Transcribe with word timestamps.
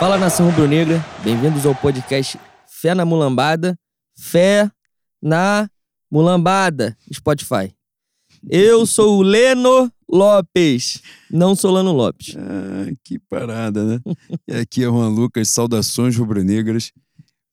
Fala 0.00 0.16
nação 0.16 0.48
rubro-negra, 0.48 1.04
bem-vindos 1.22 1.66
ao 1.66 1.74
podcast 1.74 2.40
Fé 2.66 2.94
na 2.94 3.04
Mulambada, 3.04 3.78
Fé 4.16 4.70
na 5.20 5.68
Mulambada, 6.10 6.96
Spotify. 7.12 7.70
Eu 8.48 8.86
sou 8.86 9.18
o 9.18 9.22
Leno 9.22 9.92
Lopes, 10.10 11.02
não 11.30 11.54
sou 11.54 11.70
Lano 11.70 11.92
Lopes. 11.92 12.34
Ah, 12.34 12.90
que 13.04 13.18
parada, 13.18 13.84
né? 13.84 14.00
e 14.48 14.54
aqui 14.54 14.82
é 14.82 14.86
Juan 14.86 15.10
Lucas, 15.10 15.50
saudações 15.50 16.16
rubro-negras. 16.16 16.92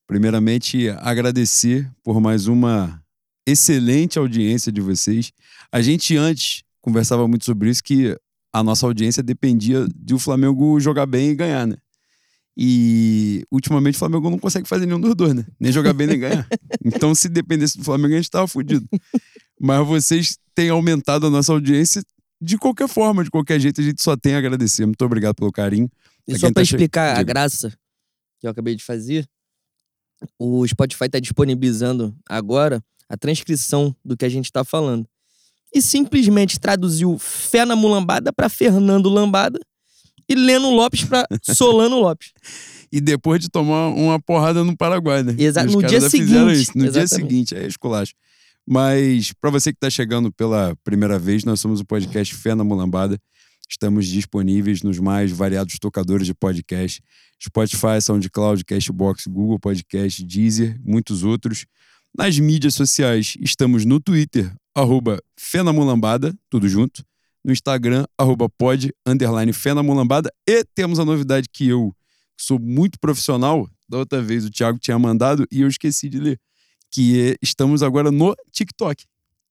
Primeiramente, 0.08 0.88
agradecer 1.02 1.92
por 2.02 2.22
mais 2.22 2.48
uma 2.48 3.04
excelente 3.46 4.18
audiência 4.18 4.72
de 4.72 4.80
vocês. 4.80 5.34
A 5.70 5.82
gente 5.82 6.16
antes 6.16 6.64
conversava 6.80 7.28
muito 7.28 7.44
sobre 7.44 7.70
isso, 7.70 7.84
que 7.84 8.18
a 8.54 8.64
nossa 8.64 8.86
audiência 8.86 9.22
dependia 9.22 9.86
de 9.94 10.14
o 10.14 10.20
Flamengo 10.20 10.80
jogar 10.80 11.06
bem 11.06 11.32
e 11.32 11.36
ganhar, 11.36 11.68
né? 11.68 11.76
E 12.60 13.44
ultimamente 13.52 13.96
o 13.96 14.00
Flamengo 14.00 14.30
não 14.32 14.40
consegue 14.40 14.68
fazer 14.68 14.88
nenhum 14.88 15.00
dos 15.00 15.14
dois, 15.14 15.34
né? 15.36 15.46
Nem 15.60 15.72
jogar 15.72 15.94
bem 15.94 16.08
nem 16.08 16.20
ganhar. 16.20 16.48
Então, 16.84 17.14
se 17.14 17.28
dependesse 17.30 17.78
do 17.78 17.84
Flamengo, 17.84 18.14
a 18.14 18.18
gente 18.18 18.32
tava 18.32 18.48
fudido. 18.48 18.88
Mas 19.60 19.86
vocês 19.86 20.38
têm 20.56 20.70
aumentado 20.70 21.28
a 21.28 21.30
nossa 21.30 21.52
audiência 21.52 22.02
de 22.42 22.58
qualquer 22.58 22.88
forma, 22.88 23.24
de 23.24 23.30
qualquer 23.30 23.60
jeito, 23.60 23.82
a 23.82 23.84
gente 23.84 24.02
só 24.02 24.16
tem 24.16 24.36
a 24.36 24.38
agradecer. 24.38 24.86
Muito 24.86 25.04
obrigado 25.04 25.36
pelo 25.36 25.52
carinho. 25.52 25.90
E 26.28 26.32
Pra 26.32 26.40
só 26.40 26.48
pra 26.48 26.54
tá 26.56 26.66
che- 26.66 26.76
explicar 26.76 27.12
a 27.12 27.20
Diga. 27.20 27.24
graça 27.34 27.70
que 28.40 28.48
eu 28.48 28.52
acabei 28.52 28.74
de 28.76 28.84
fazer, 28.84 29.28
o 30.40 30.66
Spotify 30.68 31.10
tá 31.10 31.20
disponibilizando 31.20 32.16
agora 32.28 32.82
a 33.10 33.18
transcrição 33.18 33.94
do 34.06 34.16
que 34.16 34.24
a 34.26 34.30
gente 34.30 34.52
tá 34.52 34.64
falando. 34.64 35.06
E 35.74 35.82
simplesmente 35.82 36.60
traduziu 36.60 37.18
Fé 37.20 37.66
na 37.66 37.76
Mulambada 37.76 38.32
pra 38.32 38.48
Fernando 38.50 39.10
Lambada 39.10 39.60
e 40.30 40.36
Leno 40.36 40.70
Lopes 40.72 41.04
pra 41.04 41.26
Solano 41.44 42.00
Lopes. 42.00 42.32
E 42.92 43.02
depois 43.02 43.40
de 43.42 43.50
tomar 43.50 43.90
uma 43.90 44.20
porrada 44.20 44.64
no 44.64 44.76
Paraguai, 44.76 45.24
né? 45.24 45.36
Exa- 45.38 45.66
Os 45.66 45.74
no 45.76 45.84
dia 45.84 46.02
seguinte, 46.10 46.54
Isso. 46.62 46.72
No 46.76 46.90
dia 46.90 47.02
exatamente. 47.02 47.30
seguinte, 47.30 47.56
é 47.56 47.68
esculacho. 47.68 48.14
Mas 48.66 49.32
para 49.40 49.50
você 49.50 49.72
que 49.72 49.78
está 49.78 49.90
chegando 49.90 50.32
pela 50.32 50.76
primeira 50.84 51.18
vez, 51.18 51.44
nós 51.44 51.60
somos 51.60 51.80
o 51.80 51.86
podcast 51.86 52.34
Fé 52.36 52.54
na 52.56 52.64
Mulambada. 52.64 53.18
Estamos 53.70 54.08
disponíveis 54.08 54.82
nos 54.82 54.98
mais 55.00 55.32
variados 55.32 55.78
tocadores 55.80 56.26
de 56.28 56.34
podcast. 56.34 57.02
Spotify, 57.42 58.02
SoundCloud, 58.02 58.64
Cashbox, 58.66 59.28
Google 59.28 59.60
Podcast, 59.60 60.24
Deezer, 60.24 60.80
muitos 60.84 61.24
outros. 61.24 61.66
Nas 62.18 62.40
mídias 62.40 62.74
sociais, 62.74 63.36
estamos 63.40 63.86
no 63.86 64.00
Twitter, 64.00 64.52
arroba 64.74 65.22
Fé 65.38 65.62
na 65.62 65.72
Mulambada, 65.74 66.34
tudo 66.50 66.68
junto. 66.68 67.04
No 67.48 67.54
Instagram, 67.54 68.06
arroba 68.18 68.50
pod, 68.50 68.94
underline 69.06 69.54
Fé 69.54 69.74
na 69.74 69.82
Mulambada. 69.82 70.30
E 70.46 70.66
temos 70.76 71.00
a 71.00 71.06
novidade 71.06 71.48
que 71.50 71.66
eu, 71.66 71.96
que 72.38 72.44
sou 72.44 72.60
muito 72.60 73.00
profissional, 73.00 73.70
da 73.88 74.00
outra 74.00 74.22
vez 74.22 74.44
o 74.44 74.52
Thiago 74.52 74.78
tinha 74.78 75.00
mandado 75.00 75.48
e 75.50 75.62
eu 75.62 75.68
esqueci 75.70 76.10
de 76.10 76.20
ler, 76.20 76.38
que 76.92 77.22
é, 77.22 77.36
estamos 77.42 77.82
agora 77.82 78.12
no 78.12 78.36
TikTok. 78.52 79.06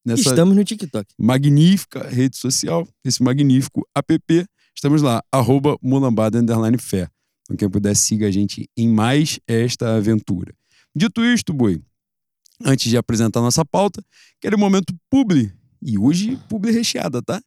Nessa 0.05 0.29
Estamos 0.29 0.55
no 0.55 0.63
TikTok. 0.63 1.15
magnífica 1.19 2.07
rede 2.07 2.37
social, 2.37 2.87
esse 3.03 3.23
magnífico 3.23 3.89
app. 3.97 4.47
Estamos 4.75 5.01
lá, 5.01 5.23
arroba 5.33 5.79
mulambada, 5.81 6.39
underline 6.39 6.77
fé. 6.77 7.09
Então 7.45 7.57
quem 7.57 7.71
puder, 7.71 7.97
siga 7.97 8.27
a 8.27 8.31
gente 8.31 8.69
em 8.77 8.89
mais 8.89 9.41
esta 9.49 9.97
aventura. 9.97 10.55
Dito 10.95 11.25
isto, 11.25 11.51
Boi, 11.55 11.83
antes 12.63 12.91
de 12.91 12.99
apresentar 12.99 13.41
nossa 13.41 13.65
pauta, 13.65 14.05
aquele 14.39 14.57
momento 14.57 14.95
publi. 15.09 15.51
E 15.81 15.99
hoje, 15.99 16.39
publi 16.47 16.73
recheada, 16.73 17.23
tá? 17.23 17.41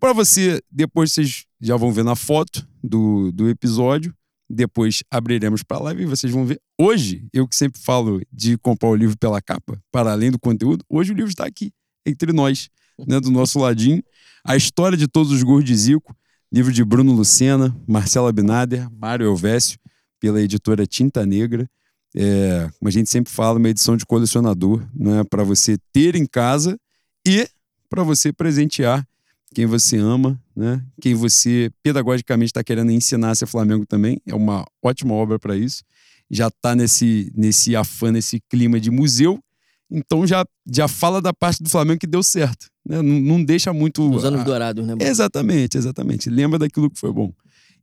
Para 0.00 0.14
você, 0.14 0.62
depois 0.70 1.12
vocês 1.12 1.44
já 1.60 1.76
vão 1.76 1.92
ver 1.92 2.04
na 2.04 2.16
foto 2.16 2.66
do, 2.82 3.30
do 3.32 3.50
episódio. 3.50 4.14
Depois 4.48 5.04
abriremos 5.10 5.62
para 5.62 5.78
live 5.78 6.02
e 6.02 6.06
vocês 6.06 6.32
vão 6.32 6.46
ver. 6.46 6.58
Hoje, 6.80 7.28
eu 7.34 7.46
que 7.46 7.54
sempre 7.54 7.78
falo 7.82 8.22
de 8.32 8.56
comprar 8.56 8.88
o 8.88 8.96
livro 8.96 9.16
pela 9.18 9.42
capa, 9.42 9.78
para 9.92 10.10
além 10.10 10.30
do 10.30 10.38
conteúdo, 10.38 10.82
hoje 10.88 11.12
o 11.12 11.14
livro 11.14 11.28
está 11.28 11.44
aqui, 11.44 11.70
entre 12.04 12.32
nós, 12.32 12.70
né, 13.06 13.20
do 13.20 13.30
nosso 13.30 13.58
ladinho. 13.58 14.02
A 14.42 14.56
história 14.56 14.96
de 14.96 15.06
todos 15.06 15.30
os 15.30 15.42
gols 15.42 15.64
de 15.64 15.76
Zico, 15.76 16.16
livro 16.50 16.72
de 16.72 16.82
Bruno 16.82 17.12
Lucena, 17.12 17.76
Marcela 17.86 18.32
Binader, 18.32 18.90
Mário 18.90 19.26
Elvésio, 19.26 19.78
pela 20.18 20.40
editora 20.40 20.86
Tinta 20.86 21.26
Negra. 21.26 21.70
É, 22.16 22.70
como 22.78 22.88
a 22.88 22.90
gente 22.90 23.10
sempre 23.10 23.30
fala, 23.30 23.58
uma 23.58 23.68
edição 23.68 23.98
de 23.98 24.06
colecionador, 24.06 24.82
né, 24.94 25.22
para 25.28 25.44
você 25.44 25.76
ter 25.92 26.16
em 26.16 26.24
casa 26.26 26.80
e 27.24 27.46
para 27.90 28.02
você 28.02 28.32
presentear 28.32 29.06
quem 29.54 29.66
você 29.66 29.96
ama, 29.96 30.40
né? 30.54 30.84
Quem 31.00 31.14
você 31.14 31.70
pedagogicamente 31.82 32.50
está 32.50 32.62
querendo 32.62 32.90
ensinar 32.92 33.30
a 33.30 33.34
ser 33.34 33.46
Flamengo 33.46 33.84
também. 33.86 34.20
É 34.26 34.34
uma 34.34 34.64
ótima 34.82 35.14
obra 35.14 35.38
para 35.38 35.56
isso. 35.56 35.82
Já 36.30 36.48
está 36.48 36.76
nesse, 36.76 37.32
nesse 37.36 37.74
afã, 37.74 38.12
nesse 38.12 38.40
clima 38.48 38.78
de 38.78 38.90
museu. 38.90 39.42
Então 39.90 40.24
já, 40.26 40.44
já 40.70 40.86
fala 40.86 41.20
da 41.20 41.32
parte 41.32 41.62
do 41.62 41.68
Flamengo 41.68 41.98
que 41.98 42.06
deu 42.06 42.22
certo. 42.22 42.68
Né? 42.86 43.02
Não, 43.02 43.20
não 43.20 43.44
deixa 43.44 43.72
muito. 43.72 44.08
Nos 44.08 44.24
anos 44.24 44.42
a- 44.42 44.44
dourados, 44.44 44.86
né? 44.86 44.94
Exatamente, 45.00 45.76
exatamente. 45.76 46.30
Lembra 46.30 46.58
daquilo 46.60 46.88
que 46.88 47.00
foi 47.00 47.12
bom. 47.12 47.32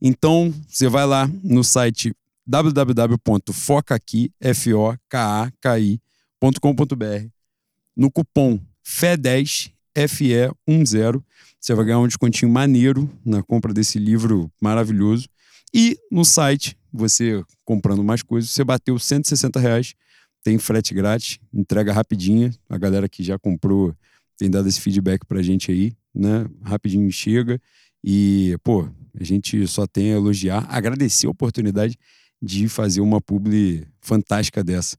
Então, 0.01 0.53
você 0.67 0.87
vai 0.87 1.05
lá 1.05 1.29
no 1.43 1.63
site 1.63 2.13
www.focaqui, 2.45 4.31
F-O-K-A-K-I.com.br. 4.39 7.27
No 7.95 8.11
cupom 8.11 8.59
FE10, 8.85 9.71
FE10, 9.97 11.23
você 11.59 11.73
vai 11.73 11.85
ganhar 11.85 11.99
um 11.99 12.07
descontinho 12.07 12.51
maneiro 12.51 13.09
na 13.25 13.41
compra 13.41 13.73
desse 13.73 13.97
livro 13.97 14.51
maravilhoso. 14.61 15.27
E 15.73 15.97
no 16.11 16.23
site, 16.23 16.77
você 16.93 17.43
comprando 17.65 18.03
mais 18.03 18.21
coisas, 18.21 18.51
você 18.51 18.63
bateu 18.63 18.97
160 18.97 19.59
reais, 19.59 19.93
tem 20.43 20.57
frete 20.57 20.93
grátis, 20.93 21.39
entrega 21.53 21.91
rapidinha. 21.91 22.53
A 22.69 22.77
galera 22.77 23.09
que 23.09 23.23
já 23.23 23.37
comprou 23.37 23.93
tem 24.37 24.49
dado 24.49 24.67
esse 24.69 24.79
feedback 24.79 25.25
pra 25.25 25.41
gente 25.41 25.71
aí, 25.71 25.93
né? 26.13 26.45
Rapidinho 26.61 27.11
chega. 27.11 27.59
E, 28.03 28.55
pô, 28.63 28.87
a 29.19 29.23
gente 29.23 29.67
só 29.67 29.87
tem 29.87 30.13
a 30.13 30.15
elogiar, 30.15 30.65
agradecer 30.69 31.27
a 31.27 31.31
oportunidade 31.31 31.97
de 32.41 32.69
fazer 32.69 33.01
uma 33.01 33.19
publi 33.19 33.85
fantástica 33.99 34.63
dessa. 34.63 34.95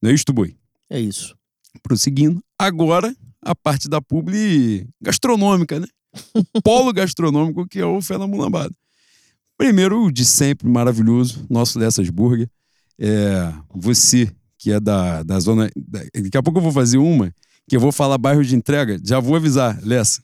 Não 0.00 0.10
é 0.10 0.14
isso, 0.14 0.24
Boi? 0.32 0.56
É 0.90 1.00
isso. 1.00 1.34
Prosseguindo. 1.82 2.44
Agora, 2.58 3.16
a 3.44 3.54
parte 3.54 3.88
da 3.88 4.00
publi 4.00 4.86
gastronômica, 5.00 5.80
né? 5.80 5.86
O 6.34 6.44
polo 6.62 6.92
gastronômico 6.92 7.66
que 7.66 7.78
é 7.80 7.86
o 7.86 8.00
Fé 8.00 8.18
na 8.18 8.26
Mulambada. 8.26 8.74
Primeiro, 9.56 10.10
de 10.10 10.24
sempre, 10.24 10.68
maravilhoso, 10.68 11.44
nosso 11.48 11.78
Lessas 11.78 12.08
Burger. 12.10 12.48
É, 12.98 13.52
você 13.74 14.30
que 14.58 14.70
é 14.72 14.78
da, 14.80 15.22
da 15.22 15.38
zona. 15.40 15.70
da- 15.76 16.02
daqui 16.22 16.36
a 16.36 16.42
pouco 16.42 16.58
eu 16.58 16.62
vou 16.62 16.72
fazer 16.72 16.98
uma 16.98 17.32
que 17.68 17.76
eu 17.76 17.80
vou 17.80 17.92
falar 17.92 18.18
bairro 18.18 18.44
de 18.44 18.54
entrega. 18.56 18.98
Já 19.04 19.20
vou 19.20 19.36
avisar, 19.36 19.78
Lessa. 19.84 20.22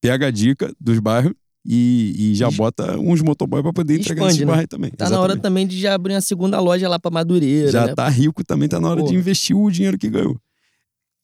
Pega 0.00 0.28
a 0.28 0.30
dica 0.30 0.72
dos 0.80 0.98
bairros 1.00 1.32
e, 1.66 2.14
e 2.16 2.34
já 2.34 2.50
bota 2.50 2.96
uns 2.98 3.20
motoboy 3.20 3.62
para 3.62 3.72
poder 3.72 3.94
entregar 3.94 4.22
Expande, 4.22 4.26
nesses 4.32 4.40
né? 4.40 4.46
bairros 4.46 4.60
aí 4.62 4.66
também. 4.68 4.90
Tá 4.92 5.10
na 5.10 5.16
hora 5.20 5.32
Exatamente. 5.34 5.42
também 5.42 5.66
de 5.66 5.78
já 5.80 5.94
abrir 5.94 6.14
uma 6.14 6.20
segunda 6.20 6.60
loja 6.60 6.88
lá 6.88 6.98
pra 6.98 7.10
Madureira, 7.10 7.70
Já 7.70 7.86
né? 7.86 7.94
tá 7.94 8.08
rico 8.08 8.44
também, 8.44 8.68
tá 8.68 8.80
na 8.80 8.88
hora 8.88 9.00
Pô. 9.00 9.08
de 9.08 9.14
investir 9.16 9.56
o 9.56 9.68
dinheiro 9.70 9.98
que 9.98 10.08
ganhou. 10.08 10.40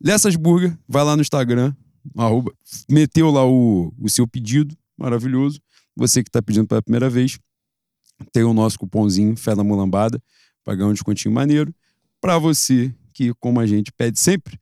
Lessas 0.02 0.36
Burger, 0.36 0.76
vai 0.88 1.04
lá 1.04 1.16
no 1.16 1.22
Instagram, 1.22 1.74
arroba, 2.16 2.52
meteu 2.88 3.30
lá 3.30 3.46
o, 3.46 3.92
o 3.98 4.08
seu 4.08 4.26
pedido, 4.26 4.76
maravilhoso. 4.98 5.60
Você 5.96 6.22
que 6.22 6.30
tá 6.30 6.42
pedindo 6.42 6.66
pela 6.66 6.82
primeira 6.82 7.08
vez, 7.08 7.38
tem 8.32 8.42
o 8.42 8.52
nosso 8.52 8.78
cupomzinho 8.78 9.36
Fé 9.36 9.54
na 9.54 9.64
Mulambada, 9.64 10.22
pra 10.64 10.74
ganhar 10.74 10.88
um 10.88 10.92
descontinho 10.92 11.32
maneiro. 11.32 11.74
Pra 12.20 12.38
você 12.38 12.94
que, 13.12 13.32
como 13.34 13.60
a 13.60 13.66
gente 13.66 13.92
pede 13.92 14.18
sempre, 14.18 14.58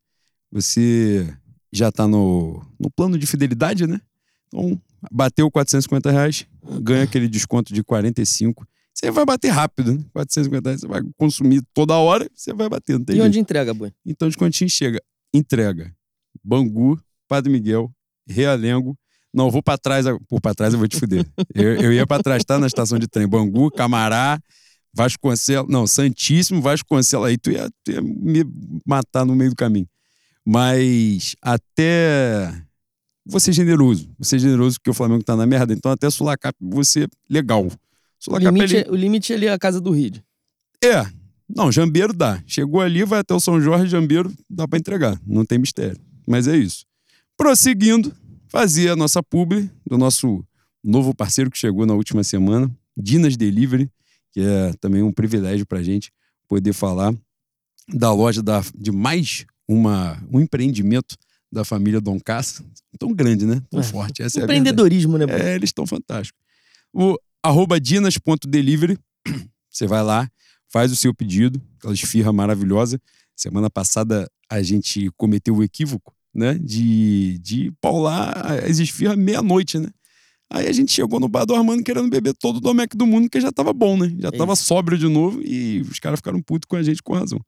você 0.50 1.32
já 1.72 1.90
tá 1.90 2.06
no, 2.06 2.62
no 2.78 2.90
plano 2.90 3.16
de 3.18 3.26
fidelidade, 3.26 3.86
né? 3.86 4.00
Então, 4.48 4.80
bateu 5.10 5.50
450 5.50 6.10
reais, 6.10 6.46
ganha 6.82 7.04
aquele 7.04 7.28
desconto 7.28 7.72
de 7.72 7.82
45 7.82 8.66
você 8.94 9.10
vai 9.10 9.24
bater 9.24 9.48
rápido, 9.48 9.94
né? 9.94 10.04
450 10.12 10.68
reais, 10.68 10.80
você 10.82 10.86
vai 10.86 11.00
consumir 11.16 11.62
toda 11.72 11.96
hora, 11.96 12.30
você 12.34 12.52
vai 12.52 12.68
bater, 12.68 12.98
não 12.98 13.04
tem 13.04 13.14
E 13.14 13.16
jeito. 13.16 13.26
onde 13.26 13.40
entrega, 13.40 13.72
boi? 13.72 13.90
Então, 14.04 14.28
de 14.28 14.36
quantinho 14.36 14.68
chega? 14.68 15.02
Entrega. 15.32 15.94
Bangu, 16.42 17.00
Padre 17.28 17.50
Miguel, 17.52 17.90
Realengo. 18.26 18.96
Não, 19.32 19.46
eu 19.46 19.50
vou 19.50 19.62
pra 19.62 19.78
trás. 19.78 20.04
Por 20.28 20.40
pra 20.40 20.54
trás 20.54 20.72
eu 20.74 20.78
vou 20.78 20.88
te 20.88 20.98
fuder. 20.98 21.26
eu, 21.54 21.76
eu 21.76 21.92
ia 21.92 22.06
pra 22.06 22.22
trás, 22.22 22.44
tá? 22.44 22.58
Na 22.58 22.66
estação 22.66 22.98
de 22.98 23.06
trem. 23.08 23.26
Bangu, 23.26 23.70
Camará, 23.70 24.38
Vasconcelos. 24.94 25.70
Não, 25.70 25.86
Santíssimo, 25.86 26.60
Vasconcelos. 26.60 27.26
Aí 27.28 27.38
tu 27.38 27.50
ia, 27.50 27.70
tu 27.84 27.92
ia 27.92 28.02
me 28.02 28.44
matar 28.86 29.24
no 29.24 29.34
meio 29.34 29.50
do 29.50 29.56
caminho. 29.56 29.88
Mas 30.44 31.34
até. 31.40 32.52
Vou 33.24 33.38
ser 33.40 33.52
generoso. 33.52 34.06
Vou 34.18 34.24
ser 34.24 34.38
generoso 34.38 34.76
porque 34.78 34.90
o 34.90 34.94
Flamengo 34.94 35.22
tá 35.22 35.36
na 35.36 35.46
merda. 35.46 35.72
Então, 35.72 35.92
até 35.92 36.10
Sulacap, 36.10 36.54
você 36.60 37.06
legal. 37.30 37.66
O 37.66 37.72
Sulacap 38.18 38.52
limite, 38.52 38.76
ali- 38.76 38.84
é, 38.86 38.90
o 38.90 38.94
limite 38.96 39.32
ali 39.32 39.46
é 39.46 39.52
a 39.52 39.58
casa 39.58 39.80
do 39.80 39.90
Reed. 39.92 40.18
é. 40.84 41.21
Não, 41.54 41.70
Jambeiro 41.70 42.12
dá. 42.12 42.42
Chegou 42.46 42.80
ali, 42.80 43.04
vai 43.04 43.20
até 43.20 43.34
o 43.34 43.40
São 43.40 43.60
Jorge, 43.60 43.86
Jambeiro, 43.86 44.32
dá 44.48 44.66
pra 44.66 44.78
entregar. 44.78 45.20
Não 45.26 45.44
tem 45.44 45.58
mistério. 45.58 45.98
Mas 46.26 46.48
é 46.48 46.56
isso. 46.56 46.84
Prosseguindo, 47.36 48.12
fazia 48.48 48.92
a 48.92 48.96
nossa 48.96 49.22
publi 49.22 49.70
do 49.86 49.98
nosso 49.98 50.44
novo 50.82 51.14
parceiro 51.14 51.50
que 51.50 51.58
chegou 51.58 51.84
na 51.86 51.94
última 51.94 52.22
semana, 52.24 52.70
Dinas 52.96 53.36
Delivery, 53.36 53.90
que 54.32 54.40
é 54.40 54.72
também 54.80 55.02
um 55.02 55.12
privilégio 55.12 55.66
pra 55.66 55.82
gente 55.82 56.10
poder 56.48 56.72
falar 56.72 57.14
da 57.92 58.12
loja 58.12 58.42
da, 58.42 58.62
de 58.74 58.90
mais 58.92 59.44
uma, 59.68 60.22
um 60.32 60.40
empreendimento 60.40 61.16
da 61.50 61.64
família 61.64 62.00
Dom 62.00 62.18
Cassa. 62.18 62.64
Tão 62.98 63.12
grande, 63.12 63.44
né? 63.46 63.62
Tão 63.70 63.80
É. 63.80 63.82
forte. 63.82 64.22
Essa 64.22 64.38
é 64.38 64.42
a 64.42 64.44
Empreendedorismo, 64.44 65.18
né? 65.18 65.26
verdade. 65.26 65.50
É, 65.50 65.54
eles 65.54 65.68
estão 65.68 65.86
fantásticos. 65.86 66.40
O 66.92 67.16
arroba 67.42 67.80
dinas.delivery, 67.80 68.98
você 69.70 69.86
vai 69.86 70.02
lá, 70.02 70.28
faz 70.72 70.90
o 70.90 70.96
seu 70.96 71.14
pedido, 71.14 71.60
aquela 71.78 71.92
esfirra 71.92 72.32
maravilhosa. 72.32 73.00
Semana 73.36 73.68
passada 73.68 74.28
a 74.48 74.62
gente 74.62 75.10
cometeu 75.16 75.56
o 75.56 75.62
equívoco, 75.62 76.14
né? 76.34 76.54
De, 76.54 77.38
de 77.38 77.70
paular 77.80 78.64
as 78.64 78.78
esfirras 78.78 79.16
meia-noite, 79.16 79.78
né? 79.78 79.88
Aí 80.50 80.66
a 80.66 80.72
gente 80.72 80.92
chegou 80.92 81.18
no 81.18 81.28
bar 81.28 81.46
do 81.46 81.54
Armando 81.54 81.82
querendo 81.82 82.10
beber 82.10 82.34
todo 82.34 82.56
o 82.56 82.60
Domec 82.60 82.94
do 82.96 83.06
mundo, 83.06 83.28
que 83.28 83.40
já 83.40 83.50
tava 83.50 83.72
bom, 83.72 83.96
né? 83.96 84.14
Já 84.18 84.30
tava 84.30 84.52
isso. 84.52 84.64
sóbrio 84.64 84.98
de 84.98 85.08
novo 85.08 85.40
e 85.42 85.80
os 85.82 85.98
caras 85.98 86.18
ficaram 86.18 86.42
putos 86.42 86.66
com 86.66 86.76
a 86.76 86.82
gente 86.82 87.02
com 87.02 87.14
razão. 87.14 87.40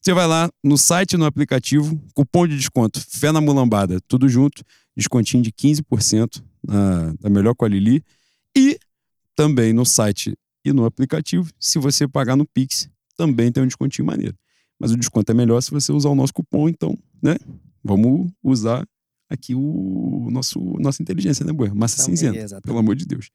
Você 0.00 0.14
vai 0.14 0.26
lá 0.26 0.48
no 0.62 0.78
site 0.78 1.16
no 1.16 1.24
aplicativo, 1.24 2.00
cupom 2.14 2.46
de 2.46 2.56
desconto, 2.56 3.00
Fé 3.10 3.32
na 3.32 3.40
Mulambada, 3.40 4.00
tudo 4.06 4.28
junto, 4.28 4.62
descontinho 4.96 5.42
de 5.42 5.50
15% 5.52 6.42
na, 6.66 7.12
da 7.20 7.28
melhor 7.28 7.54
com 7.54 7.64
a 7.64 7.68
Lili. 7.68 8.02
E 8.56 8.78
também 9.34 9.72
no 9.72 9.84
site 9.84 10.34
e 10.66 10.72
no 10.72 10.84
aplicativo, 10.84 11.48
se 11.60 11.78
você 11.78 12.08
pagar 12.08 12.34
no 12.34 12.44
Pix, 12.44 12.88
também 13.16 13.52
tem 13.52 13.62
um 13.62 13.66
descontinho 13.66 14.04
maneiro. 14.04 14.36
Mas 14.80 14.90
o 14.90 14.96
desconto 14.96 15.30
é 15.30 15.34
melhor 15.34 15.60
se 15.62 15.70
você 15.70 15.92
usar 15.92 16.08
o 16.08 16.14
nosso 16.14 16.34
cupom, 16.34 16.68
então, 16.68 16.98
né? 17.22 17.36
Vamos 17.84 18.30
usar 18.42 18.84
aqui 19.30 19.54
o 19.54 20.28
nosso 20.30 20.58
nossa 20.80 21.00
inteligência, 21.00 21.46
né, 21.46 21.52
Boa? 21.52 21.72
Massa 21.72 22.02
Então, 22.02 22.06
cinzenta, 22.06 22.56
é, 22.56 22.60
pelo 22.60 22.78
amor 22.78 22.96
de 22.96 23.06
Deus. 23.06 23.30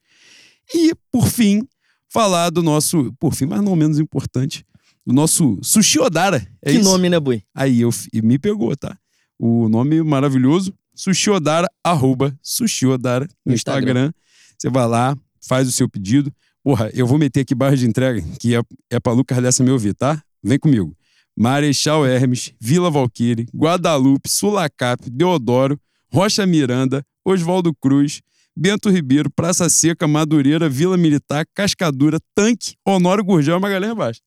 E, 0.74 0.92
por 1.10 1.26
fim, 1.26 1.66
falar 2.06 2.50
do 2.50 2.62
nosso, 2.62 3.12
por 3.18 3.34
fim, 3.34 3.46
mas 3.46 3.62
não 3.62 3.74
menos 3.74 3.98
importante, 3.98 4.64
do 5.06 5.14
nosso 5.14 5.58
Sushi 5.62 5.98
Odara. 5.98 6.46
É 6.60 6.70
que 6.70 6.78
isso? 6.78 6.88
nome, 6.88 7.08
né, 7.08 7.18
Bui? 7.18 7.42
Aí 7.54 7.80
eu 7.80 7.90
me 8.22 8.38
pegou, 8.38 8.76
tá? 8.76 8.96
O 9.38 9.70
nome 9.70 10.02
maravilhoso, 10.02 10.74
Sushi 10.94 11.30
Odara, 11.30 11.66
arroba 11.82 12.38
Sushi 12.42 12.86
Odara 12.86 13.26
no 13.44 13.52
No 13.52 13.54
Instagram. 13.54 14.12
Você 14.58 14.68
vai 14.68 14.86
lá, 14.86 15.16
faz 15.40 15.66
o 15.66 15.72
seu 15.72 15.88
pedido. 15.88 16.32
Porra, 16.62 16.90
eu 16.94 17.06
vou 17.06 17.18
meter 17.18 17.40
aqui 17.40 17.54
barra 17.54 17.76
de 17.76 17.86
entrega, 17.86 18.22
que 18.38 18.54
é, 18.54 18.62
é 18.90 19.00
pra 19.00 19.12
Lucas 19.12 19.42
dessa 19.42 19.64
me 19.64 19.70
ouvir, 19.70 19.94
tá? 19.94 20.22
Vem 20.42 20.58
comigo. 20.58 20.96
Marechal 21.36 22.06
Hermes, 22.06 22.52
Vila 22.60 22.90
Valqueire, 22.90 23.46
Guadalupe, 23.54 24.28
Sulacap, 24.28 25.08
Deodoro, 25.10 25.80
Rocha 26.12 26.46
Miranda, 26.46 27.04
Oswaldo 27.24 27.74
Cruz, 27.74 28.20
Bento 28.56 28.90
Ribeiro, 28.90 29.30
Praça 29.30 29.68
Seca, 29.68 30.06
Madureira, 30.06 30.68
Vila 30.68 30.96
Militar, 30.96 31.46
Cascadura, 31.54 32.18
Tanque, 32.34 32.74
Honório 32.86 33.24
Gurgel 33.24 33.56
e 33.56 33.60
Magalhães 33.60 33.94
Baixo. 33.94 34.20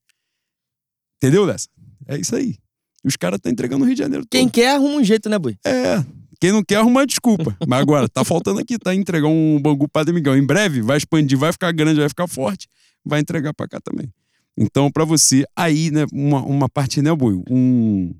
Entendeu, 1.17 1.45
Lessa? 1.45 1.67
É 2.07 2.17
isso 2.17 2.35
aí. 2.35 2.55
Os 3.03 3.15
caras 3.15 3.37
estão 3.37 3.51
entregando 3.51 3.79
no 3.79 3.85
Rio 3.85 3.95
de 3.95 4.01
Janeiro 4.01 4.25
todo. 4.25 4.31
Quem 4.31 4.49
quer 4.49 4.75
arruma 4.75 4.95
um 4.95 5.03
jeito, 5.03 5.29
né, 5.29 5.37
Bui? 5.37 5.57
É. 5.63 6.03
Quem 6.39 6.51
não 6.51 6.63
quer 6.63 6.75
arruma 6.77 7.05
desculpa. 7.05 7.55
Mas 7.67 7.79
agora, 7.81 8.07
tá 8.09 8.23
faltando 8.23 8.59
aqui, 8.59 8.77
tá? 8.77 8.93
Entregar 8.93 9.27
um 9.27 9.59
Bangu 9.61 9.87
Padre 9.87 10.13
Miguel. 10.13 10.37
Em 10.37 10.45
breve 10.45 10.81
vai 10.81 10.97
expandir, 10.97 11.37
vai 11.37 11.51
ficar 11.51 11.71
grande, 11.71 11.99
vai 11.99 12.09
ficar 12.09 12.27
forte. 12.27 12.67
Vai 13.05 13.19
entregar 13.19 13.53
pra 13.53 13.67
cá 13.67 13.79
também. 13.79 14.11
Então, 14.57 14.89
pra 14.91 15.03
você, 15.05 15.43
aí, 15.55 15.91
né, 15.91 16.05
uma, 16.13 16.41
uma 16.43 16.69
parte, 16.69 17.01
né, 17.01 17.13
Boi? 17.13 17.41
Um, 17.49 18.15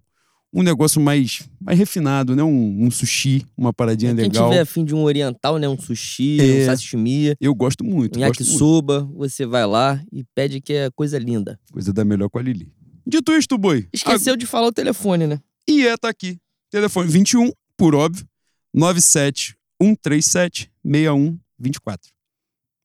um 0.53 0.61
negócio 0.63 0.99
mais, 1.01 1.43
mais 1.61 1.77
refinado, 1.79 2.35
né? 2.35 2.43
Um, 2.43 2.85
um 2.85 2.91
sushi, 2.91 3.45
uma 3.57 3.73
paradinha 3.73 4.13
Quem 4.13 4.25
legal. 4.25 4.49
tiver 4.49 4.61
afim 4.61 4.83
de 4.85 4.93
um 4.93 5.03
oriental, 5.03 5.57
né? 5.57 5.67
Um 5.67 5.77
sushi, 5.79 6.37
É. 6.39 6.63
um 6.63 6.65
sashimi, 6.65 7.35
Eu 7.39 7.55
gosto 7.55 7.83
muito. 7.83 8.17
um 8.17 8.21
gosto 8.21 8.39
muito. 8.39 8.39
yakisoba, 8.41 9.09
você 9.15 9.45
vai 9.45 9.65
lá 9.65 10.01
e 10.11 10.23
pede 10.35 10.59
que 10.61 10.73
é 10.73 10.89
coisa 10.91 11.17
linda. 11.17 11.57
Coisa 11.71 11.91
da 11.93 12.03
melhor 12.05 12.29
com 12.29 12.37
a 12.37 12.41
Lili. 12.41 12.71
Dito 13.07 13.31
isto, 13.33 13.57
Boi. 13.57 13.87
Esqueceu 13.93 14.35
de 14.35 14.45
falar 14.45 14.67
o 14.67 14.71
telefone, 14.73 15.27
né? 15.27 15.39
E 15.67 15.85
é, 15.87 15.95
tá 15.97 16.09
aqui. 16.09 16.37
Telefone 16.71 17.07
21, 17.09 17.49
por 17.77 17.95
óbvio, 17.95 18.27
97 18.73 19.57
137 19.81 20.71
6124. 20.83 22.11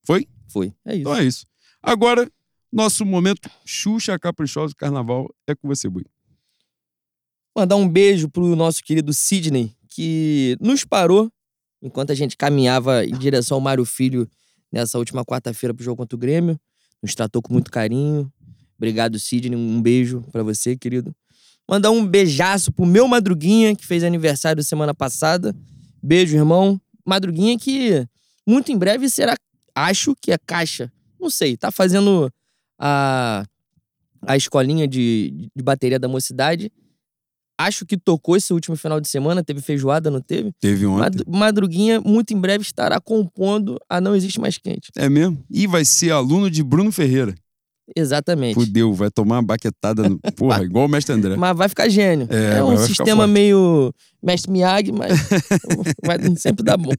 Foi? 0.05 0.29
Foi. 0.49 0.75
É 0.85 0.93
isso. 0.93 1.01
Então 1.01 1.17
é 1.17 1.25
isso. 1.25 1.47
Agora, 1.83 2.31
nosso 2.73 3.05
momento 3.05 3.51
Xuxa 3.65 4.19
Caprichoso 4.19 4.75
Carnaval 4.77 5.29
é 5.47 5.55
com 5.55 5.69
você, 5.69 5.89
Bui. 5.89 6.05
Mandar 7.57 7.77
um 7.77 7.89
beijo 7.89 8.29
pro 8.29 8.55
nosso 8.55 8.83
querido 8.83 9.13
Sidney, 9.13 9.75
que 9.89 10.57
nos 10.61 10.85
parou 10.85 11.31
enquanto 11.83 12.13
a 12.13 12.15
gente 12.15 12.37
caminhava 12.37 13.05
em 13.05 13.17
direção 13.17 13.57
ao 13.57 13.61
Mário 13.61 13.85
Filho 13.85 14.29
nessa 14.71 14.99
última 14.99 15.25
quarta-feira 15.25 15.75
pro 15.75 15.85
jogo 15.85 15.97
contra 15.97 16.17
o 16.17 16.19
Grêmio. 16.19 16.61
Nos 17.03 17.15
tratou 17.15 17.43
com 17.43 17.53
muito 17.53 17.71
carinho. 17.71 18.33
Obrigado, 18.77 19.19
Sidney. 19.19 19.59
Um 19.59 19.81
beijo 19.83 20.23
pra 20.31 20.43
você, 20.43 20.77
querido. 20.77 21.15
Mandar 21.71 21.93
um 21.93 22.05
beijaço 22.05 22.73
pro 22.73 22.85
meu 22.85 23.07
Madruguinha, 23.07 23.77
que 23.77 23.87
fez 23.87 24.03
aniversário 24.03 24.61
semana 24.65 24.93
passada. 24.93 25.55
Beijo, 26.03 26.37
irmão. 26.37 26.81
Madruguinha 27.07 27.57
que 27.57 28.05
muito 28.45 28.73
em 28.73 28.77
breve 28.77 29.09
será, 29.09 29.37
acho 29.73 30.17
que 30.21 30.33
é 30.33 30.39
caixa. 30.39 30.91
Não 31.21 31.31
sei, 31.31 31.57
tá 31.57 31.71
fazendo 31.71 32.29
a, 32.77 33.45
a 34.27 34.37
escolinha 34.37 34.89
de, 34.89 35.49
de 35.55 35.63
bateria 35.63 35.99
da 35.99 36.09
mocidade. 36.09 36.73
Acho 37.57 37.87
que 37.87 37.97
tocou 37.97 38.37
esse 38.37 38.53
último 38.53 38.75
final 38.75 39.01
de 39.01 39.07
semana, 39.09 39.45
teve 39.45 39.61
feijoada, 39.61 40.11
não 40.11 40.21
teve? 40.21 40.51
Teve 40.59 40.87
ontem. 40.87 40.99
Mad- 41.03 41.23
Madruguinha, 41.29 42.01
muito 42.01 42.33
em 42.35 42.41
breve, 42.41 42.63
estará 42.65 42.99
compondo 42.99 43.79
a 43.89 44.01
Não 44.01 44.17
Existe 44.17 44.41
Mais 44.41 44.59
Quente. 44.59 44.91
É 44.97 45.09
mesmo? 45.09 45.45
E 45.49 45.69
vai 45.69 45.85
ser 45.85 46.11
aluno 46.11 46.51
de 46.51 46.65
Bruno 46.65 46.91
Ferreira. 46.91 47.33
Exatamente. 47.97 48.55
Fudeu, 48.55 48.93
vai 48.95 49.11
tomar 49.11 49.37
uma 49.37 49.43
baquetada. 49.43 50.09
No... 50.09 50.19
Porra, 50.37 50.63
igual 50.63 50.87
o 50.87 50.89
mestre 50.89 51.15
André. 51.15 51.37
Mas 51.37 51.57
vai 51.57 51.69
ficar 51.69 51.89
gênio. 51.89 52.27
É, 52.31 52.59
É, 52.59 52.65
um 52.65 52.77
sistema 52.77 53.27
meio 53.27 53.93
mestre 54.23 54.51
Miyagi, 54.51 54.93
mas 54.93 55.13
vai 56.05 56.19
sempre 56.37 56.65
dar 56.65 56.77
bom. 56.77 56.93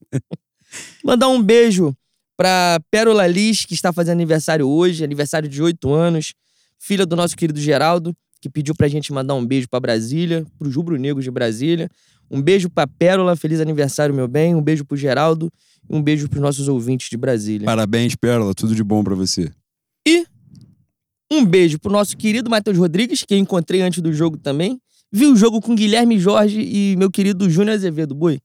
Mandar 1.04 1.28
um 1.28 1.42
beijo 1.42 1.96
pra 2.38 2.80
Pérola 2.90 3.28
Liz, 3.28 3.66
que 3.66 3.74
está 3.74 3.94
fazendo 3.94 4.14
aniversário 4.14 4.68
hoje, 4.68 5.04
aniversário 5.04 5.48
de 5.48 5.62
8 5.62 5.94
anos. 5.94 6.34
Filha 6.80 7.06
do 7.06 7.16
nosso 7.16 7.36
querido 7.38 7.60
Geraldo, 7.60 8.16
que 8.42 8.50
pediu 8.50 8.74
pra 8.74 8.88
gente 8.88 9.14
mandar 9.14 9.36
um 9.36 9.46
beijo 9.46 9.68
pra 9.70 9.80
Brasília, 9.80 10.46
pros 10.58 10.76
rubro-negros 10.76 11.24
de 11.24 11.30
Brasília. 11.30 11.90
Um 12.30 12.42
beijo 12.42 12.70
pra 12.70 12.88
Pérola, 12.88 13.36
feliz 13.36 13.60
aniversário, 13.60 14.16
meu 14.16 14.28
bem. 14.28 14.56
Um 14.56 14.62
beijo 14.62 14.86
pro 14.86 14.98
Geraldo 14.98 15.52
e 15.90 15.96
um 15.96 16.02
beijo 16.02 16.28
pros 16.30 16.42
nossos 16.42 16.68
ouvintes 16.68 17.10
de 17.10 17.18
Brasília. 17.18 17.66
Parabéns, 17.66 18.16
Pérola. 18.16 18.56
Tudo 18.56 18.74
de 18.74 18.84
bom 18.84 19.04
pra 19.04 19.14
você. 19.14 19.52
Um 21.32 21.46
beijo 21.46 21.80
pro 21.80 21.92
nosso 21.92 22.18
querido 22.18 22.50
Matheus 22.50 22.78
Rodrigues, 22.78 23.24
que 23.24 23.34
eu 23.34 23.38
encontrei 23.38 23.82
antes 23.82 24.02
do 24.02 24.12
jogo 24.12 24.38
também. 24.38 24.78
Vi 25.12 25.26
o 25.26 25.36
jogo 25.36 25.62
com 25.62 25.74
Guilherme 25.74 26.20
Jorge 26.20 26.60
e 26.62 26.96
meu 26.98 27.10
querido 27.10 27.50
Júnior 27.50 27.76
Azevedo. 27.76 28.14
Boi, 28.14 28.40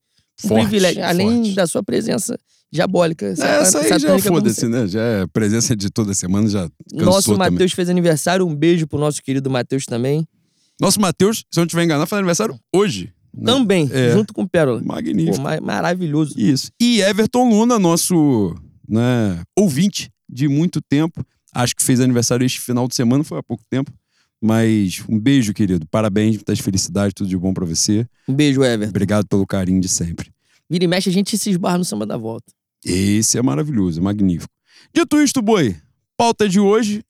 um 0.45 0.49
Forte, 0.49 0.63
privilégio. 0.69 1.05
Além 1.05 1.29
forte. 1.43 1.55
da 1.55 1.67
sua 1.67 1.83
presença 1.83 2.39
diabólica. 2.73 3.27
Essa 3.27 3.45
aí 3.47 3.89
já 3.89 3.99
satânica, 3.99 4.29
como 4.29 4.39
foda-se, 4.41 4.69
né? 4.69 4.87
Já 4.87 5.01
é 5.01 5.27
presença 5.33 5.75
de 5.77 5.91
toda 5.91 6.15
semana, 6.15 6.49
já 6.49 6.69
cansou 6.93 7.07
Nosso. 7.07 7.37
Matheus 7.39 7.73
fez 7.73 7.89
aniversário. 7.89 8.47
Um 8.47 8.55
beijo 8.55 8.87
pro 8.87 8.99
nosso 8.99 9.23
querido 9.23 9.49
Matheus 9.51 9.85
também. 9.85 10.27
Nosso 10.81 11.01
Matheus, 11.01 11.39
se 11.51 11.59
eu 11.59 11.63
não 11.63 11.67
estiver 11.67 11.85
enganado, 11.85 12.07
faz 12.07 12.19
aniversário 12.19 12.59
hoje. 12.75 13.13
né? 13.35 13.53
Também, 13.53 13.89
É. 13.93 14.13
junto 14.13 14.33
com 14.33 14.47
Pérola. 14.47 14.81
Magnífico. 14.85 15.37
Pô, 15.37 15.43
ma- 15.43 15.61
maravilhoso. 15.61 16.35
Isso. 16.39 16.71
E 16.81 17.01
Everton 17.03 17.49
Luna, 17.51 17.79
nosso 17.79 18.55
né, 18.89 19.43
ouvinte 19.59 20.11
de 20.29 20.49
muito 20.49 20.81
tempo. 20.81 21.25
Acho 21.63 21.75
que 21.75 21.83
fez 21.83 22.01
aniversário 22.01 22.45
este 22.45 22.61
final 22.61 22.87
de 22.87 22.95
semana, 22.95 23.25
foi 23.25 23.39
há 23.39 23.43
pouco 23.43 23.63
tempo. 23.71 23.91
Mas 24.41 25.03
um 25.09 25.19
beijo, 25.19 25.55
querido. 25.55 25.87
Parabéns, 25.91 26.37
muitas 26.37 26.59
felicidades, 26.61 27.15
tudo 27.15 27.29
de 27.29 27.37
bom 27.37 27.55
pra 27.55 27.65
você. 27.65 28.07
Um 28.29 28.35
beijo, 28.35 28.63
Everton. 28.63 28.91
Obrigado 28.91 29.27
pelo 29.27 29.47
carinho 29.47 29.81
de 29.81 29.89
sempre. 29.89 30.31
Vira 30.69 30.85
e 30.85 30.89
mexe, 30.89 31.09
a 31.09 31.13
gente 31.13 31.37
se 31.39 31.51
esbarra 31.51 31.79
no 31.79 31.85
samba 31.85 32.05
da 32.05 32.17
volta. 32.17 32.53
Esse 32.85 33.39
é 33.39 33.43
maravilhoso, 33.43 33.99
é 34.01 34.03
magnífico. 34.03 34.53
Dito 34.95 35.17
isto, 35.21 35.41
boi, 35.41 35.75
pauta 36.17 36.49
de 36.49 36.61
hoje. 36.61 37.03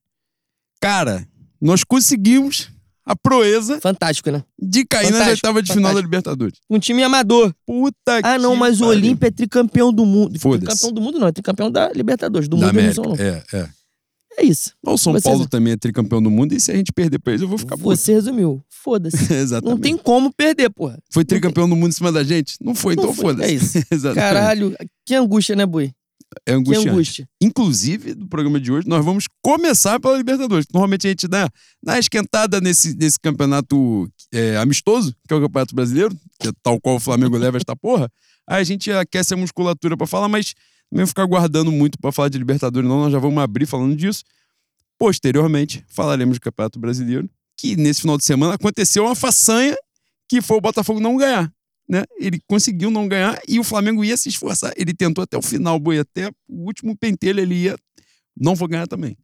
Cara, 0.80 1.26
nós 1.60 1.82
conseguimos 1.82 2.70
a 3.04 3.16
proeza 3.16 3.80
Fantástico, 3.80 4.30
né? 4.30 4.44
de 4.60 4.84
cair 4.84 5.06
Fantástico, 5.06 5.32
oitavas 5.34 5.64
de 5.64 5.72
final 5.72 5.94
da. 5.94 6.00
Libertadores. 6.00 6.58
Um 6.70 6.78
time 6.78 7.02
amador. 7.02 7.52
Puta 7.66 8.20
Ah, 8.22 8.38
não, 8.38 8.52
que 8.52 8.58
mas 8.58 8.80
o. 8.80 8.86
Olímpia 8.86 9.28
é 9.28 9.30
tricampeão 9.30 9.92
do 9.92 10.04
mundo. 10.06 10.38
Foda-se. 10.38 10.66
Tricampeão 10.66 10.92
do 10.92 11.00
mundo 11.00 11.18
não, 11.18 11.26
é 11.28 11.32
tricampeão 11.32 11.70
da 11.70 11.92
Libertadores. 11.92 12.48
Do 12.48 12.56
Da 12.56 12.66
mundo 12.66 12.78
eles 12.78 12.98
América. 12.98 13.24
não 13.24 13.30
não. 13.32 13.34
É, 13.36 13.62
é. 13.64 13.68
É 14.38 14.42
isso. 14.44 14.72
O 14.84 14.98
São 14.98 15.12
Você- 15.14 15.22
Paulo 15.24 15.46
também 15.48 15.72
é 15.72 15.76
tricampeão 15.76 16.22
do 16.22 16.30
mundo 16.30 16.52
e 16.54 16.60
se 16.60 16.70
a 16.70 16.76
gente 16.76 16.92
perder 16.92 17.18
pra 17.18 17.32
eles, 17.32 17.42
eu 17.42 17.48
vou 17.48 17.56
ficar 17.58 17.76
puto. 17.76 17.88
Você 17.96 18.12
resumiu. 18.12 18.62
Foda-se. 18.68 19.16
Exatamente. 19.32 19.74
Não 19.74 19.80
tem 19.80 19.96
como 19.96 20.32
perder, 20.32 20.70
porra. 20.70 20.98
Foi 21.10 21.24
tricampeão 21.24 21.68
do 21.68 21.74
mundo 21.74 21.88
em 21.88 21.92
cima 21.94 22.12
da 22.12 22.22
gente? 22.22 22.56
Não 22.60 22.74
foi, 22.74 22.94
Não 22.96 23.04
então 23.04 23.14
foda-se. 23.14 23.50
é 23.50 23.54
isso. 23.54 23.78
Exatamente. 23.90 24.20
Caralho, 24.34 24.76
que 25.06 25.14
angústia, 25.14 25.56
né, 25.56 25.64
Bui? 25.64 25.92
É 26.44 26.50
Que 26.50 26.52
angustiante. 26.52 26.88
angústia. 26.90 27.28
Inclusive, 27.40 28.14
do 28.14 28.26
programa 28.28 28.60
de 28.60 28.70
hoje, 28.70 28.86
nós 28.86 29.02
vamos 29.04 29.26
começar 29.42 29.98
pela 30.00 30.18
Libertadores. 30.18 30.66
Normalmente 30.72 31.06
a 31.06 31.10
gente 31.10 31.26
dá, 31.28 31.48
dá 31.82 31.92
uma 31.94 31.98
esquentada 31.98 32.60
nesse, 32.60 32.94
nesse 32.96 33.18
campeonato 33.18 34.08
é, 34.32 34.56
amistoso, 34.56 35.14
que 35.26 35.32
é 35.32 35.36
o 35.36 35.40
Campeonato 35.40 35.74
Brasileiro, 35.74 36.14
que 36.40 36.48
é 36.48 36.52
tal 36.62 36.80
qual 36.80 36.96
o 36.96 37.00
Flamengo 37.00 37.38
leva 37.38 37.56
esta 37.56 37.74
porra. 37.76 38.10
Aí 38.46 38.60
a 38.60 38.64
gente 38.64 38.90
aquece 38.92 39.34
a 39.34 39.36
musculatura 39.36 39.96
pra 39.96 40.06
falar, 40.06 40.28
mas 40.28 40.52
não 40.90 41.00
ia 41.00 41.06
ficar 41.06 41.24
guardando 41.26 41.70
muito 41.72 41.98
pra 41.98 42.12
falar 42.12 42.28
de 42.28 42.38
Libertadores, 42.38 42.88
não. 42.88 43.00
Nós 43.00 43.12
já 43.12 43.18
vamos 43.18 43.42
abrir 43.42 43.66
falando 43.66 43.94
disso. 43.96 44.22
Posteriormente, 44.98 45.84
falaremos 45.88 46.38
do 46.38 46.40
Campeonato 46.40 46.78
Brasileiro, 46.78 47.28
que 47.56 47.76
nesse 47.76 48.00
final 48.02 48.16
de 48.16 48.24
semana 48.24 48.54
aconteceu 48.54 49.04
uma 49.04 49.14
façanha 49.14 49.76
que 50.28 50.40
foi 50.40 50.56
o 50.56 50.60
Botafogo 50.60 51.00
não 51.00 51.16
ganhar. 51.16 51.52
Né? 51.88 52.02
Ele 52.18 52.40
conseguiu 52.48 52.90
não 52.90 53.06
ganhar 53.06 53.38
e 53.46 53.60
o 53.60 53.64
Flamengo 53.64 54.02
ia 54.04 54.16
se 54.16 54.28
esforçar. 54.28 54.72
Ele 54.76 54.92
tentou 54.92 55.22
até 55.22 55.36
o 55.36 55.42
final, 55.42 55.78
boi, 55.78 55.98
até 55.98 56.28
o 56.48 56.64
último 56.66 56.96
pentelho 56.96 57.40
ele 57.40 57.54
ia. 57.54 57.76
Não 58.36 58.54
vou 58.54 58.66
ganhar 58.66 58.86
também. 58.88 59.16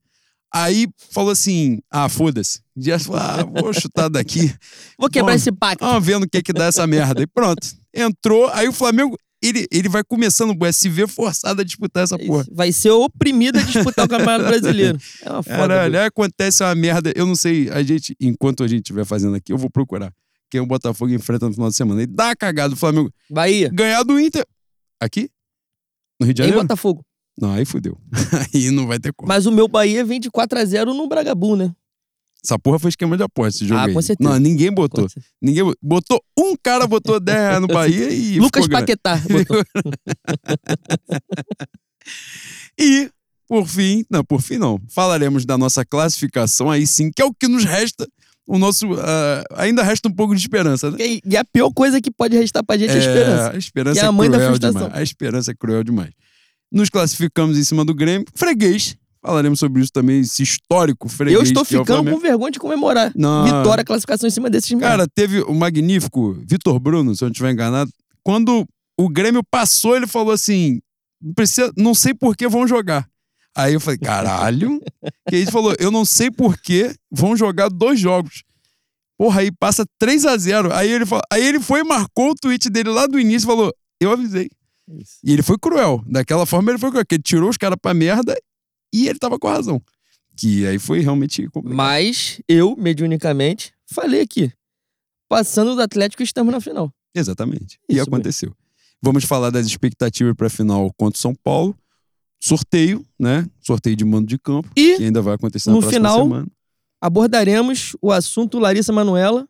Aí 0.55 0.87
falou 1.11 1.31
assim: 1.31 1.81
ah, 1.91 2.09
foda-se. 2.09 2.61
Já 2.77 2.99
falou, 2.99 3.21
ah, 3.21 3.43
vou 3.43 3.73
chutar 3.73 4.09
daqui. 4.09 4.55
Vou 4.99 5.09
quebrar 5.09 5.33
Vamos- 5.33 5.43
esse 5.43 5.51
pacto. 5.53 5.85
Vamos 5.85 6.05
vendo 6.07 6.25
o 6.25 6.29
que 6.29 6.43
que 6.43 6.53
dá 6.53 6.67
essa 6.67 6.87
merda. 6.87 7.23
E 7.23 7.27
pronto. 7.27 7.67
Entrou, 7.93 8.49
aí 8.49 8.69
o 8.69 8.73
Flamengo, 8.73 9.19
ele, 9.43 9.67
ele 9.71 9.89
vai 9.89 10.05
começando 10.05 10.55
se 10.73 10.89
ver 10.89 11.09
forçado 11.09 11.61
a 11.61 11.65
disputar 11.65 12.05
essa 12.05 12.19
porra. 12.19 12.47
Vai 12.53 12.73
ser 12.73 12.91
oprimido 12.91 13.59
a 13.59 13.63
disputar 13.63 14.07
o 14.07 14.09
Campeonato 14.09 14.45
Brasileiro. 14.45 14.99
É 15.23 15.31
uma 15.31 15.43
foda. 15.43 15.57
Caralho, 15.57 15.99
aí 15.99 16.07
acontece 16.07 16.63
uma 16.63 16.75
merda. 16.75 17.13
Eu 17.15 17.27
não 17.27 17.35
sei, 17.35 17.69
a 17.71 17.83
gente, 17.83 18.17
enquanto 18.21 18.63
a 18.63 18.69
gente 18.69 18.81
estiver 18.81 19.05
fazendo 19.05 19.35
aqui, 19.35 19.53
eu 19.53 19.59
vou 19.59 19.71
procurar 19.71 20.13
quem 20.51 20.61
o 20.61 20.67
Botafogo 20.67 21.13
enfrenta 21.13 21.47
no 21.47 21.53
final 21.55 21.71
de 21.71 21.77
semana. 21.77 22.03
E 22.03 22.07
dá 22.07 22.31
a 22.31 22.37
cagada 22.37 22.71
do 22.71 22.77
Flamengo 22.77 23.11
Bahia. 23.31 23.71
ganhar 23.73 24.03
do 24.03 24.19
Inter. 24.21 24.45
Aqui? 25.01 25.29
No 26.21 26.27
Rio 26.27 26.35
de 26.35 26.43
Em 26.43 26.45
Janeiro? 26.45 26.63
Botafogo. 26.63 27.05
Não, 27.41 27.53
aí 27.53 27.65
fudeu. 27.65 27.99
aí 28.55 28.71
não 28.71 28.87
vai 28.87 28.99
ter 28.99 29.13
como. 29.13 29.29
Mas 29.29 29.47
o 29.47 29.53
meu 29.53 29.67
Bahia 29.67 30.05
vem 30.05 30.21
de 30.21 30.31
4x0 30.31 30.95
no 30.95 31.09
Bragabu, 31.09 31.57
né? 31.57 31.75
Essa 32.45 32.59
porra 32.59 32.79
foi 32.79 32.89
esquema 32.89 33.17
de 33.17 33.23
aposta, 33.23 33.59
esse 33.59 33.67
jogo 33.69 33.81
Ah, 33.81 33.85
aí. 33.85 33.95
com 33.95 34.03
certeza. 34.03 34.29
Não, 34.29 34.39
ninguém 34.39 34.73
botou. 34.73 35.07
Ninguém 35.41 35.63
botou. 35.65 35.79
botou. 35.83 36.23
Um 36.37 36.57
cara 36.61 36.87
botou 36.89 37.21
10 37.21 37.39
reais 37.39 37.61
no 37.61 37.69
Bahia 37.73 38.11
e. 38.13 38.39
Lucas. 38.41 38.67
Paquetá. 38.69 39.21
E, 42.79 43.11
por 43.47 43.67
fim, 43.67 44.05
não, 44.11 44.25
por 44.25 44.41
fim 44.41 44.59
não, 44.59 44.81
falaremos 44.89 45.45
da 45.45 45.57
nossa 45.59 45.85
classificação 45.85 46.71
aí 46.71 46.87
sim, 46.87 47.11
que 47.15 47.23
é 47.23 47.25
o 47.25 47.33
que 47.33 47.47
nos 47.47 47.65
resta. 47.65 48.09
O 48.45 48.59
nosso. 48.59 48.87
ah, 48.99 49.45
ainda 49.57 49.85
resta 49.85 50.09
um 50.09 50.13
pouco 50.13 50.35
de 50.35 50.41
esperança, 50.41 50.91
né? 50.91 50.97
E 51.01 51.21
e 51.25 51.37
a 51.37 51.45
pior 51.45 51.71
coisa 51.71 52.01
que 52.01 52.11
pode 52.11 52.37
restar 52.37 52.65
pra 52.65 52.77
gente 52.77 52.91
é 52.91 52.95
a 52.95 52.99
esperança. 52.99 53.53
A 53.53 53.57
esperança 53.57 54.01
é, 54.01 54.03
é 54.03 54.07
a 54.07 54.11
mãe 54.13 54.29
da 54.29 54.41
frustração. 54.45 54.83
demais. 54.83 54.99
A 54.99 55.03
esperança 55.03 55.51
é 55.53 55.55
cruel 55.55 55.85
demais. 55.85 56.11
Nos 56.73 56.89
classificamos 56.91 57.57
em 57.57 57.63
cima 57.63 57.85
do 57.85 57.95
Grêmio. 57.95 58.27
Freguês. 58.35 58.97
Falaremos 59.25 59.61
sobre 59.61 59.81
isso 59.81 59.93
também, 59.93 60.21
esse 60.21 60.43
histórico 60.43 61.09
freguês. 61.09 61.39
Eu 61.39 61.45
estou 61.45 61.63
é 61.63 61.65
ficando 61.65 62.11
com 62.11 62.19
vergonha 62.19 62.51
de 62.51 62.59
comemorar. 62.59 63.13
Não. 63.15 63.45
Vitória, 63.45 63.85
classificação 63.85 64.27
em 64.27 64.33
cima 64.33 64.51
desses 64.51 64.71
caras. 64.71 64.89
Cara, 64.89 65.09
teve 65.15 65.43
o 65.43 65.55
magnífico 65.55 66.33
Vitor 66.45 66.81
Bruno, 66.81 67.15
se 67.15 67.23
eu 67.23 67.27
não 67.27 67.31
estiver 67.31 67.53
enganado. 67.53 67.91
Quando 68.25 68.67
o 68.99 69.09
Grêmio 69.09 69.43
passou, 69.49 69.95
ele 69.95 70.09
falou 70.09 70.33
assim: 70.33 70.81
não, 71.23 71.33
precisa, 71.35 71.73
não 71.77 71.95
sei 71.95 72.13
por 72.13 72.37
que 72.37 72.49
vão 72.49 72.67
jogar. 72.67 73.09
Aí 73.55 73.75
eu 73.75 73.81
falei, 73.81 73.99
caralho. 73.99 74.81
que 75.29 75.37
ele 75.37 75.51
falou, 75.53 75.75
eu 75.79 75.91
não 75.91 76.05
sei 76.05 76.29
por 76.29 76.59
que 76.59 76.93
vão 77.09 77.37
jogar 77.37 77.69
dois 77.69 78.01
jogos. 78.01 78.43
Porra, 79.17 79.43
aí 79.43 79.53
passa 79.53 79.85
3 80.01 80.27
a 80.27 80.37
0 80.37 80.75
Aí 80.75 80.91
ele, 80.91 81.07
falou, 81.07 81.23
aí 81.31 81.47
ele 81.47 81.61
foi 81.61 81.81
e 81.81 81.85
marcou 81.85 82.31
o 82.31 82.35
tweet 82.35 82.69
dele 82.69 82.89
lá 82.91 83.07
do 83.07 83.21
início 83.21 83.47
e 83.47 83.51
falou: 83.51 83.73
Eu 84.01 84.11
avisei. 84.11 84.51
Isso. 84.99 85.19
E 85.23 85.33
ele 85.33 85.43
foi 85.43 85.57
cruel. 85.59 86.03
Daquela 86.07 86.45
forma 86.45 86.73
ele 86.73 86.79
foi 86.79 86.91
cruel, 86.91 87.05
porque 87.05 87.15
ele 87.15 87.23
tirou 87.23 87.49
os 87.49 87.57
caras 87.57 87.79
pra 87.81 87.95
merda 87.95 88.37
e 88.93 89.09
ele 89.09 89.19
tava 89.19 89.39
com 89.39 89.49
a 89.49 89.53
razão. 89.55 89.83
Que 90.37 90.67
aí 90.67 90.79
foi 90.79 91.01
realmente 91.01 91.47
complicado. 91.49 91.77
Mas 91.77 92.41
eu, 92.49 92.75
mediunicamente, 92.77 93.73
falei 93.87 94.21
aqui. 94.23 94.53
Passando 95.29 95.75
do 95.75 95.83
Atlético, 95.83 96.23
estamos 96.23 96.53
na 96.53 96.61
final. 96.61 96.93
Exatamente. 97.15 97.79
e 97.89 97.95
Isso 97.95 98.03
aconteceu. 98.03 98.55
Vamos 99.03 99.25
falar 99.25 99.51
das 99.51 99.67
expectativas 99.67 100.35
para 100.35 100.47
a 100.47 100.51
final 100.51 100.93
contra 100.97 101.19
o 101.19 101.21
São 101.21 101.35
Paulo. 101.35 101.77
Sorteio, 102.41 103.05
né? 103.19 103.47
Sorteio 103.61 103.95
de 103.95 104.05
mando 104.05 104.27
de 104.27 104.39
campo, 104.39 104.69
E 104.77 104.97
que 104.97 105.05
ainda 105.05 105.23
vai 105.23 105.35
acontecer 105.35 105.69
na 105.71 105.77
no 105.77 105.81
próxima 105.81 106.09
final, 106.09 106.23
semana. 106.25 106.47
abordaremos 107.01 107.95
o 108.03 108.11
assunto 108.11 108.59
Larissa 108.59 108.93
Manuela. 108.93 109.49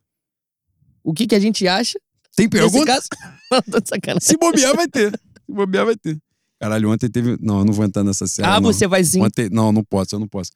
O 1.03 1.15
que, 1.15 1.27
que 1.27 1.35
a 1.35 1.41
gente 1.41 1.67
acha? 1.67 1.99
Tem 2.37 2.49
pergunta? 2.49 2.85
caso, 2.87 3.09
não, 3.51 3.63
tô 3.63 3.81
de 3.81 3.89
sacanagem. 3.89 4.27
Se 4.27 4.37
bobear, 4.37 4.75
vai 4.77 4.89
ter. 4.89 5.11
Se 5.13 5.53
bobear, 5.53 5.87
vai 5.87 5.97
ter. 5.97 6.19
Caralho, 6.63 6.91
ontem 6.91 7.11
teve. 7.11 7.37
Não, 7.41 7.59
eu 7.59 7.65
não 7.65 7.73
vou 7.73 7.85
entrar 7.85 8.05
nessa 8.05 8.25
série. 8.29 8.47
Ah, 8.49 8.61
não. 8.61 8.73
você 8.73 8.87
vai 8.87 9.03
sim. 9.03 9.21
Ontem... 9.21 9.49
Não, 9.51 9.73
não 9.73 9.83
posso, 9.83 10.15
eu 10.15 10.21
não 10.21 10.29
posso. 10.29 10.53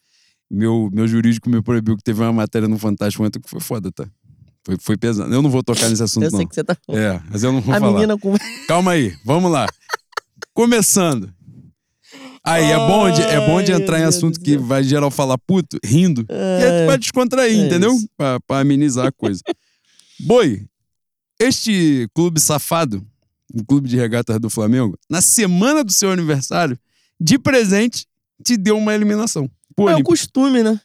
Meu, 0.49 0.89
meu 0.93 1.09
jurídico 1.09 1.51
me 1.51 1.61
proibiu 1.61 1.97
que 1.97 2.03
teve 2.05 2.23
uma 2.23 2.33
matéria 2.33 2.69
no 2.69 2.79
Fantástico 2.79 3.25
ontem 3.25 3.41
que 3.41 3.51
foi 3.51 3.59
foda, 3.59 3.91
tá? 3.91 4.07
Foi, 4.65 4.77
foi 4.81 4.97
pesado. 4.97 5.35
Eu 5.35 5.43
não 5.43 5.51
vou 5.51 5.65
tocar 5.65 5.89
nesse 5.89 6.05
assunto, 6.05 6.23
Eu 6.23 6.31
sei 6.31 6.39
não. 6.41 6.47
que 6.47 6.55
você 6.55 6.63
tá. 6.63 6.77
É, 6.91 7.21
mas 7.29 7.43
eu 7.43 7.51
não 7.53 7.61
vou 7.61 7.75
a 7.75 7.81
falar. 7.81 7.93
menina 7.93 8.17
com. 8.17 8.37
Calma 8.69 8.93
aí, 8.93 9.17
vamos 9.25 9.51
lá. 9.51 9.67
Começando. 10.55 11.33
Aí, 12.45 12.65
é 12.71 12.77
bom, 12.77 13.11
de, 13.11 13.23
é 13.23 13.41
bom 13.45 13.61
de 13.61 13.73
Ai, 13.73 13.83
entrar 13.83 13.97
em 13.97 14.03
meu 14.03 14.11
Deus 14.11 14.17
assunto 14.17 14.41
que 14.41 14.57
vai 14.57 14.85
geral 14.85 15.11
falar 15.11 15.37
puto, 15.39 15.77
rindo. 15.85 16.25
E 16.31 16.63
é 16.63 16.83
É. 16.83 16.87
pra 16.87 16.97
descontrair, 16.97 17.59
É 17.59 17.67
entendeu? 17.67 17.93
Pra, 18.17 18.39
pra 18.47 18.61
amenizar 18.61 19.07
a 19.07 19.13
coisa. 19.13 19.41
Boi, 20.21 20.65
este 21.41 22.09
clube 22.15 22.39
safado, 22.41 23.05
o 23.55 23.65
clube 23.65 23.89
de 23.89 23.97
regatas 23.97 24.39
do 24.41 24.51
Flamengo, 24.51 24.99
na 25.09 25.21
semana 25.21 25.83
do 25.85 25.93
seu 25.93 26.11
aniversário, 26.11 26.79
de 27.21 27.39
presente, 27.39 28.07
te 28.45 28.57
deu 28.57 28.77
uma 28.77 28.95
eliminação. 28.95 29.51
Pô, 29.75 29.89
É 29.89 29.95
o 29.97 30.03
costume, 30.03 30.63
né? 30.63 30.81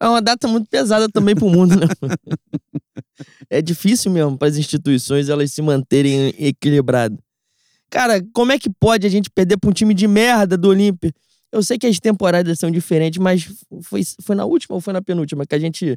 É 0.00 0.08
uma 0.08 0.20
data 0.20 0.46
muito 0.48 0.68
pesada 0.68 1.08
também 1.08 1.34
pro 1.34 1.48
mundo, 1.48 1.74
né? 1.76 1.86
é 3.50 3.62
difícil 3.62 4.10
mesmo 4.10 4.36
para 4.36 4.48
as 4.48 4.56
instituições 4.56 5.28
elas 5.28 5.52
se 5.52 5.62
manterem 5.62 6.34
equilibradas. 6.38 7.18
Cara, 7.90 8.24
como 8.32 8.52
é 8.52 8.58
que 8.58 8.68
pode 8.68 9.06
a 9.06 9.10
gente 9.10 9.30
perder 9.30 9.56
pra 9.56 9.70
um 9.70 9.72
time 9.72 9.94
de 9.94 10.06
merda 10.08 10.56
do 10.56 10.68
Olímpia? 10.68 11.12
Eu 11.52 11.62
sei 11.62 11.78
que 11.78 11.86
as 11.86 12.00
temporadas 12.00 12.58
são 12.58 12.70
diferentes, 12.70 13.20
mas 13.22 13.46
foi, 13.82 14.02
foi 14.22 14.34
na 14.34 14.44
última 14.44 14.74
ou 14.74 14.80
foi 14.80 14.92
na 14.92 15.00
penúltima 15.00 15.46
que 15.46 15.54
a 15.54 15.58
gente 15.58 15.96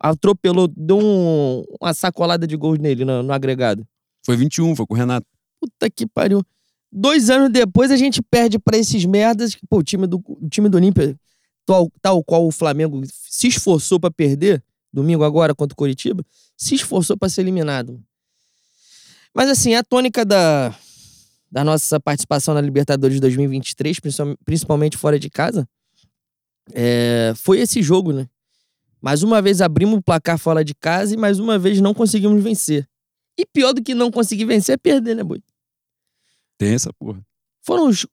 atropelou, 0.00 0.66
deu 0.76 0.98
um- 0.98 1.62
uma 1.80 1.94
sacolada 1.94 2.46
de 2.46 2.56
gols 2.56 2.78
nele 2.78 3.04
no, 3.04 3.22
no 3.22 3.32
agregado. 3.32 3.86
Foi 4.26 4.36
21, 4.36 4.74
foi 4.74 4.86
com 4.86 4.94
o 4.94 4.96
Renato. 4.96 5.26
Puta 5.60 5.90
que 5.90 6.06
pariu. 6.06 6.42
Dois 6.90 7.28
anos 7.30 7.50
depois 7.50 7.90
a 7.90 7.96
gente 7.96 8.22
perde 8.22 8.58
pra 8.58 8.76
esses 8.76 9.04
merdas. 9.04 9.56
Pô, 9.68 9.78
o 9.78 9.82
time 9.82 10.06
do, 10.06 10.22
o 10.26 10.48
time 10.48 10.68
do 10.68 10.76
Olímpia, 10.76 11.18
tal, 11.66 11.90
tal 12.00 12.24
qual 12.24 12.46
o 12.46 12.50
Flamengo 12.52 13.02
se 13.06 13.48
esforçou 13.48 14.00
pra 14.00 14.10
perder, 14.10 14.62
domingo 14.92 15.22
agora 15.24 15.54
contra 15.54 15.74
o 15.74 15.76
Coritiba, 15.76 16.24
se 16.56 16.74
esforçou 16.74 17.16
pra 17.16 17.28
ser 17.28 17.42
eliminado. 17.42 18.02
Mas 19.34 19.50
assim, 19.50 19.74
a 19.74 19.84
tônica 19.84 20.24
da, 20.24 20.74
da 21.50 21.62
nossa 21.62 22.00
participação 22.00 22.54
na 22.54 22.60
Libertadores 22.60 23.20
2023, 23.20 24.00
principal- 24.00 24.36
principalmente 24.44 24.96
fora 24.96 25.18
de 25.18 25.28
casa, 25.28 25.68
é, 26.72 27.32
foi 27.36 27.60
esse 27.60 27.82
jogo, 27.82 28.12
né? 28.12 28.26
Mais 29.00 29.22
uma 29.22 29.40
vez 29.40 29.60
abrimos 29.60 29.98
o 29.98 30.02
placar 30.02 30.38
fora 30.38 30.64
de 30.64 30.74
casa 30.74 31.14
e 31.14 31.16
mais 31.16 31.38
uma 31.38 31.58
vez 31.58 31.80
não 31.80 31.94
conseguimos 31.94 32.42
vencer. 32.42 32.88
E 33.38 33.46
pior 33.46 33.72
do 33.72 33.82
que 33.82 33.94
não 33.94 34.10
conseguir 34.10 34.44
vencer 34.44 34.74
é 34.74 34.76
perder, 34.76 35.14
né, 35.14 35.22
Boi? 35.22 35.40
Tem 36.58 36.74
essa 36.74 36.92
porra. 36.92 37.24
Foram 37.64 37.88
os, 37.88 38.04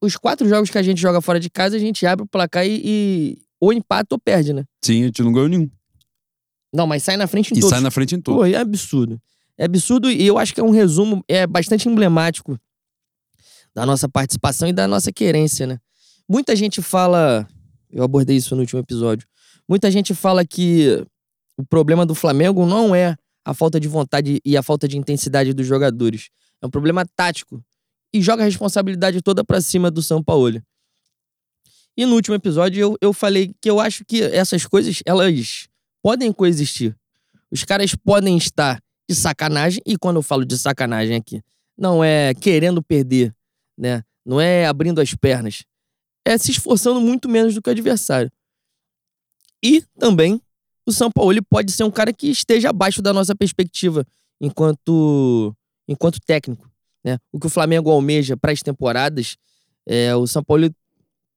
os 0.00 0.16
quatro 0.16 0.48
jogos 0.48 0.70
que 0.70 0.78
a 0.78 0.82
gente 0.82 1.00
joga 1.00 1.20
fora 1.20 1.40
de 1.40 1.50
casa, 1.50 1.76
a 1.76 1.78
gente 1.80 2.06
abre 2.06 2.24
o 2.24 2.28
placar 2.28 2.64
e, 2.66 2.80
e 2.84 3.38
ou 3.60 3.72
empata 3.72 4.14
ou 4.14 4.18
perde, 4.18 4.52
né? 4.52 4.64
Sim, 4.82 5.02
a 5.02 5.06
gente 5.06 5.22
não 5.22 5.32
ganhou 5.32 5.48
nenhum. 5.48 5.68
Não, 6.72 6.86
mas 6.86 7.02
sai 7.02 7.16
na 7.16 7.26
frente 7.26 7.52
em 7.52 7.56
E 7.56 7.60
todos. 7.60 7.70
sai 7.70 7.80
na 7.80 7.90
frente 7.90 8.14
em 8.14 8.20
todo. 8.20 8.36
Pô, 8.36 8.44
é 8.46 8.54
absurdo. 8.54 9.20
É 9.58 9.64
absurdo 9.64 10.08
e 10.10 10.24
eu 10.24 10.38
acho 10.38 10.54
que 10.54 10.60
é 10.60 10.64
um 10.64 10.70
resumo 10.70 11.22
é 11.28 11.46
bastante 11.46 11.88
emblemático 11.88 12.56
da 13.74 13.84
nossa 13.84 14.08
participação 14.08 14.68
e 14.68 14.72
da 14.72 14.86
nossa 14.86 15.12
querência, 15.12 15.66
né? 15.66 15.78
Muita 16.28 16.54
gente 16.54 16.80
fala, 16.80 17.46
eu 17.90 18.04
abordei 18.04 18.36
isso 18.36 18.54
no 18.54 18.60
último 18.62 18.80
episódio. 18.80 19.26
Muita 19.68 19.90
gente 19.90 20.14
fala 20.14 20.44
que 20.46 21.04
o 21.56 21.64
problema 21.66 22.06
do 22.06 22.14
Flamengo 22.14 22.64
não 22.64 22.94
é 22.94 23.16
a 23.50 23.54
falta 23.54 23.80
de 23.80 23.88
vontade 23.88 24.40
e 24.44 24.56
a 24.56 24.62
falta 24.62 24.86
de 24.86 24.96
intensidade 24.96 25.52
dos 25.52 25.66
jogadores. 25.66 26.28
É 26.62 26.66
um 26.66 26.70
problema 26.70 27.04
tático 27.04 27.60
e 28.14 28.22
joga 28.22 28.44
a 28.44 28.46
responsabilidade 28.46 29.20
toda 29.20 29.42
pra 29.42 29.60
cima 29.60 29.90
do 29.90 30.00
São 30.00 30.22
Paulo. 30.22 30.62
E 31.96 32.06
no 32.06 32.14
último 32.14 32.36
episódio 32.36 32.80
eu, 32.80 32.96
eu 33.00 33.12
falei 33.12 33.52
que 33.60 33.68
eu 33.68 33.80
acho 33.80 34.04
que 34.04 34.22
essas 34.22 34.64
coisas, 34.66 35.02
elas 35.04 35.66
podem 36.00 36.32
coexistir. 36.32 36.96
Os 37.50 37.64
caras 37.64 37.92
podem 37.96 38.36
estar 38.36 38.80
de 39.08 39.16
sacanagem, 39.16 39.82
e 39.84 39.98
quando 39.98 40.16
eu 40.16 40.22
falo 40.22 40.44
de 40.44 40.56
sacanagem 40.56 41.16
aqui, 41.16 41.42
não 41.76 42.04
é 42.04 42.32
querendo 42.34 42.80
perder, 42.80 43.34
né? 43.76 44.04
Não 44.24 44.40
é 44.40 44.64
abrindo 44.64 45.00
as 45.00 45.12
pernas. 45.12 45.64
É 46.24 46.38
se 46.38 46.52
esforçando 46.52 47.00
muito 47.00 47.28
menos 47.28 47.52
do 47.52 47.60
que 47.60 47.68
o 47.68 47.72
adversário. 47.72 48.30
E 49.60 49.82
também 49.98 50.40
o 50.86 50.92
São 50.92 51.10
Paulo 51.10 51.38
pode 51.48 51.72
ser 51.72 51.84
um 51.84 51.90
cara 51.90 52.12
que 52.12 52.28
esteja 52.28 52.70
abaixo 52.70 53.00
da 53.02 53.12
nossa 53.12 53.34
perspectiva 53.34 54.04
enquanto 54.40 55.54
enquanto 55.88 56.20
técnico, 56.20 56.70
né? 57.04 57.18
O 57.32 57.38
que 57.40 57.46
o 57.46 57.50
Flamengo 57.50 57.90
almeja 57.90 58.36
para 58.36 58.52
as 58.52 58.62
temporadas, 58.62 59.36
é, 59.86 60.14
o 60.14 60.26
São 60.26 60.42
Paulo 60.42 60.70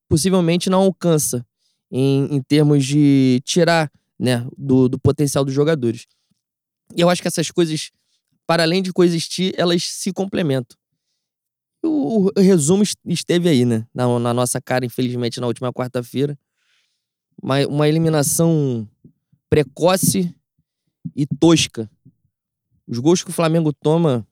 possivelmente 0.07 0.69
não 0.69 0.81
alcança 0.81 1.45
em, 1.91 2.35
em 2.35 2.41
termos 2.41 2.85
de 2.85 3.41
tirar 3.43 3.91
né, 4.19 4.47
do, 4.57 4.87
do 4.87 4.99
potencial 4.99 5.43
dos 5.43 5.53
jogadores. 5.53 6.05
E 6.95 7.01
eu 7.01 7.09
acho 7.09 7.21
que 7.21 7.27
essas 7.27 7.49
coisas, 7.49 7.91
para 8.45 8.61
além 8.63 8.81
de 8.83 8.93
coexistir, 8.93 9.53
elas 9.57 9.83
se 9.83 10.13
complementam. 10.13 10.77
O, 11.83 12.29
resumo 12.37 12.83
est- 12.83 12.97
esteve 13.05 13.49
aí, 13.49 13.65
né? 13.65 13.85
Na, 13.93 14.19
na 14.19 14.33
nossa 14.33 14.61
cara, 14.61 14.85
infelizmente, 14.85 15.41
na 15.41 15.47
última 15.47 15.73
quarta-feira. 15.73 16.37
Uma 17.41 17.89
eliminação 17.89 18.87
precoce 19.53 20.35
e 21.15 21.27
tosca. 21.27 21.87
Os 22.87 22.97
gols 22.97 23.23
que 23.23 23.29
o 23.29 23.33
Flamengo 23.33 23.71
toma 23.71 24.27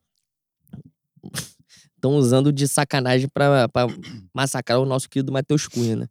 estão 1.95 2.15
usando 2.15 2.51
de 2.51 2.67
sacanagem 2.67 3.29
pra 3.29 3.67
massacrar 4.33 4.79
o 4.79 4.85
nosso 4.85 5.07
querido 5.07 5.31
Matheus 5.31 5.67
Cunha, 5.67 5.95
né? 5.95 6.07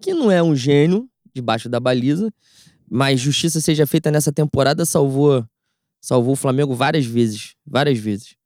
Que 0.00 0.14
não 0.14 0.30
é 0.30 0.40
um 0.40 0.54
gênio 0.54 1.10
debaixo 1.34 1.68
da 1.68 1.80
baliza, 1.80 2.32
mas 2.88 3.20
justiça 3.20 3.60
seja 3.60 3.84
feita 3.84 4.12
nessa 4.12 4.32
temporada, 4.32 4.86
salvou, 4.86 5.44
salvou 6.00 6.34
o 6.34 6.36
Flamengo 6.36 6.72
várias 6.72 7.04
vezes. 7.04 7.56
Várias 7.66 7.98
vezes. 7.98 8.36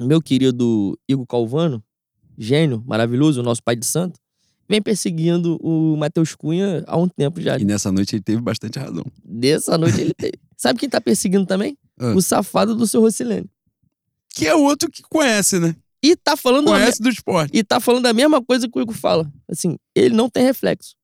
Meu 0.00 0.22
querido 0.22 0.98
Igor 1.06 1.26
Calvano, 1.26 1.84
gênio, 2.38 2.82
maravilhoso, 2.86 3.42
nosso 3.42 3.62
pai 3.62 3.76
de 3.76 3.84
santo, 3.84 4.18
vem 4.70 4.80
perseguindo 4.80 5.58
o 5.60 5.96
Matheus 5.96 6.34
Cunha 6.36 6.84
há 6.86 6.96
um 6.96 7.08
tempo 7.08 7.40
já. 7.40 7.58
E 7.58 7.64
nessa 7.64 7.90
noite 7.90 8.14
ele 8.14 8.22
teve 8.22 8.40
bastante 8.40 8.78
razão. 8.78 9.04
Dessa 9.24 9.76
noite 9.76 10.00
ele 10.00 10.14
teve. 10.14 10.38
Sabe 10.56 10.78
quem 10.78 10.88
tá 10.88 11.00
perseguindo 11.00 11.44
também? 11.44 11.76
Ah. 11.98 12.12
O 12.14 12.22
safado 12.22 12.74
do 12.76 12.86
seu 12.86 13.00
Rossilene. 13.00 13.50
Que 14.34 14.46
é 14.46 14.54
outro 14.54 14.88
que 14.88 15.02
conhece, 15.02 15.58
né? 15.58 15.74
E 16.02 16.14
tá 16.14 16.36
falando 16.36 16.68
a 16.68 16.74
me- 16.74 16.78
Conhece 16.80 17.02
do 17.02 17.08
esporte. 17.08 17.50
e 17.52 17.64
tá 17.64 17.80
falando 17.80 18.06
a 18.06 18.12
mesma 18.12 18.42
coisa 18.42 18.68
que 18.68 18.78
o 18.78 18.80
Igor 18.80 18.94
fala. 18.94 19.30
Assim, 19.50 19.76
ele 19.94 20.14
não 20.14 20.30
tem 20.30 20.44
reflexo. 20.44 20.94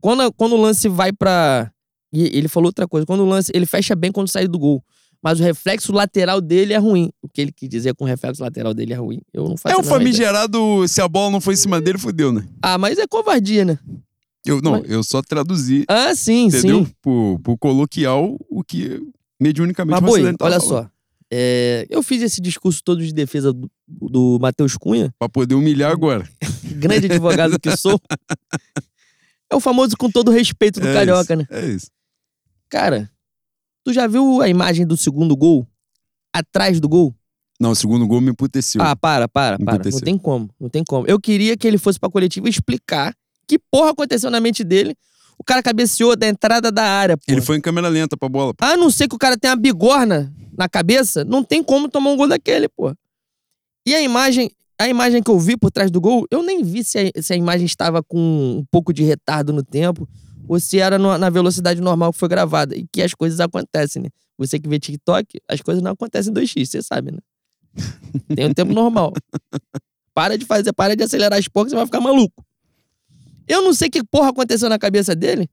Quando, 0.00 0.32
quando 0.32 0.54
o 0.54 0.60
lance 0.60 0.88
vai 0.88 1.12
pra. 1.12 1.70
E 2.12 2.24
ele 2.36 2.48
falou 2.48 2.66
outra 2.66 2.88
coisa. 2.88 3.06
Quando 3.06 3.20
o 3.20 3.26
lance. 3.26 3.52
Ele 3.54 3.64
fecha 3.64 3.94
bem 3.94 4.10
quando 4.10 4.28
sai 4.28 4.48
do 4.48 4.58
gol. 4.58 4.84
Mas 5.22 5.38
o 5.38 5.42
reflexo 5.42 5.92
lateral 5.92 6.40
dele 6.40 6.72
é 6.72 6.78
ruim. 6.78 7.10
O 7.22 7.28
que 7.28 7.40
ele 7.40 7.52
quis 7.52 7.68
dizer 7.68 7.94
com 7.94 8.04
o 8.04 8.08
reflexo 8.08 8.42
lateral 8.42 8.74
dele 8.74 8.92
é 8.92 8.96
ruim, 8.96 9.20
eu 9.32 9.48
não 9.48 9.56
faço 9.56 9.72
É 9.74 9.76
o 9.78 9.82
menor 9.82 9.86
ideia. 9.96 9.98
famigerado, 10.00 10.88
se 10.88 11.00
a 11.00 11.06
bola 11.08 11.30
não 11.30 11.40
foi 11.40 11.54
em 11.54 11.56
cima 11.58 11.80
dele, 11.80 11.96
fudeu, 11.98 12.32
né? 12.32 12.44
Ah, 12.60 12.76
mas 12.76 12.98
é 12.98 13.06
covardia, 13.06 13.64
né? 13.64 13.78
Eu, 14.44 14.60
não, 14.60 14.72
Mas- 14.80 14.90
eu 14.90 15.04
só 15.04 15.22
traduzi, 15.22 15.84
Ah, 15.86 16.12
sim, 16.16 16.46
entendeu? 16.46 16.84
sim. 16.84 16.92
Pro, 17.00 17.38
pro 17.40 17.56
coloquial, 17.56 18.36
o 18.50 18.64
que 18.64 19.00
mediunicamente 19.40 20.00
Mas, 20.02 20.10
boi, 20.10 20.34
olha 20.40 20.58
só. 20.58 20.88
É, 21.34 21.86
eu 21.88 22.02
fiz 22.02 22.20
esse 22.22 22.40
discurso 22.40 22.82
todo 22.84 23.02
de 23.02 23.12
defesa 23.14 23.52
do, 23.52 23.70
do 23.88 24.38
Matheus 24.40 24.76
Cunha, 24.76 25.14
Pra 25.18 25.28
poder 25.28 25.54
humilhar 25.54 25.90
agora. 25.92 26.28
grande 26.74 27.06
advogado 27.06 27.58
que 27.60 27.76
sou. 27.76 28.00
É 29.50 29.54
o 29.54 29.60
famoso 29.60 29.96
com 29.98 30.10
todo 30.10 30.30
respeito 30.30 30.80
do 30.80 30.88
É 30.88 30.94
Carioca, 30.94 31.34
isso, 31.34 31.36
né? 31.36 31.46
É 31.50 31.66
isso. 31.66 31.86
Cara, 32.70 33.10
tu 33.84 33.92
já 33.92 34.06
viu 34.06 34.40
a 34.40 34.48
imagem 34.48 34.86
do 34.86 34.96
segundo 34.96 35.36
gol? 35.36 35.66
Atrás 36.32 36.80
do 36.80 36.88
gol? 36.88 37.14
Não, 37.60 37.70
o 37.70 37.76
segundo 37.76 38.06
gol 38.06 38.20
me 38.20 38.30
emputeceu. 38.30 38.82
Ah, 38.82 38.96
para, 38.96 39.28
para, 39.28 39.58
para. 39.58 39.90
Não 39.90 40.00
tem 40.00 40.18
como, 40.18 40.50
não 40.58 40.68
tem 40.68 40.82
como. 40.82 41.06
Eu 41.06 41.20
queria 41.20 41.56
que 41.56 41.66
ele 41.66 41.78
fosse 41.78 41.98
pra 41.98 42.10
coletiva 42.10 42.48
explicar 42.48 43.14
que 43.46 43.58
porra 43.70 43.90
aconteceu 43.90 44.30
na 44.30 44.40
mente 44.40 44.64
dele. 44.64 44.96
O 45.38 45.44
cara 45.44 45.62
cabeceou 45.62 46.16
da 46.16 46.26
entrada 46.26 46.70
da 46.72 46.84
área, 46.84 47.16
pô. 47.16 47.24
Ele 47.28 47.40
foi 47.40 47.56
em 47.56 47.60
câmera 47.60 47.88
lenta 47.88 48.16
pra 48.16 48.28
bola. 48.28 48.54
A 48.60 48.76
não 48.76 48.90
ser 48.90 49.08
que 49.08 49.14
o 49.14 49.18
cara 49.18 49.36
tenha 49.36 49.52
uma 49.52 49.60
bigorna 49.60 50.32
na 50.56 50.68
cabeça, 50.68 51.24
não 51.24 51.42
tem 51.42 51.62
como 51.62 51.88
tomar 51.88 52.10
um 52.10 52.16
gol 52.16 52.28
daquele, 52.28 52.68
pô. 52.68 52.94
E 53.86 53.94
a 53.94 54.00
imagem, 54.02 54.50
a 54.78 54.88
imagem 54.88 55.22
que 55.22 55.30
eu 55.30 55.38
vi 55.38 55.56
por 55.56 55.70
trás 55.70 55.90
do 55.90 56.00
gol, 56.00 56.26
eu 56.30 56.42
nem 56.42 56.62
vi 56.62 56.84
se 56.84 56.98
a, 56.98 57.22
se 57.22 57.32
a 57.32 57.36
imagem 57.36 57.66
estava 57.66 58.02
com 58.02 58.18
um 58.18 58.64
pouco 58.70 58.92
de 58.92 59.02
retardo 59.02 59.52
no 59.52 59.62
tempo 59.62 60.08
ou 60.48 60.58
se 60.60 60.78
era 60.78 60.98
no- 60.98 61.16
na 61.18 61.30
velocidade 61.30 61.80
normal 61.80 62.12
que 62.12 62.18
foi 62.18 62.28
gravada. 62.28 62.76
E 62.76 62.86
que 62.90 63.02
as 63.02 63.14
coisas 63.14 63.40
acontecem, 63.40 64.02
né? 64.02 64.08
Você 64.38 64.58
que 64.58 64.68
vê 64.68 64.78
TikTok, 64.78 65.40
as 65.48 65.60
coisas 65.60 65.82
não 65.82 65.92
acontecem 65.92 66.30
em 66.30 66.34
2x, 66.34 66.66
você 66.68 66.82
sabe, 66.82 67.12
né? 67.12 67.18
Tem 68.36 68.46
um 68.46 68.52
tempo 68.54 68.72
normal. 68.72 69.12
Para 70.14 70.36
de 70.36 70.44
fazer, 70.44 70.72
para 70.72 70.94
de 70.96 71.02
acelerar 71.04 71.38
as 71.38 71.48
porcas, 71.48 71.70
você 71.72 71.76
vai 71.76 71.86
ficar 71.86 72.00
maluco. 72.00 72.44
Eu 73.48 73.62
não 73.62 73.72
sei 73.72 73.88
que 73.88 74.04
porra 74.04 74.30
aconteceu 74.30 74.68
na 74.68 74.78
cabeça 74.78 75.14
dele. 75.14 75.48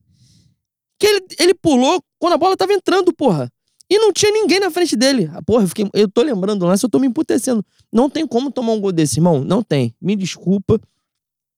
Que 1.00 1.08
ele, 1.08 1.26
ele 1.40 1.54
pulou 1.54 2.04
quando 2.18 2.34
a 2.34 2.38
bola 2.38 2.58
tava 2.58 2.74
entrando, 2.74 3.14
porra. 3.14 3.50
E 3.90 3.98
não 3.98 4.14
tinha 4.14 4.32
ninguém 4.32 4.60
na 4.60 4.70
frente 4.70 4.96
dele. 4.96 5.30
Ah, 5.34 5.42
Porra, 5.42 5.64
eu, 5.64 5.68
fiquei, 5.68 5.90
eu 5.94 6.08
tô 6.08 6.22
lembrando 6.22 6.60
do 6.60 6.66
lance, 6.68 6.86
eu 6.86 6.90
tô 6.90 7.00
me 7.00 7.08
emputecendo. 7.08 7.66
Não 7.92 8.10
tem 8.10 8.28
como 8.28 8.52
tomar 8.52 8.74
um 8.74 8.80
gol 8.80 8.92
desse, 8.92 9.18
irmão. 9.20 9.44
Não 9.44 9.64
tem. 9.64 9.96
Me 10.00 10.16
desculpa. 10.16 10.80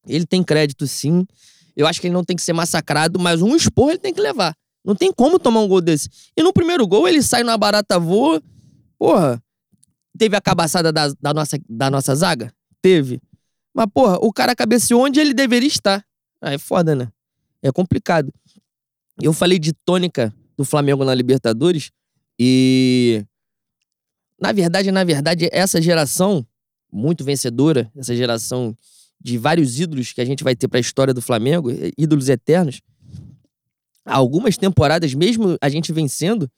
Ele 0.07 0.25
tem 0.25 0.41
crédito, 0.43 0.87
sim. 0.87 1.25
Eu 1.75 1.87
acho 1.87 1.99
que 2.01 2.07
ele 2.07 2.13
não 2.13 2.23
tem 2.23 2.35
que 2.35 2.41
ser 2.41 2.53
massacrado, 2.53 3.19
mas 3.19 3.41
um 3.41 3.55
esporro 3.55 3.91
ele 3.91 3.99
tem 3.99 4.13
que 4.13 4.21
levar. 4.21 4.55
Não 4.83 4.95
tem 4.95 5.11
como 5.11 5.39
tomar 5.39 5.61
um 5.61 5.67
gol 5.67 5.81
desse. 5.81 6.09
E 6.35 6.41
no 6.41 6.51
primeiro 6.51 6.87
gol, 6.87 7.07
ele 7.07 7.21
sai 7.21 7.43
numa 7.43 7.57
barata 7.57 7.99
voa. 7.99 8.41
Porra, 8.97 9.41
teve 10.17 10.35
a 10.35 10.41
cabaçada 10.41 10.91
da, 10.91 11.07
da, 11.19 11.33
nossa, 11.33 11.59
da 11.69 11.89
nossa 11.89 12.15
zaga? 12.15 12.51
Teve. 12.81 13.21
Mas, 13.73 13.85
porra, 13.93 14.17
o 14.21 14.33
cara 14.33 14.55
cabeceou 14.55 15.05
onde 15.05 15.19
ele 15.19 15.33
deveria 15.33 15.67
estar. 15.67 16.03
Ah, 16.41 16.53
é 16.53 16.57
foda, 16.57 16.95
né? 16.95 17.11
É 17.61 17.71
complicado. 17.71 18.33
Eu 19.21 19.33
falei 19.33 19.59
de 19.59 19.71
tônica 19.71 20.33
do 20.57 20.65
Flamengo 20.65 21.05
na 21.05 21.13
Libertadores 21.13 21.91
e. 22.39 23.23
Na 24.39 24.51
verdade, 24.51 24.91
na 24.91 25.03
verdade, 25.03 25.47
essa 25.51 25.79
geração 25.79 26.45
muito 26.91 27.23
vencedora, 27.23 27.91
essa 27.95 28.15
geração 28.15 28.75
de 29.23 29.37
vários 29.37 29.79
ídolos 29.79 30.11
que 30.13 30.21
a 30.21 30.25
gente 30.25 30.43
vai 30.43 30.55
ter 30.55 30.67
pra 30.67 30.79
história 30.79 31.13
do 31.13 31.21
Flamengo, 31.21 31.69
eh, 31.71 31.91
ídolos 31.97 32.27
eternos, 32.29 32.81
algumas 34.05 34.57
temporadas, 34.57 35.13
mesmo 35.13 35.57
a 35.61 35.69
gente 35.69 35.93
vencendo, 35.93 36.49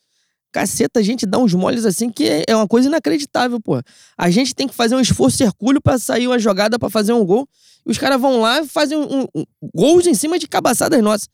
caceta, 0.51 0.99
a 0.99 1.03
gente 1.03 1.25
dá 1.25 1.37
uns 1.39 1.53
moles 1.53 1.83
assim 1.85 2.09
que 2.09 2.23
é- 2.23 2.43
é 2.47 2.55
uma 2.55 2.67
coisa 2.67 2.87
inacreditável, 2.87 3.59
pô. 3.59 3.81
A 4.17 4.29
gente 4.29 4.53
tem 4.55 4.67
que 4.67 4.73
fazer 4.73 4.95
um 4.95 4.99
esforço 4.99 5.43
hercúleo 5.43 5.81
pra 5.81 5.97
sair 5.97 6.27
uma 6.27 6.37
jogada 6.39 6.77
pra 6.79 6.89
fazer 6.89 7.11
um 7.11 7.25
gol. 7.25 7.47
E 7.85 7.91
os 7.91 7.97
caras 7.97 8.21
vão 8.21 8.39
lá 8.39 8.61
e 8.61 8.67
fazem 8.67 8.97
um, 8.97 9.23
um- 9.35 9.43
gols 9.75 10.05
em 10.07 10.13
cima 10.13 10.37
de 10.39 10.47
cabaçadas 10.47 11.01
nossas. 11.01 11.27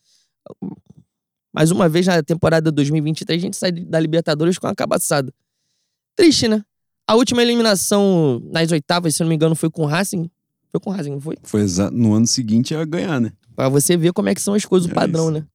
Mais 1.52 1.70
uma 1.70 1.88
vez 1.88 2.06
na 2.06 2.22
temporada 2.22 2.72
2023, 2.72 3.40
a 3.40 3.44
gente 3.44 3.56
sai 3.56 3.72
da 3.72 4.00
Libertadores 4.00 4.58
com 4.58 4.66
uma 4.66 4.74
cabaçada. 4.74 5.32
Triste, 6.16 6.48
né? 6.48 6.62
A 7.06 7.14
última 7.14 7.42
eliminação 7.42 8.40
nas 8.52 8.70
oitavas, 8.72 9.14
se 9.14 9.20
não 9.22 9.28
me 9.28 9.34
engano, 9.34 9.54
foi 9.54 9.68
com 9.70 9.82
o 9.82 9.86
Racing. 9.86 10.30
Foi 10.70 10.80
com 10.80 10.90
o 10.90 10.92
Racing, 10.92 11.10
não 11.10 11.20
foi? 11.20 11.36
Foi 11.42 11.60
exa- 11.62 11.90
no 11.90 12.14
ano 12.14 12.26
seguinte 12.26 12.74
a 12.74 12.84
ganhar, 12.84 13.20
né? 13.20 13.32
Pra 13.56 13.68
você 13.68 13.96
ver 13.96 14.12
como 14.12 14.28
é 14.28 14.34
que 14.34 14.40
são 14.40 14.54
as 14.54 14.64
coisas, 14.64 14.88
o 14.88 14.92
É 14.92 14.94
padrão, 14.94 15.24
isso. 15.24 15.32
né? 15.32 15.46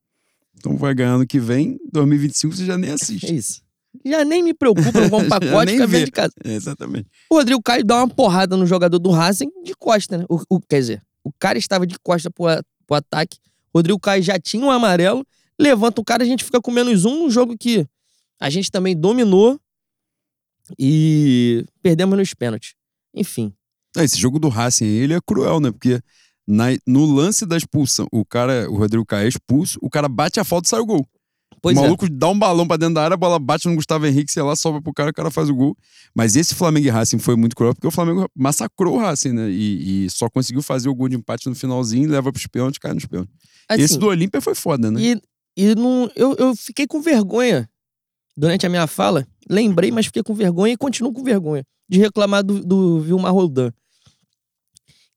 Então 0.57 0.75
vai 0.77 0.93
ganhar 0.93 1.13
ano 1.13 1.25
que 1.27 1.39
vem, 1.39 1.77
2025 1.91 2.55
você 2.55 2.65
já 2.65 2.77
nem 2.77 2.89
É 2.91 2.93
assiste. 2.93 3.33
isso. 3.35 3.61
Já 4.05 4.25
nem 4.25 4.43
me 4.43 4.53
preocupa, 4.53 4.91
não 4.99 5.09
vou 5.09 5.21
um 5.21 5.27
pacote, 5.29 5.77
vê. 5.77 5.87
vendo 5.87 6.05
de 6.05 6.11
casa. 6.11 6.33
É, 6.43 6.53
exatamente. 6.53 7.07
O 7.29 7.35
Rodrigo 7.35 7.61
Caio 7.61 7.83
dá 7.83 7.97
uma 7.97 8.09
porrada 8.09 8.57
no 8.57 8.65
jogador 8.65 8.99
do 8.99 9.09
Racing 9.09 9.49
de 9.63 9.73
costa, 9.75 10.17
né? 10.17 10.25
O, 10.29 10.39
o- 10.49 10.59
quer 10.59 10.79
dizer, 10.81 11.01
o 11.23 11.31
cara 11.31 11.57
estava 11.57 11.87
de 11.87 11.97
costa 11.99 12.29
pro, 12.29 12.47
a- 12.47 12.61
pro 12.85 12.97
ataque. 12.97 13.37
O 13.73 13.77
Rodrigo 13.79 13.99
Caio 13.99 14.21
já 14.21 14.37
tinha 14.37 14.65
um 14.65 14.69
amarelo. 14.71 15.25
Levanta 15.57 16.01
o 16.01 16.03
cara, 16.03 16.23
a 16.23 16.25
gente 16.27 16.43
fica 16.43 16.59
com 16.59 16.71
menos 16.71 17.05
um 17.05 17.19
num 17.23 17.29
jogo 17.29 17.55
que 17.57 17.87
a 18.39 18.49
gente 18.49 18.69
também 18.69 18.95
dominou 18.95 19.57
e 20.77 21.63
perdemos 21.81 22.17
nos 22.17 22.33
pênaltis. 22.33 22.73
Enfim. 23.13 23.53
Esse 24.03 24.19
jogo 24.19 24.39
do 24.39 24.49
Racing 24.49 24.85
ele 24.85 25.13
é 25.13 25.19
cruel, 25.25 25.59
né? 25.59 25.71
Porque 25.71 25.99
na- 26.47 26.77
no 26.85 27.05
lance 27.05 27.45
da 27.45 27.57
expulsão, 27.57 28.07
o 28.11 28.25
cara, 28.25 28.69
o 28.69 28.77
Rodrigo 28.77 29.05
Caio 29.05 29.25
é 29.25 29.29
expulso, 29.29 29.79
o 29.81 29.89
cara 29.89 30.07
bate 30.07 30.39
a 30.39 30.43
falta 30.43 30.67
e 30.67 30.69
sai 30.69 30.79
o 30.79 30.85
gol. 30.85 31.05
Pois 31.61 31.75
o 31.75 31.79
é. 31.79 31.83
maluco 31.83 32.07
dá 32.07 32.29
um 32.29 32.37
balão 32.37 32.67
pra 32.67 32.77
dentro 32.77 32.93
da 32.95 33.03
área, 33.03 33.15
a 33.15 33.17
bola 33.17 33.39
bate 33.39 33.67
no 33.67 33.73
Gustavo 33.73 34.05
Henrique, 34.05 34.31
sei 34.31 34.43
lá, 34.43 34.55
sobra 34.55 34.79
pro 34.81 34.93
cara, 34.93 35.09
o 35.09 35.13
cara 35.13 35.31
faz 35.31 35.49
o 35.49 35.55
gol. 35.55 35.75
Mas 36.13 36.35
esse 36.35 36.53
Flamengo 36.53 36.85
e 36.85 36.89
Racing 36.91 37.17
foi 37.17 37.35
muito 37.35 37.55
cruel, 37.55 37.73
porque 37.73 37.87
o 37.87 37.91
Flamengo 37.91 38.29
massacrou 38.35 38.95
o 38.95 38.99
Racing, 38.99 39.31
né? 39.31 39.49
E, 39.49 40.05
e 40.05 40.09
só 40.11 40.29
conseguiu 40.29 40.61
fazer 40.61 40.89
o 40.89 40.93
gol 40.93 41.09
de 41.09 41.15
empate 41.15 41.49
no 41.49 41.55
finalzinho, 41.55 42.07
leva 42.09 42.31
pros 42.31 42.45
pênaltis, 42.45 42.77
cai 42.77 42.93
nos 42.93 43.05
pênaltis. 43.05 43.33
Assim, 43.67 43.81
esse 43.81 43.97
do 43.97 44.05
Olímpia 44.05 44.39
foi 44.41 44.53
foda, 44.53 44.91
né? 44.91 45.01
E, 45.01 45.21
e 45.57 45.73
não, 45.73 46.07
eu, 46.15 46.35
eu 46.35 46.55
fiquei 46.55 46.85
com 46.85 47.01
vergonha 47.01 47.67
durante 48.37 48.65
a 48.67 48.69
minha 48.69 48.85
fala. 48.85 49.25
Lembrei, 49.49 49.89
mas 49.89 50.05
fiquei 50.05 50.21
com 50.21 50.35
vergonha 50.35 50.73
e 50.73 50.77
continuo 50.77 51.11
com 51.11 51.23
vergonha 51.23 51.63
de 51.89 51.97
reclamar 51.99 52.43
do, 52.43 52.63
do 52.63 52.99
Vilmar 52.99 53.33
Roldan. 53.33 53.71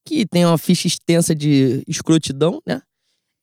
Que 0.09 0.27
tem 0.27 0.44
uma 0.47 0.59
ficha 0.59 0.87
extensa 0.88 1.35
de 1.35 1.83
escrotidão, 1.87 2.62
né? 2.66 2.81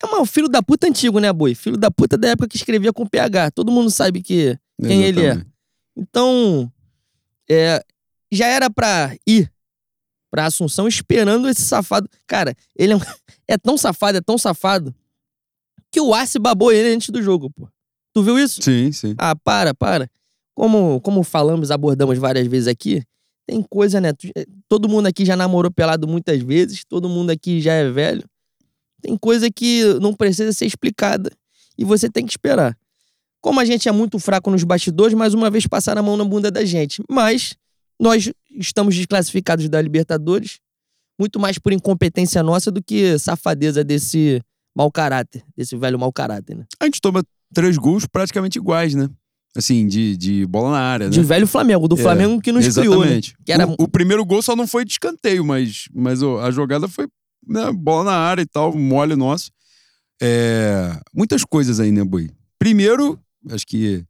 É 0.04 0.08
um 0.08 0.26
filho 0.26 0.48
da 0.50 0.62
puta 0.62 0.88
antigo, 0.88 1.20
né, 1.20 1.32
boi? 1.32 1.56
Filho 1.56 1.78
da 1.78 1.90
puta 1.90 2.18
da 2.18 2.30
época 2.30 2.48
que 2.50 2.58
escrevia 2.58 2.92
com 2.92 3.06
PH. 3.08 3.52
Todo 3.52 3.72
mundo 3.72 3.90
sabe 3.90 4.22
que 4.22 4.58
quem 4.82 5.04
ele 5.04 5.22
é. 5.22 5.26
Exatamente. 5.26 5.52
Então, 5.96 6.72
é, 7.50 7.84
já 8.32 8.48
era 8.48 8.70
pra 8.70 9.16
ir 9.26 9.52
pra 10.30 10.46
Assunção 10.48 10.88
esperando 10.88 11.48
esse 11.48 11.62
safado. 11.62 12.10
Cara, 12.28 12.54
ele 12.76 12.94
é, 12.94 12.96
um- 12.96 13.00
é 13.48 13.58
tão 13.58 13.78
safado, 13.78 14.18
é 14.18 14.22
tão 14.22 14.38
safado, 14.38 14.94
que 15.92 16.02
o 16.02 16.14
Arce 16.14 16.38
babou 16.38 16.72
ele 16.74 16.94
antes 16.94 17.10
do 17.10 17.22
jogo, 17.22 17.50
pô. 17.50 17.70
Tu 18.14 18.22
viu 18.24 18.38
isso? 18.38 18.62
Sim, 18.62 18.92
sim. 18.92 19.16
Ah, 19.18 19.36
para, 19.36 19.74
para. 19.74 20.10
Como, 20.54 21.00
como 21.02 21.24
falamos, 21.24 21.72
abordamos 21.72 22.18
várias 22.18 22.48
vezes 22.48 22.68
aqui, 22.68 23.02
tem 23.48 23.62
coisa, 23.62 24.00
né? 24.02 24.14
Tu- 24.14 24.32
Todo 24.68 24.90
mundo 24.90 25.08
aqui 25.08 25.26
já 25.26 25.36
namorou 25.36 25.72
pelado 25.72 26.08
muitas 26.08 26.42
vezes, 26.42 26.84
todo 26.88 27.08
mundo 27.10 27.30
aqui 27.30 27.62
já 27.62 27.74
é 27.74 27.90
velho. 27.90 28.24
Tem 29.02 29.16
coisa 29.18 29.52
que 29.52 29.84
não 30.02 30.14
precisa 30.14 30.52
ser 30.52 30.66
explicada 30.66 31.32
e 31.78 31.84
você 31.86 32.10
tem 32.10 32.26
que 32.26 32.32
esperar. 32.32 32.76
Como 33.42 33.60
a 33.60 33.66
gente 33.66 33.88
é 33.88 33.92
muito 33.92 34.18
fraco 34.18 34.50
nos 34.50 34.64
bastidores, 34.64 35.14
mais 35.14 35.34
uma 35.36 35.50
vez 35.52 35.68
passaram 35.68 36.00
a 36.02 36.04
mão 36.04 36.18
na 36.18 36.24
bunda 36.26 36.50
da 36.50 36.66
gente. 36.66 37.04
Mas 37.10 37.56
nós 38.00 38.32
estamos 38.52 38.96
desclassificados 38.96 39.70
da 39.70 39.80
Libertadores, 39.80 40.60
muito 41.20 41.40
mais 41.40 41.60
por 41.60 41.72
incompetência 41.72 42.42
nossa 42.42 42.72
do 42.72 42.82
que 42.84 43.18
safadeza 43.20 43.84
desse 43.84 44.42
mau 44.76 44.92
caráter, 44.92 45.44
desse 45.56 45.78
velho 45.78 46.00
mau 46.00 46.12
caráter, 46.12 46.58
né? 46.58 46.66
A 46.80 46.86
gente 46.86 47.00
toma 47.00 47.24
três 47.54 47.78
gols 47.78 48.06
praticamente 48.08 48.58
iguais, 48.58 48.96
né? 48.96 49.08
Assim, 49.58 49.88
de, 49.88 50.18
de 50.18 50.46
bola 50.46 50.72
na 50.72 50.80
área, 50.82 51.06
né? 51.06 51.12
De 51.12 51.24
velho 51.24 51.48
Flamengo, 51.48 51.88
do 51.88 51.98
É, 51.98 52.02
Flamengo 52.02 52.42
que 52.42 52.52
nos 52.52 52.68
criou, 52.68 52.96
né? 53.00 53.02
Exatamente. 53.06 53.36
Que 53.46 53.52
era- 53.54 53.66
o, 53.68 53.76
o 53.80 53.88
primeiro 53.88 54.26
gol 54.26 54.42
só 54.42 54.56
não 54.56 54.68
foi 54.68 54.84
de 54.84 54.92
escanteio, 54.92 55.46
mas, 55.46 55.86
mas 55.94 56.22
a 56.22 56.52
jogada 56.52 56.88
foi 56.90 57.08
né, 57.48 57.72
bola 57.72 58.04
na 58.12 58.18
área 58.18 58.42
e 58.42 58.46
tal, 58.46 58.76
mole 58.78 59.16
nosso. 59.16 59.50
É, 60.22 61.00
muitas 61.14 61.44
coisas 61.46 61.80
aí, 61.80 61.92
né, 61.92 62.04
Boi? 62.04 62.30
Primeiro, 62.60 63.20
acho 63.50 63.66
que 63.66 64.04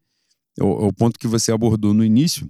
é 0.60 0.64
o, 0.64 0.86
é 0.86 0.88
o 0.88 0.94
ponto 0.94 1.20
que 1.20 1.28
você 1.28 1.52
abordou 1.52 1.94
no 1.94 2.04
início. 2.04 2.48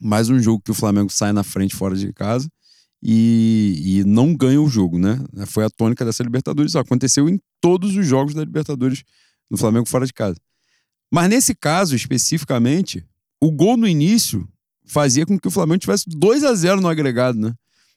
Mais 0.00 0.28
um 0.28 0.38
jogo 0.38 0.60
que 0.62 0.70
o 0.70 0.74
Flamengo 0.74 1.10
sai 1.10 1.32
na 1.32 1.42
frente 1.42 1.74
fora 1.74 1.94
de 1.96 2.12
casa 2.12 2.46
e, 3.02 4.00
e 4.00 4.04
não 4.04 4.34
ganha 4.34 4.60
o 4.60 4.68
jogo, 4.68 4.98
né? 4.98 5.18
Foi 5.46 5.64
a 5.64 5.70
tônica 5.70 6.04
dessa 6.04 6.22
Libertadores. 6.22 6.76
Aconteceu 6.76 7.28
em 7.28 7.40
todos 7.60 7.96
os 7.96 8.06
jogos 8.06 8.34
da 8.34 8.42
Libertadores 8.44 9.02
do 9.50 9.56
Flamengo 9.56 9.88
fora 9.88 10.04
de 10.04 10.12
casa. 10.12 10.36
Mas 11.10 11.28
nesse 11.28 11.54
caso, 11.54 11.94
especificamente, 11.94 13.04
o 13.40 13.50
gol 13.50 13.76
no 13.76 13.86
início 13.86 14.48
fazia 14.84 15.24
com 15.26 15.38
que 15.38 15.48
o 15.48 15.50
Flamengo 15.50 15.78
tivesse 15.80 16.04
2 16.08 16.44
a 16.44 16.54
0 16.54 16.80
no 16.80 16.88
agregado, 16.88 17.38
né? 17.38 17.54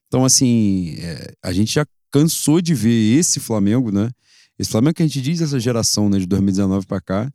Então, 0.07 0.25
assim, 0.25 0.95
é, 0.99 1.33
a 1.43 1.51
gente 1.53 1.73
já 1.73 1.85
cansou 2.11 2.59
de 2.61 2.73
ver 2.73 3.17
esse 3.19 3.39
Flamengo, 3.39 3.91
né? 3.91 4.09
Esse 4.57 4.71
Flamengo 4.71 4.95
que 4.95 5.03
a 5.03 5.07
gente 5.07 5.21
diz 5.21 5.39
essa 5.41 5.59
geração, 5.59 6.09
né, 6.09 6.17
de 6.19 6.25
2019 6.25 6.85
para 6.85 6.99
cá, 6.99 7.31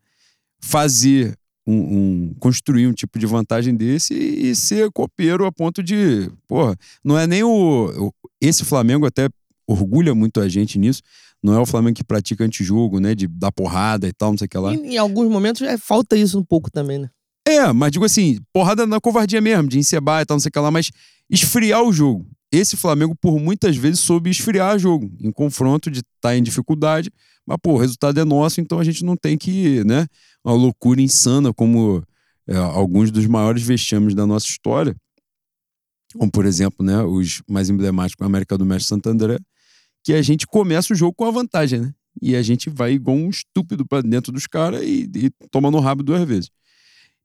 fazer 0.60 1.36
um, 1.66 1.74
um- 1.74 2.34
construir 2.38 2.86
um 2.86 2.92
tipo 2.92 3.18
de 3.18 3.26
vantagem 3.26 3.74
desse 3.74 4.12
e, 4.12 4.50
e 4.50 4.56
ser 4.56 4.90
copeiro 4.90 5.46
a 5.46 5.52
ponto 5.52 5.82
de, 5.82 6.30
porra, 6.46 6.76
não 7.02 7.18
é 7.18 7.26
nem 7.26 7.42
o, 7.42 8.08
o- 8.08 8.14
esse 8.40 8.64
Flamengo 8.64 9.06
até 9.06 9.28
orgulha 9.66 10.14
muito 10.14 10.40
a 10.40 10.48
gente 10.48 10.78
nisso. 10.78 11.02
Não 11.42 11.54
é 11.54 11.60
o 11.60 11.66
Flamengo 11.66 11.96
que 11.96 12.04
pratica 12.04 12.44
antijogo, 12.44 13.00
né, 13.00 13.14
de 13.14 13.26
dar 13.26 13.52
porrada 13.52 14.08
e 14.08 14.12
tal, 14.12 14.30
não 14.30 14.38
sei 14.38 14.46
o 14.46 14.48
que 14.48 14.58
lá. 14.58 14.74
E, 14.74 14.76
em 14.76 14.96
alguns 14.96 15.28
momentos 15.28 15.60
é, 15.62 15.76
falta 15.76 16.16
isso 16.16 16.38
um 16.38 16.44
pouco 16.44 16.70
também, 16.70 16.98
né? 16.98 17.10
É, 17.46 17.70
mas 17.72 17.92
digo 17.92 18.04
assim, 18.04 18.38
porrada 18.52 18.86
na 18.86 18.98
covardia 18.98 19.40
mesmo, 19.40 19.68
de 19.68 19.78
encebar 19.78 20.22
e 20.22 20.24
tal, 20.26 20.36
não 20.36 20.40
sei 20.40 20.48
o 20.48 20.52
que 20.52 20.58
lá, 20.58 20.70
mas 20.70 20.90
esfriar 21.28 21.82
o 21.82 21.92
jogo. 21.92 22.26
Esse 22.50 22.76
Flamengo, 22.76 23.14
por 23.14 23.38
muitas 23.38 23.76
vezes, 23.76 24.00
soube 24.00 24.30
esfriar 24.30 24.76
o 24.76 24.78
jogo, 24.78 25.10
em 25.20 25.30
confronto 25.30 25.90
de 25.90 26.00
estar 26.00 26.36
em 26.36 26.42
dificuldade, 26.42 27.10
mas, 27.46 27.58
pô, 27.60 27.72
o 27.72 27.76
resultado 27.76 28.18
é 28.18 28.24
nosso, 28.24 28.60
então 28.60 28.78
a 28.78 28.84
gente 28.84 29.04
não 29.04 29.16
tem 29.16 29.36
que, 29.36 29.84
né, 29.84 30.06
uma 30.42 30.54
loucura 30.54 31.02
insana 31.02 31.52
como 31.52 32.02
é, 32.46 32.56
alguns 32.56 33.10
dos 33.10 33.26
maiores 33.26 33.62
vexames 33.62 34.14
da 34.14 34.26
nossa 34.26 34.46
história, 34.46 34.96
como, 36.16 36.30
por 36.30 36.46
exemplo, 36.46 36.86
né, 36.86 37.02
os 37.02 37.42
mais 37.50 37.68
emblemáticos, 37.68 38.22
a 38.22 38.26
América 38.26 38.56
do 38.56 38.64
Mestre 38.64 38.88
Santo 38.88 39.08
André, 39.08 39.36
que 40.04 40.12
a 40.12 40.22
gente 40.22 40.46
começa 40.46 40.92
o 40.92 40.96
jogo 40.96 41.14
com 41.14 41.24
a 41.24 41.30
vantagem, 41.30 41.80
né? 41.80 41.94
E 42.20 42.36
a 42.36 42.42
gente 42.42 42.70
vai 42.70 42.92
igual 42.92 43.16
um 43.16 43.30
estúpido 43.30 43.86
pra 43.86 44.02
dentro 44.02 44.30
dos 44.30 44.46
caras 44.46 44.82
e, 44.82 45.10
e 45.16 45.30
toma 45.50 45.70
no 45.70 45.80
rabo 45.80 46.02
duas 46.02 46.22
vezes. 46.24 46.50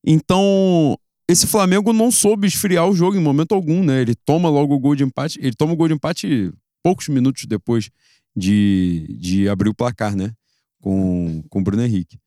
Então, 0.04 0.98
esse 1.28 1.46
Flamengo 1.46 1.94
não 1.94 2.10
soube 2.10 2.48
esfriar 2.48 2.90
o 2.90 2.96
jogo 2.96 3.18
em 3.18 3.22
momento 3.22 3.54
algum, 3.54 3.84
né? 3.84 4.02
Ele 4.02 4.16
toma 4.16 4.50
logo 4.50 4.74
o 4.74 4.80
gol 4.80 4.96
de 4.96 5.04
empate. 5.04 5.38
Ele 5.42 5.54
toma 5.54 5.74
o 5.74 5.76
gol 5.76 5.90
de 5.90 5.94
empate 5.94 6.52
poucos 6.82 7.10
minutos 7.10 7.46
depois 7.46 7.92
de, 8.36 9.16
de 9.20 9.50
abrir 9.50 9.70
o 9.70 9.76
placar, 9.76 10.16
né? 10.16 10.32
Com, 10.82 11.44
com 11.50 11.60
o 11.60 11.64
Bruno 11.64 11.84
Henrique. 11.84 12.18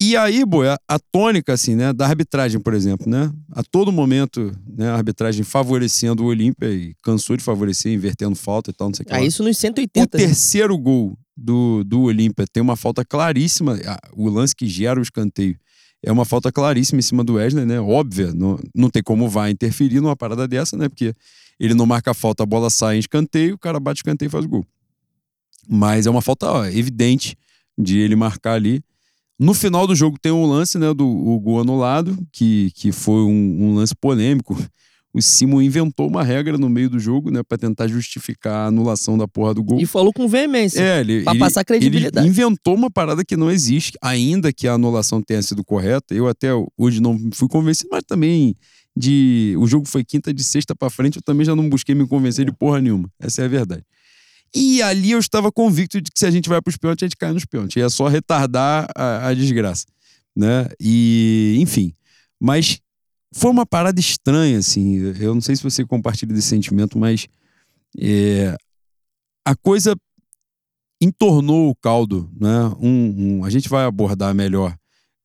E 0.00 0.14
aí, 0.14 0.44
boy, 0.44 0.68
a, 0.68 0.98
tônica, 1.10 1.54
assim, 1.54 1.74
né? 1.74 1.92
Da 1.92 2.06
arbitragem, 2.06 2.60
por 2.60 2.74
exemplo, 2.74 3.08
né? 3.10 3.32
A 3.50 3.62
todo 3.62 3.90
momento, 3.90 4.52
né? 4.66 4.90
A 4.90 4.94
arbitragem 4.94 5.42
favorecendo 5.42 6.22
o 6.22 6.26
Olímpia 6.26 6.70
e 6.70 6.94
cansou 7.02 7.34
de 7.36 7.42
favorecer, 7.42 7.92
invertendo 7.92 8.36
falta 8.36 8.70
e 8.70 8.74
tal, 8.74 8.88
não 8.88 8.94
sei 8.94 9.04
o 9.04 9.06
que. 9.06 9.14
Ah, 9.14 9.18
lá. 9.18 9.24
isso 9.24 9.42
nos 9.42 9.56
O 9.56 9.60
180. 9.60 10.18
né? 10.18 10.24
terceiro 10.26 10.76
gol 10.76 11.18
do, 11.34 11.82
do 11.82 12.02
Olímpia 12.02 12.46
tem 12.46 12.62
uma 12.62 12.76
falta 12.76 13.04
claríssima. 13.04 13.78
O 14.12 14.28
lance 14.28 14.54
que 14.54 14.66
gera 14.66 15.00
o 15.00 15.02
escanteio 15.02 15.58
é 16.04 16.12
uma 16.12 16.26
falta 16.26 16.52
claríssima 16.52 16.98
em 16.98 17.02
cima 17.02 17.24
do 17.24 17.34
Wesley, 17.34 17.64
né? 17.64 17.80
Óbvia. 17.80 18.34
Não, 18.34 18.58
não 18.74 18.90
tem 18.90 19.02
como 19.02 19.30
vai 19.30 19.50
interferir 19.50 20.00
numa 20.00 20.14
parada 20.14 20.46
dessa, 20.46 20.76
né? 20.76 20.90
Porque 20.90 21.14
ele 21.58 21.72
não 21.72 21.86
marca 21.86 22.10
a 22.10 22.14
falta, 22.14 22.42
a 22.42 22.46
bola 22.46 22.68
sai 22.68 22.96
em 22.96 22.98
escanteio, 22.98 23.54
o 23.54 23.58
cara 23.58 23.80
bate 23.80 24.00
o 24.00 24.02
escanteio 24.02 24.28
e 24.28 24.30
faz 24.30 24.44
o 24.44 24.48
gol. 24.48 24.66
Mas 25.66 26.06
é 26.06 26.10
uma 26.10 26.20
falta 26.20 26.50
ó, 26.50 26.66
evidente 26.66 27.34
de 27.78 27.98
ele 27.98 28.14
marcar 28.14 28.52
ali. 28.52 28.82
No 29.38 29.52
final 29.52 29.86
do 29.86 29.94
jogo 29.94 30.16
tem 30.20 30.32
um 30.32 30.46
lance, 30.46 30.78
né, 30.78 30.92
do 30.94 31.06
o 31.06 31.38
gol 31.38 31.60
anulado, 31.60 32.16
que, 32.32 32.70
que 32.74 32.90
foi 32.92 33.20
um, 33.22 33.64
um 33.70 33.74
lance 33.74 33.94
polêmico. 33.94 34.56
O 35.12 35.22
Simon 35.22 35.62
inventou 35.62 36.08
uma 36.08 36.22
regra 36.22 36.58
no 36.58 36.68
meio 36.68 36.90
do 36.90 36.98
jogo, 36.98 37.30
né, 37.30 37.42
para 37.42 37.56
tentar 37.56 37.88
justificar 37.88 38.52
a 38.54 38.66
anulação 38.66 39.16
da 39.16 39.26
porra 39.26 39.54
do 39.54 39.62
gol. 39.64 39.80
E 39.80 39.86
falou 39.86 40.12
com 40.12 40.28
veemência. 40.28 40.80
É, 40.80 41.00
ele, 41.00 41.22
Pra 41.22 41.32
ele- 41.32 41.38
passar 41.40 41.64
credibilidade. 41.64 42.18
Ele 42.26 42.28
inventou 42.28 42.74
uma 42.74 42.90
parada 42.90 43.24
que 43.24 43.36
não 43.36 43.50
existe, 43.50 43.96
ainda 44.02 44.52
que 44.52 44.68
a 44.68 44.74
anulação 44.74 45.22
tenha 45.22 45.40
sido 45.42 45.64
correta. 45.64 46.14
Eu 46.14 46.28
até 46.28 46.48
hoje 46.76 47.00
não 47.00 47.18
fui 47.32 47.48
convencido, 47.48 47.88
mas 47.92 48.02
também 48.06 48.54
de 48.94 49.54
o 49.58 49.66
jogo 49.66 49.86
foi 49.86 50.02
quinta 50.04 50.32
de 50.32 50.42
sexta 50.42 50.74
pra 50.74 50.88
frente, 50.90 51.16
eu 51.16 51.22
também 51.22 51.44
já 51.44 51.54
não 51.54 51.68
busquei 51.68 51.94
me 51.94 52.06
convencer 52.06 52.44
de 52.46 52.52
porra 52.52 52.80
nenhuma. 52.80 53.10
Essa 53.20 53.42
é 53.42 53.44
a 53.44 53.48
verdade. 53.48 53.82
E 54.54 54.80
ali 54.82 55.10
eu 55.10 55.18
estava 55.18 55.52
convicto 55.52 56.00
de 56.00 56.10
que 56.10 56.18
se 56.18 56.26
a 56.26 56.30
gente 56.30 56.48
vai 56.48 56.60
pros 56.62 56.76
pênaltis, 56.76 57.02
a 57.02 57.06
gente 57.06 57.16
cai 57.16 57.32
nos 57.32 57.44
pênaltis. 57.44 57.82
É 57.82 57.88
só 57.88 58.08
retardar 58.08 58.88
a, 58.96 59.28
a 59.28 59.34
desgraça, 59.34 59.86
né? 60.34 60.68
E, 60.80 61.56
enfim. 61.60 61.92
Mas 62.40 62.80
foi 63.34 63.50
uma 63.50 63.66
parada 63.66 64.00
estranha, 64.00 64.58
assim. 64.58 64.96
Eu 65.20 65.34
não 65.34 65.40
sei 65.40 65.56
se 65.56 65.62
você 65.62 65.84
compartilha 65.84 66.32
desse 66.34 66.48
sentimento, 66.48 66.98
mas 66.98 67.26
é, 67.98 68.56
a 69.44 69.54
coisa 69.54 69.94
entornou 71.00 71.68
o 71.70 71.74
caldo, 71.74 72.30
né? 72.38 72.68
Um, 72.80 73.38
um- 73.40 73.44
a 73.44 73.50
gente 73.50 73.68
vai 73.68 73.84
abordar 73.84 74.34
melhor 74.34 74.74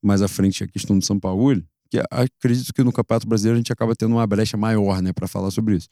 mais 0.04 0.22
à 0.22 0.28
frente 0.28 0.64
a 0.64 0.68
questão 0.68 0.98
do 0.98 1.06
São 1.06 1.20
Paulo, 1.20 1.64
que 1.90 2.02
acredito 2.10 2.74
que 2.74 2.84
no 2.84 2.92
Campeonato 2.92 3.28
Brasileiro 3.28 3.56
a 3.56 3.60
gente 3.60 3.72
acaba 3.72 3.96
tendo 3.96 4.14
uma 4.16 4.26
brecha 4.28 4.58
maior, 4.58 5.02
né, 5.02 5.14
para 5.14 5.28
falar 5.28 5.52
sobre 5.52 5.76
isso. 5.76 5.88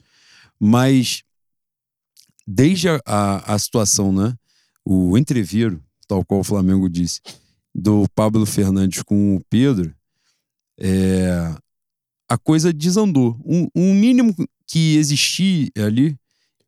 Mas 0.60 1.22
desde 2.52 2.90
a, 2.90 3.00
a, 3.06 3.54
a 3.54 3.60
situação, 3.60 4.12
né, 4.12 4.34
o 4.84 5.16
entreviro, 5.16 5.84
tal 6.08 6.26
qual 6.26 6.40
o 6.40 6.44
Flamengo 6.44 6.90
disse, 6.90 7.22
do 7.74 8.08
Pablo 8.16 8.44
Fernandes 8.44 9.04
com 9.04 9.36
o 9.36 9.42
Pedro, 9.48 9.94
é, 10.80 11.56
a 12.28 12.38
coisa 12.40 12.74
desandou. 12.74 13.40
Um, 13.46 13.68
um 13.76 13.94
mínimo 13.94 14.36
que 14.66 14.96
existia 14.98 15.70
ali 15.78 16.18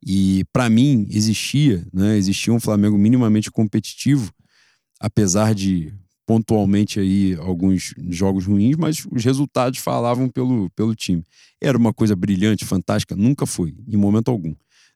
e 0.06 0.44
para 0.54 0.70
mim 0.70 1.08
existia, 1.10 1.86
né? 1.92 2.16
Existia 2.16 2.54
um 2.54 2.60
Flamengo 2.60 2.98
minimamente 2.98 3.50
competitivo, 3.50 4.32
apesar 5.00 5.56
de 5.56 5.94
pontualmente 6.28 7.00
aí 7.00 7.36
alguns 7.40 7.94
jogos 8.10 8.46
ruins, 8.46 8.78
mas 8.78 9.06
os 9.12 9.24
resultados 9.24 9.80
falavam 9.80 10.30
pelo, 10.30 10.70
pelo 10.72 10.96
time. 10.96 11.24
Era 11.60 11.78
uma 11.78 11.94
coisa 11.94 12.16
brilhante, 12.16 12.66
fantástica, 12.66 13.16
nunca 13.16 13.46
foi, 13.48 13.76
em 13.88 13.98
momento 13.98 14.30
algum. 14.30 14.54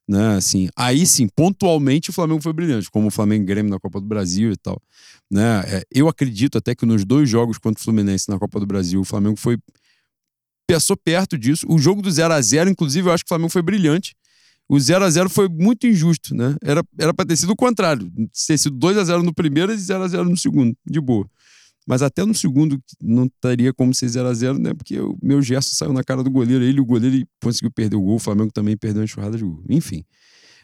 Né, 0.08 0.36
assim, 0.36 0.70
aí 0.76 1.04
sim, 1.06 1.28
pontualmente 1.28 2.12
o 2.12 2.14
Flamengo 2.14 2.40
foi 2.40 2.54
brilhante, 2.54 2.92
como 2.92 3.08
o 3.08 3.12
Flamengo 3.12 3.44
e 3.44 3.48
Grêmio 3.48 3.72
na 3.72 3.80
Copa 3.80 4.00
do 4.00 4.06
Brasil 4.06 4.52
e 4.52 4.58
tal. 4.58 4.80
Né? 5.32 5.64
É, 5.66 5.84
eu 5.92 6.08
acredito 6.08 6.60
até 6.60 6.76
que 6.76 6.86
nos 6.86 7.04
dois 7.04 7.28
jogos 7.28 7.58
contra 7.58 7.82
o 7.82 7.84
Fluminense 7.84 8.30
na 8.30 8.38
Copa 8.38 8.60
do 8.60 8.68
Brasil, 8.68 9.02
o 9.02 9.04
Flamengo 9.04 9.38
foi 9.38 9.58
passou 10.68 10.98
perto 10.98 11.38
disso. 11.38 11.66
O 11.70 11.78
jogo 11.78 12.02
do 12.02 12.12
0 12.12 12.34
a 12.34 12.42
0 12.42 12.70
inclusive, 12.70 13.08
eu 13.08 13.14
acho 13.14 13.24
que 13.24 13.28
o 13.28 13.30
Flamengo 13.30 13.52
foi 13.52 13.62
brilhante. 13.62 14.16
O 14.68 14.80
0 14.80 15.06
a 15.06 15.10
0 15.10 15.30
foi 15.30 15.48
muito 15.48 15.86
injusto, 15.86 16.36
né? 16.36 16.56
Era 16.64 16.84
era 17.00 17.14
para 17.14 17.26
ter 17.26 17.38
sido 17.38 17.52
o 17.52 17.56
contrário, 17.56 18.12
ter 18.48 18.58
sido 18.58 18.76
2 18.76 18.98
a 18.98 19.04
0 19.04 19.22
no 19.22 19.34
primeiro 19.34 19.72
e 19.72 19.78
0 19.78 20.04
a 20.04 20.08
0 20.08 20.28
no 20.28 20.38
segundo, 20.38 20.76
de 20.86 21.00
boa. 21.00 21.30
Mas 21.86 22.02
até 22.02 22.26
no 22.26 22.34
segundo 22.34 22.82
não 23.02 23.26
estaria 23.26 23.72
como 23.74 23.94
ser 23.94 24.08
0 24.08 24.28
a 24.28 24.34
0 24.34 24.60
né? 24.60 24.74
Porque 24.74 25.00
o 25.00 25.18
meu 25.22 25.42
gesto 25.42 25.76
saiu 25.76 25.94
na 25.94 26.04
cara 26.04 26.24
do 26.24 26.32
goleiro, 26.32 26.64
ele 26.64 26.80
o 26.80 26.86
goleiro 26.86 27.28
conseguiu 27.42 27.72
perder 27.72 27.96
o 27.96 28.02
gol, 28.02 28.16
o 28.16 28.20
Flamengo 28.20 28.52
também 28.52 28.76
perdeu 28.76 29.02
uma 29.02 29.06
enxurrada 29.06 29.38
de 29.38 29.44
gol. 29.44 29.64
Enfim. 29.70 30.04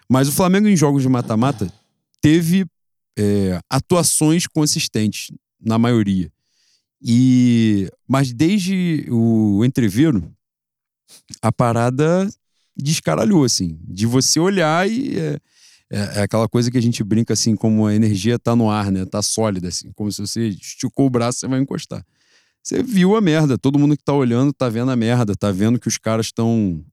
Mas 0.09 0.27
o 0.27 0.31
Flamengo 0.31 0.67
em 0.67 0.75
jogos 0.75 1.03
de 1.03 1.09
mata-mata 1.09 1.71
teve 2.19 2.65
é, 3.17 3.59
atuações 3.69 4.47
consistentes, 4.47 5.31
na 5.63 5.77
maioria. 5.77 6.31
E 7.01 7.87
mas 8.07 8.33
desde 8.33 9.05
o 9.09 9.63
entreveiro 9.63 10.31
a 11.41 11.51
parada 11.51 12.29
descaralhou 12.75 13.43
assim, 13.43 13.79
de 13.83 14.05
você 14.05 14.39
olhar 14.39 14.89
e 14.89 15.17
é, 15.17 15.39
é, 15.91 16.19
é 16.19 16.21
aquela 16.23 16.47
coisa 16.47 16.71
que 16.71 16.77
a 16.77 16.81
gente 16.81 17.03
brinca 17.03 17.33
assim, 17.33 17.55
como 17.55 17.85
a 17.85 17.93
energia 17.93 18.39
tá 18.39 18.55
no 18.55 18.69
ar, 18.69 18.91
né? 18.91 19.05
Tá 19.05 19.21
sólida 19.21 19.67
assim, 19.67 19.91
como 19.93 20.11
se 20.11 20.21
você 20.21 20.47
esticou 20.49 21.07
o 21.07 21.09
braço 21.09 21.39
você 21.39 21.47
vai 21.47 21.59
encostar. 21.59 22.03
Você 22.63 22.81
viu 22.81 23.15
a 23.15 23.21
merda, 23.21 23.57
todo 23.57 23.77
mundo 23.79 23.97
que 23.97 24.03
tá 24.03 24.13
olhando 24.13 24.53
tá 24.53 24.69
vendo 24.69 24.91
a 24.91 24.95
merda, 24.95 25.35
tá 25.35 25.51
vendo 25.51 25.79
que 25.79 25.87
os 25.87 25.97
caras 25.97 26.27
estão, 26.27 26.83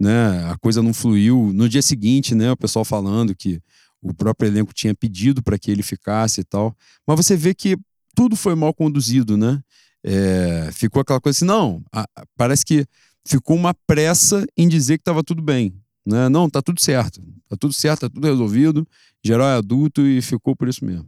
né, 0.00 0.44
a 0.50 0.56
coisa 0.58 0.82
não 0.82 0.92
fluiu. 0.92 1.50
No 1.54 1.68
dia 1.68 1.80
seguinte, 1.82 2.34
né, 2.34 2.50
o 2.52 2.56
pessoal 2.56 2.84
falando 2.84 3.34
que 3.34 3.60
o 4.02 4.12
próprio 4.12 4.48
elenco 4.48 4.74
tinha 4.74 4.94
pedido 4.94 5.42
para 5.42 5.58
que 5.58 5.70
ele 5.70 5.82
ficasse 5.82 6.40
e 6.40 6.44
tal. 6.44 6.76
Mas 7.06 7.16
você 7.16 7.36
vê 7.36 7.54
que 7.54 7.76
tudo 8.14 8.34
foi 8.36 8.54
mal 8.56 8.74
conduzido, 8.74 9.36
né? 9.36 9.60
É, 10.04 10.70
ficou 10.72 11.00
aquela 11.00 11.20
coisa 11.20 11.38
assim, 11.38 11.44
não, 11.44 11.82
a- 11.92 12.04
a- 12.16 12.24
parece 12.36 12.64
que 12.64 12.84
ficou 13.24 13.56
uma 13.56 13.72
pressa 13.86 14.44
em 14.56 14.66
dizer 14.68 14.98
que 14.98 15.02
estava 15.02 15.22
tudo 15.22 15.40
bem. 15.40 15.72
Né? 16.04 16.28
Não, 16.28 16.50
tá 16.50 16.60
tudo 16.60 16.80
certo. 16.80 17.22
Tá 17.52 17.56
tudo 17.58 17.74
certo, 17.74 18.00
tá 18.00 18.08
tudo 18.08 18.26
resolvido. 18.26 18.88
Geral 19.22 19.46
é 19.46 19.56
adulto 19.56 20.00
e 20.06 20.22
ficou 20.22 20.56
por 20.56 20.68
isso 20.68 20.82
mesmo. 20.86 21.06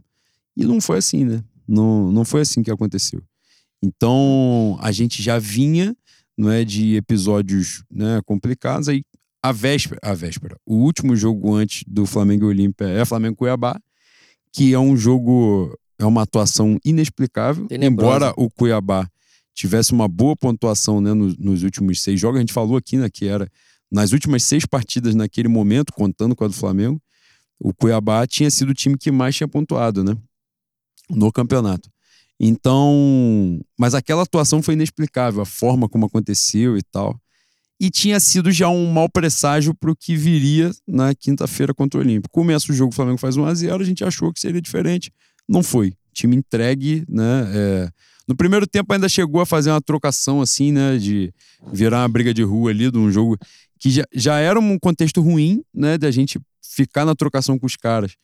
E 0.55 0.63
não 0.63 0.79
foi 0.79 0.99
assim, 0.99 1.25
né? 1.25 1.43
Não, 1.67 2.11
não 2.11 2.23
foi 2.23 2.41
assim 2.41 2.61
que 2.61 2.69
aconteceu. 2.69 3.19
Então, 3.81 4.77
a 4.79 4.91
gente 4.91 5.23
já 5.23 5.39
vinha 5.39 5.97
não 6.37 6.51
é, 6.51 6.63
de 6.63 6.95
episódios 6.97 7.83
né, 7.89 8.21
complicados. 8.23 8.87
Aí, 8.87 9.03
a 9.41 9.51
véspera, 9.51 9.99
a 10.03 10.13
véspera, 10.13 10.55
o 10.63 10.75
último 10.75 11.15
jogo 11.15 11.55
antes 11.55 11.83
do 11.87 12.05
Flamengo 12.05 12.45
e 12.45 12.49
Olímpia 12.49 12.85
é 12.85 13.03
Flamengo 13.05 13.37
Cuiabá, 13.37 13.79
que 14.53 14.71
é 14.71 14.79
um 14.79 14.95
jogo, 14.95 15.75
é 15.97 16.05
uma 16.05 16.21
atuação 16.21 16.77
inexplicável. 16.85 17.65
Tenebrosa. 17.65 18.17
Embora 18.17 18.33
o 18.37 18.51
Cuiabá 18.51 19.09
tivesse 19.51 19.93
uma 19.93 20.07
boa 20.07 20.35
pontuação 20.35 21.01
né, 21.01 21.11
nos, 21.11 21.35
nos 21.39 21.63
últimos 21.63 22.03
seis 22.03 22.19
jogos, 22.19 22.37
a 22.37 22.41
gente 22.41 22.53
falou 22.53 22.77
aqui 22.77 22.97
né, 22.97 23.09
que 23.09 23.25
era 23.25 23.49
nas 23.95 24.11
últimas 24.11 24.43
seis 24.43 24.65
partidas 24.65 25.15
naquele 25.15 25.47
momento, 25.47 25.93
contando 25.93 26.35
com 26.35 26.43
a 26.43 26.49
do 26.49 26.53
Flamengo, 26.53 27.01
o 27.57 27.73
Cuiabá 27.73 28.27
tinha 28.27 28.51
sido 28.51 28.71
o 28.71 28.73
time 28.73 28.97
que 28.97 29.09
mais 29.09 29.33
tinha 29.33 29.47
pontuado, 29.47 30.03
né? 30.03 30.17
No 31.09 31.31
campeonato. 31.31 31.89
Então, 32.37 33.61
mas 33.79 33.93
aquela 33.95 34.23
atuação 34.23 34.61
foi 34.61 34.73
inexplicável, 34.73 35.41
a 35.41 35.45
forma 35.45 35.87
como 35.87 36.07
aconteceu 36.07 36.77
e 36.77 36.83
tal. 36.83 37.17
E 37.79 37.89
tinha 37.89 38.19
sido 38.19 38.51
já 38.51 38.67
um 38.67 38.91
mau 38.91 39.07
presságio 39.07 39.73
para 39.73 39.89
o 39.89 39.95
que 39.95 40.17
viria 40.17 40.71
na 40.85 41.15
quinta-feira 41.15 41.73
contra 41.73 41.97
o 41.97 42.03
Olímpico. 42.03 42.33
Começa 42.33 42.73
o 42.73 42.75
jogo, 42.75 42.91
o 42.91 42.95
Flamengo 42.95 43.17
faz 43.17 43.37
1 43.37 43.45
a 43.45 43.53
0 43.53 43.81
a 43.81 43.85
gente 43.85 44.03
achou 44.03 44.33
que 44.33 44.41
seria 44.41 44.61
diferente. 44.61 45.09
Não 45.47 45.63
foi. 45.63 45.93
Time 46.13 46.35
entregue, 46.35 47.05
né? 47.07 47.49
É... 47.53 47.89
No 48.27 48.35
primeiro 48.35 48.65
tempo 48.65 48.91
ainda 48.91 49.07
chegou 49.07 49.39
a 49.39 49.45
fazer 49.45 49.69
uma 49.69 49.81
trocação 49.81 50.41
assim, 50.41 50.71
né? 50.71 50.97
De 50.97 51.31
virar 51.71 52.01
uma 52.01 52.09
briga 52.09 52.33
de 52.33 52.43
rua 52.43 52.71
ali, 52.71 52.91
de 52.91 52.97
um 52.97 53.11
jogo 53.11 53.37
que 53.79 53.89
já, 53.89 54.03
já 54.13 54.39
era 54.39 54.59
um 54.59 54.77
contexto 54.79 55.21
ruim, 55.21 55.63
né? 55.73 55.97
Da 55.97 56.11
gente 56.11 56.39
ficar 56.61 57.05
na 57.05 57.15
trocação 57.15 57.57
com 57.57 57.65
os 57.65 57.75
caras. 57.75 58.15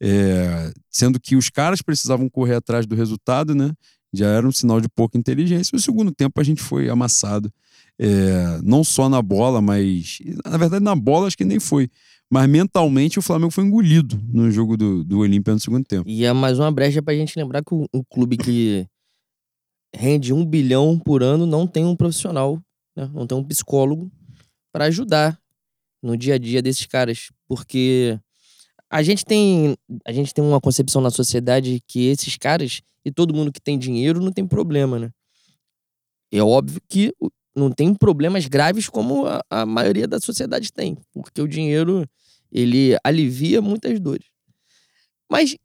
É, 0.00 0.72
sendo 0.90 1.18
que 1.18 1.36
os 1.36 1.48
caras 1.48 1.80
precisavam 1.80 2.28
correr 2.28 2.54
atrás 2.54 2.86
do 2.86 2.94
resultado, 2.94 3.54
né? 3.54 3.72
Já 4.12 4.28
era 4.28 4.46
um 4.46 4.52
sinal 4.52 4.80
de 4.80 4.88
pouca 4.88 5.18
inteligência. 5.18 5.74
No 5.74 5.80
segundo 5.80 6.12
tempo 6.12 6.40
a 6.40 6.44
gente 6.44 6.62
foi 6.62 6.88
amassado, 6.88 7.52
é, 7.98 8.60
não 8.62 8.84
só 8.84 9.08
na 9.08 9.20
bola, 9.22 9.60
mas 9.60 10.18
na 10.44 10.56
verdade 10.56 10.84
na 10.84 10.94
bola 10.94 11.26
acho 11.26 11.36
que 11.36 11.44
nem 11.44 11.58
foi. 11.58 11.88
Mas 12.30 12.48
mentalmente 12.48 13.18
o 13.18 13.22
Flamengo 13.22 13.52
foi 13.52 13.64
engolido 13.64 14.20
no 14.28 14.50
jogo 14.50 14.76
do, 14.76 15.04
do 15.04 15.20
Olímpia 15.20 15.54
no 15.54 15.60
segundo 15.60 15.84
tempo. 15.84 16.08
E 16.08 16.24
é 16.24 16.32
mais 16.32 16.58
uma 16.58 16.70
brecha 16.72 17.00
pra 17.02 17.14
gente 17.14 17.38
lembrar 17.38 17.62
que 17.62 17.74
um 17.74 18.02
clube 18.10 18.36
que 18.36 18.86
rende 19.94 20.32
um 20.32 20.44
bilhão 20.44 20.98
por 20.98 21.22
ano 21.22 21.46
não 21.46 21.66
tem 21.66 21.84
um 21.84 21.96
profissional, 21.96 22.60
né? 22.96 23.08
não 23.14 23.26
tem 23.26 23.38
um 23.38 23.44
psicólogo 23.44 24.10
para 24.76 24.84
ajudar 24.84 25.40
no 26.02 26.18
dia 26.18 26.34
a 26.34 26.38
dia 26.38 26.60
desses 26.60 26.84
caras. 26.84 27.30
Porque 27.48 28.20
a 28.90 29.02
gente 29.02 29.24
tem 29.24 29.74
a 30.04 30.12
gente 30.12 30.34
tem 30.34 30.44
uma 30.44 30.60
concepção 30.60 31.00
na 31.00 31.10
sociedade 31.10 31.82
que 31.88 32.08
esses 32.08 32.36
caras 32.36 32.82
e 33.02 33.10
todo 33.10 33.32
mundo 33.32 33.50
que 33.50 33.60
tem 33.60 33.78
dinheiro 33.78 34.20
não 34.20 34.30
tem 34.30 34.46
problema, 34.46 34.98
né? 34.98 35.10
É 36.30 36.42
óbvio 36.42 36.78
que 36.86 37.10
não 37.56 37.70
tem 37.72 37.94
problemas 37.94 38.46
graves 38.48 38.86
como 38.86 39.26
a, 39.26 39.42
a 39.48 39.64
maioria 39.64 40.06
da 40.06 40.20
sociedade 40.20 40.70
tem, 40.70 40.98
porque 41.10 41.40
o 41.40 41.48
dinheiro 41.48 42.06
ele 42.52 42.98
alivia 43.02 43.62
muitas 43.62 43.98
dores. 43.98 44.26
Mas 45.30 45.56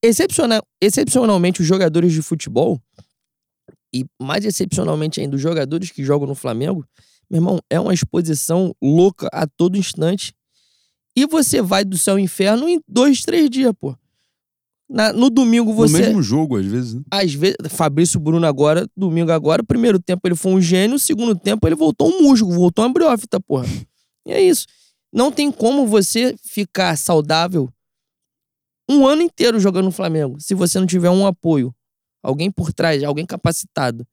excepcional, 0.00 0.62
excepcionalmente 0.80 1.60
os 1.60 1.66
jogadores 1.66 2.12
de 2.12 2.22
futebol 2.22 2.80
e 3.92 4.06
mais 4.22 4.44
excepcionalmente 4.44 5.20
ainda 5.20 5.34
os 5.34 5.42
jogadores 5.42 5.90
que 5.90 6.04
jogam 6.04 6.28
no 6.28 6.36
Flamengo, 6.36 6.86
meu 7.30 7.38
irmão, 7.38 7.60
é 7.70 7.78
uma 7.78 7.94
exposição 7.94 8.74
louca 8.82 9.28
a 9.32 9.46
todo 9.46 9.76
instante 9.76 10.34
e 11.16 11.26
você 11.26 11.62
vai 11.62 11.84
do 11.84 11.96
céu 11.96 12.14
ao 12.14 12.18
inferno 12.18 12.68
em 12.68 12.80
dois, 12.88 13.22
três 13.22 13.48
dias, 13.48 13.72
pô. 13.78 13.94
Na, 14.88 15.12
no 15.12 15.30
domingo 15.30 15.72
você. 15.72 15.92
No 15.92 15.98
mesmo 15.98 16.22
jogo, 16.22 16.56
às 16.56 16.66
vezes. 16.66 16.94
Né? 16.94 17.02
Às 17.10 17.32
vezes. 17.32 17.56
Fabrício 17.68 18.18
Bruno 18.18 18.44
agora, 18.44 18.88
domingo 18.96 19.30
agora, 19.30 19.62
primeiro 19.62 20.00
tempo 20.00 20.26
ele 20.26 20.34
foi 20.34 20.52
um 20.52 20.60
gênio, 20.60 20.98
segundo 20.98 21.36
tempo 21.36 21.66
ele 21.68 21.76
voltou 21.76 22.08
um 22.08 22.22
musgo, 22.22 22.50
voltou 22.52 22.84
uma 22.84 22.92
briófita, 22.92 23.38
porra. 23.40 23.66
E 24.26 24.32
é 24.32 24.42
isso. 24.42 24.66
Não 25.12 25.30
tem 25.30 25.52
como 25.52 25.86
você 25.86 26.34
ficar 26.42 26.96
saudável 26.96 27.72
um 28.88 29.06
ano 29.06 29.22
inteiro 29.22 29.60
jogando 29.60 29.84
no 29.84 29.92
Flamengo 29.92 30.40
se 30.40 30.54
você 30.54 30.80
não 30.80 30.86
tiver 30.86 31.10
um 31.10 31.24
apoio. 31.24 31.72
Alguém 32.22 32.50
por 32.50 32.72
trás, 32.72 33.02
alguém 33.04 33.24
capacitado. 33.24 34.06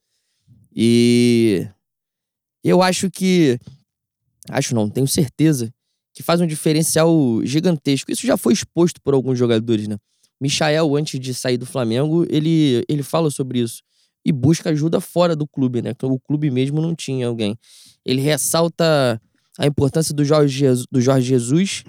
E 0.74 1.68
eu 2.70 2.82
acho 2.82 3.10
que. 3.10 3.60
Acho 4.50 4.74
não, 4.74 4.90
tenho 4.90 5.08
certeza 5.08 5.74
que 6.14 6.24
faz 6.24 6.42
um 6.42 6.48
diferencial 6.48 7.12
gigantesco. 7.44 8.12
Isso 8.12 8.26
já 8.26 8.38
foi 8.38 8.54
exposto 8.54 9.02
por 9.02 9.14
alguns 9.14 9.38
jogadores, 9.38 9.88
né? 9.88 9.98
Michael, 10.40 10.96
antes 10.96 11.20
de 11.20 11.34
sair 11.34 11.58
do 11.58 11.66
Flamengo, 11.66 12.26
ele, 12.30 12.84
ele 12.88 13.04
fala 13.04 13.30
sobre 13.30 13.60
isso. 13.60 13.84
E 14.26 14.32
busca 14.32 14.70
ajuda 14.70 15.00
fora 15.00 15.36
do 15.36 15.48
clube, 15.48 15.82
né? 15.82 15.94
O 16.04 16.20
clube 16.20 16.50
mesmo 16.50 16.82
não 16.82 16.96
tinha 16.96 17.28
alguém. 17.28 17.58
Ele 18.06 18.22
ressalta 18.22 19.22
a 19.58 19.66
importância 19.66 20.14
do 20.14 20.24
Jorge, 20.24 20.66
do 20.92 21.02
Jorge 21.02 21.28
Jesus 21.28 21.84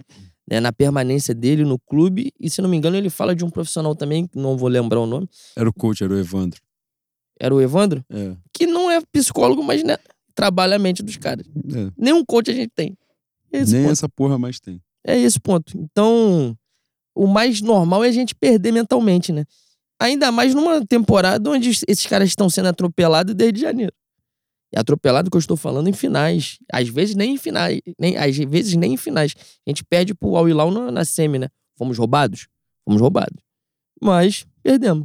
né, 0.50 0.60
na 0.60 0.72
permanência 0.72 1.34
dele 1.34 1.64
no 1.64 1.78
clube. 1.78 2.32
E, 2.40 2.48
se 2.48 2.62
não 2.62 2.68
me 2.68 2.76
engano, 2.76 2.96
ele 2.96 3.10
fala 3.10 3.34
de 3.36 3.44
um 3.44 3.50
profissional 3.50 3.94
também, 3.94 4.28
não 4.34 4.56
vou 4.56 4.68
lembrar 4.68 5.00
o 5.00 5.06
nome. 5.06 5.28
Era 5.54 5.68
o 5.68 5.72
coach, 5.72 6.02
era 6.02 6.12
o 6.12 6.18
Evandro. 6.18 6.60
Era 7.38 7.54
o 7.54 7.60
Evandro? 7.60 8.04
É. 8.10 8.34
Que 8.52 8.66
não 8.66 8.90
é 8.90 9.00
psicólogo, 9.12 9.62
mas 9.62 9.84
né, 9.84 9.96
trabalha 10.38 10.76
a 10.76 10.78
mente 10.78 11.02
dos 11.02 11.16
caras. 11.16 11.44
É. 11.48 11.90
Nenhum 11.96 12.24
coach 12.24 12.48
a 12.48 12.54
gente 12.54 12.70
tem. 12.72 12.96
Esse 13.52 13.72
Nem 13.72 13.82
ponto. 13.82 13.92
essa 13.92 14.08
porra 14.08 14.38
mais 14.38 14.60
tem. 14.60 14.80
É 15.04 15.18
esse 15.18 15.40
ponto. 15.40 15.76
Então, 15.76 16.56
o 17.12 17.26
mais 17.26 17.60
normal 17.60 18.04
é 18.04 18.08
a 18.08 18.12
gente 18.12 18.36
perder 18.36 18.70
mentalmente, 18.70 19.32
né? 19.32 19.44
Ainda 20.00 20.30
mais 20.30 20.54
numa 20.54 20.86
temporada 20.86 21.50
onde 21.50 21.70
esses 21.70 22.06
caras 22.06 22.28
estão 22.28 22.48
sendo 22.48 22.68
atropelados 22.68 23.34
desde 23.34 23.60
janeiro. 23.60 23.92
E 24.72 24.78
atropelado 24.78 25.28
que 25.28 25.36
eu 25.36 25.40
estou 25.40 25.56
falando 25.56 25.88
em 25.88 25.92
finais. 25.92 26.58
Às 26.72 26.88
vezes 26.88 27.16
nem 27.16 27.34
em 27.34 27.36
finais. 27.36 27.80
Nem, 27.98 28.16
às 28.16 28.36
vezes 28.36 28.76
nem 28.76 28.92
em 28.92 28.96
finais. 28.96 29.34
A 29.66 29.70
gente 29.70 29.82
perde 29.82 30.14
pro 30.14 30.36
Al 30.36 30.48
Hilal 30.48 30.70
na, 30.70 30.92
na 30.92 31.04
semi, 31.04 31.40
né? 31.40 31.48
Fomos 31.76 31.98
roubados? 31.98 32.46
Fomos 32.84 33.00
roubados. 33.00 33.42
Mas 34.00 34.46
perdemos. 34.62 35.04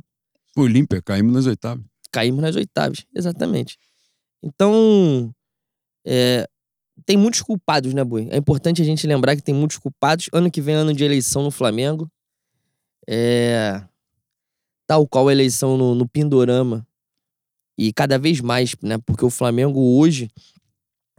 Olímpia, 0.56 1.02
caímos 1.02 1.34
nas 1.34 1.48
oitavas. 1.48 1.84
Caímos 2.12 2.41
nas 2.43 2.56
oitavas, 2.56 3.04
exatamente. 3.15 3.80
Então, 4.43 5.34
é, 6.06 6.47
tem 7.06 7.17
muitos 7.17 7.41
culpados, 7.41 7.93
né, 7.93 8.03
Boi? 8.03 8.27
É 8.29 8.38
importante 8.38 8.82
a 8.82 8.86
gente 8.86 9.08
lembrar 9.08 9.36
que 9.36 9.41
tem 9.41 9.56
muitos 9.56 9.77
culpados. 9.77 10.29
Ano 10.34 10.51
que 10.51 10.62
vem, 10.62 10.75
é 10.75 10.77
ano 10.79 10.93
de 10.93 11.03
eleição 11.03 11.43
no 11.43 11.51
Flamengo. 11.51 12.10
É. 13.08 13.82
Tal 14.86 15.08
qual 15.08 15.27
a 15.29 15.32
eleição 15.32 15.77
no, 15.77 15.95
no 15.95 16.08
Pindorama. 16.08 16.86
E 17.77 17.91
cada 17.91 18.19
vez 18.19 18.39
mais, 18.41 18.75
né? 18.84 18.97
Porque 18.99 19.25
o 19.25 19.29
Flamengo 19.29 19.79
hoje 19.97 20.29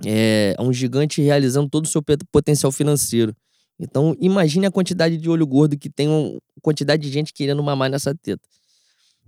é 0.05 0.55
um 0.59 0.73
gigante 0.73 1.21
realizando 1.23 1.69
todo 1.69 1.85
o 1.85 1.89
seu 1.89 2.03
potencial 2.31 2.71
financeiro. 2.71 3.35
Então, 3.79 4.17
imagine 4.21 4.67
a 4.67 4.71
quantidade 4.71 5.17
de 5.17 5.29
olho 5.29 5.47
gordo 5.47 5.77
que 5.77 5.91
tem, 5.91 6.09
uma 6.09 6.39
quantidade 6.63 7.03
de 7.03 7.11
gente 7.11 7.33
querendo 7.33 7.63
mamar 7.63 7.91
nessa 7.91 8.15
teta. 8.15 8.43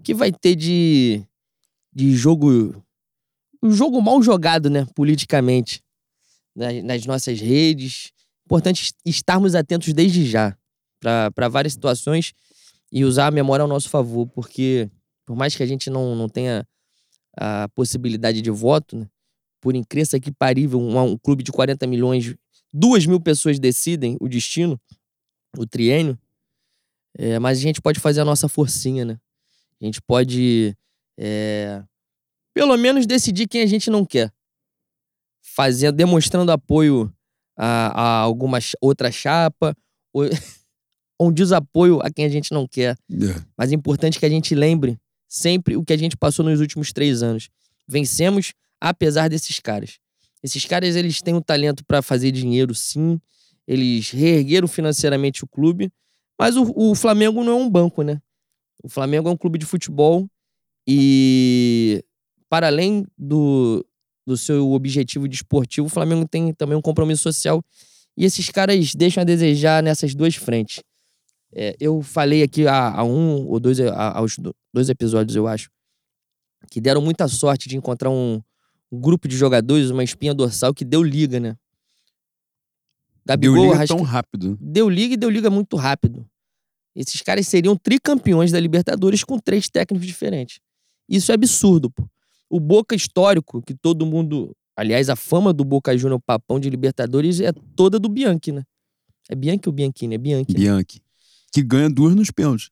Que 0.05 0.15
vai 0.15 0.31
ter 0.31 0.55
de, 0.55 1.25
de 1.93 2.15
jogo. 2.15 2.75
Um 3.63 3.73
jogo 3.73 4.01
mal 4.01 4.23
jogado, 4.23 4.71
né? 4.71 4.87
Politicamente 4.95 5.83
nas, 6.55 6.83
nas 6.83 7.07
nossas 7.07 7.41
redes. 7.41 8.13
Importante 8.45 8.93
estarmos 9.05 9.55
atentos 9.55 9.93
desde 9.93 10.25
já 10.25 10.57
para 11.01 11.49
várias 11.49 11.73
situações 11.73 12.33
e 12.91 13.05
usar 13.05 13.27
a 13.27 13.31
memória 13.31 13.63
ao 13.63 13.69
nosso 13.69 13.89
favor, 13.89 14.27
porque 14.29 14.91
por 15.27 15.37
mais 15.37 15.55
que 15.55 15.63
a 15.63 15.67
gente 15.67 15.91
não, 15.91 16.15
não 16.15 16.29
tenha 16.29 16.67
a 17.37 17.69
possibilidade 17.75 18.41
de 18.41 18.51
voto, 18.51 18.97
né, 18.97 19.07
por 19.61 19.75
incrível 19.75 20.21
que 20.21 20.33
parível, 20.33 20.81
um, 20.81 20.99
um 20.99 21.19
clube 21.19 21.43
de 21.43 21.53
40 21.53 21.87
milhões, 21.87 22.35
duas 22.73 23.05
mil 23.05 23.21
pessoas 23.21 23.59
decidem 23.59 24.17
o 24.21 24.29
destino, 24.29 24.81
o 25.57 25.67
triênio, 25.67 26.19
é, 27.19 27.39
mas 27.39 27.59
a 27.59 27.63
gente 27.63 27.81
pode 27.83 27.99
fazer 27.99 28.21
a 28.21 28.25
nossa 28.25 28.49
forcinha, 28.49 29.05
né? 29.05 29.19
A 29.81 29.85
gente 29.85 30.01
pode, 30.03 30.77
é, 31.19 31.83
pelo 32.57 32.75
menos, 32.79 33.07
decidir 33.07 33.47
quem 33.47 33.61
a 33.61 33.67
gente 33.67 33.91
não 33.91 34.03
quer 34.03 34.33
fazendo, 35.43 35.95
demonstrando 35.95 36.51
apoio 36.51 37.13
a, 37.55 37.89
a 37.89 38.19
alguma 38.21 38.59
outra 38.81 39.13
chapa, 39.13 39.77
ou, 40.11 40.23
um 41.21 41.31
desapoio 41.31 42.01
a 42.01 42.11
quem 42.11 42.25
a 42.25 42.31
gente 42.31 42.53
não 42.53 42.67
quer. 42.67 42.97
É. 43.13 43.43
Mas 43.59 43.73
é 43.73 43.75
importante 43.75 44.19
que 44.19 44.25
a 44.25 44.31
gente 44.31 44.55
lembre 44.55 44.99
sempre 45.29 45.77
o 45.77 45.85
que 45.85 45.93
a 45.93 45.99
gente 45.99 46.17
passou 46.17 46.47
nos 46.47 46.59
últimos 46.59 46.95
três 46.95 47.23
anos. 47.23 47.51
Vencemos 47.87 48.55
apesar 48.81 49.29
desses 49.29 49.61
caras. 49.61 49.99
Esses 50.43 50.65
caras, 50.65 50.97
eles 50.97 51.21
têm 51.21 51.35
o 51.35 51.39
um 51.39 51.43
talento 51.43 51.85
para 51.85 52.01
fazer 52.01 52.31
dinheiro, 52.33 52.75
sim. 52.75 53.21
Eles 53.69 54.11
reergueram 54.13 54.67
financeiramente 54.67 55.45
o 55.45 55.47
clube. 55.47 55.93
Mas 56.41 56.57
o, 56.57 56.73
o 56.75 56.95
Flamengo 56.95 57.45
não 57.45 57.53
é 57.53 57.57
um 57.57 57.69
banco, 57.69 58.01
né? 58.01 58.19
O 58.83 58.89
Flamengo 58.89 59.29
é 59.29 59.33
um 59.33 59.37
clube 59.37 59.59
de 59.59 59.67
futebol 59.67 60.27
e 60.89 62.03
para 62.57 62.69
além 62.69 63.07
do, 63.19 63.85
do 64.27 64.35
seu 64.35 64.73
objetivo 64.73 65.29
desportivo, 65.29 65.89
o 65.89 65.91
Flamengo 65.91 66.27
tem 66.27 66.55
também 66.55 66.75
um 66.75 66.81
compromisso 66.81 67.23
social 67.23 67.63
E 68.17 68.25
esses 68.25 68.49
caras 68.49 68.95
deixam 68.95 69.21
a 69.21 69.25
desejar 69.25 69.83
nessas 69.83 70.15
duas 70.15 70.37
frentes. 70.37 70.83
É, 71.53 71.77
eu 71.79 72.01
falei 72.01 72.43
aqui 72.43 72.67
há, 72.67 72.99
há 72.99 73.05
um 73.05 73.47
ou 73.47 73.61
dois, 73.61 73.79
há, 73.79 74.17
aos 74.17 74.39
dois 74.73 74.89
episódios, 74.89 75.37
eu 75.37 75.47
acho, 75.47 75.69
que 76.71 76.81
deram 76.81 77.03
muita 77.03 77.29
sorte 77.29 77.69
de 77.69 77.77
encontrar 77.77 78.09
um, 78.09 78.41
um 78.91 78.99
grupo 78.99 79.29
de 79.29 79.37
jogadores, 79.37 79.91
uma 79.91 80.03
espinha 80.03 80.33
dorsal 80.33 80.73
que 80.73 80.85
deu 80.85 81.03
liga, 81.03 81.39
né? 81.39 81.57
Gabigol, 83.23 83.57
deu 83.57 83.73
liga 83.73 83.87
tão 83.87 84.01
rápido. 84.01 84.57
Deu 84.59 84.89
liga 84.89 85.13
e 85.13 85.17
deu 85.19 85.29
liga 85.29 85.51
muito 85.51 85.77
rápido. 85.77 86.27
Esses 86.95 87.21
caras 87.21 87.47
seriam 87.47 87.77
tricampeões 87.77 88.51
da 88.51 88.59
Libertadores 88.59 89.23
com 89.23 89.39
três 89.39 89.69
técnicos 89.69 90.07
diferentes. 90.07 90.59
Isso 91.07 91.31
é 91.31 91.35
absurdo, 91.35 91.91
pô. 91.91 92.09
O 92.49 92.61
Boca 92.61 92.95
histórico, 92.95 93.63
que 93.63 93.75
todo 93.75 94.07
mundo. 94.07 94.55
Aliás, 94.77 95.09
a 95.09 95.17
fama 95.17 95.53
do 95.53 95.65
Boca 95.65 95.97
Juniors 95.97 96.23
papão 96.25 96.61
de 96.61 96.69
Libertadores 96.69 97.41
é 97.41 97.51
toda 97.75 97.99
do 97.99 98.09
Bianchi, 98.09 98.53
né? 98.53 98.63
É 99.29 99.35
Bianchi 99.35 99.63
ou 99.67 99.73
Bianchini? 99.73 100.15
É 100.15 100.19
Bianchi. 100.19 100.53
Né? 100.53 100.59
Bianchi. 100.59 101.03
Que 101.53 101.63
ganha 101.63 101.89
duas 101.89 102.15
nos 102.15 102.31
pênaltis. 102.31 102.71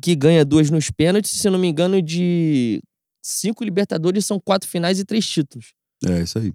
Que 0.00 0.14
ganha 0.14 0.44
duas 0.44 0.70
nos 0.70 0.90
pênaltis, 0.90 1.32
se 1.32 1.48
não 1.50 1.58
me 1.58 1.68
engano, 1.68 2.00
de 2.02 2.82
cinco 3.22 3.64
Libertadores 3.64 4.24
são 4.26 4.40
quatro 4.40 4.68
finais 4.68 4.98
e 4.98 5.04
três 5.04 5.26
títulos. 5.26 5.74
É, 6.04 6.22
isso 6.22 6.38
aí. 6.38 6.52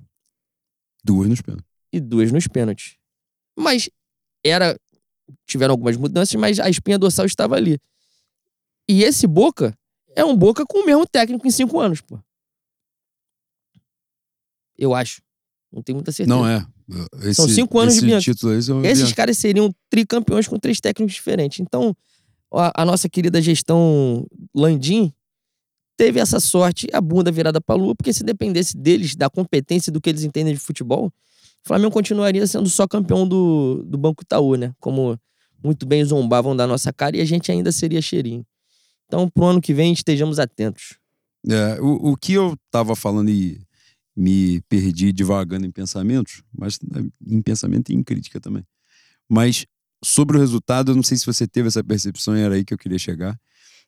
Duas 1.03 1.29
nos 1.29 1.41
pênaltis. 1.41 1.67
E 1.93 1.99
duas 1.99 2.31
nos 2.31 2.47
pênaltis. 2.47 2.97
Mas 3.57 3.89
era. 4.43 4.77
Tiveram 5.45 5.73
algumas 5.73 5.97
mudanças, 5.97 6.33
mas 6.35 6.59
a 6.59 6.69
espinha 6.69 6.97
dorsal 6.97 7.25
estava 7.25 7.55
ali. 7.55 7.77
E 8.87 9.03
esse 9.03 9.27
Boca 9.27 9.77
é 10.17 10.25
um 10.25 10.35
Boca 10.35 10.65
com 10.65 10.79
o 10.79 10.85
mesmo 10.85 11.05
técnico 11.05 11.47
em 11.47 11.51
cinco 11.51 11.79
anos, 11.79 12.01
pô. 12.01 12.19
Eu 14.75 14.95
acho. 14.95 15.21
Não 15.71 15.83
tenho 15.83 15.97
muita 15.97 16.11
certeza. 16.11 16.35
Não 16.35 16.47
é. 16.47 16.65
Esse, 17.21 17.35
São 17.35 17.47
cinco 17.47 17.77
anos 17.77 17.95
de 17.95 18.01
Bianchi. 18.01 18.31
Esses 18.83 19.13
caras 19.13 19.37
seriam 19.37 19.71
tricampeões 19.91 20.47
com 20.47 20.57
três 20.57 20.79
técnicos 20.81 21.13
diferentes. 21.13 21.59
Então, 21.59 21.95
a, 22.51 22.81
a 22.81 22.85
nossa 22.85 23.07
querida 23.07 23.39
gestão 23.39 24.25
Landim 24.55 25.13
teve 25.95 26.19
essa 26.19 26.39
sorte, 26.39 26.87
a 26.91 26.99
bunda 26.99 27.31
virada 27.31 27.61
pra 27.61 27.75
lua, 27.75 27.95
porque 27.95 28.11
se 28.11 28.23
dependesse 28.23 28.75
deles, 28.75 29.15
da 29.15 29.29
competência 29.29 29.91
do 29.91 30.01
que 30.01 30.09
eles 30.09 30.23
entendem 30.23 30.53
de 30.53 30.59
futebol, 30.59 31.07
o 31.07 31.67
Flamengo 31.67 31.91
continuaria 31.91 32.45
sendo 32.47 32.69
só 32.69 32.87
campeão 32.87 33.27
do, 33.27 33.83
do 33.85 33.97
Banco 33.99 34.23
Itaú, 34.23 34.55
né? 34.55 34.73
Como 34.79 35.19
muito 35.63 35.85
bem 35.85 36.03
zombavam 36.03 36.55
da 36.55 36.65
nossa 36.65 36.91
cara 36.91 37.17
e 37.17 37.21
a 37.21 37.25
gente 37.25 37.51
ainda 37.51 37.71
seria 37.71 38.01
cheirinho. 38.01 38.43
Então, 39.07 39.29
pro 39.29 39.45
ano 39.45 39.61
que 39.61 39.73
vem, 39.73 39.93
estejamos 39.93 40.37
atentos. 40.37 40.97
É, 41.49 41.79
o, 41.81 42.11
o 42.11 42.17
que 42.17 42.33
eu 42.33 42.57
tava 42.69 42.95
falando 42.95 43.29
e 43.29 43.61
me 44.15 44.61
perdi 44.67 45.11
divagando 45.13 45.65
em 45.65 45.71
pensamentos, 45.71 46.43
mas 46.51 46.79
né, 46.81 47.07
em 47.25 47.41
pensamento 47.41 47.91
e 47.91 47.95
em 47.95 48.03
crítica 48.03 48.39
também. 48.39 48.65
Mas 49.29 49.65
sobre 50.03 50.37
o 50.37 50.39
resultado, 50.39 50.91
eu 50.91 50.95
não 50.95 51.03
sei 51.03 51.17
se 51.17 51.25
você 51.25 51.47
teve 51.47 51.67
essa 51.67 51.83
percepção, 51.83 52.35
era 52.35 52.55
aí 52.55 52.65
que 52.65 52.73
eu 52.73 52.77
queria 52.77 52.97
chegar, 52.97 53.39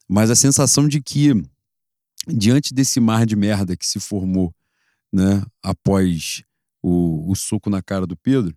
mas 0.08 0.30
a 0.30 0.36
sensação 0.36 0.88
de 0.88 1.02
que 1.02 1.34
diante 2.28 2.74
desse 2.74 3.00
mar 3.00 3.26
de 3.26 3.36
merda 3.36 3.76
que 3.76 3.86
se 3.86 4.00
formou, 4.00 4.54
né, 5.12 5.44
após 5.64 6.44
o, 6.82 7.32
o 7.32 7.36
soco 7.36 7.70
na 7.70 7.82
cara 7.82 8.06
do 8.06 8.16
Pedro 8.16 8.56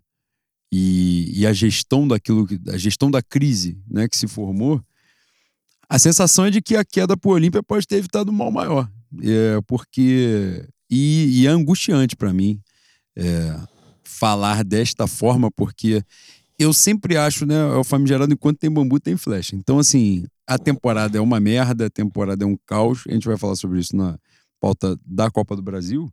e, 0.71 1.41
e 1.41 1.47
a 1.47 1.53
gestão 1.53 2.07
daquilo, 2.07 2.47
a 2.69 2.77
gestão 2.77 3.11
da 3.11 3.23
crise, 3.23 3.81
né, 3.89 4.09
que 4.09 4.17
se 4.17 4.27
formou, 4.27 4.83
a 5.93 5.99
sensação 5.99 6.47
é 6.47 6.51
de 6.51 6.63
que 6.63 6.75
a 6.75 6.83
queda 6.83 7.19
para 7.19 7.29
o 7.29 7.35
Olímpia 7.35 7.63
pode 7.63 7.87
ter 7.87 7.97
evitado 7.97 8.31
um 8.31 8.35
mal 8.35 8.51
maior, 8.51 8.91
é, 9.23 9.61
porque 9.67 10.67
e, 10.91 11.43
e 11.43 11.47
é 11.47 11.51
angustiante 11.51 12.17
para 12.17 12.33
mim 12.33 12.59
é, 13.15 13.55
falar 14.03 14.65
desta 14.65 15.07
forma, 15.07 15.51
porque 15.51 16.03
eu 16.59 16.73
sempre 16.73 17.19
acho, 17.19 17.45
né, 17.45 17.57
é 17.57 17.77
o 17.77 17.85
famigerado 17.85 18.33
enquanto 18.33 18.57
tem 18.57 18.71
bambu 18.71 18.99
tem 18.99 19.19
flecha. 19.19 19.55
Então 19.55 19.79
assim, 19.79 20.25
a 20.47 20.57
temporada 20.57 21.19
é 21.19 21.21
uma 21.21 21.39
merda, 21.39 21.85
a 21.85 21.91
temporada 21.91 22.43
é 22.43 22.47
um 22.47 22.57
caos. 22.67 23.05
A 23.07 23.13
gente 23.13 23.29
vai 23.29 23.37
falar 23.37 23.57
sobre 23.57 23.79
isso 23.79 23.95
na 23.95 24.19
pauta 24.59 24.99
da 25.05 25.31
Copa 25.31 25.55
do 25.55 25.61
Brasil. 25.61 26.09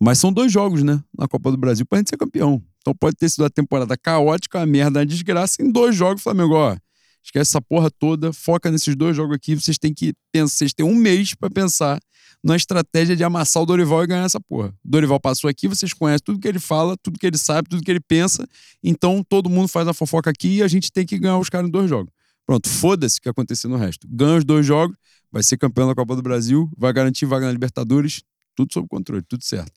Mas 0.00 0.18
são 0.18 0.32
dois 0.32 0.50
jogos, 0.50 0.82
né? 0.82 1.00
Na 1.16 1.28
Copa 1.28 1.52
do 1.52 1.56
Brasil 1.56 1.86
pra 1.86 1.98
gente 1.98 2.10
ser 2.10 2.16
campeão. 2.16 2.60
Então 2.80 2.92
pode 2.92 3.14
ter 3.14 3.28
sido 3.28 3.44
a 3.44 3.50
temporada 3.50 3.96
caótica, 3.96 4.60
a 4.60 4.66
merda, 4.66 5.02
a 5.02 5.04
desgraça, 5.04 5.62
em 5.62 5.70
dois 5.70 5.94
jogos, 5.94 6.20
Flamengo, 6.20 6.54
ó. 6.54 6.76
Esquece 7.22 7.50
essa 7.50 7.60
porra 7.60 7.90
toda, 7.90 8.32
foca 8.32 8.70
nesses 8.70 8.96
dois 8.96 9.16
jogos 9.16 9.36
aqui. 9.36 9.54
Vocês 9.54 9.78
têm 9.78 9.92
que 9.92 10.14
pensar, 10.32 10.56
vocês 10.56 10.72
têm 10.72 10.86
um 10.86 10.94
mês 10.94 11.34
para 11.34 11.50
pensar 11.50 12.00
na 12.42 12.56
estratégia 12.56 13.16
de 13.16 13.24
amassar 13.24 13.62
o 13.62 13.66
Dorival 13.66 14.04
e 14.04 14.06
ganhar 14.06 14.24
essa 14.24 14.40
porra. 14.40 14.68
O 14.84 14.88
Dorival 14.88 15.20
passou 15.20 15.50
aqui, 15.50 15.66
vocês 15.68 15.92
conhecem 15.92 16.22
tudo 16.24 16.38
que 16.38 16.48
ele 16.48 16.58
fala, 16.58 16.96
tudo 17.02 17.18
que 17.18 17.26
ele 17.26 17.38
sabe, 17.38 17.68
tudo 17.68 17.82
que 17.82 17.90
ele 17.90 18.00
pensa. 18.00 18.46
Então 18.82 19.24
todo 19.28 19.50
mundo 19.50 19.68
faz 19.68 19.86
a 19.88 19.92
fofoca 19.92 20.30
aqui 20.30 20.56
e 20.56 20.62
a 20.62 20.68
gente 20.68 20.92
tem 20.92 21.04
que 21.04 21.18
ganhar 21.18 21.38
os 21.38 21.48
caras 21.48 21.68
em 21.68 21.70
dois 21.70 21.88
jogos. 21.88 22.12
Pronto, 22.46 22.68
foda-se 22.68 23.18
o 23.18 23.22
que 23.22 23.28
acontecer 23.28 23.68
no 23.68 23.76
resto. 23.76 24.06
Ganha 24.10 24.38
os 24.38 24.44
dois 24.44 24.64
jogos, 24.64 24.96
vai 25.30 25.42
ser 25.42 25.58
campeão 25.58 25.86
da 25.86 25.94
Copa 25.94 26.16
do 26.16 26.22
Brasil, 26.22 26.70
vai 26.76 26.92
garantir 26.92 27.26
vaga 27.26 27.46
na 27.46 27.52
Libertadores, 27.52 28.22
tudo 28.54 28.72
sob 28.72 28.88
controle, 28.88 29.22
tudo 29.22 29.44
certo. 29.44 29.72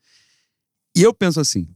E 0.96 1.02
eu 1.02 1.14
penso 1.14 1.40
assim. 1.40 1.68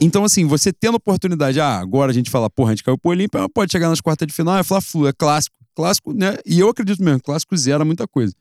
Então, 0.00 0.24
assim, 0.24 0.44
você 0.44 0.72
tendo 0.72 0.96
oportunidade, 0.96 1.60
ah, 1.60 1.78
agora 1.78 2.10
a 2.10 2.14
gente 2.14 2.30
fala, 2.30 2.50
porra, 2.50 2.70
a 2.70 2.74
gente 2.74 2.84
caiu 2.84 2.98
pro 2.98 3.10
Olímpia, 3.10 3.48
pode 3.48 3.72
chegar 3.72 3.88
nas 3.88 4.00
quartas 4.00 4.26
de 4.26 4.34
final, 4.34 4.58
é 4.58 4.62
Fla-Flu, 4.62 5.06
é 5.06 5.12
clássico. 5.12 5.56
Clássico, 5.74 6.12
né? 6.12 6.36
E 6.44 6.60
eu 6.60 6.68
acredito 6.68 7.02
mesmo, 7.02 7.22
clássico 7.22 7.56
zero 7.56 7.86
muita 7.86 8.06
coisa. 8.06 8.34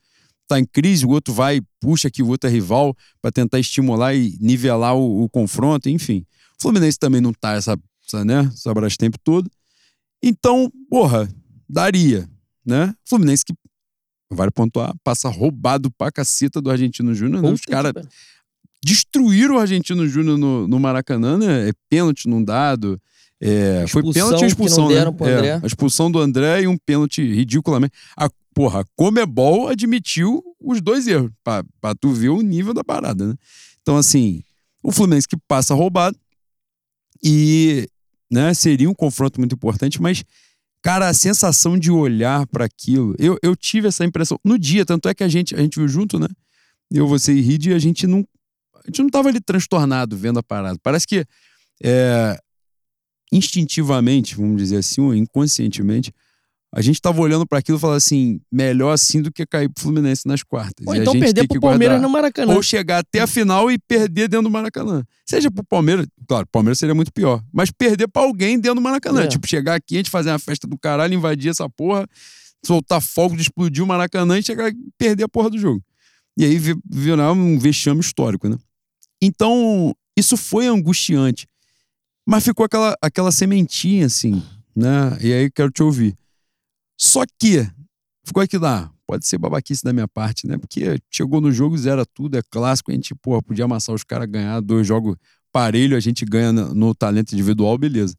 Tá 0.47 0.59
em 0.59 0.65
crise, 0.65 1.05
o 1.05 1.09
outro 1.09 1.33
vai, 1.33 1.61
puxa 1.79 2.11
que 2.11 2.21
o 2.21 2.27
outro 2.27 2.49
é 2.49 2.51
rival 2.51 2.93
para 3.21 3.31
tentar 3.31 3.57
estimular 3.57 4.13
e 4.13 4.37
nivelar 4.41 4.95
o, 4.97 5.23
o, 5.23 5.29
confronto, 5.29 5.87
enfim. 5.87 6.25
O 6.59 6.61
Fluminense 6.61 6.99
também 6.99 7.21
não 7.21 7.31
tá 7.31 7.53
essa, 7.53 7.79
essa 8.05 8.25
né, 8.25 8.51
essa 8.53 8.97
tempo 8.97 9.17
todo. 9.23 9.49
Então, 10.21 10.69
porra, 10.89 11.29
daria, 11.69 12.29
né? 12.65 12.93
Fluminense 13.07 13.45
que, 13.45 13.53
vale 14.29 14.51
pontuar, 14.51 14.93
passa 15.05 15.29
roubado 15.29 15.89
pra 15.91 16.11
caceta 16.11 16.61
do 16.61 16.69
Argentino 16.69 17.15
Júnior, 17.15 17.41
né? 17.41 17.49
Os 17.49 17.61
caras 17.61 17.93
destruíram 18.83 19.55
o 19.55 19.59
Argentino 19.59 20.07
Júnior 20.07 20.37
no, 20.37 20.67
no 20.67 20.79
Maracanã, 20.79 21.37
né? 21.37 21.69
É 21.69 21.71
pênalti 21.89 22.27
não 22.27 22.43
dado. 22.43 22.99
É, 23.39 23.85
foi 23.87 24.03
pênalti 24.13 24.43
e 24.43 24.47
expulsão, 24.47 24.89
né? 24.89 24.95
É, 25.21 25.53
a 25.63 25.65
expulsão 25.65 26.11
do 26.11 26.19
André 26.19 26.63
e 26.63 26.67
um 26.67 26.77
pênalti 26.77 27.21
ridiculamente. 27.21 27.93
A, 28.15 28.29
porra, 28.53 28.81
a 28.81 28.85
Comebol 28.95 29.67
admitiu 29.67 30.43
os 30.59 30.81
dois 30.81 31.07
erros, 31.07 31.31
pra, 31.43 31.63
pra 31.79 31.95
tu 31.95 32.11
ver 32.11 32.29
o 32.29 32.41
nível 32.41 32.73
da 32.73 32.83
parada, 32.83 33.27
né? 33.27 33.35
Então, 33.81 33.97
assim, 33.97 34.43
o 34.83 34.91
Fluminense 34.91 35.27
que 35.27 35.37
passa 35.47 35.73
roubado 35.73 36.17
e 37.23 37.87
né, 38.31 38.53
seria 38.53 38.89
um 38.89 38.93
confronto 38.93 39.39
muito 39.39 39.55
importante, 39.55 40.01
mas 40.01 40.23
Cara, 40.81 41.07
a 41.07 41.13
sensação 41.13 41.77
de 41.77 41.91
olhar 41.91 42.47
para 42.47 42.65
aquilo, 42.65 43.15
eu, 43.19 43.37
eu 43.43 43.55
tive 43.55 43.87
essa 43.87 44.03
impressão 44.03 44.39
no 44.43 44.57
dia, 44.57 44.83
tanto 44.83 45.07
é 45.07 45.13
que 45.13 45.23
a 45.23 45.27
gente, 45.27 45.53
a 45.53 45.59
gente 45.59 45.77
viu 45.77 45.87
junto, 45.87 46.17
né? 46.17 46.27
Eu, 46.91 47.07
você 47.07 47.33
e 47.33 47.41
Rid, 47.41 47.71
a 47.71 47.79
gente 47.79 48.07
não. 48.07 48.25
A 48.83 48.87
gente 48.87 49.01
não 49.01 49.09
tava 49.09 49.29
ali 49.29 49.39
transtornado 49.39 50.17
vendo 50.17 50.39
a 50.39 50.43
parada. 50.43 50.77
Parece 50.81 51.07
que 51.07 51.25
é, 51.83 52.37
instintivamente, 53.31 54.35
vamos 54.35 54.57
dizer 54.57 54.77
assim, 54.77 55.01
ou 55.01 55.15
inconscientemente, 55.15 56.11
a 56.73 56.81
gente 56.81 57.01
tava 57.01 57.19
olhando 57.19 57.45
para 57.45 57.59
aquilo 57.59 57.77
e 57.77 57.81
falando 57.81 57.97
assim, 57.97 58.39
melhor 58.49 58.93
assim 58.93 59.21
do 59.21 59.29
que 59.29 59.45
cair 59.45 59.67
pro 59.69 59.83
Fluminense 59.83 60.25
nas 60.25 60.41
quartas. 60.41 60.87
Ou 60.87 60.95
então 60.95 61.11
perder 61.11 61.45
pro 61.45 61.59
Palmeiras 61.59 61.97
guardar, 61.97 62.01
no 62.01 62.09
Maracanã. 62.09 62.53
Ou 62.55 62.63
chegar 62.63 62.99
até 62.99 63.19
a 63.19 63.27
final 63.27 63.69
e 63.69 63.77
perder 63.77 64.29
dentro 64.29 64.43
do 64.43 64.49
Maracanã. 64.49 65.03
Seja 65.25 65.51
pro 65.51 65.65
Palmeiras, 65.65 66.07
claro, 66.25 66.47
Palmeiras 66.49 66.79
seria 66.79 66.95
muito 66.95 67.11
pior, 67.11 67.43
mas 67.51 67.71
perder 67.71 68.07
pra 68.07 68.21
alguém 68.21 68.57
dentro 68.57 68.75
do 68.75 68.81
Maracanã. 68.81 69.23
É. 69.23 69.27
Tipo, 69.27 69.45
chegar 69.47 69.75
aqui, 69.75 69.95
a 69.95 69.97
gente 69.97 70.09
fazer 70.09 70.29
uma 70.29 70.39
festa 70.39 70.65
do 70.65 70.77
caralho, 70.77 71.13
invadir 71.13 71.49
essa 71.49 71.69
porra, 71.69 72.07
soltar 72.65 73.01
fogo 73.01 73.35
de 73.35 73.41
explodir 73.41 73.83
o 73.83 73.87
Maracanã 73.87 74.39
e 74.39 74.43
chegar 74.43 74.69
e 74.69 74.75
perder 74.97 75.25
a 75.25 75.29
porra 75.29 75.49
do 75.49 75.57
jogo. 75.57 75.83
E 76.37 76.45
aí 76.45 76.57
virar 76.89 77.33
um 77.33 77.59
vexame 77.59 77.99
histórico, 77.99 78.47
né? 78.47 78.57
Então, 79.21 79.95
isso 80.17 80.35
foi 80.35 80.67
angustiante. 80.67 81.47
Mas 82.27 82.43
ficou 82.43 82.65
aquela, 82.65 82.95
aquela 83.01 83.31
sementinha, 83.31 84.05
assim, 84.05 84.43
né? 84.75 85.17
E 85.21 85.33
aí 85.33 85.51
quero 85.51 85.71
te 85.71 85.83
ouvir. 85.83 86.15
Só 86.97 87.23
que 87.39 87.67
ficou 88.23 88.41
aqui 88.41 88.57
lá. 88.57 88.91
Pode 89.05 89.27
ser 89.27 89.37
babaquice 89.37 89.83
da 89.83 89.91
minha 89.91 90.07
parte, 90.07 90.47
né? 90.47 90.57
Porque 90.57 90.97
chegou 91.09 91.41
no 91.41 91.51
jogo, 91.51 91.77
zera 91.77 92.05
tudo, 92.05 92.37
é 92.37 92.41
clássico. 92.49 92.91
A 92.91 92.93
gente, 92.93 93.13
porra, 93.15 93.41
podia 93.41 93.65
amassar 93.65 93.93
os 93.93 94.03
caras, 94.03 94.29
ganhar 94.29 94.61
dois 94.61 94.87
jogos 94.87 95.17
parelho, 95.51 95.97
a 95.97 95.99
gente 95.99 96.23
ganha 96.23 96.51
no, 96.53 96.73
no 96.73 96.95
talento 96.95 97.33
individual, 97.33 97.77
beleza. 97.77 98.15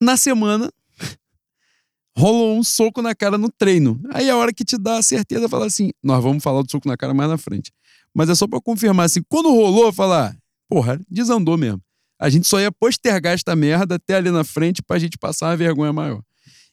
Na 0.00 0.16
semana, 0.16 0.72
rolou 2.16 2.56
um 2.58 2.62
soco 2.64 3.02
na 3.02 3.14
cara 3.14 3.36
no 3.36 3.50
treino. 3.50 4.00
Aí 4.12 4.30
a 4.30 4.36
hora 4.36 4.52
que 4.52 4.64
te 4.64 4.78
dá 4.78 4.98
a 4.98 5.02
certeza, 5.02 5.48
fala 5.48 5.66
assim: 5.66 5.90
nós 6.02 6.22
vamos 6.22 6.42
falar 6.42 6.62
do 6.62 6.70
soco 6.70 6.88
na 6.88 6.96
cara 6.96 7.12
mais 7.12 7.28
na 7.28 7.36
frente. 7.36 7.72
Mas 8.16 8.30
é 8.30 8.34
só 8.34 8.48
para 8.48 8.62
confirmar 8.62 9.04
assim, 9.04 9.20
quando 9.28 9.50
rolou, 9.50 9.92
falar, 9.92 10.34
porra, 10.70 10.98
desandou 11.06 11.58
mesmo. 11.58 11.82
A 12.18 12.30
gente 12.30 12.48
só 12.48 12.58
ia 12.58 12.72
postergar 12.72 13.34
esta 13.34 13.54
merda 13.54 13.96
até 13.96 14.14
ali 14.14 14.30
na 14.30 14.42
frente 14.42 14.82
pra 14.82 14.98
gente 14.98 15.18
passar 15.18 15.50
uma 15.50 15.56
vergonha 15.56 15.92
maior. 15.92 16.22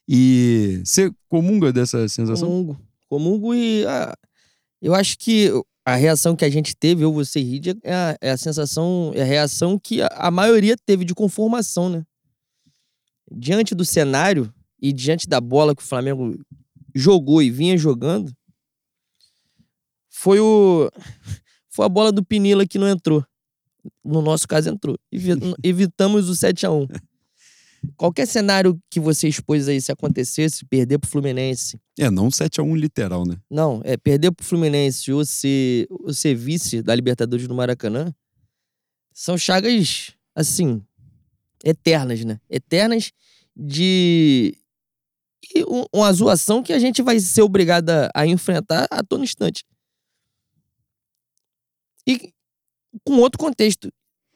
E 0.07 0.81
você 0.85 1.11
comunga 1.27 1.73
dessa 1.73 2.07
sensação? 2.07 2.47
Comungo. 2.47 2.81
Comungo 3.09 3.53
e. 3.53 3.85
Ah, 3.85 4.15
eu 4.81 4.95
acho 4.95 5.17
que 5.17 5.51
a 5.85 5.95
reação 5.95 6.33
que 6.33 6.45
a 6.45 6.49
gente 6.49 6.73
teve, 6.77 7.03
eu, 7.03 7.11
você 7.11 7.41
Reed, 7.41 7.77
é 7.83 7.93
a, 7.93 8.17
é 8.21 8.31
a 8.31 8.37
sensação, 8.37 9.11
é 9.13 9.21
a 9.21 9.25
reação 9.25 9.77
que 9.77 10.01
a, 10.01 10.07
a 10.13 10.31
maioria 10.31 10.77
teve 10.85 11.03
de 11.03 11.13
conformação, 11.13 11.89
né? 11.89 12.05
Diante 13.29 13.75
do 13.75 13.83
cenário 13.83 14.49
e 14.81 14.93
diante 14.93 15.27
da 15.27 15.41
bola 15.41 15.75
que 15.75 15.83
o 15.83 15.85
Flamengo 15.85 16.39
jogou 16.95 17.41
e 17.41 17.49
vinha 17.51 17.77
jogando, 17.77 18.31
foi 20.15 20.39
o 20.39 20.89
foi 21.69 21.85
a 21.85 21.89
bola 21.89 22.11
do 22.11 22.23
Pinila 22.23 22.65
que 22.67 22.77
não 22.77 22.87
entrou. 22.87 23.25
No 24.03 24.21
nosso 24.21 24.47
caso 24.47 24.69
entrou. 24.69 24.97
Evi- 25.11 25.31
Evitamos 25.63 26.29
o 26.29 26.35
7 26.35 26.65
a 26.65 26.71
1. 26.71 26.87
Qualquer 27.97 28.25
cenário 28.25 28.79
que 28.89 28.97
você 28.97 29.27
expôs 29.27 29.67
aí 29.67 29.81
se 29.81 29.91
acontecesse, 29.91 30.63
perder 30.65 30.99
pro 30.99 31.09
Fluminense, 31.09 31.77
É, 31.99 32.09
não 32.09 32.29
7x1 32.29 32.77
literal, 32.77 33.25
né? 33.27 33.35
não, 33.51 33.81
é 33.83 33.97
perder 33.97 34.31
pro 34.31 34.45
Fluminense 34.45 35.11
ou 35.11 35.25
ser, 35.25 35.85
ou 35.89 36.13
ser 36.13 36.33
vice 36.33 36.81
da 36.81 36.95
Libertadores 36.95 37.45
do 37.45 37.53
Maracanã, 37.53 38.13
são 39.13 39.37
chagas, 39.37 40.13
assim, 40.33 40.81
eternas, 41.63 42.23
né? 42.23 42.39
Eternas 42.49 43.11
de. 43.53 44.57
E 45.53 45.63
um- 45.65 45.85
uma 45.93 46.11
zoação 46.13 46.63
que 46.63 46.71
a 46.71 46.79
gente 46.79 47.01
vai 47.01 47.19
ser 47.19 47.41
obrigada 47.41 48.09
a 48.15 48.25
enfrentar 48.25 48.87
a 48.89 49.03
todo 49.03 49.25
instante. 49.25 49.65
E 52.07 52.31
com 53.05 53.13
outro 53.19 53.37
contexto. 53.39 53.91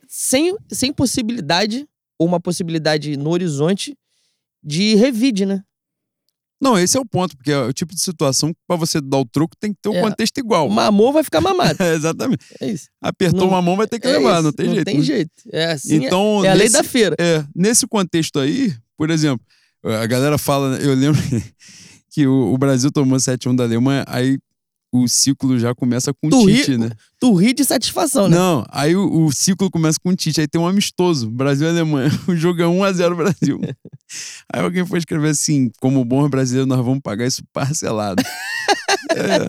Sem, 0.07 0.55
sem 0.71 0.93
possibilidade, 0.93 1.87
ou 2.17 2.27
uma 2.27 2.39
possibilidade 2.39 3.17
no 3.17 3.29
horizonte, 3.29 3.95
de 4.63 4.95
revide, 4.95 5.45
né? 5.45 5.63
Não, 6.59 6.77
esse 6.79 6.97
é 6.97 6.99
o 6.99 7.05
ponto, 7.05 7.37
porque 7.37 7.51
é 7.51 7.59
o 7.59 7.71
tipo 7.71 7.93
de 7.93 8.01
situação 8.01 8.51
que 8.51 8.59
pra 8.65 8.75
você 8.75 8.99
dar 8.99 9.19
o 9.19 9.25
troco 9.25 9.55
tem 9.59 9.71
que 9.73 9.79
ter 9.79 9.89
um 9.89 9.95
É. 9.95 10.01
contexto 10.01 10.39
igual. 10.39 10.67
O 10.67 10.71
mamor 10.71 11.13
vai 11.13 11.23
ficar 11.23 11.39
mamado. 11.39 11.77
É, 11.83 11.93
exatamente. 11.93 12.43
É 12.59 12.67
isso. 12.71 12.87
Apertou 12.99 13.41
Não- 13.41 13.49
uma 13.49 13.61
mão, 13.61 13.75
vai 13.77 13.85
ter 13.87 13.99
que 13.99 14.07
É 14.07 14.13
levar, 14.13 14.35
isso, 14.35 14.43
não 14.43 14.51
tem 14.51 14.65
não 14.65 14.73
jeito. 14.73 14.85
tem 14.85 14.97
né? 14.97 15.03
jeito. 15.03 15.31
É 15.51 15.65
assim, 15.73 15.93
é- 16.03 16.07
Então, 16.07 16.43
é, 16.43 16.49
a 16.49 16.53
lei 16.53 16.63
nesse- 16.63 16.73
da 16.73 16.83
feira. 16.83 17.15
É, 17.19 17.45
nesse 17.55 17.85
contexto 17.85 18.39
aí, 18.39 18.73
por 18.97 19.11
exemplo, 19.11 19.45
a 19.83 20.07
galera 20.07 20.37
fala, 20.39 20.71
né, 20.77 20.83
eu 20.83 20.95
lembro 20.95 21.21
que 22.09 22.25
o, 22.25 22.51
o 22.53 22.57
Brasil 22.57 22.91
tomou 22.91 23.19
7x1 23.19 23.55
da 23.55 23.63
Alemanha, 23.63 24.03
aí 24.07 24.39
o 24.91 25.07
ciclo 25.07 25.59
já 25.59 25.75
começa 25.75 26.13
com 26.13 26.27
o 26.27 26.29
Tu 26.29 26.45
ri- 26.45 26.55
Tite, 26.57 26.77
né? 26.77 26.89
Tu 27.19 27.33
ri 27.35 27.53
de 27.53 27.65
satisfação, 27.65 28.27
né? 28.29 28.37
Não, 28.37 28.65
aí 28.69 28.95
o, 28.95 29.25
o 29.25 29.31
ciclo 29.31 29.69
começa 29.69 29.99
com 30.01 30.09
o 30.09 30.15
Tite, 30.15 30.39
aí 30.41 30.47
tem 30.47 30.59
um 30.61 30.67
amistoso, 30.67 31.29
Brasil 31.29 31.67
e 31.67 31.69
Alemanha. 31.69 32.09
O 32.27 32.35
jogo 32.35 32.61
é 32.61 32.65
1x0 32.65 33.15
Brasil. 33.15 33.59
aí 34.53 34.61
alguém 34.61 34.85
foi 34.85 34.99
escrever 34.99 35.29
assim, 35.29 35.69
como 35.81 36.03
bom 36.05 36.27
brasileiro, 36.29 36.67
nós 36.67 36.83
vamos 36.83 37.01
pagar 37.01 37.25
isso 37.27 37.43
parcelado. 37.53 38.23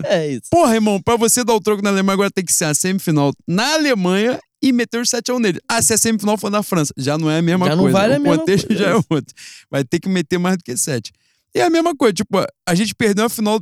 É 0.05 0.27
isso. 0.31 0.43
Porra, 0.49 0.75
irmão, 0.75 1.01
pra 1.01 1.15
você 1.15 1.43
dar 1.43 1.53
o 1.53 1.59
troco 1.59 1.81
na 1.83 1.89
Alemanha, 1.89 2.13
agora 2.13 2.31
tem 2.31 2.43
que 2.43 2.51
ser 2.53 2.65
a 2.65 2.73
semifinal 2.73 3.31
na 3.47 3.73
Alemanha 3.73 4.39
e 4.61 4.71
meter 4.71 4.99
os 4.99 5.09
7x1 5.09 5.39
nele. 5.39 5.59
Ah, 5.67 5.81
se 5.81 5.93
a 5.93 5.97
semifinal 5.97 6.37
for 6.37 6.49
na 6.49 6.63
França, 6.63 6.93
já 6.97 7.17
não 7.17 7.29
é 7.29 7.37
a 7.37 7.41
mesma 7.41 7.67
Já 7.67 7.75
não 7.75 7.83
coisa. 7.83 7.97
vale 7.97 8.13
o 8.13 8.15
a 8.15 8.19
mesma 8.19 8.37
contexto 8.39 8.73
já 8.73 8.87
é 8.89 8.91
é 8.91 8.95
outro. 8.95 9.33
Vai 9.69 9.83
ter 9.83 9.99
que 9.99 10.09
meter 10.09 10.37
mais 10.37 10.57
do 10.57 10.63
que 10.63 10.75
7. 10.75 11.11
E 11.53 11.59
é 11.59 11.63
a 11.63 11.69
mesma 11.69 11.95
coisa, 11.95 12.13
tipo, 12.13 12.37
a 12.67 12.75
gente 12.75 12.93
perdeu 12.95 13.25
a 13.25 13.29
final 13.29 13.59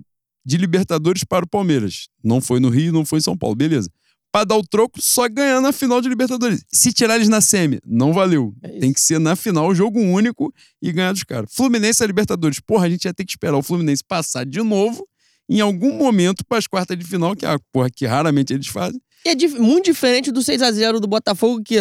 de 0.47 0.55
Libertadores 0.57 1.25
para 1.25 1.43
o 1.43 1.47
Palmeiras. 1.47 2.07
Não 2.23 2.39
foi 2.39 2.61
no 2.61 2.69
Rio, 2.69 2.93
não 2.93 3.05
foi 3.05 3.19
em 3.19 3.21
São 3.21 3.37
Paulo, 3.37 3.53
beleza. 3.53 3.89
Pra 4.31 4.45
dar 4.45 4.55
o 4.55 4.63
troco, 4.63 5.01
só 5.01 5.27
ganhando 5.27 5.67
a 5.67 5.73
final 5.73 5.99
de 6.01 6.07
Libertadores. 6.07 6.63
Se 6.71 6.93
tirar 6.93 7.15
eles 7.15 7.27
na 7.27 7.41
semi, 7.41 7.79
não 7.85 8.13
valeu. 8.13 8.53
É. 8.63 8.79
Tem 8.79 8.93
que 8.93 9.01
ser 9.01 9.19
na 9.19 9.35
final, 9.35 9.75
jogo 9.75 9.99
único 9.99 10.53
e 10.81 10.91
ganhar 10.93 11.11
dos 11.11 11.23
caras. 11.23 11.49
Fluminense 11.53 12.01
a 12.01 12.07
Libertadores. 12.07 12.61
Porra, 12.61 12.85
a 12.85 12.89
gente 12.89 13.03
ia 13.05 13.13
ter 13.13 13.25
que 13.25 13.31
esperar 13.31 13.57
o 13.57 13.61
Fluminense 13.63 14.03
passar 14.07 14.45
de 14.45 14.61
novo 14.61 15.05
em 15.49 15.59
algum 15.59 15.97
momento 15.97 16.45
para 16.45 16.57
as 16.57 16.67
quartas 16.67 16.97
de 16.97 17.03
final, 17.05 17.35
que 17.35 17.45
é 17.45 17.49
a 17.49 17.59
porra 17.71 17.89
que 17.89 18.05
raramente 18.05 18.53
eles 18.53 18.67
fazem. 18.67 19.01
E 19.25 19.29
é 19.29 19.35
dif- 19.35 19.59
muito 19.59 19.85
diferente 19.85 20.31
do 20.31 20.39
6x0 20.41 20.99
do 20.99 21.07
Botafogo, 21.07 21.61
que 21.63 21.77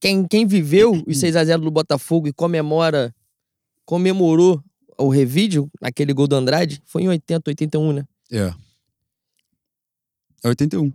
quem, 0.00 0.26
quem 0.26 0.46
viveu 0.46 0.92
os 1.06 1.16
6x0 1.18 1.58
do 1.60 1.70
Botafogo 1.70 2.26
e 2.28 2.32
comemora, 2.32 3.14
comemorou 3.84 4.62
o 4.98 5.08
revídeo, 5.08 5.70
aquele 5.80 6.12
gol 6.12 6.26
do 6.26 6.36
Andrade, 6.36 6.82
foi 6.86 7.02
em 7.02 7.08
80, 7.08 7.50
81, 7.50 7.92
né? 7.92 8.04
É. 8.30 8.52
É 10.42 10.48
81. 10.48 10.92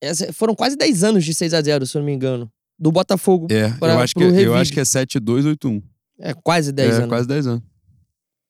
Essa- 0.00 0.32
foram 0.32 0.54
quase 0.54 0.76
10 0.76 1.02
anos 1.04 1.24
de 1.24 1.32
6x0, 1.34 1.86
se 1.86 1.96
eu 1.96 2.00
não 2.00 2.06
me 2.06 2.12
engano. 2.12 2.50
Do 2.78 2.92
Botafogo. 2.92 3.46
É, 3.50 3.70
Pra- 3.78 3.94
eu, 3.94 3.98
acho 4.00 4.14
que, 4.14 4.20
pro 4.20 4.34
eu 4.38 4.54
acho 4.54 4.72
que 4.72 4.80
é 4.80 4.84
7-2-8-1. 4.84 5.82
É 6.18 6.34
quase 6.34 6.72
10 6.72 6.94
É, 6.94 6.96
anos. 6.98 7.08
quase 7.08 7.26
10 7.28 7.46
anos. 7.46 7.62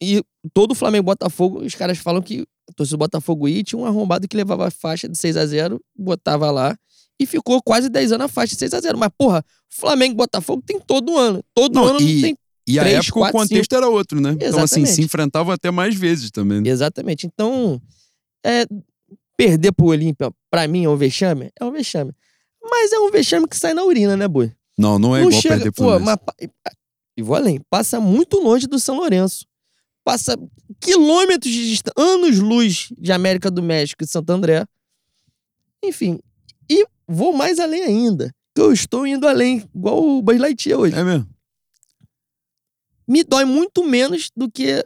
E 0.02 0.22
todo 0.52 0.72
o 0.72 0.74
Flamengo 0.74 1.04
Botafogo, 1.06 1.60
os 1.64 1.74
caras 1.74 1.98
falam 1.98 2.20
que 2.20 2.44
a 2.68 2.72
torcida 2.72 2.96
do 2.96 2.98
Botafogo 3.00 3.48
ia, 3.48 3.62
tinha 3.62 3.78
um 3.78 3.86
arrombado 3.86 4.26
que 4.28 4.36
levava 4.36 4.66
a 4.66 4.70
faixa 4.70 5.08
de 5.08 5.16
6x0, 5.16 5.80
botava 5.96 6.50
lá 6.50 6.76
e 7.18 7.24
ficou 7.26 7.62
quase 7.62 7.88
10 7.88 8.12
anos 8.12 8.24
a 8.26 8.28
faixa 8.28 8.54
de 8.56 8.58
6x0. 8.60 8.96
Mas, 8.98 9.10
porra, 9.16 9.44
Flamengo 9.70 10.14
e 10.14 10.16
Botafogo 10.16 10.62
tem 10.66 10.78
todo 10.80 11.16
ano. 11.16 11.42
Todo 11.54 11.74
Não, 11.74 11.84
ano 11.86 12.00
e- 12.00 12.20
tem. 12.20 12.36
E 12.66 12.78
a 12.78 12.82
Três, 12.82 12.96
época 12.96 13.20
quatro, 13.20 13.36
o 13.38 13.40
contexto 13.42 13.72
era 13.74 13.88
outro, 13.88 14.20
né? 14.20 14.30
Então, 14.32 14.48
assim, 14.48 14.58
Exatamente. 14.58 14.92
se 14.92 15.02
enfrentavam 15.02 15.52
até 15.52 15.70
mais 15.70 15.94
vezes 15.94 16.30
também. 16.30 16.60
né? 16.60 16.68
Exatamente. 16.68 17.26
Então, 17.26 17.80
é, 18.44 18.64
perder 19.36 19.72
pro 19.72 19.86
Olímpia, 19.86 20.32
pra 20.50 20.66
mim, 20.66 20.84
é 20.84 20.88
um 20.88 20.96
vexame? 20.96 21.50
É 21.60 21.64
um 21.64 21.70
vexame. 21.70 22.12
Mas 22.68 22.92
é 22.92 22.98
um 22.98 23.10
vexame 23.10 23.46
que 23.46 23.56
sai 23.56 23.72
na 23.72 23.84
urina, 23.84 24.16
né, 24.16 24.26
boi? 24.26 24.52
Não, 24.76 24.98
não 24.98 25.16
é 25.16 25.20
não 25.22 25.28
igual 25.28 25.40
chega, 25.42 25.54
perder 25.56 25.72
pro 25.72 25.84
pô, 25.84 25.98
mas, 26.00 26.16
e 27.16 27.22
vou 27.22 27.34
além, 27.36 27.60
passa 27.70 27.98
muito 28.00 28.38
longe 28.38 28.66
do 28.66 28.78
São 28.78 28.96
Lourenço. 28.96 29.46
Passa 30.04 30.36
quilômetros 30.80 31.52
de 31.52 31.70
distância, 31.70 31.94
anos-luz 31.96 32.88
de 32.98 33.10
América 33.10 33.50
do 33.50 33.62
México 33.62 34.04
e 34.04 34.06
Santo 34.06 34.30
André. 34.30 34.64
Enfim, 35.84 36.18
e 36.70 36.84
vou 37.08 37.32
mais 37.32 37.58
além 37.58 37.82
ainda. 37.82 38.32
Que 38.54 38.60
eu 38.60 38.72
estou 38.72 39.06
indo 39.06 39.26
além, 39.26 39.64
igual 39.74 40.02
o 40.02 40.22
Buzz 40.22 40.38
Lightyear 40.38 40.78
hoje. 40.80 40.94
É 40.96 41.02
mesmo. 41.02 41.26
Me 43.06 43.22
dói 43.22 43.44
muito 43.44 43.84
menos 43.84 44.30
do 44.36 44.50
que 44.50 44.84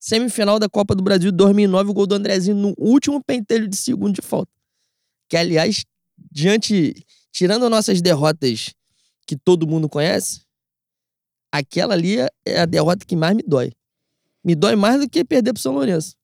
semifinal 0.00 0.58
da 0.58 0.68
Copa 0.68 0.94
do 0.94 1.02
Brasil 1.02 1.30
2009, 1.30 1.90
o 1.90 1.94
gol 1.94 2.06
do 2.06 2.14
Andrezinho 2.14 2.56
no 2.56 2.74
último 2.76 3.22
pentelho 3.22 3.68
de 3.68 3.76
segundo 3.76 4.14
de 4.14 4.22
falta. 4.22 4.50
Que, 5.28 5.36
aliás, 5.36 5.84
diante. 6.30 6.94
Tirando 7.34 7.70
nossas 7.70 8.02
derrotas 8.02 8.74
que 9.26 9.34
todo 9.36 9.66
mundo 9.66 9.88
conhece, 9.88 10.42
aquela 11.50 11.94
ali 11.94 12.16
é 12.44 12.60
a 12.60 12.66
derrota 12.66 13.06
que 13.06 13.16
mais 13.16 13.34
me 13.34 13.42
dói. 13.42 13.72
Me 14.44 14.54
dói 14.54 14.76
mais 14.76 15.00
do 15.00 15.08
que 15.08 15.24
perder 15.24 15.54
pro 15.54 15.62
São 15.62 15.72
Lourenço. 15.72 16.14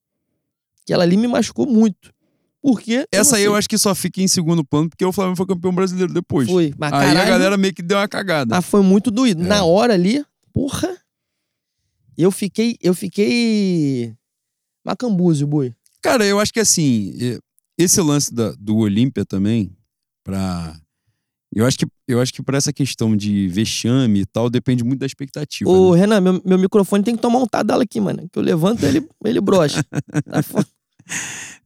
Aquela 0.82 1.05
ali 1.05 1.16
me 1.16 1.26
machucou 1.26 1.66
muito. 1.66 2.12
Porque. 2.61 3.07
Essa 3.11 3.36
aí 3.36 3.45
eu 3.45 3.55
acho 3.55 3.68
que 3.68 3.78
só 3.78 3.95
fica 3.95 4.20
em 4.20 4.28
segundo 4.28 4.64
plano 4.64 4.91
porque 4.91 5.05
o 5.05 5.12
Flamengo 5.12 5.36
foi 5.36 5.47
campeão 5.47 5.72
brasileiro 5.72 6.12
depois. 6.12 6.47
Foi. 6.47 6.74
Mas, 6.76 6.93
Aí 6.93 6.99
a 6.99 7.14
caralho, 7.14 7.30
galera 7.30 7.57
meio 7.57 7.72
que 7.72 7.82
deu 7.82 7.97
uma 7.97 8.09
cagada. 8.09 8.55
Mas 8.55 8.66
foi 8.66 8.82
muito 8.82 9.11
doído. 9.11 9.43
É. 9.43 9.47
Na 9.47 9.64
hora 9.64 9.95
ali, 9.95 10.24
porra. 10.53 10.95
Eu 12.18 12.30
fiquei. 12.32 12.76
Eu 12.82 12.92
fiquei. 12.94 14.12
Macambúzio, 14.84 15.46
boi. 15.46 15.72
Cara, 16.02 16.24
eu 16.26 16.40
acho 16.40 16.52
que 16.52 16.60
assim, 16.60 17.14
eh, 17.20 17.38
esse 17.78 18.00
lance 18.00 18.34
da- 18.34 18.52
do 18.58 18.76
Olímpia 18.76 19.24
também, 19.24 19.70
pra. 20.24 20.76
Eu 21.54 21.64
acho 21.64 21.78
que, 21.78 21.86
eu 22.06 22.20
acho 22.20 22.32
que 22.34 22.42
pra 22.42 22.58
essa 22.58 22.72
questão 22.72 23.16
de 23.16 23.48
vexame 23.48 24.20
e 24.20 24.26
tal, 24.26 24.50
depende 24.50 24.84
muito 24.84 25.00
da 25.00 25.06
expectativa. 25.06 25.70
Ô, 25.70 25.94
né? 25.94 26.00
Renan, 26.00 26.20
meu, 26.20 26.42
meu 26.44 26.58
microfone 26.58 27.02
tem 27.02 27.16
que 27.16 27.22
tomar 27.22 27.38
um 27.38 27.46
tadala 27.46 27.84
aqui, 27.84 28.00
mano. 28.00 28.28
Que 28.30 28.38
eu 28.38 28.42
levanto 28.42 28.84
ele, 28.84 29.08
ele 29.24 29.40
brocha. 29.40 29.82
Tá 30.30 30.42
foda. 30.42 30.66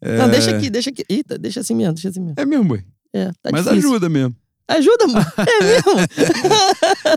Não, 0.00 0.28
deixa 0.30 0.56
aqui, 0.56 0.70
deixa 0.70 0.90
aqui. 0.90 1.04
Eita, 1.08 1.36
deixa 1.38 1.60
assim 1.60 1.74
mesmo, 1.74 1.94
deixa 1.94 2.08
assim 2.10 2.20
mesmo. 2.20 2.34
É 2.38 2.44
mesmo, 2.46 2.64
boi. 2.64 2.84
É, 3.12 3.30
tá 3.42 3.50
Mas 3.50 3.64
difícil. 3.64 3.88
ajuda 3.90 4.08
mesmo. 4.08 4.34
Ajuda, 4.68 5.06
mano. 5.08 5.26
É 5.38 5.64
mesmo? 5.64 5.92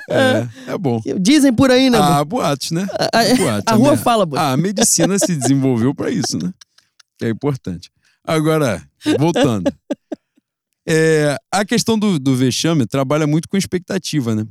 É, 0.09 0.71
é 0.73 0.77
bom. 0.77 1.01
Dizem 1.19 1.53
por 1.53 1.71
aí, 1.71 1.89
né, 1.89 1.97
Ah, 1.97 2.09
mano? 2.11 2.25
boatos, 2.25 2.71
né? 2.71 2.87
A, 3.13 3.19
a- 3.19 3.35
boatos, 3.35 3.63
a 3.67 3.71
a 3.71 3.75
rua 3.75 3.91
minha- 3.91 4.03
fala, 4.03 4.25
boi. 4.25 4.39
Ah, 4.39 4.51
a 4.53 4.57
medicina 4.57 5.17
se 5.19 5.35
desenvolveu 5.35 5.93
pra 5.93 6.09
isso, 6.09 6.37
né? 6.37 6.53
Que 7.17 7.25
é 7.25 7.29
importante. 7.29 7.89
Agora, 8.23 8.81
voltando. 9.19 9.71
É, 10.87 11.37
a 11.51 11.63
questão 11.65 11.97
do, 11.97 12.19
do 12.19 12.35
vexame 12.35 12.85
trabalha 12.85 13.25
muito 13.25 13.47
com 13.49 13.57
expectativa, 13.57 14.35
né? 14.35 14.45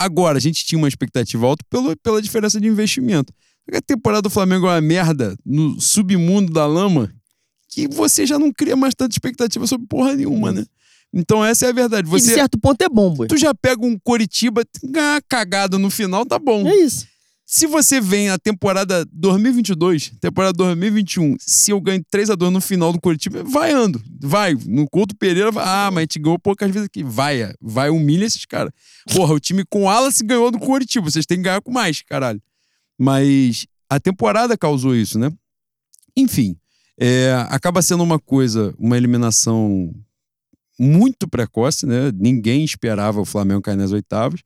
Agora, 0.00 0.36
a 0.36 0.40
gente 0.40 0.64
tinha 0.64 0.78
uma 0.78 0.88
expectativa 0.88 1.46
alta 1.46 1.64
pelo, 1.70 1.96
pela 1.96 2.20
diferença 2.20 2.60
de 2.60 2.66
investimento. 2.68 3.32
A 3.72 3.80
temporada 3.80 4.22
do 4.22 4.30
Flamengo 4.30 4.66
é 4.66 4.70
uma 4.74 4.80
merda 4.80 5.36
no 5.44 5.80
submundo 5.80 6.52
da 6.52 6.66
lama 6.66 7.10
que 7.68 7.88
você 7.88 8.24
já 8.26 8.38
não 8.38 8.52
cria 8.52 8.76
mais 8.76 8.94
tanta 8.94 9.12
expectativa 9.14 9.66
sobre 9.66 9.86
porra 9.88 10.14
nenhuma, 10.14 10.52
né? 10.52 10.64
Então 11.12 11.44
essa 11.44 11.66
é 11.66 11.68
a 11.70 11.72
verdade. 11.72 12.08
E 12.08 12.10
de 12.10 12.20
Você, 12.20 12.34
certo 12.34 12.58
ponto 12.58 12.80
é 12.82 12.88
bom, 12.88 13.14
boi. 13.14 13.26
tu 13.28 13.36
já 13.36 13.54
pega 13.54 13.84
um 13.84 13.98
Coritiba, 13.98 14.62
ganhar 14.84 15.22
cagada 15.28 15.78
no 15.78 15.90
final, 15.90 16.26
tá 16.26 16.38
bom. 16.38 16.66
É 16.66 16.74
isso. 16.76 17.06
Se 17.48 17.64
você 17.64 18.00
vem 18.00 18.28
a 18.28 18.36
temporada 18.38 19.06
2022, 19.12 20.10
temporada 20.20 20.52
2021, 20.54 21.36
se 21.38 21.70
eu 21.70 21.80
ganho 21.80 22.04
3 22.10 22.30
a 22.30 22.34
2 22.34 22.52
no 22.52 22.60
final 22.60 22.92
do 22.92 23.00
Curitiba, 23.00 23.44
vai 23.44 23.70
ando. 23.70 24.02
Vai. 24.20 24.56
No 24.66 24.84
Couto 24.90 25.14
Pereira, 25.16 25.52
vai, 25.52 25.64
ah, 25.64 25.88
mas 25.92 25.98
a 25.98 26.00
gente 26.02 26.18
ganhou 26.18 26.40
poucas 26.40 26.68
vezes 26.72 26.86
aqui. 26.86 27.04
Vai, 27.04 27.52
vai, 27.60 27.88
humilha 27.88 28.24
esses 28.24 28.44
caras. 28.44 28.72
Porra, 29.14 29.32
o 29.32 29.38
time 29.38 29.64
com 29.64 29.84
Wallace 29.84 30.24
ganhou 30.24 30.50
do 30.50 30.58
Curitiba. 30.58 31.08
Vocês 31.08 31.24
têm 31.24 31.36
que 31.38 31.44
ganhar 31.44 31.60
com 31.62 31.70
mais, 31.70 32.02
caralho. 32.02 32.42
Mas 32.98 33.64
a 33.88 34.00
temporada 34.00 34.58
causou 34.58 34.94
isso, 34.96 35.16
né? 35.16 35.30
Enfim, 36.16 36.56
É, 36.98 37.32
acaba 37.50 37.80
sendo 37.82 38.02
uma 38.02 38.18
coisa, 38.18 38.74
uma 38.78 38.96
eliminação 38.96 39.94
muito 40.78 41.28
precoce, 41.28 41.86
né? 41.86 42.10
Ninguém 42.14 42.64
esperava 42.64 43.20
o 43.20 43.24
Flamengo 43.24 43.62
cair 43.62 43.76
nas 43.76 43.92
oitavas. 43.92 44.40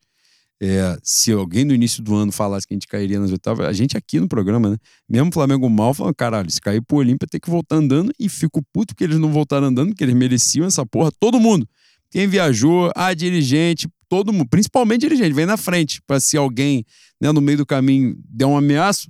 É, 0.63 0.95
se 1.01 1.31
alguém 1.31 1.65
no 1.65 1.73
início 1.73 2.03
do 2.03 2.15
ano 2.15 2.31
falasse 2.31 2.67
que 2.67 2.73
a 2.73 2.75
gente 2.75 2.87
cairia 2.87 3.19
nas 3.19 3.31
oitavas, 3.31 3.65
a 3.65 3.73
gente 3.73 3.97
aqui 3.97 4.19
no 4.19 4.27
programa, 4.27 4.69
né? 4.69 4.77
Mesmo 5.09 5.29
o 5.29 5.33
Flamengo 5.33 5.67
mal, 5.69 5.93
falando, 5.93 6.13
caralho, 6.13 6.51
se 6.51 6.61
cair 6.61 6.81
pro 6.81 6.97
Olímpia 6.97 7.27
tem 7.27 7.39
que 7.39 7.49
voltar 7.49 7.77
andando 7.77 8.13
e 8.19 8.29
fico 8.29 8.61
puto 8.71 8.95
que 8.95 9.03
eles 9.03 9.17
não 9.17 9.31
voltaram 9.31 9.67
andando, 9.67 9.89
porque 9.89 10.03
eles 10.03 10.15
mereciam 10.15 10.67
essa 10.67 10.85
porra, 10.85 11.11
todo 11.19 11.39
mundo. 11.39 11.67
Quem 12.11 12.27
viajou, 12.27 12.91
a 12.95 13.11
dirigente, 13.13 13.87
todo 14.07 14.31
mundo, 14.31 14.47
principalmente 14.49 15.01
dirigente, 15.01 15.33
vem 15.33 15.47
na 15.47 15.57
frente, 15.57 16.01
para 16.05 16.19
se 16.19 16.37
alguém 16.37 16.85
né, 17.19 17.31
no 17.31 17.41
meio 17.41 17.59
do 17.59 17.65
caminho 17.65 18.15
der 18.29 18.45
um 18.45 18.55
ameaço, 18.55 19.09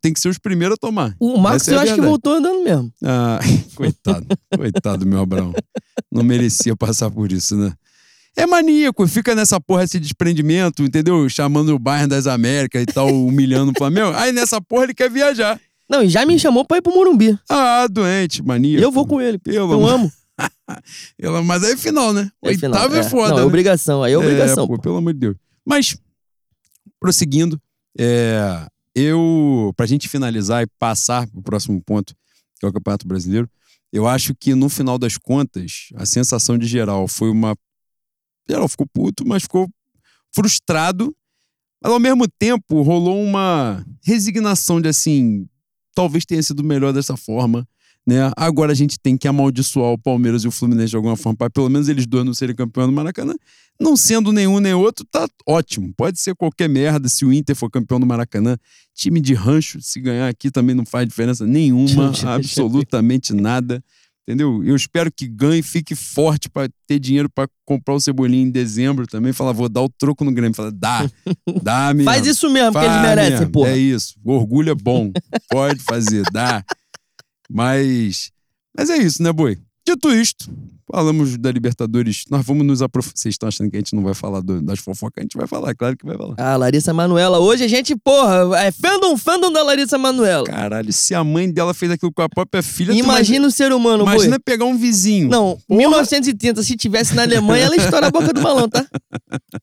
tem 0.00 0.12
que 0.12 0.20
ser 0.20 0.28
os 0.28 0.38
primeiros 0.38 0.74
a 0.74 0.78
tomar. 0.78 1.14
O 1.20 1.38
Marcos, 1.38 1.62
Essa 1.62 1.72
é 1.72 1.74
eu 1.74 1.80
acho 1.80 1.94
que 1.94 2.00
voltou 2.00 2.34
andando 2.34 2.62
mesmo. 2.62 2.92
Ah, 3.04 3.38
coitado, 3.74 4.26
coitado, 4.56 5.06
meu 5.06 5.20
Abraão. 5.20 5.52
Não 6.10 6.22
merecia 6.22 6.76
passar 6.76 7.10
por 7.10 7.30
isso, 7.32 7.56
né? 7.56 7.72
É 8.36 8.46
maníaco, 8.46 9.06
fica 9.08 9.34
nessa 9.34 9.60
porra 9.60 9.82
esse 9.84 9.98
desprendimento, 9.98 10.82
entendeu? 10.84 11.28
Chamando 11.28 11.74
o 11.74 11.78
Bayern 11.78 12.08
das 12.08 12.26
Américas 12.26 12.82
e 12.82 12.86
tal, 12.86 13.08
humilhando 13.12 13.72
o 13.72 13.78
Flamengo. 13.78 14.12
Aí 14.16 14.32
nessa 14.32 14.60
porra 14.60 14.84
ele 14.84 14.94
quer 14.94 15.10
viajar. 15.10 15.60
Não, 15.90 16.02
e 16.02 16.08
já 16.08 16.24
me 16.26 16.38
chamou 16.38 16.64
pra 16.64 16.76
ir 16.76 16.82
pro 16.82 16.94
Morumbi. 16.94 17.36
Ah, 17.48 17.86
doente, 17.90 18.42
maníaco. 18.42 18.82
Eu 18.82 18.92
vou 18.92 19.06
com 19.06 19.20
ele. 19.20 19.40
Eu 19.46 19.64
amor- 19.72 19.90
amo. 19.90 20.12
Ela- 21.18 21.42
Mas 21.44 21.64
aí 21.64 21.72
é 21.72 21.76
final, 21.76 22.12
né? 22.12 22.30
É 22.42 22.54
final, 22.54 22.82
Oitavo 22.82 22.96
é, 22.96 23.02
foda. 23.02 23.28
Não, 23.30 23.38
é 23.38 23.40
né? 23.40 23.46
obrigação. 23.46 24.02
Aí 24.02 24.12
é 24.12 24.18
obrigação. 24.18 24.66
pô, 24.66 24.76
pô. 24.76 24.82
pelo 24.82 24.96
amor 24.98 25.14
de 25.14 25.20
Deus. 25.20 25.36
Mas, 25.64 25.96
prosseguindo, 27.00 27.60
é, 27.98 28.66
eu, 28.98 29.72
pra 29.76 29.86
gente 29.86 30.08
finalizar 30.08 30.62
e 30.62 30.66
passar 30.78 31.28
pro 31.28 31.42
próximo 31.42 31.80
ponto, 31.82 32.14
que 32.58 32.66
é 32.66 32.68
o 32.68 32.72
Campeonato 32.72 33.06
Brasileiro, 33.06 33.48
eu 33.92 34.06
acho 34.06 34.34
que 34.34 34.54
no 34.54 34.68
final 34.68 34.98
das 34.98 35.16
contas, 35.16 35.88
a 35.94 36.04
sensação 36.04 36.58
de 36.58 36.66
geral 36.66 37.08
foi 37.08 37.30
uma. 37.30 37.56
Geral 38.48 38.68
ficou 38.68 38.86
puto, 38.86 39.26
mas 39.26 39.42
ficou 39.42 39.68
frustrado. 40.34 41.14
Mas 41.82 41.92
ao 41.92 42.00
mesmo 42.00 42.26
tempo 42.28 42.82
rolou 42.82 43.22
uma 43.22 43.86
resignação 44.04 44.80
de 44.80 44.88
assim, 44.88 45.48
talvez 45.94 46.26
tenha 46.26 46.42
sido 46.42 46.64
melhor 46.64 46.92
dessa 46.92 47.16
forma. 47.16 47.66
Né? 48.08 48.32
Agora 48.38 48.72
a 48.72 48.74
gente 48.74 48.98
tem 48.98 49.18
que 49.18 49.28
amaldiçoar 49.28 49.92
o 49.92 49.98
Palmeiras 49.98 50.42
e 50.42 50.48
o 50.48 50.50
Fluminense 50.50 50.88
de 50.88 50.96
alguma 50.96 51.14
forma, 51.14 51.36
para 51.36 51.50
pelo 51.50 51.68
menos 51.68 51.90
eles 51.90 52.06
dois 52.06 52.24
não 52.24 52.32
serem 52.32 52.56
campeões 52.56 52.88
do 52.88 52.92
Maracanã. 52.94 53.34
Não 53.78 53.98
sendo 53.98 54.32
nenhum 54.32 54.60
nem 54.60 54.72
outro, 54.72 55.04
tá 55.04 55.28
ótimo. 55.46 55.92
Pode 55.94 56.18
ser 56.18 56.34
qualquer 56.34 56.70
merda 56.70 57.06
se 57.06 57.26
o 57.26 57.30
Inter 57.30 57.54
for 57.54 57.70
campeão 57.70 58.00
do 58.00 58.06
Maracanã. 58.06 58.56
Time 58.94 59.20
de 59.20 59.34
rancho, 59.34 59.78
se 59.82 60.00
ganhar 60.00 60.26
aqui 60.26 60.50
também 60.50 60.74
não 60.74 60.86
faz 60.86 61.06
diferença 61.06 61.46
nenhuma, 61.46 62.10
absolutamente 62.24 63.34
nada. 63.34 63.84
Entendeu? 64.26 64.64
Eu 64.64 64.74
espero 64.74 65.12
que 65.12 65.28
ganhe, 65.28 65.62
fique 65.62 65.94
forte 65.94 66.48
para 66.48 66.66
ter 66.86 66.98
dinheiro 66.98 67.28
para 67.28 67.46
comprar 67.66 67.92
o 67.92 68.00
Cebolinha 68.00 68.42
em 68.42 68.50
dezembro 68.50 69.06
também. 69.06 69.34
Falar, 69.34 69.52
vou 69.52 69.68
dar 69.68 69.82
o 69.82 69.88
troco 69.90 70.24
no 70.24 70.32
Grêmio. 70.32 70.54
Fala, 70.54 70.72
dá, 70.72 71.06
dá 71.62 71.92
mesmo. 71.92 72.10
Faz 72.10 72.26
isso 72.26 72.48
mesmo, 72.48 72.72
que 72.72 72.78
eles 72.78 73.02
merecem, 73.02 73.50
porra. 73.50 73.68
É 73.68 73.76
isso. 73.76 74.14
O 74.24 74.32
orgulho 74.32 74.70
é 74.70 74.74
bom. 74.74 75.12
Pode 75.50 75.80
fazer, 75.80 76.22
dá. 76.32 76.64
Mas. 77.50 78.30
Mas 78.76 78.90
é 78.90 78.96
isso, 78.98 79.22
né, 79.22 79.32
boi? 79.32 79.58
Dito 79.86 80.10
isto, 80.12 80.50
falamos 80.92 81.38
da 81.38 81.50
Libertadores. 81.50 82.24
Nós 82.30 82.44
vamos 82.44 82.66
nos 82.66 82.82
aprofundar. 82.82 83.16
Vocês 83.16 83.32
estão 83.34 83.48
achando 83.48 83.70
que 83.70 83.76
a 83.76 83.80
gente 83.80 83.94
não 83.96 84.02
vai 84.02 84.12
falar 84.12 84.42
do- 84.42 84.60
das 84.60 84.78
fofocas? 84.78 85.22
A 85.22 85.22
gente 85.22 85.34
vai 85.38 85.46
falar, 85.46 85.74
claro 85.74 85.96
que 85.96 86.04
vai 86.04 86.14
falar. 86.14 86.34
Ah, 86.36 86.56
Larissa 86.58 86.92
Manuela. 86.92 87.38
Hoje 87.38 87.64
a 87.64 87.68
gente, 87.68 87.96
porra, 87.96 88.46
é 88.58 88.70
fandom, 88.70 89.16
fandom 89.16 89.50
da 89.50 89.62
Larissa 89.62 89.96
Manuela. 89.96 90.44
Caralho, 90.44 90.92
se 90.92 91.14
a 91.14 91.24
mãe 91.24 91.50
dela 91.50 91.72
fez 91.72 91.90
aquilo 91.90 92.12
com 92.12 92.20
a 92.20 92.28
própria 92.28 92.62
filha. 92.62 92.92
Imagina 92.92 93.46
o 93.46 93.50
ser 93.50 93.72
humano, 93.72 94.02
imagina, 94.02 94.24
imagina 94.26 94.40
pegar 94.44 94.66
um 94.66 94.76
vizinho. 94.76 95.30
Não, 95.30 95.58
Porra. 95.66 95.78
1930, 95.78 96.62
se 96.62 96.76
tivesse 96.76 97.14
na 97.14 97.22
Alemanha, 97.22 97.64
ela 97.64 97.76
estoura 97.76 98.08
a 98.08 98.10
boca 98.10 98.30
do 98.34 98.42
balão, 98.42 98.68
tá? 98.68 98.86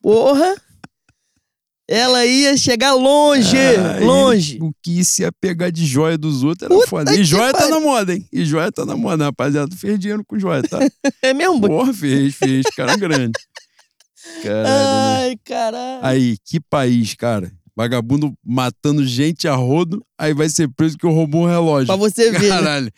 Porra! 0.01 0.55
Ela 1.87 2.25
ia 2.25 2.57
chegar 2.57 2.93
longe, 2.95 3.55
longe. 4.03 4.57
O 4.59 4.71
que 4.81 5.05
se 5.05 5.21
ia 5.21 5.31
pegar 5.31 5.69
de 5.69 5.85
joia 5.85 6.17
dos 6.17 6.43
outros 6.43 6.63
era 6.63 6.73
Puta 6.73 6.87
foda. 6.87 7.15
E 7.15 7.23
joia 7.23 7.51
tá 7.53 7.59
pariu. 7.59 7.75
na 7.75 7.79
moda, 7.79 8.13
hein? 8.15 8.27
E 8.33 8.43
joia 8.43 8.71
tá 8.71 8.83
na 8.85 8.97
moda, 8.97 9.25
rapaziada. 9.25 9.67
Tu 9.69 9.77
fez 9.77 9.99
dinheiro 9.99 10.23
com 10.25 10.39
joia, 10.39 10.63
tá? 10.63 10.79
É 11.21 11.31
mesmo? 11.33 11.61
Porra, 11.61 11.93
fez, 11.93 12.33
fez. 12.33 12.65
Cara 12.75 12.95
grande. 12.97 13.33
Caralho. 14.41 14.63
né? 14.63 15.17
Ai, 15.27 15.35
caralho. 15.45 15.99
Aí, 16.01 16.37
que 16.43 16.59
país, 16.59 17.13
cara. 17.13 17.51
Vagabundo 17.75 18.33
matando 18.43 19.05
gente 19.05 19.47
a 19.47 19.53
rodo, 19.53 20.03
aí 20.17 20.33
vai 20.33 20.49
ser 20.49 20.67
preso 20.69 20.97
que 20.97 21.05
roubou 21.05 21.43
um 21.43 21.47
relógio. 21.47 21.87
Pra 21.87 21.95
você 21.97 22.31
ver, 22.31 22.41
né? 22.43 22.49
Caralho. 22.49 22.91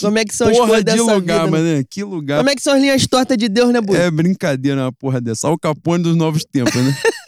Como 0.00 0.18
é 0.18 0.24
que 0.24 0.34
são 0.34 0.48
as 0.48 0.56
Porra 0.56 0.68
coisas 0.68 0.84
de 0.84 0.92
dessa 0.92 1.14
lugar, 1.14 1.44
vida, 1.44 1.58
né? 1.58 1.72
mano. 1.74 1.86
Que 1.90 2.04
lugar. 2.04 2.38
Como 2.38 2.48
é 2.48 2.54
que 2.54 2.62
são 2.62 2.72
as 2.72 2.80
linhas 2.80 3.06
tortas 3.06 3.36
de 3.36 3.48
Deus, 3.50 3.70
né, 3.70 3.80
boi? 3.82 3.98
É 3.98 4.10
brincadeira 4.10 4.80
uma 4.80 4.92
porra 4.92 5.20
dessa. 5.20 5.46
Olha 5.46 5.56
o 5.56 5.58
Capone 5.58 6.02
dos 6.04 6.16
novos 6.16 6.42
tempos, 6.44 6.74
né? 6.74 6.96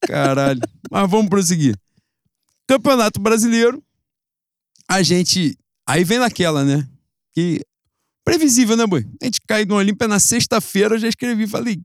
Caralho. 0.00 0.60
Mas 0.90 1.10
vamos 1.10 1.28
prosseguir. 1.28 1.76
Campeonato 2.66 3.20
Brasileiro. 3.20 3.82
A 4.88 5.02
gente. 5.02 5.56
Aí 5.86 6.04
vem 6.04 6.18
naquela, 6.18 6.64
né? 6.64 6.86
Que. 7.34 7.60
Previsível, 8.24 8.76
né, 8.76 8.86
boi? 8.86 9.06
A 9.20 9.24
gente 9.24 9.40
cai 9.46 9.64
no 9.64 9.74
Olímpia 9.74 10.06
na 10.06 10.18
sexta-feira, 10.18 10.94
eu 10.94 10.98
já 10.98 11.08
escrevi, 11.08 11.46
falei. 11.46 11.80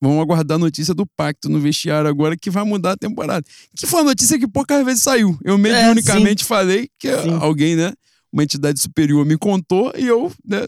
Vamos 0.00 0.20
aguardar 0.22 0.54
a 0.54 0.58
notícia 0.58 0.94
do 0.94 1.04
pacto 1.04 1.48
no 1.48 1.58
vestiário 1.58 2.08
agora 2.08 2.36
que 2.36 2.50
vai 2.50 2.62
mudar 2.62 2.92
a 2.92 2.96
temporada. 2.96 3.44
Que 3.76 3.84
foi 3.86 4.00
uma 4.00 4.10
notícia 4.10 4.38
que 4.38 4.46
poucas 4.46 4.84
vezes 4.84 5.02
saiu. 5.02 5.36
Eu 5.42 5.58
mediunicamente 5.58 6.44
falei 6.44 6.88
que 6.98 7.08
É, 7.08 7.22
Sim. 7.22 7.36
alguém, 7.40 7.74
né? 7.74 7.92
Uma 8.32 8.44
entidade 8.44 8.80
superior 8.80 9.24
me 9.26 9.36
contou 9.36 9.92
e 9.96 10.06
eu, 10.06 10.30
né? 10.44 10.66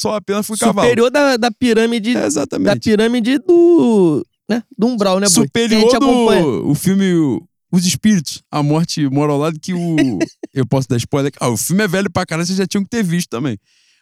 Só 0.00 0.16
apenas 0.16 0.44
fui 0.46 0.56
cavalo. 0.58 0.88
Superior 0.88 1.10
da, 1.10 1.36
da 1.36 1.50
pirâmide. 1.50 2.10
É, 2.10 2.20
da 2.20 2.26
exatamente. 2.26 2.80
pirâmide 2.80 3.38
do. 3.38 4.26
Né? 4.48 4.62
Do 4.76 4.86
umbral, 4.86 5.18
né, 5.18 5.26
a 5.26 5.30
superior 5.30 5.98
do 5.98 6.70
o 6.70 6.74
filme 6.74 7.04
Os 7.72 7.84
Espíritos, 7.84 8.42
A 8.50 8.62
Morte 8.62 9.08
Mora 9.08 9.32
ao 9.32 9.38
Lado, 9.38 9.58
que 9.58 9.74
o. 9.74 9.96
eu 10.54 10.64
posso 10.66 10.88
dar 10.88 10.96
spoiler 10.96 11.28
aqui. 11.28 11.38
Ah, 11.40 11.48
o 11.48 11.56
filme 11.56 11.82
é 11.82 11.88
velho 11.88 12.10
pra 12.10 12.24
caralho, 12.24 12.46
vocês 12.46 12.58
já 12.58 12.66
tinham 12.66 12.84
que 12.84 12.90
ter 12.90 13.02
visto 13.02 13.28
também. 13.28 13.58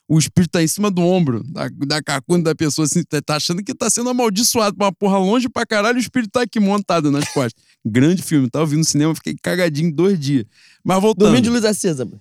O 0.07 0.19
espírito 0.19 0.51
tá 0.51 0.63
em 0.63 0.67
cima 0.69 0.91
do 0.91 1.01
ombro, 1.01 1.43
da, 1.45 1.67
da 1.87 2.03
cacunda 2.03 2.51
da 2.51 2.55
pessoa, 2.55 2.85
assim, 2.85 3.03
tá, 3.05 3.23
tá 3.23 3.37
achando 3.37 3.65
que 3.65 3.75
tá 3.75 3.89
sendo 3.89 4.11
amaldiçoado 4.11 4.77
pra 4.77 4.87
uma 4.87 4.93
porra 4.93 5.17
longe 5.17 5.49
pra 5.49 5.65
caralho, 5.65 5.97
o 5.97 6.01
espírito 6.01 6.31
tá 6.33 6.43
aqui 6.43 6.61
montado 6.61 7.11
nas 7.11 7.27
costas. 7.33 7.55
Grande 7.83 8.23
filme, 8.23 8.51
tá? 8.51 8.59
Eu 8.59 8.67
vi 8.67 8.77
no 8.77 8.85
cinema, 8.85 9.15
fiquei 9.15 9.35
cagadinho 9.43 9.91
dois 9.91 10.21
dias. 10.21 10.45
Mas 10.85 11.01
voltando. 11.01 11.29
Dormindo 11.29 11.45
de 11.45 11.51
luz 11.51 11.65
acesa, 11.65 12.05
boi. 12.05 12.19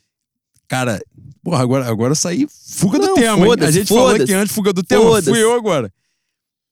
Cara, 0.65 1.01
porra, 1.43 1.61
agora, 1.61 1.85
agora 1.85 2.11
eu 2.11 2.15
saí 2.15 2.47
fuga 2.49 2.97
do 2.97 3.07
Não, 3.07 3.15
tema. 3.15 3.45
hein? 3.45 3.53
A 3.59 3.71
gente 3.71 3.89
falou 3.89 4.17
que 4.17 4.33
antes 4.33 4.55
fuga 4.55 4.71
do 4.71 4.81
tema, 4.81 5.21
fui 5.21 5.43
eu 5.43 5.53
agora. 5.53 5.91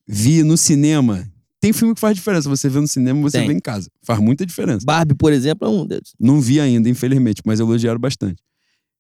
Vi 0.08 0.43
no 0.43 0.58
cinema. 0.58 1.30
Tem 1.62 1.72
filme 1.72 1.93
que 1.93 2.01
faz 2.01 2.16
diferença. 2.16 2.49
Você 2.49 2.68
vê 2.68 2.80
no 2.82 2.88
cinema, 2.88 3.22
você 3.22 3.38
Tem. 3.38 3.47
vê 3.47 3.53
em 3.53 3.59
casa. 3.59 3.88
Faz 4.03 4.20
muita 4.20 4.45
diferença. 4.45 4.84
Barbie, 4.84 5.14
por 5.14 5.32
exemplo, 5.32 5.68
é 5.68 5.72
um 5.72 5.86
deles. 5.86 6.14
Não 6.20 6.41
vi 6.41 6.59
ainda, 6.59 6.89
infelizmente, 6.89 7.41
mas 7.45 7.59
elogiaram 7.59 7.99
bastante. 7.99 8.41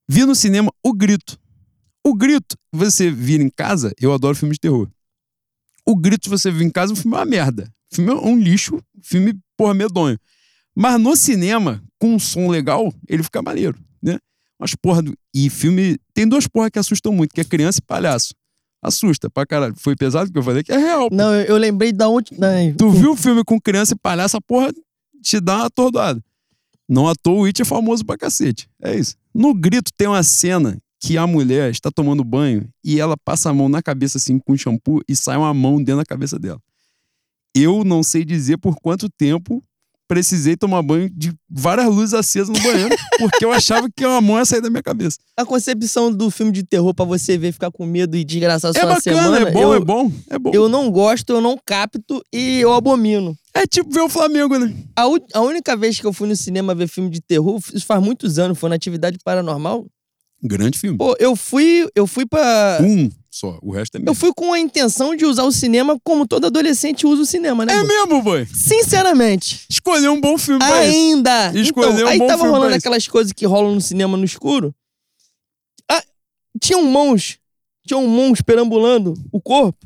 Vi 0.07 0.23
no 0.25 0.35
cinema 0.35 0.71
O 0.83 0.93
Grito. 0.93 1.39
O 2.05 2.13
Grito, 2.13 2.55
você 2.71 3.09
vira 3.11 3.43
em 3.43 3.49
casa, 3.49 3.91
eu 3.99 4.13
adoro 4.13 4.35
filmes 4.35 4.55
de 4.55 4.61
terror. 4.61 4.87
O 5.85 5.95
Grito, 5.95 6.29
você 6.29 6.51
vê 6.51 6.63
em 6.63 6.69
casa, 6.69 6.93
o 6.93 6.95
filme 6.95 7.15
é 7.15 7.19
uma 7.19 7.25
merda. 7.25 7.71
O 7.91 7.95
filme 7.95 8.11
é 8.11 8.15
um 8.15 8.37
lixo, 8.39 8.79
filme, 9.01 9.37
porra, 9.57 9.73
medonho. 9.73 10.17
Mas 10.75 10.99
no 11.01 11.15
cinema, 11.15 11.83
com 11.99 12.13
um 12.15 12.19
som 12.19 12.47
legal, 12.47 12.93
ele 13.07 13.23
fica 13.23 13.41
maneiro, 13.41 13.77
né? 14.01 14.17
Mas, 14.59 14.75
porra, 14.75 15.01
do- 15.01 15.17
e 15.33 15.49
filme. 15.49 15.97
Tem 16.13 16.27
duas 16.27 16.47
porra 16.47 16.69
que 16.69 16.77
assustam 16.79 17.11
muito, 17.11 17.33
que 17.33 17.41
é 17.41 17.43
criança 17.43 17.79
e 17.79 17.85
palhaço. 17.85 18.33
Assusta 18.81 19.29
pra 19.29 19.45
caralho. 19.45 19.75
Foi 19.77 19.95
pesado 19.95 20.31
que 20.31 20.37
eu 20.37 20.43
falei 20.43 20.63
que 20.63 20.71
é 20.71 20.77
real. 20.77 21.09
pô. 21.09 21.15
Não, 21.15 21.33
eu, 21.33 21.45
eu 21.45 21.57
lembrei 21.57 21.91
da 21.91 22.09
onde. 22.09 22.31
Não, 22.37 22.73
Tu 22.77 22.89
viu 22.89 23.11
o 23.11 23.15
filme 23.15 23.43
com 23.43 23.59
criança 23.61 23.93
e 23.93 23.97
palhaço, 23.97 24.37
a 24.37 24.41
porra 24.41 24.73
te 25.21 25.39
dá 25.39 25.57
uma 25.57 25.65
atordoada. 25.67 26.23
Não 26.89 27.07
à 27.07 27.13
toa 27.15 27.41
o 27.41 27.45
It 27.45 27.61
é 27.61 27.65
famoso 27.65 28.03
pra 28.05 28.17
cacete. 28.17 28.67
É 28.81 28.95
isso. 28.95 29.15
No 29.33 29.53
grito 29.53 29.91
tem 29.95 30.07
uma 30.07 30.23
cena 30.23 30.77
que 30.99 31.17
a 31.17 31.25
mulher 31.25 31.71
está 31.71 31.89
tomando 31.89 32.23
banho 32.23 32.67
e 32.83 32.99
ela 32.99 33.15
passa 33.17 33.49
a 33.49 33.53
mão 33.53 33.69
na 33.69 33.81
cabeça 33.81 34.17
assim 34.17 34.37
com 34.37 34.57
shampoo 34.57 35.01
e 35.07 35.15
sai 35.15 35.37
uma 35.37 35.53
mão 35.53 35.77
dentro 35.77 35.97
da 35.97 36.05
cabeça 36.05 36.37
dela. 36.37 36.59
Eu 37.55 37.83
não 37.83 38.03
sei 38.03 38.23
dizer 38.25 38.57
por 38.57 38.75
quanto 38.81 39.09
tempo 39.09 39.63
precisei 40.11 40.57
tomar 40.57 40.81
banho 40.81 41.09
de 41.09 41.31
várias 41.49 41.87
luzes 41.87 42.13
acesas 42.13 42.49
no 42.49 42.61
banheiro, 42.61 42.93
porque 43.17 43.45
eu 43.45 43.51
achava 43.53 43.87
que 43.95 44.05
uma 44.05 44.19
mão 44.19 44.37
ia 44.37 44.43
sair 44.43 44.59
da 44.59 44.69
minha 44.69 44.83
cabeça. 44.83 45.17
A 45.37 45.45
concepção 45.45 46.11
do 46.11 46.29
filme 46.29 46.51
de 46.51 46.63
terror 46.63 46.93
pra 46.93 47.05
você 47.05 47.37
ver, 47.37 47.53
ficar 47.53 47.71
com 47.71 47.85
medo 47.85 48.17
e 48.17 48.25
desgraçar 48.25 48.71
É 48.71 48.73
sua 48.73 48.87
bacana, 48.95 48.99
semana. 48.99 49.37
é 49.47 49.51
bom, 49.51 49.61
eu, 49.61 49.73
é 49.73 49.79
bom, 49.79 50.11
é 50.29 50.37
bom. 50.37 50.51
Eu 50.53 50.67
não 50.67 50.91
gosto, 50.91 51.29
eu 51.31 51.39
não 51.39 51.57
capto 51.65 52.21
e 52.33 52.59
eu 52.59 52.73
abomino. 52.73 53.33
É 53.53 53.65
tipo 53.65 53.89
ver 53.89 54.01
o 54.01 54.09
Flamengo, 54.09 54.59
né? 54.59 54.73
A, 54.97 55.03
a 55.33 55.41
única 55.41 55.77
vez 55.77 55.97
que 55.97 56.05
eu 56.05 56.11
fui 56.11 56.27
no 56.27 56.35
cinema 56.35 56.75
ver 56.75 56.89
filme 56.89 57.09
de 57.09 57.21
terror, 57.21 57.57
isso 57.73 57.85
faz 57.85 58.03
muitos 58.03 58.37
anos, 58.37 58.59
foi 58.59 58.67
na 58.69 58.75
atividade 58.75 59.17
paranormal. 59.23 59.85
Grande 60.43 60.77
filme. 60.77 60.97
Pô, 60.97 61.15
eu 61.19 61.37
fui, 61.37 61.87
eu 61.95 62.05
fui 62.05 62.25
para 62.25 62.79
Um 62.81 63.09
só, 63.31 63.57
o 63.61 63.71
resto 63.71 63.95
é 63.95 63.99
Eu 63.99 64.01
mesmo. 64.01 64.15
fui 64.15 64.33
com 64.35 64.51
a 64.51 64.59
intenção 64.59 65.15
de 65.15 65.25
usar 65.25 65.43
o 65.43 65.51
cinema 65.53 65.97
como 66.03 66.27
todo 66.27 66.47
adolescente 66.47 67.07
usa 67.07 67.21
o 67.21 67.25
cinema, 67.25 67.65
né? 67.65 67.73
É 67.73 67.77
boi? 67.77 67.87
mesmo, 67.87 68.21
boy. 68.21 68.45
Sinceramente. 68.45 69.65
Escolheu 69.69 70.11
um 70.11 70.19
bom 70.19 70.37
filme 70.37 70.59
pra. 70.59 70.79
Ainda. 70.79 71.51
Escolheu 71.55 71.91
então, 71.93 72.05
um 72.05 72.07
aí 72.09 72.19
bom 72.19 72.27
tava 72.27 72.39
filme 72.43 72.57
rolando 72.57 72.75
aquelas 72.75 73.07
coisas 73.07 73.31
que 73.31 73.45
rolam 73.45 73.73
no 73.75 73.79
cinema 73.81 74.17
no 74.17 74.25
escuro. 74.25 74.75
Ah, 75.89 76.03
tinham 76.61 76.83
mãos, 76.83 77.37
tinham 77.87 78.05
mãos 78.05 78.41
perambulando 78.41 79.13
o 79.31 79.39
corpo. 79.39 79.79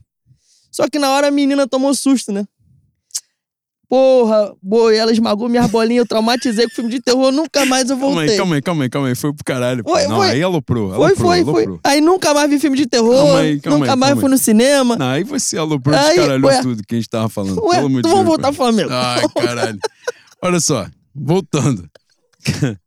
Só 0.71 0.89
que 0.89 0.97
na 0.97 1.11
hora 1.11 1.27
a 1.27 1.31
menina 1.31 1.67
tomou 1.67 1.93
susto, 1.93 2.31
né? 2.31 2.47
Porra, 3.87 4.53
boi, 4.61 4.95
ela 4.97 5.11
esmagou 5.11 5.47
minhas 5.47 5.69
bolinhas, 5.69 5.99
eu 6.03 6.07
traumatizei 6.07 6.67
com 6.67 6.73
filme 6.75 6.89
de 6.89 6.99
terror, 7.01 7.31
nunca 7.31 7.65
mais 7.65 7.89
eu 7.89 7.97
Calma 7.97 8.21
aí, 8.21 8.27
voltei. 8.27 8.37
calma 8.37 8.55
aí, 8.55 8.61
calma 8.61 8.83
aí, 8.83 8.89
calma 8.89 9.07
aí. 9.09 9.15
Foi 9.15 9.33
pro 9.33 9.43
caralho. 9.45 9.83
pô. 9.83 9.91
Foi, 9.91 10.07
não, 10.07 10.15
foi. 10.17 10.29
aí 10.29 10.41
aloprou, 10.43 10.87
Foi, 10.89 10.95
aloprou, 10.95 11.15
foi, 11.15 11.43
foi. 11.43 11.53
aloprou. 11.63 11.79
Aí 11.83 12.01
nunca 12.01 12.33
mais 12.33 12.49
vi 12.49 12.59
filme 12.59 12.77
de 12.77 12.85
terror, 12.87 13.15
Calma 13.15 13.39
aí, 13.39 13.59
calma 13.59 13.79
nunca 13.79 13.93
aí, 13.93 13.99
mais 13.99 14.19
fui 14.19 14.29
no 14.29 14.37
cinema. 14.37 14.95
Não, 14.95 15.07
aí 15.09 15.23
você 15.23 15.57
aloprou, 15.57 15.95
Aí, 15.97 16.15
descaralhou 16.15 16.49
ué. 16.49 16.61
tudo 16.61 16.81
que 16.87 16.95
a 16.95 16.97
gente 16.97 17.09
tava 17.09 17.29
falando. 17.29 17.61
Ué, 17.63 17.75
Pelo 17.75 17.87
amor 17.87 18.01
de 18.01 18.09
vamos 18.09 18.25
voltar 18.25 18.47
pro 18.47 18.55
Flamengo. 18.57 18.89
Ai, 18.91 19.23
caralho. 19.35 19.79
Olha 20.41 20.59
só, 20.59 20.87
voltando. 21.13 21.89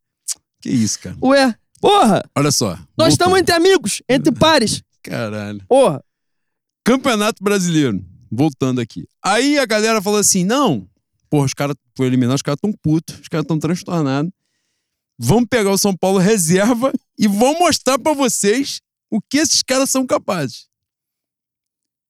que 0.61 0.71
isso, 0.71 0.99
cara. 1.01 1.17
Ué, 1.23 1.55
porra, 1.81 2.23
Olha 2.37 2.51
só. 2.51 2.71
nós 2.71 2.79
voltando. 2.97 3.11
estamos 3.11 3.39
entre 3.39 3.55
amigos, 3.55 4.03
entre 4.09 4.33
pares. 4.37 4.83
Caralho. 5.03 5.61
Porra, 5.69 6.03
Campeonato 6.85 7.43
Brasileiro. 7.43 8.01
Voltando 8.31 8.81
aqui. 8.81 9.07
Aí 9.23 9.59
a 9.59 9.67
galera 9.67 10.03
falou 10.03 10.19
assim: 10.19 10.45
não, 10.45 10.89
porra, 11.31 11.47
os 11.47 11.55
caras 11.55 11.77
foram 11.97 12.09
eliminados, 12.09 12.39
os 12.39 12.43
caras 12.43 12.61
tão 12.61 12.73
putos, 12.73 13.19
os 13.21 13.29
caras 13.29 13.47
tão 13.47 13.59
transtornados. 13.59 14.33
Vamos 15.19 15.49
pegar 15.51 15.71
o 15.71 15.79
São 15.79 15.97
Paulo 15.97 16.19
reserva 16.19 16.93
e 17.19 17.27
vou 17.27 17.59
mostrar 17.59 17.99
pra 17.99 18.13
vocês 18.15 18.81
o 19.11 19.21
que 19.21 19.39
esses 19.39 19.63
caras 19.63 19.91
são 19.91 20.07
capazes. 20.07 20.69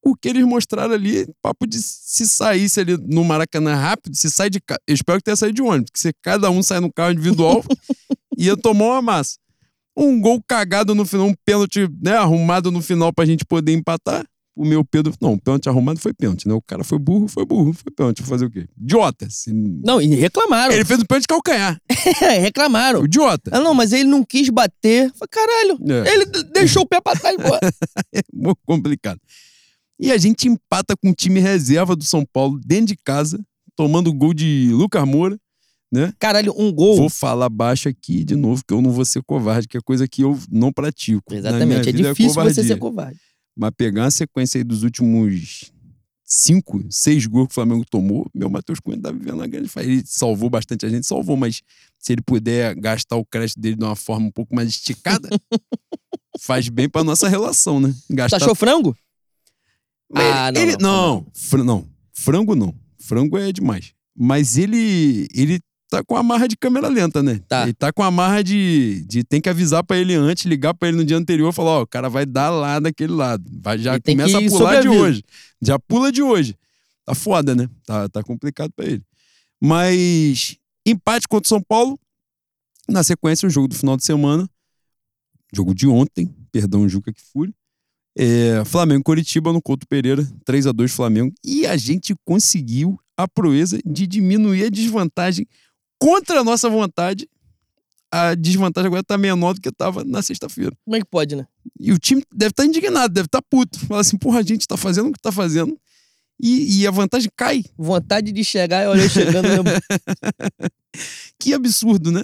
O 0.04 0.14
que 0.14 0.28
eles 0.28 0.44
mostraram 0.44 0.94
ali, 0.94 1.26
papo 1.42 1.66
de 1.66 1.80
se 1.82 2.26
saísse 2.26 2.80
ali 2.80 2.96
no 2.96 3.24
Maracanã 3.24 3.74
rápido, 3.74 4.14
se 4.16 4.30
sai 4.30 4.48
de. 4.48 4.60
Eu 4.86 4.94
espero 4.94 5.18
que 5.18 5.24
tenha 5.24 5.36
saído 5.36 5.56
de 5.56 5.62
ônibus, 5.62 5.90
porque 5.90 6.00
se 6.00 6.12
cada 6.22 6.50
um 6.50 6.62
sair 6.62 6.80
no 6.80 6.92
carro 6.92 7.12
individual, 7.12 7.64
ia 8.36 8.56
tomar 8.56 8.86
uma 8.86 9.02
massa. 9.02 9.38
Um 9.96 10.20
gol 10.20 10.40
cagado 10.46 10.94
no 10.94 11.04
final, 11.04 11.26
um 11.26 11.34
pênalti 11.44 11.88
né, 12.00 12.12
arrumado 12.12 12.70
no 12.70 12.80
final 12.80 13.12
pra 13.12 13.26
gente 13.26 13.44
poder 13.44 13.72
empatar. 13.72 14.24
O 14.58 14.64
meu 14.64 14.84
Pedro. 14.84 15.14
Não, 15.20 15.34
o 15.34 15.40
pênalti 15.40 15.68
arrumado 15.68 16.00
foi 16.00 16.12
pênalti, 16.12 16.48
né? 16.48 16.52
O 16.54 16.60
cara 16.60 16.82
foi 16.82 16.98
burro, 16.98 17.28
foi 17.28 17.46
burro, 17.46 17.72
foi 17.72 17.92
pênalti. 17.92 18.20
Vou 18.22 18.28
fazer 18.28 18.46
o 18.46 18.50
quê? 18.50 18.66
Idiota. 18.76 19.28
Se- 19.30 19.52
não, 19.52 20.00
e 20.02 20.06
reclamaram. 20.16 20.74
Ele 20.74 20.84
fez 20.84 20.98
um 21.00 21.04
pênalti 21.04 21.22
de 21.22 21.28
calcanhar. 21.28 21.80
reclamaram. 22.40 23.04
Idiota. 23.04 23.50
Ah, 23.54 23.60
não, 23.60 23.72
mas 23.72 23.92
ele 23.92 24.08
não 24.08 24.24
quis 24.24 24.48
bater. 24.48 25.12
Falei, 25.14 25.28
caralho, 25.30 25.78
É. 26.06 26.12
ele 26.14 26.24
deixou 26.52 26.82
o 26.82 26.86
pé 26.86 27.00
pra 27.00 27.14
trás. 27.14 27.36
É 28.12 28.20
muito 28.32 28.58
complicado. 28.66 29.20
E 30.00 30.10
a 30.12 30.18
gente 30.18 30.48
empata 30.48 30.96
com 30.96 31.10
o 31.10 31.14
time 31.14 31.40
reserva 31.40 31.94
do 31.94 32.04
São 32.04 32.24
Paulo 32.24 32.60
dentro 32.64 32.86
de 32.86 32.96
casa, 32.96 33.38
tomando 33.76 34.12
gol 34.12 34.34
de 34.34 34.70
Lucas 34.72 35.06
Moura. 35.06 35.38
Caralho, 36.18 36.52
um 36.58 36.70
gol. 36.72 36.96
Vou 36.96 37.08
falar 37.08 37.48
baixo 37.48 37.88
aqui 37.88 38.22
de 38.22 38.36
novo, 38.36 38.62
que 38.66 38.74
eu 38.74 38.82
não 38.82 38.90
vou 38.90 39.04
ser 39.04 39.22
covarde, 39.22 39.66
que 39.66 39.76
é 39.76 39.80
coisa 39.80 40.06
que 40.06 40.22
eu 40.22 40.38
não 40.50 40.70
pratico. 40.72 41.32
Exatamente, 41.34 41.88
é 41.88 41.92
vida 41.92 42.08
difícil 42.10 42.28
você 42.34 42.34
covardia. 42.40 42.64
ser 42.64 42.76
covarde. 42.76 43.18
Mas 43.58 43.72
pegar 43.76 44.04
uma 44.04 44.10
sequência 44.10 44.58
aí 44.58 44.64
dos 44.64 44.84
últimos 44.84 45.72
cinco, 46.24 46.84
seis 46.90 47.26
gols 47.26 47.48
que 47.48 47.52
o 47.52 47.54
Flamengo 47.54 47.84
tomou, 47.90 48.30
meu 48.34 48.48
Matheus 48.48 48.78
Cunha 48.80 49.00
tá 49.00 49.10
vivendo 49.10 49.34
uma 49.34 49.46
grande 49.46 49.68
fase. 49.68 49.88
Ele 49.90 50.02
salvou 50.06 50.48
bastante 50.48 50.86
a 50.86 50.88
gente, 50.88 51.06
salvou, 51.06 51.36
mas 51.36 51.62
se 51.98 52.12
ele 52.12 52.22
puder 52.22 52.74
gastar 52.76 53.16
o 53.16 53.24
crédito 53.24 53.58
dele 53.58 53.76
de 53.76 53.84
uma 53.84 53.96
forma 53.96 54.26
um 54.26 54.30
pouco 54.30 54.54
mais 54.54 54.68
esticada, 54.68 55.28
faz 56.40 56.68
bem 56.68 56.88
pra 56.88 57.02
nossa 57.02 57.28
relação, 57.28 57.80
né? 57.80 57.92
Gastar 58.10 58.36
achou 58.36 58.54
frango? 58.54 58.96
Mas 60.10 60.24
Ah, 60.24 60.52
não, 60.52 60.60
ele, 60.62 60.76
não, 60.76 60.80
não, 61.24 61.26
fr- 61.34 61.64
não, 61.64 61.88
frango 62.12 62.54
não. 62.54 62.74
Frango 63.00 63.36
é 63.38 63.50
demais. 63.52 63.92
Mas 64.16 64.56
ele 64.56 65.26
ele 65.34 65.60
tá 65.88 66.04
com 66.04 66.16
a 66.16 66.22
marra 66.22 66.46
de 66.46 66.56
câmera 66.56 66.88
lenta, 66.88 67.22
né? 67.22 67.40
Tá. 67.48 67.62
Ele 67.62 67.72
tá 67.72 67.92
com 67.92 68.02
a 68.02 68.10
marra 68.10 68.42
de, 68.42 69.04
de 69.06 69.24
tem 69.24 69.40
que 69.40 69.48
avisar 69.48 69.82
pra 69.82 69.96
ele 69.96 70.14
antes, 70.14 70.44
ligar 70.44 70.74
pra 70.74 70.88
ele 70.88 70.98
no 70.98 71.04
dia 71.04 71.16
anterior 71.16 71.50
e 71.50 71.54
falar, 71.54 71.70
ó, 71.78 71.82
o 71.82 71.86
cara 71.86 72.08
vai 72.08 72.26
dar 72.26 72.50
lá 72.50 72.78
daquele 72.78 73.12
lado. 73.12 73.44
Vai, 73.60 73.78
já 73.78 73.94
Ele 73.94 74.00
começa 74.00 74.38
a 74.38 74.48
pular 74.48 74.82
de 74.82 74.88
hoje. 74.88 75.24
Já 75.60 75.78
pula 75.78 76.12
de 76.12 76.22
hoje. 76.22 76.54
Tá 77.04 77.14
foda, 77.14 77.54
né? 77.54 77.68
Tá, 77.86 78.08
tá 78.08 78.22
complicado 78.22 78.70
pra 78.76 78.84
ele. 78.84 79.02
Mas 79.60 80.56
empate 80.86 81.26
contra 81.26 81.46
o 81.46 81.48
São 81.48 81.62
Paulo. 81.62 81.98
Na 82.88 83.02
sequência, 83.02 83.46
o 83.46 83.50
jogo 83.50 83.68
do 83.68 83.74
final 83.74 83.96
de 83.96 84.04
semana. 84.04 84.48
Jogo 85.54 85.74
de 85.74 85.86
ontem, 85.86 86.34
perdão, 86.52 86.88
Juca 86.88 87.12
que 87.12 87.20
fure. 87.20 87.54
É, 88.16 88.64
Flamengo 88.64 89.00
e 89.00 89.04
Coritiba 89.04 89.52
no 89.52 89.62
Couto 89.62 89.86
Pereira, 89.86 90.26
3 90.44 90.66
a 90.66 90.72
2 90.72 90.90
Flamengo. 90.92 91.32
E 91.44 91.66
a 91.66 91.76
gente 91.76 92.14
conseguiu 92.24 92.98
a 93.16 93.26
proeza 93.26 93.78
de 93.84 94.06
diminuir 94.06 94.64
a 94.64 94.70
desvantagem 94.70 95.46
contra 95.98 96.40
a 96.40 96.44
nossa 96.44 96.68
vontade. 96.68 97.28
A 98.10 98.34
desvantagem 98.34 98.86
agora 98.86 99.04
tá 99.04 99.18
menor 99.18 99.52
do 99.52 99.60
que 99.60 99.70
tava 99.70 100.02
na 100.02 100.22
sexta-feira. 100.22 100.74
Como 100.84 100.96
é 100.96 101.00
que 101.00 101.04
pode, 101.04 101.36
né? 101.36 101.46
E 101.78 101.92
o 101.92 101.98
time 101.98 102.22
deve 102.34 102.50
estar 102.50 102.64
indignado, 102.64 103.12
deve 103.12 103.26
estar 103.26 103.42
puto. 103.42 103.78
Fala 103.80 104.00
assim, 104.00 104.16
porra, 104.16 104.38
a 104.38 104.42
gente 104.42 104.66
tá 104.66 104.78
fazendo 104.78 105.10
o 105.10 105.12
que 105.12 105.20
tá 105.20 105.30
fazendo. 105.30 105.78
E, 106.40 106.80
e 106.80 106.86
a 106.86 106.90
vantagem 106.90 107.30
cai. 107.36 107.64
Vontade 107.76 108.32
de 108.32 108.44
chegar 108.44 108.84
e 108.84 108.86
olha 108.86 109.02
eu 109.02 109.10
chegando 109.10 109.48
mesmo. 109.48 109.64
Que 111.38 111.52
absurdo, 111.52 112.10
né? 112.10 112.22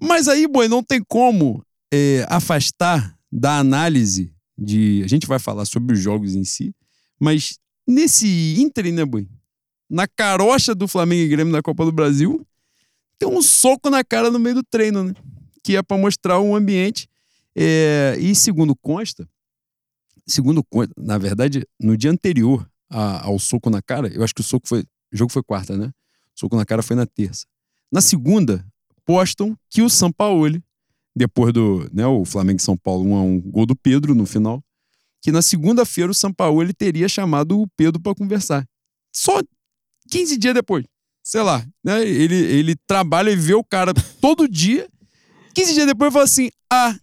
Mas 0.00 0.28
aí, 0.28 0.46
boi, 0.46 0.68
não 0.68 0.82
tem 0.82 1.02
como 1.06 1.62
é, 1.92 2.24
afastar 2.28 3.14
da 3.30 3.58
análise 3.58 4.32
de. 4.56 5.02
A 5.04 5.08
gente 5.08 5.26
vai 5.26 5.38
falar 5.38 5.64
sobre 5.64 5.94
os 5.94 6.00
jogos 6.00 6.34
em 6.34 6.44
si, 6.44 6.74
mas 7.20 7.58
nesse 7.86 8.54
ínterim, 8.58 8.92
né, 8.92 9.04
boi? 9.04 9.28
Na 9.90 10.08
carocha 10.08 10.74
do 10.74 10.88
Flamengo 10.88 11.22
e 11.22 11.28
Grêmio 11.28 11.52
na 11.52 11.62
Copa 11.62 11.84
do 11.84 11.92
Brasil, 11.92 12.46
tem 13.18 13.28
um 13.28 13.42
soco 13.42 13.90
na 13.90 14.02
cara 14.04 14.30
no 14.30 14.38
meio 14.38 14.56
do 14.56 14.62
treino, 14.62 15.04
né? 15.04 15.14
Que 15.62 15.76
é 15.76 15.82
para 15.82 15.96
mostrar 15.96 16.40
um 16.40 16.54
ambiente. 16.54 17.08
É, 17.56 18.16
e 18.18 18.34
segundo 18.34 18.74
consta, 18.74 19.28
segundo 20.26 20.62
consta, 20.64 20.92
na 20.96 21.18
verdade, 21.18 21.66
no 21.80 21.96
dia 21.96 22.10
anterior 22.10 22.68
a- 22.90 23.26
ao 23.26 23.38
soco 23.38 23.70
na 23.70 23.80
cara, 23.82 24.08
eu 24.08 24.22
acho 24.22 24.34
que 24.34 24.40
o 24.40 24.44
soco 24.44 24.66
foi. 24.68 24.80
O 25.12 25.16
jogo 25.16 25.32
foi 25.32 25.42
quarta, 25.42 25.76
né? 25.76 25.86
O 26.36 26.40
soco 26.40 26.56
na 26.56 26.64
cara 26.64 26.82
foi 26.82 26.96
na 26.96 27.06
terça. 27.06 27.46
Na 27.92 28.00
segunda, 28.00 28.66
postam 29.04 29.56
que 29.70 29.82
o 29.82 29.88
Sampaoli, 29.88 30.62
depois 31.14 31.52
do 31.52 31.88
né, 31.92 32.06
o 32.06 32.24
Flamengo 32.24 32.58
e 32.58 32.62
São 32.62 32.76
Paulo, 32.76 33.04
um 33.04 33.40
gol 33.40 33.66
do 33.66 33.76
Pedro 33.76 34.14
no 34.14 34.26
final, 34.26 34.62
que 35.22 35.30
na 35.30 35.40
segunda-feira 35.42 36.10
o 36.10 36.14
Sampaoli 36.14 36.72
teria 36.74 37.08
chamado 37.08 37.60
o 37.60 37.68
Pedro 37.76 38.00
para 38.00 38.14
conversar. 38.14 38.66
Só 39.14 39.40
15 40.10 40.36
dias 40.36 40.54
depois. 40.54 40.84
Sei 41.24 41.40
lá, 41.40 41.66
né? 41.82 42.06
Ele, 42.06 42.34
ele 42.36 42.76
trabalha 42.86 43.30
e 43.30 43.36
vê 43.36 43.54
o 43.54 43.64
cara 43.64 43.94
todo 44.20 44.46
dia. 44.46 44.86
15 45.54 45.72
dias 45.72 45.86
depois 45.86 46.12
fala 46.12 46.24
assim: 46.26 46.50
ah, 46.70 46.94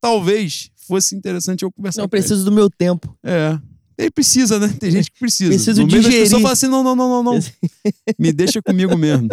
talvez 0.00 0.70
fosse 0.86 1.16
interessante 1.16 1.64
eu 1.64 1.72
conversar 1.72 2.02
Não 2.02 2.08
com 2.08 2.14
ele." 2.16 2.22
preciso 2.22 2.44
do 2.44 2.52
meu 2.52 2.70
tempo. 2.70 3.12
É. 3.24 3.58
Ele 3.98 4.10
precisa, 4.10 4.60
né? 4.60 4.68
Tem 4.78 4.90
gente 4.90 5.10
que 5.10 5.18
precisa. 5.18 5.50
Preciso 5.50 5.80
no 5.80 5.86
meio 5.88 5.96
das 5.96 6.04
digerir. 6.04 6.24
pessoas 6.24 6.42
fala 6.42 6.52
assim: 6.52 6.68
não, 6.68 6.82
não, 6.84 6.94
não, 6.94 7.22
não, 7.24 7.34
não. 7.34 7.40
Me 8.18 8.32
deixa 8.32 8.62
comigo 8.62 8.96
mesmo. 8.96 9.28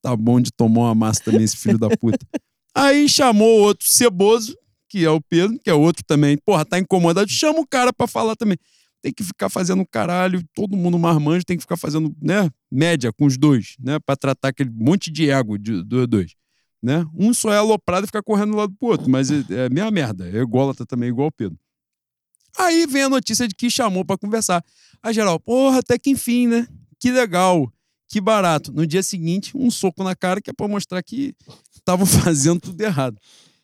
Tá 0.00 0.16
bom 0.16 0.40
de 0.40 0.50
tomar 0.50 0.82
uma 0.82 0.94
massa 0.94 1.20
também, 1.24 1.42
esse 1.42 1.56
filho 1.56 1.76
da 1.78 1.88
puta. 1.96 2.24
Aí 2.74 3.08
chamou 3.08 3.60
outro 3.60 3.86
ceboso, 3.88 4.56
que 4.88 5.04
é 5.04 5.10
o 5.10 5.20
Pedro, 5.20 5.58
que 5.62 5.68
é 5.68 5.74
outro 5.74 6.04
também. 6.06 6.38
Porra, 6.38 6.64
tá 6.64 6.78
incomodado. 6.78 7.28
Chama 7.28 7.58
o 7.58 7.66
cara 7.66 7.92
pra 7.92 8.06
falar 8.06 8.36
também. 8.36 8.56
Tem 9.00 9.12
que 9.12 9.22
ficar 9.22 9.48
fazendo 9.48 9.86
caralho, 9.86 10.42
todo 10.54 10.76
mundo 10.76 10.98
marmanjo 10.98 11.44
tem 11.44 11.56
que 11.56 11.62
ficar 11.62 11.76
fazendo, 11.76 12.14
né? 12.20 12.50
Média 12.70 13.12
com 13.12 13.26
os 13.26 13.36
dois, 13.38 13.76
né? 13.78 13.98
Pra 14.00 14.16
tratar 14.16 14.48
aquele 14.48 14.70
monte 14.70 15.10
de 15.10 15.30
ego 15.30 15.56
de- 15.56 15.84
dos 15.84 16.06
dois. 16.08 16.34
Né? 16.82 17.04
Um 17.14 17.32
só 17.34 17.52
é 17.52 17.58
aloprado 17.58 18.04
e 18.04 18.06
fica 18.06 18.22
correndo 18.22 18.52
do 18.52 18.56
lado 18.56 18.72
pro 18.78 18.88
outro, 18.88 19.10
mas 19.10 19.30
é, 19.30 19.44
é 19.50 19.66
a 19.66 19.68
mesma 19.68 19.90
merda. 19.90 20.28
É 20.28 20.36
ególatra 20.38 20.86
também, 20.86 21.08
igual 21.08 21.28
o 21.28 21.32
Pedro. 21.32 21.58
Aí 22.56 22.86
vem 22.86 23.02
a 23.02 23.08
notícia 23.08 23.46
de 23.46 23.54
que 23.54 23.70
chamou 23.70 24.04
pra 24.04 24.18
conversar. 24.18 24.64
Aí 25.02 25.12
geral, 25.14 25.38
porra, 25.38 25.78
até 25.78 25.98
que 25.98 26.10
enfim, 26.10 26.46
né? 26.48 26.66
Que 26.98 27.10
legal, 27.12 27.72
que 28.08 28.20
barato. 28.20 28.72
No 28.72 28.86
dia 28.86 29.02
seguinte, 29.02 29.56
um 29.56 29.70
soco 29.70 30.02
na 30.02 30.14
cara 30.16 30.40
que 30.40 30.50
é 30.50 30.52
pra 30.52 30.66
mostrar 30.66 31.02
que 31.02 31.34
estavam 31.76 32.06
fazendo 32.06 32.60
tudo 32.60 32.80
errado. 32.80 33.16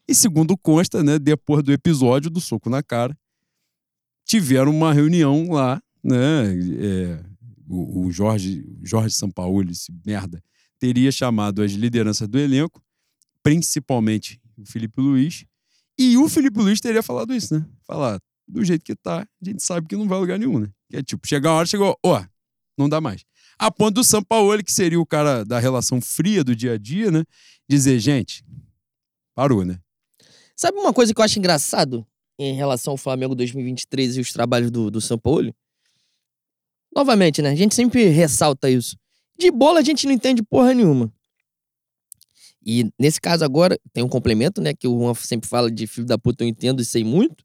E 0.07 0.15
segundo 0.15 0.57
consta, 0.57 1.03
né, 1.03 1.19
depois 1.19 1.63
do 1.63 1.73
episódio 1.73 2.31
do 2.31 2.41
soco 2.41 2.69
na 2.69 2.83
cara, 2.83 3.17
tiveram 4.25 4.71
uma 4.71 4.93
reunião 4.93 5.51
lá, 5.51 5.83
né? 6.03 6.55
é, 6.81 7.25
o, 7.69 8.07
o 8.07 8.11
Jorge, 8.11 8.65
Jorge 8.83 9.15
Sampaoli, 9.15 9.73
esse 9.73 9.93
merda, 10.05 10.43
teria 10.79 11.11
chamado 11.11 11.63
as 11.63 11.73
lideranças 11.73 12.29
do 12.29 12.39
elenco, 12.39 12.83
principalmente 13.43 14.41
o 14.57 14.65
Felipe 14.67 15.01
Luiz, 15.01 15.45
e 15.99 16.17
o 16.17 16.29
Felipe 16.29 16.59
Luiz 16.59 16.81
teria 16.81 17.03
falado 17.03 17.35
isso, 17.35 17.55
né? 17.55 17.65
Falar, 17.87 18.21
do 18.47 18.65
jeito 18.65 18.85
que 18.85 18.97
tá, 18.97 19.21
a 19.21 19.45
gente 19.45 19.63
sabe 19.63 19.87
que 19.87 19.97
não 19.97 20.09
vai 20.09 20.19
lugar 20.19 20.39
nenhum, 20.39 20.59
né? 20.59 20.69
Que 20.91 20.97
é 20.97 21.03
tipo, 21.03 21.27
chegar 21.27 21.51
a 21.51 21.55
hora, 21.55 21.67
chegou, 21.67 21.97
ó, 22.05 22.25
não 22.77 22.89
dá 22.89 23.01
mais. 23.01 23.25
A 23.59 23.71
ponto 23.71 23.95
do 23.95 24.05
Sampaoli, 24.05 24.65
que 24.65 24.73
seria 24.73 25.01
o 25.01 25.07
cara 25.07 25.45
da 25.45 25.59
relação 25.59 26.01
fria 26.01 26.43
do 26.43 26.57
dia 26.57 26.73
a 26.73 26.79
dia, 26.79 27.11
né? 27.11 27.25
Dizer, 27.69 27.99
gente, 28.01 28.45
parou, 29.35 29.65
né? 29.65 29.79
Sabe 30.57 30.79
uma 30.79 30.93
coisa 30.93 31.15
que 31.15 31.21
eu 31.21 31.25
acho 31.25 31.39
engraçado 31.39 32.07
em 32.39 32.55
relação 32.55 32.93
ao 32.93 32.97
Flamengo 32.97 33.35
2023 33.35 34.17
e 34.17 34.21
os 34.21 34.33
trabalhos 34.33 34.71
do, 34.71 34.91
do 34.91 35.01
São 35.01 35.19
Paulo? 35.19 35.55
Novamente, 36.95 37.43
né? 37.43 37.51
A 37.51 37.55
gente 37.55 37.75
sempre 37.75 38.05
ressalta 38.09 38.71
isso. 38.71 38.97
De 39.37 39.51
bola 39.51 39.81
a 39.81 39.83
gente 39.83 40.07
não 40.07 40.13
entende 40.13 40.43
porra 40.43 40.73
nenhuma. 40.73 41.13
E 42.65 42.91
nesse 42.99 43.21
caso 43.21 43.45
agora, 43.45 43.79
tem 43.93 44.03
um 44.03 44.09
complemento, 44.09 44.61
né? 44.61 44.73
Que 44.75 44.89
o 44.89 44.99
Juan 44.99 45.15
sempre 45.15 45.49
fala 45.49 45.71
de 45.71 45.87
filho 45.87 46.07
da 46.07 46.17
puta, 46.17 46.45
eu 46.45 46.49
entendo 46.49 46.81
e 46.81 46.85
sei 46.85 47.05
muito. 47.05 47.45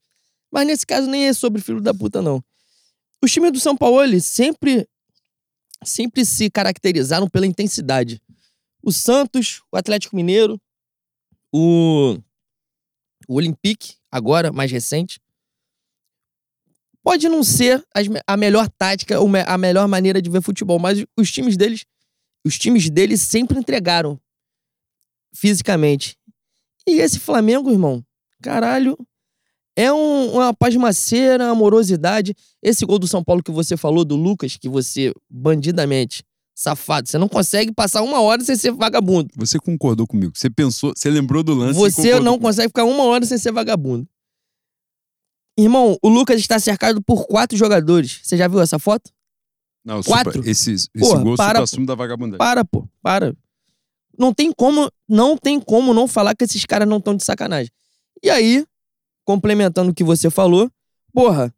Mas 0.51 0.65
nesse 0.65 0.85
caso 0.85 1.07
nem 1.07 1.25
é 1.25 1.33
sobre 1.33 1.61
filho 1.61 1.81
da 1.81 1.93
puta, 1.93 2.21
não. 2.21 2.43
Os 3.21 3.31
times 3.31 3.51
do 3.51 3.59
São 3.59 3.75
Paulo 3.75 4.19
sempre, 4.21 4.87
sempre 5.83 6.23
se 6.25 6.49
caracterizaram 6.49 7.29
pela 7.29 7.45
intensidade. 7.45 8.21
O 8.81 8.91
Santos, 8.91 9.61
o 9.71 9.77
Atlético 9.77 10.15
Mineiro, 10.15 10.59
o, 11.51 12.17
o 13.29 13.35
Olympique, 13.35 13.93
agora, 14.11 14.51
mais 14.51 14.71
recente. 14.71 15.21
Pode 17.03 17.29
não 17.29 17.43
ser 17.43 17.85
a 18.25 18.35
melhor 18.35 18.67
tática, 18.67 19.15
a 19.45 19.57
melhor 19.57 19.87
maneira 19.87 20.19
de 20.19 20.29
ver 20.31 20.41
futebol, 20.41 20.79
mas 20.79 21.05
os 21.15 21.31
times 21.31 21.55
deles, 21.55 21.85
os 22.43 22.57
times 22.57 22.89
deles 22.89 23.21
sempre 23.21 23.59
entregaram 23.59 24.19
fisicamente. 25.31 26.17
E 26.87 26.93
esse 26.99 27.19
Flamengo, 27.19 27.69
irmão, 27.69 28.03
caralho, 28.41 28.97
é 29.75 29.93
um- 29.93 30.33
uma 30.33 30.51
pasmaceira, 30.53 31.49
amorosidade. 31.49 32.35
Esse 32.63 32.83
gol 32.83 32.97
do 32.97 33.07
São 33.07 33.23
Paulo 33.23 33.43
que 33.43 33.51
você 33.51 33.77
falou, 33.77 34.03
do 34.03 34.15
Lucas, 34.15 34.57
que 34.57 34.67
você, 34.67 35.13
bandidamente, 35.29 36.23
safado, 36.59 37.07
você 37.07 37.17
não 37.17 37.29
consegue 37.29 37.71
passar 37.71 38.01
uma 38.01 38.19
hora 38.19 38.43
sem 38.43 38.53
ser 38.53 38.71
vagabundo. 38.73 39.29
Você 39.37 39.57
concordou 39.57 40.05
comigo. 40.05 40.33
Você 40.35 40.49
pensou, 40.49 40.91
você 40.93 41.09
lembrou 41.09 41.41
do 41.41 41.53
lance. 41.53 41.79
Você 41.79 42.19
não 42.19 42.37
consegue 42.37 42.67
ficar 42.67 42.83
uma 42.83 43.03
hora 43.03 43.25
sem 43.25 43.37
ser 43.37 43.53
vagabundo. 43.53 44.05
Irmão, 45.57 45.97
o 46.01 46.09
Lucas 46.09 46.37
está 46.39 46.59
cercado 46.59 47.01
por 47.01 47.27
quatro 47.27 47.57
jogadores. 47.57 48.19
Você 48.23 48.35
já 48.35 48.45
viu 48.49 48.59
essa 48.59 48.77
foto? 48.77 49.09
Não, 49.85 50.03
Quatro. 50.03 50.33
Super, 50.33 50.49
esse 50.49 50.73
esse 50.73 50.89
Porra, 50.99 51.23
gol 51.23 51.37
para, 51.37 51.63
da 51.63 51.95
vagabundagem. 51.95 52.37
Para, 52.37 52.65
pô, 52.65 52.85
para. 53.01 53.33
Não 54.17 54.33
tem 54.33 54.51
como, 54.51 54.91
não 55.07 55.37
tem 55.37 55.61
como 55.61 55.93
não 55.93 56.09
falar 56.09 56.35
que 56.35 56.43
esses 56.43 56.65
caras 56.65 56.87
não 56.87 56.97
estão 56.97 57.15
de 57.15 57.23
sacanagem. 57.23 57.71
E 58.21 58.29
aí, 58.29 58.65
complementando 59.23 59.91
o 59.91 59.93
que 59.93 60.03
você 60.03 60.29
falou, 60.29 60.69
porra, 61.13 61.53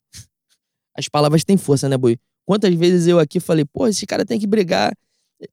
as 0.96 1.10
palavras 1.10 1.44
têm 1.44 1.58
força, 1.58 1.90
né, 1.90 1.98
boi? 1.98 2.20
Quantas 2.46 2.74
vezes 2.74 3.08
eu 3.08 3.20
aqui 3.20 3.40
falei, 3.40 3.66
pô, 3.66 3.88
esse 3.88 4.06
cara 4.06 4.26
tem 4.26 4.40
que 4.40 4.48
brigar. 4.48 4.94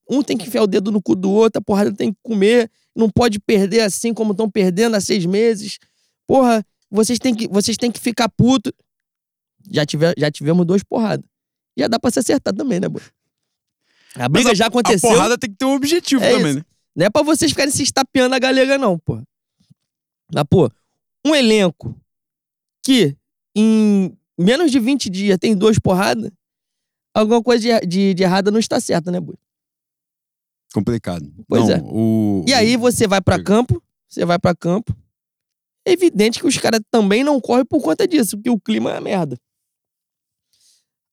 Um 0.08 0.22
tem 0.22 0.36
que 0.36 0.46
enfiar 0.46 0.62
o 0.62 0.66
dedo 0.66 0.90
no 0.90 1.00
cu 1.00 1.14
do 1.14 1.30
outro, 1.30 1.58
a 1.58 1.62
porrada 1.62 1.92
tem 1.92 2.12
que 2.12 2.18
comer, 2.22 2.70
não 2.94 3.08
pode 3.08 3.38
perder 3.38 3.80
assim 3.80 4.12
como 4.12 4.32
estão 4.32 4.50
perdendo 4.50 4.96
há 4.96 5.00
seis 5.00 5.24
meses. 5.24 5.78
Porra, 6.26 6.64
vocês 6.90 7.18
têm 7.18 7.34
que, 7.34 7.48
vocês 7.48 7.76
têm 7.76 7.90
que 7.90 8.00
ficar 8.00 8.28
puto. 8.28 8.72
Já, 9.70 9.86
tive, 9.86 10.12
já 10.16 10.30
tivemos 10.30 10.66
duas 10.66 10.82
porradas. 10.82 11.24
Já 11.76 11.88
dá 11.88 11.98
pra 11.98 12.10
se 12.10 12.18
acertar 12.18 12.54
também, 12.54 12.80
né, 12.80 12.88
boi? 12.88 13.02
A 14.14 14.28
briga 14.28 14.48
Mas 14.50 14.58
já 14.58 14.66
aconteceu. 14.66 15.08
A 15.08 15.12
porrada 15.12 15.38
tem 15.38 15.50
que 15.50 15.56
ter 15.56 15.64
um 15.64 15.74
objetivo 15.74 16.22
É 16.22 16.30
também, 16.32 16.48
isso. 16.48 16.58
né? 16.58 16.64
Não 16.96 17.06
é 17.06 17.10
pra 17.10 17.22
vocês 17.22 17.50
ficarem 17.50 17.72
se 17.72 17.82
estapeando 17.82 18.34
a 18.34 18.38
galega, 18.38 18.76
não, 18.76 18.98
pô. 18.98 19.22
Mas, 20.34 20.44
pô, 20.50 20.70
um 21.24 21.34
elenco 21.34 21.94
que 22.84 23.16
em 23.54 24.16
menos 24.38 24.70
de 24.70 24.80
20 24.80 25.08
dias 25.08 25.38
tem 25.38 25.54
duas 25.56 25.78
porradas, 25.78 26.30
alguma 27.14 27.42
coisa 27.42 27.80
de, 27.80 27.86
de, 27.86 28.14
de 28.14 28.22
errada 28.22 28.50
não 28.50 28.58
está 28.58 28.80
certa, 28.80 29.10
né, 29.10 29.20
Bui? 29.20 29.36
Complicado. 30.72 31.26
Pois 31.46 31.66
não, 31.68 31.74
é. 31.74 31.80
O, 31.82 32.44
E 32.46 32.52
aí 32.54 32.76
você 32.76 33.06
vai 33.06 33.20
pra 33.20 33.36
Chega. 33.36 33.44
campo, 33.46 33.82
você 34.08 34.24
vai 34.24 34.38
pra 34.38 34.54
campo. 34.54 34.94
É 35.86 35.92
evidente 35.92 36.40
que 36.40 36.46
os 36.46 36.58
caras 36.58 36.80
também 36.90 37.24
não 37.24 37.40
correm 37.40 37.64
por 37.64 37.82
conta 37.82 38.06
disso, 38.06 38.36
porque 38.36 38.50
o 38.50 38.60
clima 38.60 38.90
é 38.90 38.94
uma 38.94 39.00
merda. 39.00 39.38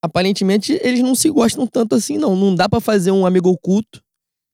Aparentemente, 0.02 0.74
eles 0.84 1.00
não 1.02 1.16
se 1.16 1.30
gostam 1.30 1.66
tanto 1.66 1.96
assim, 1.96 2.18
não. 2.18 2.36
Não 2.36 2.54
dá 2.54 2.70
pra 2.70 2.80
fazer 2.80 3.12
um 3.12 3.26
amigo 3.26 3.50
oculto 3.50 4.04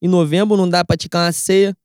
em 0.01 0.07
novembro, 0.07 0.55
não 0.55 0.69
dá 0.69 0.85
pra 0.85 0.95
ticar 0.95 1.25
uma 1.25 1.31
ceia. 1.31 1.75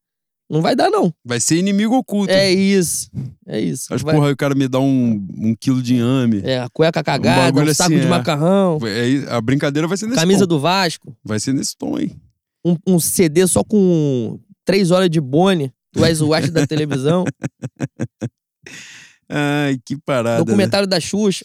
Não 0.48 0.62
vai 0.62 0.76
dar, 0.76 0.88
não. 0.90 1.12
Vai 1.24 1.40
ser 1.40 1.56
inimigo 1.56 1.96
oculto. 1.96 2.32
É 2.32 2.50
isso. 2.50 3.10
É 3.46 3.60
isso. 3.60 3.86
Mas, 3.90 4.02
Vai- 4.02 4.14
porra, 4.14 4.28
aí 4.28 4.32
o 4.32 4.36
cara 4.36 4.54
me 4.54 4.68
dá 4.68 4.78
um, 4.78 5.26
um 5.36 5.54
quilo 5.58 5.82
de 5.82 5.94
inhame. 5.94 6.40
É, 6.44 6.60
a 6.60 6.68
cueca 6.68 7.02
cagada, 7.02 7.40
um, 7.40 7.44
bagulho 7.46 7.74
saco 7.74 7.90
assim, 7.92 8.00
de 8.00 8.06
é. 8.06 8.08
macarrão, 8.08 8.78
É, 8.84 9.32
a 9.34 9.40
brincadeira 9.40 9.88
vai 9.88 9.96
ser 9.96 10.06
nesse 10.06 10.20
camisa 10.20 10.46
tom. 10.46 10.54
do 10.54 10.60
Vasco, 10.60 11.16
Vai 11.24 11.40
ser 11.40 11.52
nesse 11.52 11.76
tom 11.76 11.96
aí. 11.96 12.12
um, 12.64 12.76
um 12.86 13.00
CD 13.00 13.44
só 13.48 13.64
com 13.64 14.38
três 14.64 14.90
horas 14.92 15.10
de 15.10 15.20
bone. 15.20 15.72
Tu 15.92 16.04
és 16.04 16.20
o 16.20 16.28
da 16.52 16.66
televisão. 16.66 17.24
Ai, 19.28 19.78
que 19.84 19.96
parada. 19.96 20.38
né? 20.38 20.44
documentário 20.44 20.86
da 20.86 21.00
Xuxa. 21.00 21.44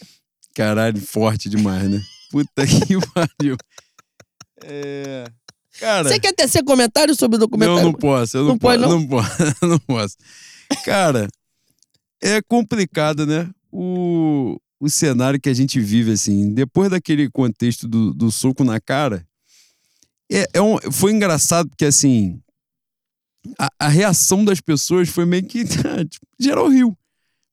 Caralho, 0.54 1.00
forte 1.02 1.50
demais, 1.50 1.90
né? 1.90 2.00
Puta 2.30 2.68
que 2.68 3.00
pariu. 3.14 3.56
É. 4.64 5.24
Cara. 5.80 6.10
Você 6.10 6.20
quer 6.20 6.34
tecer 6.34 6.64
comentário 6.64 7.16
sobre 7.16 7.38
o 7.38 7.40
Não, 7.40 7.48
documentário? 7.48 7.84
não 7.84 7.94
posso. 7.94 8.38
Eu 8.38 8.42
não, 8.42 8.50
Não 8.50 8.58
pode, 8.58 8.84
posso, 8.84 8.94
não? 8.94 9.00
não 9.00 9.08
posso. 9.08 9.38
não 9.66 9.80
posso. 9.80 10.18
Cara, 10.86 11.28
é 12.22 12.42
complicado, 12.42 13.26
né? 13.26 13.50
O, 13.72 14.58
o 14.80 14.90
cenário 14.90 15.40
que 15.40 15.50
a 15.50 15.54
gente 15.54 15.80
vive, 15.80 16.12
assim, 16.12 16.54
depois 16.54 16.90
daquele 16.90 17.30
contexto 17.30 17.88
do, 17.88 18.14
do 18.14 18.32
soco 18.32 18.64
na 18.64 18.80
cara, 18.80 19.26
é, 20.32 20.46
é 20.54 20.62
um, 20.62 20.78
foi 20.92 21.12
engraçado 21.12 21.70
porque, 21.70 21.86
assim, 21.86 22.40
a, 23.58 23.70
a 23.80 23.88
reação 23.88 24.46
das 24.46 24.62
pessoas 24.62 25.10
foi 25.10 25.26
meio 25.26 25.44
que, 25.46 25.64
tipo, 25.66 26.26
geral 26.40 26.68
riu. 26.68 26.98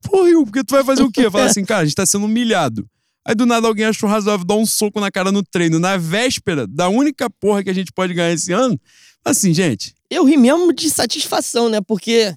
Pô, 0.02 0.24
riu, 0.24 0.44
porque 0.44 0.62
tu 0.62 0.72
vai 0.74 0.84
fazer 0.84 1.02
o 1.02 1.10
quê? 1.10 1.30
Falar 1.30 1.46
assim, 1.50 1.64
cara, 1.64 1.82
a 1.82 1.84
gente 1.84 1.94
tá 1.96 2.06
sendo 2.06 2.26
humilhado. 2.26 2.88
Aí 3.28 3.34
do 3.34 3.44
nada 3.44 3.68
alguém 3.68 3.84
achou 3.84 4.08
razoável 4.08 4.46
dar 4.46 4.54
um 4.54 4.64
soco 4.64 4.98
na 4.98 5.10
cara 5.10 5.30
no 5.30 5.42
treino, 5.42 5.78
na 5.78 5.98
véspera 5.98 6.66
da 6.66 6.88
única 6.88 7.28
porra 7.28 7.62
que 7.62 7.68
a 7.68 7.74
gente 7.74 7.92
pode 7.92 8.14
ganhar 8.14 8.32
esse 8.32 8.54
ano. 8.54 8.80
Assim, 9.22 9.52
gente, 9.52 9.94
Eu 10.08 10.24
ri 10.24 10.38
mesmo 10.38 10.72
de 10.72 10.88
satisfação, 10.88 11.68
né? 11.68 11.82
Porque 11.82 12.34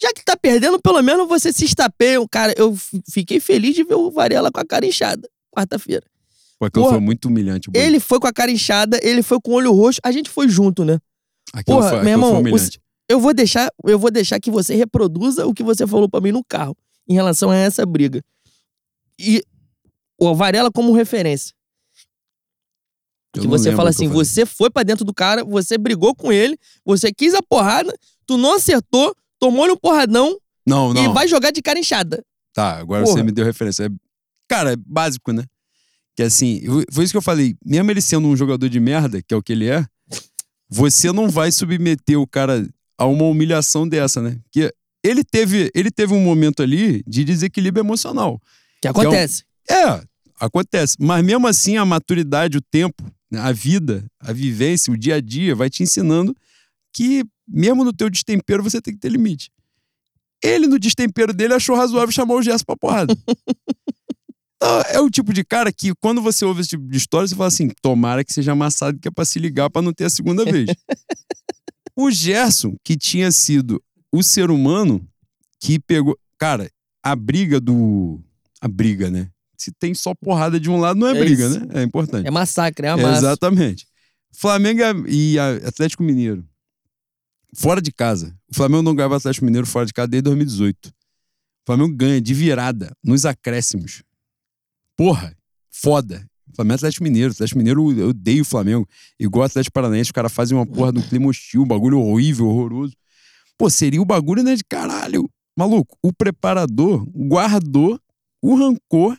já 0.00 0.12
que 0.14 0.24
tá 0.24 0.36
perdendo, 0.36 0.80
pelo 0.80 1.02
menos 1.02 1.26
você 1.26 1.52
se 1.52 1.64
estapeia. 1.64 2.20
Cara, 2.30 2.54
eu 2.56 2.72
fiquei 3.10 3.40
feliz 3.40 3.74
de 3.74 3.82
ver 3.82 3.96
o 3.96 4.12
Varela 4.12 4.52
com 4.52 4.60
a 4.60 4.64
cara 4.64 4.86
inchada, 4.86 5.28
quarta-feira. 5.50 6.06
pô, 6.56 6.66
aquilo 6.66 6.84
Porra, 6.84 6.98
foi 6.98 7.04
muito 7.04 7.24
humilhante. 7.24 7.68
Bruno. 7.68 7.84
Ele 7.84 7.98
foi 7.98 8.20
com 8.20 8.28
a 8.28 8.32
cara 8.32 8.52
inchada, 8.52 9.00
ele 9.02 9.24
foi 9.24 9.40
com 9.40 9.50
o 9.50 9.54
olho 9.54 9.72
roxo, 9.72 9.98
a 10.04 10.12
gente 10.12 10.30
foi 10.30 10.48
junto, 10.48 10.84
né? 10.84 11.00
Aquilo 11.52 11.78
Porra, 11.78 11.88
foi, 11.88 12.02
meu 12.04 12.12
aquilo 12.12 12.20
foi 12.20 12.28
irmão, 12.28 12.40
humilhante. 12.40 12.80
Eu 13.08 13.18
vou 13.18 13.34
deixar, 13.34 13.72
eu 13.84 13.98
vou 13.98 14.12
deixar 14.12 14.38
que 14.38 14.52
você 14.52 14.76
reproduza 14.76 15.44
o 15.48 15.52
que 15.52 15.64
você 15.64 15.84
falou 15.84 16.08
pra 16.08 16.20
mim 16.20 16.30
no 16.30 16.44
carro 16.44 16.76
em 17.08 17.14
relação 17.14 17.50
a 17.50 17.56
essa 17.56 17.84
briga. 17.84 18.22
E 19.18 19.42
o 20.18 20.34
Varela 20.34 20.70
como 20.70 20.92
referência. 20.92 21.54
Eu 23.34 23.42
que 23.42 23.48
você 23.48 23.74
fala 23.74 23.90
que 23.90 23.96
assim, 23.96 24.08
você 24.08 24.44
foi 24.44 24.70
pra 24.70 24.82
dentro 24.82 25.04
do 25.04 25.14
cara, 25.14 25.44
você 25.44 25.78
brigou 25.78 26.14
com 26.14 26.32
ele, 26.32 26.58
você 26.84 27.12
quis 27.12 27.34
a 27.34 27.42
porrada, 27.42 27.94
tu 28.26 28.36
não 28.36 28.54
acertou, 28.54 29.14
tomou-lhe 29.38 29.72
um 29.72 29.76
porradão 29.76 30.36
Não, 30.66 30.92
não. 30.92 31.04
e 31.04 31.08
vai 31.08 31.28
jogar 31.28 31.50
de 31.50 31.62
cara 31.62 31.78
inchada. 31.78 32.24
Tá, 32.52 32.78
agora 32.78 33.04
Porra. 33.04 33.16
você 33.16 33.22
me 33.22 33.30
deu 33.30 33.44
referência. 33.44 33.84
É- 33.84 33.90
Cara, 34.48 34.72
é 34.72 34.76
básico, 34.76 35.30
né? 35.30 35.44
Que 36.16 36.22
assim, 36.22 36.62
foi 36.90 37.04
isso 37.04 37.12
que 37.12 37.18
eu 37.18 37.22
falei. 37.22 37.54
Mesmo 37.64 37.90
ele 37.90 38.00
sendo 38.00 38.26
um 38.26 38.34
jogador 38.34 38.66
de 38.68 38.80
merda, 38.80 39.22
que 39.22 39.32
é 39.32 39.36
o 39.36 39.42
que 39.42 39.52
ele 39.52 39.68
é, 39.68 39.84
você 40.68 41.12
não 41.12 41.28
vai 41.28 41.52
submeter 41.52 42.18
o 42.18 42.26
cara 42.26 42.66
a 42.96 43.04
uma 43.06 43.24
humilhação 43.24 43.86
dessa, 43.86 44.20
né? 44.22 44.40
Que 44.50 44.72
ele 45.04 45.22
teve, 45.22 45.70
ele 45.74 45.90
teve 45.90 46.14
um 46.14 46.20
momento 46.24 46.62
ali 46.62 47.04
de 47.06 47.22
desequilíbrio 47.24 47.82
emocional. 47.82 48.40
Que 48.80 48.88
acontece. 48.88 49.42
É, 49.42 49.44
acontece. 50.38 50.96
Mas 50.98 51.24
mesmo 51.24 51.46
assim, 51.46 51.76
a 51.76 51.84
maturidade, 51.84 52.58
o 52.58 52.60
tempo, 52.60 53.02
né, 53.30 53.40
a 53.40 53.52
vida, 53.52 54.04
a 54.20 54.32
vivência, 54.32 54.92
o 54.92 54.96
dia 54.96 55.16
a 55.16 55.20
dia 55.20 55.54
vai 55.54 55.68
te 55.68 55.82
ensinando 55.82 56.34
que 56.92 57.24
mesmo 57.46 57.84
no 57.84 57.92
teu 57.92 58.10
destempero 58.10 58.62
você 58.62 58.80
tem 58.80 58.94
que 58.94 59.00
ter 59.00 59.10
limite. 59.10 59.50
Ele, 60.42 60.66
no 60.66 60.78
destempero 60.78 61.32
dele, 61.32 61.54
achou 61.54 61.76
razoável 61.76 62.12
chamar 62.12 62.34
o 62.34 62.42
Gerson 62.42 62.64
pra 62.64 62.76
porrada. 62.76 63.14
Então, 64.60 64.80
é 64.88 65.00
o 65.00 65.08
tipo 65.08 65.32
de 65.32 65.44
cara 65.44 65.72
que, 65.72 65.94
quando 66.00 66.20
você 66.20 66.44
ouve 66.44 66.62
esse 66.62 66.70
tipo 66.70 66.84
de 66.84 66.96
história, 66.96 67.28
você 67.28 67.34
fala 67.36 67.46
assim: 67.46 67.68
tomara 67.80 68.24
que 68.24 68.32
seja 68.32 68.50
amassado, 68.50 68.98
que 68.98 69.06
é 69.06 69.10
pra 69.10 69.24
se 69.24 69.38
ligar 69.38 69.70
pra 69.70 69.80
não 69.80 69.92
ter 69.92 70.06
a 70.06 70.10
segunda 70.10 70.44
vez. 70.44 70.68
o 71.96 72.10
Gerson, 72.10 72.74
que 72.82 72.96
tinha 72.96 73.30
sido 73.30 73.80
o 74.12 74.20
ser 74.20 74.50
humano 74.50 75.06
que 75.60 75.78
pegou. 75.78 76.18
Cara, 76.36 76.68
a 77.04 77.14
briga 77.14 77.60
do. 77.60 78.20
A 78.60 78.66
briga, 78.66 79.08
né? 79.08 79.30
Se 79.58 79.72
tem 79.72 79.92
só 79.92 80.14
porrada 80.14 80.58
de 80.60 80.70
um 80.70 80.78
lado, 80.78 80.98
não 81.00 81.08
é, 81.08 81.16
É 81.16 81.20
briga, 81.20 81.46
isso. 81.48 81.60
né? 81.60 81.80
É 81.80 81.82
importante. 81.82 82.26
É 82.26 82.30
massacre, 82.30 82.86
é 82.86 82.90
amasso. 82.90 83.18
Exatamente. 83.18 83.86
Flamengo 84.32 84.80
e 85.08 85.38
a- 85.38 85.56
Atlético 85.68 86.02
Mineiro. 86.02 86.44
Fora 87.56 87.80
de 87.82 87.90
casa. 87.90 88.36
O 88.50 88.54
Flamengo 88.54 88.82
não 88.82 88.94
ganhava 88.94 89.16
Atlético 89.16 89.44
Mineiro 89.46 89.66
fora 89.66 89.84
de 89.86 89.92
casa 89.92 90.06
desde 90.08 90.24
2018. 90.24 90.88
O 90.88 90.92
Flamengo 91.66 91.96
ganha 91.96 92.20
de 92.20 92.32
virada 92.34 92.92
nos 93.02 93.26
acréscimos. 93.26 94.02
Porra, 94.96 95.34
foda. 95.70 96.24
Flamengo 96.54 96.74
e 96.74 96.76
Atlético 96.76 97.04
Mineiro. 97.04 97.32
Atlético 97.32 97.58
Mineiro, 97.58 97.92
eu 97.98 98.08
odeio 98.10 98.42
o 98.42 98.44
Flamengo. 98.44 98.86
Igual 99.18 99.42
o 99.42 99.46
Atlético 99.46 99.72
Paranaense, 99.74 100.08
os 100.08 100.12
caras 100.12 100.32
fazem 100.32 100.56
uma 100.56 100.66
porra 100.66 100.90
um 100.90 101.02
clima 101.02 101.26
hostil, 101.26 101.62
um 101.62 101.66
bagulho 101.66 101.98
horrível, 102.00 102.46
horroroso. 102.46 102.94
Pô, 103.56 103.68
seria 103.68 104.00
o 104.00 104.04
bagulho, 104.04 104.42
né, 104.42 104.54
de 104.54 104.62
caralho. 104.64 105.28
Maluco, 105.56 105.96
o 106.02 106.12
preparador 106.12 107.04
guardou 107.12 107.98
o 108.42 108.54
rancor 108.54 109.16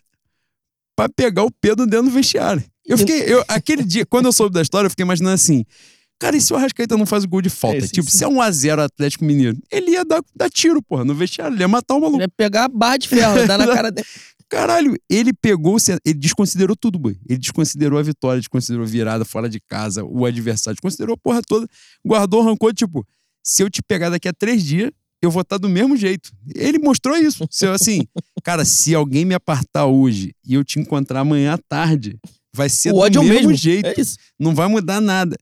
pra 1.00 1.08
pegar 1.08 1.44
o 1.44 1.52
Pedro 1.62 1.88
dentro 1.88 2.08
do 2.08 2.12
vestiário. 2.12 2.62
Eu 2.86 2.98
fiquei, 2.98 3.22
eu, 3.22 3.42
aquele 3.48 3.84
dia, 3.84 4.06
quando 4.06 4.26
eu 4.26 4.34
soube 4.34 4.54
da 4.54 4.62
história, 4.62 4.88
eu 4.88 4.90
fiquei 4.90 5.06
imaginando 5.06 5.34
assim, 5.34 5.64
cara, 6.20 6.36
e 6.36 6.42
se 6.42 6.52
o 6.52 6.58
Arrascaeta 6.58 6.98
não 6.98 7.06
faz 7.06 7.24
o 7.24 7.28
gol 7.30 7.42
de 7.42 7.50
falta? 7.50 7.78
É, 7.78 7.82
sim, 7.82 7.88
tipo, 7.88 8.12
sim. 8.12 8.18
se 8.18 8.24
é 8.26 8.28
um 8.28 8.42
a 8.42 8.52
0 8.52 8.82
Atlético 8.82 9.24
Mineiro, 9.24 9.58
ele 9.72 9.92
ia 9.92 10.04
dar, 10.04 10.22
dar 10.36 10.50
tiro, 10.50 10.82
porra, 10.82 11.06
no 11.06 11.16
vestiário, 11.16 11.56
ele 11.56 11.64
ia 11.64 11.70
matar 11.70 11.94
o 11.94 12.02
maluco. 12.02 12.18
Ele 12.18 12.24
ia 12.24 12.30
pegar 12.36 12.66
a 12.66 12.68
barra 12.68 12.98
de 12.98 13.08
ferro, 13.08 13.48
dar 13.48 13.58
na 13.58 13.68
cara 13.68 13.92
dele. 13.92 14.06
Caralho, 14.50 14.98
ele 15.10 15.32
pegou, 15.32 15.78
ele 16.04 16.18
desconsiderou 16.18 16.76
tudo, 16.76 17.00
boy. 17.00 17.18
Ele 17.30 17.40
desconsiderou 17.40 17.98
a 17.98 18.02
vitória, 18.02 18.42
desconsiderou 18.42 18.84
a 18.84 18.90
virada 18.90 19.24
fora 19.24 19.48
de 19.48 19.62
casa, 19.62 20.04
o 20.04 20.26
adversário, 20.26 20.76
desconsiderou 20.76 21.14
a 21.14 21.18
porra 21.18 21.42
toda, 21.48 21.66
guardou, 22.04 22.42
arrancou, 22.42 22.74
tipo, 22.74 23.08
se 23.42 23.64
eu 23.64 23.70
te 23.70 23.82
pegar 23.82 24.10
daqui 24.10 24.28
a 24.28 24.34
três 24.34 24.64
dias, 24.64 24.92
eu 25.22 25.30
vou 25.32 25.42
estar 25.42 25.58
do 25.58 25.70
mesmo 25.70 25.98
jeito. 25.98 26.32
Ele 26.56 26.80
mostrou 26.80 27.18
isso. 27.18 27.46
Se 27.50 27.66
eu, 27.66 27.74
assim, 27.74 28.08
cara, 28.44 28.64
se 28.64 28.96
alguém 28.96 29.26
me 29.26 29.34
apartar 29.34 29.86
hoje 29.86 30.34
e 30.46 30.54
eu 30.54 30.64
te 30.64 30.80
encontrar 30.80 31.22
amanhã 31.22 31.54
à 31.54 31.58
tarde, 31.58 32.18
vai 32.54 32.70
ser 32.70 32.94
o 32.94 33.10
do 33.10 33.24
mesmo, 33.24 33.34
mesmo 33.34 33.54
jeito. 33.54 33.88
É 33.88 33.96
Não 34.40 34.56
vai 34.56 34.68
mudar 34.68 35.02
nada. 35.02 35.38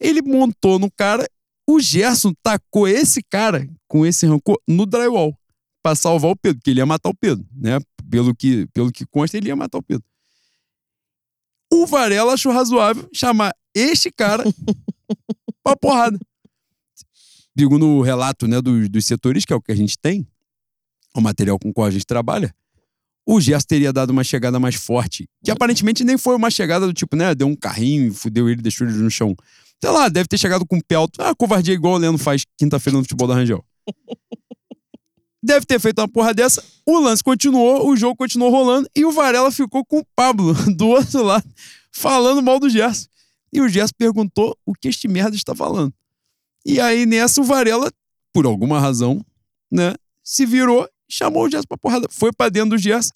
Ele 0.00 0.22
montou 0.22 0.78
no 0.78 0.90
cara, 0.90 1.28
o 1.66 1.80
Gerson 1.80 2.32
tacou 2.42 2.86
esse 2.86 3.22
cara 3.22 3.68
com 3.86 4.06
esse 4.06 4.26
rancor 4.26 4.58
no 4.66 4.86
drywall 4.86 5.36
para 5.82 5.94
salvar 5.94 6.30
o 6.30 6.36
Pedro, 6.36 6.58
porque 6.58 6.70
ele 6.70 6.80
ia 6.80 6.86
matar 6.86 7.08
o 7.08 7.14
Pedro, 7.14 7.46
né? 7.54 7.78
Pelo 8.10 8.34
que, 8.34 8.66
pelo 8.72 8.90
que 8.90 9.04
consta, 9.06 9.36
ele 9.36 9.48
ia 9.48 9.56
matar 9.56 9.78
o 9.78 9.82
Pedro. 9.82 10.04
O 11.72 11.86
Varela 11.86 12.32
achou 12.32 12.52
razoável 12.52 13.08
chamar 13.12 13.54
este 13.74 14.10
cara 14.10 14.44
pra 15.62 15.76
porrada. 15.76 16.18
Segundo 17.58 17.86
o 17.86 18.02
relato 18.02 18.46
né, 18.46 18.60
dos, 18.60 18.88
dos 18.88 19.04
setores, 19.04 19.44
que 19.44 19.52
é 19.52 19.56
o 19.56 19.60
que 19.60 19.72
a 19.72 19.74
gente 19.74 19.98
tem, 19.98 20.26
o 21.14 21.20
material 21.20 21.58
com 21.58 21.70
o 21.70 21.72
qual 21.72 21.88
a 21.88 21.90
gente 21.90 22.06
trabalha, 22.06 22.54
o 23.26 23.40
Gerson 23.40 23.66
teria 23.66 23.92
dado 23.92 24.10
uma 24.10 24.22
chegada 24.22 24.60
mais 24.60 24.76
forte, 24.76 25.28
que 25.44 25.50
aparentemente 25.50 26.04
nem 26.04 26.16
foi 26.16 26.36
uma 26.36 26.50
chegada 26.50 26.86
do 26.86 26.92
tipo, 26.92 27.16
né, 27.16 27.34
deu 27.34 27.46
um 27.46 27.56
carrinho, 27.56 28.14
fudeu 28.14 28.48
ele, 28.48 28.62
deixou 28.62 28.86
ele 28.86 28.96
no 28.98 29.10
chão. 29.10 29.34
Sei 29.82 29.90
lá, 29.90 30.08
deve 30.08 30.28
ter 30.28 30.38
chegado 30.38 30.64
com 30.66 30.78
o 30.78 30.84
pé 30.84 30.94
alto. 30.94 31.20
Ah, 31.20 31.34
covardia 31.34 31.74
igual 31.74 31.94
o 31.94 31.98
Leandro 31.98 32.22
faz 32.22 32.44
quinta-feira 32.56 32.96
no 32.96 33.04
futebol 33.04 33.28
da 33.28 33.34
Rangel. 33.34 33.64
Deve 35.42 35.66
ter 35.66 35.78
feito 35.78 36.00
uma 36.00 36.08
porra 36.08 36.34
dessa. 36.34 36.64
O 36.86 36.98
lance 36.98 37.22
continuou, 37.22 37.88
o 37.88 37.96
jogo 37.96 38.16
continuou 38.16 38.50
rolando 38.50 38.88
e 38.94 39.04
o 39.04 39.12
Varela 39.12 39.52
ficou 39.52 39.84
com 39.84 39.98
o 39.98 40.06
Pablo 40.16 40.52
do 40.74 40.88
outro 40.88 41.22
lado, 41.22 41.48
falando 41.92 42.42
mal 42.42 42.58
do 42.58 42.68
Gerson. 42.68 43.06
E 43.52 43.60
o 43.60 43.68
Gerson 43.68 43.94
perguntou 43.96 44.56
o 44.66 44.74
que 44.74 44.88
este 44.88 45.06
merda 45.06 45.36
está 45.36 45.54
falando. 45.54 45.92
E 46.68 46.78
aí 46.80 47.06
nessa 47.06 47.40
o 47.40 47.44
Varela, 47.44 47.90
por 48.30 48.44
alguma 48.44 48.78
razão, 48.78 49.24
né, 49.72 49.94
se 50.22 50.44
virou, 50.44 50.86
chamou 51.08 51.46
o 51.46 51.50
Gerson 51.50 51.66
pra 51.66 51.78
porrada. 51.78 52.06
Foi 52.10 52.30
pra 52.30 52.50
dentro 52.50 52.70
do 52.70 52.78
Gerson, 52.78 53.14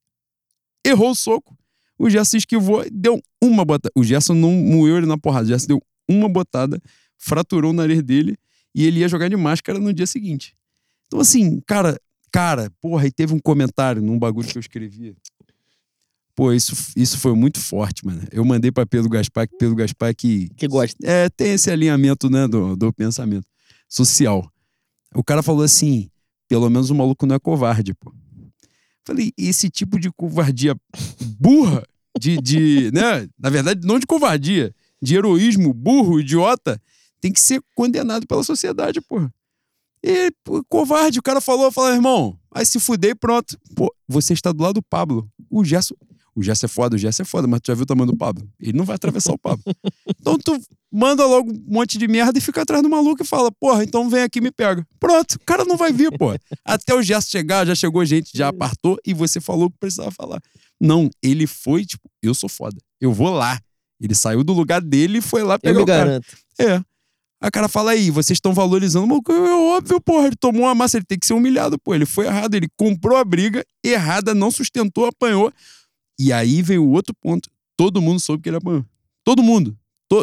errou 0.82 1.11
o 1.11 1.14
soco. 1.14 1.55
O 1.98 2.09
Gerson 2.09 2.38
esquivou, 2.38 2.82
deu 2.90 3.20
uma 3.42 3.62
botada. 3.62 3.92
O 3.94 4.03
Gerson 4.03 4.32
não 4.32 4.50
moeu 4.53 4.96
ele 4.96 5.07
na 5.07 5.18
porrada, 5.18 5.44
o 5.44 5.48
Gerson 5.48 5.66
deu 5.66 5.82
uma 6.09 6.30
botada, 6.30 6.80
fraturou 7.18 7.72
o 7.72 7.74
nariz 7.74 8.03
dele 8.03 8.38
e 8.74 8.86
ele 8.86 9.00
ia 9.00 9.09
jogar 9.09 9.28
de 9.28 9.36
máscara 9.36 9.78
no 9.78 9.92
dia 9.92 10.07
seguinte. 10.07 10.57
Então, 11.07 11.20
assim, 11.20 11.61
cara, 11.66 12.00
Cara, 12.32 12.72
porra, 12.80 13.07
e 13.07 13.11
teve 13.12 13.34
um 13.34 13.38
comentário 13.38 14.00
num 14.00 14.18
bagulho 14.18 14.48
que 14.48 14.57
eu 14.57 14.61
escrevi. 14.61 15.14
Pô, 16.35 16.53
isso, 16.53 16.74
isso 16.97 17.18
foi 17.18 17.35
muito 17.35 17.61
forte, 17.61 18.07
mano. 18.07 18.22
Eu 18.33 18.45
mandei 18.45 18.72
para 18.72 18.87
Pedro 18.87 19.11
Gaspar, 19.11 19.47
que 19.47 19.57
Pedro 19.59 19.74
Gaspar 19.74 20.14
que. 20.14 20.49
Que 20.57 20.66
gosta. 20.66 20.97
É, 21.07 21.28
tem 21.28 21.53
esse 21.53 21.70
alinhamento, 21.70 22.30
né, 22.30 22.49
do, 22.49 22.74
do 22.74 22.93
pensamento 22.93 23.47
social. 23.89 24.51
O 25.14 25.22
cara 25.22 25.43
falou 25.43 25.62
assim: 25.62 26.11
pelo 26.49 26.68
menos 26.70 26.91
o 26.91 26.95
maluco 26.95 27.26
não 27.26 27.37
é 27.37 27.39
covarde, 27.39 27.95
pô. 27.95 28.12
Falei, 29.05 29.33
esse 29.37 29.68
tipo 29.68 29.99
de 29.99 30.11
covardia 30.12 30.76
burra, 31.39 31.83
de, 32.18 32.39
de 32.39 32.91
né? 32.95 33.28
Na 33.39 33.51
verdade, 33.51 33.87
não 33.87 33.99
de 33.99 34.07
covardia, 34.07 34.74
de 35.03 35.16
heroísmo 35.16 35.74
burro, 35.74 36.20
idiota, 36.20 36.80
tem 37.20 37.33
que 37.33 37.41
ser 37.41 37.61
condenado 37.74 38.26
pela 38.26 38.43
sociedade, 38.43 39.01
porra. 39.01 39.33
E, 40.05 40.33
pô, 40.43 40.64
covarde, 40.64 41.18
o 41.18 41.22
cara 41.22 41.41
falou, 41.41 41.70
falou, 41.70 41.93
irmão, 41.93 42.39
vai 42.51 42.64
se 42.64 42.80
fuder 42.80 43.16
pronto. 43.16 43.59
Pô, 43.74 43.93
você 44.09 44.33
está 44.33 44.51
do 44.51 44.62
lado 44.62 44.74
do 44.74 44.83
Pablo. 44.83 45.30
O 45.49 45.64
Gerson. 45.64 45.95
O 46.35 46.43
Gerson 46.43 46.66
é 46.66 46.68
foda, 46.68 46.97
o 46.97 46.99
Gerson 46.99 47.22
é 47.22 47.26
foda, 47.26 47.47
mas 47.47 47.61
tu 47.61 47.66
já 47.66 47.74
viu 47.74 47.83
o 47.83 47.87
tamanho 47.87 48.11
do 48.11 48.16
Pablo? 48.16 48.49
Ele 48.59 48.76
não 48.76 48.85
vai 48.85 48.97
atravessar 48.97 49.33
o 49.33 49.39
Pablo. 49.39 49.62
Então 50.18 50.39
tu 50.39 50.59
manda 50.91 51.26
logo 51.26 51.53
um 51.53 51.64
monte 51.66 51.99
de 51.99 52.09
merda 52.09 52.39
e 52.39 52.41
fica 52.41 52.62
atrás 52.62 52.83
do 52.83 52.89
maluco 52.89 53.22
e 53.22 53.26
fala, 53.26 53.53
porra, 53.53 53.85
então 53.85 54.09
vem 54.09 54.22
aqui 54.22 54.39
e 54.39 54.43
me 54.43 54.51
pega. 54.51 54.87
Pronto, 54.99 55.35
o 55.35 55.41
cara 55.45 55.64
não 55.64 55.76
vai 55.76 55.93
vir, 55.93 56.11
porra. 56.16 56.39
Até 56.64 56.95
o 56.95 57.03
Gerson 57.03 57.28
chegar, 57.30 57.66
já 57.66 57.74
chegou 57.74 58.05
gente, 58.05 58.30
já 58.35 58.49
apartou 58.49 58.99
e 59.07 59.12
você 59.12 59.41
falou 59.41 59.66
o 59.66 59.70
que 59.70 59.78
precisava 59.78 60.11
falar. 60.11 60.41
Não, 60.80 61.11
ele 61.22 61.47
foi, 61.47 61.85
tipo, 61.85 62.09
eu 62.22 62.35
sou 62.35 62.49
foda. 62.49 62.76
Eu 63.01 63.12
vou 63.12 63.30
lá. 63.30 63.61
Ele 64.01 64.14
saiu 64.14 64.43
do 64.43 64.53
lugar 64.53 64.80
dele 64.80 65.18
e 65.18 65.22
foi 65.22 65.43
lá 65.43 65.59
pegar 65.59 65.74
eu 65.74 65.76
me 65.76 65.83
o 65.83 65.87
cara. 65.87 66.05
garanto. 66.05 66.26
É. 66.59 66.83
A 67.41 67.51
cara 67.51 67.68
fala 67.68 67.91
aí, 67.91 68.09
vocês 68.09 68.37
estão 68.37 68.55
valorizando. 68.55 69.07
Mas 69.07 69.20
é 69.37 69.53
óbvio, 69.53 70.01
porra, 70.01 70.28
ele 70.28 70.37
tomou 70.37 70.62
uma 70.62 70.74
massa, 70.74 70.97
ele 70.97 71.05
tem 71.05 71.18
que 71.18 71.26
ser 71.26 71.35
humilhado, 71.35 71.76
pô. 71.78 71.95
Ele 71.95 72.07
foi 72.07 72.26
errado, 72.26 72.55
ele 72.55 72.68
comprou 72.76 73.16
a 73.16 73.24
briga, 73.24 73.64
errada, 73.85 74.35
não 74.35 74.51
sustentou, 74.51 75.07
apanhou. 75.07 75.53
E 76.22 76.32
aí 76.32 76.62
veio 76.62 76.84
o 76.84 76.90
outro 76.90 77.12
ponto. 77.20 77.50
Todo 77.76 78.00
mundo 78.00 78.20
soube 78.20 78.44
que 78.44 78.48
ele 78.48 78.58
apanhou. 78.58 78.84
Todo 79.24 79.42
mundo. 79.42 79.76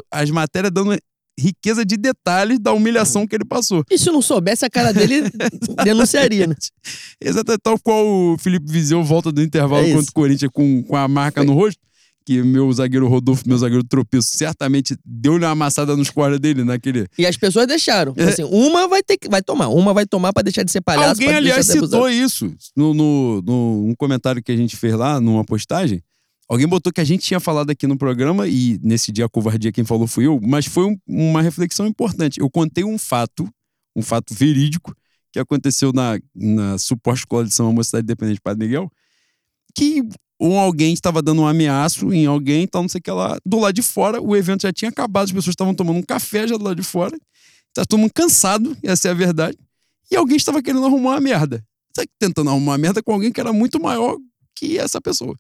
As 0.10 0.30
matérias 0.30 0.72
dando 0.72 0.98
riqueza 1.38 1.86
de 1.86 1.98
detalhes 1.98 2.58
da 2.58 2.72
humilhação 2.72 3.28
que 3.28 3.36
ele 3.36 3.44
passou. 3.44 3.84
E 3.92 3.98
se 3.98 4.10
não 4.10 4.22
soubesse, 4.22 4.66
a 4.66 4.70
cara 4.70 4.94
dele 4.94 5.24
denunciaria, 5.84 6.48
né? 6.48 6.56
Exatamente, 7.20 7.62
tal 7.62 7.78
qual 7.80 8.06
o 8.08 8.38
Felipe 8.38 8.72
Vizeu 8.72 9.04
volta 9.04 9.30
do 9.30 9.42
intervalo 9.42 9.86
é 9.86 9.94
contra 9.94 10.10
o 10.10 10.14
Corinthians 10.14 10.52
com, 10.54 10.84
com 10.84 10.96
a 10.96 11.06
marca 11.06 11.44
no 11.44 11.54
rosto 11.54 11.82
que 12.30 12.44
meu 12.44 12.72
zagueiro 12.72 13.08
Rodolfo, 13.08 13.42
meu 13.48 13.58
zagueiro 13.58 13.84
tropeço, 13.84 14.38
certamente 14.38 14.96
deu-lhe 15.04 15.44
uma 15.44 15.50
amassada 15.50 15.98
nos 15.98 16.12
cordas 16.12 16.40
dele 16.40 16.64
naquele. 16.64 17.08
E 17.18 17.26
as 17.26 17.36
pessoas 17.36 17.66
deixaram. 17.66 18.14
É. 18.16 18.26
Assim, 18.26 18.44
uma 18.44 18.88
vai 18.88 19.02
ter 19.02 19.18
que 19.18 19.28
vai 19.28 19.42
tomar, 19.42 19.70
uma 19.70 19.96
vai 19.96 20.06
tomar 20.06 20.32
para 20.32 20.44
deixar 20.44 20.62
de 20.62 20.72
ser 20.72 20.82
palhaço. 20.82 21.20
Alguém, 21.20 21.34
aliás, 21.34 21.66
citou 21.66 22.08
isso 22.08 22.54
no, 22.78 22.94
no, 22.94 23.42
no, 23.42 23.88
um 23.88 23.96
comentário 23.96 24.44
que 24.44 24.52
a 24.52 24.56
gente 24.56 24.78
fez 24.78 24.94
lá, 24.94 25.20
numa 25.20 25.44
postagem. 25.44 26.04
Alguém 26.48 26.68
botou 26.68 26.94
que 26.94 27.02
a 27.02 27.04
gente 27.04 27.26
tinha 27.26 27.40
falado 27.40 27.72
aqui 27.72 27.88
no 27.88 27.98
programa, 27.98 28.48
e 28.48 28.80
nesse 28.84 29.12
dia 29.12 29.26
a 29.26 29.30
covardia 29.30 29.72
quem 29.72 29.84
falou 29.84 30.06
fui 30.06 30.28
eu, 30.28 30.40
mas 30.40 30.68
foi 30.68 30.86
um, 30.86 30.96
uma 31.08 31.42
reflexão 31.42 31.88
importante. 31.88 32.40
Eu 32.40 32.48
contei 32.48 32.84
um 32.84 33.00
fato, 33.00 33.52
um 33.96 34.04
fato 34.04 34.36
verídico, 34.36 34.96
que 35.34 35.40
aconteceu 35.40 35.92
na, 35.92 36.20
na 36.36 36.78
suposta 36.78 37.22
escola 37.22 37.46
de 37.46 37.56
São 37.56 37.74
Mocidade 37.74 38.04
Independente 38.04 38.36
de 38.36 38.42
Padre 38.42 38.68
Miguel, 38.68 38.92
que 39.76 40.04
ou 40.40 40.58
alguém 40.58 40.94
estava 40.94 41.22
dando 41.22 41.42
um 41.42 41.48
ameaço 41.48 42.14
em 42.14 42.26
alguém, 42.26 42.66
tal, 42.66 42.82
não 42.82 42.90
sei 42.90 43.00
o 43.00 43.02
que 43.02 43.12
lá. 43.12 43.38
Do 43.46 43.60
lado 43.60 43.74
de 43.74 43.84
fora, 43.84 44.22
o 44.22 44.36
evento 44.36 44.62
já 44.62 44.72
tinha 44.72 44.90
acabado, 44.90 45.26
as 45.26 45.32
pessoas 45.32 45.54
estavam 45.54 45.76
tomando 45.76 45.98
um 45.98 46.02
café 46.02 46.48
já 46.48 46.56
do 46.56 46.64
lado 46.64 46.78
de 46.78 46.84
fora. 46.84 47.18
Tá 47.74 47.84
todo 47.86 48.00
mundo 48.00 48.14
cansado, 48.14 48.76
essa 48.82 49.10
é 49.10 49.12
a 49.12 49.14
verdade. 49.14 49.58
E 50.10 50.16
alguém 50.16 50.38
estava 50.38 50.62
querendo 50.64 50.86
arrumar 50.86 51.12
uma 51.12 51.20
merda. 51.20 51.64
Sabe, 51.94 52.10
tentando 52.18 52.50
arrumar 52.50 52.72
uma 52.72 52.78
merda 52.78 53.04
com 53.04 53.12
alguém 53.12 53.32
que 53.32 53.40
era 53.42 53.52
muito 53.52 53.82
maior 53.82 54.18
que 54.56 54.78
essa 54.78 55.02
pessoa. 55.02 55.38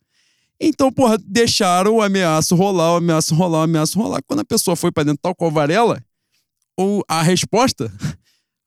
Então, 0.59 0.91
porra, 0.91 1.17
deixaram 1.25 1.95
o 1.95 2.01
ameaço 2.01 2.53
rolar, 2.53 2.93
o 2.93 2.97
ameaço 2.97 3.33
rolar, 3.33 3.59
o 3.59 3.63
ameaço 3.63 3.97
rolar. 3.97 4.21
Quando 4.27 4.41
a 4.41 4.45
pessoa 4.45 4.75
foi 4.75 4.91
para 4.91 5.03
dentro 5.03 5.19
tal 5.21 5.33
qual 5.33 5.49
Varela, 5.49 6.03
ou 6.75 7.03
a 7.07 7.21
resposta 7.21 7.91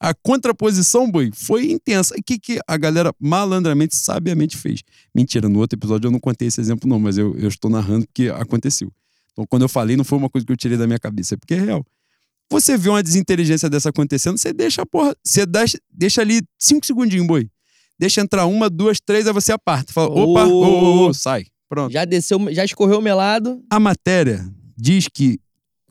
a 0.03 0.13
contraposição, 0.13 1.09
boi, 1.09 1.31
foi 1.33 1.71
intensa. 1.71 2.13
O 2.19 2.23
que, 2.25 2.37
que 2.37 2.59
a 2.67 2.77
galera 2.77 3.15
malandramente, 3.21 3.95
sabiamente 3.95 4.57
fez? 4.57 4.83
Mentira, 5.15 5.49
no 5.49 5.61
outro 5.61 5.79
episódio 5.79 6.09
eu 6.09 6.11
não 6.11 6.19
contei 6.19 6.49
esse 6.49 6.61
exemplo, 6.61 6.91
não, 6.91 6.99
mas 6.99 7.17
eu, 7.17 7.37
eu 7.39 7.47
estou 7.47 7.71
narrando 7.71 8.05
que 8.13 8.29
aconteceu. 8.29 8.91
Então, 9.31 9.47
quando 9.49 9.63
eu 9.63 9.69
falei, 9.69 9.97
não 9.97 10.03
foi 10.03 10.19
uma 10.19 10.29
coisa 10.29 10.45
que 10.45 10.53
eu 10.53 10.57
tirei 10.57 10.77
da 10.77 10.89
minha 10.89 10.99
cabeça, 10.99 11.35
é 11.35 11.37
porque 11.37 11.55
é 11.55 11.61
real. 11.61 11.87
Você 12.51 12.77
vê 12.77 12.89
uma 12.89 13.01
desinteligência 13.01 13.71
dessa 13.71 13.91
acontecendo, 13.91 14.37
você 14.37 14.53
deixa 14.53 14.83
a 14.83 14.87
porra. 14.87 15.15
Você 15.25 15.47
deixa, 15.47 15.79
deixa 15.89 16.21
ali 16.21 16.43
cinco 16.59 16.85
segundinhos, 16.85 17.25
boi. 17.25 17.49
Deixa 17.97 18.21
entrar 18.21 18.47
uma, 18.47 18.69
duas, 18.69 18.99
três, 18.99 19.29
aí 19.29 19.33
você 19.33 19.53
aparta. 19.53 19.93
Fala, 19.93 20.09
opa, 20.09 20.45
ô, 20.47 20.65
ô, 20.65 21.07
ô, 21.07 21.15
sai. 21.15 21.45
Pronto. 21.69 21.93
Já 21.93 22.05
desceu, 22.05 22.41
já 22.53 22.65
escorreu 22.65 22.99
o 22.99 23.03
melado. 23.03 23.63
A 23.71 23.79
matéria 23.79 24.45
diz 24.77 25.07
que 25.07 25.39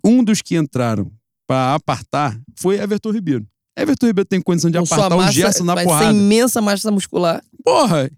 um 0.03 0.22
dos 0.22 0.41
que 0.41 0.57
entraram 0.57 1.09
para 1.47 1.76
apartar 1.76 2.38
foi 2.57 2.78
Everton 2.78 3.12
Ribeiro. 3.12 3.47
Everton 3.78 4.07
Ribeiro 4.07 4.28
tem 4.28 4.41
condição 4.41 4.69
de 4.69 4.78
Com 4.78 4.84
apartar 4.84 5.15
o 5.15 5.32
Gerson 5.32 5.63
na 5.63 5.76
vai 5.76 5.86
porrada. 5.86 6.11
Ser 6.11 6.17
imensa 6.17 6.61
massa 6.61 6.91
muscular. 6.91 7.41
Porra, 7.63 8.09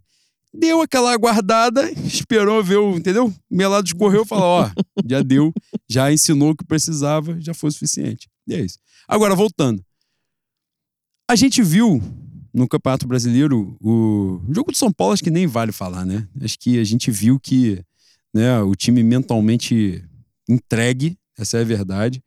deu 0.54 0.82
aquela 0.82 1.12
aguardada, 1.12 1.92
esperou 1.92 2.64
ver 2.64 2.78
o, 2.78 2.96
entendeu? 2.98 3.34
Melado 3.50 3.88
escorreu 3.88 4.24
e 4.24 4.28
falou, 4.28 4.46
ó, 4.46 4.72
já 5.06 5.22
deu, 5.22 5.54
já 5.88 6.12
ensinou 6.12 6.52
o 6.52 6.56
que 6.56 6.66
precisava, 6.66 7.40
já 7.40 7.54
foi 7.54 7.70
o 7.70 7.74
suficiente. 7.74 8.30
E 8.48 8.54
é 8.54 8.62
isso. 8.62 8.78
Agora, 9.08 9.36
voltando. 9.36 9.84
A 11.30 11.36
gente 11.36 11.62
viu 11.64 12.02
no 12.54 12.68
Campeonato 12.68 13.08
Brasileiro 13.08 13.76
o 13.82 14.42
jogo 14.50 14.72
do 14.72 14.78
São 14.78 14.92
Paulo, 14.92 15.14
acho 15.14 15.24
que 15.24 15.32
nem 15.32 15.48
vale 15.48 15.72
falar, 15.72 16.06
né? 16.06 16.28
Acho 16.42 16.60
que 16.60 16.80
a 16.80 16.84
gente 16.84 17.10
viu 17.10 17.40
que 17.40 17.84
né, 18.34 18.60
o 18.62 18.76
time 18.76 19.02
mentalmente 19.02 20.04
entregue, 20.48 21.18
essa 21.38 21.58
é 21.58 21.62
a 21.62 21.66
verdade. 21.66 22.22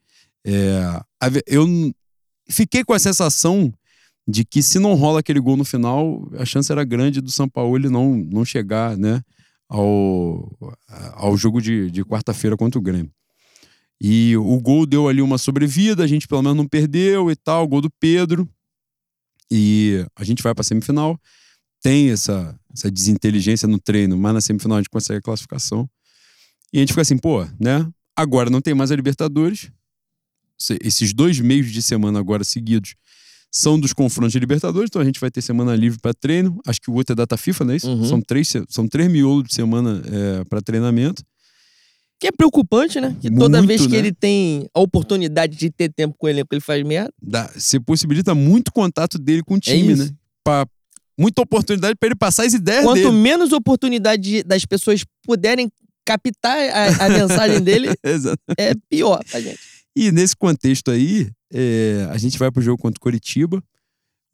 É, 0.45 1.01
eu 1.47 1.67
fiquei 2.49 2.85
com 2.85 2.93
a 2.93 2.99
sensação 2.99 3.73
de 4.29 4.45
que 4.45 4.63
se 4.63 4.79
não 4.79 4.95
rola 4.95 5.21
aquele 5.21 5.39
gol 5.39 5.57
no 5.57 5.65
final, 5.65 6.29
a 6.39 6.45
chance 6.45 6.71
era 6.71 6.85
grande 6.85 7.21
do 7.21 7.31
São 7.31 7.49
Paulo 7.49 7.79
não, 7.91 8.17
não 8.17 8.45
chegar 8.45 8.97
né, 8.97 9.23
ao, 9.69 10.51
ao 11.15 11.37
jogo 11.37 11.61
de, 11.61 11.91
de 11.91 12.05
quarta-feira 12.05 12.57
contra 12.57 12.79
o 12.79 12.83
Grêmio. 12.83 13.11
E 14.01 14.37
o 14.37 14.61
gol 14.61 14.85
deu 14.85 15.09
ali 15.09 15.23
uma 15.23 15.39
sobrevida, 15.39 16.05
a 16.05 16.07
gente 16.07 16.29
pelo 16.29 16.43
menos 16.43 16.57
não 16.57 16.67
perdeu 16.67 17.31
e 17.31 17.37
tal, 17.37 17.67
gol 17.67 17.81
do 17.81 17.91
Pedro. 17.91 18.49
E 19.51 20.05
a 20.15 20.25
gente 20.25 20.43
vai 20.43 20.55
para 20.55 20.63
a 20.63 20.65
semifinal. 20.65 21.19
tem 21.81 22.11
essa, 22.11 22.59
essa 22.75 22.91
desinteligência 22.91 23.69
no 23.69 23.79
treino, 23.79 24.17
mas 24.19 24.35
na 24.35 24.41
semifinal 24.41 24.77
a 24.77 24.81
gente 24.81 24.91
consegue 24.91 25.19
a 25.19 25.23
classificação. 25.23 25.89
E 26.73 26.79
a 26.79 26.81
gente 26.81 26.91
fica 26.91 27.03
assim, 27.03 27.17
pô, 27.17 27.45
né? 27.59 27.89
Agora 28.15 28.51
não 28.51 28.61
tem 28.61 28.75
mais 28.75 28.91
a 28.91 28.97
Libertadores. 28.97 29.71
Esses 30.83 31.13
dois 31.13 31.39
meios 31.41 31.71
de 31.73 31.83
semana 31.83 32.19
agora 32.19 32.43
seguidos 32.45 32.95
são 33.51 33.79
dos 33.79 33.93
confrontos 33.93 34.33
de 34.33 34.39
Libertadores, 34.39 34.89
então 34.91 35.01
a 35.01 35.05
gente 35.05 35.21
vai 35.21 35.31
ter 35.31 35.41
semana 35.41 35.75
livre 35.75 35.99
para 36.01 36.13
treino. 36.13 36.61
Acho 36.67 36.81
que 36.81 36.91
o 36.91 36.95
outro 36.95 37.13
é 37.13 37.17
data 37.17 37.37
FIFA, 37.37 37.65
não 37.65 37.73
é 37.73 37.77
isso? 37.77 37.89
Uhum. 37.89 38.05
São, 38.05 38.21
três, 38.21 38.53
são 38.69 38.87
três 38.89 39.11
miolos 39.11 39.45
de 39.49 39.55
semana 39.55 40.03
é, 40.05 40.45
para 40.45 40.61
treinamento. 40.61 41.23
Que 42.19 42.29
é 42.29 42.33
preocupante, 42.33 42.99
né? 43.01 43.15
Que 43.21 43.31
toda 43.31 43.59
Muito, 43.59 43.69
vez 43.69 43.83
que 43.83 43.93
né? 43.93 43.99
ele 43.99 44.13
tem 44.13 44.67
a 44.75 44.81
oportunidade 44.81 45.55
de 45.57 45.71
ter 45.71 45.91
tempo 45.93 46.15
com 46.19 46.27
o 46.27 46.31
elenco, 46.31 46.49
ele 46.53 46.61
faz 46.63 46.83
merda. 46.83 47.13
Dá, 47.23 47.51
você 47.55 47.79
possibilita 47.79 48.35
muito 48.35 48.73
contato 48.73 49.19
dele 49.19 49.43
com 49.43 49.55
o 49.55 49.61
time, 49.61 49.93
É 49.93 49.97
né? 49.97 50.11
Pra, 50.43 50.67
muita 51.19 51.43
oportunidade 51.43 51.95
para 51.99 52.07
ele 52.09 52.17
passar 52.17 52.45
as 52.47 52.55
ideias 52.55 52.85
Quanto 52.85 52.97
dele. 52.97 53.11
menos 53.13 53.53
oportunidade 53.53 54.23
de- 54.23 54.43
das 54.43 54.65
pessoas 54.65 55.05
puderem 55.25 55.71
captar 56.07 56.57
a, 56.71 57.07
a 57.07 57.09
mensagem 57.11 57.61
dele, 57.61 57.89
é 58.59 58.73
pior 58.89 59.23
pra 59.31 59.41
gente. 59.41 59.59
E 59.97 60.13
nesse 60.13 60.37
contexto 60.37 60.91
aí, 60.91 61.31
é, 61.51 62.07
a 62.11 62.19
gente 62.19 62.39
vai 62.39 62.51
pro 62.51 62.63
jogo 62.63 62.81
contra 62.81 62.99
o 62.99 63.01
Coritiba. 63.01 63.63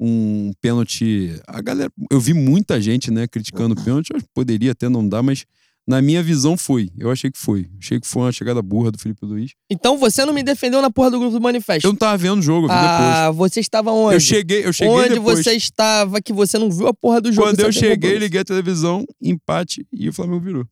Um 0.01 0.53
pênalti. 0.61 1.41
A 1.47 1.63
galera. 1.63 1.89
Eu 2.11 2.19
vi 2.19 2.35
muita 2.35 2.81
gente, 2.81 3.13
né, 3.13 3.29
criticando 3.29 3.81
o 3.81 3.85
pênalti. 3.85 4.11
Eu 4.13 4.21
poderia 4.35 4.73
até 4.73 4.89
não 4.89 5.09
dar, 5.09 5.23
mas 5.23 5.45
na 5.87 6.03
minha 6.03 6.21
visão 6.21 6.57
foi. 6.57 6.91
Eu 6.99 7.13
achei 7.13 7.31
que 7.31 7.39
foi. 7.39 7.71
Achei 7.79 8.01
que 8.01 8.09
foi 8.09 8.23
uma 8.23 8.33
chegada 8.33 8.61
burra 8.61 8.91
do 8.91 8.99
Felipe 8.99 9.25
Luiz. 9.25 9.53
Então 9.71 9.97
você 9.97 10.25
não 10.25 10.33
me 10.33 10.43
defendeu 10.43 10.83
na 10.83 10.91
porra 10.91 11.13
do 11.13 11.21
grupo 11.21 11.39
do 11.39 11.41
Manifesto. 11.41 11.87
Eu 11.87 11.93
não 11.93 11.99
tava 11.99 12.17
vendo 12.17 12.41
o 12.41 12.43
jogo, 12.43 12.67
eu 12.67 12.71
vi 12.71 12.75
ah, 12.77 13.31
você 13.31 13.61
estava 13.61 13.91
depois. 13.91 14.07
onde? 14.07 14.17
Eu 14.17 14.21
cheguei, 14.21 14.67
eu 14.67 14.73
cheguei 14.73 14.93
onde 14.93 15.09
depois. 15.11 15.39
você 15.39 15.53
estava 15.53 16.21
que 16.21 16.33
você 16.33 16.59
não 16.59 16.71
viu 16.71 16.89
a 16.89 16.95
porra 16.95 17.21
do 17.21 17.33
jogo? 17.33 17.47
Quando 17.47 17.61
eu 17.61 17.73
cheguei, 17.73 18.19
liguei 18.19 18.41
a 18.41 18.45
televisão, 18.45 19.05
empate 19.21 19.87
e 19.93 20.09
o 20.09 20.13
Flamengo 20.13 20.41
virou. 20.41 20.67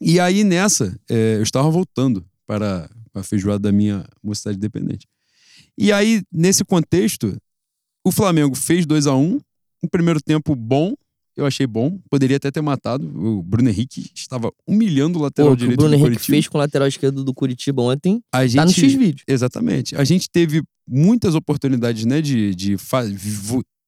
E 0.00 0.18
aí 0.18 0.42
nessa, 0.42 0.98
é, 1.08 1.36
eu 1.36 1.42
estava 1.44 1.70
voltando 1.70 2.24
para 2.46 2.88
a 3.20 3.22
feijoada 3.22 3.58
da 3.58 3.72
minha 3.72 4.04
mocidade 4.22 4.56
independente. 4.56 5.06
E 5.76 5.92
aí, 5.92 6.22
nesse 6.32 6.64
contexto, 6.64 7.36
o 8.04 8.12
Flamengo 8.12 8.54
fez 8.54 8.86
2 8.86 9.06
a 9.06 9.14
1 9.14 9.20
um, 9.20 9.40
um 9.82 9.88
primeiro 9.88 10.20
tempo 10.20 10.54
bom, 10.54 10.94
eu 11.36 11.44
achei 11.44 11.66
bom, 11.66 11.98
poderia 12.08 12.36
até 12.36 12.50
ter 12.50 12.60
matado. 12.60 13.06
O 13.06 13.42
Bruno 13.42 13.68
Henrique 13.68 14.08
estava 14.14 14.52
humilhando 14.66 15.18
o 15.18 15.20
Pô, 15.20 15.24
lateral 15.24 15.52
o 15.52 15.56
que 15.56 15.64
o 15.64 15.66
direito 15.66 15.80
Bruno 15.80 15.96
do 15.96 16.06
Henrique 16.06 16.26
fez 16.26 16.46
com 16.46 16.58
o 16.58 16.60
lateral 16.60 16.86
esquerdo 16.86 17.24
do 17.24 17.34
Curitiba 17.34 17.82
ontem 17.82 18.20
A 18.32 18.46
gente, 18.46 18.56
tá 18.56 18.64
no 18.64 18.72
X-Vídeo. 18.72 19.24
Exatamente. 19.26 19.96
A 19.96 20.04
gente 20.04 20.30
teve 20.30 20.62
muitas 20.86 21.34
oportunidades, 21.34 22.04
né, 22.04 22.20
de, 22.20 22.54
de 22.54 22.76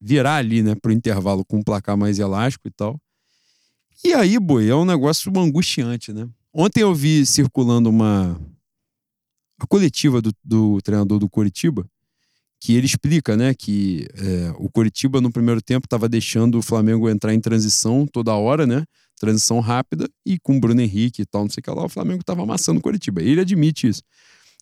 virar 0.01 0.37
ali, 0.37 0.63
né, 0.63 0.75
pro 0.75 0.93
intervalo 0.93 1.45
com 1.45 1.59
um 1.59 1.63
placar 1.63 1.97
mais 1.97 2.19
elástico 2.19 2.67
e 2.67 2.71
tal. 2.71 2.99
E 4.05 4.13
aí, 4.13 4.39
boi, 4.39 4.69
é 4.69 4.75
um 4.75 4.85
negócio 4.85 5.33
angustiante, 5.39 6.13
né? 6.13 6.29
Ontem 6.53 6.81
eu 6.81 6.95
vi 6.95 7.25
circulando 7.25 7.89
uma 7.89 8.41
a 9.59 9.67
coletiva 9.67 10.21
do, 10.21 10.33
do 10.45 10.81
treinador 10.83 11.19
do 11.19 11.29
Coritiba, 11.29 11.87
que 12.61 12.75
ele 12.75 12.87
explica, 12.87 13.37
né, 13.37 13.55
que 13.55 14.07
é, 14.15 14.53
o 14.59 14.71
Coritiba 14.71 15.21
no 15.21 15.31
primeiro 15.31 15.61
tempo 15.61 15.87
estava 15.87 16.09
deixando 16.09 16.59
o 16.59 16.63
Flamengo 16.63 17.09
entrar 17.09 17.35
em 17.35 17.41
transição 17.41 18.07
toda 18.07 18.35
hora, 18.35 18.67
né? 18.67 18.85
Transição 19.19 19.61
rápida 19.61 20.09
e 20.25 20.39
com 20.39 20.57
o 20.57 20.61
Bruno 20.61 20.81
Henrique 20.81 21.23
e 21.23 21.27
tal, 21.27 21.43
não 21.43 21.51
sei 21.51 21.61
o 21.61 21.65
que 21.65 21.71
lá, 21.71 21.85
o 21.85 21.89
Flamengo 21.89 22.21
estava 22.21 22.43
amassando 22.43 22.81
o 22.81 22.83
Coritiba. 22.83 23.23
Ele 23.23 23.41
admite 23.41 23.89
isso 23.89 24.03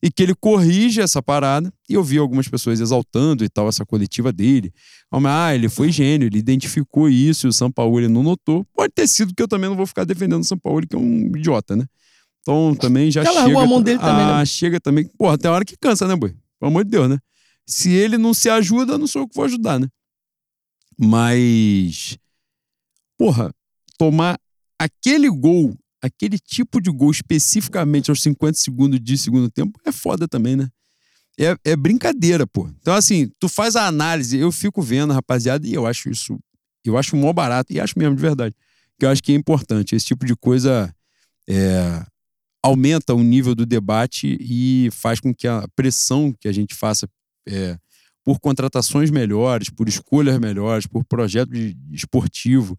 e 0.05 0.11
que 0.11 0.23
ele 0.23 0.35
corrige 0.35 1.01
essa 1.01 1.23
parada. 1.23 1.73
E 1.89 1.95
eu 1.95 2.05
vi 2.05 2.19
algumas 2.19 2.47
pessoas 2.47 2.79
exaltando 2.79 3.43
e 3.43 3.49
tal 3.49 3.69
essa 3.69 3.87
coletiva 3.87 4.31
dele. 4.31 4.71
Ah, 5.11 5.55
ele 5.55 5.69
foi 5.71 5.91
gênio, 5.91 6.27
ele 6.27 6.39
identificou 6.39 7.09
isso 7.09 7.47
e 7.47 7.49
o 7.49 7.53
São 7.53 7.73
Paulo 7.73 7.99
ele 7.99 8.09
não 8.09 8.23
notou. 8.23 8.67
Pode 8.75 8.93
ter 8.93 9.07
sido 9.07 9.35
que 9.35 9.43
eu 9.43 9.49
também 9.49 9.71
não 9.71 9.77
vou 9.77 9.87
ficar 9.87 10.05
defendendo 10.05 10.43
o 10.43 10.45
São 10.45 10.59
Paulo, 10.59 10.87
que 10.87 10.95
é 10.95 10.99
um 10.99 11.35
idiota, 11.35 11.75
né? 11.75 11.87
Então 12.45 12.75
também 12.75 13.11
já 13.11 13.25
Já 13.25 13.33
chega. 13.33 13.59
a 13.59 13.67
mão 13.67 13.83
dele 13.83 13.99
ah, 14.03 14.07
também, 14.07 14.27
né? 14.27 14.45
chega 14.45 14.79
também. 14.79 15.07
Porra, 15.19 15.39
tem 15.39 15.51
hora 15.51 15.65
que 15.65 15.77
cansa, 15.79 16.07
né, 16.07 16.15
boi? 16.15 16.37
Pelo 16.61 16.71
amor 16.71 16.85
de 16.85 16.91
Deus, 16.91 17.09
né? 17.09 17.19
Se 17.67 17.91
ele 17.91 18.19
não 18.19 18.35
se 18.35 18.51
ajuda, 18.51 18.99
não 18.99 19.07
sou 19.07 19.23
eu 19.23 19.29
que 19.29 19.35
vou 19.35 19.47
ajudar, 19.47 19.81
né? 19.81 19.89
Mas. 20.99 22.19
Porra, 23.17 23.51
tomar 23.97 24.39
aquele 24.79 25.31
gol, 25.31 25.75
aquele 26.03 26.39
tipo 26.39 26.83
de 26.83 26.91
gol 26.91 27.11
especificamente 27.11 28.11
aos 28.11 28.23
50 28.23 28.59
segundos 28.59 29.01
de 29.01 29.17
segundo 29.17 29.51
tempo 29.51 29.81
é 29.87 29.91
foda 29.91 30.29
também, 30.29 30.55
né? 30.55 30.69
É, 31.41 31.57
é 31.65 31.75
brincadeira, 31.75 32.47
pô. 32.47 32.69
Então, 32.81 32.95
assim, 32.95 33.31
tu 33.41 33.49
faz 33.49 33.75
a 33.75 33.87
análise, 33.87 34.37
eu 34.37 34.53
fico 34.53 34.83
vendo, 34.83 35.15
rapaziada, 35.15 35.67
e 35.67 35.73
eu 35.73 35.87
acho 35.87 36.11
isso. 36.11 36.39
Eu 36.85 36.99
acho 36.99 37.17
mó 37.17 37.33
barato, 37.33 37.73
e 37.73 37.81
acho 37.81 37.99
mesmo 37.99 38.15
de 38.15 38.21
verdade. 38.21 38.55
Que 38.99 39.07
eu 39.07 39.11
acho 39.11 39.23
que 39.23 39.33
é 39.33 39.35
importante. 39.35 39.97
Esse 39.97 40.05
tipo 40.07 40.27
de 40.27 40.37
coisa 40.37 40.95
é, 41.49 42.05
aumenta 42.65 43.13
o 43.13 43.23
nível 43.23 43.55
do 43.55 43.67
debate 43.67 44.39
e 44.41 44.89
faz 44.91 45.21
com 45.21 45.35
que 45.35 45.47
a 45.47 45.69
pressão 45.77 46.33
que 46.41 46.49
a 46.49 46.53
gente 46.53 46.75
faça 46.75 47.07
é, 47.47 47.77
por 48.25 48.41
contratações 48.41 49.11
melhores, 49.11 49.69
por 49.69 49.87
escolhas 49.87 50.39
melhores, 50.39 50.87
por 50.87 51.05
projeto 51.05 51.51
de- 51.51 51.77
esportivo, 51.93 52.79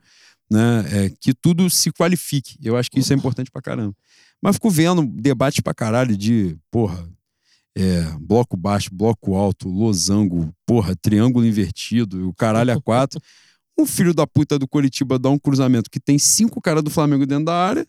né, 0.51 0.83
é, 0.91 1.09
que 1.21 1.35
tudo 1.35 1.69
se 1.69 1.91
qualifique. 1.91 2.57
Eu 2.63 2.75
acho 2.75 2.89
que 2.89 2.99
isso 2.99 3.13
é 3.13 3.15
importante 3.15 3.51
pra 3.51 3.61
caramba. 3.61 3.93
Mas 4.41 4.55
fico 4.55 4.71
vendo 4.71 5.05
debates 5.05 5.59
pra 5.61 5.71
caralho 5.71 6.17
de, 6.17 6.57
porra, 6.71 7.07
é, 7.77 8.01
bloco 8.19 8.57
baixo, 8.57 8.89
bloco 8.91 9.35
alto, 9.35 9.69
losango, 9.69 10.51
porra, 10.65 10.95
triângulo 10.95 11.45
invertido, 11.45 12.27
o 12.27 12.33
caralho 12.33 12.73
a 12.73 12.81
quatro. 12.81 13.21
Um 13.77 13.85
filho 13.85 14.15
da 14.15 14.25
puta 14.25 14.57
do 14.57 14.67
Coritiba 14.67 15.19
dá 15.19 15.29
um 15.29 15.37
cruzamento 15.37 15.91
que 15.91 15.99
tem 15.99 16.17
cinco 16.17 16.59
caras 16.59 16.81
do 16.81 16.89
Flamengo 16.89 17.23
dentro 17.27 17.45
da 17.45 17.53
área, 17.53 17.85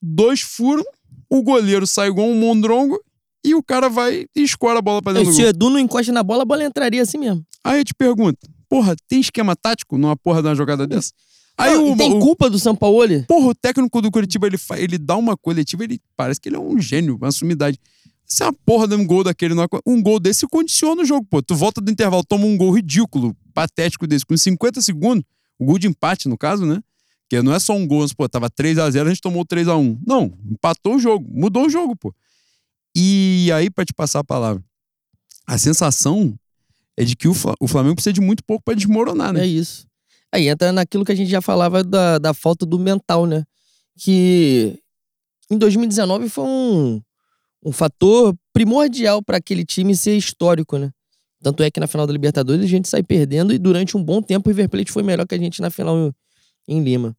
dois 0.00 0.40
furam, 0.40 0.84
o 1.30 1.42
goleiro 1.42 1.86
sai 1.86 2.08
igual 2.08 2.28
um 2.28 2.34
mondrongo 2.38 2.98
e 3.44 3.54
o 3.54 3.62
cara 3.62 3.88
vai 3.88 4.26
e 4.34 4.42
escora 4.42 4.78
a 4.78 4.82
bola 4.82 5.00
pra 5.02 5.12
dentro 5.12 5.30
do 5.30 5.34
Se 5.36 5.42
o 5.42 5.46
Edu 5.46 5.70
não 5.70 5.78
encosta 5.78 6.12
na 6.12 6.22
bola, 6.22 6.42
a 6.42 6.46
bola 6.46 6.64
entraria 6.64 7.02
assim 7.02 7.18
mesmo. 7.18 7.44
Aí 7.64 7.80
eu 7.80 7.84
te 7.84 7.94
pergunto, 7.94 8.38
porra, 8.68 8.94
tem 9.08 9.20
esquema 9.20 9.54
tático 9.56 9.96
numa 9.98 10.16
porra 10.16 10.42
de 10.42 10.48
uma 10.48 10.54
jogada 10.54 10.86
dessa? 10.86 11.12
Aí 11.58 11.72
Não, 11.74 11.90
o, 11.90 11.94
e 11.94 11.96
tem 11.96 12.12
o- 12.14 12.20
culpa 12.20 12.50
do 12.50 12.58
Sampaoli? 12.58 13.24
Porra, 13.26 13.48
o 13.48 13.54
técnico 13.54 14.02
do 14.02 14.10
Curitiba, 14.10 14.46
ele, 14.46 14.58
ele 14.76 14.98
dá 14.98 15.16
uma 15.16 15.36
coletiva, 15.36 15.84
ele 15.84 16.00
parece 16.16 16.40
que 16.40 16.48
ele 16.48 16.56
é 16.56 16.58
um 16.60 16.78
gênio, 16.78 17.16
uma 17.16 17.30
sumidade. 17.32 17.78
Se 18.26 18.42
a 18.42 18.52
porra 18.52 18.88
de 18.88 18.94
um 18.96 19.06
gol 19.06 19.22
daquele, 19.24 19.54
é 19.54 19.66
um 19.86 20.02
gol 20.02 20.18
desse 20.20 20.46
condiciona 20.48 21.02
o 21.02 21.04
jogo, 21.04 21.24
pô. 21.30 21.40
Tu 21.40 21.54
volta 21.54 21.80
do 21.80 21.90
intervalo, 21.90 22.24
toma 22.24 22.44
um 22.44 22.56
gol 22.56 22.72
ridículo, 22.72 23.34
patético 23.54 24.06
desse, 24.06 24.26
com 24.26 24.36
50 24.36 24.82
segundos, 24.82 25.24
o 25.58 25.64
gol 25.64 25.78
de 25.78 25.86
empate, 25.86 26.28
no 26.28 26.36
caso, 26.36 26.66
né? 26.66 26.80
Que 27.28 27.42
não 27.42 27.52
é 27.52 27.58
só 27.58 27.74
um 27.74 27.86
gol, 27.86 28.06
pô, 28.16 28.28
tava 28.28 28.48
3x0, 28.48 29.06
a, 29.06 29.08
gente 29.08 29.20
tomou 29.20 29.44
3x1. 29.44 29.98
Não, 30.06 30.32
empatou 30.50 30.94
o 30.96 30.98
jogo, 30.98 31.28
mudou 31.28 31.66
o 31.66 31.70
jogo, 31.70 31.96
pô. 31.96 32.14
E 32.94 33.50
aí, 33.52 33.68
pra 33.68 33.84
te 33.84 33.92
passar 33.92 34.20
a 34.20 34.24
palavra, 34.24 34.62
a 35.46 35.58
sensação 35.58 36.38
é 36.96 37.04
de 37.04 37.14
que 37.16 37.28
o, 37.28 37.34
Fla- 37.34 37.54
o 37.60 37.66
Flamengo 37.68 37.96
precisa 37.96 38.12
de 38.12 38.20
muito 38.20 38.42
pouco 38.44 38.64
pra 38.64 38.74
desmoronar, 38.74 39.32
né? 39.32 39.40
É 39.42 39.46
isso. 39.46 39.86
Aí 40.32 40.48
entra 40.48 40.72
naquilo 40.72 41.04
que 41.04 41.12
a 41.12 41.14
gente 41.14 41.30
já 41.30 41.40
falava 41.42 41.82
da, 41.84 42.18
da 42.18 42.32
falta 42.32 42.64
do 42.64 42.78
mental, 42.78 43.26
né? 43.26 43.44
Que 43.98 44.78
em 45.50 45.58
2019 45.58 46.28
foi 46.28 46.44
um, 46.44 47.00
um 47.64 47.72
fator 47.72 48.34
primordial 48.52 49.22
para 49.22 49.36
aquele 49.38 49.64
time 49.64 49.94
ser 49.96 50.16
histórico, 50.16 50.78
né? 50.78 50.90
Tanto 51.42 51.62
é 51.62 51.70
que 51.70 51.78
na 51.80 51.86
final 51.86 52.06
da 52.06 52.12
Libertadores 52.12 52.64
a 52.64 52.68
gente 52.68 52.88
sai 52.88 53.02
perdendo 53.02 53.52
e 53.52 53.58
durante 53.58 53.96
um 53.96 54.02
bom 54.02 54.22
tempo 54.22 54.48
o 54.48 54.52
River 54.52 54.68
Plate 54.68 54.90
foi 54.92 55.02
melhor 55.02 55.26
que 55.26 55.34
a 55.34 55.38
gente 55.38 55.60
na 55.60 55.70
final 55.70 56.12
em 56.68 56.82
Lima. 56.82 57.16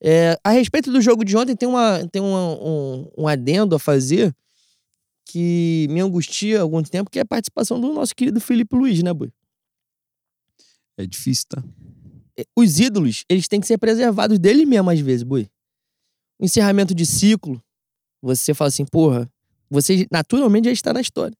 É, 0.00 0.38
a 0.44 0.50
respeito 0.50 0.92
do 0.92 1.00
jogo 1.00 1.24
de 1.24 1.36
ontem, 1.36 1.56
tem, 1.56 1.68
uma, 1.68 2.06
tem 2.08 2.22
uma- 2.22 2.54
um, 2.62 3.10
um 3.18 3.28
adendo 3.28 3.74
a 3.74 3.78
fazer 3.78 4.34
que 5.26 5.86
me 5.90 6.00
angustia 6.00 6.58
há 6.58 6.62
algum 6.62 6.82
tempo, 6.82 7.10
que 7.10 7.18
é 7.18 7.22
a 7.22 7.26
participação 7.26 7.80
do 7.80 7.92
nosso 7.92 8.14
querido 8.14 8.40
Felipe 8.40 8.76
Luiz, 8.76 9.02
né, 9.02 9.12
Bui? 9.12 9.30
É 10.96 11.06
difícil, 11.06 11.46
tá? 11.48 11.62
os 12.56 12.78
ídolos, 12.78 13.24
eles 13.28 13.48
têm 13.48 13.60
que 13.60 13.66
ser 13.66 13.78
preservados 13.78 14.38
dele 14.38 14.64
mesmo 14.64 14.90
às 14.90 15.00
vezes, 15.00 15.24
Bui. 15.24 15.48
Encerramento 16.40 16.94
de 16.94 17.04
ciclo, 17.04 17.60
você 18.22 18.54
fala 18.54 18.68
assim, 18.68 18.84
porra, 18.84 19.28
você 19.68 20.06
naturalmente 20.10 20.66
já 20.66 20.72
está 20.72 20.92
na 20.92 21.00
história. 21.00 21.36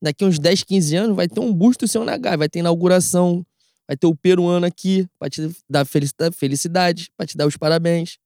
Daqui 0.00 0.24
uns 0.24 0.38
10, 0.38 0.62
15 0.62 0.94
anos 0.94 1.16
vai 1.16 1.28
ter 1.28 1.40
um 1.40 1.52
busto 1.52 1.88
seu 1.88 2.04
na 2.04 2.16
Gávea, 2.16 2.38
vai 2.38 2.48
ter 2.48 2.60
inauguração, 2.60 3.44
vai 3.88 3.96
ter 3.96 4.06
o 4.06 4.14
peruano 4.14 4.66
aqui 4.66 5.08
pra 5.18 5.30
te 5.30 5.50
dar 5.68 5.86
felicidade, 5.86 7.10
pra 7.16 7.26
te 7.26 7.36
dar 7.36 7.46
os 7.46 7.56
parabéns. 7.56 8.18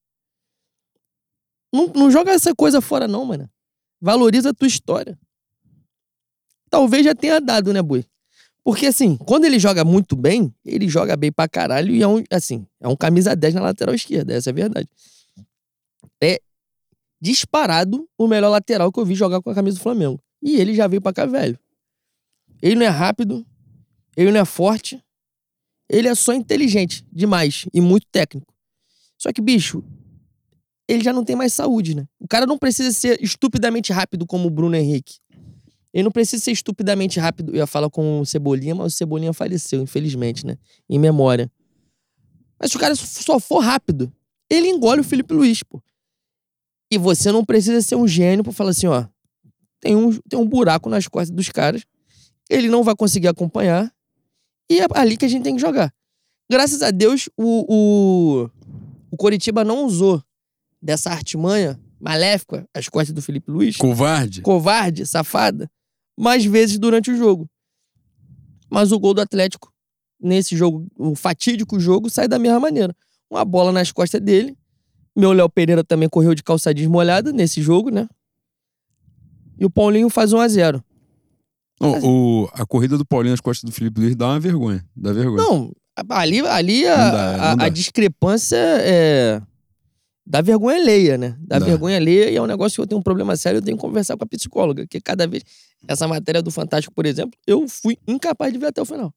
Não, 1.72 1.86
não 1.86 2.10
joga 2.10 2.32
essa 2.32 2.54
coisa 2.54 2.80
fora 2.80 3.06
não, 3.06 3.24
mano. 3.24 3.48
Valoriza 4.00 4.50
a 4.50 4.54
tua 4.54 4.66
história. 4.66 5.16
Talvez 6.68 7.04
já 7.04 7.14
tenha 7.14 7.40
dado, 7.40 7.72
né, 7.72 7.80
Bui? 7.80 8.04
Porque, 8.64 8.86
assim, 8.86 9.16
quando 9.16 9.44
ele 9.44 9.58
joga 9.58 9.84
muito 9.84 10.16
bem, 10.16 10.52
ele 10.64 10.88
joga 10.88 11.16
bem 11.16 11.30
pra 11.30 11.48
caralho 11.48 11.94
e 11.94 12.02
é 12.02 12.08
um, 12.08 12.22
assim, 12.30 12.66
é 12.80 12.88
um 12.88 12.96
camisa 12.96 13.34
10 13.34 13.54
na 13.54 13.60
lateral 13.62 13.94
esquerda, 13.94 14.32
essa 14.32 14.50
é 14.50 14.52
a 14.52 14.54
verdade. 14.54 14.88
É 16.22 16.40
disparado 17.20 18.08
o 18.18 18.26
melhor 18.26 18.50
lateral 18.50 18.90
que 18.90 18.98
eu 18.98 19.04
vi 19.04 19.14
jogar 19.14 19.40
com 19.40 19.50
a 19.50 19.54
camisa 19.54 19.76
do 19.78 19.82
Flamengo. 19.82 20.20
E 20.42 20.56
ele 20.56 20.74
já 20.74 20.86
veio 20.86 21.00
pra 21.00 21.12
cá 21.12 21.24
velho. 21.24 21.58
Ele 22.60 22.76
não 22.76 22.86
é 22.86 22.88
rápido, 22.88 23.46
ele 24.16 24.30
não 24.30 24.40
é 24.40 24.44
forte, 24.44 25.02
Ele 25.92 26.08
é 26.08 26.14
só 26.14 26.32
inteligente 26.32 27.06
demais 27.12 27.66
e 27.72 27.80
muito 27.80 28.06
técnico. 28.10 28.52
Só 29.18 29.30
que, 29.30 29.42
bicho, 29.42 29.84
ele 30.88 31.04
já 31.04 31.12
não 31.12 31.22
tem 31.22 31.36
mais 31.36 31.52
saúde, 31.52 31.94
né? 31.94 32.06
O 32.18 32.26
cara 32.26 32.46
não 32.46 32.56
precisa 32.56 32.90
ser 32.90 33.22
estupidamente 33.22 33.92
rápido 33.92 34.26
como 34.26 34.48
o 34.48 34.50
Bruno 34.50 34.74
Henrique. 34.74 35.18
Ele 35.92 36.04
não 36.04 36.10
precisa 36.10 36.42
ser 36.42 36.52
estupidamente 36.52 37.20
rápido. 37.20 37.52
Eu 37.52 37.56
ia 37.56 37.66
falar 37.66 37.90
com 37.90 38.20
o 38.20 38.26
Cebolinha, 38.26 38.74
mas 38.74 38.94
o 38.94 38.96
Cebolinha 38.96 39.34
faleceu, 39.34 39.82
infelizmente, 39.82 40.46
né? 40.46 40.56
Em 40.88 40.98
memória. 40.98 41.52
Mas 42.58 42.70
se 42.70 42.76
o 42.78 42.80
cara 42.80 42.94
só 42.94 43.38
for 43.38 43.58
rápido, 43.58 44.10
ele 44.48 44.68
engole 44.68 45.02
o 45.02 45.04
Felipe 45.04 45.34
Luiz, 45.34 45.62
pô. 45.62 45.82
E 46.90 46.96
você 46.96 47.30
não 47.30 47.44
precisa 47.44 47.82
ser 47.82 47.96
um 47.96 48.08
gênio 48.08 48.42
pra 48.42 48.52
falar 48.52 48.70
assim, 48.70 48.86
ó. 48.86 49.06
Tem 49.78 49.94
um, 49.94 50.12
tem 50.28 50.38
um 50.38 50.46
buraco 50.46 50.88
nas 50.88 51.06
costas 51.06 51.30
dos 51.30 51.50
caras. 51.50 51.82
Ele 52.48 52.68
não 52.68 52.82
vai 52.82 52.96
conseguir 52.96 53.28
acompanhar. 53.28 53.92
E 54.70 54.80
é 54.80 54.86
ali 54.94 55.16
que 55.16 55.24
a 55.24 55.28
gente 55.28 55.42
tem 55.42 55.54
que 55.54 55.60
jogar. 55.60 55.92
Graças 56.50 56.82
a 56.82 56.90
Deus, 56.90 57.28
o, 57.36 57.64
o, 57.68 58.50
o 59.10 59.16
Coritiba 59.16 59.64
não 59.64 59.84
usou 59.84 60.22
dessa 60.80 61.10
artimanha 61.10 61.80
maléfica 62.00 62.68
às 62.74 62.88
costas 62.88 63.14
do 63.14 63.22
Felipe 63.22 63.50
Luiz. 63.50 63.76
Covarde. 63.76 64.42
Covarde, 64.42 65.06
safada. 65.06 65.70
Mais 66.18 66.44
vezes 66.44 66.78
durante 66.78 67.10
o 67.10 67.16
jogo. 67.16 67.48
Mas 68.68 68.90
o 68.90 68.98
gol 68.98 69.14
do 69.14 69.20
Atlético, 69.20 69.72
nesse 70.20 70.56
jogo, 70.56 70.86
o 70.98 71.14
fatídico 71.14 71.78
jogo, 71.78 72.10
sai 72.10 72.26
da 72.26 72.38
mesma 72.38 72.58
maneira. 72.58 72.94
Uma 73.30 73.44
bola 73.44 73.70
nas 73.72 73.92
costas 73.92 74.20
dele. 74.20 74.56
Meu 75.16 75.32
Léo 75.32 75.48
Pereira 75.48 75.84
também 75.84 76.08
correu 76.08 76.34
de 76.34 76.42
calçadinha 76.42 76.88
molhada 76.88 77.32
nesse 77.32 77.62
jogo, 77.62 77.90
né? 77.90 78.08
E 79.58 79.64
o 79.64 79.70
Paulinho 79.70 80.08
faz 80.08 80.32
1 80.32 80.40
a 80.40 80.48
0 80.48 80.84
Não, 81.82 81.98
o, 82.02 82.48
a 82.54 82.64
corrida 82.64 82.96
do 82.96 83.04
Paulinho 83.04 83.32
nas 83.32 83.40
costas 83.40 83.68
do 83.68 83.74
Felipe 83.74 84.00
Luiz 84.00 84.16
dá 84.16 84.28
uma 84.28 84.40
vergonha. 84.40 84.84
Dá 84.96 85.12
vergonha. 85.12 85.36
Não, 85.42 85.72
ali, 86.10 86.40
ali 86.40 86.86
a, 86.86 86.96
dá, 87.10 87.36
a- 87.52 87.64
a 87.64 87.68
discrepância 87.68 88.56
é. 88.56 89.40
Dá 90.24 90.40
vergonha 90.40 90.76
alheia, 90.76 91.18
né? 91.18 91.36
Dá, 91.40 91.58
Dá. 91.58 91.66
vergonha 91.66 91.96
alheia 91.96 92.30
e 92.30 92.36
é 92.36 92.40
um 92.42 92.46
negócio 92.46 92.76
que 92.76 92.80
eu 92.80 92.86
tenho 92.86 93.00
um 93.00 93.02
problema 93.02 93.34
sério, 93.36 93.58
eu 93.58 93.62
tenho 93.62 93.76
que 93.76 93.80
conversar 93.80 94.16
com 94.16 94.22
a 94.22 94.26
psicóloga. 94.26 94.86
Que 94.86 95.00
cada 95.00 95.26
vez. 95.26 95.42
Essa 95.88 96.06
matéria 96.06 96.40
do 96.40 96.50
Fantástico, 96.52 96.94
por 96.94 97.04
exemplo, 97.06 97.36
eu 97.44 97.66
fui 97.68 97.98
incapaz 98.06 98.52
de 98.52 98.58
ver 98.60 98.66
até 98.66 98.80
o 98.80 98.84
final. 98.84 99.12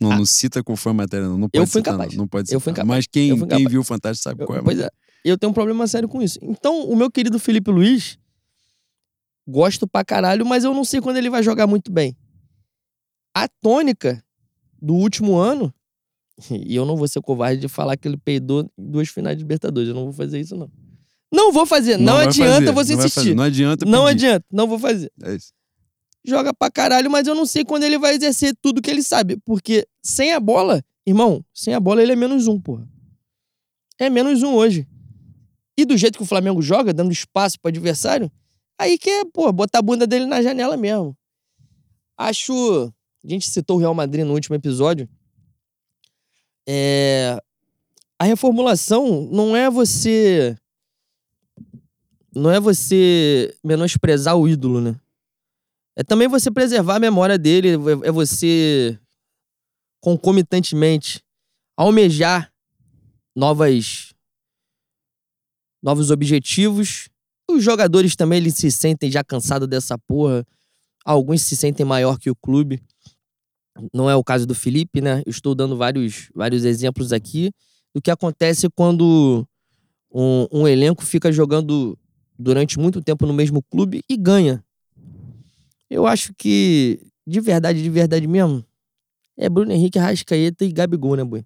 Não, 0.00 0.10
Ah. 0.12 0.16
não 0.18 0.26
cita 0.26 0.62
qual 0.64 0.76
foi 0.76 0.90
a 0.90 0.94
matéria, 0.94 1.28
não. 1.28 1.38
Não 1.38 1.48
pode 1.48 1.62
Eu 1.62 1.66
fui 1.68 1.80
citar, 1.80 1.94
incapaz. 1.94 2.12
não. 2.14 2.22
Não 2.22 2.28
pode 2.28 2.42
Eu 2.52 2.58
citar. 2.58 2.60
fui 2.62 2.70
incapaz. 2.72 2.88
Mas 2.88 3.06
quem, 3.06 3.28
Eu 3.28 3.46
quem 3.46 3.68
viu 3.68 3.80
o 3.82 3.84
Fantástico 3.84 4.24
sabe 4.24 4.42
Eu- 4.42 4.46
qual 4.46 4.58
é. 4.58 4.62
pois 4.62 4.78
é. 4.80 4.88
Eu 5.24 5.36
tenho 5.38 5.50
um 5.50 5.54
problema 5.54 5.86
sério 5.86 6.08
com 6.08 6.20
isso. 6.22 6.38
Então, 6.42 6.84
o 6.88 6.96
meu 6.96 7.10
querido 7.10 7.38
Felipe 7.38 7.70
Luiz, 7.70 8.18
gosto 9.50 9.86
pra 9.86 10.04
caralho, 10.04 10.46
mas 10.46 10.64
eu 10.64 10.72
não 10.72 10.84
sei 10.84 11.00
quando 11.00 11.16
ele 11.16 11.28
vai 11.28 11.42
jogar 11.42 11.66
muito 11.66 11.90
bem. 11.90 12.16
A 13.34 13.48
tônica 13.48 14.22
do 14.80 14.94
último 14.94 15.36
ano, 15.36 15.72
e 16.50 16.74
eu 16.74 16.86
não 16.86 16.96
vou 16.96 17.06
ser 17.08 17.20
covarde 17.20 17.60
de 17.60 17.68
falar 17.68 17.96
que 17.96 18.08
ele 18.08 18.16
peidou 18.16 18.62
em 18.78 18.90
duas 18.90 19.08
finais 19.08 19.36
de 19.36 19.42
Libertadores. 19.42 19.88
Eu 19.88 19.94
não 19.94 20.04
vou 20.04 20.12
fazer 20.12 20.40
isso, 20.40 20.56
não. 20.56 20.70
Não 21.32 21.52
vou 21.52 21.64
fazer. 21.64 21.96
Não, 21.96 22.14
vai 22.14 22.26
adianta 22.26 22.72
fazer, 22.72 22.74
você 22.74 22.96
não 22.96 23.04
insistir. 23.06 23.34
Não 23.34 23.44
adianta 23.44 23.84
Não 23.84 24.04
pedir. 24.06 24.26
adianta, 24.26 24.46
não 24.50 24.66
vou 24.66 24.78
fazer. 24.78 25.12
É 25.22 25.34
isso. 25.34 25.52
Joga 26.24 26.52
pra 26.52 26.70
caralho, 26.70 27.10
mas 27.10 27.26
eu 27.26 27.34
não 27.34 27.46
sei 27.46 27.64
quando 27.64 27.84
ele 27.84 27.98
vai 27.98 28.14
exercer 28.14 28.54
tudo 28.60 28.82
que 28.82 28.90
ele 28.90 29.02
sabe. 29.02 29.36
Porque 29.44 29.86
sem 30.02 30.32
a 30.32 30.40
bola, 30.40 30.82
irmão, 31.06 31.44
sem 31.54 31.72
a 31.72 31.80
bola 31.80 32.02
ele 32.02 32.12
é 32.12 32.16
menos 32.16 32.48
um, 32.48 32.60
porra. 32.60 32.86
É 33.98 34.10
menos 34.10 34.42
um 34.42 34.54
hoje. 34.54 34.86
E 35.78 35.84
do 35.84 35.96
jeito 35.96 36.18
que 36.18 36.22
o 36.22 36.26
Flamengo 36.26 36.60
joga, 36.60 36.92
dando 36.92 37.12
espaço 37.12 37.58
pro 37.60 37.68
adversário, 37.68 38.30
aí 38.80 38.98
que 38.98 39.10
é, 39.10 39.24
pô, 39.24 39.52
botar 39.52 39.78
a 39.78 39.82
bunda 39.82 40.06
dele 40.06 40.26
na 40.26 40.42
janela 40.42 40.76
mesmo. 40.76 41.16
Acho. 42.16 42.92
A 43.22 43.28
gente 43.28 43.48
citou 43.48 43.76
o 43.76 43.80
Real 43.80 43.94
Madrid 43.94 44.24
no 44.24 44.32
último 44.32 44.56
episódio. 44.56 45.08
É. 46.66 47.38
A 48.18 48.24
reformulação 48.24 49.28
não 49.30 49.54
é 49.54 49.70
você. 49.70 50.56
Não 52.34 52.50
é 52.50 52.60
você 52.60 53.56
menosprezar 53.62 54.36
o 54.36 54.48
ídolo, 54.48 54.80
né? 54.80 54.98
É 55.96 56.02
também 56.02 56.28
você 56.28 56.50
preservar 56.50 56.96
a 56.96 57.00
memória 57.00 57.36
dele, 57.36 57.70
é 58.04 58.10
você 58.10 58.98
concomitantemente 60.00 61.22
almejar 61.76 62.52
novas 63.34 64.14
novos 65.82 66.10
objetivos. 66.10 67.08
Os 67.50 67.64
jogadores 67.64 68.14
também 68.14 68.38
eles 68.38 68.54
se 68.54 68.70
sentem 68.70 69.10
já 69.10 69.24
cansados 69.24 69.68
dessa 69.68 69.98
porra. 69.98 70.46
Alguns 71.04 71.42
se 71.42 71.56
sentem 71.56 71.84
maior 71.84 72.18
que 72.18 72.30
o 72.30 72.36
clube. 72.36 72.80
Não 73.92 74.08
é 74.10 74.14
o 74.14 74.24
caso 74.24 74.46
do 74.46 74.54
Felipe, 74.54 75.00
né? 75.00 75.22
Estou 75.26 75.54
dando 75.54 75.76
vários, 75.76 76.30
vários 76.34 76.64
exemplos 76.64 77.12
aqui 77.12 77.50
do 77.94 78.00
que 78.00 78.10
acontece 78.10 78.68
quando 78.70 79.46
um, 80.12 80.46
um 80.52 80.68
elenco 80.68 81.04
fica 81.04 81.32
jogando 81.32 81.98
durante 82.38 82.78
muito 82.78 83.02
tempo 83.02 83.26
no 83.26 83.32
mesmo 83.32 83.62
clube 83.62 84.02
e 84.08 84.16
ganha. 84.16 84.64
Eu 85.88 86.06
acho 86.06 86.32
que, 86.34 87.00
de 87.26 87.40
verdade, 87.40 87.82
de 87.82 87.90
verdade 87.90 88.26
mesmo, 88.26 88.64
é 89.36 89.48
Bruno 89.48 89.72
Henrique, 89.72 89.98
Rascaeta 89.98 90.64
e 90.64 90.72
Gabigol, 90.72 91.16
né, 91.16 91.24
boi? 91.24 91.44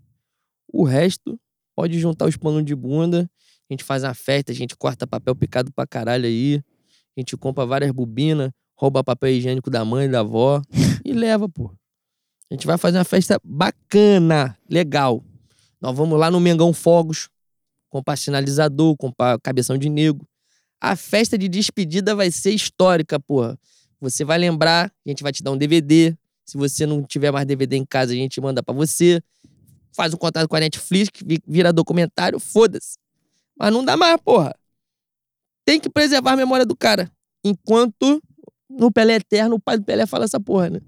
O 0.73 0.85
resto, 0.85 1.39
pode 1.75 1.99
juntar 1.99 2.27
os 2.27 2.37
panos 2.37 2.65
de 2.65 2.75
bunda, 2.75 3.31
a 3.71 3.73
gente 3.75 3.85
faz 3.85 4.03
uma 4.05 4.15
festa, 4.15 4.53
a 4.53 4.55
gente 4.55 4.77
corta 4.77 5.07
papel 5.07 5.35
picado 5.35 5.73
pra 5.73 5.87
caralho 5.87 6.27
aí, 6.27 6.61
a 7.17 7.21
gente 7.21 7.37
compra 7.37 7.65
várias 7.65 7.91
bobinas, 7.91 8.51
rouba 8.77 9.03
papel 9.05 9.31
higiênico 9.31 9.71
da 9.71 9.85
mãe 9.85 10.09
da 10.11 10.21
avó 10.21 10.61
e 11.05 11.13
leva, 11.13 11.49
pô. 11.49 11.71
A 12.51 12.55
gente 12.55 12.67
vai 12.67 12.77
fazer 12.77 12.99
uma 12.99 13.05
festa 13.05 13.41
bacana, 13.43 14.57
legal. 14.69 15.25
Nós 15.81 15.97
vamos 15.97 16.19
lá 16.19 16.31
no 16.31 16.39
Mengão 16.41 16.73
Fogos, 16.73 17.29
comprar 17.91 18.17
sinalizador, 18.17 18.97
comprar 18.97 19.39
cabeção 19.41 19.77
de 19.79 19.89
negro. 19.89 20.27
A 20.81 20.95
festa 20.97 21.39
de 21.39 21.49
despedida 21.49 22.15
vai 22.15 22.31
ser 22.31 22.51
histórica, 22.51 23.19
porra. 23.19 23.59
Você 24.01 24.25
vai 24.25 24.37
lembrar, 24.39 24.93
a 25.05 25.09
gente 25.09 25.23
vai 25.23 25.33
te 25.33 25.43
dar 25.43 25.51
um 25.53 25.57
DVD. 25.57 26.15
Se 26.45 26.59
você 26.59 26.85
não 26.85 27.03
tiver 27.03 27.31
mais 27.31 27.47
DVD 27.47 27.77
em 27.77 27.87
casa, 27.87 28.13
a 28.13 28.17
gente 28.17 28.39
manda 28.41 28.63
pra 28.63 28.75
você. 28.75 29.23
Faz 29.97 30.13
um 30.13 30.17
contato 30.19 30.47
com 30.49 30.57
a 30.57 30.61
Netflix, 30.61 31.11
vi- 31.25 31.41
vira 31.47 31.73
documentário, 31.73 32.39
foda-se. 32.39 32.99
Mas 33.59 33.73
não 33.73 33.85
dá 33.85 33.97
mais, 33.97 34.17
porra. 34.21 34.55
Tem 35.65 35.81
que 35.81 35.89
preservar 35.89 36.33
a 36.33 36.37
memória 36.37 36.67
do 36.67 36.77
cara. 36.77 37.11
Enquanto 37.45 38.23
no 38.69 38.91
Pelé 38.91 39.17
Eterno, 39.17 39.57
o 39.57 39.61
pai 39.61 39.79
do 39.79 39.85
Pelé 39.85 40.07
fala 40.07 40.25
essa 40.25 40.41
porra, 40.41 40.71
né? 40.71 40.81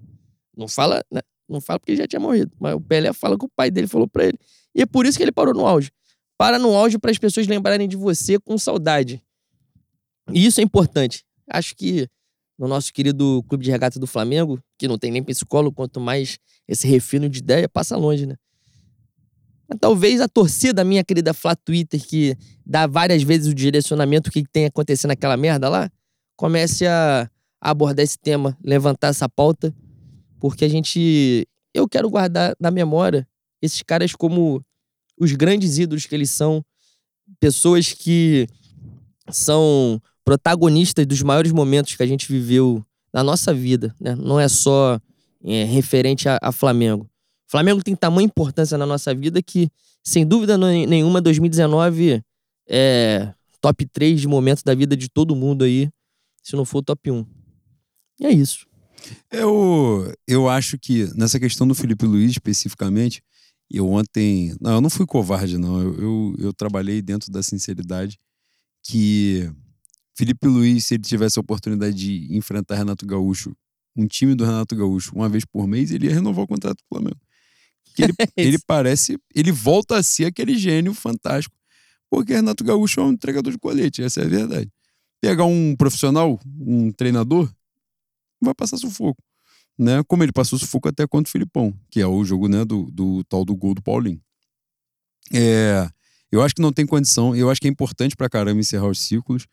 Não 0.56 0.68
fala, 0.68 1.02
né? 1.10 1.20
Não 1.48 1.60
fala 1.60 1.78
porque 1.78 1.92
ele 1.92 1.98
já 1.98 2.06
tinha 2.06 2.20
morrido. 2.20 2.52
Mas 2.58 2.74
o 2.74 2.80
Pelé 2.80 3.12
fala 3.12 3.38
que 3.38 3.44
o 3.44 3.50
pai 3.54 3.70
dele 3.70 3.86
falou 3.86 4.08
pra 4.08 4.24
ele. 4.24 4.38
E 4.74 4.82
é 4.82 4.86
por 4.86 5.06
isso 5.06 5.16
que 5.16 5.24
ele 5.24 5.32
parou 5.32 5.54
no 5.54 5.66
auge. 5.66 5.90
Para 6.36 6.58
no 6.58 6.74
auge 6.74 6.98
para 6.98 7.10
as 7.10 7.18
pessoas 7.18 7.46
lembrarem 7.46 7.88
de 7.88 7.96
você 7.96 8.38
com 8.38 8.58
saudade. 8.58 9.22
E 10.32 10.44
isso 10.44 10.60
é 10.60 10.64
importante. 10.64 11.24
Acho 11.48 11.74
que 11.74 12.08
no 12.58 12.66
nosso 12.66 12.92
querido 12.92 13.44
Clube 13.48 13.64
de 13.64 13.70
Regata 13.70 13.98
do 13.98 14.06
Flamengo, 14.06 14.58
que 14.78 14.88
não 14.88 14.98
tem 14.98 15.10
nem 15.10 15.22
psicólogo, 15.22 15.74
quanto 15.74 16.00
mais 16.00 16.38
esse 16.66 16.86
refino 16.86 17.28
de 17.28 17.38
ideia, 17.38 17.68
passa 17.68 17.96
longe, 17.96 18.26
né? 18.26 18.36
Talvez 19.80 20.20
a 20.20 20.28
torcida, 20.28 20.84
minha 20.84 21.04
querida 21.04 21.34
Flá 21.34 21.56
Twitter, 21.56 22.00
que 22.00 22.36
dá 22.64 22.86
várias 22.86 23.22
vezes 23.22 23.48
o 23.48 23.54
direcionamento 23.54 24.30
que 24.30 24.44
tem 24.44 24.66
acontecendo 24.66 25.08
naquela 25.08 25.36
merda 25.36 25.68
lá, 25.68 25.90
comece 26.36 26.86
a, 26.86 27.28
a 27.60 27.70
abordar 27.70 28.04
esse 28.04 28.18
tema, 28.18 28.56
levantar 28.62 29.08
essa 29.08 29.28
pauta, 29.28 29.74
porque 30.38 30.64
a 30.64 30.68
gente. 30.68 31.46
Eu 31.74 31.88
quero 31.88 32.08
guardar 32.08 32.54
na 32.60 32.70
memória 32.70 33.26
esses 33.60 33.82
caras 33.82 34.12
como 34.14 34.64
os 35.18 35.32
grandes 35.32 35.78
ídolos 35.78 36.06
que 36.06 36.14
eles 36.14 36.30
são, 36.30 36.64
pessoas 37.40 37.92
que 37.92 38.46
são 39.30 40.00
protagonistas 40.24 41.06
dos 41.06 41.22
maiores 41.22 41.52
momentos 41.52 41.96
que 41.96 42.02
a 42.02 42.06
gente 42.06 42.30
viveu 42.30 42.84
na 43.12 43.22
nossa 43.22 43.52
vida, 43.52 43.94
né? 44.00 44.14
Não 44.14 44.38
é 44.38 44.48
só 44.48 45.00
é, 45.44 45.64
referente 45.64 46.28
a, 46.28 46.38
a 46.40 46.52
Flamengo. 46.52 47.08
Flamengo 47.48 47.82
tem 47.82 47.94
tamanha 47.94 48.26
importância 48.26 48.76
na 48.76 48.86
nossa 48.86 49.14
vida 49.14 49.42
que, 49.42 49.70
sem 50.02 50.26
dúvida 50.26 50.58
nenhuma, 50.58 51.20
2019 51.20 52.22
é 52.68 53.32
top 53.60 53.86
3 53.86 54.20
de 54.20 54.28
momentos 54.28 54.62
da 54.62 54.74
vida 54.74 54.96
de 54.96 55.08
todo 55.08 55.36
mundo 55.36 55.64
aí, 55.64 55.88
se 56.42 56.56
não 56.56 56.64
for 56.64 56.78
o 56.78 56.82
top 56.82 57.10
1. 57.10 57.26
E 58.20 58.26
é 58.26 58.30
isso. 58.30 58.66
Eu, 59.30 60.12
eu 60.26 60.48
acho 60.48 60.78
que 60.78 61.08
nessa 61.14 61.38
questão 61.38 61.66
do 61.66 61.74
Felipe 61.74 62.06
Luiz 62.06 62.30
especificamente, 62.30 63.22
eu 63.70 63.88
ontem. 63.88 64.56
Não, 64.60 64.74
eu 64.74 64.80
não 64.80 64.90
fui 64.90 65.06
covarde, 65.06 65.58
não. 65.58 65.80
Eu, 65.80 65.94
eu, 66.00 66.34
eu 66.38 66.52
trabalhei 66.52 67.02
dentro 67.02 67.30
da 67.30 67.42
sinceridade 67.42 68.18
que 68.82 69.50
Felipe 70.16 70.46
Luiz, 70.46 70.84
se 70.84 70.94
ele 70.94 71.02
tivesse 71.02 71.38
a 71.38 71.42
oportunidade 71.42 71.94
de 71.94 72.36
enfrentar 72.36 72.76
Renato 72.76 73.04
Gaúcho, 73.04 73.54
um 73.96 74.06
time 74.06 74.34
do 74.34 74.44
Renato 74.44 74.76
Gaúcho, 74.76 75.14
uma 75.14 75.28
vez 75.28 75.44
por 75.44 75.66
mês, 75.66 75.90
ele 75.90 76.06
ia 76.06 76.14
renovar 76.14 76.44
o 76.44 76.48
contrato 76.48 76.78
do 76.78 76.88
Flamengo. 76.88 77.20
Que 77.96 78.04
ele, 78.04 78.14
ele 78.36 78.58
parece. 78.66 79.18
Ele 79.34 79.50
volta 79.50 79.96
a 79.96 80.02
ser 80.02 80.26
aquele 80.26 80.56
gênio 80.56 80.94
fantástico. 80.94 81.56
Porque 82.10 82.32
Renato 82.34 82.62
Gaúcho 82.62 83.00
é 83.00 83.02
um 83.04 83.12
entregador 83.12 83.52
de 83.52 83.58
colete, 83.58 84.02
essa 84.02 84.20
é 84.20 84.24
a 84.24 84.28
verdade. 84.28 84.70
Pegar 85.20 85.44
um 85.44 85.74
profissional, 85.76 86.38
um 86.60 86.92
treinador, 86.92 87.50
vai 88.40 88.54
passar 88.54 88.76
sufoco. 88.76 89.20
né? 89.78 90.02
Como 90.06 90.22
ele 90.22 90.32
passou 90.32 90.58
sufoco 90.58 90.88
até 90.88 91.06
contra 91.06 91.28
o 91.28 91.32
Filipão, 91.32 91.74
que 91.90 92.00
é 92.00 92.06
o 92.06 92.24
jogo, 92.24 92.48
né, 92.48 92.64
do, 92.64 92.88
do 92.92 93.24
tal 93.24 93.44
do 93.44 93.56
gol 93.56 93.74
do 93.74 93.82
Paulinho. 93.82 94.20
É, 95.32 95.88
eu 96.30 96.42
acho 96.42 96.54
que 96.54 96.62
não 96.62 96.72
tem 96.72 96.86
condição, 96.86 97.34
eu 97.34 97.50
acho 97.50 97.60
que 97.60 97.66
é 97.66 97.70
importante 97.70 98.16
pra 98.16 98.28
caramba 98.28 98.60
encerrar 98.60 98.86
os 98.88 99.00
ciclos. 99.00 99.46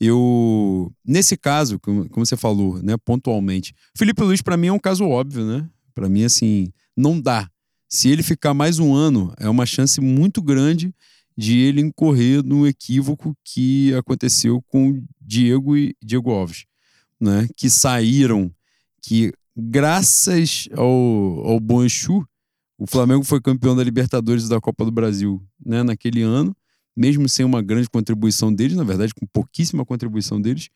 Eu, 0.00 0.92
nesse 1.04 1.36
caso, 1.36 1.78
como, 1.78 2.08
como 2.08 2.26
você 2.26 2.36
falou, 2.36 2.82
né, 2.82 2.96
pontualmente, 3.04 3.74
Felipe 3.96 4.22
Luiz 4.22 4.42
para 4.42 4.56
mim 4.56 4.66
é 4.68 4.72
um 4.72 4.78
caso 4.78 5.04
óbvio, 5.04 5.44
né? 5.46 5.68
Para 5.94 6.08
mim 6.08 6.24
assim, 6.24 6.72
não 6.96 7.20
dá. 7.20 7.48
Se 7.94 8.08
ele 8.08 8.22
ficar 8.22 8.54
mais 8.54 8.78
um 8.78 8.94
ano, 8.94 9.34
é 9.38 9.46
uma 9.50 9.66
chance 9.66 10.00
muito 10.00 10.40
grande 10.40 10.94
de 11.36 11.58
ele 11.58 11.82
incorrer 11.82 12.42
no 12.42 12.66
equívoco 12.66 13.36
que 13.44 13.92
aconteceu 13.92 14.62
com 14.62 15.04
Diego 15.20 15.76
e 15.76 15.94
Diego 16.02 16.30
Alves, 16.30 16.64
né? 17.20 17.46
Que 17.54 17.68
saíram, 17.68 18.50
que 19.02 19.30
graças 19.54 20.70
ao, 20.74 20.88
ao 21.46 21.60
Bom 21.60 21.84
o 22.78 22.86
Flamengo 22.86 23.24
foi 23.24 23.42
campeão 23.42 23.76
da 23.76 23.84
Libertadores 23.84 24.44
e 24.44 24.48
da 24.48 24.58
Copa 24.58 24.86
do 24.86 24.90
Brasil, 24.90 25.44
né? 25.62 25.82
Naquele 25.82 26.22
ano, 26.22 26.56
mesmo 26.96 27.28
sem 27.28 27.44
uma 27.44 27.60
grande 27.60 27.90
contribuição 27.90 28.50
deles, 28.50 28.74
na 28.74 28.84
verdade, 28.84 29.12
com 29.12 29.26
pouquíssima 29.26 29.84
contribuição 29.84 30.40
deles, 30.40 30.70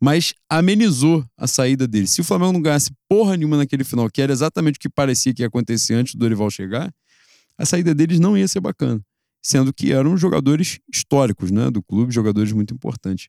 mas 0.00 0.34
amenizou 0.48 1.24
a 1.36 1.46
saída 1.46 1.86
deles. 1.86 2.10
Se 2.10 2.20
o 2.20 2.24
Flamengo 2.24 2.52
não 2.52 2.62
ganhasse 2.62 2.90
porra 3.08 3.36
nenhuma 3.36 3.56
naquele 3.56 3.84
final, 3.84 4.08
que 4.10 4.22
era 4.22 4.32
exatamente 4.32 4.76
o 4.76 4.80
que 4.80 4.88
parecia 4.88 5.34
que 5.34 5.42
ia 5.42 5.48
acontecer 5.48 5.94
antes 5.94 6.14
do 6.14 6.20
Dorival 6.20 6.50
chegar, 6.50 6.92
a 7.56 7.66
saída 7.66 7.94
deles 7.94 8.20
não 8.20 8.36
ia 8.36 8.46
ser 8.46 8.60
bacana 8.60 9.02
sendo 9.42 9.72
que 9.72 9.92
eram 9.92 10.16
jogadores 10.16 10.78
históricos 10.92 11.50
né, 11.50 11.70
do 11.70 11.82
clube, 11.82 12.12
jogadores 12.12 12.52
muito 12.52 12.74
importantes. 12.74 13.28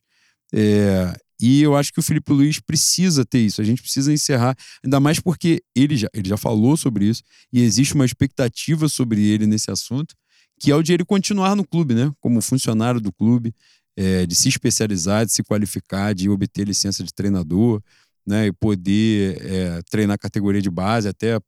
É, 0.52 1.14
e 1.40 1.62
eu 1.62 1.76
acho 1.76 1.92
que 1.92 2.00
o 2.00 2.02
Felipe 2.02 2.32
Luiz 2.32 2.60
precisa 2.60 3.24
ter 3.24 3.38
isso. 3.38 3.60
A 3.60 3.64
gente 3.64 3.80
precisa 3.80 4.12
encerrar, 4.12 4.56
ainda 4.84 5.00
mais 5.00 5.20
porque 5.20 5.62
ele 5.74 5.96
já, 5.96 6.08
ele 6.12 6.28
já 6.28 6.36
falou 6.36 6.76
sobre 6.76 7.06
isso 7.06 7.22
e 7.52 7.62
existe 7.62 7.94
uma 7.94 8.04
expectativa 8.04 8.88
sobre 8.88 9.22
ele 9.22 9.46
nesse 9.46 9.70
assunto, 9.70 10.14
que 10.58 10.70
é 10.70 10.76
o 10.76 10.82
de 10.82 10.92
ele 10.92 11.04
continuar 11.04 11.56
no 11.56 11.66
clube, 11.66 11.94
né? 11.94 12.12
Como 12.20 12.42
funcionário 12.42 13.00
do 13.00 13.10
clube, 13.10 13.54
é, 13.96 14.26
de 14.26 14.34
se 14.34 14.48
especializar, 14.48 15.26
de 15.26 15.32
se 15.32 15.42
qualificar, 15.42 16.14
de 16.14 16.28
obter 16.28 16.66
licença 16.66 17.04
de 17.04 17.12
treinador, 17.12 17.82
né? 18.26 18.46
E 18.46 18.52
poder 18.52 19.44
é, 19.44 19.82
treinar 19.90 20.18
categoria 20.18 20.62
de 20.62 20.70
base 20.70 21.08
até 21.08 21.38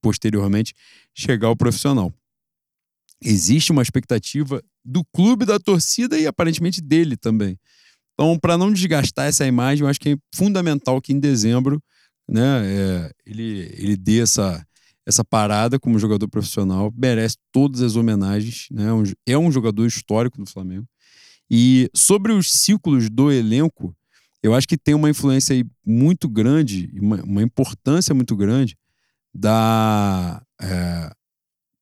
posteriormente 0.00 0.74
chegar 1.14 1.48
ao 1.48 1.56
profissional 1.56 2.12
existe 3.24 3.72
uma 3.72 3.82
expectativa 3.82 4.62
do 4.84 5.02
clube, 5.04 5.46
da 5.46 5.58
torcida 5.58 6.18
e 6.18 6.26
aparentemente 6.26 6.80
dele 6.80 7.16
também. 7.16 7.58
Então, 8.12 8.38
para 8.38 8.56
não 8.56 8.72
desgastar 8.72 9.26
essa 9.26 9.46
imagem, 9.46 9.82
eu 9.82 9.88
acho 9.88 9.98
que 9.98 10.10
é 10.10 10.16
fundamental 10.34 11.00
que 11.00 11.12
em 11.12 11.18
dezembro 11.18 11.82
né, 12.28 12.62
é, 12.64 13.12
ele, 13.26 13.74
ele 13.76 13.96
dê 13.96 14.20
essa, 14.20 14.64
essa 15.06 15.24
parada 15.24 15.80
como 15.80 15.98
jogador 15.98 16.28
profissional, 16.28 16.92
merece 16.96 17.36
todas 17.50 17.80
as 17.80 17.96
homenagens, 17.96 18.66
né, 18.70 18.86
é 19.26 19.36
um 19.36 19.50
jogador 19.50 19.86
histórico 19.86 20.38
do 20.38 20.46
Flamengo. 20.48 20.86
E 21.50 21.90
sobre 21.94 22.32
os 22.32 22.52
ciclos 22.52 23.10
do 23.10 23.30
elenco, 23.30 23.94
eu 24.42 24.54
acho 24.54 24.66
que 24.66 24.76
tem 24.76 24.94
uma 24.94 25.10
influência 25.10 25.64
muito 25.84 26.28
grande, 26.28 26.90
uma, 27.00 27.22
uma 27.22 27.42
importância 27.42 28.14
muito 28.14 28.36
grande 28.36 28.76
da, 29.32 30.42
é, 30.60 31.10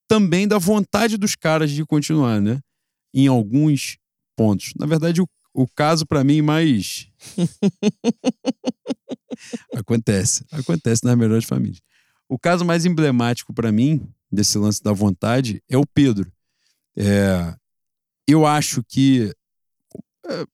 também 0.09 0.47
da 0.47 0.59
vontade 0.59 1.16
dos 1.16 1.34
caras 1.34 1.70
de 1.70 1.84
continuar, 1.84 2.40
né? 2.40 2.60
Em 3.14 3.26
alguns 3.26 3.98
pontos. 4.36 4.72
Na 4.78 4.86
verdade, 4.86 5.20
o, 5.20 5.28
o 5.55 5.66
caso 5.66 6.06
para 6.06 6.24
mim 6.24 6.43
mais. 6.43 7.09
acontece. 9.74 10.44
Acontece 10.51 11.05
nas 11.05 11.16
melhores 11.16 11.44
famílias. 11.44 11.80
O 12.28 12.39
caso 12.39 12.64
mais 12.64 12.86
emblemático 12.86 13.52
para 13.52 13.72
mim, 13.72 14.09
desse 14.30 14.56
lance 14.56 14.82
da 14.82 14.93
vontade, 14.93 15.62
é 15.68 15.76
o 15.76 15.86
Pedro. 15.86 16.32
É, 16.97 17.55
eu 18.26 18.47
acho 18.47 18.82
que. 18.84 19.32
É, 20.28 20.44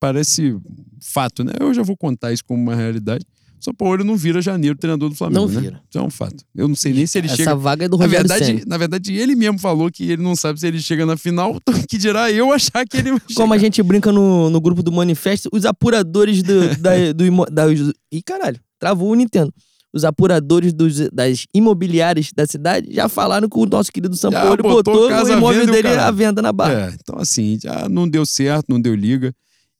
parece 0.00 0.56
fato, 1.00 1.44
né? 1.44 1.52
Eu 1.60 1.72
já 1.74 1.82
vou 1.82 1.96
contar 1.96 2.32
isso 2.32 2.44
como 2.44 2.62
uma 2.62 2.74
realidade. 2.74 3.24
São 3.58 3.74
Paulo 3.74 4.04
não 4.04 4.16
vira 4.16 4.40
janeiro 4.40 4.76
treinador 4.76 5.08
do 5.08 5.14
Flamengo. 5.14 5.46
Não 5.46 5.54
né? 5.54 5.60
vira. 5.60 5.82
Isso 5.88 5.98
é 5.98 6.02
um 6.02 6.10
fato. 6.10 6.44
Eu 6.54 6.68
não 6.68 6.76
sei 6.76 6.92
nem 6.92 7.06
se 7.06 7.18
ele 7.18 7.26
Essa 7.26 7.36
chega. 7.36 7.56
vaga 7.56 7.86
é 7.86 7.88
do 7.88 7.96
Na 7.96 8.04
Rogério 8.04 8.28
verdade, 8.28 8.46
Ceni. 8.46 8.64
na 8.66 8.78
verdade, 8.78 9.14
ele 9.14 9.34
mesmo 9.34 9.58
falou 9.58 9.90
que 9.90 10.04
ele 10.04 10.22
não 10.22 10.36
sabe 10.36 10.60
se 10.60 10.66
ele 10.66 10.78
chega 10.78 11.06
na 11.06 11.16
final, 11.16 11.58
que 11.88 11.98
dirá 11.98 12.30
eu 12.30 12.52
achar 12.52 12.86
que 12.86 12.96
ele 12.98 13.10
vai 13.10 13.20
Como 13.34 13.54
a 13.54 13.58
gente 13.58 13.82
brinca 13.82 14.12
no, 14.12 14.50
no 14.50 14.60
grupo 14.60 14.82
do 14.82 14.92
Manifesto, 14.92 15.48
os 15.52 15.64
apuradores 15.64 16.42
do, 16.42 16.76
da, 16.78 17.12
do 17.12 17.46
da, 17.50 17.64
Ih, 18.12 18.22
caralho, 18.22 18.60
travou 18.78 19.10
o 19.10 19.14
Nintendo. 19.14 19.52
Os 19.96 20.04
apuradores 20.04 20.72
dos, 20.74 21.08
das 21.10 21.46
imobiliárias 21.54 22.30
da 22.34 22.46
cidade 22.46 22.92
já 22.92 23.08
falaram 23.08 23.48
que 23.48 23.58
o 23.58 23.64
nosso 23.64 23.90
querido 23.90 24.14
Paulo 24.30 24.62
botou 24.62 24.94
botou 24.94 25.08
casa 25.08 25.34
o 25.34 25.38
imóvel 25.38 25.66
dele 25.66 25.88
à 25.88 26.10
venda 26.10 26.42
na 26.42 26.52
barra. 26.52 26.90
É, 26.90 26.96
então 27.00 27.18
assim, 27.18 27.58
já 27.62 27.88
não 27.88 28.06
deu 28.06 28.26
certo, 28.26 28.66
não 28.68 28.80
deu 28.80 28.94
liga. 28.94 29.34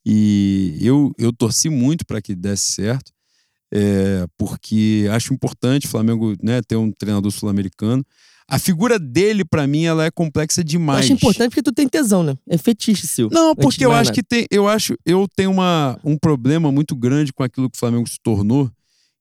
E 0.09 0.78
eu, 0.80 1.12
eu 1.18 1.32
torci 1.32 1.68
muito 1.68 2.06
para 2.06 2.22
que 2.22 2.34
desse 2.34 2.72
certo, 2.72 3.12
é, 3.74 4.24
porque 4.38 5.09
acho 5.10 5.34
importante 5.34 5.86
o 5.86 5.90
Flamengo 5.90 6.34
né, 6.40 6.62
ter 6.62 6.76
um 6.76 6.93
treinador 6.93 7.32
sul-americano. 7.32 8.05
A 8.48 8.60
figura 8.60 8.97
dele, 8.97 9.44
para 9.44 9.66
mim, 9.66 9.84
ela 9.84 10.05
é 10.05 10.10
complexa 10.10 10.60
Eu 10.60 10.64
demais. 10.64 11.01
acho 11.01 11.12
importante 11.12 11.48
porque 11.51 11.62
tu 11.62 11.72
tem 11.72 11.88
tesão, 11.88 12.22
né? 12.22 12.36
É 12.48 12.56
fetiche 12.56 13.05
seu. 13.05 13.28
Não, 13.32 13.56
porque 13.56 13.84
eu 13.84 13.90
acho 13.90 14.10
nada. 14.10 14.14
que 14.14 14.22
tem, 14.22 14.47
eu 14.48 14.68
acho, 14.68 14.97
eu 15.05 15.26
tenho 15.34 15.51
uma, 15.51 15.98
um 16.05 16.16
problema 16.16 16.70
muito 16.70 16.94
grande 16.94 17.32
com 17.32 17.43
aquilo 17.43 17.68
que 17.68 17.76
o 17.76 17.78
Flamengo 17.80 18.09
se 18.09 18.18
tornou, 18.22 18.70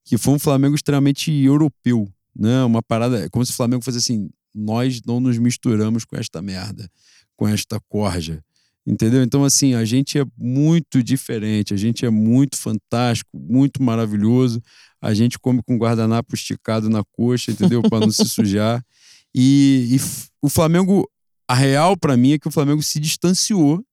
que 0.06 0.18
foi 0.18 0.36
um 0.36 0.40
Flamengo 0.40 0.76
extremamente 0.76 1.32
europeu, 1.32 2.08
né? 2.36 2.64
Uma 2.64 2.82
parada, 2.82 3.26
é 3.26 3.30
como 3.30 3.46
se 3.46 3.52
o 3.52 3.56
Flamengo 3.56 3.84
fosse 3.84 3.98
assim, 3.98 4.30
nós 4.54 5.02
não 5.06 5.20
nos 5.20 5.38
misturamos 5.38 6.06
com 6.06 6.16
esta 6.16 6.42
merda, 6.42 6.90
com 7.36 7.48
esta 7.48 7.80
corja. 7.90 8.42
Entendeu? 8.88 9.24
Então, 9.24 9.44
assim, 9.44 9.74
a 9.74 9.84
gente 9.84 10.20
é 10.20 10.24
muito 10.38 11.02
diferente, 11.02 11.74
a 11.74 11.78
gente 11.78 12.06
é 12.06 12.10
muito 12.12 12.56
fantástico, 12.56 13.30
muito 13.34 13.82
maravilhoso. 13.82 14.62
A 15.02 15.12
gente 15.12 15.40
come 15.40 15.64
com 15.64 15.76
guardanapo 15.76 16.36
esticado 16.36 16.88
na 16.88 17.04
coxa, 17.04 17.52
entendeu? 17.52 17.82
Para 17.82 18.02
não 18.02 18.12
se 18.12 18.26
sujar. 18.26 18.86
E, 19.34 19.96
e 19.96 20.00
o 20.40 20.48
Flamengo, 20.48 21.10
a 21.48 21.56
real 21.56 21.98
para 21.98 22.16
mim 22.16 22.34
é 22.34 22.40
que 22.40 22.48
o 22.48 22.52
Flamengo 22.52 22.84
se 22.84 23.00
distanciou 23.00 23.84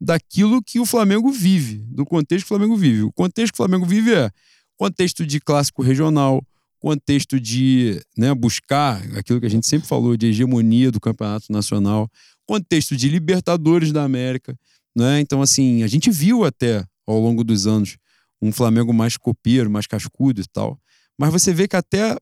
daquilo 0.00 0.60
que 0.60 0.80
o 0.80 0.84
Flamengo 0.84 1.30
vive, 1.30 1.86
do 1.88 2.04
contexto 2.04 2.44
que 2.44 2.52
o 2.52 2.58
Flamengo 2.58 2.76
vive. 2.76 3.02
O 3.02 3.12
contexto 3.12 3.52
que 3.52 3.56
o 3.56 3.64
Flamengo 3.64 3.86
vive 3.86 4.12
é 4.12 4.28
contexto 4.76 5.26
de 5.26 5.40
clássico 5.40 5.82
regional, 5.82 6.42
contexto 6.80 7.38
de 7.38 8.00
né, 8.16 8.34
buscar 8.34 9.00
aquilo 9.16 9.40
que 9.40 9.46
a 9.46 9.50
gente 9.50 9.66
sempre 9.66 9.86
falou 9.86 10.16
de 10.16 10.26
hegemonia 10.26 10.90
do 10.90 11.00
campeonato 11.00 11.52
nacional, 11.52 12.10
contexto 12.44 12.96
de 12.96 13.08
Libertadores 13.08 13.92
da 13.92 14.02
América. 14.02 14.58
Né? 14.94 15.20
Então, 15.20 15.40
assim, 15.40 15.82
a 15.82 15.86
gente 15.86 16.10
viu 16.10 16.44
até 16.44 16.84
ao 17.06 17.18
longo 17.18 17.44
dos 17.44 17.66
anos 17.66 17.96
um 18.40 18.50
Flamengo 18.52 18.92
mais 18.92 19.16
copeiro, 19.16 19.70
mais 19.70 19.86
cascudo 19.86 20.40
e 20.40 20.44
tal. 20.52 20.78
Mas 21.16 21.30
você 21.30 21.54
vê 21.54 21.68
que 21.68 21.76
até, 21.76 22.16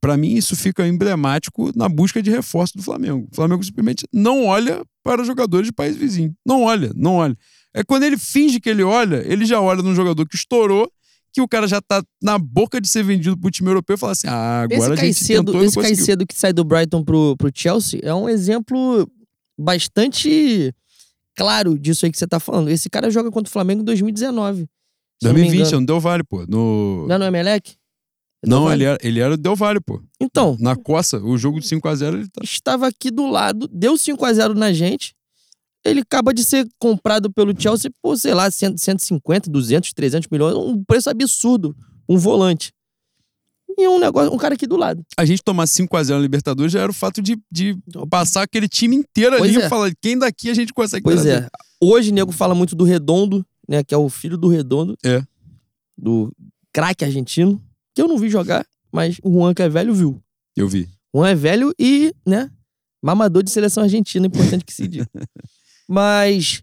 para 0.00 0.16
mim, 0.18 0.34
isso 0.34 0.54
fica 0.54 0.86
emblemático 0.86 1.72
na 1.74 1.88
busca 1.88 2.22
de 2.22 2.30
reforço 2.30 2.76
do 2.76 2.82
Flamengo. 2.82 3.26
O 3.32 3.34
Flamengo 3.34 3.64
simplesmente 3.64 4.06
não 4.12 4.44
olha 4.44 4.84
para 5.02 5.24
jogadores 5.24 5.68
de 5.68 5.72
país 5.72 5.96
vizinho. 5.96 6.36
Não 6.44 6.62
olha, 6.64 6.92
não 6.94 7.14
olha. 7.14 7.36
É 7.72 7.82
quando 7.82 8.02
ele 8.02 8.18
finge 8.18 8.60
que 8.60 8.68
ele 8.68 8.82
olha, 8.82 9.22
ele 9.26 9.46
já 9.46 9.60
olha 9.60 9.82
num 9.82 9.94
jogador 9.94 10.26
que 10.26 10.36
estourou, 10.36 10.90
que 11.36 11.40
o 11.42 11.46
cara 11.46 11.68
já 11.68 11.82
tá 11.82 12.02
na 12.22 12.38
boca 12.38 12.80
de 12.80 12.88
ser 12.88 13.02
vendido 13.04 13.36
pro 13.36 13.50
time 13.50 13.68
europeu 13.68 13.94
e 13.94 13.98
fala 13.98 14.12
assim: 14.12 14.26
ah, 14.26 14.62
agora 14.62 14.74
esse 14.74 14.84
a 14.84 14.88
gente 14.88 15.00
Caicedo, 15.00 15.44
tentou 15.44 15.60
não 15.60 15.64
esse. 15.64 15.78
Caicedo 15.78 16.26
que 16.26 16.34
sai 16.34 16.50
do 16.50 16.64
Brighton 16.64 17.04
pro, 17.04 17.36
pro 17.36 17.50
Chelsea 17.54 18.00
é 18.02 18.14
um 18.14 18.26
exemplo 18.26 19.06
bastante 19.58 20.74
claro 21.36 21.78
disso 21.78 22.06
aí 22.06 22.10
que 22.10 22.16
você 22.16 22.26
tá 22.26 22.40
falando. 22.40 22.70
Esse 22.70 22.88
cara 22.88 23.10
joga 23.10 23.30
contra 23.30 23.50
o 23.50 23.52
Flamengo 23.52 23.82
em 23.82 23.84
2019. 23.84 24.60
se 24.60 25.28
eu 25.28 25.28
não 25.28 25.34
me 25.34 25.40
2020, 25.40 25.60
engano. 25.60 25.76
não 25.80 25.84
deu 25.84 26.00
vale, 26.00 26.24
pô. 26.24 26.46
No... 26.46 27.06
Não 27.06 27.16
é 27.16 27.18
no 27.18 27.24
Emelec? 27.26 27.76
É 28.42 28.48
Não, 28.48 28.64
do 28.64 28.72
ele 28.72 28.84
Vale. 28.84 28.84
era, 28.84 28.98
ele 29.02 29.20
era 29.20 29.34
o 29.34 29.36
Del 29.36 29.56
Valle, 29.56 29.80
pô. 29.80 30.02
Então, 30.18 30.56
Na 30.58 30.74
coça, 30.74 31.22
o 31.22 31.36
jogo 31.36 31.60
de 31.60 31.66
5x0 31.66 32.14
ele 32.14 32.28
tá. 32.30 32.40
estava 32.42 32.86
aqui 32.86 33.10
do 33.10 33.26
lado, 33.26 33.68
deu 33.68 33.92
5x0 33.92 34.54
na 34.54 34.72
gente. 34.72 35.14
Ele 35.86 36.00
acaba 36.00 36.34
de 36.34 36.42
ser 36.42 36.68
comprado 36.78 37.32
pelo 37.32 37.58
Chelsea 37.58 37.90
por, 38.02 38.16
sei 38.16 38.34
lá, 38.34 38.50
100, 38.50 38.76
150, 38.76 39.50
200, 39.50 39.92
300 39.92 40.28
milhões. 40.30 40.54
Um 40.56 40.82
preço 40.84 41.08
absurdo. 41.08 41.76
Um 42.08 42.18
volante. 42.18 42.72
E 43.78 43.86
um 43.88 43.98
negócio, 43.98 44.32
um 44.32 44.38
cara 44.38 44.54
aqui 44.54 44.66
do 44.66 44.76
lado. 44.76 45.04
A 45.18 45.24
gente 45.24 45.42
tomar 45.42 45.64
5x0 45.64 46.10
na 46.14 46.18
Libertadores 46.18 46.72
já 46.72 46.80
era 46.80 46.90
o 46.90 46.94
fato 46.94 47.20
de, 47.20 47.38
de 47.50 47.76
passar 48.08 48.42
aquele 48.42 48.68
time 48.68 48.96
inteiro 48.96 49.36
Pois 49.36 49.50
ali 49.50 49.62
é. 49.62 49.66
e 49.66 49.68
falar 49.68 49.92
quem 50.00 50.18
daqui 50.18 50.48
a 50.48 50.54
gente 50.54 50.72
consegue 50.72 51.04
Pois 51.04 51.26
é. 51.26 51.46
Hoje, 51.80 52.10
nego 52.10 52.32
fala 52.32 52.54
muito 52.54 52.74
do 52.74 52.84
Redondo, 52.84 53.44
né? 53.68 53.84
Que 53.84 53.94
é 53.94 53.98
o 53.98 54.08
filho 54.08 54.38
do 54.38 54.48
Redondo. 54.48 54.96
É. 55.04 55.22
Do 55.96 56.32
craque 56.72 57.04
argentino. 57.04 57.62
Que 57.94 58.00
eu 58.00 58.08
não 58.08 58.16
vi 58.16 58.30
jogar, 58.30 58.66
mas 58.90 59.18
o 59.22 59.30
Juan, 59.30 59.52
que 59.52 59.62
é 59.62 59.68
velho, 59.68 59.92
viu. 59.92 60.22
Eu 60.56 60.68
vi. 60.68 60.88
Juan 61.14 61.28
é 61.28 61.34
velho 61.34 61.72
e, 61.78 62.14
né? 62.26 62.50
Mamador 63.02 63.42
de 63.42 63.50
seleção 63.50 63.82
argentina, 63.82 64.26
importante 64.26 64.64
que 64.64 64.72
se 64.72 64.88
diga. 64.88 65.08
mas. 65.88 66.62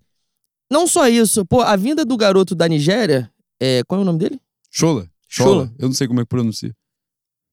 Não 0.71 0.87
só 0.87 1.07
isso. 1.07 1.45
Pô, 1.45 1.61
a 1.61 1.75
vinda 1.75 2.03
do 2.03 2.17
garoto 2.17 2.55
da 2.55 2.67
Nigéria. 2.67 3.29
É, 3.59 3.83
qual 3.83 3.99
é 3.99 4.01
o 4.01 4.05
nome 4.05 4.19
dele? 4.19 4.39
Chola. 4.71 5.07
Chola. 5.27 5.71
Eu 5.77 5.87
não 5.87 5.93
sei 5.93 6.07
como 6.07 6.19
é 6.19 6.23
que 6.23 6.29
pronuncia. 6.29 6.75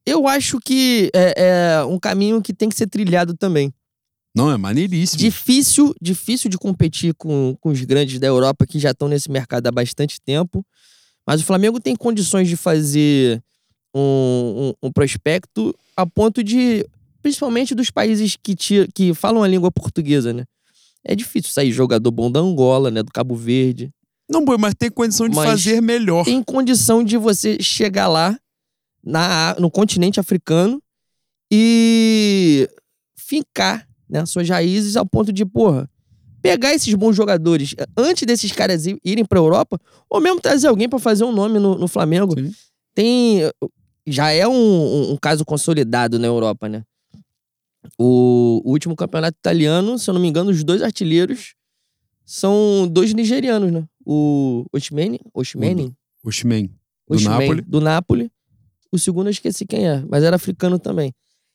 Eu 0.06 0.26
acho 0.26 0.58
que 0.58 1.10
é, 1.14 1.34
é 1.36 1.84
um 1.84 1.98
caminho 1.98 2.40
que 2.40 2.52
tem 2.52 2.68
que 2.68 2.74
ser 2.74 2.86
trilhado 2.86 3.36
também. 3.36 3.72
Não, 4.34 4.50
é 4.50 4.56
maneiríssimo. 4.56 5.18
Difícil, 5.18 5.94
difícil 6.00 6.48
de 6.48 6.56
competir 6.56 7.14
com, 7.14 7.56
com 7.60 7.70
os 7.70 7.80
grandes 7.82 8.18
da 8.18 8.26
Europa 8.26 8.66
que 8.66 8.78
já 8.78 8.92
estão 8.92 9.08
nesse 9.08 9.30
mercado 9.30 9.66
há 9.66 9.72
bastante 9.72 10.20
tempo. 10.20 10.64
Mas 11.26 11.40
o 11.40 11.44
Flamengo 11.44 11.80
tem 11.80 11.94
condições 11.96 12.48
de 12.48 12.56
fazer 12.56 13.42
um, 13.94 14.72
um, 14.82 14.88
um 14.88 14.92
prospecto 14.92 15.74
a 15.96 16.06
ponto 16.06 16.42
de. 16.42 16.86
Principalmente 17.22 17.74
dos 17.74 17.90
países 17.90 18.36
que, 18.42 18.54
te, 18.54 18.88
que 18.94 19.12
falam 19.12 19.42
a 19.42 19.48
língua 19.48 19.70
portuguesa, 19.70 20.32
né? 20.32 20.44
É 21.04 21.14
difícil 21.14 21.50
sair 21.52 21.72
jogador 21.72 22.10
bom 22.10 22.30
da 22.30 22.40
Angola, 22.40 22.90
né? 22.90 23.02
Do 23.02 23.10
Cabo 23.12 23.34
Verde. 23.34 23.90
Não, 24.28 24.44
boi, 24.44 24.56
mas 24.58 24.74
tem 24.78 24.90
condição 24.90 25.28
de 25.28 25.34
Mas 25.34 25.48
fazer 25.50 25.80
melhor. 25.82 26.24
Tem 26.24 26.42
condição 26.42 27.02
de 27.02 27.16
você 27.16 27.56
chegar 27.60 28.06
lá 28.06 28.38
na, 29.02 29.56
no 29.58 29.70
continente 29.70 30.20
africano 30.20 30.80
e 31.52 32.68
fincar 33.16 33.86
né, 34.08 34.24
suas 34.26 34.48
raízes 34.48 34.96
ao 34.96 35.04
ponto 35.06 35.32
de, 35.32 35.44
porra, 35.44 35.88
pegar 36.42 36.72
esses 36.74 36.94
bons 36.94 37.14
jogadores 37.16 37.74
antes 37.96 38.24
desses 38.26 38.52
caras 38.52 38.84
irem 39.04 39.24
pra 39.24 39.38
Europa, 39.38 39.78
ou 40.08 40.20
mesmo 40.20 40.40
trazer 40.40 40.68
alguém 40.68 40.88
pra 40.88 40.98
fazer 40.98 41.24
um 41.24 41.32
nome 41.32 41.58
no, 41.58 41.76
no 41.76 41.88
Flamengo. 41.88 42.38
Sim. 42.38 42.52
Tem. 42.94 43.40
Já 44.06 44.30
é 44.30 44.46
um, 44.48 44.52
um- 44.52 45.12
um 45.12 45.16
caso 45.16 45.44
consolidado 45.44 46.18
na 46.18 46.26
Europa, 46.26 46.68
né? 46.68 46.82
O, 47.98 48.62
último 48.64 48.94
campeonato 48.94 49.38
italiano, 49.38 49.98
se 49.98 50.08
eu 50.08 50.14
não 50.14 50.20
me 50.20 50.28
engano, 50.28 50.50
os 50.50 50.62
dois 50.62 50.82
artilheiros 50.82 51.54
são 52.24 52.88
dois 52.90 53.14
nigerianos, 53.14 53.72
né? 53.72 53.84
O 54.04 54.64
Oshimene, 54.72 55.20
Oshimene, 55.34 55.94
O 56.22 56.30
Ximene, 56.30 56.74
do 57.08 57.20
Napoli. 57.20 57.62
do 57.62 57.80
Napoli. 57.80 58.32
O 58.92 58.98
segundo 58.98 59.26
eu 59.28 59.30
esqueci 59.30 59.64
quem 59.64 59.88
é, 59.88 60.04
mas 60.08 60.22
era 60.22 60.36
africano 60.36 60.78
também. 60.78 61.12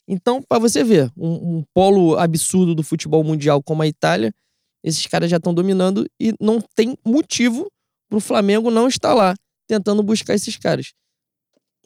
Então, 0.07 0.41
pra 0.41 0.60
você 0.60 0.84
ver, 0.84 1.11
um, 1.18 1.57
um 1.57 1.64
polo 1.73 2.18
absurdo 2.18 2.76
do 2.76 2.84
futebol 2.84 3.23
mundial 3.23 3.61
como 3.61 3.81
a 3.81 3.88
Itália, 3.88 4.34
esses 4.84 5.06
caras 5.07 5.30
já 5.30 5.38
estão 5.38 5.53
dominando 5.53 6.07
e 6.19 6.34
não 6.39 6.61
tem 6.76 6.95
motivo 7.06 7.68
pro 8.10 8.19
Flamengo 8.19 8.69
não 8.69 8.88
estar 8.88 9.14
lá 9.14 9.35
tentando 9.68 10.03
buscar 10.03 10.35
esses 10.35 10.57
caras. 10.57 10.93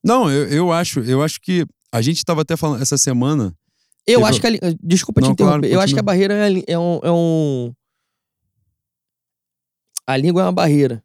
Não, 0.03 0.30
eu, 0.30 0.48
eu 0.48 0.72
acho, 0.72 0.99
eu 1.02 1.22
acho 1.22 1.40
que 1.41 1.66
a 1.91 2.02
gente 2.02 2.18
estava 2.18 2.41
até 2.41 2.56
falando 2.57 2.82
essa 2.82 2.98
semana. 2.98 3.53
Eu 4.11 4.26
acho 4.26 4.41
que 4.41 4.48
a, 4.48 4.52
Desculpa 4.81 5.22
te 5.22 5.27
Não, 5.27 5.36
claro, 5.36 5.57
interromper. 5.57 5.73
eu 5.73 5.81
acho 5.81 5.94
que 5.94 5.99
a 5.99 6.03
barreira 6.03 6.34
é, 6.34 6.64
é 6.68 6.80
um, 6.80 6.99
é 7.03 7.11
um. 7.11 7.73
A 10.07 10.18
língua 10.18 10.41
é 10.41 10.45
uma 10.45 10.52
barreira. 10.52 11.03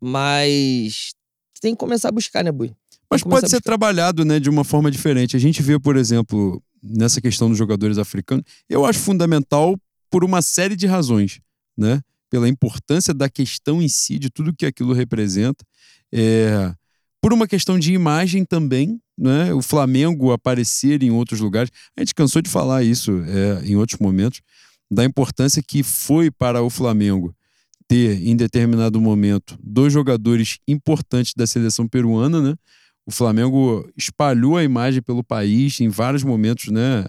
Mas 0.00 1.14
tem 1.60 1.74
que 1.74 1.78
começar 1.78 2.08
a 2.08 2.12
buscar, 2.12 2.44
né, 2.44 2.52
Bui? 2.52 2.72
Mas 3.10 3.22
pode 3.22 3.48
ser 3.48 3.60
trabalhado 3.60 4.24
né, 4.24 4.40
de 4.40 4.50
uma 4.50 4.64
forma 4.64 4.90
diferente. 4.90 5.36
A 5.36 5.38
gente 5.38 5.62
vê, 5.62 5.78
por 5.78 5.96
exemplo, 5.96 6.62
nessa 6.82 7.20
questão 7.20 7.48
dos 7.48 7.58
jogadores 7.58 7.98
africanos, 7.98 8.44
eu 8.68 8.84
acho 8.84 8.98
fundamental 8.98 9.78
por 10.10 10.24
uma 10.24 10.42
série 10.42 10.76
de 10.76 10.86
razões, 10.86 11.40
né? 11.76 12.00
Pela 12.28 12.48
importância 12.48 13.14
da 13.14 13.28
questão 13.28 13.80
em 13.80 13.88
si, 13.88 14.18
de 14.18 14.28
tudo 14.28 14.54
que 14.54 14.66
aquilo 14.66 14.92
representa. 14.92 15.64
É, 16.12 16.74
por 17.20 17.32
uma 17.32 17.46
questão 17.46 17.78
de 17.78 17.92
imagem 17.92 18.44
também, 18.44 19.00
né? 19.18 19.52
O 19.52 19.62
Flamengo 19.62 20.32
aparecer 20.32 21.02
em 21.02 21.10
outros 21.10 21.40
lugares. 21.40 21.70
A 21.96 22.00
gente 22.00 22.14
cansou 22.14 22.42
de 22.42 22.50
falar 22.50 22.82
isso 22.84 23.22
é, 23.26 23.66
em 23.66 23.76
outros 23.76 23.98
momentos, 23.98 24.40
da 24.90 25.04
importância 25.04 25.62
que 25.62 25.82
foi 25.82 26.30
para 26.30 26.62
o 26.62 26.70
Flamengo 26.70 27.34
ter, 27.88 28.26
em 28.26 28.36
determinado 28.36 29.00
momento, 29.00 29.58
dois 29.62 29.92
jogadores 29.92 30.58
importantes 30.66 31.32
da 31.36 31.46
seleção 31.46 31.88
peruana, 31.88 32.40
né? 32.40 32.54
O 33.08 33.12
Flamengo 33.12 33.88
espalhou 33.96 34.56
a 34.56 34.64
imagem 34.64 35.00
pelo 35.00 35.22
país 35.22 35.80
em 35.80 35.88
vários 35.88 36.24
momentos, 36.24 36.72
né? 36.72 37.04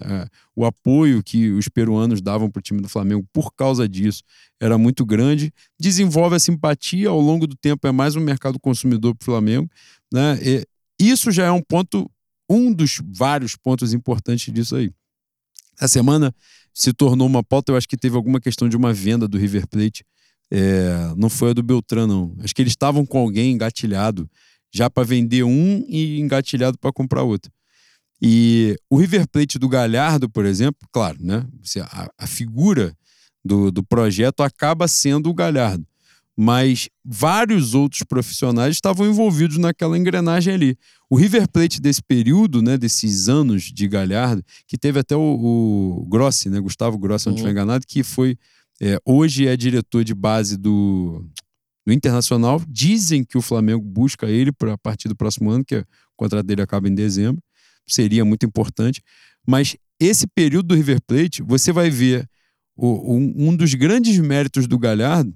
O 0.54 0.64
apoio 0.64 1.24
que 1.24 1.50
os 1.50 1.68
peruanos 1.68 2.20
davam 2.22 2.48
para 2.48 2.60
o 2.60 2.62
time 2.62 2.80
do 2.80 2.88
Flamengo 2.88 3.26
por 3.32 3.52
causa 3.52 3.88
disso 3.88 4.22
era 4.60 4.78
muito 4.78 5.04
grande. 5.04 5.52
Desenvolve 5.78 6.36
a 6.36 6.38
simpatia 6.38 7.08
ao 7.08 7.20
longo 7.20 7.48
do 7.48 7.56
tempo, 7.56 7.84
é 7.88 7.90
mais 7.90 8.14
um 8.14 8.20
mercado 8.20 8.60
consumidor 8.60 9.12
para 9.16 9.24
o 9.24 9.24
Flamengo, 9.24 9.68
né? 10.12 10.38
E 10.42 10.66
isso 10.98 11.30
já 11.30 11.46
é 11.46 11.50
um 11.50 11.62
ponto, 11.62 12.10
um 12.48 12.72
dos 12.72 13.00
vários 13.04 13.56
pontos 13.56 13.92
importantes 13.92 14.52
disso 14.52 14.76
aí. 14.76 14.90
A 15.80 15.86
semana 15.86 16.34
se 16.74 16.92
tornou 16.92 17.26
uma 17.26 17.42
pauta, 17.42 17.72
eu 17.72 17.76
acho 17.76 17.88
que 17.88 17.96
teve 17.96 18.16
alguma 18.16 18.40
questão 18.40 18.68
de 18.68 18.76
uma 18.76 18.92
venda 18.92 19.26
do 19.28 19.38
River 19.38 19.66
Plate. 19.68 20.04
É, 20.50 21.12
não 21.16 21.28
foi 21.28 21.50
a 21.50 21.52
do 21.52 21.62
Beltrán, 21.62 22.06
não. 22.06 22.36
Acho 22.40 22.54
que 22.54 22.62
eles 22.62 22.72
estavam 22.72 23.04
com 23.04 23.18
alguém 23.18 23.52
engatilhado 23.52 24.28
já 24.72 24.90
para 24.90 25.04
vender 25.04 25.42
um 25.44 25.84
e 25.88 26.20
engatilhado 26.20 26.78
para 26.78 26.92
comprar 26.92 27.22
outro. 27.22 27.50
E 28.20 28.76
o 28.90 28.96
River 28.96 29.28
Plate 29.28 29.58
do 29.58 29.68
Galhardo, 29.68 30.28
por 30.28 30.44
exemplo, 30.44 30.88
claro, 30.92 31.18
né? 31.20 31.46
A, 31.82 32.10
a 32.18 32.26
figura 32.26 32.96
do, 33.44 33.70
do 33.70 33.82
projeto 33.84 34.42
acaba 34.42 34.88
sendo 34.88 35.30
o 35.30 35.34
Galhardo. 35.34 35.86
Mas 36.40 36.88
vários 37.04 37.74
outros 37.74 38.04
profissionais 38.04 38.76
estavam 38.76 39.08
envolvidos 39.08 39.58
naquela 39.58 39.98
engrenagem 39.98 40.54
ali. 40.54 40.78
O 41.10 41.16
River 41.16 41.48
Plate 41.48 41.80
desse 41.80 42.00
período, 42.00 42.62
né, 42.62 42.78
desses 42.78 43.28
anos 43.28 43.64
de 43.64 43.88
Galhardo, 43.88 44.44
que 44.68 44.78
teve 44.78 45.00
até 45.00 45.16
o, 45.16 45.20
o 46.00 46.06
Grossi, 46.08 46.48
né, 46.48 46.60
Gustavo 46.60 46.96
Grossi, 46.96 47.24
se 47.24 47.26
não 47.28 47.32
Uhum. 47.32 47.36
estiver 47.38 47.50
enganado, 47.50 47.84
que 47.84 48.04
foi 48.04 48.36
é, 48.80 49.00
hoje 49.04 49.48
é 49.48 49.56
diretor 49.56 50.04
de 50.04 50.14
base 50.14 50.56
do, 50.56 51.26
do 51.84 51.92
Internacional. 51.92 52.62
Dizem 52.68 53.24
que 53.24 53.36
o 53.36 53.42
Flamengo 53.42 53.82
busca 53.82 54.26
ele 54.28 54.52
para 54.52 54.74
a 54.74 54.78
partir 54.78 55.08
do 55.08 55.16
próximo 55.16 55.50
ano, 55.50 55.64
que 55.64 55.74
o 55.78 55.84
contrato 56.16 56.46
dele 56.46 56.62
acaba 56.62 56.88
em 56.88 56.94
dezembro. 56.94 57.42
Seria 57.88 58.24
muito 58.24 58.46
importante. 58.46 59.02
Mas 59.44 59.76
esse 59.98 60.28
período 60.28 60.68
do 60.68 60.74
River 60.76 61.00
Plate, 61.04 61.42
você 61.42 61.72
vai 61.72 61.90
ver 61.90 62.28
o- 62.76 63.16
um, 63.16 63.48
um 63.48 63.56
dos 63.56 63.74
grandes 63.74 64.16
méritos 64.20 64.68
do 64.68 64.78
Galhardo 64.78 65.34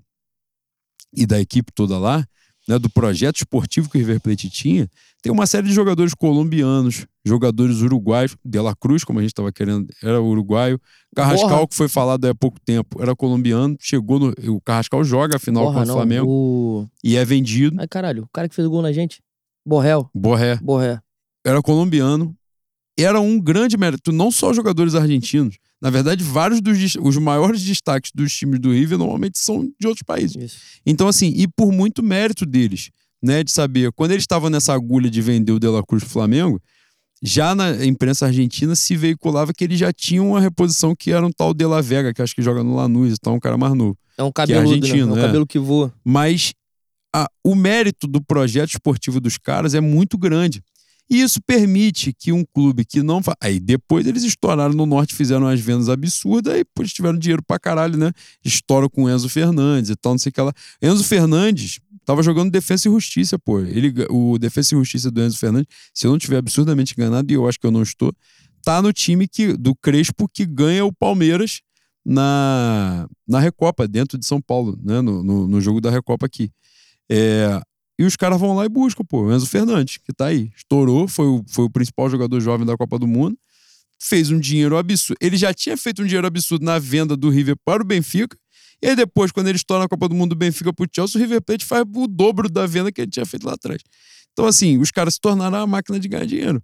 e 1.14 1.26
da 1.26 1.40
equipe 1.40 1.72
toda 1.72 1.98
lá, 1.98 2.26
né, 2.68 2.78
do 2.78 2.88
projeto 2.88 3.36
esportivo 3.36 3.90
que 3.90 3.96
o 3.96 4.00
River 4.00 4.20
Plate 4.20 4.48
tinha, 4.48 4.88
tem 5.20 5.32
uma 5.32 5.46
série 5.46 5.68
de 5.68 5.72
jogadores 5.72 6.14
colombianos, 6.14 7.06
jogadores 7.24 7.80
uruguaios, 7.80 8.36
De 8.44 8.58
La 8.60 8.74
Cruz, 8.74 9.04
como 9.04 9.18
a 9.18 9.22
gente 9.22 9.30
estava 9.30 9.52
querendo, 9.52 9.88
era 10.02 10.20
uruguaio. 10.20 10.80
Carrascal, 11.14 11.50
Borra. 11.50 11.68
que 11.68 11.74
foi 11.76 11.88
falado 11.88 12.24
há 12.24 12.34
pouco 12.34 12.58
tempo, 12.60 13.00
era 13.00 13.14
colombiano, 13.14 13.76
chegou 13.80 14.18
no. 14.18 14.34
O 14.48 14.60
Carrascal 14.60 15.04
joga 15.04 15.36
a 15.36 15.38
final 15.38 15.64
Porra, 15.64 15.78
contra 15.80 15.92
o. 15.92 15.96
Flamengo 15.96 16.26
O... 16.28 16.88
e 17.04 17.16
é 17.16 17.24
vendido. 17.24 17.76
Ai, 17.80 17.86
caralho, 17.86 18.24
o 18.24 18.28
cara 18.32 18.48
que 18.48 18.54
fez 18.54 18.66
o 18.66 18.70
gol 18.70 18.82
na 18.82 18.92
gente. 18.92 19.20
Borrell. 19.64 20.10
Borré 20.12 20.56
Borré. 20.56 21.00
era 21.44 21.62
colombiano. 21.62 22.34
Era 22.98 23.20
um 23.20 23.40
grande 23.40 23.76
mérito, 23.76 24.12
não 24.12 24.30
só 24.30 24.52
jogadores 24.52 24.94
argentinos. 24.94 25.56
Na 25.82 25.90
verdade, 25.90 26.22
vários 26.22 26.60
dos 26.60 26.94
os 26.94 27.16
maiores 27.16 27.60
destaques 27.60 28.12
dos 28.14 28.32
times 28.32 28.60
do 28.60 28.70
River 28.70 28.96
normalmente 28.96 29.36
são 29.40 29.68
de 29.80 29.86
outros 29.86 30.04
países. 30.04 30.36
Isso. 30.36 30.58
Então, 30.86 31.08
assim, 31.08 31.32
e 31.36 31.48
por 31.48 31.72
muito 31.72 32.04
mérito 32.04 32.46
deles, 32.46 32.90
né, 33.20 33.42
de 33.42 33.50
saber, 33.50 33.90
quando 33.90 34.12
eles 34.12 34.22
estavam 34.22 34.48
nessa 34.48 34.72
agulha 34.72 35.10
de 35.10 35.20
vender 35.20 35.50
o 35.50 35.58
De 35.58 35.66
La 35.66 35.82
Cruz 35.82 36.04
pro 36.04 36.12
Flamengo, 36.12 36.62
já 37.20 37.52
na 37.54 37.84
imprensa 37.84 38.26
argentina 38.26 38.76
se 38.76 38.96
veiculava 38.96 39.52
que 39.52 39.64
eles 39.64 39.78
já 39.78 39.92
tinham 39.92 40.30
uma 40.30 40.40
reposição 40.40 40.94
que 40.94 41.10
era 41.10 41.26
um 41.26 41.32
tal 41.32 41.52
De 41.52 41.64
La 41.66 41.80
Vega, 41.80 42.14
que 42.14 42.22
acho 42.22 42.34
que 42.34 42.42
joga 42.42 42.62
no 42.62 42.76
Lanús 42.76 43.14
e 43.14 43.18
tal, 43.18 43.34
um 43.34 43.40
cara 43.40 43.58
mais 43.58 43.74
novo. 43.74 43.98
É 44.16 44.22
um 44.22 44.30
cabeludo, 44.30 44.68
argentino, 44.68 45.14
né? 45.14 45.20
É 45.20 45.22
um 45.22 45.24
é. 45.24 45.26
cabelo 45.26 45.46
que 45.46 45.58
voa. 45.58 45.92
Mas 46.04 46.52
a- 47.14 47.28
o 47.44 47.54
mérito 47.54 48.06
do 48.06 48.20
projeto 48.20 48.70
esportivo 48.70 49.20
dos 49.20 49.36
caras 49.36 49.74
é 49.74 49.80
muito 49.80 50.16
grande. 50.16 50.62
E 51.12 51.20
isso 51.20 51.42
permite 51.42 52.10
que 52.10 52.32
um 52.32 52.42
clube 52.42 52.86
que 52.86 53.02
não. 53.02 53.22
Fa... 53.22 53.36
Aí 53.38 53.60
depois 53.60 54.06
eles 54.06 54.22
estouraram 54.22 54.72
no 54.72 54.86
norte, 54.86 55.14
fizeram 55.14 55.42
umas 55.42 55.60
vendas 55.60 55.90
absurdas, 55.90 56.54
aí 56.54 56.60
depois 56.60 56.90
tiveram 56.90 57.18
dinheiro 57.18 57.42
pra 57.42 57.58
caralho, 57.58 57.98
né? 57.98 58.12
Estouram 58.42 58.88
com 58.88 59.04
o 59.04 59.10
Enzo 59.10 59.28
Fernandes 59.28 59.90
e 59.90 59.94
tal, 59.94 60.14
não 60.14 60.18
sei 60.18 60.30
o 60.30 60.32
que 60.32 60.40
lá. 60.40 60.54
Enzo 60.80 61.04
Fernandes 61.04 61.80
tava 62.06 62.22
jogando 62.22 62.50
Defesa 62.50 62.88
e 62.88 62.90
Justiça, 62.90 63.38
pô. 63.38 63.60
Ele, 63.60 63.92
o 64.08 64.38
Defesa 64.38 64.74
e 64.74 64.78
Justiça 64.78 65.10
do 65.10 65.22
Enzo 65.22 65.36
Fernandes, 65.36 65.68
se 65.92 66.06
eu 66.06 66.12
não 66.12 66.16
estiver 66.16 66.38
absurdamente 66.38 66.94
enganado, 66.96 67.30
e 67.30 67.34
eu 67.34 67.46
acho 67.46 67.60
que 67.60 67.66
eu 67.66 67.70
não 67.70 67.82
estou, 67.82 68.10
tá 68.64 68.80
no 68.80 68.90
time 68.90 69.28
que, 69.28 69.52
do 69.52 69.74
Crespo 69.74 70.26
que 70.26 70.46
ganha 70.46 70.82
o 70.82 70.90
Palmeiras 70.90 71.60
na, 72.02 73.06
na 73.28 73.38
Recopa, 73.38 73.86
dentro 73.86 74.16
de 74.16 74.24
São 74.24 74.40
Paulo, 74.40 74.78
né? 74.82 75.02
No, 75.02 75.22
no, 75.22 75.46
no 75.46 75.60
jogo 75.60 75.78
da 75.78 75.90
Recopa 75.90 76.24
aqui. 76.24 76.50
É, 77.10 77.60
e 77.98 78.04
os 78.04 78.16
caras 78.16 78.40
vão 78.40 78.54
lá 78.54 78.64
e 78.64 78.68
buscam, 78.68 79.04
pô, 79.04 79.22
o 79.22 79.32
Enzo 79.32 79.46
Fernandes, 79.46 79.98
que 79.98 80.12
tá 80.12 80.26
aí. 80.26 80.50
Estourou, 80.56 81.06
foi 81.06 81.26
o, 81.26 81.44
foi 81.46 81.64
o 81.64 81.70
principal 81.70 82.08
jogador 82.08 82.40
jovem 82.40 82.66
da 82.66 82.76
Copa 82.76 82.98
do 82.98 83.06
Mundo, 83.06 83.36
fez 84.00 84.30
um 84.30 84.38
dinheiro 84.38 84.76
absurdo. 84.76 85.18
Ele 85.20 85.36
já 85.36 85.52
tinha 85.52 85.76
feito 85.76 86.02
um 86.02 86.06
dinheiro 86.06 86.26
absurdo 86.26 86.64
na 86.64 86.78
venda 86.78 87.16
do 87.16 87.28
River 87.30 87.56
para 87.64 87.82
o 87.82 87.86
Benfica, 87.86 88.36
e 88.82 88.88
aí 88.88 88.96
depois, 88.96 89.30
quando 89.30 89.46
ele 89.46 89.56
estoura 89.56 89.84
na 89.84 89.88
Copa 89.88 90.08
do 90.08 90.14
Mundo 90.14 90.30
do 90.30 90.36
Benfica 90.36 90.72
pro 90.72 90.88
Chelsea, 90.92 91.16
o 91.16 91.22
River 91.22 91.40
Plate 91.40 91.64
faz 91.64 91.84
o 91.94 92.08
dobro 92.08 92.50
da 92.50 92.66
venda 92.66 92.90
que 92.90 93.00
ele 93.00 93.10
tinha 93.10 93.24
feito 93.24 93.46
lá 93.46 93.54
atrás. 93.54 93.80
Então, 94.32 94.44
assim, 94.44 94.78
os 94.78 94.90
caras 94.90 95.14
se 95.14 95.20
tornaram 95.20 95.58
a 95.58 95.66
máquina 95.66 96.00
de 96.00 96.08
ganhar 96.08 96.26
dinheiro. 96.26 96.60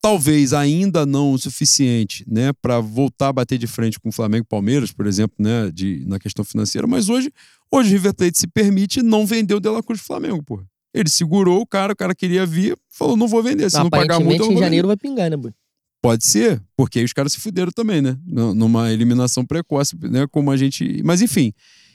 Talvez 0.00 0.52
ainda 0.52 1.04
não 1.04 1.32
o 1.32 1.38
suficiente, 1.38 2.24
né, 2.28 2.52
para 2.62 2.78
voltar 2.78 3.28
a 3.28 3.32
bater 3.32 3.58
de 3.58 3.66
frente 3.66 3.98
com 3.98 4.10
o 4.10 4.12
Flamengo 4.12 4.44
e 4.44 4.48
Palmeiras, 4.48 4.92
por 4.92 5.06
exemplo, 5.06 5.34
né, 5.38 5.70
de, 5.72 6.04
na 6.06 6.18
questão 6.20 6.44
financeira, 6.44 6.86
mas 6.86 7.08
hoje, 7.08 7.32
hoje 7.70 7.90
o 7.90 7.92
River 7.92 8.14
Plate 8.14 8.38
se 8.38 8.46
permite 8.46 9.02
não 9.02 9.26
vender 9.26 9.54
o 9.54 9.60
De 9.60 9.68
La 9.68 9.82
Cruz 9.82 10.00
Flamengo, 10.00 10.42
pô. 10.42 10.62
Ele 10.94 11.08
segurou 11.08 11.60
o 11.60 11.66
cara, 11.66 11.92
o 11.92 11.96
cara 11.96 12.14
queria 12.14 12.46
vir, 12.46 12.76
falou: 12.88 13.16
não 13.16 13.28
vou 13.28 13.42
vender. 13.42 13.70
Se 13.70 13.76
não 13.76 13.90
pagar 13.90 14.18
multa, 14.20 14.42
eu 14.42 14.52
em 14.52 14.56
janeiro 14.56 14.68
vender. 14.68 14.86
vai 14.86 14.96
pingar, 14.96 15.30
né, 15.30 15.36
Bui? 15.36 15.52
Pode 16.00 16.24
ser, 16.24 16.62
porque 16.76 17.00
aí 17.00 17.04
os 17.04 17.12
caras 17.12 17.32
se 17.32 17.40
fuderam 17.40 17.72
também, 17.72 18.00
né? 18.00 18.16
Numa 18.24 18.92
eliminação 18.92 19.44
precoce, 19.44 19.96
né? 20.02 20.26
Como 20.30 20.50
a 20.50 20.56
gente. 20.56 21.02
Mas 21.04 21.20
enfim, 21.20 21.52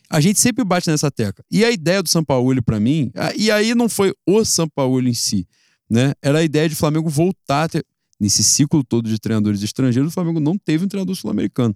a 0.10 0.20
gente 0.20 0.40
sempre 0.40 0.64
bate 0.64 0.90
nessa 0.90 1.10
tecla. 1.10 1.44
E 1.50 1.64
a 1.64 1.72
ideia 1.72 2.04
do 2.04 2.10
Sampaoli 2.10 2.62
pra 2.62 2.80
mim, 2.80 3.12
ah, 3.16 3.34
e 3.36 3.50
aí 3.50 3.74
não 3.74 3.88
foi 3.88 4.14
o 4.28 4.44
Sampaoli 4.44 5.10
em 5.10 5.14
si, 5.14 5.48
né? 5.90 6.14
Era 6.22 6.40
a 6.40 6.44
ideia 6.44 6.68
de 6.68 6.76
Flamengo 6.76 7.10
voltar 7.10 7.64
a 7.64 7.70
ter. 7.70 7.86
Nesse 8.20 8.44
ciclo 8.44 8.84
todo 8.84 9.10
de 9.10 9.20
treinadores 9.20 9.64
estrangeiros, 9.64 10.12
o 10.12 10.14
Flamengo 10.14 10.40
não 10.40 10.58
teve 10.58 10.86
um 10.86 10.88
treinador 10.88 11.16
sul-americano. 11.16 11.76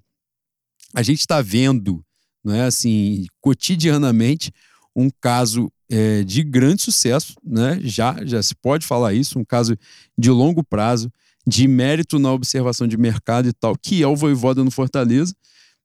A 0.94 1.02
gente 1.02 1.20
está 1.20 1.42
vendo, 1.42 2.04
não 2.44 2.54
é 2.54 2.64
assim, 2.64 3.26
cotidianamente, 3.42 4.52
um 4.96 5.10
caso 5.22 5.72
é, 5.90 6.24
de 6.24 6.44
grande 6.44 6.82
sucesso, 6.82 7.36
né? 7.44 7.80
Já, 7.82 8.24
já 8.26 8.42
se 8.42 8.56
pode 8.56 8.86
falar 8.86 9.14
isso, 9.14 9.40
um 9.40 9.46
caso 9.46 9.78
de 10.18 10.30
longo 10.30 10.64
prazo, 10.64 11.12
de 11.46 11.68
mérito 11.68 12.20
na 12.20 12.32
observação 12.32 12.88
de 12.88 12.98
mercado 12.98 13.48
e 13.48 13.54
tal, 13.54 13.76
que 13.78 14.04
é 14.04 14.08
o 14.08 14.16
Voivoda 14.16 14.64
no 14.64 14.72
Fortaleza. 14.72 15.34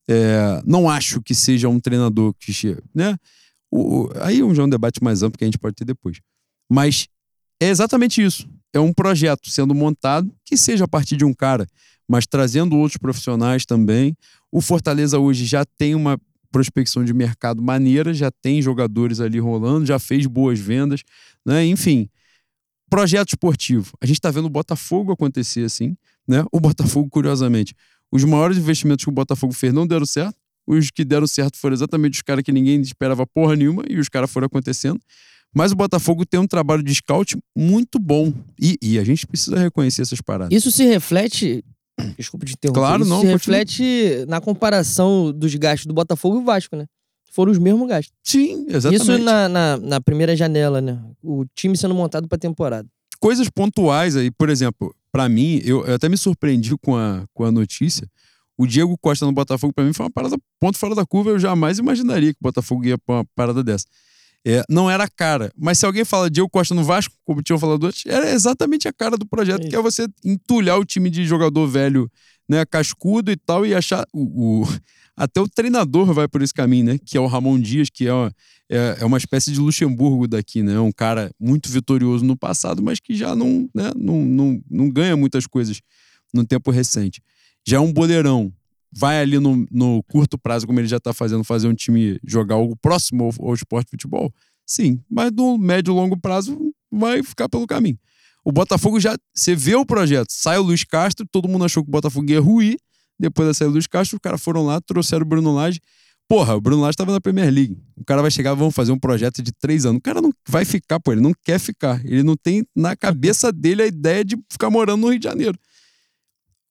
É, 0.09 0.63
não 0.67 0.89
acho 0.91 1.23
que 1.23 1.35
seja 1.35 1.69
um 1.69 1.79
treinador 1.79 2.35
que 2.35 2.53
chega, 2.53 2.83
né? 2.95 3.17
O, 3.71 4.09
aí 4.21 4.39
já 4.55 4.63
é 4.63 4.67
um 4.67 4.69
debate 4.69 5.03
mais 5.03 5.23
amplo 5.23 5.39
que 5.39 5.45
a 5.45 5.47
gente 5.47 5.59
pode 5.59 5.75
ter 5.75 5.85
depois. 5.85 6.21
Mas 6.69 7.07
é 7.61 7.69
exatamente 7.69 8.23
isso. 8.23 8.49
É 8.73 8.81
um 8.81 8.93
projeto 8.93 9.51
sendo 9.51 9.75
montado 9.75 10.33
que 10.45 10.57
seja 10.57 10.85
a 10.85 10.89
partir 10.89 11.17
de 11.17 11.25
um 11.25 11.35
cara, 11.35 11.67
mas 12.09 12.27
trazendo 12.27 12.77
outros 12.77 12.97
profissionais 12.97 13.67
também. 13.67 14.17
O 14.51 14.61
Fortaleza 14.61 15.19
hoje 15.19 15.45
já 15.45 15.65
tem 15.65 15.95
uma 15.95 16.19
prospecção 16.51 17.05
de 17.05 17.15
mercado 17.15 17.63
maneira, 17.63 18.13
já 18.13 18.31
tem 18.31 18.61
jogadores 18.61 19.21
ali 19.21 19.39
rolando, 19.39 19.87
já 19.87 19.99
fez 19.99 20.27
boas 20.27 20.59
vendas, 20.59 21.03
né? 21.45 21.65
Enfim, 21.65 22.09
projeto 22.91 23.31
esportivo. 23.31 23.93
A 24.01 24.07
gente 24.07 24.19
está 24.19 24.31
vendo 24.31 24.45
o 24.45 24.51
Botafogo 24.51 25.13
acontecer 25.13 25.65
assim, 25.65 25.97
né? 26.29 26.45
O 26.53 26.61
Botafogo, 26.61 27.09
curiosamente, 27.09 27.75
os 28.11 28.23
maiores 28.25 28.59
investimentos 28.59 29.05
que 29.05 29.09
o 29.09 29.15
Botafogo 29.15 29.55
fez 29.55 29.73
não 29.73 29.87
deram 29.87 30.05
certo. 30.05 30.37
Os 30.67 30.91
que 30.91 31.05
deram 31.05 31.27
certo 31.27 31.57
foram 31.57 31.75
exatamente 31.75 32.15
os 32.15 32.23
caras 32.23 32.45
que 32.45 32.53
ninguém 32.53 32.81
esperava 32.83 33.27
porra 33.27 33.57
nenhuma 33.57 33.83
e 33.89 33.99
os 33.99 34.09
caras 34.09 34.31
foram 34.31 34.47
acontecendo. 34.47 35.01
Mas 35.55 35.73
o 35.73 35.77
Botafogo 35.77 36.25
tem 36.25 36.41
um 36.41 36.47
trabalho 36.47 36.83
de 36.83 36.95
scout 36.95 37.37
muito 37.57 37.99
bom. 37.99 38.33
E, 38.61 38.79
e 38.81 38.99
a 38.99 39.05
gente 39.05 39.27
precisa 39.27 39.59
reconhecer 39.59 40.03
essas 40.03 40.21
paradas. 40.21 40.57
Isso 40.57 40.71
se 40.73 40.85
reflete. 40.85 41.63
Desculpa 42.17 42.47
te 42.47 42.55
interromper. 42.55 42.81
Claro, 42.81 43.03
isso 43.03 43.11
não, 43.11 43.21
se 43.21 43.27
continua. 43.27 43.39
reflete 43.39 44.25
na 44.29 44.41
comparação 44.41 45.33
dos 45.33 45.55
gastos 45.55 45.87
do 45.87 45.93
Botafogo 45.95 46.41
e 46.41 46.45
Vasco, 46.45 46.75
né? 46.75 46.87
Foram 47.33 47.53
os 47.53 47.59
mesmos 47.59 47.89
gastos. 47.89 48.13
Sim, 48.23 48.67
exatamente. 48.69 49.03
Isso 49.03 49.19
na, 49.19 49.49
na, 49.49 49.77
na 49.79 50.01
primeira 50.01 50.37
janela, 50.37 50.81
né? 50.81 50.99
O 51.23 51.45
time 51.55 51.77
sendo 51.77 51.95
montado 51.95 52.29
pra 52.29 52.39
temporada. 52.39 52.89
coisas 53.21 53.49
pontuais 53.49 54.17
aí, 54.17 54.31
por 54.31 54.51
exemplo, 54.51 54.95
pra 55.11 55.29
mim, 55.29 55.61
eu, 55.65 55.85
eu 55.87 55.95
até 55.95 56.09
me 56.09 56.17
surpreendi 56.17 56.77
com 56.79 56.97
a, 56.97 57.25
com 57.33 57.45
a 57.45 57.51
notícia. 57.53 58.07
O 58.57 58.67
Diego 58.67 58.97
Costa 58.99 59.25
no 59.25 59.33
Botafogo, 59.33 59.73
pra 59.73 59.85
mim, 59.85 59.93
foi 59.93 60.05
uma 60.05 60.11
parada 60.11 60.37
ponto 60.61 60.79
fora 60.79 60.95
da 60.95 61.07
curva. 61.07 61.31
Eu 61.31 61.39
jamais 61.39 61.79
imaginaria 61.79 62.33
que 62.33 62.39
o 62.39 62.43
Botafogo 62.43 62.85
ia 62.85 62.99
pra 62.99 63.17
uma 63.17 63.25
parada 63.35 63.63
dessa. 63.65 63.87
É, 64.45 64.63
não 64.69 64.91
era 64.91 65.05
a 65.05 65.09
cara. 65.09 65.53
Mas 65.57 65.79
se 65.79 65.87
alguém 65.87 66.05
fala 66.05 66.29
Diego 66.31 66.49
Costa 66.49 66.75
no 66.75 66.83
Vasco, 66.83 67.15
como 67.25 67.43
tinham 67.43 67.59
falado 67.59 67.87
antes, 67.87 68.05
era 68.07 68.31
exatamente 68.31 68.89
a 68.89 68.93
cara 68.93 69.17
do 69.17 69.25
projeto, 69.27 69.65
É 69.67 69.69
que 69.71 69.77
é 69.77 69.81
você 69.81 70.07
entulhar 70.25 70.79
o 70.79 70.85
time 70.85 71.09
de 71.11 71.25
jogador 71.25 71.67
velho, 71.69 72.11
né, 72.49 72.65
cascudo 72.67 73.31
e 73.31 73.37
tal, 73.37 73.65
e 73.65 73.75
achar. 73.75 74.05
O, 74.13 74.63
o- 74.63 74.65
até 75.17 75.41
o 75.41 75.47
treinador 75.49 76.13
vai 76.13 76.27
por 76.27 76.43
esse 76.43 76.53
caminho, 76.55 76.87
né? 76.87 76.99
Que 77.05 77.17
é 77.17 77.21
o 77.21 77.27
Ramon 77.27 77.59
Dias, 77.61 77.89
que 77.89 78.09
é, 78.09 78.13
uma- 78.13 78.33
é, 78.69 78.97
é 79.01 79.05
uma 79.05 79.19
espécie 79.19 79.53
de 79.53 79.61
Luxemburgo 79.61 80.27
daqui, 80.27 80.63
né? 80.63 80.79
Um 80.81 80.91
cara 80.91 81.31
muito 81.39 81.71
vitorioso 81.71 82.25
no 82.25 82.37
passado, 82.37 82.83
mas 82.83 82.99
que 82.99 83.15
já 83.15 83.37
não, 83.37 83.69
né, 83.75 83.93
não, 83.95 84.23
não, 84.25 84.61
não 84.69 84.91
ganha 84.91 85.17
muitas 85.17 85.47
coisas 85.47 85.81
no 86.35 86.45
tempo 86.45 86.71
recente. 86.73 87.23
Já 87.65 87.77
é 87.77 87.81
um 87.81 87.93
boleirão. 87.93 88.53
Vai 88.93 89.21
ali 89.21 89.39
no, 89.39 89.67
no 89.71 90.03
curto 90.05 90.39
prazo, 90.39 90.67
como 90.67 90.79
ele 90.79 90.89
já 90.89 91.01
tá 91.01 91.15
fazendo, 91.15 91.43
fazer 91.43 91.67
um 91.67 91.75
time 91.75 92.21
jogar 92.27 92.57
algo 92.57 92.77
próximo 92.77 93.25
ao, 93.25 93.49
ao 93.49 93.55
esporte 93.55 93.91
futebol? 93.91 94.33
Sim, 94.67 95.01
mas 95.11 95.33
no 95.33 95.57
médio 95.57 95.93
e 95.93 95.95
longo 95.95 96.17
prazo 96.17 96.59
vai 96.91 97.23
ficar 97.23 97.49
pelo 97.49 97.67
caminho. 97.67 97.99
O 98.45 98.53
Botafogo 98.53 98.99
já. 99.01 99.17
Você 99.35 99.55
vê 99.55 99.75
o 99.75 99.87
projeto, 99.87 100.31
sai 100.31 100.59
o 100.59 100.63
Luiz 100.63 100.85
Castro, 100.85 101.27
todo 101.31 101.49
mundo 101.49 101.65
achou 101.65 101.83
que 101.83 101.89
o 101.89 101.93
Botafogo 101.93 102.31
ia 102.31 102.41
ruir. 102.41 102.77
Depois 103.19 103.49
da 103.49 103.55
saída 103.55 103.71
do 103.71 103.75
Luiz 103.75 103.87
Castro, 103.87 104.17
os 104.17 104.21
caras 104.21 104.43
foram 104.43 104.65
lá, 104.65 104.81
trouxeram 104.81 105.23
o 105.23 105.29
Bruno 105.29 105.55
Lage. 105.55 105.81
Porra, 106.29 106.57
o 106.57 106.61
Bruno 106.61 106.83
Lage 106.83 106.95
estava 106.95 107.13
na 107.13 107.21
Premier 107.21 107.53
League. 107.53 107.77
O 107.97 108.05
cara 108.05 108.23
vai 108.23 108.31
chegar, 108.31 108.55
vamos 108.55 108.75
fazer 108.75 108.91
um 108.91 108.99
projeto 108.99 109.43
de 109.43 109.53
três 109.53 109.85
anos. 109.85 109.99
O 109.99 110.03
cara 110.03 110.21
não 110.21 110.33
vai 110.49 110.65
ficar, 110.65 110.99
pô, 110.99 111.13
ele 111.13 111.21
não 111.21 111.33
quer 111.45 111.59
ficar. 111.59 112.05
Ele 112.05 112.23
não 112.23 112.37
tem 112.37 112.67
na 112.75 112.97
cabeça 112.97 113.53
dele 113.53 113.83
a 113.83 113.87
ideia 113.87 114.25
de 114.25 114.37
ficar 114.51 114.71
morando 114.71 115.03
no 115.03 115.11
Rio 115.11 115.19
de 115.19 115.25
Janeiro. 115.25 115.59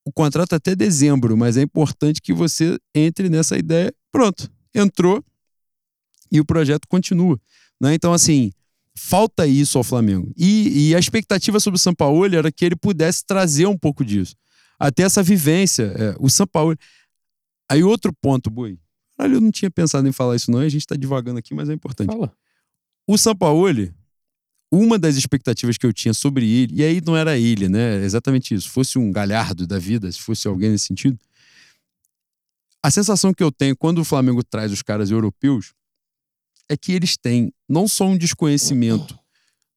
O 0.06 0.12
contrato 0.12 0.54
até 0.54 0.76
dezembro, 0.76 1.38
mas 1.38 1.58
é 1.58 1.62
importante 1.62 2.22
que 2.22 2.34
você 2.34 2.78
entre 2.94 3.30
nessa 3.30 3.58
ideia. 3.58 3.94
Pronto, 4.12 4.52
entrou 4.74 5.24
e 6.32 6.40
o 6.40 6.46
projeto 6.46 6.88
continua. 6.88 7.40
Né? 7.80 7.94
Então, 7.94 8.14
assim, 8.14 8.52
falta 8.98 9.46
isso 9.46 9.78
ao 9.78 9.84
Flamengo. 9.84 10.32
E, 10.36 10.90
e 10.90 10.96
a 10.96 11.00
expectativa 11.00 11.60
sobre 11.60 11.76
o 11.76 11.80
Sampaoli 11.80 12.36
era 12.36 12.52
que 12.52 12.66
ele 12.66 12.76
pudesse 12.76 13.26
trazer 13.26 13.66
um 13.66 13.78
pouco 13.78 14.04
disso. 14.04 14.36
Até 14.80 15.04
essa 15.04 15.22
vivência. 15.22 15.84
é, 15.98 16.16
o 16.20 16.30
Sampaoli. 16.30 16.78
Aí, 17.70 17.84
outro 17.84 18.12
ponto, 18.14 18.50
Boi. 18.50 18.80
Caralho, 19.18 19.36
eu 19.36 19.42
não 19.42 19.52
tinha 19.52 19.70
pensado 19.70 20.08
em 20.08 20.12
falar 20.12 20.36
isso, 20.36 20.50
não. 20.50 20.60
A 20.60 20.70
gente 20.70 20.86
tá 20.88 20.96
devagando 20.96 21.38
aqui, 21.38 21.54
mas 21.54 21.70
é 21.70 21.74
importante. 21.74 22.12
Fala. 22.12 22.34
O 23.08 23.18
Sampaoli, 23.18 23.94
uma 24.72 24.98
das 24.98 25.16
expectativas 25.16 25.78
que 25.78 25.86
eu 25.86 25.92
tinha 25.92 26.14
sobre 26.14 26.50
ele, 26.50 26.76
e 26.76 26.84
aí 26.84 27.02
não 27.06 27.18
era 27.18 27.38
ele, 27.38 27.68
né? 27.68 28.04
Exatamente 28.04 28.56
isso. 28.56 28.70
Fosse 28.70 28.98
um 28.98 29.12
galhardo 29.12 29.68
da 29.68 29.78
vida, 29.78 30.10
se 30.12 30.20
fosse 30.20 30.48
alguém 30.48 30.70
nesse 30.70 30.86
sentido. 30.86 31.20
A 32.82 32.90
sensação 32.90 33.34
que 33.34 33.44
eu 33.44 33.52
tenho 33.52 33.76
quando 33.76 34.00
o 34.00 34.06
Flamengo 34.06 34.44
traz 34.44 34.72
os 34.72 34.82
caras 34.82 35.12
europeus 35.12 35.74
é 36.70 36.78
que 36.78 36.94
eles 36.94 37.18
têm 37.18 37.54
não 37.68 37.88
só 37.88 38.06
um 38.08 38.18
desconhecimento 38.18 39.20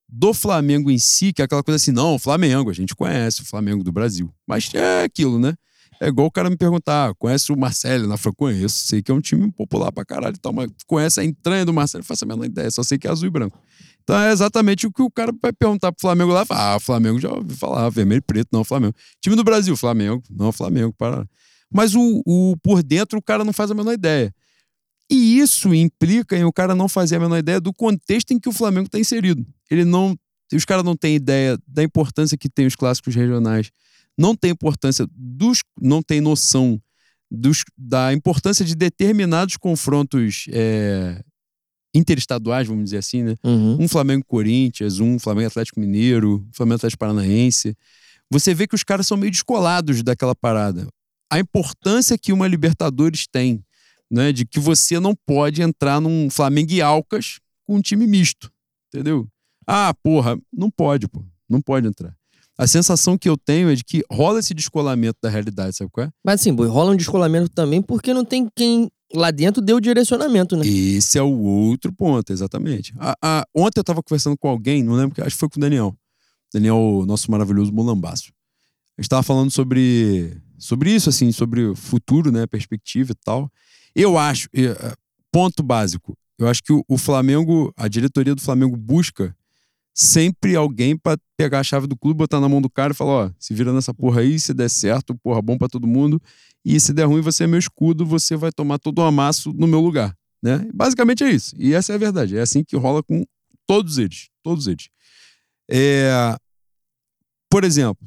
do 0.09 0.33
Flamengo 0.33 0.91
em 0.91 0.99
si, 0.99 1.33
que 1.33 1.43
é 1.43 1.45
aquela 1.45 1.63
coisa 1.63 1.77
assim, 1.77 1.91
não, 1.91 2.19
Flamengo, 2.19 2.71
a 2.71 2.73
gente 2.73 2.95
conhece 2.95 3.43
o 3.43 3.45
Flamengo 3.45 3.83
do 3.83 3.91
Brasil. 3.91 4.33
Mas 4.47 4.73
é 4.73 5.03
aquilo, 5.03 5.39
né? 5.41 5.55
É 6.01 6.09
igual 6.09 6.27
o 6.27 6.31
cara 6.31 6.51
me 6.51 6.57
perguntar, 6.57 7.11
ah, 7.11 7.15
conhece 7.15 7.53
o 7.53 7.57
Marcelo 7.57 8.07
na 8.07 8.17
França? 8.17 8.37
Conheço, 8.37 8.87
sei 8.87 9.03
que 9.03 9.11
é 9.11 9.15
um 9.15 9.21
time 9.21 9.51
popular 9.53 9.93
pra 9.93 10.05
caralho 10.05 10.35
e 10.35 10.39
tal, 10.39 10.53
mas 10.53 10.71
conhece 10.87 11.21
a 11.21 11.25
entranha 11.25 11.65
do 11.65 11.73
Marcelo? 11.73 12.03
Eu 12.03 12.07
faço 12.07 12.25
a 12.25 12.29
menor 12.29 12.45
ideia, 12.45 12.71
só 12.71 12.83
sei 12.83 12.99
que 12.99 13.07
é 13.07 13.11
azul 13.11 13.29
e 13.29 13.31
branco. 13.31 13.59
Então 14.03 14.17
é 14.19 14.31
exatamente 14.33 14.87
o 14.87 14.93
que 14.93 15.03
o 15.03 15.11
cara 15.11 15.33
vai 15.41 15.53
perguntar 15.53 15.91
pro 15.91 16.01
Flamengo 16.01 16.31
lá. 16.31 16.45
Ah, 16.51 16.79
Flamengo 16.79 17.19
já 17.19 17.33
ouvi 17.33 17.55
falar, 17.55 17.89
vermelho 17.89 18.19
e 18.19 18.23
preto, 18.23 18.49
não, 18.53 18.63
Flamengo. 18.63 18.95
Time 19.21 19.35
do 19.35 19.43
Brasil, 19.43 19.77
Flamengo, 19.77 20.23
não, 20.31 20.53
Flamengo, 20.53 20.93
para. 20.97 21.27
Mas 21.73 21.95
o, 21.95 22.23
o 22.27 22.55
por 22.63 22.83
dentro 22.83 23.19
o 23.19 23.23
cara 23.23 23.45
não 23.45 23.53
faz 23.53 23.71
a 23.71 23.75
menor 23.75 23.93
ideia. 23.93 24.33
E 25.11 25.39
isso 25.39 25.75
implica 25.75 26.37
em 26.37 26.45
o 26.45 26.53
cara 26.53 26.75
não 26.75 26.89
fazer 26.89 27.17
a 27.17 27.21
menor 27.21 27.39
ideia 27.39 27.61
do 27.61 27.73
contexto 27.73 28.33
em 28.33 28.39
que 28.39 28.49
o 28.49 28.53
Flamengo 28.53 28.87
está 28.87 28.99
inserido. 28.99 29.45
Ele 29.71 29.85
não. 29.85 30.17
Os 30.53 30.65
caras 30.65 30.85
não 30.85 30.95
têm 30.95 31.17
ideia 31.17 31.59
da 31.67 31.83
importância 31.83 32.37
que 32.37 32.49
tem 32.49 32.67
os 32.67 32.77
clássicos 32.77 33.15
regionais, 33.15 33.71
não 34.19 34.35
tem 34.35 34.51
importância 34.51 35.07
dos. 35.11 35.61
não 35.81 36.03
tem 36.03 36.21
noção 36.21 36.81
dos, 37.31 37.65
da 37.77 38.13
importância 38.13 38.65
de 38.65 38.75
determinados 38.75 39.57
confrontos 39.57 40.47
é, 40.51 41.21
interestaduais, 41.95 42.67
vamos 42.67 42.85
dizer 42.85 42.99
assim, 42.99 43.23
né? 43.23 43.35
Uhum. 43.45 43.83
um 43.83 43.89
Flamengo-Corinthians, 43.89 45.01
um 45.01 45.19
Flamengo-Atlético 45.19 45.81
Mineiro, 45.81 46.47
um 46.49 46.53
Flamengo-Atlético 46.53 47.01
Paranaense. 47.01 47.77
Você 48.31 48.55
vê 48.55 48.67
que 48.67 48.75
os 48.75 48.85
caras 48.85 49.07
são 49.07 49.17
meio 49.17 49.31
descolados 49.31 50.03
daquela 50.03 50.35
parada. 50.35 50.87
A 51.31 51.39
importância 51.39 52.19
que 52.19 52.33
uma 52.33 52.47
Libertadores 52.47 53.27
tem, 53.27 53.65
né? 54.11 54.33
De 54.33 54.47
que 54.47 54.61
você 54.61 55.01
não 55.01 55.15
pode 55.27 55.63
entrar 55.63 56.01
num 56.01 56.31
Flamengo 56.31 56.73
e 56.73 56.83
Alcas 56.83 57.39
com 57.65 57.77
um 57.77 57.81
time 57.81 58.07
misto, 58.07 58.51
entendeu? 58.89 59.27
Ah, 59.67 59.95
porra, 60.03 60.39
não 60.53 60.71
pode, 60.71 61.09
pô. 61.09 61.25
Não 61.49 61.61
pode 61.61 61.87
entrar. 61.87 62.15
A 62.57 62.67
sensação 62.67 63.19
que 63.19 63.29
eu 63.29 63.37
tenho 63.37 63.69
é 63.69 63.75
de 63.75 63.83
que 63.83 64.03
rola 64.11 64.39
esse 64.39 64.55
descolamento 64.55 65.19
da 65.23 65.29
realidade, 65.29 65.77
sabe 65.77 65.91
qual 65.91 66.07
é? 66.07 66.11
Mas 66.25 66.41
assim, 66.41 66.55
boi, 66.55 66.69
rola 66.69 66.93
um 66.93 66.97
descolamento 66.97 67.49
também 67.49 67.83
porque 67.83 68.15
não 68.15 68.25
tem 68.25 68.49
quem 68.55 68.89
lá 69.13 69.31
dentro 69.31 69.61
dê 69.63 69.73
o 69.73 69.81
direcionamento, 69.81 70.57
né? 70.57 70.67
Esse 70.67 71.19
é 71.19 71.23
o 71.23 71.37
outro 71.41 71.93
ponto, 71.93 72.33
exatamente. 72.33 72.93
A- 72.99 73.17
a- 73.23 73.45
ontem 73.55 73.79
eu 73.79 73.83
estava 73.83 74.03
conversando 74.03 74.37
com 74.37 74.49
alguém, 74.49 74.83
não 74.83 74.95
lembro, 74.95 75.21
acho 75.25 75.35
que 75.37 75.41
foi 75.41 75.49
com 75.49 75.59
o 75.59 75.61
Daniel. 75.61 75.95
Daniel, 76.53 77.05
nosso 77.07 77.31
maravilhoso 77.31 77.73
mulambaço. 77.73 78.33
A 78.97 79.01
gente 79.03 79.07
estava 79.07 79.23
falando 79.25 79.51
sobre, 79.51 80.37
sobre 80.57 80.93
isso, 80.95 81.09
assim, 81.09 81.33
sobre 81.33 81.65
o 81.65 81.75
futuro, 81.75 82.31
né, 82.31 82.47
perspectiva 82.47 83.11
e 83.13 83.15
tal. 83.25 83.51
Eu 83.95 84.17
acho, 84.17 84.49
eh, 84.55 84.95
ponto 85.33 85.63
básico, 85.63 86.17
eu 86.39 86.47
acho 86.49 86.63
que 86.63 86.73
o, 86.73 86.85
o 86.89 86.97
Flamengo, 86.97 87.73
a 87.77 87.89
diretoria 87.89 88.35
do 88.35 88.41
Flamengo 88.41 88.77
busca 88.77 89.35
sempre 89.95 90.57
alguém 90.57 90.97
para 90.97 91.19
pegar 91.37 91.61
a 91.61 91.65
chave 91.65 91.87
do 91.87 91.97
clube, 91.97 92.19
botar 92.19 92.41
na 92.41 92.49
mão 92.49 92.61
do 92.61 92.69
cara 92.69 92.93
e 92.93 92.97
falar, 92.97 93.11
ó, 93.13 93.31
se 93.39 93.55
vira 93.55 93.73
nessa 93.73 93.95
porra 93.95 94.21
aí, 94.21 94.39
se 94.39 94.53
der 94.53 94.69
certo, 94.69 95.15
porra, 95.23 95.41
bom 95.41 95.57
para 95.57 95.69
todo 95.69 95.87
mundo. 95.87 96.21
E 96.65 96.81
se 96.81 96.93
der 96.93 97.05
ruim, 97.05 97.21
você 97.21 97.45
é 97.45 97.47
meu 97.47 97.59
escudo, 97.59 98.05
você 98.05 98.37
vai 98.37 98.51
tomar 98.51 98.79
todo 98.79 98.99
o 98.99 99.03
amasso 99.03 99.53
no 99.53 99.67
meu 99.67 99.81
lugar, 99.81 100.17
né? 100.43 100.69
Basicamente 100.75 101.23
é 101.23 101.31
isso. 101.31 101.55
E 101.59 101.73
essa 101.75 101.93
é 101.93 101.95
a 101.95 101.99
verdade. 101.99 102.37
É 102.37 102.41
assim 102.41 102.65
que 102.65 102.77
rola 102.77 103.03
com 103.03 103.25
Todos 103.67 103.99
eles. 103.99 104.29
Todos 104.43 104.67
eles. 104.67 104.89
É, 105.71 106.37
por 107.51 107.65
exemplo, 107.65 108.07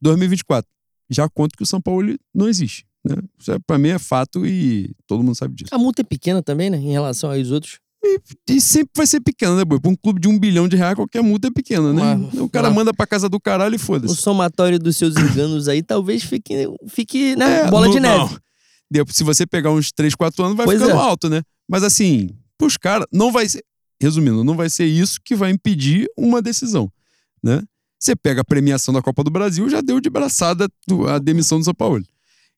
2024. 0.00 0.68
Já 1.10 1.28
conto 1.28 1.56
que 1.56 1.62
o 1.62 1.66
São 1.66 1.80
Paulo 1.80 2.14
não 2.34 2.48
existe. 2.48 2.86
Né? 3.04 3.16
É, 3.48 3.58
pra 3.66 3.78
mim 3.78 3.88
é 3.88 3.98
fato 3.98 4.44
e 4.44 4.94
todo 5.06 5.22
mundo 5.22 5.34
sabe 5.34 5.54
disso. 5.54 5.74
A 5.74 5.78
multa 5.78 6.02
é 6.02 6.04
pequena 6.04 6.42
também, 6.42 6.68
né? 6.68 6.76
Em 6.76 6.92
relação 6.92 7.30
aos 7.30 7.50
outros. 7.50 7.80
E, 8.08 8.54
e 8.54 8.60
sempre 8.60 8.90
vai 8.96 9.06
ser 9.06 9.20
pequena, 9.20 9.56
né, 9.56 9.64
boi? 9.64 9.78
Pra 9.80 9.90
um 9.90 9.96
clube 9.96 10.20
de 10.20 10.28
um 10.28 10.38
bilhão 10.38 10.66
de 10.68 10.76
reais, 10.76 10.94
qualquer 10.94 11.22
multa 11.22 11.48
é 11.48 11.50
pequena, 11.50 11.92
né? 11.92 12.14
Mas- 12.16 12.40
o 12.40 12.48
cara 12.48 12.68
mas- 12.68 12.76
manda 12.76 12.94
pra 12.94 13.06
casa 13.06 13.28
do 13.28 13.38
caralho 13.40 13.74
e 13.74 13.76
O 13.76 13.78
foda-se. 13.80 14.16
somatório 14.16 14.78
dos 14.78 14.96
seus 14.96 15.16
enganos 15.16 15.68
aí 15.68 15.82
talvez 15.82 16.22
fique, 16.22 16.54
fique 16.88 17.36
né? 17.36 17.60
É, 17.62 17.70
bola 17.70 17.86
no- 17.86 17.92
de 17.92 18.00
neve. 18.00 18.36
não. 18.90 19.04
Se 19.08 19.22
você 19.22 19.46
pegar 19.46 19.70
uns 19.70 19.92
3, 19.92 20.14
4 20.14 20.42
anos, 20.44 20.56
vai 20.56 20.64
Pois 20.66 20.80
ficando 20.80 20.98
é. 20.98 21.02
alto, 21.02 21.28
né? 21.28 21.42
Mas 21.68 21.82
assim, 21.82 22.30
pros 22.56 22.76
caras, 22.76 23.06
não 23.12 23.30
vai 23.30 23.48
ser. 23.48 23.62
Resumindo, 24.00 24.42
não 24.44 24.56
vai 24.56 24.70
ser 24.70 24.86
isso 24.86 25.18
que 25.24 25.34
vai 25.34 25.50
impedir 25.50 26.08
uma 26.16 26.40
decisão, 26.40 26.90
né? 27.42 27.62
Você 27.98 28.14
pega 28.14 28.40
a 28.42 28.44
premiação 28.44 28.94
da 28.94 29.02
Copa 29.02 29.24
do 29.24 29.30
Brasil, 29.30 29.68
já 29.68 29.80
deu 29.80 30.00
de 30.00 30.08
braçada 30.08 30.68
a 31.08 31.18
demissão 31.18 31.58
do 31.58 31.64
São 31.64 31.74
Paulo. 31.74 32.02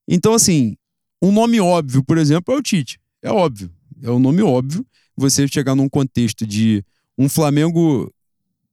Então, 0.06 0.34
assim, 0.34 0.76
um 1.22 1.32
nome 1.32 1.58
óbvio, 1.60 2.04
por 2.04 2.18
exemplo, 2.18 2.54
é 2.54 2.58
o 2.58 2.62
Tite. 2.62 3.00
É 3.22 3.30
óbvio. 3.32 3.70
É 4.02 4.10
um 4.10 4.18
nome 4.18 4.42
óbvio. 4.42 4.84
Você 5.20 5.46
chegar 5.46 5.74
num 5.74 5.86
contexto 5.86 6.46
de 6.46 6.82
um 7.18 7.28
Flamengo, 7.28 8.10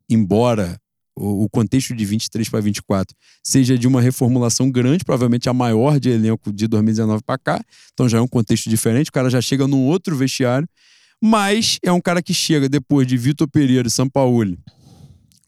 embora 0.09 0.79
o 1.13 1.49
contexto 1.49 1.93
de 1.93 2.05
23 2.05 2.47
para 2.47 2.61
24 2.61 3.13
seja 3.43 3.77
de 3.77 3.85
uma 3.85 3.99
reformulação 3.99 4.71
grande, 4.71 5.03
provavelmente 5.03 5.49
a 5.49 5.53
maior 5.53 5.99
de 5.99 6.09
elenco 6.09 6.53
de 6.53 6.65
2019 6.65 7.21
para 7.21 7.37
cá. 7.37 7.61
Então 7.91 8.07
já 8.07 8.19
é 8.19 8.21
um 8.21 8.27
contexto 8.29 8.69
diferente, 8.69 9.09
o 9.09 9.11
cara 9.11 9.29
já 9.29 9.41
chega 9.41 9.67
num 9.67 9.87
outro 9.87 10.15
vestiário, 10.15 10.65
mas 11.21 11.79
é 11.83 11.91
um 11.91 11.99
cara 11.99 12.23
que 12.23 12.33
chega 12.33 12.69
depois 12.69 13.05
de 13.05 13.17
Vitor 13.17 13.49
Pereira 13.49 13.89
e 13.89 13.91
Sampaoli 13.91 14.57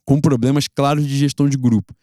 com 0.03 0.19
problemas 0.19 0.67
claros 0.67 1.07
de 1.07 1.17
gestão 1.17 1.47
de 1.47 1.55
grupo. 1.55 1.95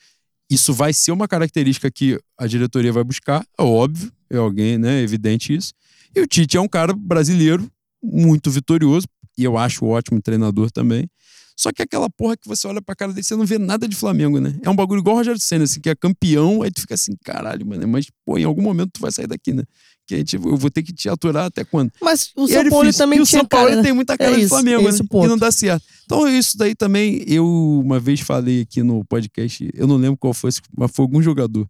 Isso 0.49 0.73
vai 0.73 0.95
ser 0.95 1.13
uma 1.13 1.29
característica 1.29 1.91
que 1.91 2.19
a 2.39 2.47
diretoria 2.47 2.95
vai 2.95 3.05
buscar, 3.05 3.45
é 3.59 3.63
óbvio, 3.63 4.11
é 4.31 4.39
alguém, 4.39 4.79
né, 4.79 5.01
é 5.01 5.03
evidente 5.03 5.55
isso. 5.55 5.75
E 6.15 6.21
o 6.23 6.27
Tite 6.27 6.57
é 6.57 6.61
um 6.63 6.69
cara 6.69 6.95
brasileiro 6.95 7.71
muito 8.07 8.51
vitorioso, 8.51 9.07
e 9.37 9.45
eu 9.45 9.59
acho 9.59 9.85
ótimo 9.85 10.21
treinador 10.23 10.71
também. 10.71 11.09
Só 11.59 11.73
que 11.73 11.81
aquela 11.83 12.11
porra 12.11 12.37
que 12.37 12.47
você 12.47 12.67
olha 12.67 12.83
pra 12.83 12.95
cara 12.95 13.15
dele, 13.15 13.25
você 13.25 13.35
não 13.35 13.47
vê 13.47 13.59
nada 13.59 13.89
de 13.89 13.97
Flamengo, 13.97 14.39
né? 14.39 14.55
É 14.63 14.69
um 14.69 14.77
bagulho 14.77 15.01
igual 15.01 15.17
o 15.17 15.19
Rogério 15.21 15.41
Senna, 15.41 15.65
assim, 15.65 15.81
que 15.81 15.89
é 15.89 15.95
campeão, 15.95 16.63
aí 16.63 16.71
tu 16.71 16.83
fica 16.83 16.93
assim, 16.95 17.13
caralho, 17.25 17.67
mano, 17.67 17.89
mas, 17.89 18.09
pô, 18.27 18.37
em 18.37 18.45
algum 18.45 18.61
momento 18.61 18.91
tu 18.93 19.01
vai 19.01 19.11
sair 19.11 19.27
daqui, 19.27 19.55
né? 19.55 19.63
Que 20.07 20.19
gente, 20.19 20.37
eu 20.37 20.57
vou 20.57 20.71
ter 20.71 20.83
que 20.83 20.93
te 20.93 21.09
aturar 21.09 21.47
até 21.47 21.65
quando? 21.65 21.91
Mas 22.01 22.31
o 22.37 22.45
E 22.45 22.49
São 22.53 22.69
Paulo 22.69 22.93
também 22.93 23.19
e 23.19 23.23
o 23.23 23.27
São 23.27 23.45
Paulo 23.45 23.67
cara, 23.69 23.77
né? 23.79 23.83
tem 23.83 23.93
muita 23.95 24.19
cara 24.19 24.33
É 24.33 24.35
de 24.35 24.41
isso, 24.43 24.49
Flamengo, 24.51 24.81
é 24.83 24.85
né? 24.85 24.91
esse 24.91 25.01
o 25.01 25.05
Que 25.05 25.09
ponto. 25.09 25.29
não 25.29 25.39
dá 25.39 25.51
certo. 25.51 25.83
Então, 26.05 26.29
isso 26.29 26.59
daí 26.59 26.75
também, 26.75 27.25
eu 27.27 27.47
uma 27.83 27.99
vez 27.99 28.21
falei 28.21 28.61
aqui 28.61 28.83
no 28.83 29.03
podcast, 29.07 29.69
eu 29.75 29.87
não 29.87 29.97
lembro 29.97 30.19
qual 30.19 30.35
foi, 30.35 30.51
mas 30.77 30.91
foi 30.95 31.05
algum 31.05 31.23
jogador, 31.23 31.67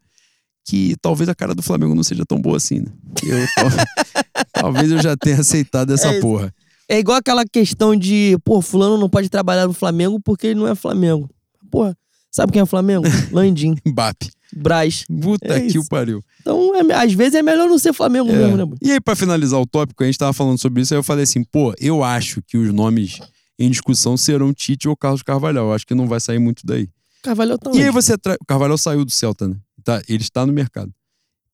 que 0.67 0.97
talvez 1.01 1.29
a 1.29 1.35
cara 1.35 1.55
do 1.55 1.63
Flamengo 1.63 1.95
não 1.95 2.03
seja 2.03 2.27
tão 2.27 2.41
boa 2.41 2.57
assim, 2.57 2.81
né? 2.81 2.91
Eu, 3.23 3.39
talvez 4.73 4.91
eu 4.93 5.01
já 5.03 5.17
tenha 5.17 5.41
aceitado 5.41 5.93
essa 5.93 6.09
É 6.15 6.21
porra. 6.21 6.55
É 6.89 6.99
igual 6.99 7.17
aquela 7.19 7.45
questão 7.45 7.97
de, 7.97 8.37
pô, 8.45 8.63
fulano 8.63 8.97
não 8.97 9.09
pode 9.09 9.29
trabalhar 9.29 9.67
no 9.67 9.73
Flamengo 9.73 10.21
porque 10.21 10.49
ele 10.49 10.61
não 10.61 10.69
é 10.69 10.75
Flamengo. 10.75 11.29
Porra, 11.71 11.97
sabe 12.31 12.53
quem 12.53 12.63
é 12.63 12.67
Flamengo? 12.67 13.07
Landim, 13.33 13.75
Mbappe. 13.85 14.31
Braz. 14.57 15.05
Puta 15.21 15.55
É 15.55 15.67
que 15.67 15.79
o 15.79 15.85
pariu. 15.89 16.23
Então, 16.41 16.73
é- 16.77 16.95
às 16.95 17.13
vezes 17.13 17.35
é 17.35 17.43
melhor 17.43 17.69
não 17.69 17.79
ser 17.79 17.93
Flamengo 17.93 18.31
É. 18.31 18.33
mesmo, 18.37 18.57
né? 18.57 18.65
E 18.81 18.93
aí, 18.93 19.01
pra 19.01 19.17
finalizar 19.17 19.61
o 19.61 19.67
tópico, 19.67 20.05
a 20.05 20.07
gente 20.07 20.17
tava 20.17 20.33
falando 20.33 20.59
sobre 20.61 20.81
isso, 20.83 20.95
aí 20.95 20.99
eu 20.99 21.03
falei 21.03 21.25
assim, 21.25 21.43
pô, 21.43 21.75
eu 21.81 22.05
acho 22.05 22.41
que 22.47 22.57
os 22.57 22.73
nomes 22.73 23.19
em 23.59 23.69
discussão 23.69 24.17
serão 24.17 24.53
Tite 24.55 24.89
ou 24.89 24.97
Carlos 24.97 25.23
Carvalhal. 25.25 25.67
Eu 25.67 25.73
acho 25.73 25.85
que 25.87 25.95
não 25.95 26.07
vai 26.07 26.21
sair 26.21 26.39
muito 26.39 26.65
daí. 26.65 26.89
Carvalho 27.23 27.59
tá 27.59 27.73
E 27.75 27.83
aí 27.83 27.91
você 27.91 28.17
traz. 28.17 28.39
O 28.41 28.45
Carvalhal 28.47 28.79
saiu 28.79 29.05
do 29.05 29.11
Celta, 29.11 29.49
né? 29.49 29.57
Tá, 29.83 30.01
ele 30.09 30.23
está 30.23 30.47
no 30.47 30.53
mercado. 30.53 30.93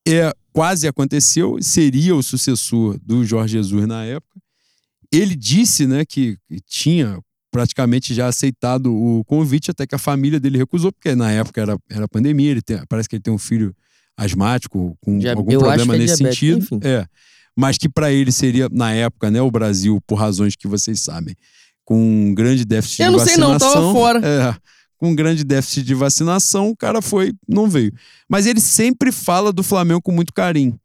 É, 0.06 0.30
quase 0.52 0.86
aconteceu, 0.86 1.58
seria 1.60 2.14
o 2.14 2.22
sucessor 2.22 2.98
do 3.02 3.24
Jorge 3.24 3.54
Jesus 3.54 3.86
na 3.86 4.04
época. 4.04 4.40
Ele 5.10 5.34
disse, 5.34 5.86
né, 5.86 6.04
que 6.04 6.36
tinha 6.66 7.18
praticamente 7.50 8.14
já 8.14 8.26
aceitado 8.28 8.92
o 8.94 9.22
convite, 9.24 9.70
até 9.70 9.86
que 9.86 9.94
a 9.94 9.98
família 9.98 10.40
dele 10.40 10.56
recusou, 10.58 10.90
porque 10.90 11.14
na 11.14 11.30
época 11.30 11.60
era, 11.60 11.76
era 11.90 12.08
pandemia, 12.08 12.50
ele 12.50 12.62
tem- 12.62 12.82
parece 12.88 13.08
que 13.08 13.16
ele 13.16 13.22
tem 13.22 13.32
um 13.32 13.38
filho 13.38 13.74
asmático, 14.16 14.96
com 15.00 15.18
Dia- 15.18 15.34
algum 15.34 15.52
eu 15.52 15.60
problema 15.60 15.94
é 15.94 15.98
nesse 15.98 16.16
diabético, 16.16 16.46
sentido. 16.62 16.76
enfim. 16.76 16.80
É. 16.88 17.06
Mas 17.56 17.76
que 17.76 17.88
para 17.88 18.10
ele 18.10 18.32
seria, 18.32 18.68
na 18.72 18.92
época, 18.94 19.30
né, 19.30 19.42
o 19.42 19.50
Brasil, 19.50 20.00
por 20.06 20.14
razões 20.16 20.56
que 20.56 20.66
vocês 20.66 21.00
sabem, 21.00 21.36
com 21.84 22.00
um 22.30 22.34
grande 22.34 22.64
déficit 22.64 23.02
Eu 23.02 23.10
de 23.10 23.12
não 23.12 23.18
sei 23.18 23.36
vacinação. 23.36 23.52
não, 23.52 23.58
tava 23.74 23.92
fora. 23.92 24.20
É, 24.26 24.56
com 25.02 25.10
um 25.10 25.16
grande 25.16 25.42
déficit 25.42 25.82
de 25.82 25.96
vacinação, 25.96 26.70
o 26.70 26.76
cara 26.76 27.02
foi, 27.02 27.32
não 27.48 27.68
veio. 27.68 27.92
Mas 28.28 28.46
ele 28.46 28.60
sempre 28.60 29.10
fala 29.10 29.52
do 29.52 29.60
Flamengo 29.60 30.00
com 30.00 30.12
muito 30.12 30.32
carinho. 30.32 30.78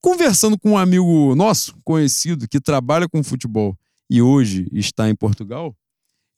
Conversando 0.00 0.56
com 0.56 0.70
um 0.70 0.78
amigo 0.78 1.34
nosso, 1.34 1.74
conhecido, 1.82 2.46
que 2.46 2.60
trabalha 2.60 3.08
com 3.08 3.24
futebol 3.24 3.76
e 4.08 4.22
hoje 4.22 4.68
está 4.72 5.10
em 5.10 5.16
Portugal, 5.16 5.74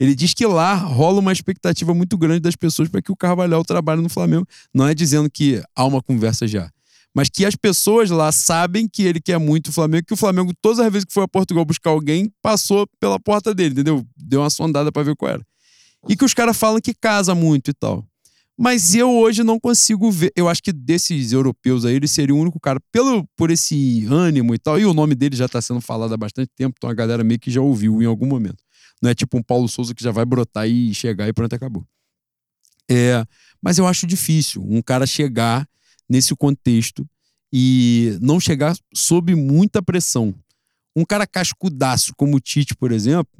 ele 0.00 0.14
diz 0.14 0.32
que 0.32 0.46
lá 0.46 0.74
rola 0.74 1.20
uma 1.20 1.30
expectativa 1.30 1.92
muito 1.92 2.16
grande 2.16 2.40
das 2.40 2.56
pessoas 2.56 2.88
para 2.88 3.02
que 3.02 3.12
o 3.12 3.16
Carvalhal 3.16 3.62
trabalhe 3.62 4.00
no 4.00 4.08
Flamengo. 4.08 4.46
Não 4.72 4.88
é 4.88 4.94
dizendo 4.94 5.28
que 5.30 5.62
há 5.76 5.84
uma 5.84 6.00
conversa 6.00 6.48
já, 6.48 6.70
mas 7.14 7.28
que 7.28 7.44
as 7.44 7.54
pessoas 7.54 8.08
lá 8.08 8.32
sabem 8.32 8.88
que 8.90 9.02
ele 9.02 9.20
quer 9.20 9.38
muito 9.38 9.66
o 9.66 9.72
Flamengo, 9.72 10.06
que 10.06 10.14
o 10.14 10.16
Flamengo, 10.16 10.54
todas 10.62 10.78
as 10.78 10.90
vezes 10.90 11.04
que 11.04 11.12
foi 11.12 11.24
a 11.24 11.28
Portugal 11.28 11.62
buscar 11.66 11.90
alguém, 11.90 12.32
passou 12.40 12.88
pela 12.98 13.20
porta 13.20 13.54
dele, 13.54 13.72
entendeu? 13.72 14.02
Deu 14.16 14.40
uma 14.40 14.48
sondada 14.48 14.90
para 14.90 15.02
ver 15.02 15.14
qual 15.14 15.32
era. 15.32 15.46
E 16.06 16.16
que 16.16 16.24
os 16.24 16.34
caras 16.34 16.56
falam 16.56 16.80
que 16.80 16.92
casa 16.92 17.34
muito 17.34 17.70
e 17.70 17.74
tal. 17.74 18.06
Mas 18.60 18.94
eu 18.94 19.08
hoje 19.10 19.44
não 19.44 19.58
consigo 19.58 20.10
ver. 20.10 20.32
Eu 20.34 20.48
acho 20.48 20.60
que 20.60 20.72
desses 20.72 21.32
europeus 21.32 21.84
aí, 21.84 21.94
ele 21.94 22.08
seria 22.08 22.34
o 22.34 22.38
único 22.38 22.58
cara, 22.58 22.80
pelo, 22.90 23.24
por 23.36 23.52
esse 23.52 24.04
ânimo 24.06 24.52
e 24.52 24.58
tal. 24.58 24.80
E 24.80 24.84
o 24.84 24.92
nome 24.92 25.14
dele 25.14 25.36
já 25.36 25.48
tá 25.48 25.62
sendo 25.62 25.80
falado 25.80 26.12
há 26.12 26.16
bastante 26.16 26.50
tempo, 26.56 26.74
então 26.76 26.90
a 26.90 26.94
galera 26.94 27.22
meio 27.22 27.38
que 27.38 27.52
já 27.52 27.60
ouviu 27.60 28.02
em 28.02 28.04
algum 28.04 28.26
momento. 28.26 28.62
Não 29.00 29.10
é 29.10 29.14
tipo 29.14 29.38
um 29.38 29.42
Paulo 29.42 29.68
Souza 29.68 29.94
que 29.94 30.02
já 30.02 30.10
vai 30.10 30.24
brotar 30.24 30.68
e 30.68 30.92
chegar 30.92 31.28
e 31.28 31.32
pronto, 31.32 31.54
acabou. 31.54 31.86
É, 32.90 33.24
mas 33.62 33.78
eu 33.78 33.86
acho 33.86 34.06
difícil 34.06 34.64
um 34.68 34.82
cara 34.82 35.06
chegar 35.06 35.68
nesse 36.08 36.34
contexto 36.34 37.08
e 37.52 38.18
não 38.20 38.40
chegar 38.40 38.76
sob 38.92 39.34
muita 39.36 39.80
pressão. 39.80 40.34
Um 40.96 41.04
cara 41.04 41.28
cascudaço 41.28 42.12
como 42.16 42.36
o 42.36 42.40
Tite, 42.40 42.74
por 42.74 42.90
exemplo, 42.90 43.30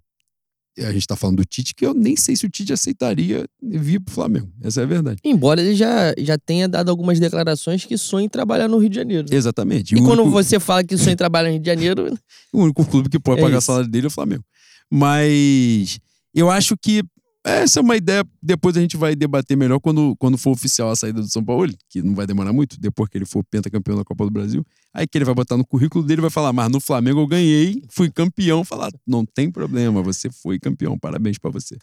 a 0.85 0.93
gente 0.93 1.07
tá 1.07 1.17
falando 1.17 1.37
do 1.39 1.45
Tite, 1.45 1.75
que 1.75 1.85
eu 1.87 1.93
nem 1.95 2.17
sei 2.17 2.37
se 2.37 2.47
o 2.47 2.49
Tite 2.51 2.73
aceitaria 2.73 3.45
vir 3.63 4.01
pro 4.01 4.15
Flamengo. 4.15 4.49
Essa 4.63 4.81
é 4.81 4.85
a 4.85 4.87
verdade. 4.87 5.21
Embora 5.25 5.61
ele 5.61 5.75
já, 5.75 6.15
já 6.19 6.37
tenha 6.39 6.69
dado 6.69 6.91
algumas 6.91 7.19
declarações 7.21 7.85
que 7.85 7.97
sonha 7.99 8.27
em 8.27 8.29
trabalhar 8.29 8.69
no 8.69 8.79
Rio 8.79 8.89
de 8.89 8.97
Janeiro. 8.97 9.27
Exatamente. 9.31 9.95
E 9.95 10.01
o, 10.01 10.05
quando 10.05 10.21
único, 10.21 10.31
você 10.31 10.59
fala 10.61 10.85
que 10.85 10.97
sonha 10.97 11.13
em 11.13 11.17
trabalhar 11.17 11.49
no 11.49 11.53
Rio 11.55 11.63
de 11.63 11.67
Janeiro, 11.67 12.19
o 12.53 12.63
único 12.63 12.85
clube 12.85 13.09
que 13.09 13.19
pode 13.19 13.41
É 13.41 13.43
pagar 13.45 13.59
isso. 13.59 13.67
salário 13.67 13.89
dele 13.89 14.07
é 14.07 14.09
o 14.09 14.11
Flamengo. 14.11 14.45
Mas 14.91 15.99
eu 16.35 16.51
acho 16.51 16.77
que 16.77 17.03
essa 17.49 17.81
é 17.81 17.83
uma 17.83 17.97
ideia. 17.97 18.25
Depois 18.43 18.77
a 18.77 18.81
gente 18.81 18.97
vai 18.97 19.15
debater 19.15 19.57
melhor 19.57 19.79
quando, 19.81 20.15
quando 20.17 20.39
for 20.39 20.51
oficial 20.51 20.91
a 20.91 20.97
saída 20.97 21.21
do 21.21 21.29
São 21.29 21.45
Paulo, 21.45 21.73
que 21.89 22.03
não 22.03 22.15
vai 22.15 22.27
demorar 22.27 22.53
muito, 22.53 22.81
depois 22.81 23.09
que 23.09 23.19
ele 23.19 23.25
for 23.25 23.45
pentacampeão 23.45 23.97
da 23.97 24.05
Copa 24.05 24.25
do 24.25 24.31
Brasil. 24.31 24.65
Aí 24.93 25.07
que 25.07 25.17
ele 25.19 25.25
vai 25.25 25.35
botar 25.35 25.57
no 25.57 25.65
currículo 25.67 26.05
dele 26.05 26.21
e 26.21 26.23
vai 26.23 26.31
falar: 26.31 26.53
Mas 26.53 26.71
no 26.71 26.81
Flamengo 26.81 27.21
eu 27.21 27.27
ganhei, 27.27 27.83
fui 27.91 28.11
campeão. 28.11 28.65
Falar: 28.65 28.91
Não 29.07 29.25
tem 29.25 29.51
problema, 29.51 30.03
você 30.03 30.31
foi 30.31 30.59
campeão, 30.59 30.99
parabéns 30.99 31.39
pra 31.39 31.51
você. 31.51 31.77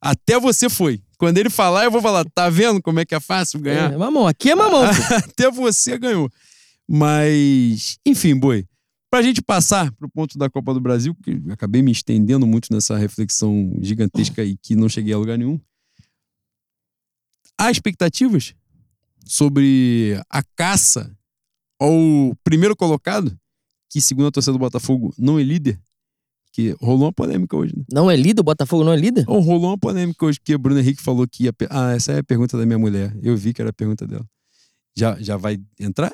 Até 0.00 0.38
você 0.38 0.68
foi. 0.68 1.00
Quando 1.16 1.38
ele 1.38 1.50
falar, 1.50 1.84
eu 1.84 1.90
vou 1.90 2.02
falar: 2.02 2.24
Tá 2.34 2.48
vendo 2.48 2.82
como 2.82 3.00
é 3.00 3.04
que 3.04 3.14
é 3.14 3.20
fácil 3.20 3.60
ganhar? 3.60 3.92
é 3.92 3.96
mamão. 3.96 4.26
Aqui 4.26 4.50
é 4.50 4.54
mamão. 4.54 4.84
Até 5.16 5.50
você 5.50 5.98
ganhou. 5.98 6.30
Mas, 6.88 7.98
enfim, 8.04 8.36
boi. 8.36 8.66
Pra 9.12 9.20
gente 9.20 9.42
passar 9.42 9.92
pro 9.92 10.08
ponto 10.08 10.38
da 10.38 10.48
Copa 10.48 10.72
do 10.72 10.80
Brasil, 10.80 11.14
que 11.22 11.38
acabei 11.50 11.82
me 11.82 11.92
estendendo 11.92 12.46
muito 12.46 12.72
nessa 12.72 12.96
reflexão 12.96 13.70
gigantesca 13.82 14.42
e 14.42 14.56
que 14.56 14.74
não 14.74 14.88
cheguei 14.88 15.12
a 15.12 15.18
lugar 15.18 15.36
nenhum. 15.36 15.60
Há 17.58 17.70
expectativas 17.70 18.54
sobre 19.26 20.18
a 20.30 20.42
caça 20.56 21.14
ao 21.78 22.34
primeiro 22.42 22.74
colocado, 22.74 23.38
que 23.90 24.00
segundo 24.00 24.28
a 24.28 24.30
torcida 24.30 24.54
do 24.54 24.58
Botafogo 24.58 25.12
não 25.18 25.38
é 25.38 25.42
líder, 25.42 25.78
que 26.50 26.74
rolou 26.80 27.04
uma 27.04 27.12
polêmica 27.12 27.54
hoje, 27.54 27.74
né? 27.76 27.84
Não 27.92 28.10
é 28.10 28.16
líder? 28.16 28.40
O 28.40 28.44
Botafogo 28.44 28.82
não 28.82 28.94
é 28.94 28.96
líder? 28.96 29.26
Ou 29.28 29.40
rolou 29.40 29.72
uma 29.72 29.78
polêmica 29.78 30.24
hoje, 30.24 30.40
que 30.42 30.54
o 30.54 30.58
Bruno 30.58 30.80
Henrique 30.80 31.02
falou 31.02 31.28
que 31.28 31.44
ia. 31.44 31.54
Ah, 31.68 31.92
essa 31.92 32.12
é 32.12 32.20
a 32.20 32.24
pergunta 32.24 32.56
da 32.56 32.64
minha 32.64 32.78
mulher. 32.78 33.14
Eu 33.22 33.36
vi 33.36 33.52
que 33.52 33.60
era 33.60 33.68
a 33.68 33.74
pergunta 33.74 34.06
dela. 34.06 34.24
Já, 34.96 35.20
já 35.20 35.36
vai 35.36 35.60
entrar? 35.78 36.10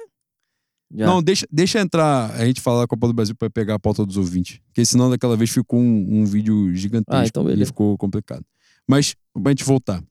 Já. 0.95 1.07
Não, 1.07 1.23
deixa, 1.23 1.47
deixa 1.53 1.81
entrar 1.81 2.31
a 2.33 2.47
gente 2.47 2.61
falar 2.61 2.81
da 2.81 2.87
Copa 2.87 3.07
do 3.07 3.13
Brasil 3.13 3.35
pra 3.35 3.51
pegar 3.51 3.75
a 3.75 3.79
pauta 3.79 4.07
dos 4.07 4.17
ouvintes. 4.17 4.59
Porque 4.67 4.85
senão 4.85 5.11
daquela 5.11 5.37
vez 5.37 5.51
ficou 5.51 5.79
um, 5.79 6.21
um 6.21 6.25
vídeo 6.25 6.75
gigantesco 6.75 7.15
Ah, 7.15 7.27
então 7.27 7.51
e 7.51 7.67
ficou 7.67 7.97
complicado. 7.99 8.45
Mas, 8.87 9.15
pra 9.35 9.51
gente 9.53 9.65
voltar. 9.65 10.03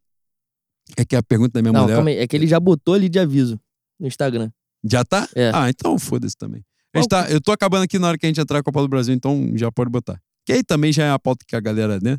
É 0.96 1.04
que 1.04 1.16
a 1.16 1.24
pergunta 1.24 1.54
da 1.54 1.62
minha 1.62 1.74
Não, 1.74 1.82
mulher. 1.84 1.96
calma 1.96 2.10
aí. 2.12 2.18
É 2.18 2.28
que 2.28 2.36
ele 2.36 2.46
já 2.48 2.60
botou 2.60 2.94
ali 2.94 3.10
de 3.10 3.18
aviso 3.20 3.60
no 4.00 4.08
Instagram. 4.08 4.52
Já 4.84 5.04
tá? 5.04 5.28
É. 5.36 5.52
Ah, 5.54 5.70
então 5.70 5.98
foda-se 5.98 6.38
também. 6.38 6.64
A 6.94 7.00
gente 7.00 7.10
tá, 7.10 7.30
eu 7.30 7.42
tô 7.42 7.52
acabando 7.52 7.84
aqui 7.84 7.98
na 8.00 8.08
hora 8.08 8.18
que 8.18 8.26
a 8.26 8.30
gente 8.30 8.40
entrar 8.40 8.58
na 8.58 8.64
Copa 8.64 8.82
do 8.82 8.88
Brasil, 8.88 9.14
então 9.14 9.52
já 9.56 9.72
pode 9.72 9.90
botar. 9.90 10.22
Que 10.46 10.54
aí 10.54 10.64
também 10.64 10.94
já 10.94 11.06
é 11.06 11.12
a 11.12 11.20
pauta 11.20 11.44
que 11.46 11.56
a 11.56 11.60
galera, 11.60 12.00
né? 12.02 12.18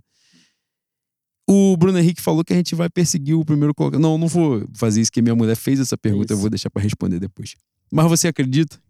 O 1.49 1.77
Bruno 1.79 1.99
Henrique 1.99 2.21
falou 2.21 2.45
que 2.45 2.53
a 2.53 2.57
gente 2.57 2.75
vai 2.75 2.91
perseguir 2.91 3.35
o 3.35 3.45
primeiro 3.45 3.75
colocado. 3.75 4.01
Não, 4.01 4.19
não 4.19 4.29
vou 4.29 4.67
fazer 4.75 5.01
isso, 5.01 5.11
que 5.11 5.23
minha 5.23 5.35
mulher 5.35 5.57
fez 5.57 5.81
essa 5.81 5.97
pergunta, 5.97 6.33
eu 6.33 6.35
Isso. 6.35 6.41
vou 6.43 6.51
deixar 6.51 6.69
pra 6.69 6.83
responder 6.83 7.19
depois. 7.19 7.55
Mas 7.91 8.09
você 8.09 8.29
acredita? 8.29 8.81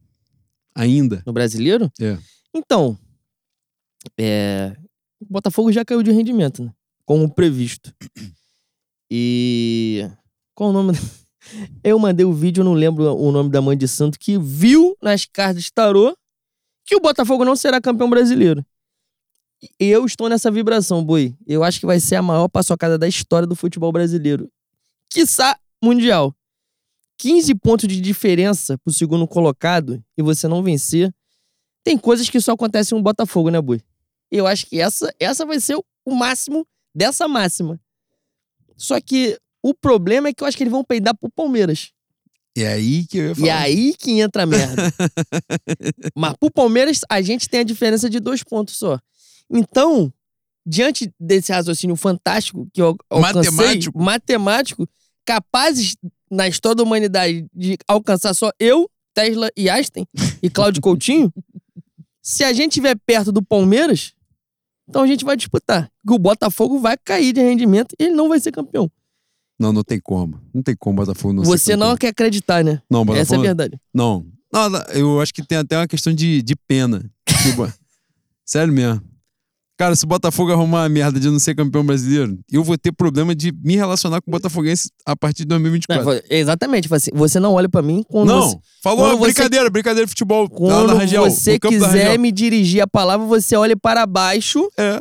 Ainda? 0.74 1.22
No 1.26 1.32
brasileiro? 1.32 1.90
É. 2.00 2.18
Então, 2.54 2.98
é, 4.18 4.76
o 5.20 5.26
Botafogo 5.26 5.72
já 5.72 5.84
caiu 5.84 6.02
de 6.02 6.10
rendimento, 6.10 6.64
né? 6.64 6.72
Como 7.04 7.32
previsto. 7.32 7.92
E. 9.10 10.06
Qual 10.54 10.68
o 10.68 10.72
nome? 10.74 10.92
Eu 11.82 11.98
mandei 11.98 12.26
o 12.26 12.32
vídeo, 12.32 12.62
não 12.62 12.74
lembro 12.74 13.16
o 13.16 13.32
nome 13.32 13.48
da 13.48 13.62
mãe 13.62 13.74
de 13.74 13.88
santo, 13.88 14.18
que 14.18 14.38
viu 14.38 14.94
nas 15.00 15.24
cartas 15.24 15.64
de 15.64 15.72
tarô 15.72 16.14
que 16.84 16.94
o 16.94 17.00
Botafogo 17.00 17.42
não 17.42 17.56
será 17.56 17.80
campeão 17.80 18.10
brasileiro. 18.10 18.62
E 19.80 19.86
eu 19.86 20.04
estou 20.06 20.28
nessa 20.28 20.50
vibração, 20.50 21.04
boi. 21.04 21.34
Eu 21.46 21.64
acho 21.64 21.80
que 21.80 21.86
vai 21.86 21.98
ser 22.00 22.16
a 22.16 22.22
maior 22.22 22.48
paçocada 22.48 22.98
da 22.98 23.08
história 23.08 23.46
do 23.46 23.56
futebol 23.56 23.90
brasileiro. 23.90 24.50
Quiçá 25.10 25.58
mundial. 25.82 26.34
15 27.18 27.54
pontos 27.56 27.88
de 27.88 28.00
diferença 28.00 28.78
pro 28.78 28.92
segundo 28.92 29.26
colocado 29.26 30.02
e 30.16 30.22
você 30.22 30.46
não 30.46 30.62
vencer. 30.62 31.12
Tem 31.84 31.98
coisas 31.98 32.30
que 32.30 32.40
só 32.40 32.52
acontecem 32.52 32.96
no 32.96 33.02
Botafogo, 33.02 33.50
né, 33.50 33.60
boi? 33.60 33.80
Eu 34.30 34.46
acho 34.46 34.66
que 34.66 34.80
essa, 34.80 35.12
essa 35.18 35.44
vai 35.44 35.58
ser 35.58 35.76
o 36.04 36.14
máximo 36.14 36.66
dessa 36.94 37.26
máxima. 37.26 37.80
Só 38.76 39.00
que 39.00 39.38
o 39.62 39.74
problema 39.74 40.28
é 40.28 40.32
que 40.32 40.42
eu 40.42 40.46
acho 40.46 40.56
que 40.56 40.62
eles 40.62 40.70
vão 40.70 40.84
peidar 40.84 41.16
pro 41.16 41.30
Palmeiras. 41.30 41.90
É 42.56 42.66
aí 42.68 43.06
que 43.06 43.18
eu 43.18 43.26
ia 43.28 43.34
falar. 43.34 43.46
E 43.46 43.50
aí 43.50 43.94
que 43.96 44.20
entra 44.20 44.42
a 44.42 44.46
merda. 44.46 44.92
Mas 46.14 46.34
pro 46.38 46.50
Palmeiras, 46.50 47.00
a 47.08 47.20
gente 47.20 47.48
tem 47.48 47.60
a 47.60 47.64
diferença 47.64 48.08
de 48.08 48.20
dois 48.20 48.42
pontos 48.42 48.76
só. 48.76 48.98
Então, 49.50 50.12
diante 50.66 51.12
desse 51.18 51.52
raciocínio 51.52 51.96
fantástico 51.96 52.68
que 52.72 52.82
eu 52.82 52.96
alcancei, 53.08 53.50
Matemático. 53.50 54.02
matemático, 54.02 54.88
capazes 55.24 55.96
na 56.30 56.48
história 56.48 56.76
da 56.76 56.82
humanidade 56.82 57.46
de 57.54 57.76
alcançar 57.86 58.34
só 58.34 58.50
eu, 58.58 58.90
Tesla 59.14 59.50
e 59.56 59.68
Einstein 59.68 60.06
e 60.42 60.48
Cláudio 60.48 60.82
Coutinho, 60.82 61.32
se 62.22 62.44
a 62.44 62.52
gente 62.52 62.72
estiver 62.72 62.96
perto 63.06 63.32
do 63.32 63.42
Palmeiras, 63.42 64.12
então 64.88 65.02
a 65.02 65.06
gente 65.06 65.24
vai 65.24 65.36
disputar. 65.36 65.90
O 66.08 66.18
Botafogo 66.18 66.78
vai 66.78 66.96
cair 66.96 67.32
de 67.32 67.40
rendimento 67.40 67.94
e 67.98 68.04
ele 68.04 68.14
não 68.14 68.28
vai 68.28 68.40
ser 68.40 68.52
campeão. 68.52 68.90
Não, 69.58 69.72
não 69.72 69.82
tem 69.82 70.00
como. 70.00 70.40
Não 70.54 70.62
tem 70.62 70.76
como 70.76 71.02
o 71.02 71.04
Botafogo 71.04 71.34
não 71.34 71.44
ser 71.44 71.50
Você 71.50 71.76
não 71.76 71.88
campeão. 71.88 71.96
quer 71.98 72.08
acreditar, 72.08 72.64
né? 72.64 72.80
Não, 72.88 73.04
Botafogo... 73.04 73.20
Essa 73.20 73.34
é 73.34 73.38
a 73.38 73.42
verdade. 73.42 73.80
Não. 73.92 74.26
Não, 74.52 74.70
não, 74.70 74.80
eu 74.92 75.20
acho 75.20 75.34
que 75.34 75.44
tem 75.44 75.58
até 75.58 75.76
uma 75.76 75.86
questão 75.88 76.12
de, 76.12 76.40
de 76.42 76.56
pena. 76.56 77.10
Tipo, 77.42 77.70
sério 78.46 78.72
mesmo. 78.72 79.02
Cara, 79.78 79.94
se 79.94 80.04
o 80.04 80.08
Botafogo 80.08 80.50
arrumar 80.52 80.84
a 80.84 80.88
merda 80.88 81.20
de 81.20 81.30
não 81.30 81.38
ser 81.38 81.54
campeão 81.54 81.86
brasileiro, 81.86 82.36
eu 82.50 82.64
vou 82.64 82.76
ter 82.76 82.90
problema 82.90 83.32
de 83.32 83.52
me 83.62 83.76
relacionar 83.76 84.20
com 84.20 84.28
o 84.28 84.32
Botafoguense 84.32 84.90
a 85.06 85.14
partir 85.16 85.42
de 85.44 85.46
2024. 85.50 86.04
Não, 86.04 86.20
exatamente. 86.28 86.92
Assim, 86.92 87.12
você 87.14 87.38
não 87.38 87.52
olha 87.54 87.68
pra 87.68 87.80
mim 87.80 88.02
quando 88.08 88.28
Não, 88.28 88.42
você, 88.50 88.58
falou 88.82 89.06
quando 89.06 89.18
você- 89.18 89.32
brincadeira, 89.32 89.70
brincadeira 89.70 90.04
de 90.04 90.10
futebol 90.10 90.42
lá 90.42 90.48
quando 90.50 90.96
Rangel. 90.96 91.22
você 91.30 91.60
quiser 91.60 92.18
me 92.18 92.32
dirigir 92.32 92.80
a 92.82 92.88
palavra, 92.88 93.24
você 93.24 93.54
olha 93.54 93.76
para 93.76 94.04
baixo 94.04 94.68
É, 94.76 95.00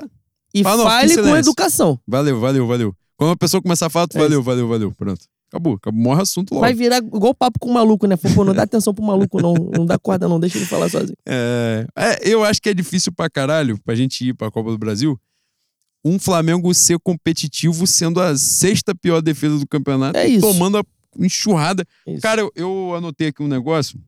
e 0.53 0.61
não, 0.61 0.83
fale 0.83 1.15
com 1.17 1.35
educação. 1.35 1.99
valeu, 2.07 2.39
valeu, 2.39 2.67
valeu. 2.67 2.93
Quando 3.17 3.31
a 3.31 3.35
pessoa 3.37 3.59
começar 3.63 3.87
a 3.87 3.89
falar, 3.89 4.07
tu 4.07 4.15
É 4.15 4.21
valeu, 4.21 4.43
valeu, 4.43 4.67
valeu. 4.67 4.91
Pronto. 4.95 5.21
Acabou, 5.49 5.75
acabou. 5.75 6.01
Morre 6.01 6.21
assunto 6.21 6.51
logo. 6.51 6.61
Vai 6.61 6.73
virar 6.73 6.97
igual 6.97 7.33
papo 7.33 7.57
com 7.59 7.69
o 7.69 7.73
maluco, 7.73 8.05
né? 8.05 8.17
Pô, 8.17 8.43
não 8.43 8.53
dá 8.53 8.63
atenção 8.63 8.93
pro 8.93 9.03
maluco, 9.03 9.41
não. 9.41 9.53
Não 9.53 9.85
dá 9.85 9.97
corda, 9.97 10.27
não. 10.27 10.39
Deixa 10.39 10.57
ele 10.57 10.65
falar 10.65 10.89
sozinho. 10.89 11.15
É, 11.25 11.87
é, 11.95 12.19
eu 12.29 12.43
acho 12.43 12.61
que 12.61 12.69
é 12.69 12.73
difícil 12.73 13.11
pra 13.13 13.29
caralho 13.29 13.79
pra 13.83 13.95
gente 13.95 14.27
ir 14.27 14.33
pra 14.33 14.51
Copa 14.51 14.71
do 14.71 14.77
Brasil. 14.77 15.19
Um 16.03 16.19
Flamengo 16.19 16.73
ser 16.73 16.99
competitivo 16.99 17.87
sendo 17.87 18.21
a 18.21 18.37
sexta 18.37 18.93
pior 18.93 19.21
defesa 19.21 19.57
do 19.57 19.67
campeonato, 19.67 20.17
É 20.17 20.27
isso. 20.27 20.41
tomando 20.41 20.77
a 20.77 20.83
enxurrada. 21.17 21.85
Isso. 22.05 22.21
Cara, 22.21 22.41
eu, 22.41 22.51
eu 22.55 22.93
anotei 22.95 23.27
aqui 23.29 23.41
um 23.41 23.47
negócio. 23.47 23.99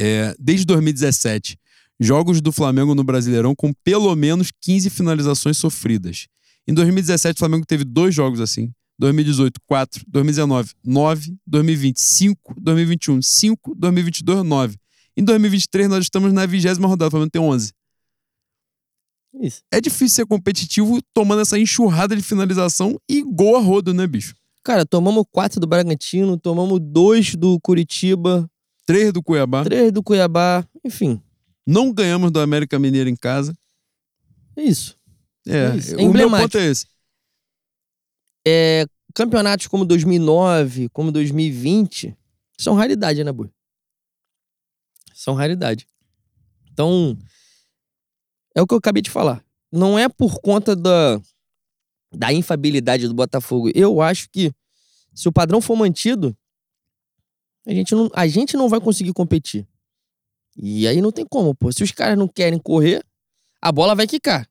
É, 0.00 0.34
desde 0.38 0.64
2017, 0.66 1.58
jogos 2.00 2.40
do 2.40 2.50
Flamengo 2.50 2.94
no 2.94 3.04
Brasileirão 3.04 3.54
com 3.54 3.72
pelo 3.84 4.14
menos 4.16 4.50
15 4.60 4.88
finalizações 4.90 5.58
sofridas. 5.58 6.26
Em 6.66 6.72
2017, 6.74 7.36
o 7.36 7.38
Flamengo 7.38 7.66
teve 7.66 7.84
dois 7.84 8.14
jogos 8.14 8.40
assim. 8.40 8.72
2018, 9.02 9.60
4. 9.66 10.04
2019, 10.06 10.70
9. 10.84 11.34
2020, 11.44 12.00
5. 12.00 12.54
2021, 12.60 13.20
5. 13.20 13.74
2022, 13.74 14.44
9. 14.44 14.76
Em 15.16 15.24
2023, 15.24 15.88
nós 15.88 16.04
estamos 16.04 16.32
na 16.32 16.46
vigésima 16.46 16.86
rodada. 16.86 17.08
O 17.08 17.10
Flamengo 17.10 17.30
tem 17.32 17.42
11. 17.42 17.72
Isso. 19.40 19.62
É 19.72 19.80
difícil 19.80 20.08
ser 20.10 20.26
competitivo 20.26 21.00
tomando 21.12 21.40
essa 21.42 21.58
enxurrada 21.58 22.14
de 22.14 22.22
finalização 22.22 22.96
e 23.08 23.22
gol 23.24 23.56
a 23.56 23.60
rodo, 23.60 23.92
né, 23.92 24.06
bicho? 24.06 24.36
Cara, 24.62 24.86
tomamos 24.86 25.24
quatro 25.32 25.58
do 25.58 25.66
Bragantino, 25.66 26.38
tomamos 26.38 26.78
dois 26.80 27.34
do 27.34 27.58
Curitiba, 27.60 28.48
Três 28.86 29.12
do 29.12 29.20
Cuiabá. 29.22 29.64
três 29.64 29.90
do 29.90 30.00
Cuiabá. 30.02 30.64
Enfim, 30.84 31.20
Não 31.66 31.92
ganhamos 31.92 32.30
do 32.30 32.38
América 32.38 32.78
Mineiro 32.78 33.08
em 33.10 33.16
casa. 33.16 33.52
é 34.56 34.62
isso. 34.62 34.96
É, 35.46 35.72
É 35.72 35.76
isso. 35.76 35.94
É 35.98 36.04
o 36.04 36.12
meu 36.12 36.30
ponto 36.30 36.56
é 36.56 36.66
esse. 36.70 36.86
É, 38.46 38.84
campeonatos 39.14 39.66
como 39.66 39.84
2009, 39.84 40.88
como 40.88 41.12
2020, 41.12 42.16
são 42.58 42.74
raridade, 42.74 43.22
né, 43.22 43.32
Bui? 43.32 43.50
São 45.14 45.34
raridade. 45.34 45.86
Então, 46.72 47.16
é 48.54 48.62
o 48.62 48.66
que 48.66 48.74
eu 48.74 48.78
acabei 48.78 49.02
de 49.02 49.10
falar. 49.10 49.44
Não 49.70 49.98
é 49.98 50.08
por 50.08 50.40
conta 50.40 50.74
da, 50.74 51.20
da 52.12 52.32
infabilidade 52.32 53.06
do 53.06 53.14
Botafogo. 53.14 53.70
Eu 53.74 54.00
acho 54.00 54.28
que 54.30 54.52
se 55.14 55.28
o 55.28 55.32
padrão 55.32 55.60
for 55.60 55.76
mantido, 55.76 56.36
a 57.66 57.72
gente 57.72 57.94
não, 57.94 58.10
a 58.14 58.26
gente 58.26 58.56
não 58.56 58.68
vai 58.68 58.80
conseguir 58.80 59.12
competir. 59.12 59.66
E 60.56 60.86
aí 60.86 61.00
não 61.00 61.12
tem 61.12 61.26
como, 61.26 61.54
pô. 61.54 61.72
Se 61.72 61.82
os 61.82 61.92
caras 61.92 62.18
não 62.18 62.28
querem 62.28 62.58
correr, 62.58 63.04
a 63.60 63.70
bola 63.72 63.94
vai 63.94 64.06
quicar. 64.06 64.48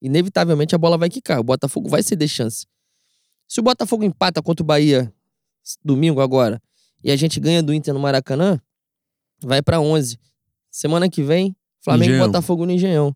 Inevitavelmente 0.00 0.74
a 0.74 0.78
bola 0.78 0.98
vai 0.98 1.08
quicar. 1.08 1.38
O 1.40 1.44
Botafogo 1.44 1.88
vai 1.88 2.02
ceder 2.02 2.28
chance. 2.28 2.66
Se 3.48 3.60
o 3.60 3.62
Botafogo 3.62 4.04
empata 4.04 4.42
contra 4.42 4.62
o 4.62 4.66
Bahia 4.66 5.12
domingo 5.84 6.20
agora 6.20 6.60
e 7.02 7.10
a 7.10 7.16
gente 7.16 7.38
ganha 7.38 7.62
do 7.62 7.72
Inter 7.72 7.94
no 7.94 8.00
Maracanã, 8.00 8.60
vai 9.40 9.62
pra 9.62 9.80
11. 9.80 10.18
Semana 10.70 11.08
que 11.08 11.22
vem, 11.22 11.56
Flamengo 11.80 12.14
e. 12.14 12.18
Botafogo 12.18 12.66
no 12.66 12.72
Engenhão. 12.72 13.14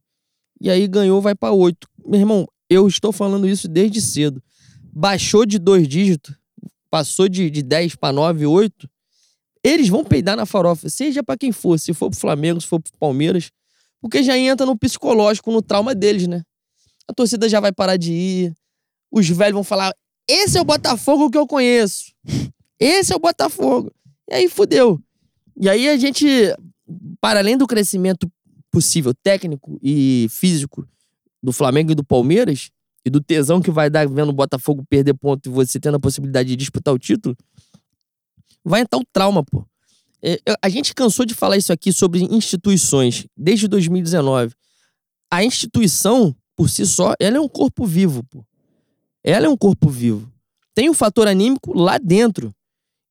E 0.61 0.71
aí 0.71 0.87
ganhou, 0.87 1.21
vai 1.21 1.35
pra 1.35 1.53
8. 1.53 1.89
Meu 2.07 2.21
irmão, 2.21 2.47
eu 2.69 2.87
estou 2.87 3.13
falando 3.13 3.49
isso 3.49 3.67
desde 3.67 4.01
cedo. 4.01 4.43
Baixou 4.93 5.45
de 5.45 5.59
dois 5.59 5.89
dígitos, 5.89 6.35
passou 6.91 7.29
de, 7.29 7.51
de 7.51 7.63
10 7.63 7.97
pra 7.97 8.13
9, 8.13 8.47
8. 8.47 8.89
Eles 9.63 9.89
vão 9.89 10.05
peidar 10.05 10.37
na 10.37 10.47
farofa, 10.47 10.89
seja 10.89 11.23
pra 11.23 11.37
quem 11.37 11.53
for, 11.53 11.79
se 11.79 11.93
for 11.93 12.11
pro 12.11 12.19
Flamengo, 12.19 12.61
se 12.61 12.67
for 12.67 12.81
pro 12.81 12.93
Palmeiras, 12.99 13.51
porque 14.01 14.23
já 14.23 14.37
entra 14.37 14.65
no 14.65 14.77
psicológico, 14.77 15.53
no 15.53 15.61
trauma 15.61 15.95
deles, 15.95 16.27
né? 16.27 16.43
A 17.07 17.13
torcida 17.13 17.49
já 17.49 17.61
vai 17.61 17.73
parar 17.73 17.97
de 17.97 18.13
ir. 18.13 18.55
Os 19.11 19.29
velhos 19.29 19.55
vão 19.55 19.65
falar: 19.65 19.93
esse 20.31 20.59
é 20.59 20.61
o 20.61 20.65
Botafogo 20.65 21.31
que 21.31 21.39
eu 21.39 21.47
conheço. 21.47 22.13
Esse 22.79 23.13
é 23.13 23.17
o 23.17 23.21
Botafogo. 23.21 23.93
E 24.29 24.35
aí 24.35 24.49
fudeu. 24.49 25.01
E 25.57 25.69
aí 25.69 25.89
a 25.89 25.97
gente, 25.97 26.27
para 27.21 27.41
além 27.41 27.57
do 27.57 27.67
crescimento 27.67 28.31
possível 28.71 29.13
técnico 29.13 29.79
e 29.83 30.29
físico 30.31 30.87
do 31.43 31.53
Flamengo 31.53 31.93
e 31.93 31.95
do 31.95 32.05
Palmeiras, 32.05 32.71
e 33.05 33.11
do 33.11 33.21
tesão 33.21 33.61
que 33.61 33.71
vai 33.71 33.89
dar 33.89 34.07
vendo 34.07 34.29
o 34.29 34.35
Botafogo 34.35 34.85
perder 34.89 35.15
ponto 35.15 35.49
e 35.49 35.53
você 35.53 35.81
tendo 35.81 35.97
a 35.97 36.01
possibilidade 36.01 36.51
de 36.51 36.57
disputar 36.57 36.93
o 36.93 36.99
título, 36.99 37.37
vai 38.65 38.83
entrar 38.83 38.99
o 38.99 39.05
trauma, 39.13 39.45
pô. 39.45 39.65
É, 40.23 40.39
a 40.61 40.69
gente 40.69 40.95
cansou 40.95 41.25
de 41.25 41.35
falar 41.35 41.57
isso 41.57 41.73
aqui 41.73 41.93
sobre 41.93 42.23
instituições 42.23 43.27
desde 43.37 43.67
2019. 43.67 44.55
A 45.31 45.43
instituição, 45.43 46.37
por 46.55 46.69
si 46.69 46.85
só, 46.85 47.15
ela 47.19 47.39
é 47.39 47.41
um 47.41 47.49
corpo 47.49 47.87
vivo, 47.87 48.23
pô. 48.25 48.45
Ela 49.25 49.47
é 49.47 49.49
um 49.49 49.57
corpo 49.57 49.89
vivo. 49.89 50.31
Tem 50.75 50.89
um 50.89 50.95
fator 50.95 51.29
anímico 51.29 51.77
lá 51.77 51.99
dentro 51.99 52.55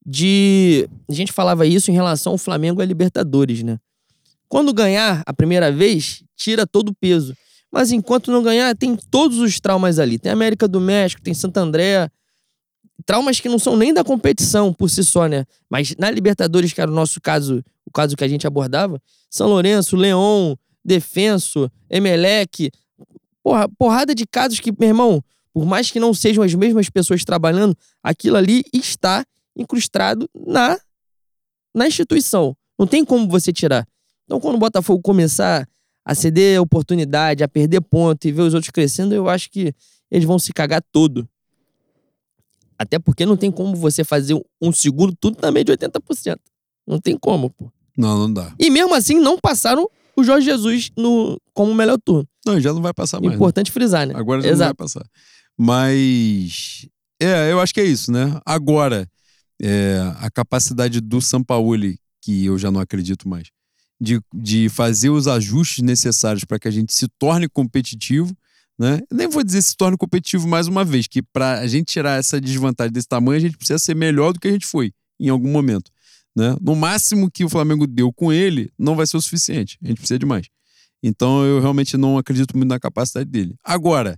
de. 0.05 0.89
A 1.07 1.13
gente 1.13 1.31
falava 1.31 1.65
isso 1.65 1.91
em 1.91 1.93
relação 1.93 2.33
ao 2.33 2.37
Flamengo 2.37 2.81
e 2.81 2.83
a 2.83 2.85
Libertadores, 2.85 3.63
né? 3.63 3.77
Quando 4.47 4.73
ganhar 4.73 5.21
a 5.25 5.33
primeira 5.33 5.71
vez, 5.71 6.23
tira 6.35 6.65
todo 6.65 6.89
o 6.89 6.95
peso. 6.95 7.35
Mas 7.71 7.91
enquanto 7.91 8.31
não 8.31 8.41
ganhar, 8.41 8.75
tem 8.75 8.95
todos 8.95 9.37
os 9.37 9.59
traumas 9.59 9.99
ali. 9.99 10.17
Tem 10.17 10.31
América 10.31 10.67
do 10.67 10.81
México, 10.81 11.21
tem 11.21 11.35
Santo 11.35 11.57
André. 11.57 12.09
Traumas 13.05 13.39
que 13.39 13.47
não 13.47 13.59
são 13.59 13.77
nem 13.77 13.93
da 13.93 14.03
competição 14.03 14.73
por 14.73 14.89
si 14.89 15.03
só, 15.03 15.27
né? 15.27 15.45
Mas 15.69 15.95
na 15.97 16.09
Libertadores, 16.09 16.73
que 16.73 16.81
era 16.81 16.89
o 16.89 16.93
nosso 16.93 17.21
caso, 17.21 17.63
o 17.85 17.91
caso 17.91 18.17
que 18.17 18.23
a 18.23 18.27
gente 18.27 18.47
abordava, 18.47 18.99
São 19.29 19.47
Lourenço, 19.47 19.95
Leão, 19.95 20.57
Defenso, 20.83 21.71
Emelec. 21.89 22.71
Porra, 23.43 23.69
porrada 23.77 24.15
de 24.15 24.25
casos 24.25 24.59
que, 24.59 24.71
meu 24.71 24.89
irmão, 24.89 25.23
por 25.59 25.65
mais 25.65 25.91
que 25.91 25.99
não 25.99 26.13
sejam 26.13 26.41
as 26.41 26.55
mesmas 26.55 26.89
pessoas 26.89 27.25
trabalhando, 27.25 27.77
aquilo 28.01 28.37
ali 28.37 28.63
está 28.71 29.25
incrustado 29.53 30.29
na, 30.33 30.79
na 31.75 31.85
instituição. 31.85 32.55
Não 32.79 32.87
tem 32.87 33.03
como 33.03 33.27
você 33.27 33.51
tirar. 33.51 33.85
Então, 34.23 34.39
quando 34.39 34.55
o 34.55 34.57
Botafogo 34.57 35.01
começar 35.01 35.67
a 36.05 36.15
ceder 36.15 36.61
oportunidade, 36.61 37.43
a 37.43 37.47
perder 37.49 37.81
ponto 37.81 38.25
e 38.25 38.31
ver 38.31 38.43
os 38.43 38.53
outros 38.53 38.71
crescendo, 38.71 39.13
eu 39.13 39.27
acho 39.27 39.51
que 39.51 39.73
eles 40.09 40.25
vão 40.25 40.39
se 40.39 40.53
cagar 40.53 40.81
todo. 40.93 41.27
Até 42.77 42.97
porque 42.97 43.25
não 43.25 43.35
tem 43.35 43.51
como 43.51 43.75
você 43.75 44.05
fazer 44.05 44.41
um 44.61 44.71
segundo 44.71 45.13
tudo 45.13 45.35
também 45.35 45.65
de 45.65 45.73
80%. 45.73 46.37
Não 46.87 47.01
tem 47.01 47.17
como, 47.17 47.49
pô. 47.49 47.69
Não, 47.97 48.17
não 48.17 48.31
dá. 48.31 48.55
E 48.57 48.69
mesmo 48.69 48.95
assim, 48.95 49.19
não 49.19 49.37
passaram 49.37 49.89
o 50.15 50.23
Jorge 50.23 50.45
Jesus 50.45 50.89
no, 50.97 51.37
como 51.53 51.73
melhor 51.73 51.97
turno. 51.97 52.27
Não, 52.45 52.59
já 52.59 52.73
não 52.73 52.81
vai 52.81 52.93
passar 52.93 53.19
mais. 53.19 53.31
né? 53.31 53.35
Importante 53.35 53.71
frisar, 53.71 54.07
né? 54.07 54.13
Agora 54.15 54.41
já 54.41 54.47
não 54.47 54.53
Exato. 54.53 54.67
vai 54.69 54.87
passar. 54.87 55.05
Mas. 55.59 56.87
É, 57.21 57.51
eu 57.51 57.59
acho 57.59 57.73
que 57.73 57.81
é 57.81 57.85
isso, 57.85 58.13
né? 58.13 58.39
Agora, 58.45 59.05
é, 59.61 59.99
a 60.19 60.31
capacidade 60.31 61.01
do 61.01 61.19
Sampaoli, 61.19 61.99
que 62.21 62.45
eu 62.45 62.57
já 62.57 62.71
não 62.71 62.79
acredito 62.79 63.27
mais, 63.27 63.49
de, 63.99 64.21
de 64.33 64.69
fazer 64.69 65.09
os 65.09 65.27
ajustes 65.27 65.83
necessários 65.83 66.45
para 66.45 66.57
que 66.57 66.69
a 66.69 66.71
gente 66.71 66.95
se 66.95 67.09
torne 67.19 67.49
competitivo, 67.49 68.33
né? 68.79 69.01
Nem 69.11 69.27
vou 69.27 69.43
dizer 69.43 69.61
se 69.61 69.75
torne 69.75 69.97
competitivo 69.97 70.47
mais 70.47 70.67
uma 70.67 70.85
vez, 70.85 71.07
que 71.07 71.21
para 71.21 71.59
a 71.59 71.67
gente 71.67 71.91
tirar 71.91 72.17
essa 72.17 72.39
desvantagem 72.39 72.93
desse 72.93 73.07
tamanho, 73.09 73.37
a 73.37 73.41
gente 73.41 73.57
precisa 73.57 73.77
ser 73.77 73.95
melhor 73.95 74.31
do 74.31 74.39
que 74.39 74.47
a 74.47 74.51
gente 74.51 74.65
foi 74.65 74.93
em 75.19 75.27
algum 75.27 75.51
momento. 75.51 75.91
Né? 76.33 76.55
No 76.61 76.73
máximo 76.73 77.29
que 77.29 77.43
o 77.43 77.49
Flamengo 77.49 77.85
deu 77.85 78.13
com 78.13 78.31
ele, 78.31 78.71
não 78.79 78.95
vai 78.95 79.05
ser 79.05 79.17
o 79.17 79.21
suficiente. 79.21 79.77
A 79.83 79.87
gente 79.89 79.97
precisa 79.97 80.17
de 80.17 80.25
mais. 80.25 80.47
Então 81.03 81.43
eu 81.43 81.59
realmente 81.59 81.97
não 81.97 82.17
acredito 82.17 82.55
muito 82.55 82.69
na 82.69 82.79
capacidade 82.79 83.29
dele. 83.29 83.55
Agora, 83.61 84.17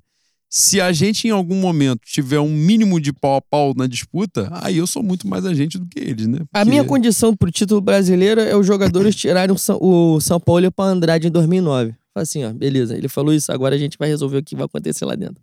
se 0.53 0.82
a 0.82 0.91
gente 0.91 1.28
em 1.28 1.32
algum 1.32 1.56
momento 1.56 2.02
tiver 2.03 2.40
um 2.41 2.49
mínimo 2.53 2.99
de 2.99 3.14
pau 3.14 3.38
a 3.38 3.41
pau 3.41 3.73
na 3.73 3.88
disputa, 3.88 4.49
aí 4.52 4.78
eu 4.78 4.86
sou 4.86 5.02
muito 5.02 5.26
mais 5.26 5.45
agente 5.45 5.80
do 5.80 5.86
que 5.88 5.98
eles, 5.98 6.28
né? 6.28 6.40
A 6.52 6.60
Porque- 6.60 6.69
minha 6.69 6.84
condição 6.84 7.34
pro 7.36 7.49
título 7.49 7.80
brasileiro 7.80 8.41
é 8.41 8.53
os 8.56 8.68
jogadores 8.68 9.15
tirarem 9.15 9.56
o 9.56 10.19
São, 10.19 10.40
Paulo 10.41 10.69
para 10.69 10.91
Andrade 10.91 11.28
em 11.30 11.32
2009. 11.32 11.95
Fala 12.14 12.23
assim, 12.23 12.44
ó, 12.44 12.52
beleza, 12.52 12.98
ele 12.98 13.07
falou 13.07 13.34
isso, 13.34 13.49
agora 13.53 13.76
a 13.76 13.78
gente 13.78 13.98
vai 13.98 14.10
resolver 14.10 14.40
o 14.40 14.44
que 14.44 14.53
vai 14.53 14.65
acontecer 14.65 15.06
lá 15.06 15.15
dentro. 15.15 15.41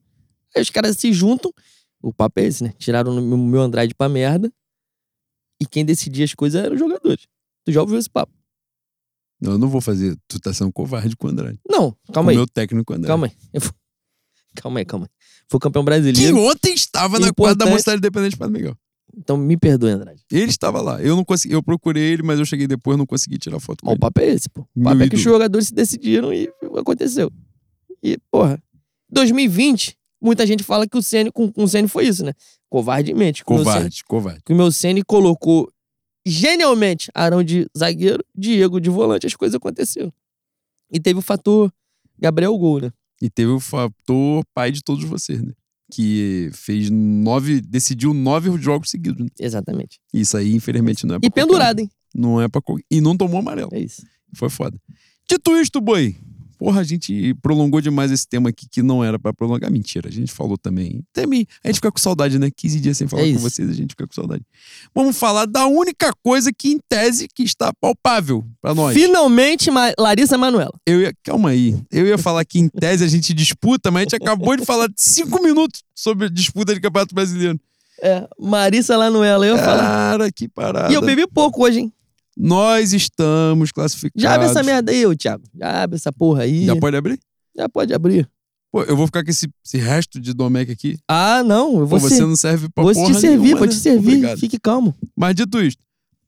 Aí 0.54 0.60
os 0.60 0.68
caras 0.68 0.98
se 0.98 1.10
juntam, 1.14 1.50
o 2.02 2.12
papo 2.12 2.40
é 2.40 2.44
esse, 2.44 2.62
né? 2.62 2.74
Tiraram 2.78 3.16
o 3.16 3.38
meu 3.38 3.62
Andrade 3.62 3.94
pra 3.94 4.10
merda, 4.10 4.52
e 5.60 5.64
quem 5.64 5.86
decidia 5.86 6.26
as 6.26 6.34
coisas 6.34 6.62
eram 6.62 6.74
os 6.74 6.78
jogadores. 6.78 7.26
Tu 7.64 7.72
já 7.72 7.80
ouviu 7.80 7.98
esse 7.98 8.10
papo? 8.10 8.32
Não, 9.40 9.52
eu 9.52 9.58
não 9.58 9.68
vou 9.68 9.80
fazer. 9.80 10.16
Tu 10.28 10.38
tá 10.38 10.52
sendo 10.52 10.70
covarde 10.72 11.16
com 11.16 11.28
o 11.28 11.30
Andrade. 11.30 11.58
Não, 11.66 11.96
calma 12.12 12.26
com 12.26 12.30
aí, 12.30 12.36
o 12.36 12.40
meu 12.40 12.46
técnico 12.46 12.92
Andrade. 12.92 13.06
calma 13.08 13.26
aí. 13.28 13.32
Eu 13.52 13.60
Calma 14.60 14.80
aí, 14.80 14.84
calma 14.84 15.06
aí. 15.06 15.10
Foi 15.50 15.58
campeão 15.60 15.82
Que 15.82 15.86
brasileiro, 15.86 16.38
ontem 16.38 16.74
estava 16.74 17.18
na 17.18 17.32
quadra 17.32 17.54
da 17.56 17.64
Importante. 17.64 17.72
Mocidade 17.72 17.98
Independente 17.98 18.36
para 18.36 18.48
Miguel. 18.48 18.76
então 19.16 19.36
me 19.36 19.56
perdoe, 19.56 19.90
Andrade. 19.92 20.22
Ele 20.30 20.50
estava 20.50 20.80
lá. 20.80 21.00
Eu 21.02 21.16
não 21.16 21.24
consegui, 21.24 21.54
eu 21.54 21.62
procurei 21.62 22.02
ele, 22.12 22.22
mas 22.22 22.38
eu 22.38 22.44
cheguei 22.44 22.66
depois 22.66 22.98
não 22.98 23.06
consegui 23.06 23.38
tirar 23.38 23.58
foto 23.60 23.80
com 23.82 23.86
Mas 23.86 23.96
o 23.96 23.98
papo 24.00 24.20
é 24.20 24.26
esse, 24.26 24.48
pô. 24.48 24.62
O 24.62 24.66
Meu 24.76 24.90
papo 24.90 25.02
é 25.04 25.08
que 25.08 25.16
os 25.16 25.22
jogadores 25.22 25.68
se 25.68 25.74
decidiram 25.74 26.32
e 26.32 26.48
aconteceu. 26.76 27.30
E, 28.02 28.18
porra, 28.30 28.62
2020, 29.10 29.96
muita 30.20 30.46
gente 30.46 30.62
fala 30.62 30.86
que 30.86 30.96
o 30.98 31.02
Ceni 31.02 31.30
com, 31.32 31.50
com 31.50 31.64
o 31.64 31.68
Ceni 31.68 31.88
foi 31.88 32.06
isso, 32.06 32.24
né? 32.24 32.32
Covardemente. 32.68 33.44
Que 33.44 33.50
Ceni- 33.52 33.64
Covarde, 33.64 34.04
covarde. 34.04 34.40
Que 34.44 34.52
o 34.52 34.56
meu 34.56 34.70
Ceni 34.70 35.02
colocou 35.02 35.70
genialmente 36.26 37.10
Arão 37.14 37.42
de 37.42 37.66
zagueiro, 37.76 38.22
Diego 38.34 38.80
de 38.80 38.90
volante, 38.90 39.26
as 39.26 39.34
coisas 39.34 39.54
aconteceram. 39.54 40.12
E 40.92 41.00
teve 41.00 41.18
o 41.18 41.22
fator 41.22 41.72
Gabriel 42.18 42.56
Gol, 42.58 42.80
né? 42.82 42.92
E 43.20 43.28
teve 43.28 43.50
o 43.50 43.60
fator 43.60 44.44
pai 44.54 44.70
de 44.70 44.82
todos 44.82 45.04
vocês, 45.04 45.42
né? 45.42 45.52
Que 45.92 46.50
fez 46.52 46.90
nove, 46.90 47.60
decidiu 47.60 48.12
nove 48.12 48.50
jogos 48.60 48.90
seguidos. 48.90 49.20
Né? 49.24 49.28
Exatamente. 49.40 49.98
Isso 50.12 50.36
aí, 50.36 50.54
infelizmente, 50.54 51.06
não 51.06 51.16
é 51.16 51.18
pra 51.18 51.26
E 51.26 51.28
um. 51.28 51.32
pendurado, 51.32 51.80
hein? 51.80 51.90
Não 52.14 52.40
é 52.40 52.48
pra. 52.48 52.60
E 52.90 53.00
não 53.00 53.16
tomou 53.16 53.38
amarelo. 53.40 53.70
É 53.72 53.80
isso. 53.80 54.02
Foi 54.34 54.50
foda. 54.50 54.78
Dito 55.28 55.56
isto, 55.56 55.80
boi. 55.80 56.16
Porra, 56.58 56.80
a 56.80 56.84
gente 56.84 57.34
prolongou 57.40 57.80
demais 57.80 58.10
esse 58.10 58.26
tema 58.26 58.48
aqui 58.48 58.66
que 58.68 58.82
não 58.82 59.04
era 59.04 59.18
pra 59.18 59.32
prolongar. 59.32 59.70
Mentira, 59.70 60.08
a 60.08 60.12
gente 60.12 60.32
falou 60.32 60.58
também. 60.58 61.04
Também, 61.12 61.46
a 61.62 61.68
gente 61.68 61.76
fica 61.76 61.92
com 61.92 61.98
saudade, 61.98 62.38
né? 62.38 62.50
15 62.54 62.80
dias 62.80 62.96
sem 62.98 63.06
falar 63.06 63.22
É 63.26 63.32
com 63.32 63.38
vocês, 63.38 63.70
a 63.70 63.72
gente 63.72 63.90
fica 63.90 64.06
com 64.06 64.12
saudade. 64.12 64.42
Vamos 64.94 65.16
falar 65.16 65.46
da 65.46 65.66
única 65.66 66.12
coisa 66.22 66.52
que, 66.52 66.70
em 66.70 66.78
tese, 66.88 67.28
que 67.32 67.44
está 67.44 67.72
palpável 67.80 68.44
pra 68.60 68.74
nós. 68.74 68.92
Finalmente, 68.94 69.70
Ma- 69.70 69.92
Larissa 69.98 70.36
Manoela. 70.36 70.74
Eu 70.84 71.00
ia, 71.00 71.14
calma 71.22 71.50
aí. 71.50 71.80
Eu 71.92 72.06
ia 72.06 72.18
falar 72.18 72.44
que 72.44 72.58
em 72.58 72.68
tese 72.68 73.04
a 73.04 73.08
gente 73.08 73.32
disputa, 73.32 73.90
mas 73.90 74.00
a 74.00 74.04
gente 74.04 74.16
acabou 74.16 74.56
de 74.56 74.64
falar 74.64 74.88
cinco 74.96 75.40
minutos 75.42 75.82
sobre 75.94 76.28
disputa 76.28 76.74
de 76.74 76.80
Campeonato 76.80 77.14
Brasileiro. 77.14 77.58
É, 78.02 78.28
Marissa 78.38 78.96
Manoela, 78.98 79.46
eu 79.46 79.56
ia 79.56 79.62
falar. 79.62 79.82
Cara, 79.82 80.32
que 80.32 80.48
parada. 80.48 80.92
E 80.92 80.94
eu 80.94 81.02
bebi 81.02 81.26
pouco 81.26 81.64
hoje, 81.64 81.80
hein? 81.80 81.92
Nós 82.40 82.92
estamos 82.92 83.72
classificados. 83.72 84.22
Já 84.22 84.34
abre 84.34 84.46
essa 84.46 84.62
merda 84.62 84.92
aí, 84.92 85.04
ô 85.04 85.16
Thiago. 85.16 85.42
Já 85.54 85.82
abre 85.82 85.96
essa 85.96 86.12
porra 86.12 86.42
aí. 86.44 86.66
Já 86.66 86.76
pode 86.76 86.96
abrir? 86.96 87.18
Já 87.56 87.68
pode 87.68 87.92
abrir. 87.92 88.30
Pô, 88.70 88.82
eu 88.82 88.96
vou 88.96 89.06
ficar 89.06 89.24
com 89.24 89.30
esse, 89.30 89.48
esse 89.64 89.78
resto 89.78 90.20
de 90.20 90.32
Domecq 90.32 90.70
aqui. 90.70 90.98
Ah, 91.08 91.42
não. 91.42 91.78
Eu 91.80 91.86
vou, 91.86 91.98
Pô, 91.98 92.08
você 92.08 92.16
ser- 92.16 92.26
não 92.26 92.36
serve 92.36 92.68
pra 92.68 92.84
vou 92.84 92.92
porra 92.92 93.12
te 93.14 93.20
servir, 93.20 93.38
nenhuma, 93.38 93.58
vou 93.58 93.66
né? 93.66 93.72
te 93.72 93.78
servir. 93.78 94.08
Obrigado. 94.16 94.38
Fique 94.38 94.58
calmo. 94.60 94.94
Mas 95.16 95.34
dito 95.34 95.60
isto, 95.60 95.82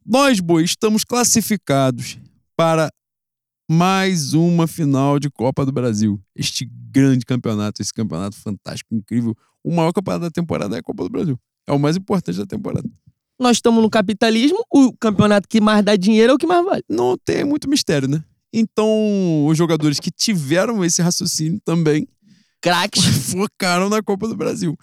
nós, 0.05 0.41
boi, 0.41 0.65
estamos 0.65 1.05
classificados 1.05 2.19
para 2.57 2.91
mais 3.71 4.33
uma 4.35 4.67
final 4.67 5.19
de 5.21 5.31
Copa 5.31 5.65
do 5.65 5.71
Brasil. 5.71 6.21
Este 6.35 6.69
grande 6.91 7.25
campeonato, 7.25 7.81
esse 7.81 7.93
campeonato 7.93 8.37
fantástico, 8.37 8.93
incrível. 8.95 9.37
O 9.63 9.73
maior 9.73 9.93
campeonato 9.93 10.25
da 10.25 10.31
temporada 10.31 10.75
é 10.77 10.81
a 10.81 10.83
Copa 10.83 11.05
do 11.05 11.11
Brasil. 11.11 11.39
É 11.69 11.73
o 11.73 11.79
mais 11.79 11.97
importante 11.97 12.37
da 12.39 12.47
temporada. 12.47 12.89
Nós 13.41 13.57
estamos 13.57 13.83
no 13.83 13.89
capitalismo, 13.89 14.65
o 14.71 14.93
campeonato 14.93 15.49
que 15.49 15.61
mais 15.61 15.83
dá 15.83 15.97
dinheiro 15.97 16.33
é 16.33 16.35
o 16.35 16.39
que 16.39 16.47
mais 16.47 16.65
vale. 16.65 16.85
Não 16.89 17.17
tem 17.17 17.43
muito 17.43 17.69
mistério, 17.71 18.07
né? 18.07 18.23
Então, 18.53 19.47
os 19.47 19.57
jogadores 19.57 19.99
que 19.99 20.11
tiveram 20.11 20.85
esse 20.85 21.01
raciocínio 21.01 21.61
também 21.65 22.07
Craques. 22.61 23.03
focaram 23.33 23.89
na 23.89 24.03
Copa 24.03 24.29
do 24.29 24.37
Brasil. 24.37 24.77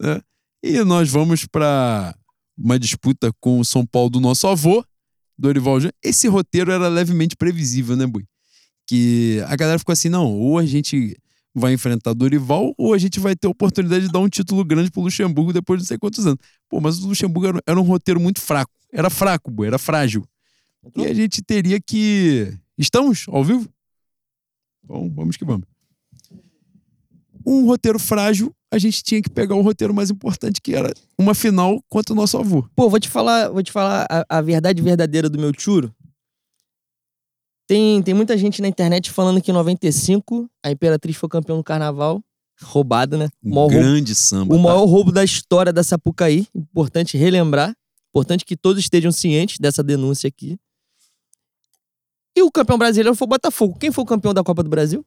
né? 0.00 0.20
E 0.62 0.82
nós 0.82 1.08
vamos 1.08 1.46
para 1.46 2.14
uma 2.58 2.78
disputa 2.78 3.32
com 3.40 3.60
o 3.60 3.64
São 3.64 3.86
Paulo 3.86 4.10
do 4.10 4.20
nosso 4.20 4.46
avô, 4.46 4.84
Dorival 5.38 5.80
Júnior. 5.80 5.94
Esse 6.02 6.28
roteiro 6.28 6.70
era 6.70 6.88
levemente 6.88 7.36
previsível, 7.36 7.96
né, 7.96 8.06
Bui? 8.06 8.26
Que 8.86 9.42
a 9.46 9.56
galera 9.56 9.78
ficou 9.78 9.92
assim: 9.92 10.08
não, 10.08 10.26
ou 10.26 10.58
a 10.58 10.66
gente 10.66 11.16
vai 11.54 11.72
enfrentar 11.72 12.14
Dorival, 12.14 12.74
ou 12.78 12.94
a 12.94 12.98
gente 12.98 13.18
vai 13.18 13.34
ter 13.34 13.46
a 13.46 13.50
oportunidade 13.50 14.06
de 14.06 14.12
dar 14.12 14.20
um 14.20 14.28
título 14.28 14.64
grande 14.64 14.90
pro 14.90 15.02
Luxemburgo 15.02 15.52
depois 15.52 15.78
de 15.78 15.84
não 15.84 15.88
sei 15.88 15.98
quantos 15.98 16.26
anos. 16.26 16.38
Pô, 16.68 16.80
mas 16.80 16.98
o 16.98 17.08
Luxemburgo 17.08 17.48
era, 17.48 17.62
era 17.66 17.80
um 17.80 17.84
roteiro 17.84 18.20
muito 18.20 18.40
fraco. 18.40 18.72
Era 18.92 19.10
fraco, 19.10 19.50
Bui, 19.50 19.66
era 19.66 19.78
frágil. 19.78 20.24
E 20.96 21.06
a 21.06 21.14
gente 21.14 21.42
teria 21.42 21.80
que. 21.80 22.56
Estamos 22.78 23.26
ao 23.28 23.44
vivo? 23.44 23.68
Bom, 24.82 25.10
vamos 25.10 25.36
que 25.36 25.44
vamos. 25.44 25.66
Um 27.46 27.66
roteiro 27.66 27.98
frágil, 27.98 28.54
a 28.70 28.78
gente 28.78 29.02
tinha 29.02 29.20
que 29.20 29.30
pegar 29.30 29.54
o 29.54 29.60
roteiro 29.60 29.94
mais 29.94 30.10
importante, 30.10 30.60
que 30.60 30.74
era 30.74 30.92
uma 31.18 31.34
final 31.34 31.82
contra 31.88 32.12
o 32.12 32.16
nosso 32.16 32.38
avô. 32.38 32.68
Pô, 32.74 32.88
vou 32.88 33.00
te 33.00 33.08
falar, 33.08 33.50
vou 33.50 33.62
te 33.62 33.72
falar 33.72 34.06
a, 34.10 34.38
a 34.38 34.40
verdade 34.40 34.80
verdadeira 34.82 35.28
do 35.28 35.38
meu 35.38 35.52
churo. 35.56 35.94
Tem, 37.70 38.02
tem 38.02 38.12
muita 38.12 38.36
gente 38.36 38.60
na 38.60 38.66
internet 38.66 39.12
falando 39.12 39.40
que 39.40 39.52
em 39.52 39.54
95 39.54 40.50
a 40.60 40.72
Imperatriz 40.72 41.16
foi 41.16 41.28
campeão 41.28 41.56
do 41.58 41.62
carnaval. 41.62 42.20
Roubada, 42.60 43.16
né? 43.16 43.28
O 43.40 43.48
Um 43.48 43.54
roubo, 43.54 43.74
grande 43.76 44.12
samba. 44.12 44.52
o 44.52 44.56
tá? 44.56 44.62
maior 44.64 44.84
roubo 44.86 45.12
da 45.12 45.22
história 45.22 45.72
da 45.72 45.84
Sapucaí. 45.84 46.48
Importante 46.52 47.16
relembrar. 47.16 47.72
Importante 48.08 48.44
que 48.44 48.56
todos 48.56 48.82
estejam 48.82 49.12
cientes 49.12 49.60
dessa 49.60 49.84
denúncia 49.84 50.26
aqui. 50.26 50.58
E 52.36 52.42
o 52.42 52.50
campeão 52.50 52.76
brasileiro 52.76 53.14
foi 53.14 53.26
o 53.26 53.28
Botafogo. 53.28 53.78
Quem 53.78 53.92
foi 53.92 54.02
o 54.02 54.06
campeão 54.06 54.34
da 54.34 54.42
Copa 54.42 54.64
do 54.64 54.68
Brasil? 54.68 55.06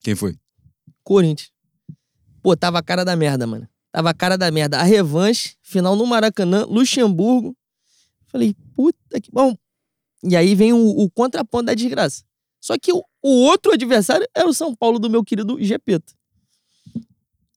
Quem 0.00 0.16
foi? 0.16 0.36
Corinthians. 1.04 1.52
Pô, 2.42 2.56
tava 2.56 2.80
a 2.80 2.82
cara 2.82 3.04
da 3.04 3.14
merda, 3.14 3.46
mano. 3.46 3.68
Tava 3.92 4.10
a 4.10 4.14
cara 4.14 4.36
da 4.36 4.50
merda. 4.50 4.80
A 4.80 4.82
revanche, 4.82 5.54
final 5.62 5.94
no 5.94 6.04
Maracanã, 6.08 6.64
Luxemburgo. 6.64 7.56
Falei, 8.26 8.52
puta 8.74 9.20
que 9.20 9.30
bom. 9.30 9.56
E 10.22 10.36
aí 10.36 10.54
vem 10.54 10.72
o, 10.72 10.78
o 10.78 11.10
contraponto 11.10 11.66
da 11.66 11.74
desgraça. 11.74 12.24
Só 12.60 12.76
que 12.78 12.92
o, 12.92 13.02
o 13.22 13.28
outro 13.44 13.72
adversário 13.72 14.26
era 14.34 14.48
o 14.48 14.54
São 14.54 14.74
Paulo 14.74 14.98
do 14.98 15.08
meu 15.08 15.22
querido 15.24 15.62
Gepeto. 15.62 16.14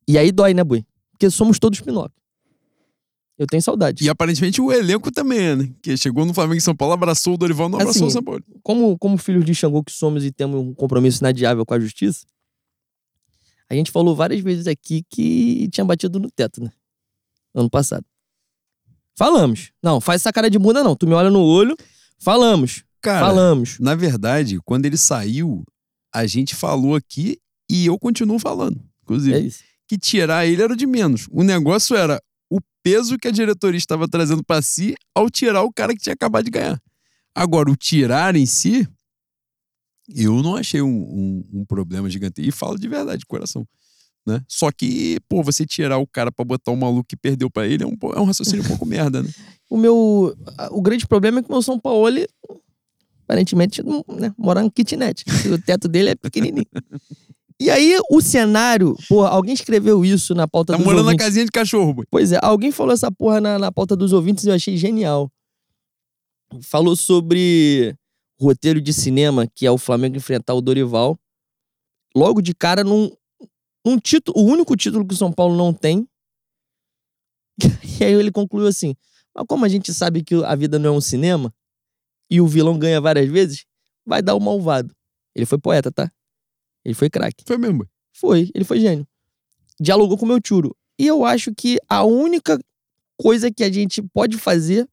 E 0.07 0.17
aí 0.17 0.31
dói, 0.31 0.53
né, 0.53 0.63
Bui? 0.63 0.85
Porque 1.11 1.29
somos 1.29 1.57
todos 1.57 1.79
Pinóquio. 1.81 2.19
Eu 3.37 3.47
tenho 3.47 3.61
saudade. 3.61 4.03
E 4.03 4.09
aparentemente 4.09 4.61
o 4.61 4.71
elenco 4.71 5.11
também, 5.11 5.55
né? 5.55 5.73
Que 5.81 5.97
chegou 5.97 6.25
no 6.25 6.33
Flamengo 6.33 6.57
e 6.57 6.61
São 6.61 6.75
Paulo, 6.75 6.93
abraçou 6.93 7.33
o 7.33 7.37
Dorival, 7.37 7.69
não 7.69 7.79
abraçou 7.79 8.01
Assim, 8.01 8.07
o 8.07 8.11
São 8.11 8.23
Paulo. 8.23 8.43
como, 8.61 8.95
como 8.99 9.17
filhos 9.17 9.43
de 9.43 9.55
Xangô 9.55 9.83
que 9.83 9.91
somos 9.91 10.23
e 10.23 10.31
temos 10.31 10.59
um 10.59 10.75
compromisso 10.75 11.21
inadiável 11.21 11.65
com 11.65 11.73
a 11.73 11.79
justiça, 11.79 12.23
a 13.67 13.73
gente 13.73 13.89
falou 13.89 14.15
várias 14.15 14.41
vezes 14.41 14.67
aqui 14.67 15.03
que 15.09 15.67
tinha 15.69 15.83
batido 15.83 16.19
no 16.19 16.29
teto, 16.29 16.61
né? 16.61 16.69
Ano 17.55 17.69
passado. 17.69 18.05
Falamos. 19.17 19.71
Não, 19.81 19.99
faz 19.99 20.21
essa 20.21 20.31
cara 20.31 20.49
de 20.49 20.59
bunda, 20.59 20.83
não. 20.83 20.95
Tu 20.95 21.07
me 21.07 21.13
olha 21.13 21.29
no 21.29 21.41
olho. 21.41 21.75
Falamos. 22.21 22.83
Cara, 23.01 23.25
falamos. 23.25 23.79
na 23.79 23.95
verdade, 23.95 24.59
quando 24.63 24.85
ele 24.85 24.97
saiu, 24.97 25.63
a 26.13 26.25
gente 26.27 26.55
falou 26.55 26.95
aqui 26.95 27.37
e 27.69 27.85
eu 27.87 27.97
continuo 27.97 28.37
falando. 28.37 28.79
Inclusive, 29.03 29.35
É 29.35 29.39
isso. 29.39 29.63
que 29.87 29.97
tirar 29.97 30.45
ele 30.45 30.61
era 30.61 30.75
de 30.75 30.85
menos. 30.85 31.27
O 31.31 31.43
negócio 31.43 31.95
era 31.95 32.21
o 32.49 32.59
peso 32.83 33.17
que 33.17 33.27
a 33.27 33.31
diretoria 33.31 33.77
estava 33.77 34.07
trazendo 34.07 34.43
para 34.43 34.61
si 34.61 34.93
ao 35.15 35.29
tirar 35.29 35.63
o 35.63 35.73
cara 35.73 35.93
que 35.93 36.01
tinha 36.01 36.13
acabado 36.13 36.45
de 36.45 36.51
ganhar. 36.51 36.79
Agora, 37.33 37.71
o 37.71 37.75
tirar 37.75 38.35
em 38.35 38.45
si, 38.45 38.87
eu 40.13 40.41
não 40.43 40.55
achei 40.55 40.81
um, 40.81 40.89
um- 40.89 41.49
um 41.61 41.65
problema 41.65 42.09
gigante. 42.09 42.41
E 42.41 42.51
falo 42.51 42.77
de 42.77 42.87
verdade, 42.87 43.19
de 43.19 43.25
coração. 43.25 43.65
Né? 44.25 44.43
Só 44.47 44.71
que, 44.71 45.19
pô, 45.27 45.41
você 45.43 45.65
tirar 45.65 45.97
o 45.97 46.07
cara 46.07 46.31
pra 46.31 46.45
botar 46.45 46.71
o 46.71 46.77
maluco 46.77 47.07
que 47.07 47.17
perdeu 47.17 47.49
pra 47.49 47.67
ele 47.67 47.83
é 47.83 47.87
um, 47.87 47.97
é 48.15 48.19
um 48.19 48.25
raciocínio 48.25 48.63
um 48.63 48.67
pouco 48.67 48.85
merda, 48.85 49.21
né? 49.23 49.29
O 49.69 49.77
meu. 49.77 50.35
O 50.71 50.81
grande 50.81 51.07
problema 51.07 51.39
é 51.39 51.41
que 51.41 51.47
o 51.49 51.51
meu 51.53 51.61
São 51.61 51.79
Paulo, 51.79 52.05
ele, 52.05 52.27
aparentemente, 53.23 53.81
né, 53.81 54.33
mora 54.37 54.61
no 54.61 54.69
kitnet. 54.69 55.23
O 55.49 55.57
teto 55.57 55.87
dele 55.87 56.09
é 56.09 56.15
pequenininho. 56.15 56.65
E 57.57 57.69
aí, 57.69 57.97
o 58.11 58.19
cenário. 58.19 58.97
Pô, 59.07 59.23
alguém 59.25 59.53
escreveu 59.53 60.03
isso 60.03 60.35
na 60.35 60.45
pauta 60.45 60.73
Tá 60.73 60.77
dos 60.77 60.85
morando 60.85 61.03
na 61.03 61.11
ouvintes. 61.11 61.25
casinha 61.25 61.45
de 61.45 61.51
cachorro, 61.51 61.93
boy. 61.93 62.05
Pois 62.11 62.33
é, 62.33 62.39
alguém 62.41 62.69
falou 62.69 62.93
essa 62.93 63.09
porra 63.09 63.39
na, 63.39 63.57
na 63.57 63.71
pauta 63.71 63.95
dos 63.95 64.11
ouvintes 64.11 64.43
e 64.43 64.49
eu 64.49 64.53
achei 64.55 64.75
genial. 64.75 65.31
Falou 66.63 66.97
sobre 66.97 67.95
roteiro 68.41 68.81
de 68.81 68.91
cinema, 68.91 69.47
que 69.55 69.65
é 69.65 69.71
o 69.71 69.77
Flamengo 69.77 70.17
enfrentar 70.17 70.53
o 70.53 70.59
Dorival. 70.61 71.17
Logo 72.13 72.41
de 72.41 72.53
cara, 72.53 72.83
num, 72.83 73.09
num 73.85 73.97
título, 73.97 74.39
o 74.39 74.43
único 74.43 74.75
título 74.75 75.05
que 75.05 75.13
o 75.13 75.17
São 75.17 75.31
Paulo 75.31 75.55
não 75.55 75.73
tem. 75.73 76.07
E 77.99 78.03
aí 78.03 78.13
ele 78.13 78.31
concluiu 78.31 78.67
assim: 78.67 78.95
Mas 79.35 79.45
como 79.47 79.65
a 79.65 79.69
gente 79.69 79.93
sabe 79.93 80.23
que 80.23 80.35
a 80.43 80.55
vida 80.55 80.79
não 80.79 80.93
é 80.93 80.97
um 80.97 81.01
cinema 81.01 81.53
e 82.29 82.41
o 82.41 82.47
vilão 82.47 82.79
ganha 82.79 82.99
várias 82.99 83.29
vezes, 83.29 83.65
vai 84.05 84.21
dar 84.21 84.35
o 84.35 84.39
malvado. 84.39 84.95
Ele 85.35 85.45
foi 85.45 85.57
poeta, 85.57 85.91
tá? 85.91 86.11
Ele 86.83 86.95
foi 86.95 87.09
craque. 87.09 87.43
Foi 87.45 87.57
mesmo. 87.57 87.87
Foi, 88.13 88.49
ele 88.55 88.65
foi 88.65 88.79
gênio. 88.79 89.07
Dialogou 89.79 90.17
com 90.17 90.25
o 90.25 90.27
meu 90.27 90.41
tiro. 90.41 90.75
E 90.97 91.07
eu 91.07 91.25
acho 91.25 91.53
que 91.53 91.77
a 91.87 92.03
única 92.03 92.59
coisa 93.17 93.51
que 93.51 93.63
a 93.63 93.71
gente 93.71 94.01
pode 94.01 94.37
fazer 94.37 94.87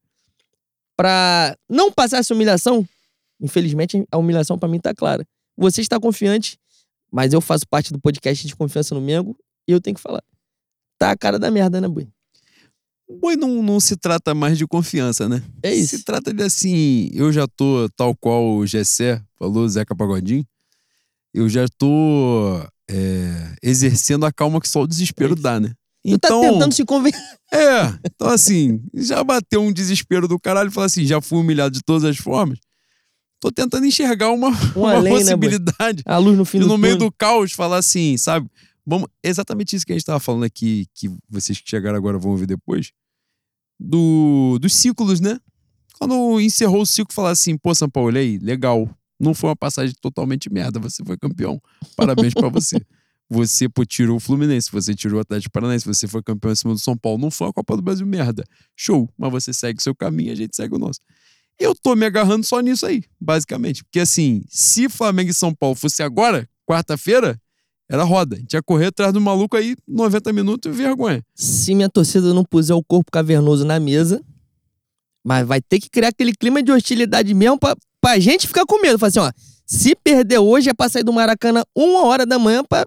pra 0.95 1.55
não 1.69 1.91
passar 1.91 2.17
essa 2.17 2.33
humilhação, 2.33 2.87
infelizmente 3.39 4.05
a 4.11 4.17
humilhação 4.17 4.57
pra 4.57 4.69
mim 4.69 4.79
tá 4.79 4.93
clara. 4.93 5.25
Você 5.57 5.81
está 5.81 5.99
confiante, 5.99 6.57
mas 7.11 7.33
eu 7.33 7.41
faço 7.41 7.67
parte 7.67 7.91
do 7.91 7.99
podcast 7.99 8.45
de 8.45 8.55
confiança 8.55 8.95
no 8.95 9.01
Mengo 9.01 9.37
e 9.67 9.71
eu 9.71 9.81
tenho 9.81 9.95
que 9.95 10.01
falar. 10.01 10.23
Tá 10.97 11.11
a 11.11 11.17
cara 11.17 11.39
da 11.39 11.49
merda, 11.49 11.79
né, 11.79 11.87
Bui? 11.87 12.07
Boi 13.19 13.35
não, 13.35 13.63
não 13.63 13.79
se 13.79 13.95
trata 13.97 14.35
mais 14.35 14.57
de 14.57 14.67
confiança, 14.67 15.27
né? 15.27 15.41
É 15.63 15.73
isso. 15.73 15.97
Se 15.97 16.03
trata 16.03 16.31
de 16.31 16.43
assim, 16.43 17.09
eu 17.13 17.31
já 17.31 17.47
tô 17.47 17.89
tal 17.95 18.15
qual 18.15 18.55
o 18.55 18.67
Gessé 18.67 19.21
falou, 19.37 19.67
Zeca 19.67 19.95
Pagodinho, 19.95 20.45
eu 21.33 21.49
já 21.49 21.65
tô 21.77 22.61
é, 22.89 23.55
exercendo 23.63 24.25
a 24.25 24.31
calma 24.31 24.61
que 24.61 24.69
só 24.69 24.83
o 24.83 24.87
desespero 24.87 25.33
É 25.33 25.35
dá, 25.35 25.59
né? 25.59 25.73
Tu 26.05 26.17
tá 26.17 26.29
tentando 26.29 26.73
se 26.73 26.85
convencer. 26.85 27.21
É, 27.51 27.97
então 28.05 28.27
assim, 28.27 28.79
já 28.93 29.23
bateu 29.23 29.59
um 29.63 29.73
desespero 29.73 30.27
do 30.27 30.39
caralho 30.39 30.69
e 30.69 30.71
falou 30.71 30.85
assim, 30.85 31.03
já 31.03 31.19
fui 31.19 31.39
humilhado 31.39 31.73
de 31.73 31.81
todas 31.83 32.03
as 32.03 32.17
formas. 32.17 32.59
Tô 33.39 33.51
tentando 33.51 33.85
enxergar 33.85 34.31
uma, 34.31 34.49
Um 34.75 34.81
uma 34.81 34.95
além, 34.95 35.13
né, 35.13 35.19
possibilidade. 35.19 36.03
A 36.05 36.17
luz 36.17 36.37
no 36.37 36.45
fim 36.45 36.57
e 36.57 36.61
do 36.61 36.67
no 36.67 36.77
meio 36.77 36.97
do 36.97 37.11
caos 37.11 37.53
falar 37.53 37.77
assim, 37.77 38.17
sabe? 38.17 38.49
Vamos, 38.85 39.07
exatamente 39.23 39.75
isso 39.75 39.85
que 39.85 39.93
a 39.93 39.95
gente 39.95 40.05
tava 40.05 40.19
falando 40.19 40.43
aqui, 40.43 40.87
que 40.93 41.09
vocês 41.29 41.59
que 41.59 41.69
chegaram 41.69 41.97
agora 41.97 42.17
vão 42.17 42.31
ouvir 42.31 42.47
depois. 42.47 42.91
Do, 43.79 44.57
dos 44.59 44.73
ciclos, 44.73 45.19
né? 45.19 45.39
Quando 45.97 46.39
encerrou 46.41 46.81
o 46.81 46.85
ciclo, 46.85 47.13
falar 47.13 47.31
assim, 47.31 47.57
pô, 47.57 47.73
São 47.75 47.89
Paulo, 47.89 48.07
olha 48.07 48.21
aí, 48.21 48.37
legal. 48.39 48.89
Não 49.19 49.33
foi 49.33 49.49
uma 49.49 49.55
passagem 49.55 49.93
totalmente 50.01 50.51
merda, 50.51 50.79
você 50.79 51.03
foi 51.03 51.17
campeão. 51.17 51.61
Parabéns 51.95 52.33
pra 52.33 52.49
você. 52.49 52.81
Você 53.31 53.69
pô, 53.69 53.85
tirou 53.85 54.17
o 54.17 54.19
Fluminense, 54.19 54.71
você 54.71 54.95
tirou 54.95 55.19
o 55.19 55.21
Atlético 55.21 55.51
Paranaense, 55.51 55.85
você 55.85 56.07
foi 56.07 56.23
campeão 56.23 56.51
em 56.51 56.55
cima 56.55 56.73
do 56.73 56.79
São 56.79 56.97
Paulo. 56.97 57.19
Não 57.19 57.29
foi 57.29 57.47
a 57.47 57.53
Copa 57.53 57.75
do 57.75 57.81
Brasil 57.83 58.03
merda. 58.07 58.43
Show. 58.75 59.07
Mas 59.15 59.31
você 59.31 59.53
segue 59.53 59.83
seu 59.83 59.93
caminho, 59.93 60.31
a 60.31 60.35
gente 60.35 60.55
segue 60.55 60.73
o 60.73 60.79
nosso. 60.79 60.99
Eu 61.59 61.75
tô 61.75 61.95
me 61.95 62.05
agarrando 62.05 62.45
só 62.45 62.59
nisso 62.61 62.85
aí, 62.85 63.03
basicamente. 63.19 63.83
Porque 63.83 63.99
assim, 63.99 64.43
se 64.49 64.87
Flamengo 64.87 65.29
e 65.31 65.33
São 65.33 65.53
Paulo 65.53 65.75
fosse 65.75 66.01
agora, 66.01 66.47
quarta-feira, 66.65 67.39
era 67.89 68.03
roda. 68.03 68.35
A 68.35 68.39
gente 68.39 68.53
ia 68.53 68.61
correr 68.63 68.87
atrás 68.87 69.11
do 69.11 69.19
maluco 69.19 69.57
aí 69.57 69.75
90 69.87 70.31
minutos 70.31 70.71
e 70.71 70.75
vergonha. 70.77 71.23
Se 71.35 71.75
minha 71.75 71.89
torcida 71.89 72.33
não 72.33 72.45
puser 72.45 72.75
o 72.75 72.83
corpo 72.83 73.11
cavernoso 73.11 73.65
na 73.65 73.79
mesa, 73.79 74.23
mas 75.23 75.45
vai 75.45 75.61
ter 75.61 75.79
que 75.79 75.89
criar 75.89 76.09
aquele 76.09 76.33
clima 76.33 76.63
de 76.63 76.71
hostilidade 76.71 77.33
mesmo 77.33 77.59
pra, 77.59 77.75
pra 77.99 78.19
gente 78.19 78.47
ficar 78.47 78.65
com 78.65 78.81
medo. 78.81 78.97
Falar 78.97 79.09
assim, 79.09 79.19
ó, 79.19 79.31
se 79.65 79.95
perder 79.95 80.39
hoje 80.39 80.69
é 80.69 80.73
pra 80.73 80.87
sair 80.87 81.03
do 81.03 81.11
Maracanã 81.11 81.63
uma 81.75 82.05
hora 82.05 82.25
da 82.25 82.39
manhã 82.39 82.63
pra 82.63 82.85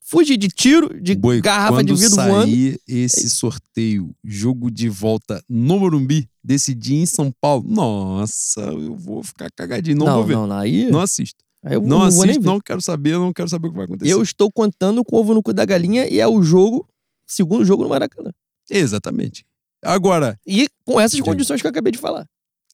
fugir 0.00 0.36
de 0.36 0.48
tiro, 0.48 1.00
de 1.00 1.14
Boi, 1.14 1.40
garrafa 1.40 1.74
quando 1.76 1.86
de 1.86 1.94
vidro 1.94 2.14
sair 2.14 2.30
voando. 2.30 2.80
esse 2.86 3.30
sorteio, 3.30 4.14
jogo 4.22 4.70
de 4.70 4.88
volta 4.88 5.42
no 5.48 5.78
Morumbi, 5.78 6.28
decidir 6.42 6.96
em 6.96 7.06
São 7.06 7.32
Paulo, 7.40 7.64
nossa, 7.66 8.60
eu 8.62 8.96
vou 8.96 9.22
ficar 9.22 9.50
cagadinho. 9.50 9.96
Não, 9.98 10.06
não, 10.06 10.14
vou 10.16 10.24
ver. 10.24 10.34
não, 10.34 10.52
aí, 10.52 10.90
Não 10.90 11.00
assisto. 11.00 11.42
aí 11.64 11.74
eu 11.74 11.80
Não, 11.82 11.98
não 12.00 12.02
assisto, 12.06 12.42
não 12.42 12.60
quero 12.60 12.80
saber, 12.80 13.12
não 13.18 13.32
quero 13.32 13.48
saber 13.48 13.68
o 13.68 13.70
que 13.70 13.76
vai 13.76 13.84
acontecer. 13.86 14.12
Eu 14.12 14.22
estou 14.22 14.50
contando 14.50 15.04
com 15.04 15.16
o 15.16 15.20
ovo 15.20 15.34
no 15.34 15.42
cu 15.42 15.52
da 15.52 15.64
galinha 15.64 16.08
e 16.08 16.18
é 16.20 16.26
o 16.26 16.42
jogo, 16.42 16.88
segundo 17.26 17.64
jogo 17.64 17.82
no 17.84 17.88
Maracanã. 17.88 18.30
Exatamente. 18.70 19.44
Agora, 19.84 20.38
E 20.46 20.68
com 20.84 21.00
essas 21.00 21.16
Diga. 21.16 21.24
condições 21.26 21.60
que 21.60 21.66
eu 21.66 21.70
acabei 21.70 21.92
de 21.92 21.98
falar. 21.98 22.26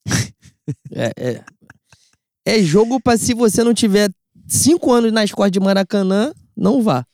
é, 0.93 1.13
é. 1.17 1.45
É 2.45 2.63
jogo 2.63 3.01
pra 3.01 3.17
se 3.17 3.35
você 3.35 3.63
não 3.63 3.75
tiver 3.75 4.11
cinco 4.47 4.93
anos 4.93 5.13
na 5.13 5.25
escola 5.25 5.51
de 5.51 5.61
Maracanã, 5.61 6.33
não 6.57 6.83
vá. 6.83 7.05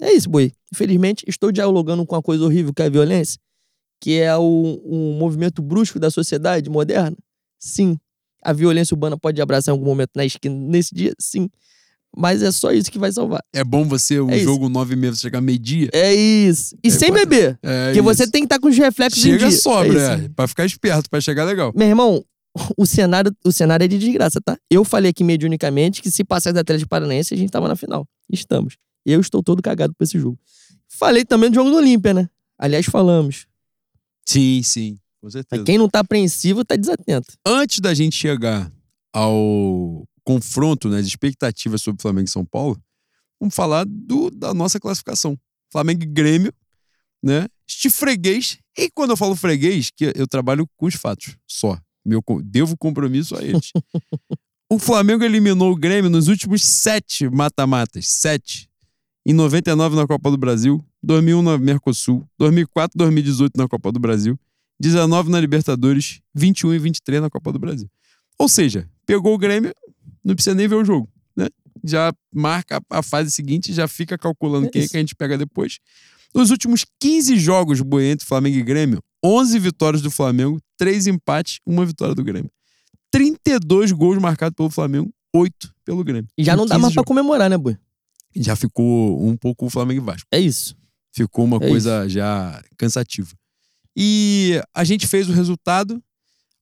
É 0.00 0.12
isso, 0.12 0.28
boi. 0.28 0.52
Infelizmente, 0.72 1.24
estou 1.28 1.52
dialogando 1.52 2.04
com 2.06 2.14
uma 2.14 2.22
coisa 2.22 2.44
horrível 2.44 2.72
que 2.72 2.82
é 2.82 2.86
a 2.86 2.90
violência, 2.90 3.38
que 4.02 4.18
é 4.18 4.36
o, 4.36 4.82
um 4.84 5.12
movimento 5.16 5.62
brusco 5.62 6.00
da 6.00 6.10
sociedade 6.10 6.68
moderna. 6.68 7.16
Sim. 7.56 7.96
A 8.44 8.52
violência 8.52 8.92
urbana 8.96 9.16
pode 9.16 9.40
abraçar 9.40 9.72
em 9.72 9.78
algum 9.78 9.86
momento 9.86 10.10
na 10.16 10.24
esquina 10.24 10.56
nesse 10.56 10.92
dia, 10.92 11.12
sim. 11.20 11.48
Mas 12.14 12.42
é 12.42 12.50
só 12.50 12.72
isso 12.72 12.90
que 12.90 12.98
vai 12.98 13.12
salvar. 13.12 13.40
é 13.54 13.62
bom 13.62 13.84
você, 13.86 14.18
o 14.18 14.28
É 14.28 14.36
isso. 14.38 14.44
jogo 14.44 14.68
9 14.68 14.94
e 14.94 14.96
meia, 14.96 15.14
você 15.14 15.20
chegar 15.20 15.40
meio-dia. 15.40 15.88
É 15.92 16.12
isso. 16.12 16.76
E 16.84 16.88
É, 16.88 16.90
sem 16.90 17.12
beber. 17.12 17.56
É 17.62 17.86
Porque 17.86 18.02
você 18.02 18.24
isso. 18.24 18.32
tem 18.32 18.42
que 18.42 18.46
estar 18.46 18.58
com 18.58 18.66
os 18.68 18.76
reflexos 18.76 19.24
em 19.24 19.30
Chega 19.30 19.48
dia. 19.48 19.56
sobra, 19.58 19.98
É 20.00 20.14
é, 20.14 20.18
isso. 20.18 20.30
pra 20.30 20.48
ficar 20.48 20.66
esperto, 20.66 21.08
pra 21.08 21.20
chegar 21.20 21.44
legal. 21.44 21.72
Meu 21.76 21.86
irmão, 21.86 22.24
o 22.76 22.84
cenário, 22.84 23.32
o 23.44 23.52
cenário 23.52 23.84
é 23.84 23.88
de 23.88 23.96
desgraça, 23.98 24.40
tá? 24.44 24.58
Eu 24.68 24.84
falei 24.84 25.10
aqui 25.10 25.22
mediunicamente 25.22 26.02
que 26.02 26.10
se 26.10 26.24
passasse 26.24 26.52
da 26.52 26.60
Atlético 26.62 26.90
Paranaense, 26.90 27.32
a 27.32 27.36
gente 27.36 27.50
tava 27.50 27.68
na 27.68 27.76
final. 27.76 28.04
Estamos. 28.28 28.76
Eu 29.06 29.20
estou 29.20 29.40
todo 29.42 29.62
cagado 29.62 29.94
pra 29.96 30.04
esse 30.04 30.18
jogo. 30.18 30.36
Falei 30.88 31.24
também 31.24 31.48
do 31.48 31.54
jogo 31.54 31.70
do 31.70 31.76
Olímpia, 31.76 32.12
né? 32.12 32.28
Aliás, 32.58 32.84
falamos. 32.86 33.46
Sim, 34.32 34.62
sim, 34.62 34.94
com 35.20 35.26
Mas 35.26 35.32
certeza. 35.34 35.64
quem 35.64 35.78
não 35.78 35.88
tá 35.88 36.00
apreensivo 36.00 36.64
tá 36.64 36.76
desatento. 36.76 37.34
Antes 37.46 37.80
da 37.80 37.92
gente 37.92 38.16
chegar 38.16 38.72
ao 39.12 40.06
confronto, 40.24 40.88
né, 40.88 40.98
as 40.98 41.06
expectativas 41.06 41.82
sobre 41.82 42.00
Flamengo 42.00 42.28
e 42.28 42.30
São 42.30 42.44
Paulo, 42.44 42.80
vamos 43.40 43.54
falar 43.54 43.84
do, 43.86 44.30
da 44.30 44.54
nossa 44.54 44.80
classificação. 44.80 45.38
Flamengo 45.70 46.02
e 46.02 46.06
Grêmio, 46.06 46.52
né? 47.22 47.46
Este 47.68 47.88
freguês. 47.88 48.58
E 48.76 48.90
quando 48.90 49.10
eu 49.10 49.16
falo 49.16 49.34
freguês, 49.34 49.90
que 49.90 50.12
eu 50.14 50.26
trabalho 50.26 50.68
com 50.76 50.86
os 50.86 50.94
fatos 50.94 51.36
só. 51.46 51.78
Meu, 52.04 52.22
devo 52.42 52.76
compromisso 52.76 53.36
a 53.36 53.42
eles. 53.42 53.70
o 54.70 54.78
Flamengo 54.78 55.24
eliminou 55.24 55.72
o 55.72 55.76
Grêmio 55.76 56.10
nos 56.10 56.28
últimos 56.28 56.62
sete 56.62 57.28
mata-matas. 57.28 58.08
Sete. 58.08 58.68
Em 59.24 59.32
99 59.32 59.94
na 59.96 60.06
Copa 60.06 60.30
do 60.30 60.36
Brasil, 60.36 60.84
2001 61.02 61.42
na 61.42 61.58
Mercosul, 61.58 62.24
2004 62.38 62.96
2018 62.96 63.56
na 63.56 63.68
Copa 63.68 63.90
do 63.90 63.98
Brasil, 63.98 64.38
19 64.80 65.30
na 65.30 65.40
Libertadores, 65.40 66.20
21 66.34 66.74
e 66.74 66.78
23 66.78 67.20
na 67.22 67.30
Copa 67.30 67.52
do 67.52 67.58
Brasil. 67.58 67.88
Ou 68.38 68.48
seja, 68.48 68.88
pegou 69.06 69.34
o 69.34 69.38
Grêmio, 69.38 69.72
não 70.24 70.34
precisa 70.34 70.54
nem 70.54 70.68
ver 70.68 70.76
o 70.76 70.84
jogo, 70.84 71.08
né? 71.36 71.48
Já 71.84 72.12
marca 72.34 72.80
a 72.90 73.02
fase 73.02 73.30
seguinte, 73.30 73.72
já 73.72 73.88
fica 73.88 74.16
calculando 74.16 74.66
É 74.66 74.70
quem 74.70 74.82
é 74.82 74.88
que 74.88 74.96
a 74.96 75.00
gente 75.00 75.14
pega 75.14 75.36
depois. 75.36 75.78
Nos 76.34 76.50
últimos 76.50 76.84
15 77.00 77.36
jogos 77.36 77.80
boi, 77.80 78.06
entre 78.06 78.26
Flamengo 78.26 78.56
e 78.56 78.62
Grêmio, 78.62 79.00
11 79.24 79.58
vitórias 79.58 80.02
do 80.02 80.10
Flamengo, 80.10 80.60
3 80.78 81.08
empates, 81.08 81.58
uma 81.66 81.84
vitória 81.84 82.14
do 82.14 82.24
Grêmio. 82.24 82.50
32 83.10 83.92
gols 83.92 84.18
marcados 84.18 84.56
pelo 84.56 84.70
Flamengo, 84.70 85.12
8 85.34 85.74
pelo 85.84 86.02
Grêmio. 86.02 86.28
E 86.36 86.42
já 86.42 86.56
não 86.56 86.64
dá 86.64 86.76
15 86.76 86.82
mais 86.82 86.94
pra 86.94 87.00
jogos. 87.00 87.08
comemorar, 87.08 87.50
né, 87.50 87.58
Boi? 87.58 87.76
Já 88.34 88.56
ficou 88.56 89.22
um 89.22 89.36
pouco 89.36 89.66
o 89.66 89.70
Flamengo 89.70 90.00
e 90.00 90.04
Vasco. 90.04 90.26
É 90.32 90.40
isso. 90.40 90.74
Ficou 91.12 91.44
uma 91.44 91.58
É 91.58 91.68
coisa 91.68 92.08
já 92.08 92.62
cansativa. 92.76 93.30
E 93.96 94.60
a 94.74 94.84
gente 94.84 95.06
fez 95.06 95.28
o 95.28 95.32
resultado. 95.32 96.02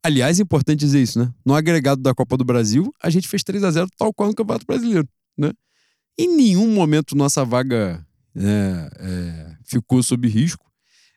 Aliás, 0.02 0.40
é 0.40 0.42
importante 0.42 0.80
dizer 0.80 1.00
isso, 1.00 1.18
né? 1.18 1.32
No 1.44 1.54
agregado 1.54 2.02
da 2.02 2.14
Copa 2.14 2.36
do 2.36 2.44
Brasil, 2.44 2.92
a 3.02 3.10
gente 3.10 3.28
fez 3.28 3.44
3 3.44 3.62
a 3.64 3.70
0 3.70 3.88
tal 3.96 4.12
qual 4.12 4.28
no 4.30 4.34
Campeonato 4.34 4.66
Brasileiro, 4.66 5.08
né? 5.36 5.52
Em 6.18 6.36
nenhum 6.36 6.72
momento 6.72 7.16
nossa 7.16 7.44
vaga 7.44 8.04
né, 8.34 8.88
é, 8.98 9.56
ficou 9.64 10.02
sob 10.02 10.26
risco. 10.28 10.70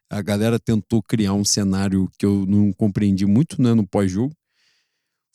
A 0.10 0.22
galera 0.22 0.60
tentou 0.60 1.02
criar 1.02 1.34
um 1.34 1.44
cenário 1.44 2.10
que 2.18 2.26
eu 2.26 2.46
não 2.46 2.72
compreendi 2.72 3.26
muito 3.26 3.62
né, 3.62 3.74
no 3.74 3.88
pós-jogo. 3.88 4.36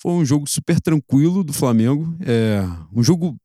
Foi 0.00 0.12
um 0.12 0.24
jogo 0.24 0.48
super 0.48 0.80
tranquilo 0.80 1.42
do 1.42 1.52
Flamengo. 1.52 2.16
É, 2.20 2.62
um 2.94 3.02
jogo 3.02 3.36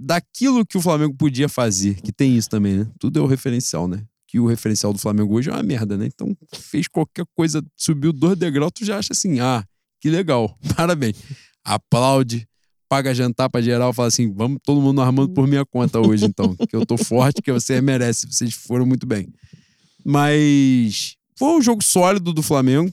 daquilo 0.00 0.64
que 0.64 0.78
o 0.78 0.80
Flamengo 0.80 1.14
podia 1.14 1.48
fazer, 1.48 2.00
que 2.00 2.10
tem 2.10 2.34
isso 2.34 2.48
também, 2.48 2.78
né? 2.78 2.86
Tudo 2.98 3.18
é 3.18 3.22
o 3.22 3.26
referencial, 3.26 3.86
né? 3.86 4.02
Que 4.26 4.40
o 4.40 4.46
referencial 4.46 4.94
do 4.94 4.98
Flamengo 4.98 5.34
hoje 5.34 5.50
é 5.50 5.52
uma 5.52 5.62
merda, 5.62 5.96
né? 5.98 6.06
Então, 6.06 6.34
fez 6.54 6.88
qualquer 6.88 7.26
coisa, 7.34 7.62
subiu 7.76 8.10
dois 8.10 8.38
degraus, 8.38 8.72
tu 8.74 8.84
já 8.84 8.98
acha 8.98 9.12
assim, 9.12 9.40
ah, 9.40 9.62
que 10.00 10.08
legal, 10.08 10.58
parabéns. 10.74 11.16
Aplaude, 11.62 12.48
paga 12.88 13.14
jantar 13.14 13.50
pra 13.50 13.60
geral, 13.60 13.92
fala 13.92 14.08
assim: 14.08 14.32
vamos 14.32 14.58
todo 14.64 14.80
mundo 14.80 15.02
armando 15.02 15.34
por 15.34 15.46
minha 15.46 15.66
conta 15.66 16.00
hoje, 16.00 16.24
então. 16.24 16.56
Que 16.56 16.74
eu 16.74 16.86
tô 16.86 16.96
forte, 16.96 17.42
que 17.42 17.52
você 17.52 17.82
merece, 17.82 18.26
vocês 18.26 18.54
foram 18.54 18.86
muito 18.86 19.06
bem. 19.06 19.28
Mas 20.02 21.16
foi 21.38 21.58
um 21.58 21.60
jogo 21.60 21.84
sólido 21.84 22.32
do 22.32 22.42
Flamengo. 22.42 22.90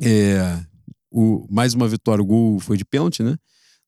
É, 0.00 0.64
o, 1.10 1.46
mais 1.50 1.74
uma 1.74 1.88
vitória, 1.88 2.22
o 2.22 2.26
gol 2.26 2.60
foi 2.60 2.76
de 2.76 2.84
pênalti, 2.84 3.22
né? 3.24 3.36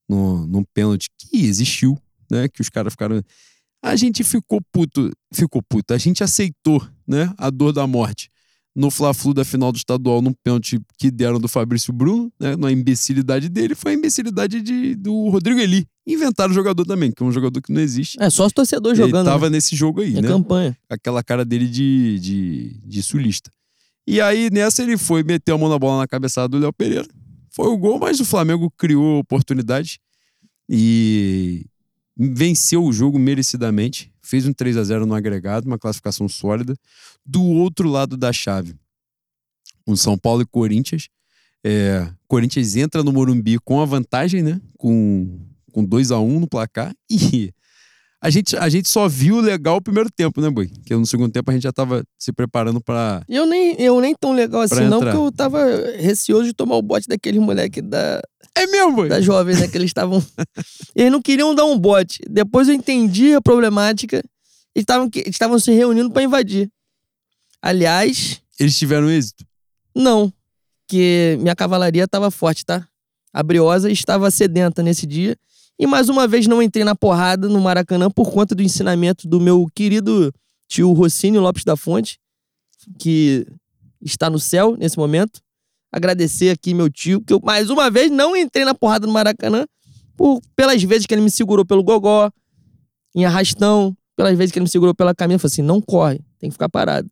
No, 0.08 0.44
num 0.46 0.64
pênalti 0.74 1.08
que 1.16 1.44
existiu, 1.46 1.96
né? 2.30 2.48
Que 2.48 2.60
os 2.60 2.68
caras 2.68 2.92
ficaram. 2.92 3.22
A 3.82 3.94
gente 3.96 4.24
ficou 4.24 4.60
puto, 4.72 5.10
ficou 5.32 5.62
puto, 5.62 5.94
a 5.94 5.98
gente 5.98 6.24
aceitou, 6.24 6.86
né? 7.06 7.32
A 7.38 7.50
dor 7.50 7.72
da 7.72 7.86
morte 7.86 8.28
no 8.76 8.90
Fla-Flu 8.90 9.32
da 9.32 9.42
final 9.42 9.72
do 9.72 9.76
estadual, 9.78 10.20
num 10.20 10.34
pênalti 10.44 10.78
que 10.98 11.10
deram 11.10 11.40
do 11.40 11.48
Fabrício 11.48 11.94
Bruno, 11.94 12.30
né? 12.38 12.54
Na 12.56 12.70
imbecilidade 12.70 13.48
dele, 13.48 13.74
foi 13.74 13.92
a 13.92 13.94
imbecilidade 13.94 14.60
de, 14.60 14.94
do 14.94 15.30
Rodrigo 15.30 15.58
Eli. 15.58 15.86
Inventaram 16.06 16.50
o 16.50 16.54
jogador 16.54 16.84
também, 16.84 17.10
que 17.10 17.22
é 17.22 17.26
um 17.26 17.32
jogador 17.32 17.62
que 17.62 17.72
não 17.72 17.80
existe. 17.80 18.18
É 18.20 18.28
só 18.28 18.44
os 18.44 18.52
torcedores 18.52 18.98
Ele 18.98 19.08
jogando. 19.08 19.24
tava 19.24 19.48
né? 19.48 19.56
nesse 19.56 19.74
jogo 19.74 20.02
aí, 20.02 20.18
É 20.18 20.20
né? 20.20 20.28
campanha. 20.28 20.76
Aquela 20.90 21.22
cara 21.24 21.42
dele 21.42 21.66
de, 21.66 22.18
de, 22.20 22.80
de 22.84 23.02
sulista. 23.02 23.50
E 24.06 24.20
aí, 24.20 24.50
nessa, 24.52 24.82
ele 24.82 24.98
foi 24.98 25.22
meter 25.22 25.52
a 25.52 25.58
mão 25.58 25.70
na 25.70 25.78
bola 25.78 25.98
na 26.00 26.06
cabeçada 26.06 26.46
do 26.48 26.58
Léo 26.58 26.72
Pereira. 26.72 27.08
Foi 27.50 27.68
o 27.68 27.78
gol, 27.78 27.98
mas 27.98 28.20
o 28.20 28.26
Flamengo 28.26 28.70
criou 28.76 29.20
oportunidade 29.20 29.98
e 30.68 31.64
venceu 32.16 32.84
o 32.84 32.92
jogo 32.92 33.18
merecidamente. 33.18 34.12
Fez 34.22 34.46
um 34.46 34.52
3 34.52 34.76
a 34.76 34.84
0 34.84 35.06
no 35.06 35.14
agregado, 35.14 35.66
uma 35.66 35.78
classificação 35.78 36.28
sólida. 36.28 36.74
Do 37.24 37.42
outro 37.42 37.88
lado 37.88 38.16
da 38.16 38.32
chave, 38.32 38.74
um 39.86 39.94
São 39.94 40.16
Paulo 40.16 40.42
e 40.42 40.46
Corinthians. 40.46 41.08
É, 41.64 42.08
Corinthians 42.26 42.76
entra 42.76 43.02
no 43.02 43.12
Morumbi 43.12 43.58
com 43.58 43.80
a 43.80 43.84
vantagem, 43.84 44.42
né? 44.42 44.60
Com, 44.78 45.40
com 45.72 45.84
2 45.84 46.10
a 46.10 46.18
1 46.18 46.40
no 46.40 46.48
placar. 46.48 46.94
E 47.10 47.52
a 48.26 48.30
gente, 48.30 48.56
a 48.56 48.68
gente 48.68 48.88
só 48.88 49.08
viu 49.08 49.40
legal 49.40 49.76
o 49.76 49.80
primeiro 49.80 50.10
tempo, 50.10 50.40
né, 50.40 50.50
Boi? 50.50 50.68
Que 50.84 50.94
no 50.96 51.06
segundo 51.06 51.30
tempo 51.32 51.50
a 51.50 51.54
gente 51.54 51.62
já 51.62 51.72
tava 51.72 52.02
se 52.18 52.32
preparando 52.32 52.80
para 52.80 53.22
E 53.28 53.36
eu 53.36 53.46
nem, 53.46 53.74
eu 53.80 54.00
nem 54.00 54.14
tão 54.14 54.32
legal 54.32 54.62
assim, 54.62 54.74
Pra 54.74 54.88
não, 54.88 54.98
entrar. 54.98 55.12
porque 55.12 55.26
eu 55.26 55.32
tava 55.32 55.64
receoso 55.98 56.44
de 56.44 56.52
tomar 56.52 56.76
o 56.76 56.82
bote 56.82 57.06
daqueles 57.08 57.40
moleque 57.40 57.80
da, 57.80 58.20
É 58.56 58.66
mesmo, 58.66 58.92
Boi? 58.92 59.08
da 59.08 59.20
jovem, 59.20 59.54
né? 59.56 59.68
Que 59.68 59.78
eles 59.78 59.90
estavam. 59.90 60.24
eles 60.96 61.12
não 61.12 61.22
queriam 61.22 61.54
dar 61.54 61.64
um 61.64 61.78
bote. 61.78 62.18
Depois 62.28 62.68
eu 62.68 62.74
entendi 62.74 63.34
a 63.34 63.40
problemática. 63.40 64.16
Eles 64.74 64.82
estavam 64.82 65.08
que- 65.08 65.20
eles 65.20 65.34
estavam 65.34 65.58
se 65.58 65.70
reunindo 65.72 66.10
pra 66.10 66.22
invadir. 66.22 66.68
Aliás, 67.62 68.40
Eles 68.58 68.76
tiveram 68.78 69.10
êxito. 69.10 69.44
não. 69.94 70.32
Que 70.88 71.36
minha 71.40 71.56
cavalaria 71.56 72.06
tava 72.06 72.30
forte, 72.30 72.64
tá? 72.64 72.86
A 73.32 73.42
Briosa 73.42 73.90
estava 73.90 74.30
sedenta 74.30 74.84
nesse 74.84 75.04
dia. 75.04 75.36
E 75.78 75.86
mais 75.86 76.08
uma 76.08 76.26
vez 76.26 76.46
não 76.46 76.62
entrei 76.62 76.84
na 76.84 76.94
porrada 76.94 77.48
no 77.48 77.60
Maracanã 77.60 78.10
por 78.10 78.32
conta 78.32 78.54
do 78.54 78.62
ensinamento 78.62 79.28
do 79.28 79.40
meu 79.40 79.66
querido 79.74 80.32
tio 80.68 80.92
Rossini 80.92 81.38
Lopes 81.38 81.64
da 81.64 81.76
Fonte, 81.76 82.18
que 82.98 83.46
está 84.00 84.30
no 84.30 84.38
céu 84.38 84.76
nesse 84.76 84.96
momento. 84.96 85.40
Agradecer 85.92 86.50
aqui 86.50 86.72
meu 86.74 86.90
tio, 86.90 87.20
que 87.20 87.32
eu 87.32 87.40
mais 87.42 87.70
uma 87.70 87.90
vez 87.90 88.10
não 88.10 88.36
entrei 88.36 88.64
na 88.64 88.74
porrada 88.74 89.06
no 89.06 89.12
Maracanã 89.12 89.66
por, 90.16 90.40
pelas 90.54 90.82
vezes 90.82 91.06
que 91.06 91.14
ele 91.14 91.22
me 91.22 91.30
segurou 91.30 91.64
pelo 91.64 91.84
gogó, 91.84 92.30
em 93.14 93.24
arrastão, 93.24 93.96
pelas 94.16 94.36
vezes 94.36 94.52
que 94.52 94.58
ele 94.58 94.64
me 94.64 94.70
segurou 94.70 94.94
pela 94.94 95.14
caminha. 95.14 95.38
Falei 95.38 95.52
assim: 95.52 95.62
não 95.62 95.80
corre, 95.80 96.20
tem 96.38 96.48
que 96.48 96.54
ficar 96.54 96.68
parado. 96.68 97.10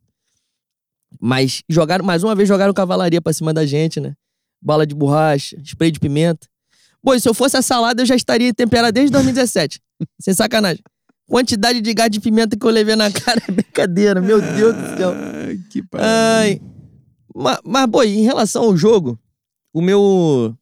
Mas 1.19 1.61
jogaram, 1.69 2.03
mais 2.03 2.23
uma 2.23 2.35
vez, 2.35 2.47
jogaram 2.47 2.73
cavalaria 2.73 3.21
pra 3.21 3.31
cima 3.31 3.53
da 3.53 3.65
gente, 3.65 3.99
né? 3.99 4.15
Bala 4.61 4.85
de 4.85 4.95
borracha, 4.95 5.57
spray 5.63 5.91
de 5.91 5.99
pimenta. 5.99 6.47
Pô, 7.05 7.17
se 7.19 7.29
eu 7.29 7.35
fosse 7.35 7.55
a 7.55 7.61
salada, 7.61 8.01
eu 8.01 8.05
já 8.05 8.15
estaria 8.15 8.51
temperada 8.51 8.91
desde 8.91 9.11
2017. 9.11 9.79
Sem 10.19 10.33
sacanagem. 10.33 10.83
Quantidade 11.27 11.79
de 11.79 11.93
gás 11.93 12.09
de 12.09 12.19
pimenta 12.19 12.57
que 12.57 12.65
eu 12.65 12.71
levei 12.71 12.95
na 12.95 13.11
cara 13.13 13.39
é 13.47 13.51
brincadeira, 13.51 14.19
meu 14.19 14.41
Deus 14.41 14.75
do 14.75 14.97
céu. 14.97 15.13
Ai, 15.13 15.59
que 15.69 15.83
parada. 15.83 16.59
Mas, 17.35 17.59
mas 17.63 18.09
em 18.09 18.23
relação 18.23 18.63
ao 18.63 18.75
jogo, 18.75 19.19
o 19.71 19.81
meu. 19.81 20.57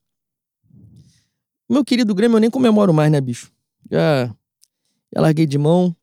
O 1.70 1.74
meu 1.74 1.86
querido 1.86 2.14
Grêmio 2.14 2.36
eu 2.36 2.42
nem 2.42 2.50
comemoro 2.50 2.94
mais, 2.94 3.10
né, 3.10 3.22
bicho? 3.22 3.50
Já, 3.90 4.28
já 5.16 5.22
larguei 5.22 5.46
de 5.46 5.58
mão. 5.58 5.96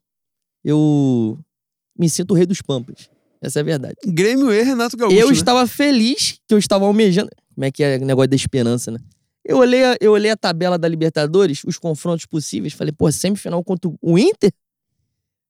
Eu 0.63 1.37
me 1.97 2.09
sinto 2.09 2.31
o 2.31 2.33
rei 2.33 2.47
dos 2.47 2.63
pampas. 2.63 3.09
Essa 3.39 3.59
é 3.59 3.61
a 3.61 3.65
verdade. 3.65 3.95
Grêmio 4.07 4.51
e 4.51 4.63
Renato 4.63 4.97
Gaúcho. 4.97 5.15
Eu 5.15 5.27
né? 5.27 5.33
estava 5.33 5.67
feliz 5.67 6.39
que 6.47 6.53
eu 6.53 6.57
estava 6.57 6.85
almejando. 6.85 7.29
Como 7.53 7.65
é 7.65 7.71
que 7.71 7.83
é 7.83 7.97
o 7.97 8.05
negócio 8.05 8.29
da 8.29 8.35
esperança, 8.35 8.89
né? 8.89 8.99
Eu 9.43 9.57
olhei, 9.57 9.83
a, 9.83 9.97
eu 9.99 10.11
olhei 10.11 10.29
a 10.31 10.37
tabela 10.37 10.77
da 10.77 10.87
Libertadores, 10.87 11.63
os 11.65 11.77
confrontos 11.77 12.25
possíveis, 12.25 12.73
falei, 12.73 12.91
pô, 12.91 13.11
semifinal 13.11 13.63
contra 13.63 13.91
o 14.01 14.17
Inter? 14.17 14.53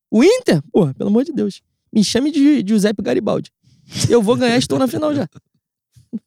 O 0.10 0.24
Inter? 0.24 0.62
Pô, 0.72 0.94
pelo 0.94 1.10
amor 1.10 1.24
de 1.24 1.32
Deus. 1.34 1.62
Me 1.92 2.04
chame 2.04 2.32
de, 2.32 2.64
de 2.64 2.70
Giuseppe 2.70 3.02
Garibaldi. 3.02 3.52
Eu 4.10 4.22
vou 4.22 4.38
ganhar, 4.38 4.58
estou 4.58 4.80
na 4.80 4.88
final 4.88 5.14
já. 5.14 5.28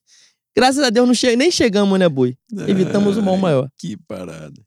Graças 0.57 0.85
a 0.85 0.91
Deus 0.91 1.07
não 1.07 1.15
che 1.15 1.35
nem 1.37 1.51
chegamos, 1.51 1.99
né, 1.99 2.09
Boi? 2.09 2.37
Evitamos 2.69 3.17
o 3.17 3.23
mal 3.23 3.35
Ai, 3.35 3.41
maior. 3.41 3.71
Que 3.77 3.97
parada. 3.97 4.61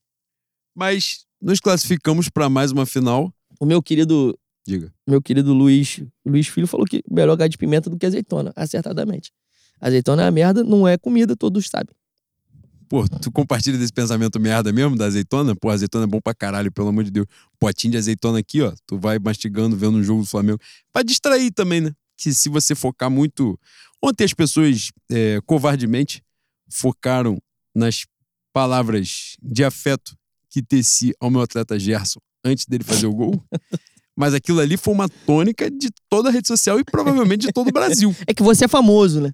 Mas 0.75 1.25
nos 1.41 1.59
classificamos 1.59 2.29
para 2.29 2.49
mais 2.49 2.71
uma 2.71 2.85
final. 2.85 3.33
O 3.59 3.65
meu 3.65 3.81
querido, 3.81 4.37
Diga. 4.65 4.93
meu 5.07 5.21
querido 5.21 5.53
Luiz, 5.53 6.03
Luiz 6.25 6.47
Filho 6.47 6.67
falou 6.67 6.85
que 6.85 7.03
melhor 7.09 7.35
gás 7.37 7.49
de 7.49 7.57
pimenta 7.57 7.89
do 7.89 7.97
que 7.97 8.05
azeitona, 8.05 8.51
acertadamente. 8.55 9.31
Azeitona 9.79 10.23
é 10.23 10.27
a 10.27 10.31
merda, 10.31 10.63
não 10.63 10.87
é 10.87 10.97
comida, 10.97 11.35
todos 11.35 11.69
sabem. 11.69 11.95
Pô, 12.89 13.07
tu 13.07 13.31
compartilha 13.31 13.77
desse 13.77 13.91
pensamento 13.91 14.39
merda 14.39 14.71
mesmo 14.71 14.95
da 14.95 15.05
azeitona? 15.05 15.55
Pô, 15.55 15.69
azeitona 15.69 16.05
é 16.05 16.07
bom 16.07 16.21
pra 16.21 16.33
caralho, 16.33 16.71
pelo 16.71 16.87
amor 16.87 17.03
de 17.03 17.11
Deus. 17.11 17.27
Potinho 17.59 17.91
de 17.91 17.97
azeitona 17.97 18.39
aqui, 18.39 18.61
ó. 18.61 18.73
Tu 18.85 18.97
vai 18.97 19.19
mastigando, 19.19 19.75
vendo 19.75 19.97
um 19.97 20.03
jogo 20.03 20.21
do 20.21 20.27
Flamengo. 20.27 20.59
Pra 20.93 21.03
distrair 21.03 21.51
também, 21.51 21.81
né? 21.81 21.91
Que 22.15 22.33
se 22.33 22.47
você 22.49 22.73
focar 22.73 23.09
muito. 23.09 23.59
Ontem 24.01 24.23
as 24.23 24.33
pessoas, 24.33 24.91
é, 25.11 25.39
covardemente, 25.45 26.23
focaram 26.69 27.37
nas 27.75 28.05
palavras 28.53 29.35
de 29.41 29.63
afeto 29.63 30.15
que 30.49 30.61
teci 30.61 31.13
ao 31.19 31.29
meu 31.29 31.41
atleta 31.41 31.77
Gerson 31.77 32.19
antes 32.43 32.65
dele 32.65 32.83
fazer 32.83 33.07
o 33.07 33.13
gol. 33.13 33.43
Mas 34.15 34.33
aquilo 34.33 34.59
ali 34.59 34.77
foi 34.77 34.93
uma 34.93 35.07
tônica 35.07 35.69
de 35.69 35.89
toda 36.09 36.29
a 36.29 36.31
rede 36.31 36.47
social 36.47 36.79
e 36.79 36.83
provavelmente 36.83 37.45
de 37.45 37.53
todo 37.53 37.67
o 37.67 37.71
Brasil. 37.71 38.15
É 38.25 38.33
que 38.33 38.41
você 38.41 38.65
é 38.65 38.67
famoso, 38.67 39.21
né? 39.21 39.31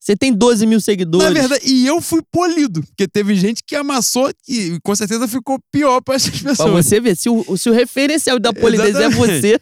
Você 0.00 0.16
tem 0.16 0.32
12 0.32 0.64
mil 0.66 0.80
seguidores. 0.80 1.26
Na 1.26 1.32
verdade, 1.40 1.62
e 1.66 1.86
eu 1.86 2.00
fui 2.00 2.22
polido, 2.30 2.82
porque 2.82 3.06
teve 3.08 3.34
gente 3.34 3.62
que 3.66 3.74
amassou 3.76 4.30
e 4.48 4.78
com 4.82 4.94
certeza 4.94 5.26
ficou 5.28 5.58
pior 5.72 6.00
pra 6.00 6.14
essas 6.14 6.40
Pra 6.40 6.50
pessoas. 6.50 6.86
você 6.86 7.00
ver, 7.00 7.16
se 7.16 7.28
o, 7.28 7.56
se 7.56 7.68
o 7.68 7.72
referencial 7.72 8.38
da 8.38 8.52
polidez 8.52 8.94
é 8.96 9.08
você. 9.10 9.58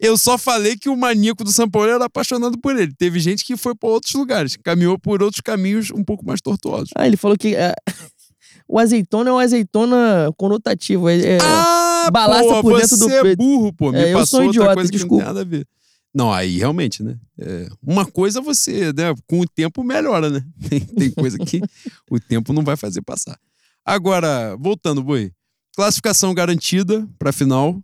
Eu 0.00 0.16
só 0.16 0.36
falei 0.36 0.76
que 0.76 0.88
o 0.88 0.96
maníaco 0.96 1.44
do 1.44 1.52
São 1.52 1.68
Paulo 1.70 1.88
era 1.88 2.04
apaixonado 2.06 2.58
por 2.58 2.76
ele. 2.76 2.92
Teve 2.98 3.20
gente 3.20 3.44
que 3.44 3.56
foi 3.56 3.72
pra 3.74 3.88
outros 3.88 4.12
lugares, 4.14 4.56
caminhou 4.64 4.98
por 4.98 5.22
outros 5.22 5.40
caminhos 5.40 5.90
um 5.92 6.02
pouco 6.02 6.24
mais 6.26 6.40
tortuosos. 6.40 6.88
Ah, 6.96 7.06
ele 7.06 7.16
falou 7.16 7.36
que 7.36 7.54
é, 7.54 7.72
o 8.66 8.78
azeitona 8.80 9.30
é 9.30 9.32
um 9.32 9.38
azeitona 9.38 10.30
conotativo. 10.36 11.08
É, 11.08 11.20
é- 11.20 11.38
ah, 11.40 12.08
balaça 12.12 12.48
pô, 12.48 12.62
por 12.62 12.80
dentro 12.80 12.96
do 12.96 13.04
você 13.08 13.14
é 13.28 13.36
burro, 13.36 13.72
pô. 13.72 13.92
Me 13.92 13.98
É, 13.98 14.12
eu 14.12 14.18
passou 14.18 14.38
sou 14.40 14.46
outra 14.46 14.50
idiota, 14.62 14.74
coisa 14.74 14.90
que 14.90 14.96
desculpa. 14.98 15.24
não 15.24 15.34
tem 15.34 15.34
nada 15.34 15.40
a 15.40 15.48
ver. 15.48 15.66
Não, 16.14 16.32
aí 16.32 16.58
realmente, 16.58 17.02
né? 17.02 17.16
É, 17.38 17.68
uma 17.82 18.04
coisa 18.04 18.40
você, 18.40 18.92
né? 18.92 19.14
Com 19.26 19.40
o 19.40 19.46
tempo 19.46 19.82
melhora, 19.82 20.28
né? 20.28 20.44
Tem, 20.68 20.80
tem 20.80 21.10
coisa 21.10 21.38
que 21.38 21.60
o 22.10 22.20
tempo 22.20 22.52
não 22.52 22.62
vai 22.62 22.76
fazer 22.76 23.00
passar. 23.02 23.38
Agora, 23.84 24.56
voltando, 24.58 25.02
Boi. 25.02 25.32
Classificação 25.74 26.34
garantida 26.34 27.08
pra 27.18 27.32
final. 27.32 27.82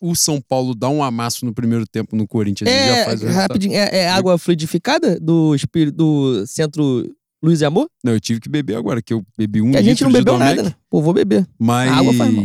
O 0.00 0.14
São 0.14 0.40
Paulo 0.40 0.74
dá 0.74 0.88
um 0.88 1.02
amasso 1.02 1.44
no 1.44 1.52
primeiro 1.54 1.86
tempo 1.86 2.16
no 2.16 2.26
Corinthians 2.26 2.68
já 2.68 2.76
é, 2.76 3.30
rapidinho, 3.32 3.74
é, 3.74 3.98
é 3.98 4.08
água 4.08 4.36
fluidificada 4.36 5.20
do, 5.20 5.54
espírito, 5.54 5.96
do 5.96 6.46
centro 6.46 7.08
Luz 7.42 7.60
e 7.60 7.64
Amor? 7.64 7.88
Não, 8.02 8.12
eu 8.12 8.20
tive 8.20 8.40
que 8.40 8.48
beber 8.48 8.76
agora, 8.76 9.00
que 9.00 9.12
eu 9.12 9.24
bebi 9.36 9.60
um 9.62 9.70
Que 9.70 9.76
a 9.76 9.82
gente 9.82 10.02
não 10.02 10.10
bebeu 10.10 10.36
nada, 10.36 10.62
né? 10.64 10.74
Pô, 10.90 11.00
vou 11.00 11.14
beber. 11.14 11.46
Mas 11.58 11.92
A 11.92 11.96
água 11.96 12.12
faz 12.14 12.34
mal. 12.34 12.44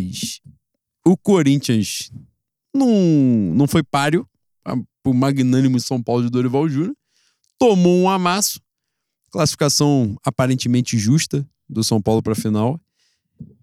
o 1.08 1.18
Corinthians 1.18 2.12
não, 2.76 2.88
não 3.56 3.68
foi 3.68 3.82
páreo 3.84 4.28
a- 4.64 4.76
pro 5.04 5.14
magnânimo 5.14 5.80
São 5.80 6.02
Paulo 6.02 6.24
de 6.24 6.30
Dorival 6.30 6.68
Júnior. 6.70 6.96
Tomou 7.60 8.00
um 8.02 8.10
amasso. 8.10 8.60
Classificação 9.30 10.18
aparentemente 10.24 10.98
justa 10.98 11.46
do 11.70 11.84
São 11.84 12.02
Paulo 12.02 12.24
para 12.24 12.34
final. 12.34 12.80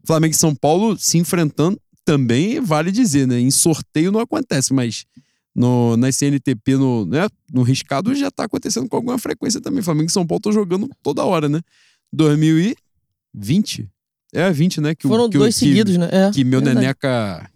Flamengo 0.06 0.34
e 0.34 0.36
São 0.36 0.54
Paulo 0.54 0.98
se 0.98 1.16
enfrentando 1.18 1.80
também 2.04 2.60
vale 2.60 2.90
dizer, 2.90 3.26
né? 3.26 3.38
Em 3.38 3.50
sorteio 3.50 4.10
não 4.10 4.20
acontece, 4.20 4.72
mas 4.72 5.04
no, 5.54 5.96
na 5.96 6.10
CNTP, 6.10 6.76
no, 6.76 7.06
né? 7.06 7.28
no 7.52 7.62
riscado, 7.62 8.14
já 8.14 8.30
tá 8.30 8.44
acontecendo 8.44 8.88
com 8.88 8.96
alguma 8.96 9.18
frequência 9.18 9.60
também. 9.60 9.82
Flamengo 9.82 10.08
e 10.08 10.12
São 10.12 10.26
Paulo 10.26 10.38
estão 10.38 10.52
jogando 10.52 10.88
toda 11.02 11.24
hora, 11.24 11.48
né? 11.48 11.60
2020? 12.12 13.88
É, 14.32 14.50
20, 14.50 14.80
né? 14.80 14.94
Que, 14.94 15.06
Foram 15.08 15.28
que, 15.28 15.38
dois 15.38 15.54
que- 15.54 15.66
seguidos, 15.66 15.96
né? 15.96 16.08
É, 16.10 16.30
que 16.30 16.44
meu 16.44 16.60
verdade. 16.60 16.80
neneca. 16.80 17.50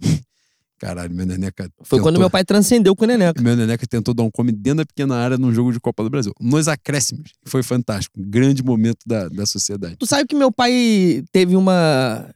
Caralho, 0.84 1.14
meu 1.14 1.24
neneca. 1.24 1.70
Foi 1.82 1.98
quando 1.98 2.14
tentou- 2.14 2.20
meu 2.20 2.30
pai 2.30 2.44
transcendeu 2.44 2.94
com 2.94 3.04
o 3.04 3.08
Neneca. 3.08 3.40
Meu 3.40 3.56
neneca 3.56 3.86
tentou 3.86 4.12
dar 4.12 4.22
um 4.22 4.30
come 4.30 4.52
dentro 4.52 4.78
da 4.78 4.84
pequena 4.84 5.16
área 5.16 5.38
num 5.38 5.50
jogo 5.50 5.72
de 5.72 5.80
Copa 5.80 6.02
do 6.02 6.10
Brasil. 6.10 6.30
Nos 6.38 6.68
acréscimos. 6.68 7.30
Foi 7.46 7.62
fantástico. 7.62 8.20
Um 8.20 8.28
grande 8.30 8.62
momento 8.62 8.98
da, 9.06 9.28
da 9.30 9.46
sociedade. 9.46 9.96
Tu 9.98 10.04
sabe 10.06 10.26
que 10.28 10.36
meu 10.36 10.52
pai 10.52 11.24
teve 11.32 11.56
uma. 11.56 12.28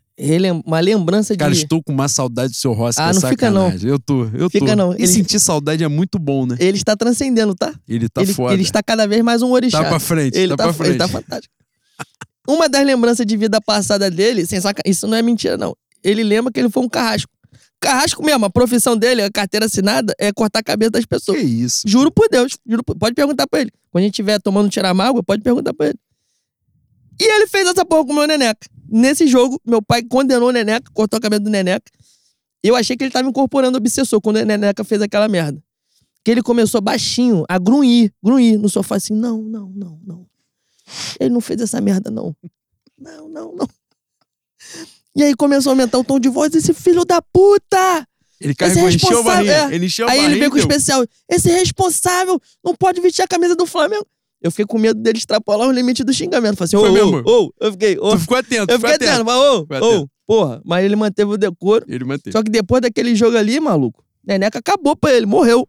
uma 0.65 0.81
lembrança 0.81 1.35
de. 1.35 1.39
Cara, 1.39 1.53
estou 1.53 1.83
com 1.83 1.93
uma 1.93 2.09
saudade 2.09 2.53
do 2.53 2.57
seu 2.57 2.73
Rossi. 2.73 2.99
Ah, 2.99 3.11
é 3.11 3.13
não 3.13 3.21
fica 3.21 3.51
não. 3.51 3.65
sacanagem. 3.67 3.91
Eu 3.91 3.99
tô, 3.99 4.25
eu 4.33 4.49
Fica 4.49 4.67
tô. 4.69 4.77
não. 4.77 4.93
E 4.95 4.97
Ele- 4.97 5.07
sentir 5.09 5.39
saudade 5.41 5.85
é 5.85 5.89
muito 5.89 6.19
bom, 6.19 6.47
né? 6.47 6.57
Ele 6.59 6.79
está 6.79 6.97
transcendendo, 6.97 7.55
tá? 7.55 7.75
Ele 7.87 8.09
tá 8.09 8.23
ele, 8.23 8.33
foda. 8.33 8.55
ele 8.55 8.63
está 8.63 8.83
cada 8.83 9.07
vez 9.07 9.23
mais 9.23 9.43
um 9.43 9.51
orixá. 9.53 9.83
Tá 9.83 9.91
pra 9.91 10.01
frente, 10.01 10.39
ele 10.39 10.49
tá, 10.49 10.57
tá, 10.57 10.65
pra 10.65 10.73
frente. 10.73 10.91
Ele 10.93 10.99
tá 10.99 11.09
fantástico. 11.09 11.53
Uma 12.49 12.67
das 12.67 12.83
lembranças 12.87 13.27
de 13.27 13.37
vida 13.37 13.61
passada 13.61 14.11
dele, 14.11 14.47
sem 14.47 14.59
saca, 14.59 14.81
isso 14.87 15.07
não 15.07 15.19
é 15.19 15.21
mentira, 15.23 15.59
não. 15.59 15.77
Ele 16.03 16.23
lembra 16.25 16.51
que 16.51 16.59
ele 16.59 16.71
foi 16.71 16.83
um 16.83 16.89
carrasco. 16.89 17.31
Carrasco 17.81 18.25
mesmo, 18.25 18.45
a 18.45 18.51
profissão 18.51 18.97
dele, 18.97 19.23
a 19.23 19.31
carteira 19.31 19.67
assinada, 19.67 20.13
é 20.19 20.33
cortar 20.33 20.59
a 20.59 20.63
cabeça 20.63 20.91
das 20.93 21.03
Que 21.05 21.09
pessoas. 21.09 21.43
isso? 21.43 21.83
Juro 21.87 22.11
por 22.11 22.29
Deus. 22.29 22.59
Juro 22.67 22.83
por... 22.83 22.97
Pode 22.97 23.15
perguntar 23.15 23.47
pra 23.47 23.61
ele. 23.61 23.71
Quando 23.91 24.03
a 24.03 24.05
gente 24.05 24.15
estiver 24.15 24.41
tomando 24.41 24.69
tirar-mágoa, 24.69 25.23
pode 25.23 25.43
perguntar 25.43 25.73
pra 25.73 25.87
ele. 25.89 25.99
E 27.21 27.25
ele 27.25 27.47
fez 27.47 27.67
essa 27.69 27.85
porra 27.85 28.05
com 28.05 28.13
o 28.13 28.15
meu 28.15 28.27
Neneca. 28.27 28.69
Nesse 28.89 29.27
jogo, 29.27 29.61
meu 29.65 29.83
pai 29.83 30.03
condenou 30.03 30.49
o 30.49 30.53
Neneca, 30.53 30.91
cortou 30.93 31.19
a 31.19 31.21
cabeça 31.21 31.41
do 31.41 31.51
Neneca. 31.51 31.91
Eu 32.63 32.75
achei 32.75 32.97
que 32.97 33.05
ele 33.05 33.11
tava 33.13 33.29
incorporando 33.29 33.77
o 33.77 33.81
obsessor 33.81 34.21
quando 34.21 34.37
o 34.37 34.45
Neneca 34.45 34.83
fez 34.83 35.01
aquela 35.03 35.29
merda. 35.29 35.63
Que 36.25 36.33
ele 36.33 36.43
começou 36.43 36.81
baixinho 36.81 37.45
a 37.49 37.59
grunhir, 37.59 38.13
grunhir 38.23 38.59
no 38.59 38.69
sofá 38.69 38.97
assim: 38.97 39.15
não, 39.15 39.41
não, 39.43 39.71
não, 39.71 40.01
não. 40.05 40.27
Ele 41.21 41.31
não 41.31 41.41
fez 41.41 41.61
essa 41.61 41.81
merda, 41.81 42.11
não. 42.11 42.35
Não, 42.99 43.29
não, 43.29 43.55
não. 43.55 43.69
E 45.19 45.23
aí 45.25 45.35
começou 45.35 45.71
a 45.71 45.73
aumentar 45.73 45.99
o 45.99 46.05
tom 46.05 46.19
de 46.21 46.29
voz, 46.29 46.55
esse 46.55 46.73
filho 46.73 47.05
da 47.05 47.21
puta! 47.21 48.07
Ele 48.41 48.55
carregou, 48.55 48.89
encheu 48.89 49.19
a 49.19 49.23
barrinha. 49.25 49.53
é. 49.71 49.75
Ele 49.75 49.87
encheu 49.87 50.07
a 50.07 50.11
Aí 50.13 50.17
barrinha. 50.19 50.33
ele 50.33 50.39
veio 50.39 50.51
com 50.53 50.57
o 50.57 50.61
especial. 50.61 51.05
Esse 51.29 51.51
responsável 51.51 52.41
não 52.65 52.73
pode 52.75 53.01
vestir 53.01 53.23
a 53.23 53.27
camisa 53.27 53.57
do 53.57 53.67
Flamengo. 53.67 54.07
Eu 54.41 54.53
fiquei 54.53 54.65
com 54.65 54.79
medo 54.79 55.01
dele 55.03 55.19
extrapolar 55.19 55.67
o 55.67 55.73
limite 55.73 56.05
do 56.05 56.13
xingamento. 56.15 56.57
Falei 56.57 56.67
assim, 56.67 56.77
ô, 56.77 57.23
ô, 57.27 57.47
ô. 57.47 57.53
Eu 57.61 57.73
fiquei, 57.73 57.99
ô. 57.99 58.11
Tu 58.13 58.19
ficou 58.21 58.37
atento, 58.37 58.73
Eu 58.73 58.79
fiquei 58.79 58.95
atento, 58.95 59.11
atento. 59.11 59.25
mas 59.25 59.35
ô, 59.37 59.61
Ficou 59.63 59.77
ô. 59.77 59.77
atento. 59.95 60.11
Porra, 60.25 60.63
mas 60.65 60.85
ele 60.85 60.95
manteve 60.95 61.33
o 61.33 61.37
decoro. 61.37 61.85
Ele 61.89 62.05
manteve. 62.05 62.31
Só 62.31 62.41
que 62.43 62.51
depois 62.51 62.81
daquele 62.81 63.17
jogo 63.17 63.37
ali, 63.37 63.59
maluco, 63.59 64.05
Neneca 64.25 64.61
acabou 64.61 64.95
pra 64.95 65.13
ele, 65.13 65.27
morreu. 65.27 65.69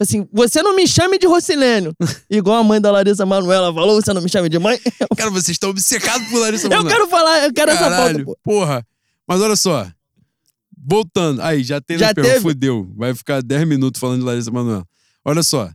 Assim, 0.00 0.28
você 0.32 0.62
não 0.62 0.76
me 0.76 0.86
chame 0.86 1.18
de 1.18 1.26
Rocilênio. 1.26 1.92
Igual 2.30 2.58
a 2.58 2.64
mãe 2.64 2.80
da 2.80 2.90
Larissa 2.90 3.26
Manoela 3.26 3.72
falou, 3.74 4.00
você 4.00 4.12
não 4.12 4.22
me 4.22 4.28
chame 4.28 4.48
de 4.48 4.58
mãe. 4.58 4.78
Cara, 5.16 5.30
vocês 5.30 5.50
estão 5.56 5.70
obcecados 5.70 6.28
por 6.28 6.38
Larissa 6.38 6.66
Eu 6.66 6.70
Manoela. 6.70 6.90
quero 6.90 7.08
falar, 7.08 7.44
eu 7.44 7.52
quero 7.52 7.70
essa 7.72 7.80
Caralho, 7.90 8.24
pauta, 8.24 8.24
pô. 8.24 8.38
porra. 8.44 8.86
Mas 9.26 9.40
olha 9.40 9.56
só. 9.56 9.90
Voltando. 10.76 11.42
Aí, 11.42 11.62
já 11.64 11.80
teve 11.80 12.00
Já 12.00 12.14
teve? 12.14 12.40
Fudeu. 12.40 12.90
Vai 12.96 13.14
ficar 13.14 13.42
10 13.42 13.66
minutos 13.66 14.00
falando 14.00 14.20
de 14.20 14.24
Larissa 14.26 14.50
Manoela. 14.50 14.86
Olha 15.24 15.42
só. 15.42 15.70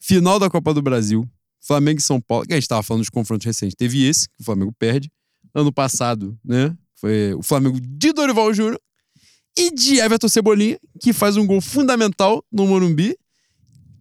Final 0.00 0.38
da 0.38 0.48
Copa 0.48 0.72
do 0.72 0.80
Brasil. 0.82 1.28
Flamengo 1.60 1.98
e 2.00 2.02
São 2.02 2.20
Paulo. 2.20 2.46
Que 2.46 2.54
a 2.54 2.56
gente 2.56 2.68
tava 2.68 2.82
falando 2.82 3.02
dos 3.02 3.10
confrontos 3.10 3.44
recentes. 3.44 3.74
Teve 3.76 4.04
esse, 4.08 4.28
que 4.28 4.40
o 4.40 4.44
Flamengo 4.44 4.72
perde. 4.78 5.10
Ano 5.54 5.72
passado, 5.72 6.38
né? 6.44 6.74
Foi 6.94 7.34
o 7.34 7.42
Flamengo 7.42 7.78
de 7.80 8.12
Dorival 8.12 8.52
Júnior 8.54 8.80
e 9.56 9.70
de 9.70 10.00
Everton 10.00 10.28
Cebolinha, 10.28 10.78
que 11.00 11.12
faz 11.12 11.36
um 11.36 11.46
gol 11.46 11.60
fundamental 11.60 12.44
no 12.50 12.66
Morumbi. 12.66 13.16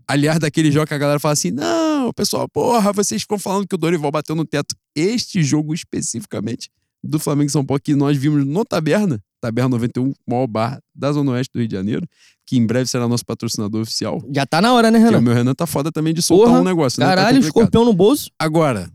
Aliás, 0.07 0.39
daquele 0.39 0.71
jogo 0.71 0.87
que 0.87 0.93
a 0.93 0.97
galera 0.97 1.19
fala 1.19 1.33
assim: 1.33 1.51
não, 1.51 2.11
pessoal, 2.13 2.47
porra, 2.47 2.91
vocês 2.93 3.21
ficam 3.21 3.39
falando 3.39 3.67
que 3.67 3.75
o 3.75 3.77
Dorival 3.77 4.11
bateu 4.11 4.35
no 4.35 4.45
teto. 4.45 4.75
Este 4.95 5.43
jogo 5.43 5.73
especificamente 5.73 6.69
do 7.03 7.19
Flamengo 7.19 7.49
e 7.49 7.51
São 7.51 7.65
Paulo, 7.65 7.79
que 7.81 7.95
nós 7.95 8.17
vimos 8.17 8.45
no 8.45 8.65
Taberna, 8.65 9.21
Taberna 9.39 9.69
91, 9.69 10.11
maior 10.27 10.47
bar 10.47 10.79
da 10.93 11.11
Zona 11.11 11.31
Oeste 11.33 11.51
do 11.53 11.59
Rio 11.59 11.67
de 11.67 11.75
Janeiro, 11.75 12.07
que 12.45 12.57
em 12.57 12.65
breve 12.65 12.89
será 12.89 13.07
nosso 13.07 13.25
patrocinador 13.25 13.81
oficial. 13.81 14.23
Já 14.33 14.45
tá 14.45 14.61
na 14.61 14.73
hora, 14.73 14.89
né, 14.89 14.97
Que 14.99 15.05
o 15.05 15.07
Renan? 15.09 15.21
meu 15.21 15.33
Renan 15.33 15.53
tá 15.53 15.67
foda 15.67 15.91
também 15.91 16.13
de 16.13 16.21
soltar 16.21 16.47
Porra, 16.47 16.61
um 16.61 16.63
negócio, 16.63 16.99
né? 16.99 17.05
Tá 17.05 17.15
Caralho, 17.15 17.39
escorpião 17.39 17.85
no 17.85 17.93
bolso. 17.93 18.31
Agora, 18.39 18.91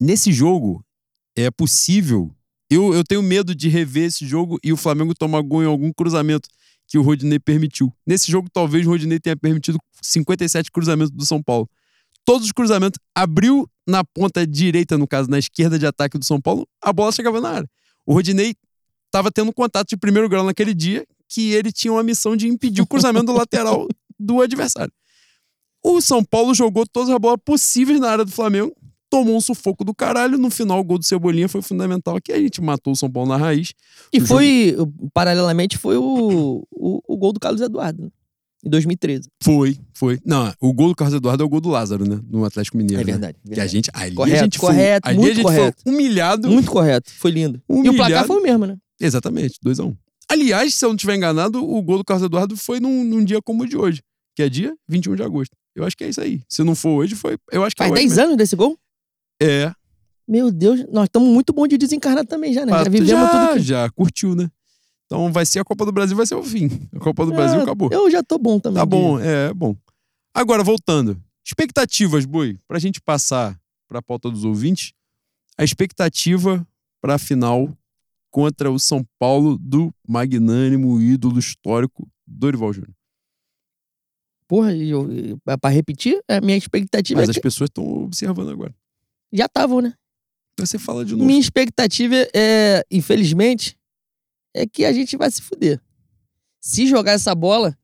nesse 0.00 0.32
jogo, 0.32 0.84
é 1.36 1.50
possível. 1.50 2.34
Eu, 2.70 2.94
eu 2.94 3.04
tenho 3.04 3.22
medo 3.22 3.54
de 3.54 3.68
rever 3.68 4.04
esse 4.04 4.26
jogo 4.26 4.58
e 4.64 4.72
o 4.72 4.76
Flamengo 4.76 5.14
tomar 5.14 5.40
gol 5.42 5.62
em 5.62 5.66
algum 5.66 5.92
cruzamento 5.92 6.48
que 6.92 6.98
o 6.98 7.02
Rodinei 7.02 7.38
permitiu. 7.38 7.90
Nesse 8.06 8.30
jogo, 8.30 8.50
talvez 8.52 8.86
o 8.86 8.90
Rodinei 8.90 9.18
tenha 9.18 9.34
permitido 9.34 9.78
57 10.02 10.70
cruzamentos 10.70 11.10
do 11.10 11.24
São 11.24 11.42
Paulo. 11.42 11.66
Todos 12.22 12.44
os 12.44 12.52
cruzamentos 12.52 13.00
abriu 13.14 13.66
na 13.86 14.04
ponta 14.04 14.46
direita, 14.46 14.98
no 14.98 15.08
caso, 15.08 15.30
na 15.30 15.38
esquerda 15.38 15.78
de 15.78 15.86
ataque 15.86 16.18
do 16.18 16.24
São 16.26 16.38
Paulo, 16.38 16.68
a 16.82 16.92
bola 16.92 17.10
chegava 17.10 17.40
na 17.40 17.48
área. 17.48 17.70
O 18.04 18.12
Rodinei 18.12 18.54
estava 19.06 19.32
tendo 19.32 19.54
contato 19.54 19.88
de 19.88 19.96
primeiro 19.96 20.28
grau 20.28 20.44
naquele 20.44 20.74
dia, 20.74 21.06
que 21.30 21.52
ele 21.52 21.72
tinha 21.72 21.90
uma 21.90 22.02
missão 22.02 22.36
de 22.36 22.46
impedir 22.46 22.82
o 22.82 22.86
cruzamento 22.86 23.24
do 23.24 23.32
lateral 23.32 23.88
do 24.20 24.42
adversário. 24.42 24.92
O 25.82 25.98
São 26.02 26.22
Paulo 26.22 26.54
jogou 26.54 26.86
todas 26.86 27.08
as 27.08 27.18
bolas 27.18 27.40
possíveis 27.42 27.98
na 28.00 28.10
área 28.10 28.24
do 28.26 28.30
Flamengo, 28.30 28.76
tomou 29.12 29.36
um 29.36 29.40
sufoco 29.42 29.84
do 29.84 29.94
caralho. 29.94 30.38
No 30.38 30.48
final, 30.48 30.80
o 30.80 30.84
gol 30.84 30.96
do 30.98 31.04
Cebolinha 31.04 31.46
foi 31.46 31.60
fundamental, 31.60 32.18
que 32.18 32.32
a 32.32 32.38
gente 32.38 32.62
matou 32.62 32.94
o 32.94 32.96
São 32.96 33.10
Paulo 33.10 33.28
na 33.28 33.36
raiz. 33.36 33.74
E 34.10 34.18
O 34.18 34.26
foi, 34.26 34.74
paralelamente, 35.12 35.76
foi 35.76 35.98
o, 35.98 36.66
o, 36.70 37.02
o 37.06 37.16
gol 37.18 37.34
do 37.34 37.38
Carlos 37.38 37.60
Eduardo, 37.60 38.04
né? 38.04 38.08
em 38.64 38.70
2013. 38.70 39.28
Foi, 39.42 39.76
foi. 39.92 40.18
Não, 40.24 40.50
o 40.60 40.72
gol 40.72 40.88
do 40.88 40.94
Carlos 40.94 41.14
Eduardo 41.14 41.42
é 41.42 41.46
o 41.46 41.48
gol 41.48 41.60
do 41.60 41.68
Lázaro, 41.68 42.08
né? 42.08 42.20
No 42.30 42.42
Atlético 42.44 42.78
Mineiro. 42.78 43.02
É 43.02 43.04
né? 43.04 43.12
verdade. 43.12 43.34
Que 43.44 43.46
a 43.46 43.48
verdade. 43.50 43.72
gente, 43.72 43.90
ali 43.92 44.12
a 44.12 44.14
Correto, 44.14 44.44
gente 44.44 44.58
correto, 44.58 45.04
foi, 45.06 45.10
ali 45.10 45.18
muito 45.20 45.30
a 45.30 45.34
gente 45.34 45.42
correto. 45.44 45.82
foi 45.82 45.92
humilhado. 45.92 46.48
Muito 46.50 46.70
correto, 46.70 47.10
foi 47.12 47.30
lindo. 47.32 47.60
E 47.68 47.72
o 47.72 47.76
Humilhado. 47.76 47.96
placar 47.96 48.26
foi 48.26 48.36
o 48.38 48.42
mesmo, 48.42 48.64
né? 48.64 48.76
Exatamente, 48.98 49.58
2x1. 49.62 49.84
Um. 49.88 49.96
Aliás, 50.28 50.72
se 50.74 50.82
eu 50.84 50.88
não 50.88 50.96
estiver 50.96 51.16
enganado, 51.16 51.62
o 51.62 51.82
gol 51.82 51.98
do 51.98 52.04
Carlos 52.04 52.24
Eduardo 52.24 52.56
foi 52.56 52.80
num, 52.80 53.04
num 53.04 53.22
dia 53.22 53.42
como 53.42 53.64
o 53.64 53.66
de 53.66 53.76
hoje, 53.76 54.00
que 54.34 54.42
é 54.42 54.48
dia 54.48 54.74
21 54.88 55.16
de 55.16 55.22
agosto. 55.22 55.54
Eu 55.74 55.84
acho 55.84 55.96
que 55.96 56.04
é 56.04 56.08
isso 56.08 56.20
aí. 56.20 56.40
Se 56.48 56.62
não 56.62 56.74
for 56.74 56.90
hoje, 56.90 57.14
foi. 57.14 57.36
Eu 57.50 57.64
acho 57.64 57.74
que 57.74 57.82
Faz 57.82 57.90
é 57.90 57.94
hoje 57.94 58.02
10 58.02 58.10
mesmo. 58.10 58.24
anos 58.24 58.36
desse 58.36 58.54
gol? 58.54 58.78
É. 59.42 59.74
Meu 60.26 60.50
Deus, 60.52 60.86
nós 60.90 61.04
estamos 61.04 61.28
muito 61.28 61.52
bom 61.52 61.66
de 61.66 61.76
desencarnar 61.76 62.24
também 62.26 62.52
já, 62.52 62.64
né? 62.64 62.72
Já 62.72 62.84
vivemos 62.84 63.08
já, 63.10 63.28
tudo 63.48 63.52
que... 63.54 63.60
já 63.60 63.90
curtiu, 63.90 64.34
né? 64.34 64.50
Então 65.06 65.30
vai 65.32 65.44
ser 65.44 65.58
a 65.58 65.64
Copa 65.64 65.84
do 65.84 65.92
Brasil, 65.92 66.16
vai 66.16 66.24
ser 66.26 66.36
o 66.36 66.42
fim. 66.42 66.70
A 66.94 66.98
Copa 67.00 67.26
do 67.26 67.32
Brasil 67.32 67.60
Ah, 67.60 67.62
acabou. 67.64 67.90
Eu 67.92 68.10
já 68.10 68.22
tô 68.22 68.38
bom 68.38 68.58
também. 68.58 68.78
Tá 68.78 68.84
de- 68.84 68.90
bom, 68.90 69.18
é, 69.20 69.48
é 69.50 69.54
bom. 69.54 69.76
Agora, 70.32 70.62
voltando. 70.62 71.20
Expectativas, 71.44 72.24
Boi, 72.24 72.58
pra 72.66 72.78
gente 72.78 73.00
passar 73.00 73.58
pra 73.88 74.00
pauta 74.00 74.30
dos 74.30 74.44
ouvintes. 74.44 74.92
A 75.58 75.64
expectativa 75.64 76.66
pra 77.00 77.18
final 77.18 77.68
contra 78.30 78.70
o 78.70 78.78
São 78.78 79.04
Paulo 79.18 79.58
do 79.58 79.92
magnânimo 80.08 80.98
ídolo 81.00 81.38
histórico 81.38 82.08
Dorival 82.26 82.72
Júnior. 82.72 82.94
Porra, 84.48 84.74
eu, 84.74 85.10
e 85.12 85.36
pra- 85.44 85.58
pra 85.58 85.70
repetir, 85.70 86.22
a 86.28 86.40
minha 86.40 86.56
expectativa 86.56 87.20
Mas 87.20 87.28
é 87.28 87.32
as 87.32 87.36
que 87.36 87.42
pessoas 87.42 87.68
estão 87.68 87.84
observando 88.04 88.50
agora. 88.50 88.74
Já 89.32 89.46
estavam, 89.46 89.80
né? 89.80 89.94
Você 90.58 90.78
fala 90.78 91.04
de 91.04 91.12
novo. 91.12 91.24
Minha 91.24 91.40
expectativa 91.40 92.14
é, 92.34 92.84
infelizmente, 92.90 93.76
é 94.54 94.66
que 94.66 94.84
a 94.84 94.92
gente 94.92 95.16
vai 95.16 95.30
se 95.30 95.40
fuder. 95.40 95.80
Se 96.60 96.86
jogar 96.86 97.12
essa 97.12 97.34
bola, 97.34 97.76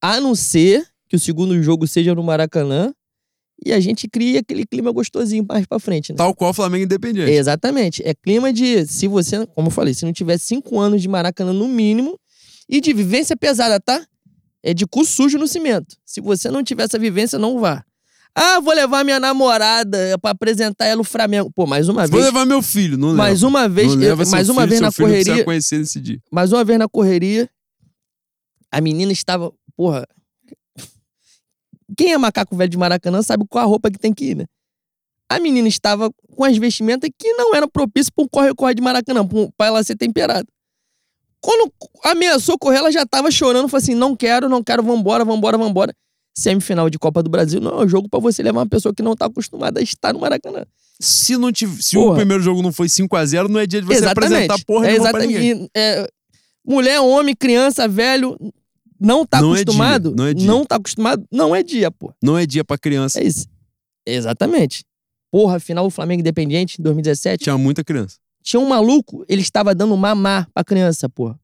a 0.00 0.20
não 0.20 0.34
ser 0.34 0.86
que 1.08 1.16
o 1.16 1.20
segundo 1.20 1.60
jogo 1.62 1.86
seja 1.86 2.14
no 2.14 2.22
Maracanã 2.22 2.94
e 3.64 3.72
a 3.72 3.80
gente 3.80 4.08
cria 4.08 4.40
aquele 4.40 4.66
clima 4.66 4.92
gostosinho 4.92 5.44
mais 5.48 5.66
pra 5.66 5.78
frente, 5.78 6.12
né? 6.12 6.16
Tal 6.16 6.34
qual 6.34 6.50
o 6.50 6.54
Flamengo 6.54 6.84
Independente. 6.84 7.30
Exatamente. 7.30 8.02
É 8.06 8.14
clima 8.14 8.52
de. 8.52 8.86
Se 8.86 9.08
você, 9.08 9.46
como 9.48 9.68
eu 9.68 9.72
falei, 9.72 9.94
se 9.94 10.04
não 10.04 10.12
tiver 10.12 10.38
cinco 10.38 10.78
anos 10.78 11.02
de 11.02 11.08
Maracanã 11.08 11.52
no 11.52 11.68
mínimo 11.68 12.18
e 12.68 12.80
de 12.80 12.92
vivência 12.92 13.36
pesada, 13.36 13.80
tá? 13.80 14.06
É 14.62 14.74
de 14.74 14.86
cu 14.86 15.04
sujo 15.04 15.38
no 15.38 15.46
cimento. 15.46 15.96
Se 16.04 16.20
você 16.20 16.50
não 16.50 16.62
tiver 16.62 16.84
essa 16.84 16.98
vivência, 16.98 17.38
não 17.38 17.58
vá. 17.58 17.84
Ah, 18.38 18.60
vou 18.60 18.74
levar 18.74 19.02
minha 19.02 19.18
namorada 19.18 20.18
pra 20.20 20.32
apresentar 20.32 20.84
ela 20.84 20.96
no 20.96 21.04
Flamengo. 21.04 21.50
Pô, 21.54 21.66
mais 21.66 21.88
uma 21.88 22.02
Vou 22.06 22.20
vez. 22.20 22.24
levar 22.26 22.44
meu 22.44 22.60
filho, 22.60 22.98
não 22.98 23.14
Mais 23.14 23.40
leva. 23.40 23.46
uma 23.48 23.68
vez, 23.68 23.86
não 23.88 23.94
eu- 24.02 24.08
leva 24.10 24.24
seu 24.26 24.32
mais 24.32 24.48
uma 24.50 24.60
filho, 24.62 24.68
vez 24.70 24.80
na 24.82 24.92
correria, 24.92 25.44
conhecer 25.44 25.78
nesse 25.78 25.98
dia. 26.00 26.20
mais 26.30 26.52
uma 26.52 26.62
vez 26.62 26.78
na 26.78 26.86
correria, 26.88 27.48
a 28.70 28.80
menina 28.80 29.10
estava, 29.10 29.50
porra. 29.74 30.06
Quem 31.96 32.12
é 32.12 32.18
macaco 32.18 32.54
velho 32.56 32.68
de 32.68 32.76
Maracanã 32.76 33.22
sabe 33.22 33.44
qual 33.48 33.64
a 33.64 33.66
roupa 33.66 33.90
que 33.90 33.98
tem 33.98 34.12
que 34.12 34.26
ir, 34.32 34.36
né? 34.36 34.44
A 35.30 35.40
menina 35.40 35.66
estava 35.66 36.10
com 36.36 36.44
as 36.44 36.56
vestimentas 36.58 37.08
que 37.18 37.32
não 37.34 37.54
eram 37.54 37.68
propícias 37.68 38.10
para 38.10 38.24
um 38.24 38.28
corre-corre 38.28 38.74
de 38.74 38.82
Maracanã, 38.82 39.26
pra 39.26 39.38
pra 39.56 39.66
ela 39.68 39.82
ser 39.82 39.96
temperada. 39.96 40.46
Quando 41.40 41.72
ameaçou 42.04 42.58
correr, 42.58 42.78
ela 42.78 42.92
já 42.92 43.06
tava 43.06 43.30
chorando, 43.30 43.68
falou 43.68 43.82
assim: 43.82 43.94
não 43.94 44.14
quero, 44.14 44.48
não 44.48 44.62
quero, 44.62 44.82
vambora, 44.82 45.24
vambora, 45.24 45.56
vambora. 45.56 45.94
Semifinal 46.36 46.90
de 46.90 46.98
Copa 46.98 47.22
do 47.22 47.30
Brasil 47.30 47.60
não 47.60 47.80
é 47.80 47.84
um 47.84 47.88
jogo 47.88 48.08
pra 48.08 48.20
você 48.20 48.42
levar 48.42 48.60
uma 48.60 48.66
pessoa 48.68 48.94
que 48.94 49.02
não 49.02 49.16
tá 49.16 49.26
acostumada 49.26 49.80
a 49.80 49.82
estar 49.82 50.12
no 50.12 50.20
Maracanã. 50.20 50.64
Se, 51.00 51.36
não 51.36 51.50
tiv- 51.52 51.80
se 51.80 51.96
o 51.96 52.02
Porra. 52.04 52.16
primeiro 52.16 52.42
jogo 52.42 52.62
não 52.62 52.72
foi 52.72 52.88
5x0, 52.88 53.48
não 53.48 53.60
é 53.60 53.66
dia 53.66 53.80
de 53.80 53.86
você 53.86 53.98
Exatamente. 53.98 54.34
apresentar 54.34 54.64
porra 54.66 54.86
é 54.86 54.90
nenhuma 54.92 55.10
pra 55.10 55.20
exatamente. 55.24 55.38
ninguém. 55.48 55.64
E, 55.64 55.70
é, 55.78 56.08
mulher, 56.66 57.00
homem, 57.00 57.34
criança, 57.34 57.86
velho, 57.88 58.36
não 59.00 59.24
tá 59.26 59.40
Não 59.40 59.52
é 59.52 59.56
dia, 59.56 59.62
acostumado. 59.62 60.14
não 60.16 60.26
é 60.26 60.34
dia. 60.34 60.64
tá 60.68 60.76
acostumado, 60.76 61.24
não 61.32 61.54
é 61.54 61.62
dia, 61.62 61.90
pô. 61.90 62.12
Não 62.22 62.36
é 62.36 62.44
dia 62.46 62.64
pra 62.64 62.76
criança. 62.78 63.20
É 63.20 63.24
isso. 63.24 63.46
Exatamente. 64.06 64.84
Porra, 65.30 65.58
final 65.60 65.84
do 65.84 65.90
Flamengo 65.90 66.20
Independiente, 66.20 66.80
2017. 66.80 67.44
Tinha 67.44 67.58
muita 67.58 67.82
criança. 67.84 68.16
Tinha 68.42 68.60
um 68.60 68.68
maluco, 68.68 69.24
ele 69.28 69.42
estava 69.42 69.74
dando 69.74 69.96
mamar 69.96 70.48
pra 70.54 70.62
criança, 70.64 71.08
pô. 71.08 71.34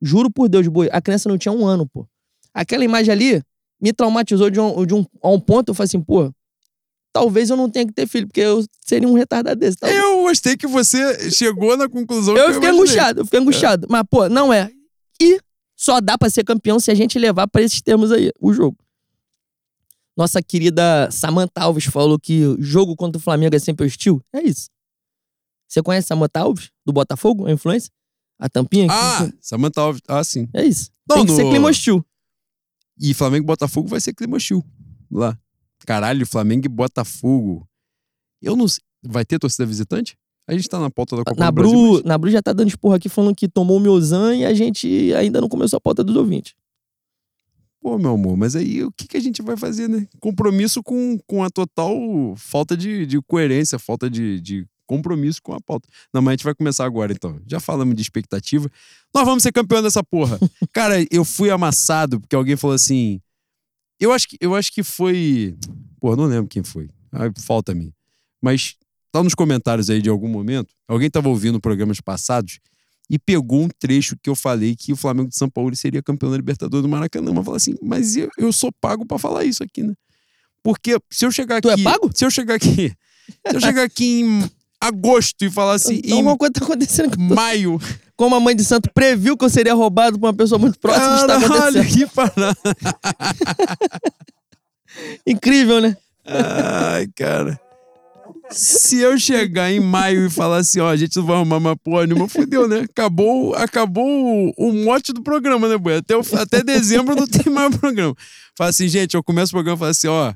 Juro 0.00 0.30
por 0.30 0.48
Deus, 0.48 0.66
boi. 0.68 0.88
A 0.92 1.00
criança 1.00 1.28
não 1.28 1.38
tinha 1.38 1.52
um 1.52 1.64
ano, 1.66 1.86
pô. 1.86 2.06
Aquela 2.52 2.84
imagem 2.84 3.10
ali 3.12 3.42
me 3.82 3.92
traumatizou 3.92 4.48
de 4.48 4.60
um, 4.60 4.86
de 4.86 4.94
um, 4.94 5.04
a 5.22 5.28
um 5.28 5.40
ponto. 5.40 5.70
Eu 5.70 5.74
falei 5.74 5.86
assim, 5.86 6.00
pô, 6.00 6.32
talvez 7.12 7.50
eu 7.50 7.56
não 7.56 7.68
tenha 7.68 7.84
que 7.86 7.92
ter 7.92 8.06
filho, 8.06 8.26
porque 8.28 8.40
eu 8.40 8.64
seria 8.86 9.08
um 9.08 9.14
retardado 9.14 9.58
desse. 9.58 9.76
Talvez. 9.76 10.00
Eu 10.00 10.10
eu 10.12 10.22
gostei 10.22 10.56
que 10.56 10.66
você 10.66 11.30
chegou 11.30 11.76
na 11.76 11.88
conclusão 11.88 12.36
Eu 12.36 12.46
que 12.48 12.54
fiquei 12.54 12.68
imaginei. 12.68 12.80
angustiado, 12.80 13.20
eu 13.20 13.24
fiquei 13.24 13.40
angustiado. 13.40 13.86
Mas, 13.90 14.02
pô, 14.08 14.28
não 14.28 14.52
é. 14.52 14.70
E 15.20 15.40
só 15.76 16.00
dá 16.00 16.16
pra 16.16 16.30
ser 16.30 16.44
campeão 16.44 16.78
se 16.78 16.90
a 16.90 16.94
gente 16.94 17.18
levar 17.18 17.48
pra 17.48 17.60
esses 17.62 17.82
termos 17.82 18.12
aí, 18.12 18.30
o 18.40 18.52
jogo. 18.52 18.76
Nossa 20.16 20.42
querida 20.42 21.10
Samantha 21.10 21.60
Alves 21.62 21.84
falou 21.86 22.18
que 22.18 22.42
jogo 22.58 22.94
contra 22.94 23.18
o 23.18 23.22
Flamengo 23.22 23.56
é 23.56 23.58
sempre 23.58 23.86
hostil. 23.86 24.22
É 24.32 24.42
isso. 24.42 24.68
Você 25.66 25.82
conhece 25.82 26.08
Samantha 26.08 26.40
Alves, 26.40 26.70
do 26.84 26.92
Botafogo, 26.92 27.46
a 27.46 27.50
influência? 27.52 27.90
A 28.38 28.48
tampinha? 28.48 28.88
Ah, 28.90 29.28
Samantha 29.40 29.80
Alves. 29.80 30.02
Ah, 30.06 30.22
sim. 30.22 30.48
É 30.52 30.62
isso. 30.64 30.90
Não, 31.08 31.16
Tem 31.16 31.26
que 31.26 31.32
ser 31.32 31.44
no- 31.44 31.50
clima 31.50 31.68
hostil. 31.68 32.04
E 33.02 33.12
Flamengo 33.12 33.44
e 33.44 33.46
Botafogo 33.46 33.88
vai 33.88 34.00
ser 34.00 34.14
clima 34.14 34.36
hostil. 34.36 34.64
Lá. 35.10 35.36
Caralho, 35.84 36.24
Flamengo 36.24 36.66
e 36.66 36.68
Botafogo. 36.68 37.68
Eu 38.40 38.54
não 38.54 38.68
sei. 38.68 38.80
Vai 39.04 39.24
ter 39.24 39.40
torcida 39.40 39.66
visitante? 39.66 40.16
A 40.46 40.52
gente 40.52 40.68
tá 40.68 40.78
na 40.78 40.88
pauta 40.88 41.16
da 41.16 41.24
Copa 41.24 41.38
Na 41.40 41.50
do 41.50 41.54
Brasil. 41.54 41.72
Bru, 41.72 41.92
mas- 41.94 42.02
na 42.04 42.16
Bru 42.16 42.30
já 42.30 42.40
tá 42.40 42.52
dando 42.52 42.68
esporra 42.68 42.96
aqui 42.96 43.08
falando 43.08 43.34
que 43.34 43.48
tomou 43.48 43.76
o 43.78 43.80
Miozan 43.80 44.36
e 44.36 44.44
a 44.44 44.54
gente 44.54 45.12
ainda 45.14 45.40
não 45.40 45.48
começou 45.48 45.76
a 45.76 45.80
pauta 45.80 46.04
dos 46.04 46.14
ouvintes. 46.14 46.54
Pô, 47.80 47.98
meu 47.98 48.12
amor, 48.12 48.36
mas 48.36 48.54
aí 48.54 48.84
o 48.84 48.92
que, 48.92 49.08
que 49.08 49.16
a 49.16 49.20
gente 49.20 49.42
vai 49.42 49.56
fazer, 49.56 49.88
né? 49.88 50.06
Compromisso 50.20 50.80
com, 50.84 51.18
com 51.26 51.42
a 51.42 51.50
total 51.50 51.92
falta 52.36 52.76
de, 52.76 53.04
de 53.04 53.20
coerência, 53.22 53.76
falta 53.76 54.08
de, 54.08 54.40
de 54.40 54.64
compromisso 54.92 55.40
com 55.42 55.54
a 55.54 55.60
pauta. 55.60 55.88
Não, 56.12 56.20
mas 56.20 56.32
a 56.32 56.34
gente 56.34 56.44
vai 56.44 56.54
começar 56.54 56.84
agora, 56.84 57.12
então. 57.12 57.40
Já 57.46 57.58
falamos 57.58 57.94
de 57.94 58.02
expectativa. 58.02 58.70
Nós 59.14 59.24
vamos 59.24 59.42
ser 59.42 59.50
campeão 59.50 59.82
dessa 59.82 60.04
porra. 60.04 60.38
Cara, 60.70 60.96
eu 61.10 61.24
fui 61.24 61.48
amassado 61.50 62.20
porque 62.20 62.36
alguém 62.36 62.56
falou 62.56 62.74
assim. 62.74 63.18
Eu 63.98 64.12
acho 64.12 64.28
que, 64.28 64.36
eu 64.38 64.54
acho 64.54 64.70
que 64.70 64.82
foi. 64.82 65.56
Pô, 65.98 66.14
não 66.14 66.26
lembro 66.26 66.46
quem 66.46 66.62
foi. 66.62 66.90
Ai, 67.10 67.30
falta 67.38 67.72
a 67.72 67.74
mim. 67.74 67.90
Mas 68.42 68.74
tá 69.10 69.22
nos 69.22 69.34
comentários 69.34 69.88
aí 69.88 70.02
de 70.02 70.10
algum 70.10 70.28
momento. 70.28 70.74
Alguém 70.86 71.08
tava 71.08 71.30
ouvindo 71.30 71.58
programas 71.58 71.98
passados 71.98 72.58
e 73.08 73.18
pegou 73.18 73.62
um 73.62 73.68
trecho 73.78 74.14
que 74.22 74.28
eu 74.28 74.34
falei 74.36 74.76
que 74.76 74.92
o 74.92 74.96
Flamengo 74.96 75.30
de 75.30 75.36
São 75.36 75.48
Paulo 75.48 75.74
seria 75.74 76.02
campeão 76.02 76.30
da 76.30 76.36
Libertadores 76.36 76.82
do 76.82 76.88
Maracanã. 76.88 77.32
Mas 77.32 77.44
falou 77.44 77.56
assim, 77.56 77.74
mas 77.80 78.14
eu, 78.16 78.28
eu 78.36 78.52
sou 78.52 78.70
pago 78.78 79.06
pra 79.06 79.18
falar 79.18 79.44
isso 79.44 79.62
aqui, 79.62 79.82
né? 79.82 79.94
Porque 80.62 80.98
se 81.10 81.24
eu 81.24 81.30
chegar 81.32 81.62
Tu 81.62 81.70
é 81.70 81.74
aqui. 81.74 81.82
pago? 81.82 82.10
Se 82.14 82.24
eu 82.26 82.30
chegar 82.30 82.56
aqui. 82.56 82.92
Se 83.48 83.56
eu 83.56 83.60
chegar 83.60 83.84
aqui 83.84 84.20
em 84.20 84.50
agosto 84.82 85.44
e 85.44 85.50
falar 85.50 85.74
assim, 85.74 86.00
então 86.02 86.18
alguma 86.18 86.36
coisa 86.36 86.52
tá 86.52 86.64
acontecendo. 86.64 87.16
em 87.18 87.34
maio. 87.34 87.80
Como 88.16 88.34
a 88.34 88.40
mãe 88.40 88.54
de 88.54 88.64
santo 88.64 88.90
previu 88.92 89.36
que 89.36 89.44
eu 89.44 89.50
seria 89.50 89.74
roubado 89.74 90.18
por 90.18 90.26
uma 90.26 90.34
pessoa 90.34 90.58
muito 90.58 90.78
próxima, 90.78 91.16
está 91.16 91.36
acontecendo. 91.36 91.86
que 91.86 92.06
parada. 92.06 92.56
Incrível, 95.26 95.80
né? 95.80 95.96
Ai, 96.24 97.06
cara. 97.16 97.58
Se 98.50 98.98
eu 98.98 99.18
chegar 99.18 99.70
em 99.70 99.80
maio 99.80 100.26
e 100.26 100.30
falar 100.30 100.58
assim, 100.58 100.78
ó, 100.80 100.90
a 100.90 100.96
gente 100.96 101.16
não 101.16 101.24
vai 101.24 101.36
arrumar 101.36 101.56
uma 101.56 101.76
porra 101.76 102.06
nenhuma, 102.06 102.28
fudeu, 102.28 102.68
né? 102.68 102.80
Acabou, 102.80 103.54
acabou 103.54 104.04
o, 104.04 104.52
o 104.58 104.72
mote 104.72 105.12
do 105.12 105.22
programa, 105.22 105.68
né, 105.68 105.78
boy? 105.78 105.96
Até, 105.96 106.14
até 106.38 106.62
dezembro 106.62 107.16
não 107.16 107.26
tem 107.26 107.52
mais 107.52 107.74
programa. 107.76 108.14
Fala 108.56 108.70
assim, 108.70 108.88
gente, 108.88 109.14
eu 109.14 109.22
começo 109.22 109.52
o 109.52 109.56
programa 109.56 109.76
e 109.76 109.78
falo 109.78 109.90
assim, 109.90 110.08
ó, 110.08 110.34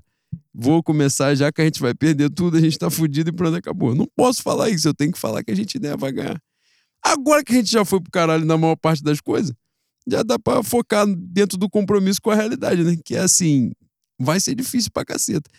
vou 0.54 0.82
começar 0.82 1.34
já 1.34 1.52
que 1.52 1.60
a 1.60 1.64
gente 1.64 1.80
vai 1.80 1.94
perder 1.94 2.30
tudo, 2.30 2.56
a 2.56 2.60
gente 2.60 2.78
tá 2.78 2.90
fudido 2.90 3.30
e 3.30 3.32
pronto, 3.32 3.56
acabou. 3.56 3.94
Não 3.94 4.06
posso 4.16 4.42
falar 4.42 4.70
isso, 4.70 4.88
eu 4.88 4.94
tenho 4.94 5.12
que 5.12 5.18
falar 5.18 5.44
que 5.44 5.50
a 5.50 5.56
gente 5.56 5.78
né, 5.78 5.96
vai 5.96 6.12
ganhar. 6.12 6.40
Agora 7.04 7.44
que 7.44 7.52
a 7.52 7.56
gente 7.56 7.70
já 7.70 7.84
foi 7.84 8.00
pro 8.00 8.10
caralho 8.10 8.44
na 8.44 8.56
maior 8.56 8.76
parte 8.76 9.02
das 9.02 9.20
coisas, 9.20 9.52
já 10.08 10.22
dá 10.22 10.38
pra 10.38 10.62
focar 10.62 11.06
dentro 11.06 11.58
do 11.58 11.68
compromisso 11.68 12.20
com 12.20 12.30
a 12.30 12.34
realidade, 12.34 12.82
né? 12.82 12.96
Que 13.04 13.16
é 13.16 13.20
assim, 13.20 13.72
vai 14.18 14.40
ser 14.40 14.54
difícil 14.54 14.90
pra 14.92 15.04
caceta. 15.04 15.50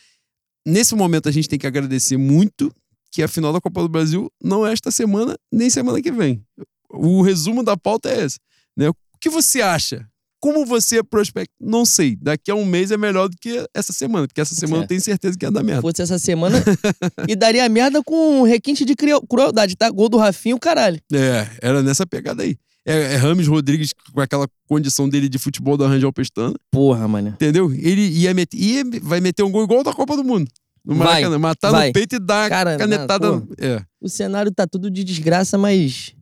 Nesse 0.66 0.96
momento 0.96 1.30
a 1.30 1.32
gente 1.32 1.48
tem 1.48 1.60
que 1.60 1.68
agradecer 1.68 2.18
muito 2.18 2.74
que 3.12 3.24
a 3.24 3.28
final 3.28 3.54
da 3.54 3.62
Copa 3.62 3.82
do 3.82 3.90
Brasil 3.90 4.32
não 4.44 4.66
é 4.66 4.74
esta 4.74 4.92
semana, 4.92 5.38
nem 5.52 5.70
semana 5.70 6.02
que 6.02 6.12
vem. 6.12 6.44
O 6.90 7.22
resumo 7.22 7.64
da 7.64 7.78
pauta 7.78 8.10
é 8.10 8.26
esse. 8.26 8.40
Né? 8.76 8.90
O 8.90 8.96
que 9.20 9.30
você 9.30 9.62
acha? 9.62 10.08
Como 10.40 10.66
você 10.66 11.02
prospecta? 11.04 11.52
Não 11.60 11.86
sei. 11.86 12.16
Daqui 12.22 12.52
a 12.52 12.56
um 12.56 12.66
mês 12.66 12.92
é 12.92 12.98
melhor 12.98 13.28
do 13.28 13.36
que 13.40 13.66
essa 13.74 13.92
semana, 13.92 14.28
porque 14.28 14.40
essa 14.42 14.54
semana 14.56 14.82
É. 14.82 14.86
eu 14.86 14.88
tenho 14.88 15.02
certeza 15.02 15.38
que 15.38 15.46
ia 15.46 15.52
dar 15.52 15.64
merda. 15.64 15.82
Fosse 15.82 16.02
essa 16.02 16.20
semana 16.20 16.58
e 17.28 17.36
daria 17.36 17.68
merda 17.70 18.04
com 18.04 18.42
um 18.42 18.44
requinte 18.44 18.86
de 18.86 18.94
crueldade, 18.96 19.76
tá? 19.76 19.90
Gol 19.90 20.10
do 20.10 20.18
Rafinho, 20.18 20.60
caralho. 20.60 21.00
É, 21.12 21.48
era 21.62 21.82
nessa 21.82 22.06
pegada 22.06 22.44
aí. 22.44 22.56
É, 22.86 23.14
é 23.14 23.16
Rames 23.18 23.48
Rodrigues 23.48 23.92
com 24.14 24.22
aquela 24.22 24.48
condição 24.68 25.10
dele 25.10 25.28
de 25.28 25.38
futebol 25.38 25.76
do 25.76 25.86
Rangel 25.86 26.14
Pestana, 26.14 26.54
Porra, 26.72 27.06
mano. 27.08 27.30
entendeu? 27.30 27.70
Ele 27.74 28.08
ia 28.08 28.34
meter, 28.34 28.58
ia, 28.58 28.84
vai 29.02 29.20
meter 29.20 29.44
um 29.44 29.52
gol 29.52 29.64
igual 29.64 29.84
da 29.84 29.92
Copa 29.94 30.16
do 30.16 30.24
Mundo. 30.24 30.50
No 30.86 30.96
Vai, 30.96 31.06
Maracanã, 31.08 31.38
matar 31.38 31.70
vai. 31.72 31.88
no 31.88 31.94
peito 31.94 32.16
e 32.16 32.20
dar 32.20 32.48
Cara, 32.48 32.78
canetada. 32.78 33.30
não, 33.30 33.48
é. 33.60 33.82
O 34.00 34.08
cenário 34.08 34.50
tá 34.54 34.66
tudo 34.66 34.90
de 34.90 35.04
desgraça, 35.04 35.58
mas 35.58 36.14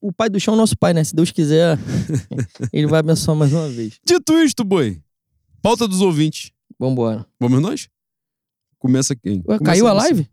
o 0.00 0.12
pai 0.12 0.28
do 0.28 0.38
chão 0.40 0.54
é 0.54 0.56
o 0.56 0.60
nosso 0.60 0.76
pai, 0.76 0.92
né? 0.94 1.02
Se 1.04 1.14
Deus 1.14 1.30
quiser, 1.30 1.76
ele 2.72 2.86
vai 2.86 3.00
abençoar 3.00 3.36
mais 3.36 3.52
uma 3.52 3.68
vez. 3.68 3.98
Dito 4.04 4.32
isto, 4.38 4.64
boi, 4.64 5.02
pauta 5.62 5.86
dos 5.88 6.00
ouvintes. 6.00 6.52
Vambora. 6.78 7.26
Vamos 7.40 7.60
nós? 7.60 7.88
Começa 8.78 9.16
quem? 9.16 9.38
Ué, 9.38 9.58
Começa 9.58 9.64
caiu 9.64 9.86
a 9.88 9.90
você. 9.94 9.96
live? 10.14 10.30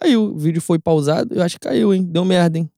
Caiu. 0.00 0.34
O 0.34 0.38
vídeo 0.38 0.60
foi 0.60 0.78
pausado. 0.78 1.34
Eu 1.34 1.42
acho 1.42 1.56
que 1.60 1.68
caiu, 1.68 1.94
hein? 1.94 2.04
Deu 2.04 2.24
merda, 2.24 2.58
hein? 2.58 2.68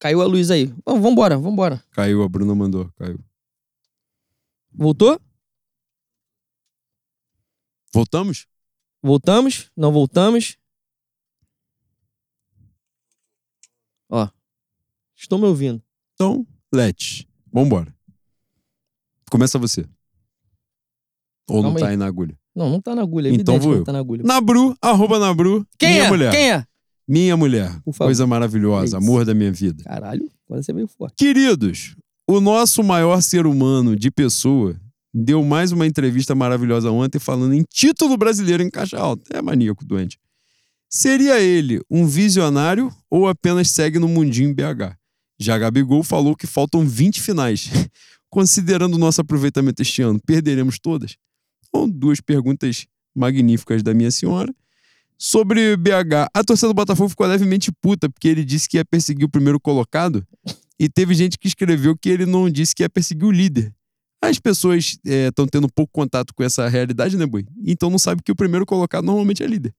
Caiu 0.00 0.20
a 0.22 0.24
luz 0.26 0.50
aí. 0.50 0.74
Vamos, 0.84 1.02
vambora, 1.02 1.38
vambora. 1.38 1.84
Caiu, 1.92 2.22
a 2.22 2.28
Bruna 2.28 2.54
mandou, 2.54 2.90
caiu. 2.96 3.22
Voltou? 4.72 5.20
Voltamos? 7.92 8.46
Voltamos? 9.02 9.70
Não 9.76 9.92
voltamos? 9.92 10.56
Ó. 14.08 14.28
Estou 15.20 15.38
me 15.38 15.44
ouvindo. 15.44 15.82
Então, 16.14 16.46
let's. 16.74 17.26
Vambora. 17.52 17.94
Começa 19.30 19.58
você. 19.58 19.84
Ou 21.48 21.56
não 21.56 21.62
Calma 21.64 21.80
tá 21.80 21.86
aí. 21.86 21.90
aí 21.92 21.96
na 21.96 22.06
agulha? 22.06 22.36
Não, 22.54 22.70
não 22.70 22.80
tá 22.80 22.94
na 22.94 23.02
agulha. 23.02 23.28
É 23.28 23.32
Então 23.32 23.54
evidente 23.56 23.62
vou 23.64 23.70
que 23.72 23.74
eu. 23.74 23.78
não 23.78 23.84
tá 23.84 23.92
na 23.92 23.98
agulha. 23.98 24.22
Nabru, 24.24 24.76
arroba 24.80 25.18
Nabru. 25.18 25.66
Quem 25.78 25.90
minha 25.90 26.04
é? 26.04 26.08
mulher. 26.08 26.32
Quem 26.32 26.52
é? 26.52 26.64
Minha 27.06 27.36
mulher. 27.36 27.80
Por 27.82 27.92
favor. 27.92 28.08
Coisa 28.08 28.26
maravilhosa, 28.26 28.96
É 28.96 28.98
amor 28.98 29.24
da 29.24 29.34
minha 29.34 29.52
vida. 29.52 29.82
Caralho, 29.84 30.30
agora 30.48 30.62
você 30.62 30.72
veio 30.72 30.86
forte. 30.86 31.14
Queridos, 31.16 31.96
o 32.28 32.40
nosso 32.40 32.82
maior 32.82 33.20
ser 33.20 33.46
humano 33.46 33.96
de 33.96 34.10
pessoa 34.10 34.80
deu 35.12 35.42
mais 35.44 35.72
uma 35.72 35.86
entrevista 35.86 36.34
maravilhosa 36.34 36.90
ontem 36.90 37.18
falando 37.18 37.52
em 37.52 37.64
título 37.68 38.16
brasileiro 38.16 38.62
em 38.62 38.70
caixa 38.70 38.96
alta. 38.98 39.24
É 39.36 39.42
maníaco 39.42 39.84
doente. 39.84 40.18
Seria 40.88 41.40
ele 41.40 41.80
um 41.90 42.06
visionário 42.06 42.92
ou 43.10 43.26
apenas 43.28 43.70
segue 43.70 43.98
no 43.98 44.08
mundinho 44.08 44.54
BH? 44.54 44.96
Já 45.40 45.56
Gabigol 45.56 46.02
falou 46.02 46.36
que 46.36 46.46
faltam 46.46 46.86
20 46.86 47.20
finais. 47.22 47.70
Considerando 48.28 48.94
o 48.94 48.98
nosso 48.98 49.22
aproveitamento 49.22 49.80
este 49.80 50.02
ano, 50.02 50.20
perderemos 50.24 50.78
todas? 50.78 51.16
Duas 51.88 52.20
perguntas 52.20 52.86
magníficas 53.14 53.82
da 53.82 53.94
minha 53.94 54.10
senhora. 54.10 54.54
Sobre 55.18 55.76
BH, 55.76 56.28
a 56.32 56.44
torcida 56.44 56.68
do 56.68 56.74
Botafogo 56.74 57.08
ficou 57.08 57.26
levemente 57.26 57.72
puta 57.72 58.08
porque 58.08 58.28
ele 58.28 58.44
disse 58.44 58.68
que 58.68 58.76
ia 58.76 58.84
perseguir 58.84 59.24
o 59.24 59.28
primeiro 59.28 59.58
colocado 59.58 60.26
e 60.78 60.88
teve 60.88 61.14
gente 61.14 61.38
que 61.38 61.48
escreveu 61.48 61.96
que 61.96 62.08
ele 62.08 62.24
não 62.24 62.48
disse 62.48 62.74
que 62.74 62.82
ia 62.82 62.88
perseguir 62.88 63.24
o 63.24 63.30
líder. 63.30 63.74
As 64.22 64.38
pessoas 64.38 64.98
estão 65.04 65.46
tendo 65.46 65.68
pouco 65.68 65.92
contato 65.92 66.34
com 66.34 66.42
essa 66.42 66.68
realidade, 66.68 67.16
né, 67.16 67.26
Boi? 67.26 67.46
Então 67.64 67.90
não 67.90 67.98
sabe 67.98 68.22
que 68.22 68.30
o 68.30 68.36
primeiro 68.36 68.66
colocado 68.66 69.04
normalmente 69.04 69.42
é 69.42 69.46
líder. 69.46 69.74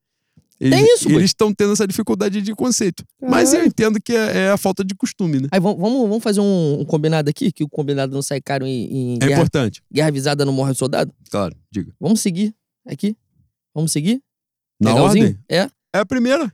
Eles, 0.62 0.78
Tem 0.80 0.94
isso? 0.94 1.10
Eles 1.10 1.32
estão 1.32 1.52
tendo 1.52 1.74
essa 1.74 1.88
dificuldade 1.88 2.40
de 2.40 2.54
conceito. 2.54 3.04
Mas 3.20 3.52
eu 3.52 3.66
entendo 3.66 4.00
que 4.00 4.14
é, 4.14 4.38
é 4.46 4.50
a 4.52 4.58
falta 4.58 4.84
de 4.86 4.94
costume, 4.94 5.40
né? 5.42 5.48
Aí 5.52 5.60
vamos, 5.60 5.82
vamos, 5.82 6.02
vamos 6.08 6.24
fazer 6.24 6.40
um, 6.40 6.82
um 6.82 6.86
combinado 6.86 7.32
aqui, 7.32 7.52
que 7.52 7.64
o 7.64 7.68
combinado 7.68 8.14
não 8.14 8.22
sai 8.22 8.40
caro 8.40 8.64
em, 8.68 8.86
em 8.94 9.14
É 9.16 9.18
guerra, 9.18 9.32
importante. 9.34 9.82
guerra 9.92 10.10
avisada 10.10 10.46
não 10.46 10.54
morre 10.54 10.76
soldado. 10.76 11.12
Claro, 11.32 11.56
diga. 11.72 11.92
Vamos 12.00 12.22
seguir 12.22 12.54
aqui. 12.88 13.18
Vamos 13.74 13.92
seguir? 13.92 14.22
Na 14.80 14.94
Legalzinho? 14.94 15.26
ordem? 15.26 15.40
É. 15.50 15.68
É 15.96 16.00
a 16.00 16.06
primeira. 16.06 16.54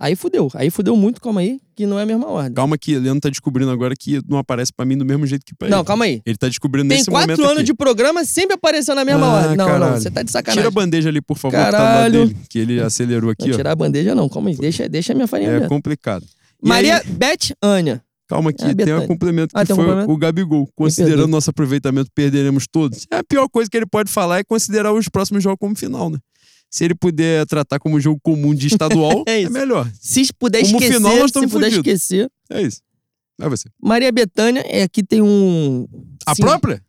Aí 0.00 0.14
fudeu. 0.14 0.48
Aí 0.54 0.70
fudeu 0.70 0.94
muito, 0.96 1.20
calma 1.20 1.40
aí, 1.40 1.58
que 1.74 1.84
não 1.84 1.98
é 1.98 2.04
a 2.04 2.06
mesma 2.06 2.28
ordem. 2.28 2.52
Calma 2.52 2.78
que 2.78 2.96
o 2.96 3.00
Leandro 3.00 3.20
tá 3.20 3.28
descobrindo 3.28 3.68
agora 3.70 3.94
que 3.98 4.20
não 4.28 4.38
aparece 4.38 4.72
pra 4.72 4.86
mim 4.86 4.96
do 4.96 5.04
mesmo 5.04 5.26
jeito 5.26 5.44
que 5.44 5.54
pra 5.56 5.68
Não, 5.68 5.78
ele. 5.78 5.86
calma 5.86 6.04
aí. 6.04 6.22
Ele 6.24 6.36
tá 6.36 6.46
descobrindo 6.46 6.88
Tem 6.88 6.98
nesse 6.98 7.10
quatro 7.10 7.28
momento 7.32 7.44
anos 7.44 7.56
aqui. 7.58 7.64
de 7.66 7.74
programa, 7.74 8.24
sempre 8.24 8.54
apareceu 8.54 8.94
na 8.94 9.04
mesma 9.04 9.26
Ah, 9.26 9.34
ordem. 9.34 9.56
Não, 9.56 9.66
não, 9.66 9.72
caralho. 9.72 10.00
você 10.00 10.08
tá 10.10 10.22
de 10.22 10.28
Tira 10.28 10.38
sacanagem. 10.38 10.68
a 10.68 10.70
bandeja 10.70 11.08
ali, 11.08 11.20
por 11.20 11.36
favor, 11.36 11.56
que 11.56 11.64
tá 11.64 11.72
Caralho. 11.72 12.26
dele. 12.28 12.36
Que 12.48 12.58
ele 12.60 12.80
acelerou 12.80 13.28
aqui, 13.30 13.46
Não 13.48 13.54
ó. 13.54 13.56
tirar 13.56 13.72
a 13.72 13.74
bandeja 13.76 14.14
não, 14.14 14.28
calma 14.28 14.50
aí. 14.50 14.56
Deixa, 14.56 14.88
deixa 14.88 15.12
a 15.12 15.16
minha 15.16 15.26
farinha 15.26 15.50
É 15.50 15.66
complicado. 15.68 16.24
E 16.62 16.68
Maria 16.68 16.98
aí- 16.98 17.04
Beth 17.10 17.54
Ania. 17.60 18.00
Calma 18.28 18.52
que 18.52 18.62
É, 18.62 18.74
tem 18.74 18.94
um 18.94 19.06
complemento 19.06 19.54
que 19.54 19.60
Ah, 19.60 19.64
tem 19.64 19.72
um 19.72 19.76
foi 19.76 19.84
complemento? 19.86 20.12
o 20.12 20.16
Gabigol. 20.16 20.68
Considerando 20.76 21.26
nosso 21.28 21.48
aproveitamento, 21.50 22.10
perderemos 22.14 22.66
todos. 22.70 23.06
É 23.10 23.16
a 23.16 23.24
pior 23.24 23.48
coisa 23.48 23.68
que 23.70 23.76
ele 23.76 23.86
pode 23.86 24.12
falar 24.12 24.38
é 24.38 24.44
considerar 24.44 24.92
os 24.92 25.08
próximos 25.08 25.42
jogos 25.42 25.58
como 25.58 25.74
final, 25.74 26.08
né? 26.10 26.18
Se 26.70 26.84
ele 26.84 26.94
puder 26.94 27.46
tratar 27.46 27.78
como 27.78 27.98
jogo 28.00 28.20
comum 28.22 28.54
de 28.54 28.66
estadual, 28.66 29.22
É 29.26 29.42
é, 29.42 29.48
melhor. 29.48 29.90
Se 30.00 30.30
puder 30.34 30.62
Como 30.62 30.76
esquecer, 30.76 30.94
final, 30.96 31.16
nós 31.16 31.30
se 31.30 31.32
puder 31.34 31.50
fudidos. 31.50 31.74
esquecer. 31.76 32.30
É 32.50 32.62
isso. 32.62 32.82
Vai 33.38 33.48
você. 33.48 33.68
Maria 33.80 34.10
Bethânia 34.12 34.60
é 34.66 34.82
aqui 34.82 35.02
tem 35.02 35.22
um. 35.22 35.86
A 36.26 36.34
Sim. 36.34 36.42
própria? 36.42 36.84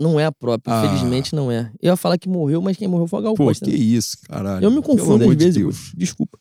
Não 0.00 0.18
é 0.18 0.24
a 0.26 0.32
própria, 0.32 0.74
Ah. 0.74 0.84
infelizmente 0.86 1.32
não 1.34 1.50
é. 1.50 1.70
Eu 1.80 1.90
ia 1.92 1.96
falar 1.96 2.18
que 2.18 2.28
morreu, 2.28 2.60
mas 2.60 2.76
quem 2.76 2.88
morreu 2.88 3.06
foi 3.06 3.20
o 3.20 3.22
Gal 3.22 3.34
Pô, 3.34 3.44
Costa. 3.44 3.64
que 3.64 3.70
né? 3.70 3.76
isso, 3.78 4.16
caralho. 4.24 4.64
Eu 4.64 4.70
me 4.70 4.82
confundo 4.82 5.30
às 5.30 5.36
vezes, 5.36 5.54
Deus. 5.54 5.92
desculpa. 5.96 6.38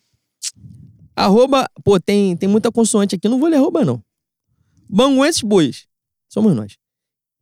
Arroba, 1.16 1.68
pô, 1.84 2.00
tem, 2.00 2.36
tem 2.36 2.50
muita 2.50 2.72
consoante 2.72 3.16
aqui, 3.16 3.30
não 3.30 3.40
vou 3.40 3.48
ler 3.50 3.58
arroba 3.58 3.86
não. 3.86 4.02
Banguenses 4.90 5.42
bois, 5.42 5.86
somos 6.28 6.56
nós. 6.56 6.76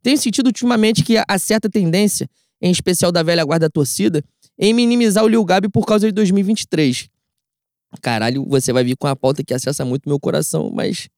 Tenho 0.02 0.18
sentido 0.18 0.48
ultimamente 0.48 1.02
que 1.02 1.16
há 1.26 1.38
certa 1.38 1.70
tendência, 1.70 2.28
em 2.60 2.70
especial 2.70 3.10
da 3.10 3.22
velha 3.22 3.44
guarda 3.44 3.66
da 3.66 3.70
torcida, 3.70 4.22
em 4.60 4.74
minimizar 4.74 5.24
o 5.24 5.28
Lil 5.28 5.42
Gabi 5.42 5.70
por 5.70 5.86
causa 5.86 6.06
de 6.06 6.12
2023. 6.12 7.08
Caralho, 8.02 8.44
você 8.46 8.72
vai 8.74 8.84
vir 8.84 8.94
com 8.94 9.06
a 9.06 9.16
pauta 9.16 9.42
que 9.42 9.54
acessa 9.54 9.84
muito 9.86 10.06
meu 10.06 10.20
coração, 10.20 10.70
mas 10.72 11.08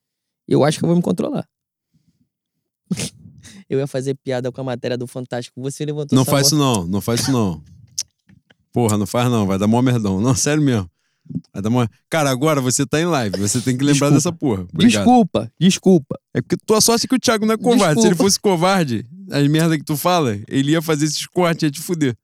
eu 0.46 0.64
acho 0.64 0.78
que 0.78 0.84
eu 0.84 0.86
vou 0.86 0.96
me 0.96 1.02
controlar. 1.02 1.46
eu 3.68 3.80
ia 3.80 3.86
fazer 3.88 4.14
piada 4.14 4.52
com 4.52 4.60
a 4.60 4.64
matéria 4.64 4.96
do 4.96 5.08
Fantástico. 5.08 5.60
Você 5.60 5.84
levantou 5.84 6.16
Não 6.16 6.24
faz 6.24 6.50
bola. 6.50 6.62
isso 6.72 6.78
não, 6.80 6.86
não 6.86 7.00
faz 7.00 7.20
isso 7.20 7.32
não. 7.32 7.60
Porra, 8.72 8.96
não 8.96 9.06
faz 9.06 9.28
não, 9.28 9.44
vai 9.44 9.58
dar 9.58 9.66
mó 9.66 9.82
merdão. 9.82 10.20
Não, 10.20 10.34
sério 10.36 10.62
mesmo. 10.62 10.88
Vai 11.52 11.60
dar 11.60 11.68
mó... 11.68 11.86
Cara, 12.08 12.30
agora 12.30 12.60
você 12.60 12.86
tá 12.86 13.00
em 13.00 13.06
live, 13.06 13.38
você 13.38 13.60
tem 13.60 13.76
que 13.76 13.84
lembrar 13.84 14.10
Desculpa. 14.10 14.14
dessa 14.14 14.32
porra. 14.32 14.62
Obrigado. 14.72 15.02
Desculpa, 15.02 15.52
desculpa. 15.58 16.20
É 16.32 16.40
porque 16.40 16.56
tua 16.64 16.80
sorte 16.80 17.06
é 17.06 17.08
que 17.08 17.16
o 17.16 17.18
Thiago 17.18 17.44
não 17.44 17.54
é 17.54 17.58
covarde. 17.58 18.00
Se 18.00 18.06
ele 18.06 18.14
Desculpa. 18.14 18.24
fosse 18.24 18.40
covarde, 18.40 19.06
as 19.30 19.46
merda 19.48 19.76
que 19.76 19.84
tu 19.84 19.96
fala, 19.96 20.38
ele 20.48 20.72
ia 20.72 20.80
fazer 20.80 21.06
esses 21.06 21.26
cortes, 21.26 21.64
ia 21.64 21.70
te 21.70 21.80
fuder. 21.80 22.16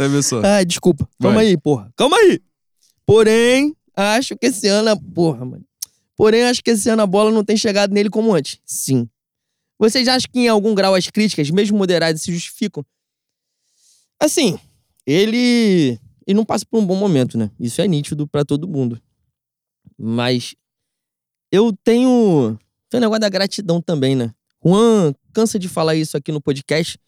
Vai 0.00 0.08
ver 0.08 0.22
só. 0.22 0.40
Ah, 0.42 0.64
desculpa. 0.64 1.06
Calma 1.20 1.36
Vai. 1.36 1.48
aí, 1.48 1.58
porra. 1.58 1.92
Calma 1.94 2.16
aí. 2.16 2.40
Porém, 3.04 3.76
acho 3.94 4.34
que 4.34 4.46
esse 4.46 4.66
ano. 4.66 4.98
Porra, 5.12 5.44
mano. 5.44 5.62
Porém, 6.16 6.44
acho 6.44 6.64
que 6.64 6.70
esse 6.70 6.88
ano 6.88 7.02
a 7.02 7.06
bola 7.06 7.30
não 7.30 7.44
tem 7.44 7.54
chegado 7.54 7.92
nele 7.92 8.08
como 8.08 8.32
antes. 8.32 8.58
Sim. 8.64 9.06
Vocês 9.78 10.08
acham 10.08 10.30
que 10.32 10.40
em 10.40 10.48
algum 10.48 10.74
grau 10.74 10.94
as 10.94 11.06
críticas, 11.08 11.50
mesmo 11.50 11.76
moderadas, 11.76 12.22
se 12.22 12.32
justificam? 12.32 12.82
Assim, 14.18 14.58
ele. 15.06 15.98
Ele 16.26 16.36
não 16.36 16.46
passa 16.46 16.64
por 16.64 16.78
um 16.78 16.86
bom 16.86 16.96
momento, 16.96 17.36
né? 17.36 17.50
Isso 17.60 17.82
é 17.82 17.86
nítido 17.86 18.26
pra 18.26 18.42
todo 18.42 18.66
mundo. 18.66 18.98
Mas. 19.98 20.54
Eu 21.52 21.76
tenho. 21.84 22.58
Tem 22.88 22.96
o 22.96 23.00
negócio 23.02 23.20
da 23.20 23.28
gratidão 23.28 23.82
também, 23.82 24.16
né? 24.16 24.32
Juan 24.64 25.12
cansa 25.34 25.58
de 25.58 25.68
falar 25.68 25.94
isso 25.94 26.16
aqui 26.16 26.32
no 26.32 26.40
podcast 26.40 26.98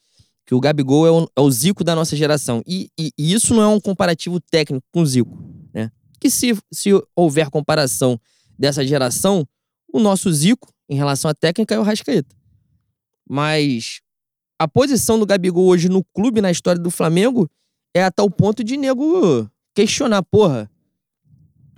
que 0.46 0.54
o 0.54 0.60
Gabigol 0.60 1.06
é 1.06 1.10
o, 1.10 1.28
é 1.36 1.40
o 1.40 1.50
Zico 1.50 1.84
da 1.84 1.94
nossa 1.94 2.16
geração. 2.16 2.62
E, 2.66 2.90
e- 2.98 3.12
e 3.16 3.32
isso 3.32 3.54
não 3.54 3.62
é 3.62 3.66
um 3.68 3.80
comparativo 3.80 4.40
técnico 4.40 4.84
com 4.92 5.00
o 5.02 5.06
Zico, 5.06 5.38
né? 5.72 5.90
Que 6.20 6.28
se, 6.30 6.56
se 6.72 6.90
houver 7.16 7.48
comparação 7.50 8.18
dessa 8.58 8.84
geração, 8.86 9.46
o 9.92 9.98
nosso 10.00 10.32
Zico, 10.32 10.72
em 10.88 10.94
relação 10.96 11.30
à 11.30 11.34
técnica, 11.34 11.74
é 11.74 11.78
o 11.78 11.82
Rascaeta. 11.82 12.34
Mas 13.28 14.00
a 14.58 14.66
posição 14.68 15.18
do 15.18 15.26
Gabigol 15.26 15.66
hoje 15.66 15.88
no 15.88 16.04
clube, 16.04 16.40
na 16.40 16.50
história 16.50 16.80
do 16.80 16.90
Flamengo, 16.90 17.48
é 17.94 18.02
a 18.04 18.10
tal 18.10 18.28
ponto 18.30 18.62
de 18.64 18.76
nego 18.76 19.48
questionar, 19.74 20.22
porra, 20.22 20.70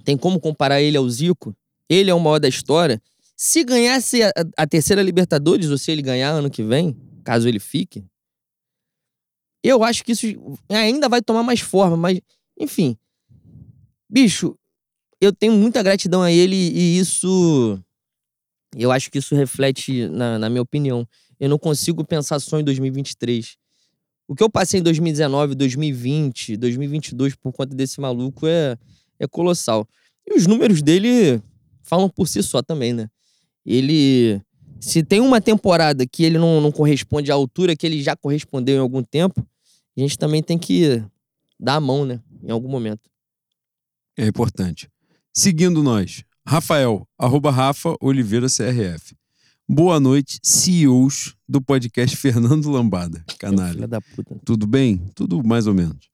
tem 0.04 0.16
como 0.16 0.40
comparar 0.40 0.80
ele 0.82 0.96
ao 0.96 1.08
Zico? 1.08 1.54
Ele 1.88 2.10
é 2.10 2.14
o 2.14 2.20
maior 2.20 2.38
da 2.38 2.48
história. 2.48 3.00
Se 3.36 3.64
ganhasse 3.64 4.22
a, 4.22 4.32
a 4.56 4.66
terceira 4.66 5.02
Libertadores, 5.02 5.70
ou 5.70 5.78
se 5.78 5.90
ele 5.90 6.02
ganhar 6.02 6.30
ano 6.30 6.50
que 6.50 6.62
vem, 6.62 6.96
caso 7.24 7.48
ele 7.48 7.58
fique, 7.58 8.04
eu 9.64 9.82
acho 9.82 10.04
que 10.04 10.12
isso 10.12 10.26
ainda 10.68 11.08
vai 11.08 11.22
tomar 11.22 11.42
mais 11.42 11.60
forma, 11.60 11.96
mas, 11.96 12.20
enfim. 12.58 12.96
Bicho, 14.08 14.56
eu 15.20 15.32
tenho 15.32 15.54
muita 15.54 15.82
gratidão 15.82 16.22
a 16.22 16.30
ele 16.30 16.54
e 16.54 16.98
isso. 16.98 17.80
Eu 18.76 18.92
acho 18.92 19.10
que 19.10 19.18
isso 19.18 19.34
reflete, 19.34 20.06
na, 20.08 20.38
na 20.38 20.50
minha 20.50 20.60
opinião. 20.62 21.08
Eu 21.40 21.48
não 21.48 21.58
consigo 21.58 22.04
pensar 22.04 22.38
só 22.40 22.60
em 22.60 22.64
2023. 22.64 23.56
O 24.28 24.34
que 24.34 24.42
eu 24.42 24.50
passei 24.50 24.80
em 24.80 24.82
2019, 24.82 25.54
2020, 25.54 26.56
2022 26.56 27.34
por 27.34 27.52
conta 27.52 27.74
desse 27.74 28.00
maluco 28.00 28.46
é, 28.46 28.76
é 29.18 29.26
colossal. 29.26 29.86
E 30.26 30.34
os 30.34 30.46
números 30.46 30.82
dele 30.82 31.42
falam 31.82 32.08
por 32.08 32.28
si 32.28 32.42
só 32.42 32.62
também, 32.62 32.92
né? 32.92 33.08
Ele. 33.64 34.40
Se 34.80 35.02
tem 35.02 35.20
uma 35.20 35.40
temporada 35.40 36.06
que 36.06 36.24
ele 36.24 36.36
não, 36.36 36.60
não 36.60 36.70
corresponde 36.70 37.30
à 37.30 37.34
altura 37.34 37.74
que 37.74 37.86
ele 37.86 38.02
já 38.02 38.14
correspondeu 38.14 38.76
em 38.76 38.80
algum 38.80 39.02
tempo, 39.02 39.46
a 39.96 40.00
gente 40.00 40.18
também 40.18 40.42
tem 40.42 40.58
que 40.58 41.02
dar 41.58 41.76
a 41.76 41.80
mão, 41.80 42.04
né? 42.04 42.20
Em 42.42 42.50
algum 42.50 42.68
momento. 42.68 43.08
É 44.16 44.26
importante. 44.26 44.88
Seguindo 45.32 45.82
nós, 45.82 46.24
Rafael, 46.46 47.08
arroba 47.18 47.50
Rafa 47.50 47.96
Oliveira 48.00 48.46
CRF. 48.46 49.16
Boa 49.68 49.98
noite, 49.98 50.38
CEOs 50.42 51.34
do 51.48 51.60
podcast 51.60 52.16
Fernando 52.16 52.70
Lambada. 52.70 53.24
Canalha. 53.38 53.72
Filha 53.72 53.88
da 53.88 54.00
puta. 54.00 54.38
Tudo 54.44 54.66
bem? 54.66 54.98
Tudo 55.14 55.42
mais 55.42 55.66
ou 55.66 55.74
menos. 55.74 56.10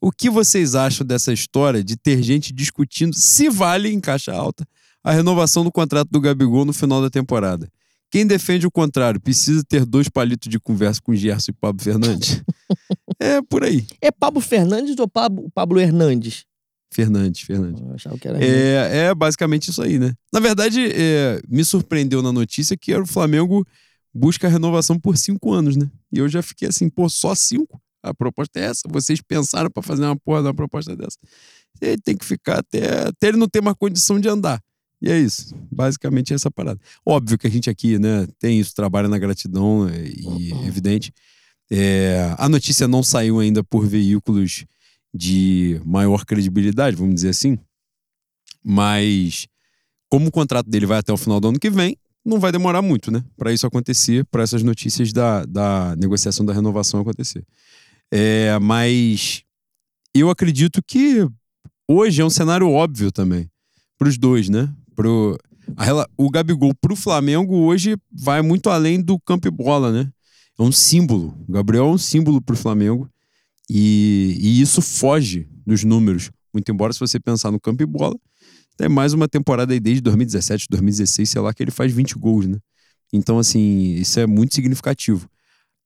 O 0.00 0.10
que 0.10 0.30
vocês 0.30 0.74
acham 0.74 1.06
dessa 1.06 1.32
história 1.32 1.84
de 1.84 1.96
ter 1.96 2.22
gente 2.22 2.52
discutindo 2.52 3.14
se 3.14 3.50
vale, 3.50 3.90
em 3.90 4.00
caixa 4.00 4.32
alta, 4.32 4.66
a 5.04 5.12
renovação 5.12 5.62
do 5.62 5.70
contrato 5.70 6.08
do 6.10 6.20
Gabigol 6.20 6.64
no 6.64 6.72
final 6.72 7.02
da 7.02 7.10
temporada? 7.10 7.70
Quem 8.10 8.26
defende 8.26 8.66
o 8.66 8.70
contrário 8.70 9.20
precisa 9.20 9.62
ter 9.62 9.84
dois 9.84 10.08
palitos 10.08 10.48
de 10.48 10.58
conversa 10.58 11.00
com 11.02 11.14
Gerson 11.14 11.50
e 11.50 11.54
Pablo 11.54 11.82
Fernandes? 11.82 12.42
é 13.20 13.42
por 13.42 13.64
aí. 13.64 13.86
É 14.00 14.10
Pablo 14.10 14.40
Fernandes 14.40 14.98
ou 14.98 15.08
Pablo, 15.08 15.50
Pablo 15.54 15.80
Hernandes? 15.80 16.44
Fernandes, 16.92 17.42
Fernandes. 17.42 17.82
Eu 17.82 17.94
achava 17.94 18.18
que 18.18 18.28
era. 18.28 18.42
É, 18.42 19.06
é 19.08 19.14
basicamente 19.14 19.70
isso 19.70 19.82
aí, 19.82 19.98
né? 19.98 20.14
Na 20.32 20.40
verdade, 20.40 20.80
é, 20.92 21.40
me 21.48 21.64
surpreendeu 21.64 22.22
na 22.22 22.32
notícia 22.32 22.76
que 22.76 22.94
o 22.94 23.06
Flamengo 23.06 23.66
busca 24.14 24.46
a 24.46 24.50
renovação 24.50 24.98
por 24.98 25.16
cinco 25.16 25.52
anos, 25.52 25.76
né? 25.76 25.90
E 26.12 26.18
eu 26.18 26.28
já 26.28 26.42
fiquei 26.42 26.68
assim, 26.68 26.88
pô, 26.88 27.08
só 27.08 27.34
cinco? 27.34 27.80
A 28.02 28.14
proposta 28.14 28.60
é 28.60 28.64
essa? 28.64 28.82
Vocês 28.88 29.20
pensaram 29.20 29.70
pra 29.70 29.82
fazer 29.82 30.04
uma 30.04 30.16
porra 30.16 30.40
de 30.40 30.48
uma 30.48 30.54
proposta 30.54 30.96
dessa? 30.96 31.18
Ele 31.80 32.00
tem 32.00 32.16
que 32.16 32.24
ficar 32.24 32.60
até, 32.60 33.08
até 33.08 33.28
ele 33.28 33.36
não 33.36 33.48
ter 33.48 33.60
mais 33.60 33.76
condição 33.76 34.18
de 34.18 34.28
andar. 34.28 34.60
E 35.02 35.10
é 35.10 35.18
isso. 35.18 35.54
Basicamente 35.70 36.32
é 36.32 36.36
essa 36.36 36.50
parada. 36.50 36.80
Óbvio 37.04 37.36
que 37.36 37.46
a 37.46 37.50
gente 37.50 37.68
aqui, 37.68 37.98
né, 37.98 38.26
tem 38.38 38.58
isso, 38.58 38.74
trabalha 38.74 39.08
na 39.08 39.18
gratidão 39.18 39.88
é, 39.88 40.06
e 40.06 40.52
é 40.52 40.66
evidente. 40.66 41.12
É, 41.70 42.34
a 42.38 42.48
notícia 42.48 42.86
não 42.86 43.02
saiu 43.02 43.40
ainda 43.40 43.62
por 43.64 43.86
veículos 43.86 44.64
de 45.12 45.80
maior 45.84 46.24
credibilidade, 46.24 46.96
vamos 46.96 47.16
dizer 47.16 47.30
assim. 47.30 47.58
Mas 48.62 49.46
como 50.08 50.28
o 50.28 50.32
contrato 50.32 50.68
dele 50.68 50.86
vai 50.86 50.98
até 50.98 51.12
o 51.12 51.16
final 51.16 51.40
do 51.40 51.48
ano 51.48 51.58
que 51.58 51.70
vem, 51.70 51.96
não 52.24 52.40
vai 52.40 52.50
demorar 52.50 52.82
muito, 52.82 53.10
né? 53.10 53.24
Para 53.36 53.52
isso 53.52 53.66
acontecer, 53.66 54.24
para 54.26 54.42
essas 54.42 54.62
notícias 54.62 55.12
da, 55.12 55.44
da 55.44 55.94
negociação 55.96 56.44
da 56.44 56.52
renovação 56.52 57.00
acontecer. 57.00 57.44
É, 58.12 58.58
mas 58.58 59.42
eu 60.14 60.28
acredito 60.30 60.80
que 60.84 61.26
hoje 61.88 62.20
é 62.20 62.24
um 62.24 62.30
cenário 62.30 62.68
óbvio 62.68 63.12
também 63.12 63.48
para 63.98 64.08
os 64.08 64.18
dois, 64.18 64.48
né? 64.48 64.72
Pro, 64.94 65.38
a 65.76 66.08
o 66.16 66.30
Gabigol 66.30 66.74
pro 66.74 66.96
Flamengo 66.96 67.56
hoje 67.56 67.96
vai 68.10 68.42
muito 68.42 68.70
além 68.70 69.00
do 69.00 69.18
campo 69.20 69.46
e 69.46 69.50
bola, 69.50 69.92
né? 69.92 70.10
É 70.58 70.62
um 70.62 70.72
símbolo. 70.72 71.36
O 71.46 71.52
Gabriel 71.52 71.86
é 71.86 71.90
um 71.90 71.98
símbolo 71.98 72.40
pro 72.40 72.56
Flamengo 72.56 73.08
e, 73.68 74.36
e 74.40 74.60
isso 74.60 74.80
foge 74.80 75.48
dos 75.66 75.84
números. 75.84 76.30
Muito 76.52 76.70
embora, 76.72 76.92
se 76.92 77.00
você 77.00 77.20
pensar 77.20 77.50
no 77.50 77.60
campo 77.60 77.82
e 77.82 77.86
bola, 77.86 78.16
é 78.78 78.88
mais 78.88 79.12
uma 79.12 79.28
temporada 79.28 79.72
aí 79.72 79.80
desde 79.80 80.00
2017, 80.02 80.66
2016, 80.70 81.28
sei 81.28 81.40
lá, 81.40 81.52
que 81.52 81.62
ele 81.62 81.70
faz 81.70 81.92
20 81.92 82.14
gols, 82.14 82.46
né? 82.46 82.58
Então, 83.12 83.38
assim, 83.38 83.94
isso 83.94 84.18
é 84.18 84.26
muito 84.26 84.54
significativo. 84.54 85.28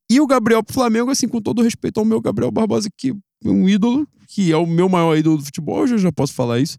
E 0.09 0.21
o 0.21 0.27
Gabriel 0.27 0.63
pro 0.63 0.75
Flamengo, 0.75 1.11
assim, 1.11 1.29
com 1.29 1.41
todo 1.41 1.63
respeito 1.63 1.99
ao 1.99 2.05
meu 2.05 2.21
Gabriel 2.21 2.51
Barbosa, 2.51 2.89
que 2.97 3.11
é 3.11 3.49
um 3.49 3.69
ídolo, 3.69 4.09
que 4.29 4.51
é 4.51 4.57
o 4.57 4.67
meu 4.67 4.89
maior 4.89 5.17
ídolo 5.17 5.39
do 5.39 5.45
futebol, 5.45 5.87
eu 5.87 5.99
já 5.99 6.11
posso 6.11 6.33
falar 6.33 6.59
isso. 6.61 6.79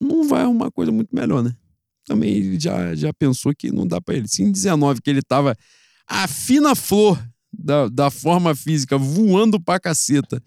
Não 0.00 0.26
vai 0.28 0.42
arrumar 0.42 0.70
coisa 0.70 0.92
muito 0.92 1.14
melhor, 1.14 1.42
né? 1.42 1.54
Também 2.04 2.30
ele 2.36 2.60
já, 2.60 2.94
já 2.94 3.12
pensou 3.12 3.54
que 3.56 3.72
não 3.72 3.86
dá 3.86 4.00
pra 4.00 4.14
ele. 4.14 4.28
Se 4.28 4.42
em 4.42 4.52
19 4.52 5.00
que 5.00 5.10
ele 5.10 5.22
tava 5.22 5.56
a 6.08 6.26
fina 6.28 6.74
flor 6.74 7.22
da, 7.52 7.88
da 7.88 8.10
forma 8.10 8.54
física, 8.54 8.98
voando 8.98 9.60
pra 9.60 9.80
caceta, 9.80 10.42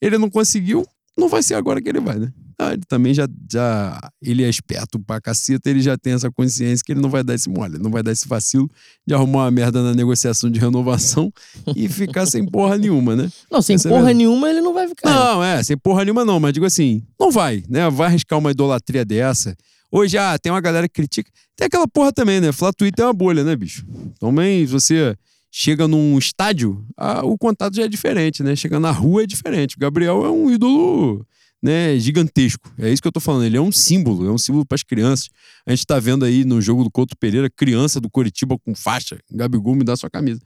ele 0.00 0.18
não 0.18 0.30
conseguiu, 0.30 0.86
não 1.16 1.28
vai 1.28 1.42
ser 1.42 1.54
agora 1.54 1.80
que 1.80 1.88
ele 1.88 2.00
vai, 2.00 2.18
né? 2.18 2.32
Ah, 2.62 2.74
ele 2.74 2.82
também 2.86 3.14
já, 3.14 3.26
já. 3.50 3.98
Ele 4.20 4.44
é 4.44 4.48
esperto 4.48 5.00
pra 5.00 5.18
caceta, 5.18 5.70
ele 5.70 5.80
já 5.80 5.96
tem 5.96 6.12
essa 6.12 6.30
consciência 6.30 6.84
que 6.84 6.92
ele 6.92 7.00
não 7.00 7.08
vai 7.08 7.24
dar 7.24 7.34
esse 7.34 7.48
mole, 7.48 7.78
não 7.78 7.90
vai 7.90 8.02
dar 8.02 8.12
esse 8.12 8.28
vacilo 8.28 8.70
de 9.06 9.14
arrumar 9.14 9.44
uma 9.44 9.50
merda 9.50 9.82
na 9.82 9.94
negociação 9.94 10.50
de 10.50 10.60
renovação 10.60 11.32
e 11.74 11.88
ficar 11.88 12.26
sem 12.26 12.44
porra 12.44 12.76
nenhuma, 12.76 13.16
né? 13.16 13.30
Não, 13.50 13.62
sem 13.62 13.76
Essa 13.76 13.88
é 13.88 13.90
porra 13.90 14.02
verdade. 14.02 14.18
nenhuma 14.18 14.50
ele 14.50 14.60
não 14.60 14.74
vai 14.74 14.86
ficar. 14.88 15.08
Não, 15.08 15.42
é, 15.42 15.62
sem 15.62 15.74
porra 15.74 16.04
nenhuma 16.04 16.22
não, 16.22 16.38
mas 16.38 16.52
digo 16.52 16.66
assim, 16.66 17.02
não 17.18 17.30
vai, 17.30 17.64
né? 17.66 17.88
Vai 17.88 18.08
arriscar 18.08 18.38
uma 18.38 18.50
idolatria 18.50 19.06
dessa. 19.06 19.56
Hoje, 19.92 20.16
ah, 20.18 20.38
tem 20.38 20.52
uma 20.52 20.60
galera 20.60 20.88
que 20.88 20.94
critica. 20.94 21.30
Tem 21.56 21.66
aquela 21.66 21.88
porra 21.88 22.12
também, 22.12 22.40
né? 22.40 22.52
Flá 22.52 22.72
Twitter 22.72 23.04
é 23.04 23.08
uma 23.08 23.14
bolha, 23.14 23.42
né, 23.42 23.56
bicho? 23.56 23.84
Também, 24.20 24.64
se 24.64 24.72
você 24.72 25.16
chega 25.50 25.88
num 25.88 26.16
estádio, 26.16 26.84
ah, 26.96 27.24
o 27.24 27.36
contato 27.36 27.74
já 27.74 27.82
é 27.82 27.88
diferente, 27.88 28.42
né? 28.42 28.54
Chega 28.54 28.78
na 28.78 28.92
rua 28.92 29.24
é 29.24 29.26
diferente. 29.26 29.76
O 29.76 29.80
Gabriel 29.80 30.24
é 30.24 30.30
um 30.30 30.50
ídolo, 30.50 31.26
né, 31.60 31.98
gigantesco. 31.98 32.72
É 32.78 32.90
isso 32.90 33.02
que 33.02 33.08
eu 33.08 33.12
tô 33.12 33.20
falando. 33.20 33.44
Ele 33.44 33.56
é 33.56 33.60
um 33.60 33.72
símbolo, 33.72 34.26
é 34.26 34.30
um 34.30 34.38
símbolo 34.38 34.64
para 34.64 34.76
as 34.76 34.82
crianças. 34.82 35.28
A 35.66 35.70
gente 35.70 35.84
tá 35.84 35.98
vendo 35.98 36.24
aí 36.24 36.44
no 36.44 36.60
jogo 36.62 36.84
do 36.84 36.90
Couto 36.90 37.16
Pereira, 37.16 37.50
criança 37.50 38.00
do 38.00 38.08
Coritiba 38.08 38.56
com 38.58 38.74
faixa. 38.74 39.18
Gabigol 39.30 39.74
me 39.74 39.84
dá 39.84 39.96
sua 39.96 40.08
camisa. 40.08 40.40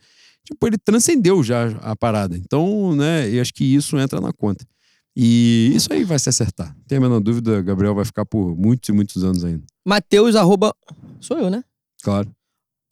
tipo, 0.45 0.67
ele 0.67 0.79
transcendeu 0.79 1.43
já 1.43 1.69
a 1.83 1.95
parada. 1.95 2.37
Então, 2.37 2.95
né, 2.97 3.29
eu 3.31 3.43
acho 3.43 3.53
que 3.53 3.65
isso 3.65 3.99
entra 3.99 4.21
na 4.21 4.33
conta. 4.33 4.65
E 5.17 5.71
isso 5.75 5.93
aí 5.93 6.03
vai 6.05 6.19
se 6.19 6.29
acertar. 6.29 6.77
Tem 6.89 6.99
a 6.99 7.01
menor 7.01 7.21
dúvida, 7.21 7.63
Gabriel 7.63 7.95
vai 7.95 8.05
ficar 8.05 8.25
por 8.27 8.57
muitos 8.57 8.89
e 8.89 8.93
muitos 8.93 9.23
anos 9.23 9.45
ainda. 9.45 9.63
Mateus, 9.87 10.35
arroba. 10.35 10.75
Sou 11.21 11.39
eu, 11.39 11.49
né? 11.51 11.63
Claro. 12.03 12.31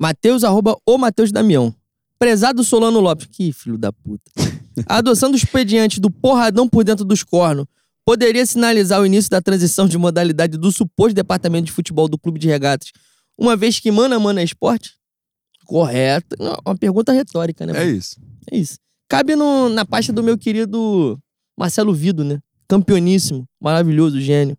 Mateus, 0.00 0.44
arroba 0.44 0.76
o 0.86 0.98
Mateus 0.98 1.32
Damião. 1.32 1.74
Prezado 2.18 2.62
Solano 2.62 3.00
Lopes. 3.00 3.26
Que 3.26 3.52
filho 3.52 3.76
da 3.76 3.92
puta. 3.92 4.30
A 4.88 4.98
adoção 4.98 5.30
do 5.30 5.36
expediente 5.36 6.00
do 6.00 6.10
porradão 6.10 6.68
por 6.68 6.84
dentro 6.84 7.04
dos 7.04 7.22
cornos 7.22 7.66
poderia 8.04 8.44
sinalizar 8.46 9.00
o 9.00 9.06
início 9.06 9.30
da 9.30 9.40
transição 9.42 9.86
de 9.86 9.98
modalidade 9.98 10.56
do 10.56 10.72
suposto 10.72 11.14
departamento 11.14 11.66
de 11.66 11.72
futebol 11.72 12.08
do 12.08 12.18
clube 12.18 12.38
de 12.40 12.48
regatas, 12.48 12.90
uma 13.38 13.54
vez 13.56 13.78
que 13.78 13.90
mano 13.92 14.14
a 14.14 14.18
mano 14.18 14.40
é 14.40 14.44
esporte? 14.44 14.94
Correto. 15.66 16.36
Uma 16.66 16.76
pergunta 16.76 17.12
retórica, 17.12 17.64
né? 17.66 17.72
É 17.72 17.84
mano? 17.84 17.96
isso. 17.96 18.16
É 18.50 18.56
isso. 18.56 18.78
Cabe 19.08 19.36
no- 19.36 19.68
na 19.68 19.84
pasta 19.84 20.12
do 20.12 20.22
meu 20.22 20.36
querido 20.38 21.18
Marcelo 21.56 21.92
Vido, 21.94 22.24
né? 22.24 22.38
Campeoníssimo, 22.68 23.46
maravilhoso, 23.60 24.20
gênio. 24.20 24.56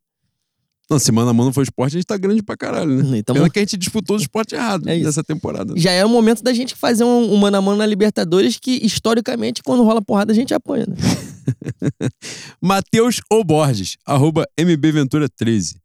Não, 0.89 0.99
se 0.99 1.11
mano 1.11 1.29
a 1.29 1.33
mano 1.33 1.51
for 1.53 1.63
esporte, 1.63 1.95
a 1.95 1.99
gente 1.99 2.05
tá 2.05 2.17
grande 2.17 2.43
pra 2.43 2.57
caralho, 2.57 3.01
né? 3.03 3.17
Então, 3.17 3.33
Pena 3.33 3.49
que 3.49 3.57
a 3.57 3.61
gente 3.61 3.77
disputou 3.77 4.17
o 4.17 4.19
esporte 4.19 4.53
errado 4.53 4.87
É 4.87 4.97
nessa 4.99 5.23
temporada. 5.23 5.73
já 5.77 5.91
é 5.91 6.05
o 6.05 6.09
momento 6.09 6.43
da 6.43 6.53
gente 6.53 6.75
fazer 6.75 7.03
um, 7.05 7.33
um 7.33 7.37
mano 7.37 7.57
a 7.57 7.61
mano 7.61 7.77
na 7.77 7.85
Libertadores 7.85 8.59
que, 8.59 8.85
historicamente, 8.85 9.63
quando 9.63 9.81
rola 9.83 10.01
porrada, 10.01 10.31
a 10.33 10.35
gente 10.35 10.53
apanha, 10.53 10.85
né? 10.85 10.95
Matheus 12.61 13.21
O 13.31 13.43
Borges, 13.43 13.97
arroba 14.05 14.45
mbventura13. 14.59 15.75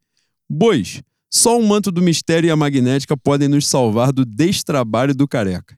Bois, 0.51 1.01
só 1.31 1.59
um 1.59 1.67
manto 1.67 1.91
do 1.93 2.03
mistério 2.03 2.49
e 2.49 2.51
a 2.51 2.57
magnética 2.57 3.17
podem 3.17 3.49
nos 3.49 3.67
salvar 3.67 4.13
do 4.13 4.25
destrabalho 4.25 5.15
do 5.15 5.29
careca. 5.29 5.77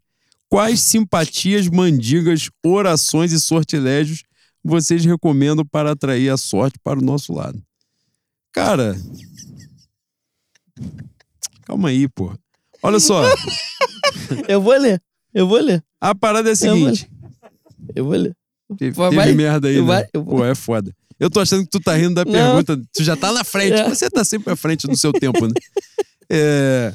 Quais 0.48 0.80
simpatias, 0.80 1.68
mandigas, 1.68 2.48
orações 2.64 3.32
e 3.32 3.40
sortilégios 3.40 4.24
vocês 4.64 5.04
recomendam 5.04 5.64
para 5.64 5.92
atrair 5.92 6.28
a 6.30 6.36
sorte 6.36 6.78
para 6.82 6.98
o 6.98 7.02
nosso 7.02 7.32
lado? 7.32 7.60
Cara. 8.52 8.96
Calma 11.64 11.88
aí, 11.90 12.08
pô. 12.08 12.32
Olha 12.82 12.98
só, 12.98 13.22
Eu 14.48 14.60
vou 14.60 14.76
ler. 14.76 15.00
Eu 15.34 15.46
vou 15.46 15.60
ler. 15.60 15.82
a 16.00 16.14
parada 16.14 16.48
é 16.50 16.52
a 16.52 16.54
Eu 16.54 16.76
vou 16.76 16.88
seguinte. 16.94 17.10
Eu 17.94 18.04
vou 18.04 18.14
ler. 18.14 18.36
Teve, 18.78 18.90
Vai- 18.92 19.10
teve 19.10 19.22
vai- 19.22 19.34
merda 19.34 19.68
aí, 19.68 19.76
né? 19.80 19.82
vai- 19.86 20.08
eu 20.12 20.24
vou- 20.24 20.36
Pô, 20.38 20.44
é 20.44 20.54
foda. 20.54 20.94
Eu 21.18 21.28
tô 21.28 21.38
achando 21.40 21.64
que 21.64 21.70
tu 21.70 21.80
tá 21.80 21.94
rindo 21.94 22.14
da 22.14 22.24
Não. 22.24 22.32
pergunta. 22.32 22.80
Tu 22.94 23.04
já 23.04 23.14
tá 23.16 23.30
na 23.32 23.44
frente. 23.44 23.74
É. 23.74 23.88
Você 23.88 24.08
tá 24.08 24.24
sempre 24.24 24.52
à 24.52 24.56
frente 24.56 24.86
do 24.86 24.96
seu 24.96 25.12
tempo, 25.12 25.46
né? 25.46 25.52
É... 26.30 26.92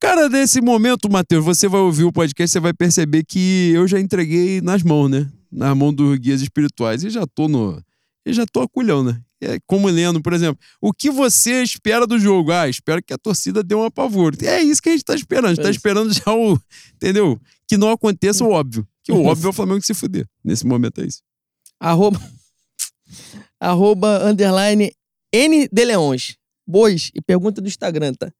Cara, 0.00 0.28
nesse 0.28 0.60
momento, 0.60 1.10
Matheus, 1.10 1.44
você 1.44 1.68
vai 1.68 1.80
ouvir 1.80 2.04
o 2.04 2.12
podcast, 2.12 2.50
você 2.50 2.58
vai 2.58 2.72
perceber 2.72 3.22
que 3.22 3.70
eu 3.74 3.86
já 3.86 4.00
entreguei 4.00 4.60
nas 4.62 4.82
mãos, 4.82 5.08
né? 5.10 5.28
Nas 5.50 5.76
mãos 5.76 5.92
dos 5.94 6.16
guias 6.18 6.40
espirituais. 6.42 7.02
E 7.04 7.10
já 7.10 7.26
tô 7.26 7.48
no. 7.48 7.82
E 8.24 8.32
já 8.32 8.44
tô 8.46 8.60
aculhão, 8.60 9.02
né? 9.02 9.20
É, 9.42 9.58
como 9.66 9.88
lendo, 9.88 10.20
por 10.20 10.34
exemplo, 10.34 10.60
o 10.82 10.92
que 10.92 11.10
você 11.10 11.62
espera 11.62 12.06
do 12.06 12.18
jogo? 12.18 12.52
Ah, 12.52 12.68
espero 12.68 13.02
que 13.02 13.12
a 13.12 13.16
torcida 13.18 13.62
dê 13.62 13.74
um 13.74 13.82
apavoro. 13.84 14.36
É 14.44 14.62
isso 14.62 14.82
que 14.82 14.90
a 14.90 14.92
gente 14.92 15.04
tá 15.04 15.14
esperando. 15.14 15.46
A 15.46 15.48
gente 15.50 15.60
É 15.60 15.62
tá 15.62 15.70
isso. 15.70 15.78
esperando 15.78 16.12
já 16.12 16.30
o. 16.32 16.60
Entendeu? 16.94 17.40
Que 17.66 17.76
não 17.78 17.90
aconteça 17.90 18.44
o 18.44 18.50
óbvio. 18.50 18.86
Que 19.02 19.10
o 19.12 19.24
óbvio 19.24 19.46
é 19.46 19.50
o 19.50 19.52
Flamengo 19.52 19.82
se 19.82 19.94
fuder. 19.94 20.28
Nesse 20.44 20.66
momento 20.66 21.00
é 21.00 21.06
isso. 21.06 21.22
Arroba. 21.80 22.20
arroba 23.58 24.24
underline 24.28 24.92
N 25.32 25.68
de 25.72 25.84
Leões. 25.84 26.36
Bois, 26.66 27.10
e 27.14 27.20
pergunta 27.22 27.60
do 27.60 27.66
Instagram, 27.68 28.12
tá? 28.14 28.30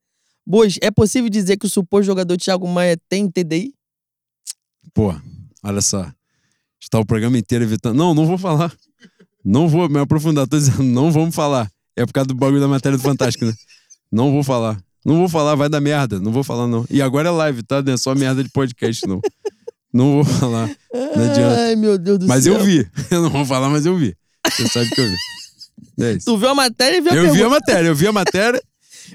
Bois, 0.45 0.77
é 0.81 0.89
possível 0.91 1.29
dizer 1.29 1.57
que 1.57 1.65
o 1.65 1.69
suposto 1.69 2.03
jogador 2.05 2.37
Thiago 2.37 2.67
Maia 2.67 2.97
tem 3.09 3.29
TDI? 3.29 3.73
Pô, 4.93 5.13
olha 5.63 5.81
só. 5.81 6.11
Está 6.81 6.99
o 6.99 7.05
programa 7.05 7.37
inteiro 7.37 7.63
evitando. 7.63 7.95
Não, 7.95 8.13
não 8.13 8.25
vou 8.25 8.37
falar. 8.37 8.73
Não 9.43 9.67
vou 9.67 9.87
me 9.89 9.99
aprofundar. 9.99 10.47
Tô 10.47 10.57
dizendo, 10.57 10.83
não 10.83 11.11
vamos 11.11 11.33
falar. 11.35 11.69
É 11.95 12.05
por 12.05 12.13
causa 12.13 12.27
do 12.27 12.35
bagulho 12.35 12.59
da 12.59 12.67
matéria 12.67 12.97
do 12.97 13.03
Fantástico, 13.03 13.45
né? 13.45 13.53
Não 14.11 14.31
vou 14.31 14.43
falar. 14.43 14.81
Não 15.05 15.17
vou 15.17 15.29
falar, 15.29 15.55
vai 15.55 15.67
dar 15.69 15.81
merda. 15.81 16.19
Não 16.19 16.31
vou 16.31 16.43
falar, 16.43 16.67
não. 16.67 16.85
E 16.89 17.01
agora 17.01 17.29
é 17.29 17.31
live, 17.31 17.63
tá? 17.63 17.81
Não 17.81 17.93
é 17.93 17.97
só 17.97 18.13
merda 18.15 18.43
de 18.43 18.49
podcast, 18.49 19.07
não. 19.07 19.19
Não 19.93 20.13
vou 20.15 20.23
falar. 20.23 20.69
Não 20.93 21.23
adianta. 21.29 21.61
Ai, 21.61 21.75
meu 21.75 21.97
Deus 21.97 22.19
do 22.19 22.27
Mas 22.27 22.43
céu. 22.43 22.53
eu 22.55 22.63
vi. 22.63 22.87
Eu 23.11 23.21
não 23.23 23.29
vou 23.29 23.45
falar, 23.45 23.69
mas 23.69 23.85
eu 23.85 23.97
vi. 23.97 24.15
Você 24.49 24.67
sabe 24.67 24.89
que 24.89 25.01
eu 25.01 25.05
vi. 25.09 25.15
É 26.01 26.11
isso. 26.13 26.25
Tu 26.25 26.37
viu 26.37 26.49
a 26.49 26.55
matéria 26.55 26.97
e 26.97 27.01
viu 27.01 27.11
a 27.11 27.15
Eu 27.15 27.23
vi 27.23 27.29
a 27.29 27.31
pergunta. 27.33 27.49
matéria, 27.49 27.87
eu 27.89 27.95
vi 27.95 28.07
a 28.07 28.11
matéria. 28.11 28.61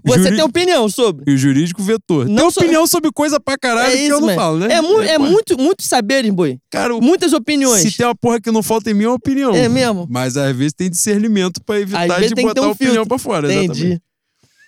Você 0.04 0.22
Juri- 0.24 0.36
tem 0.36 0.44
opinião 0.44 0.88
sobre? 0.88 1.24
E 1.30 1.34
o 1.34 1.38
jurídico 1.38 1.82
vetou. 1.82 2.24
Tem 2.24 2.34
Não 2.34 2.50
só- 2.50 2.60
opinião 2.60 2.86
sobre 2.86 3.10
coisa 3.12 3.38
pra 3.40 3.56
caralho 3.56 3.92
É 3.92 3.96
que 3.96 4.02
isso, 4.02 4.12
eu 4.12 4.20
não 4.20 4.26
mano. 4.28 4.38
falo, 4.40 4.58
né? 4.58 4.72
É, 4.74 4.80
mu 4.80 5.00
é 5.00 5.16
pô. 5.18 5.24
muito, 5.24 5.56
muitos 5.58 5.86
saberes, 5.86 6.30
boi. 6.32 6.58
Cara, 6.70 6.94
o- 6.94 7.00
Muitas 7.02 7.32
opiniões. 7.32 7.82
se 7.82 7.96
tem 7.96 8.06
uma 8.06 8.14
porra 8.14 8.40
que 8.40 8.50
não 8.50 8.62
falta 8.62 8.90
em 8.90 8.94
mim, 8.94 9.04
é 9.04 9.08
uma 9.08 9.14
opinião. 9.14 9.54
É 9.54 9.68
mesmo? 9.68 10.06
Mas 10.10 10.36
às 10.36 10.54
vezes 10.56 10.72
tem 10.72 10.90
discernimento 10.90 11.60
pra 11.64 11.80
evitar 11.80 12.04
Às 12.20 12.28
de 12.28 12.34
tem 12.34 12.44
que 12.44 12.48
botar 12.54 12.62
um 12.62 12.64
a 12.64 12.72
opinião 12.72 12.94
filtro. 12.94 13.08
pra 13.08 13.18
fora. 13.18 13.52
Entendi. 13.52 13.84
Exatamente. 13.86 14.02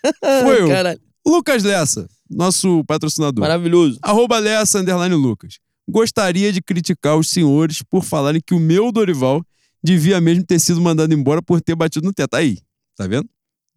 Foi 0.44 0.62
eu. 0.62 0.68
Caralho, 0.68 1.00
Lucas 1.26 1.62
Lessa, 1.62 2.08
nosso 2.30 2.84
patrocinador. 2.84 3.40
maravilhoso. 3.42 3.98
Arroba 4.02 4.38
Lessa, 4.38 4.78
underline 4.78 5.14
Lucas. 5.14 5.58
Gostaria 5.90 6.52
de 6.52 6.60
criticar 6.62 7.16
os 7.16 7.30
senhores 7.30 7.82
por 7.82 8.04
falarem 8.04 8.40
que 8.44 8.54
o 8.54 8.60
meu 8.60 8.92
Dorival 8.92 9.42
devia 9.82 10.20
mesmo 10.20 10.44
ter 10.44 10.58
sido 10.58 10.80
mandado 10.80 11.12
embora 11.14 11.40
por 11.42 11.60
ter 11.60 11.74
batido 11.74 12.06
no 12.06 12.12
teto. 12.12 12.34
Aí, 12.34 12.58
tá 12.96 13.06
vendo? 13.06 13.28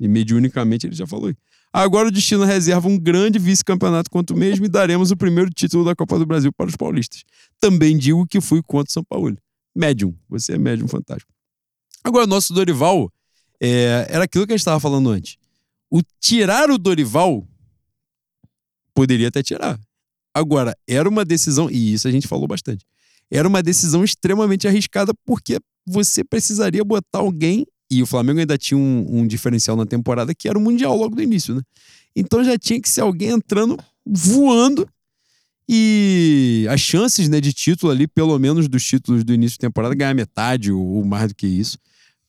E 0.01 0.07
mediunicamente 0.07 0.87
ele 0.87 0.95
já 0.95 1.05
falou 1.05 1.27
aí. 1.27 1.35
Agora 1.71 2.07
o 2.07 2.11
destino 2.11 2.43
reserva 2.43 2.89
um 2.89 2.97
grande 2.97 3.37
vice-campeonato 3.37 4.09
contra 4.09 4.35
o 4.35 4.39
mesmo 4.39 4.65
e 4.65 4.69
daremos 4.69 5.11
o 5.11 5.15
primeiro 5.15 5.49
título 5.51 5.85
da 5.85 5.95
Copa 5.95 6.17
do 6.17 6.25
Brasil 6.25 6.51
para 6.51 6.67
os 6.67 6.75
paulistas. 6.75 7.23
Também 7.59 7.95
digo 7.95 8.25
que 8.25 8.41
fui 8.41 8.61
contra 8.63 8.89
o 8.89 8.91
São 8.91 9.03
Paulo. 9.03 9.37
Médium. 9.73 10.13
Você 10.27 10.53
é 10.53 10.57
médium 10.57 10.87
fantástico. 10.87 11.31
Agora, 12.03 12.25
nosso 12.25 12.51
Dorival 12.51 13.09
é, 13.61 14.07
era 14.09 14.23
aquilo 14.23 14.47
que 14.47 14.53
a 14.53 14.55
gente 14.55 14.61
estava 14.61 14.79
falando 14.79 15.09
antes. 15.11 15.37
O 15.89 16.01
tirar 16.19 16.71
o 16.71 16.79
Dorival 16.79 17.47
poderia 18.93 19.27
até 19.27 19.43
tirar. 19.43 19.79
Agora, 20.33 20.75
era 20.87 21.07
uma 21.07 21.23
decisão, 21.23 21.69
e 21.69 21.93
isso 21.93 22.07
a 22.07 22.11
gente 22.11 22.27
falou 22.27 22.47
bastante, 22.47 22.85
era 23.29 23.47
uma 23.47 23.61
decisão 23.61 24.03
extremamente 24.03 24.67
arriscada 24.67 25.13
porque 25.25 25.59
você 25.85 26.23
precisaria 26.23 26.83
botar 26.83 27.19
alguém, 27.19 27.65
e 27.91 28.01
o 28.01 28.05
Flamengo 28.05 28.39
ainda 28.39 28.57
tinha 28.57 28.77
um, 28.77 29.19
um 29.19 29.27
diferencial 29.27 29.75
na 29.75 29.85
temporada 29.85 30.33
que 30.33 30.47
era 30.47 30.57
o 30.57 30.61
Mundial 30.61 30.95
logo 30.95 31.15
do 31.15 31.21
início, 31.21 31.53
né? 31.53 31.61
Então 32.15 32.41
já 32.43 32.57
tinha 32.57 32.81
que 32.81 32.89
ser 32.89 33.01
alguém 33.01 33.29
entrando 33.29 33.77
voando 34.05 34.87
e 35.67 36.65
as 36.69 36.81
chances 36.81 37.29
né, 37.29 37.39
de 37.39 37.53
título 37.53 37.91
ali, 37.91 38.07
pelo 38.07 38.37
menos 38.39 38.67
dos 38.67 38.83
títulos 38.83 39.23
do 39.23 39.33
início 39.33 39.53
de 39.53 39.59
temporada, 39.59 39.93
ganhar 39.95 40.13
metade 40.13 40.71
ou, 40.71 40.81
ou 40.85 41.05
mais 41.05 41.29
do 41.29 41.35
que 41.35 41.47
isso, 41.47 41.77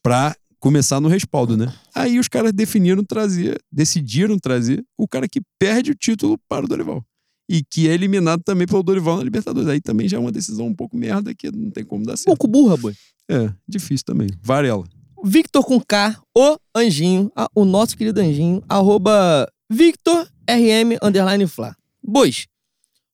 pra 0.02 0.36
começar 0.60 1.01
no 1.01 1.09
respaldo, 1.09 1.56
né? 1.56 1.72
Aí 1.94 2.18
os 2.18 2.28
caras 2.28 2.52
definiram 2.52 3.02
trazer, 3.02 3.60
decidiram 3.70 4.39
trazer 4.39 4.84
o 4.97 5.09
cara 5.09 5.28
que 5.28 5.40
perde 5.59 5.90
o 5.90 5.94
título 5.94 6.39
para 6.48 6.64
o 6.64 6.68
Dorival. 6.68 7.05
E 7.48 7.64
que 7.64 7.89
é 7.89 7.94
eliminado 7.94 8.43
também 8.44 8.66
pelo 8.66 8.82
Dorival 8.82 9.16
na 9.16 9.24
Libertadores. 9.24 9.68
Aí 9.68 9.80
também 9.80 10.09
já 10.09 10.16
é 10.16 10.20
uma 10.20 10.30
decisão 10.30 10.66
um 10.68 10.74
pouco 10.74 10.97
merda 10.97 11.34
que 11.34 11.51
não 11.51 11.70
tem 11.70 11.84
como 11.84 12.05
dar 12.05 12.12
Um 12.12 12.16
certo. 12.16 12.26
pouco 12.26 12.47
burra, 12.47 12.76
boi. 12.76 12.94
É, 13.28 13.52
difícil 13.68 14.05
também. 14.06 14.28
Varela. 14.40 14.84
Victor 15.24 15.64
com 15.64 15.80
K, 15.80 16.16
o 16.36 16.56
Anjinho, 16.74 17.30
a- 17.36 17.48
o 17.54 17.64
nosso 17.64 17.96
querido 17.96 18.20
Anjinho, 18.20 18.62
arroba 18.68 19.48
Victor 19.70 20.28
RM 20.48 20.98
underline 21.02 21.46
Fla. 21.46 21.76
Bois, 22.02 22.46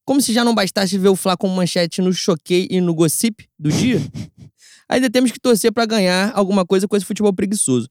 como 0.05 0.21
se 0.23 0.33
já 0.33 0.45
não 0.45 0.55
bastasse 0.55 0.97
ver 0.97 1.09
o 1.09 1.17
Fla 1.17 1.37
como 1.37 1.55
manchete 1.55 2.01
no 2.01 2.13
Choquei 2.13 2.67
e 2.71 2.81
no 2.81 2.95
Gossip 2.95 3.47
do 3.59 3.71
dia, 3.71 4.01
ainda 4.89 5.11
temos 5.11 5.31
que 5.31 5.39
torcer 5.39 5.71
pra 5.73 5.85
ganhar 5.85 6.33
alguma 6.35 6.65
coisa 6.65 6.89
com 6.89 6.97
esse 6.97 7.05
futebol 7.05 7.33
preguiçoso. 7.33 7.89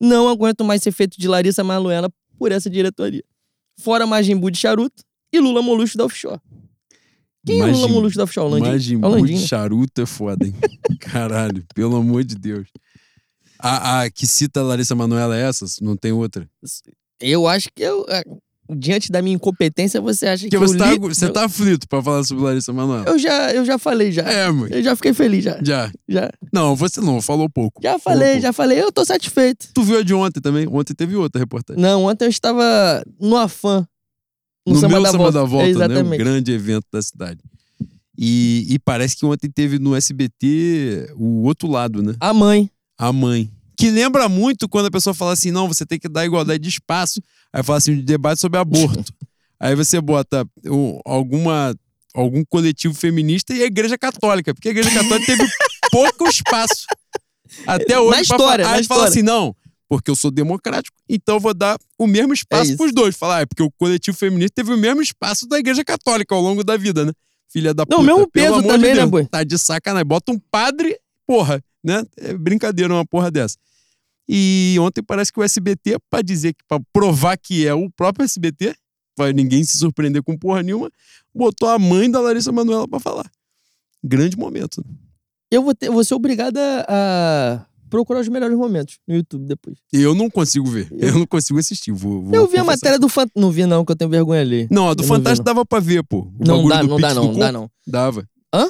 Não 0.00 0.28
aguento 0.28 0.62
mais 0.64 0.82
ser 0.82 0.92
feito 0.92 1.18
de 1.18 1.26
Larissa 1.26 1.64
Manuela 1.64 2.10
por 2.38 2.52
essa 2.52 2.68
diretoria. 2.68 3.24
Fora 3.80 4.06
Majimbu 4.06 4.50
de 4.50 4.58
charuto 4.58 5.02
e 5.32 5.40
Lula 5.40 5.62
Molusco 5.62 5.96
da 5.96 6.04
Offshore. 6.04 6.38
Quem 7.46 7.60
é 7.60 7.64
o 7.64 7.66
Lula 7.68 7.80
Majin- 7.82 7.92
Molusco 7.94 8.16
da 8.18 8.24
Offshore? 8.24 8.56
É 8.56 8.60
Majimbu 8.60 9.08
Landim, 9.08 9.34
de 9.36 9.46
charuto 9.46 10.00
é 10.02 10.06
foda, 10.06 10.46
hein? 10.46 10.54
Caralho, 11.00 11.64
pelo 11.74 11.96
amor 11.96 12.22
de 12.24 12.34
Deus. 12.34 12.68
A, 13.64 14.02
a 14.02 14.10
que 14.10 14.26
cita 14.26 14.60
a 14.60 14.62
Larissa 14.62 14.94
Manoela 14.94 15.36
é 15.36 15.42
essa? 15.48 15.64
Não 15.80 15.96
tem 15.96 16.12
outra? 16.12 16.48
Eu 17.20 17.48
acho 17.48 17.68
que 17.74 17.82
eu, 17.82 18.04
diante 18.76 19.10
da 19.10 19.22
minha 19.22 19.34
incompetência, 19.36 20.00
você 20.00 20.26
acha 20.26 20.42
Porque 20.44 20.56
que 20.56 20.58
você, 20.58 20.74
eu 20.74 20.78
tá, 20.78 20.90
li... 20.92 20.98
você 20.98 21.28
tá 21.30 21.44
aflito 21.46 21.88
pra 21.88 22.02
falar 22.02 22.24
sobre 22.24 22.44
Larissa 22.44 22.72
Manoela. 22.72 23.06
eu 23.08 23.18
já, 23.18 23.52
eu 23.52 23.64
já 23.64 23.78
falei 23.78 24.12
já. 24.12 24.22
É, 24.22 24.50
mãe. 24.50 24.70
Eu 24.72 24.82
já 24.82 24.94
fiquei 24.96 25.14
feliz 25.14 25.44
já. 25.44 25.58
Já. 25.62 25.90
Já, 26.08 26.30
Não, 26.52 26.76
você 26.76 27.00
não, 27.00 27.22
falou 27.22 27.48
pouco. 27.48 27.80
já 27.82 27.98
falei, 27.98 28.28
pouco. 28.32 28.42
já 28.42 28.52
falei. 28.52 28.80
Eu 28.82 28.92
tô 28.92 29.04
satisfeito. 29.04 29.68
Tu 29.72 29.82
viu 29.82 29.98
a 29.98 30.02
de 30.02 30.12
ontem 30.14 30.40
também? 30.40 30.66
Ontem 30.68 30.94
teve 30.94 31.16
outra 31.16 31.38
reportagem. 31.40 31.80
Não, 31.82 32.04
ontem 32.04 32.26
eu 32.26 32.30
estava 32.30 33.02
no 33.20 33.36
Afã. 33.36 33.86
No, 34.66 34.74
no 34.74 34.80
Samba, 34.80 34.94
meu 34.94 35.02
da, 35.02 35.10
Samba 35.10 35.22
volta. 35.24 35.38
da 35.38 35.44
Volta, 35.44 35.66
É, 35.66 35.72
né? 35.72 35.78
Um 35.78 35.90
Exatamente. 35.90 36.18
grande 36.18 36.52
evento 36.52 36.86
da 36.92 37.00
cidade. 37.02 37.40
E, 38.16 38.66
e 38.68 38.78
parece 38.78 39.16
que 39.16 39.26
ontem 39.26 39.50
teve 39.50 39.78
no 39.78 39.94
SBT 39.96 41.12
o 41.16 41.42
outro 41.42 41.68
lado, 41.68 42.02
né? 42.02 42.14
A 42.20 42.32
mãe. 42.32 42.70
A 42.98 43.12
mãe. 43.12 43.50
Que 43.76 43.90
lembra 43.90 44.28
muito 44.28 44.68
quando 44.68 44.86
a 44.86 44.90
pessoa 44.90 45.12
fala 45.14 45.32
assim: 45.32 45.50
não, 45.50 45.66
você 45.68 45.84
tem 45.84 45.98
que 45.98 46.08
dar 46.08 46.24
igualdade 46.24 46.62
de 46.62 46.68
espaço. 46.68 47.20
Aí 47.52 47.62
fala 47.62 47.78
assim: 47.78 47.96
de 47.96 48.02
debate 48.02 48.40
sobre 48.40 48.58
aborto. 48.58 49.12
Aí 49.60 49.74
você 49.74 50.00
bota 50.00 50.46
um- 50.66 51.00
alguma 51.04 51.74
algum 52.14 52.44
coletivo 52.44 52.94
feminista 52.94 53.52
e 53.54 53.62
a 53.62 53.66
Igreja 53.66 53.98
Católica, 53.98 54.54
porque 54.54 54.68
a 54.68 54.70
Igreja 54.70 54.90
Católica 54.92 55.26
teve 55.26 55.44
pouco 55.90 56.28
espaço. 56.28 56.86
Até 57.66 57.98
hoje, 57.98 58.10
Na 58.16 58.20
história, 58.22 58.64
pra, 58.64 58.74
aí 58.76 58.84
fala 58.84 59.08
assim: 59.08 59.22
não, 59.22 59.54
porque 59.88 60.10
eu 60.10 60.16
sou 60.16 60.30
democrático, 60.30 60.96
então 61.08 61.36
eu 61.36 61.40
vou 61.40 61.54
dar 61.54 61.76
o 61.98 62.06
mesmo 62.06 62.32
espaço 62.32 62.70
isso. 62.70 62.76
pros 62.76 62.92
dois. 62.92 63.16
Falar, 63.16 63.38
ah, 63.38 63.40
é 63.40 63.46
porque 63.46 63.62
o 63.62 63.70
coletivo 63.72 64.16
feminista 64.16 64.52
teve 64.54 64.72
o 64.72 64.78
mesmo 64.78 65.02
espaço 65.02 65.46
da 65.48 65.58
Igreja 65.58 65.84
Católica 65.84 66.34
ao 66.34 66.40
longo 66.40 66.62
da 66.62 66.76
vida, 66.76 67.04
né? 67.04 67.12
Filha 67.50 67.72
da 67.74 67.84
Não, 67.88 67.98
puta. 67.98 68.00
o 68.00 68.02
mesmo 68.16 68.30
peso 68.30 68.62
também, 68.62 68.78
de 68.78 68.86
né, 68.86 68.94
Deus. 68.94 69.10
boi? 69.10 69.26
Tá 69.26 69.44
de 69.44 69.56
sacanagem. 69.58 70.06
Bota 70.06 70.32
um 70.32 70.38
padre, 70.38 70.96
porra, 71.26 71.62
né? 71.84 72.02
É 72.16 72.32
brincadeira 72.34 72.92
uma 72.92 73.04
porra 73.06 73.30
dessa. 73.30 73.56
E 74.28 74.76
ontem 74.80 75.02
parece 75.02 75.30
que 75.32 75.38
o 75.38 75.42
SBT, 75.42 75.98
pra 76.08 76.22
dizer 76.22 76.54
que, 76.54 76.64
pra 76.66 76.80
provar 76.92 77.36
que 77.36 77.66
é 77.66 77.74
o 77.74 77.90
próprio 77.90 78.24
SBT, 78.24 78.74
pra 79.14 79.32
ninguém 79.32 79.62
se 79.64 79.76
surpreender 79.76 80.22
com 80.22 80.36
porra 80.36 80.62
nenhuma, 80.62 80.90
botou 81.34 81.68
a 81.68 81.78
mãe 81.78 82.10
da 82.10 82.20
Larissa 82.20 82.50
Manoela 82.50 82.88
pra 82.88 82.98
falar. 82.98 83.30
Grande 84.02 84.36
momento. 84.36 84.82
né? 84.86 84.94
Eu 85.50 85.62
vou, 85.62 85.74
ter, 85.74 85.90
vou 85.90 86.02
ser 86.02 86.14
obrigada 86.14 86.60
a 86.88 87.66
procurar 87.90 88.20
os 88.20 88.28
melhores 88.28 88.56
momentos 88.56 88.98
no 89.06 89.14
YouTube 89.14 89.46
depois. 89.46 89.76
Eu 89.92 90.14
não 90.14 90.28
consigo 90.28 90.66
ver. 90.66 90.88
Eu, 90.90 91.10
Eu- 91.10 91.18
não 91.20 91.26
consigo 91.26 91.58
assistir. 91.58 91.92
Vou, 91.92 92.22
vou 92.22 92.34
eu 92.34 92.46
vi 92.48 92.56
a 92.56 92.60
confessar. 92.60 92.64
matéria 92.64 92.98
do 92.98 93.08
Fantástico. 93.08 93.40
Não 93.40 93.50
vi, 93.52 93.66
não, 93.66 93.84
que 93.84 93.92
eu 93.92 93.96
tenho 93.96 94.10
vergonha 94.10 94.40
ali. 94.40 94.66
Não, 94.70 94.88
a 94.88 94.94
do 94.94 95.04
Fantástico 95.04 95.46
não. 95.46 95.54
dava 95.54 95.64
pra 95.66 95.78
ver, 95.80 96.02
pô. 96.02 96.20
O 96.22 96.44
Não 96.44 96.66
dá, 96.66 96.82
não 96.82 96.98
dá, 96.98 97.14
não, 97.14 97.24
não 97.32 97.38
dá, 97.38 97.52
não. 97.52 97.70
Dava. 97.86 98.26
Hã? 98.52 98.68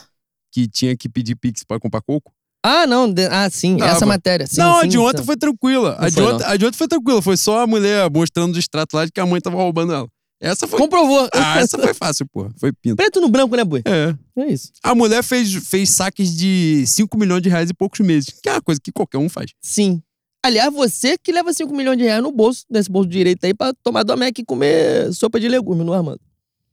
Que 0.53 0.69
tinha 0.69 0.97
que 0.97 1.09
pedir 1.09 1.37
Pix 1.37 1.65
pra 1.65 1.81
comprar 1.81 2.03
coco. 2.03 2.33
Ah, 2.67 2.87
não. 2.87 3.13
de- 3.13 3.27
Ah, 3.27 3.49
sim. 3.51 3.77
Dava. 3.77 3.93
Essa 3.93 4.07
matéria. 4.07 4.47
Sim, 4.47 4.61
não, 4.61 4.81
sim, 4.81 4.87
a 4.87 4.89
de 4.89 4.99
ontem 4.99 5.19
sim. 5.21 5.25
foi 5.27 5.37
tranquila. 5.37 5.97
A 5.99 6.03
Não 6.03 6.09
de, 6.09 6.15
foi, 6.15 6.25
ontem, 6.33 6.45
a 6.47 6.57
de 6.57 6.65
ontem 6.67 6.77
foi 6.79 6.89
tranquila. 6.89 7.21
Foi 7.23 7.37
só 7.37 7.61
a 7.61 7.67
mulher 7.67 8.11
mostrando 8.11 8.55
o 8.55 8.59
extrato 8.59 8.97
lá 8.97 9.05
de 9.05 9.13
que 9.13 9.21
a 9.21 9.27
mãe 9.27 9.39
tava 9.41 9.57
roubando 9.57 9.93
ela. 9.93 10.09
Essa 10.41 10.67
foi. 10.67 10.79
Comprovou. 10.79 11.29
Ah, 11.35 11.61
essa 11.61 11.79
foi 11.79 11.93
fácil, 11.93 12.27
pô. 12.33 12.49
Foi 12.59 12.73
pinto. 12.73 12.97
Preto 12.97 13.21
no 13.21 13.29
branco, 13.29 13.55
né, 13.55 13.65
boi? 13.65 13.83
É. 13.85 14.15
É 14.43 14.47
isso. 14.53 14.71
A 14.83 14.95
mulher 14.95 15.23
fez, 15.23 15.53
fez 15.69 15.91
saques 15.91 16.35
de 16.35 16.85
5 16.87 17.19
milhões 17.19 17.43
de 17.43 17.49
reais 17.51 17.71
em 17.71 17.75
poucos 17.75 18.01
meses. 18.01 18.31
Que 18.43 18.49
é 18.49 18.53
uma 18.53 18.63
coisa 18.63 18.81
que 18.83 18.91
qualquer 18.91 19.19
um 19.19 19.29
faz. 19.29 19.51
Sim. 19.61 20.03
Aliás, 20.45 20.73
você 20.73 21.17
que 21.17 21.33
leva 21.33 21.53
5 21.53 21.75
milhões 21.75 21.97
de 21.99 22.05
reais 22.05 22.23
no 22.23 22.31
bolso, 22.33 22.65
nesse 22.71 22.91
bolso 22.91 23.09
direito 23.09 23.45
aí, 23.45 23.55
pra 23.55 23.73
tomar 23.83 24.03
Domec 24.03 24.41
e 24.41 24.45
comer 24.45 25.13
sopa 25.15 25.39
de 25.41 25.49
legume 25.49 25.85
no 25.85 25.93
Armando. 25.95 26.21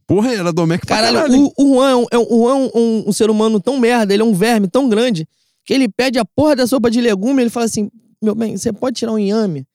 Porra, 0.08 0.34
era 0.34 0.52
Domecq 0.52 0.86
pra 0.86 0.96
Caralho, 0.98 1.16
caralho. 1.18 1.52
o, 1.58 1.72
o 1.72 1.76
Juan, 1.76 1.90
é 1.92 1.96
um, 1.96 2.06
é 2.12 2.18
um- 2.18 2.28
o 2.30 2.44
Juan 2.44 2.70
é 2.74 2.78
um, 2.78 3.04
um 3.08 3.14
ser 3.14 3.30
humano 3.30 3.62
tão 3.62 3.78
merda, 3.80 4.14
ele 4.14 4.22
é 4.22 4.26
um 4.26 4.34
verme 4.34 4.68
tão 4.68 4.90
grande, 4.90 5.26
que 5.72 5.76
ele 5.76 5.88
pede 5.88 6.20
a 6.20 6.26
porra 6.26 6.54
da 6.54 6.68
sopa 6.68 6.92
de 6.92 7.00
legume, 7.00 7.42
ele 7.44 7.50
fala 7.50 7.66
assim, 7.66 7.90
meu 8.22 8.36
bem, 8.36 8.58
você 8.58 8.74
pode 8.74 8.98
tirar 8.98 9.14
um 9.14 9.20
inhame? 9.20 9.66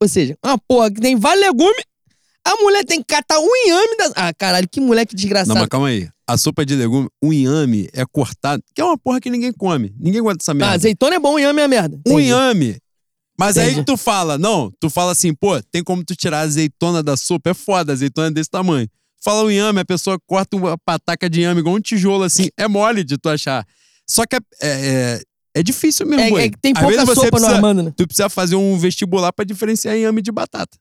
Ou 0.00 0.08
seja, 0.08 0.36
uma 0.44 0.58
porra 0.58 0.90
que 0.90 1.00
tem 1.00 1.14
vários 1.14 1.44
legumes, 1.46 1.84
a 2.44 2.56
mulher 2.56 2.84
tem 2.84 2.98
que 3.00 3.06
catar 3.06 3.38
um 3.38 3.56
inhame 3.66 3.96
das... 3.96 4.12
Ah, 4.16 4.34
caralho, 4.34 4.68
que 4.68 4.80
moleque 4.80 5.14
Não, 5.14 5.16
desgraçado. 5.20 5.58
mas 5.58 5.68
calma 5.68 5.86
aí. 5.88 6.08
A 6.26 6.36
sopa 6.36 6.66
de 6.66 6.74
legume, 6.74 7.08
o 7.22 7.32
inhame 7.32 7.88
é 7.92 8.04
cortado, 8.04 8.62
que 8.74 8.80
é 8.80 8.84
uma 8.84 8.98
porra 8.98 9.20
que 9.20 9.30
ninguém 9.30 9.52
come. 9.52 9.94
Ninguém 9.96 10.20
gosta 10.20 10.38
dessa 10.38 10.50
Ah, 10.50 10.54
merda. 10.54 10.74
azeitona 10.74 11.14
é 11.14 11.18
bom, 11.20 11.38
inhame 11.38 11.60
é 11.60 11.68
merda. 11.68 11.96
Um 12.06 12.12
Entendi. 12.12 12.22
inhame. 12.28 12.76
Mas 13.38 13.56
aí 13.56 13.70
Entendi. 13.72 13.86
tu 13.86 13.96
fala, 13.96 14.36
não, 14.36 14.72
tu 14.80 14.90
fala 14.90 15.12
assim, 15.12 15.32
pô, 15.32 15.60
tem 15.70 15.84
como 15.84 16.04
tu 16.04 16.16
tirar 16.16 16.38
a 16.38 16.42
azeitona 16.42 17.00
da 17.02 17.16
sopa? 17.16 17.50
É 17.50 17.54
foda, 17.54 17.92
a 17.92 17.94
azeitona 17.94 18.26
é 18.26 18.30
desse 18.32 18.50
tamanho. 18.50 18.88
Fala 19.24 19.44
o 19.44 19.50
inhame, 19.52 19.78
a 19.78 19.84
pessoa 19.84 20.18
corta 20.26 20.56
uma 20.56 20.76
pataca 20.76 21.30
de 21.30 21.40
inhame 21.42 21.60
igual 21.60 21.76
um 21.76 21.80
tijolo, 21.80 22.24
assim. 22.24 22.48
É 22.56 22.66
mole 22.66 23.04
de 23.04 23.16
tu 23.16 23.28
achar. 23.28 23.64
Só 24.08 24.24
que 24.26 24.36
é, 24.36 24.40
é, 24.60 24.68
é- 24.68 25.20
é 25.54 25.62
difícil 25.62 26.06
mesmo, 26.06 26.38
É, 26.38 26.46
é 26.46 26.50
que 26.50 26.58
tem 26.58 26.72
Às 26.74 26.80
pouca 26.80 26.94
vezes 26.96 27.08
você 27.08 27.14
sopa 27.14 27.26
no 27.26 27.30
precisa- 27.32 27.54
Armando, 27.56 27.82
né? 27.82 27.92
Tu 27.96 28.06
precisa 28.06 28.28
fazer 28.28 28.56
um 28.56 28.78
vestibular 28.78 29.32
pra 29.32 29.44
diferenciar 29.44 29.96
inhame 29.96 30.22
de 30.22 30.32
batata. 30.32 30.78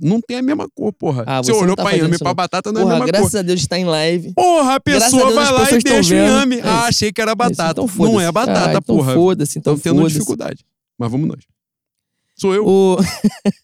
Não 0.00 0.20
tem 0.20 0.38
a 0.38 0.42
mesma 0.42 0.68
cor, 0.74 0.92
porra. 0.92 1.22
Ah, 1.26 1.40
você 1.40 1.52
você 1.52 1.60
olhou 1.62 1.76
tá 1.76 1.84
pra 1.84 1.94
inhame 1.96 2.10
e 2.10 2.14
isso, 2.14 2.24
pra 2.24 2.34
batata 2.34 2.72
não 2.72 2.80
é 2.80 2.82
a 2.82 2.86
Porra, 2.86 2.94
mesma 2.96 3.06
graças 3.06 3.30
cor. 3.30 3.38
a 3.38 3.42
Deus 3.42 3.60
está 3.60 3.78
em 3.78 3.84
live. 3.84 4.32
Porra, 4.34 4.74
a 4.74 4.80
Graças 4.84 5.02
a 5.14 5.16
pessoa 5.16 5.22
Deus 5.22 5.34
vai 5.34 5.52
lá 5.52 5.70
e 5.70 5.78
deixa 5.82 6.14
o 6.14 6.16
inhame. 6.18 6.56
É 6.56 6.62
ah, 6.64 6.64
isso. 6.64 6.88
achei 6.88 7.12
que 7.12 7.20
era 7.20 7.30
É 7.30 7.32
isso, 7.32 7.36
batata. 7.36 7.80
então 7.82 8.06
não 8.06 8.20
é 8.20 8.32
batata, 8.32 8.60
Ah, 8.60 8.70
então 8.70 8.82
porra. 8.96 9.14
foda-se, 9.14 9.58
então 9.58 9.76
Tô 9.76 9.80
tendo 9.82 10.08
dificuldade. 10.08 10.64
Mas 10.98 11.10
vamos 11.10 11.28
nós. 11.28 11.38
Sou 12.36 12.54
eu. 12.54 12.66
O, 12.66 12.96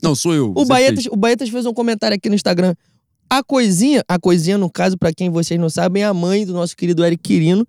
Não, 0.02 0.14
sou 0.14 0.35
eu. 0.35 0.52
o, 0.56 0.64
Baetas, 0.64 1.06
o 1.06 1.16
Baetas 1.16 1.48
fez 1.48 1.66
um 1.66 1.72
comentário 1.74 2.16
aqui 2.16 2.28
no 2.28 2.35
Instagram. 2.36 2.74
A 3.28 3.43
coisinha, 3.43 4.05
a 4.06 4.18
coisinha, 4.18 4.56
no 4.56 4.70
caso, 4.70 4.97
pra 4.97 5.12
quem 5.12 5.31
vocês 5.31 5.59
não 5.59 5.68
sabem, 5.70 6.02
é 6.05 6.06
a 6.06 6.14
mãe 6.14 6.44
do 6.47 6.52
nosso 6.52 6.76
querido 6.76 7.05
Eric 7.05 7.22
Quirino. 7.22 7.66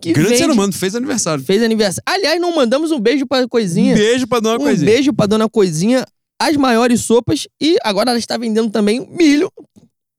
Que 0.00 0.12
Grande 0.12 0.30
vende- 0.30 0.42
ser 0.44 0.50
humano, 0.50 0.72
fez 0.72 0.94
aniversário. 0.94 1.42
Fez 1.44 1.62
aniversário. 1.62 2.02
Aliás, 2.06 2.40
não 2.40 2.54
mandamos 2.54 2.90
um 2.92 3.00
beijo 3.00 3.26
pra 3.26 3.46
coisinha. 3.48 3.94
Um 3.94 3.98
beijo 3.98 4.26
pra 4.26 4.38
dona 4.40 4.56
um 4.56 4.64
Coisinha. 4.64 4.90
beijo 4.90 5.12
pra 5.12 5.26
dona 5.26 5.48
Coisinha, 5.48 6.04
as 6.40 6.56
maiores 6.56 7.00
sopas. 7.00 7.48
E 7.60 7.76
agora 7.82 8.10
ela 8.10 8.18
está 8.18 8.36
vendendo 8.36 8.70
também 8.70 9.08
milho 9.10 9.50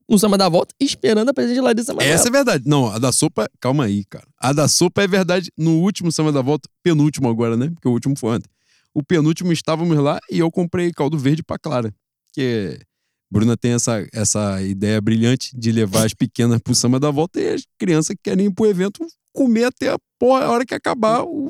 no 0.09 0.17
Samba 0.19 0.37
da 0.37 0.49
Volta, 0.49 0.73
esperando 0.79 1.29
a 1.29 1.33
presença 1.33 1.53
de 1.55 1.61
Larissa 1.61 1.93
Manoela. 1.93 2.13
Essa 2.13 2.27
é 2.27 2.31
verdade. 2.31 2.63
Não, 2.67 2.87
a 2.87 2.97
da 2.99 3.11
sopa. 3.11 3.47
Calma 3.61 3.85
aí, 3.85 4.03
cara. 4.05 4.27
A 4.39 4.51
da 4.51 4.67
sopa 4.67 5.01
é 5.03 5.07
verdade. 5.07 5.51
No 5.57 5.79
último 5.79 6.11
Samba 6.11 6.31
da 6.31 6.41
Volta, 6.41 6.67
penúltimo 6.83 7.29
agora, 7.29 7.55
né? 7.55 7.69
Porque 7.69 7.87
o 7.87 7.91
último 7.91 8.17
foi 8.17 8.35
ontem. 8.35 8.49
O 8.93 9.01
penúltimo 9.03 9.53
estávamos 9.53 9.97
lá 9.97 10.19
e 10.31 10.39
eu 10.39 10.51
comprei 10.51 10.91
caldo 10.91 11.17
verde 11.17 11.41
pra 11.43 11.57
Clara. 11.59 11.93
Que 12.33 12.79
Bruna 13.31 13.55
tem 13.55 13.73
essa, 13.73 14.05
essa 14.11 14.61
ideia 14.63 14.99
brilhante 14.99 15.51
de 15.55 15.71
levar 15.71 16.05
as 16.05 16.13
pequenas 16.13 16.59
pro 16.59 16.73
Samba 16.75 16.99
da 16.99 17.11
Volta 17.11 17.39
e 17.39 17.53
as 17.53 17.61
crianças 17.77 18.15
que 18.15 18.21
querem 18.23 18.47
ir 18.47 18.51
pro 18.53 18.65
evento 18.65 19.05
comer 19.33 19.65
até 19.65 19.89
a, 19.89 19.97
porra, 20.19 20.45
a 20.45 20.49
hora 20.51 20.65
que 20.65 20.73
acabar 20.73 21.23
o 21.23 21.47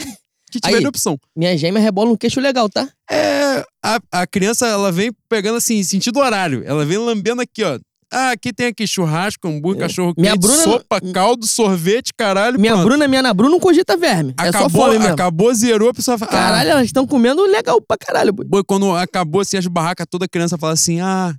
que 0.51 0.59
tiver 0.59 0.75
Aí. 0.77 0.81
de 0.81 0.87
opção. 0.87 1.17
Minha 1.35 1.57
gêmea 1.57 1.81
rebola 1.81 2.11
um 2.11 2.15
queixo 2.17 2.39
legal, 2.39 2.67
tá? 2.69 2.87
É, 3.09 3.63
a, 3.83 3.99
a 4.11 4.27
criança, 4.27 4.67
ela 4.67 4.91
vem 4.91 5.11
pegando 5.29 5.57
assim, 5.57 5.83
sentido 5.83 6.19
horário. 6.19 6.63
Ela 6.65 6.85
vem 6.85 6.97
lambendo 6.97 7.41
aqui, 7.41 7.63
ó. 7.63 7.79
Ah, 8.11 8.31
aqui 8.31 8.51
tem 8.51 8.65
aqui 8.65 8.87
churrasco, 8.87 9.47
hambúrguer, 9.47 9.81
cachorro 9.87 10.15
Minha 10.17 10.31
quente, 10.33 10.41
Bruna- 10.41 10.63
sopa, 10.63 10.99
caldo, 11.13 11.45
sorvete, 11.45 12.11
caralho. 12.17 12.59
Minha 12.59 12.73
pronto. 12.73 12.87
Bruna, 12.87 13.07
minha 13.07 13.19
Ana 13.19 13.31
Bruna 13.35 13.51
não 13.51 13.59
cogita 13.59 13.95
verme. 13.95 14.33
é 14.39 14.51
só 14.51 14.57
acabou, 14.61 14.85
fome 14.85 14.97
mesmo. 14.97 15.13
acabou, 15.13 15.53
zerou, 15.53 15.89
a 15.89 15.93
pessoa 15.93 16.17
fala. 16.17 16.31
Caralho, 16.31 16.71
elas 16.71 16.85
estão 16.85 17.05
comendo 17.05 17.43
legal 17.45 17.79
pra 17.79 17.95
caralho. 17.99 18.33
boi. 18.33 18.45
Ah, 18.45 18.49
boi, 18.49 18.63
quando 18.63 18.95
acabou 18.95 19.41
assim 19.41 19.57
as 19.57 19.67
barracas, 19.67 20.07
toda 20.09 20.27
criança 20.27 20.57
fala 20.57 20.73
assim: 20.73 20.99
ah, 20.99 21.35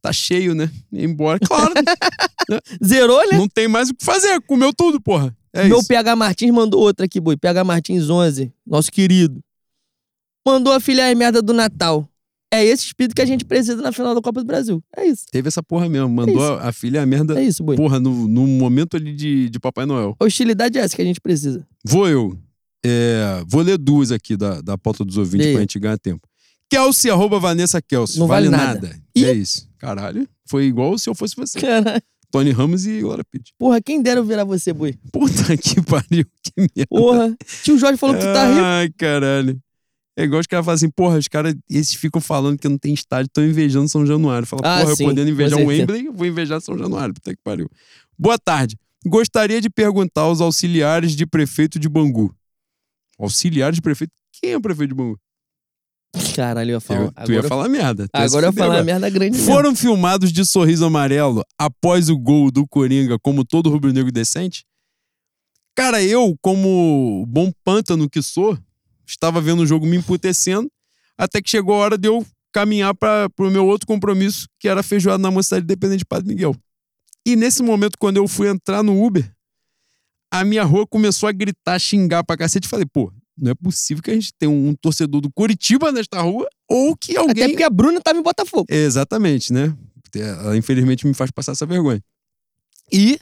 tá 0.00 0.12
cheio, 0.12 0.54
né? 0.54 0.70
E 0.92 1.02
embora. 1.04 1.40
Claro, 1.40 1.72
Zerou, 2.84 3.20
né? 3.32 3.36
não 3.36 3.48
tem 3.48 3.66
mais 3.66 3.90
o 3.90 3.94
que 3.94 4.04
fazer, 4.04 4.40
comeu 4.42 4.72
tudo, 4.72 5.00
porra. 5.00 5.34
É 5.52 5.66
Meu 5.68 5.78
isso. 5.78 5.88
PH 5.88 6.16
Martins 6.16 6.50
mandou 6.50 6.80
outra 6.80 7.06
aqui, 7.06 7.20
boi. 7.20 7.36
PH 7.36 7.64
Martins 7.64 8.08
11, 8.10 8.52
nosso 8.66 8.90
querido. 8.90 9.40
Mandou 10.46 10.72
a 10.72 10.80
filha 10.80 11.14
merda 11.14 11.42
do 11.42 11.52
Natal. 11.52 12.08
É 12.50 12.64
esse 12.64 12.86
espírito 12.86 13.14
que 13.14 13.20
a 13.20 13.26
gente 13.26 13.44
precisa 13.44 13.76
na 13.82 13.92
final 13.92 14.14
da 14.14 14.22
Copa 14.22 14.40
do 14.40 14.46
Brasil. 14.46 14.82
É 14.96 15.04
isso. 15.06 15.26
Teve 15.30 15.48
essa 15.48 15.62
porra 15.62 15.86
mesmo. 15.88 16.08
Mandou 16.08 16.34
isso. 16.34 16.66
a, 16.66 16.72
filha 16.72 17.02
a 17.02 17.06
merda, 17.06 17.38
É 17.38 17.44
isso, 17.44 17.62
boi. 17.62 17.76
porra, 17.76 18.00
no, 18.00 18.26
no 18.26 18.46
momento 18.46 18.96
ali 18.96 19.14
de, 19.14 19.50
de 19.50 19.60
Papai 19.60 19.84
Noel. 19.84 20.16
Hostilidade 20.18 20.78
é 20.78 20.80
essa 20.80 20.96
que 20.96 21.02
a 21.02 21.04
gente 21.04 21.20
precisa. 21.20 21.66
Vou 21.84 22.08
eu. 22.08 22.38
É, 22.84 23.42
vou 23.46 23.60
ler 23.60 23.76
duas 23.76 24.10
aqui 24.10 24.36
da, 24.36 24.62
da 24.62 24.78
pauta 24.78 25.04
dos 25.04 25.18
ouvintes 25.18 25.46
Leia. 25.46 25.56
pra 25.56 25.60
gente 25.60 25.78
ganhar 25.78 25.98
tempo. 25.98 26.26
Kelsey, 26.70 27.10
arroba 27.10 27.38
Vanessa 27.38 27.82
Kelsey. 27.82 28.18
Não 28.18 28.26
vale 28.26 28.48
nada. 28.48 28.80
nada. 28.88 28.96
Ih. 29.14 29.24
É 29.26 29.32
isso. 29.32 29.68
Caralho. 29.78 30.26
Foi 30.46 30.64
igual 30.64 30.96
se 30.96 31.10
eu 31.10 31.14
fosse 31.14 31.36
você. 31.36 31.60
Caralho. 31.60 32.02
Tony 32.30 32.50
Ramos 32.50 32.86
e 32.86 33.00
Glória 33.00 33.24
Pitt. 33.24 33.52
Porra, 33.58 33.80
quem 33.80 34.02
dera 34.02 34.20
eu 34.20 34.24
virar 34.24 34.44
você, 34.44 34.72
boi. 34.72 34.94
Puta 35.12 35.56
que 35.56 35.80
pariu. 35.82 36.24
Que 36.42 36.52
merda. 36.56 36.86
Porra. 36.88 37.36
Tio 37.62 37.78
Jorge 37.78 37.96
falou 37.96 38.14
que 38.16 38.20
tu 38.22 38.32
tá 38.32 38.46
rico. 38.48 38.60
Ai, 38.62 38.90
caralho. 38.98 39.58
É 40.16 40.24
igual 40.24 40.40
os 40.40 40.46
caras 40.48 40.64
falam 40.66 40.74
assim, 40.74 40.90
porra, 40.90 41.16
os 41.16 41.28
caras, 41.28 41.54
esses 41.70 41.94
ficam 41.94 42.20
falando 42.20 42.58
que 42.58 42.68
não 42.68 42.76
tem 42.76 42.92
estádio, 42.92 43.28
estão 43.28 43.44
invejando 43.44 43.88
São 43.88 44.04
Januário. 44.04 44.46
Fala, 44.46 44.62
Ah, 44.64 44.80
porra, 44.80 44.96
sim, 44.96 45.04
eu 45.04 45.08
podendo 45.10 45.30
invejar 45.30 45.60
o. 45.60 45.66
Wembley, 45.66 46.08
vou 46.08 46.26
invejar 46.26 46.60
São 46.60 46.76
Januário. 46.76 47.14
Puta 47.14 47.34
que 47.34 47.40
pariu. 47.42 47.70
Boa 48.18 48.36
tarde. 48.38 48.76
Gostaria 49.06 49.60
de 49.60 49.70
perguntar 49.70 50.22
aos 50.22 50.40
auxiliares 50.40 51.14
de 51.14 51.24
prefeito 51.24 51.78
de 51.78 51.88
Bangu. 51.88 52.34
Auxiliares 53.18 53.76
de 53.76 53.80
prefeito? 53.82 54.12
Quem 54.40 54.50
é 54.52 54.56
o 54.56 54.60
prefeito 54.60 54.90
de 54.90 54.94
Bangu? 54.96 55.18
Caralho, 56.34 56.70
eu 56.70 56.74
ia 56.76 56.80
falar. 56.80 57.00
Eu- 57.00 57.12
tu 57.12 57.14
agora, 57.20 57.34
ia 57.34 57.42
falar 57.42 57.68
merda. 57.68 58.08
Tu 58.08 58.16
agora 58.16 58.46
eu 58.46 58.50
ia 58.50 58.52
falar 58.52 58.82
merda 58.84 59.10
grande 59.10 59.36
mesmo. 59.36 59.52
Foram 59.52 59.74
filmados 59.74 60.32
de 60.32 60.44
sorriso 60.44 60.84
amarelo 60.84 61.44
após 61.58 62.08
o 62.08 62.16
gol 62.18 62.50
do 62.50 62.66
Coringa, 62.66 63.18
como 63.18 63.44
todo 63.44 63.70
rubro-negro 63.70 64.10
decente? 64.10 64.64
Cara, 65.76 66.02
eu, 66.02 66.36
como 66.40 67.24
bom 67.28 67.52
pântano 67.64 68.08
que 68.08 68.20
sou, 68.22 68.58
estava 69.06 69.40
vendo 69.40 69.60
o 69.62 69.66
jogo 69.66 69.86
me 69.86 69.96
emputecendo, 69.96 70.68
até 71.16 71.40
que 71.40 71.50
chegou 71.50 71.74
a 71.74 71.78
hora 71.78 71.98
de 71.98 72.08
eu 72.08 72.26
caminhar 72.52 72.94
para 72.94 73.28
o 73.38 73.50
meu 73.50 73.66
outro 73.66 73.86
compromisso, 73.86 74.48
que 74.58 74.66
era 74.68 74.82
feijoada 74.82 75.18
na 75.22 75.30
Mocidade 75.30 75.64
Independente 75.64 76.00
de 76.00 76.04
Padre 76.06 76.28
Miguel. 76.28 76.56
E 77.24 77.36
nesse 77.36 77.62
momento, 77.62 77.96
quando 77.98 78.16
eu 78.16 78.26
fui 78.26 78.48
entrar 78.48 78.82
no 78.82 79.04
Uber, 79.04 79.30
a 80.32 80.44
minha 80.44 80.64
rua 80.64 80.86
começou 80.86 81.28
a 81.28 81.32
gritar, 81.32 81.78
xingar 81.78 82.24
pra 82.24 82.36
cacete. 82.36 82.66
Falei, 82.66 82.86
pô, 82.86 83.12
não 83.38 83.52
é 83.52 83.54
possível 83.54 84.02
que 84.02 84.10
a 84.10 84.14
gente 84.14 84.32
tenha 84.38 84.50
um 84.50 84.74
torcedor 84.74 85.20
do 85.20 85.30
Curitiba 85.30 85.92
nesta 85.92 86.20
rua 86.20 86.48
ou 86.68 86.96
que 86.96 87.12
Até 87.12 87.20
alguém 87.20 87.48
porque 87.50 87.62
a 87.62 87.70
Bruna 87.70 88.00
tava 88.00 88.18
em 88.18 88.22
Botafogo. 88.22 88.66
Exatamente, 88.68 89.52
né? 89.52 89.76
Ela 90.14 90.56
infelizmente 90.56 91.06
me 91.06 91.14
faz 91.14 91.30
passar 91.30 91.52
essa 91.52 91.66
vergonha. 91.66 92.02
E 92.92 93.18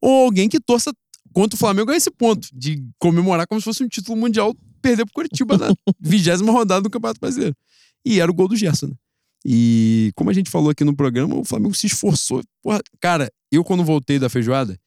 ou 0.00 0.24
alguém 0.24 0.48
que 0.48 0.60
torça 0.60 0.92
contra 1.32 1.56
o 1.56 1.58
Flamengo 1.58 1.90
a 1.90 1.96
esse 1.96 2.10
ponto, 2.10 2.48
de 2.52 2.82
comemorar 2.98 3.46
como 3.46 3.60
se 3.60 3.64
fosse 3.64 3.84
um 3.84 3.88
título 3.88 4.16
mundial, 4.16 4.54
perder 4.80 5.04
pro 5.04 5.14
Curitiba 5.14 5.58
na 5.58 5.74
vigésima 6.00 6.52
rodada 6.52 6.82
do 6.82 6.90
Campeonato 6.90 7.20
Brasileiro. 7.20 7.54
E 8.04 8.20
era 8.20 8.30
o 8.30 8.34
gol 8.34 8.48
do 8.48 8.56
Gerson, 8.56 8.86
né? 8.86 8.94
E 9.44 10.12
como 10.16 10.30
a 10.30 10.32
gente 10.32 10.50
falou 10.50 10.70
aqui 10.70 10.82
no 10.82 10.96
programa, 10.96 11.36
o 11.36 11.44
Flamengo 11.44 11.74
se 11.74 11.86
esforçou. 11.86 12.42
Porra, 12.62 12.80
cara, 13.00 13.30
eu 13.52 13.62
quando 13.62 13.84
voltei 13.84 14.18
da 14.18 14.28
feijoada, 14.28 14.78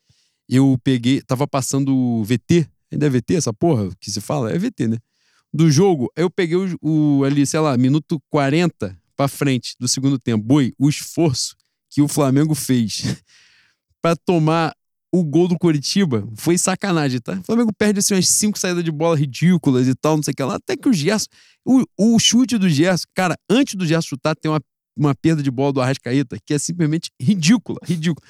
eu 0.49 0.77
peguei, 0.83 1.21
tava 1.21 1.47
passando 1.47 1.95
o 1.95 2.23
VT, 2.23 2.67
ainda 2.91 3.05
é 3.05 3.09
VT 3.09 3.35
essa 3.35 3.53
porra 3.53 3.89
que 3.99 4.11
se 4.11 4.21
fala? 4.21 4.51
É 4.51 4.57
VT, 4.57 4.87
né? 4.87 4.97
Do 5.53 5.71
jogo, 5.71 6.11
eu 6.15 6.29
peguei 6.29 6.57
o, 6.57 6.77
o 6.81 7.23
ali, 7.23 7.45
sei 7.45 7.59
lá, 7.59 7.75
minuto 7.77 8.21
40 8.29 8.97
pra 9.15 9.27
frente 9.27 9.75
do 9.79 9.87
segundo 9.87 10.19
tempo. 10.19 10.43
Boi, 10.43 10.73
o 10.77 10.87
esforço 10.87 11.55
que 11.89 12.01
o 12.01 12.07
Flamengo 12.07 12.53
fez 12.53 13.03
pra 14.01 14.15
tomar 14.15 14.73
o 15.11 15.23
gol 15.23 15.47
do 15.47 15.57
Coritiba 15.57 16.27
foi 16.35 16.57
sacanagem, 16.57 17.19
tá? 17.19 17.33
O 17.39 17.43
Flamengo 17.43 17.73
perde 17.75 17.99
assim 17.99 18.13
umas 18.13 18.29
cinco 18.29 18.59
saídas 18.59 18.83
de 18.83 18.91
bola 18.91 19.17
ridículas 19.17 19.87
e 19.87 19.95
tal, 19.95 20.15
não 20.15 20.23
sei 20.23 20.33
o 20.33 20.35
que 20.35 20.43
lá. 20.43 20.55
Até 20.55 20.77
que 20.77 20.87
o 20.87 20.93
Gerson, 20.93 21.27
o, 21.65 21.83
o 21.97 22.19
chute 22.19 22.57
do 22.57 22.69
Gerson, 22.69 23.05
cara, 23.15 23.35
antes 23.49 23.75
do 23.75 23.85
Gerson 23.85 24.09
chutar, 24.09 24.35
tem 24.35 24.51
uma, 24.51 24.61
uma 24.95 25.15
perda 25.15 25.41
de 25.41 25.49
bola 25.49 25.73
do 25.73 25.81
Arrascaeta 25.81 26.37
que 26.45 26.53
é 26.53 26.59
simplesmente 26.59 27.09
ridícula, 27.19 27.79
ridícula. 27.83 28.25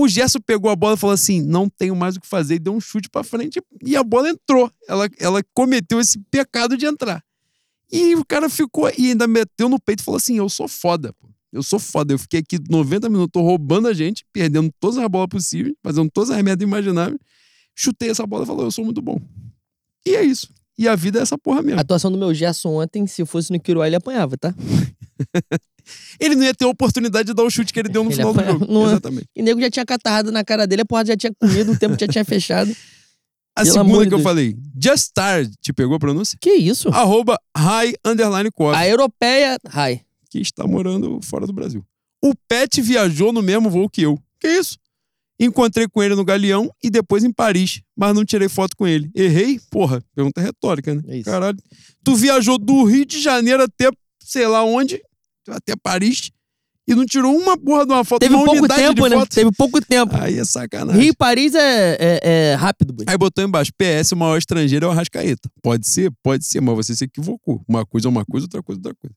O 0.00 0.06
Gerson 0.06 0.38
pegou 0.38 0.70
a 0.70 0.76
bola 0.76 0.94
e 0.94 0.96
falou 0.96 1.12
assim: 1.12 1.42
não 1.42 1.68
tenho 1.68 1.96
mais 1.96 2.14
o 2.14 2.20
que 2.20 2.26
fazer, 2.28 2.54
e 2.54 2.58
deu 2.60 2.72
um 2.72 2.80
chute 2.80 3.10
pra 3.10 3.24
frente 3.24 3.60
e 3.84 3.96
a 3.96 4.04
bola 4.04 4.30
entrou. 4.30 4.70
Ela, 4.86 5.08
ela 5.18 5.42
cometeu 5.52 5.98
esse 5.98 6.20
pecado 6.30 6.76
de 6.76 6.86
entrar. 6.86 7.20
E 7.90 8.14
o 8.14 8.24
cara 8.24 8.48
ficou 8.48 8.88
e 8.96 9.08
ainda 9.08 9.26
meteu 9.26 9.68
no 9.68 9.80
peito 9.80 9.98
e 9.98 10.04
falou 10.04 10.18
assim: 10.18 10.38
eu 10.38 10.48
sou 10.48 10.68
foda, 10.68 11.12
pô. 11.14 11.28
Eu 11.52 11.64
sou 11.64 11.80
foda. 11.80 12.14
Eu 12.14 12.18
fiquei 12.18 12.38
aqui 12.38 12.60
90 12.70 13.08
minutos 13.08 13.42
roubando 13.42 13.88
a 13.88 13.92
gente, 13.92 14.24
perdendo 14.32 14.72
todas 14.78 14.98
as 14.98 15.08
bolas 15.08 15.28
possíveis, 15.28 15.74
fazendo 15.82 16.08
todas 16.08 16.30
as 16.30 16.40
merdas 16.44 16.64
imagináveis. 16.64 17.18
Chutei 17.74 18.10
essa 18.10 18.24
bola 18.24 18.44
e 18.44 18.46
falou: 18.46 18.66
eu 18.66 18.70
sou 18.70 18.84
muito 18.84 19.02
bom. 19.02 19.20
E 20.06 20.14
é 20.14 20.22
isso. 20.22 20.48
E 20.78 20.86
a 20.86 20.94
vida 20.94 21.18
é 21.18 21.22
essa 21.22 21.36
porra 21.36 21.60
mesmo. 21.62 21.78
A 21.78 21.82
atuação 21.82 22.10
do 22.12 22.16
meu 22.16 22.32
Gerson 22.32 22.80
ontem, 22.80 23.06
se 23.06 23.24
fosse 23.26 23.50
no 23.52 23.58
Quiroá, 23.58 23.86
ele 23.88 23.96
apanhava, 23.96 24.36
tá? 24.38 24.54
Ele 26.20 26.34
não 26.36 26.42
ia 26.44 26.54
ter 26.54 26.64
a 26.64 26.68
oportunidade 26.68 27.28
de 27.28 27.34
dar 27.34 27.42
o 27.44 27.50
chute 27.50 27.72
que 27.72 27.80
ele 27.80 27.88
deu 27.88 28.04
no 28.04 28.10
Ele 28.10 28.16
final 28.16 28.32
do 28.34 28.38
apanhava. 28.40 28.58
jogo. 28.60 28.72
Não. 28.72 28.86
Exatamente. 28.86 29.26
E 29.34 29.40
o 29.40 29.44
nego 29.44 29.58
já 29.60 29.70
tinha 29.70 29.86
catarrado 29.86 30.30
na 30.30 30.44
cara 30.44 30.66
dele, 30.66 30.82
a 30.82 30.84
porra 30.84 31.04
já 31.06 31.16
tinha 31.16 31.32
comido, 31.40 31.72
o 31.72 31.78
tempo 31.78 31.96
já 31.98 32.06
tinha 32.06 32.24
fechado. 32.24 32.70
A 33.56 33.62
Pelo 33.62 33.72
segunda 33.74 33.98
que 34.04 34.08
de 34.10 34.14
eu 34.14 34.18
Deus. 34.18 34.22
falei, 34.22 34.56
Just 34.80 35.04
Start, 35.06 35.50
te 35.60 35.72
pegou 35.72 35.96
a 35.96 35.98
pronúncia? 35.98 36.38
Que 36.40 36.52
isso? 36.52 36.90
Arroba 36.90 37.36
high 37.56 37.92
underline 38.04 38.50
coffee, 38.52 38.78
A 38.78 38.86
europeia. 38.86 39.58
Ai. 39.72 40.00
que 40.30 40.38
está 40.38 40.64
morando 40.64 41.18
fora 41.24 41.44
do 41.44 41.52
Brasil. 41.52 41.84
O 42.22 42.34
Pet 42.46 42.80
viajou 42.80 43.32
no 43.32 43.42
mesmo 43.42 43.68
voo 43.68 43.88
que 43.88 44.02
eu. 44.02 44.16
Que 44.38 44.46
isso? 44.46 44.76
Encontrei 45.40 45.86
com 45.86 46.02
ele 46.02 46.14
no 46.14 46.24
Galeão 46.24 46.70
e 46.82 46.90
depois 46.90 47.22
em 47.22 47.32
Paris, 47.32 47.80
mas 47.96 48.14
não 48.14 48.24
tirei 48.24 48.48
foto 48.48 48.76
com 48.76 48.86
ele. 48.86 49.10
Errei? 49.14 49.60
Porra, 49.70 50.02
pergunta 50.14 50.40
retórica, 50.40 50.94
né? 50.94 51.02
É. 51.06 51.22
Caralho. 51.22 51.58
Tu 52.02 52.14
viajou 52.16 52.58
do 52.58 52.84
Rio 52.84 53.04
de 53.04 53.20
Janeiro 53.20 53.62
até 53.62 53.88
sei 54.18 54.46
lá 54.46 54.62
onde, 54.62 55.00
até 55.48 55.74
Paris, 55.74 56.30
e 56.86 56.94
não 56.94 57.04
tirou 57.04 57.36
uma 57.36 57.56
porra 57.56 57.84
de 57.86 57.92
uma 57.92 58.02
foto, 58.02 58.20
Teve 58.20 58.34
uma 58.34 58.44
pouco 58.46 58.66
tempo, 58.66 59.06
né? 59.06 59.16
foto. 59.16 59.34
Teve 59.34 59.52
pouco 59.52 59.80
tempo. 59.80 60.16
Aí 60.16 60.38
é 60.38 60.44
sacanagem. 60.44 61.02
Rio 61.02 61.10
e 61.10 61.14
Paris 61.14 61.54
é, 61.54 61.96
é, 62.00 62.20
é 62.22 62.54
rápido, 62.54 62.94
boy. 62.94 63.04
Aí 63.06 63.16
botou 63.16 63.44
embaixo, 63.44 63.70
PS, 63.72 64.12
o 64.12 64.16
maior 64.16 64.38
estrangeiro 64.38 64.86
é 64.86 64.88
o 64.88 64.90
Arrascaeta. 64.92 65.50
Pode 65.62 65.86
ser? 65.86 66.10
Pode 66.22 66.46
ser, 66.46 66.60
mas 66.62 66.74
você 66.74 66.96
se 66.96 67.04
equivocou. 67.04 67.62
Uma 67.68 67.84
coisa 67.84 68.08
é 68.08 68.10
uma 68.10 68.24
coisa, 68.24 68.46
outra 68.46 68.62
coisa 68.62 68.80
é 68.80 68.88
outra 68.88 68.94
coisa. 68.94 69.14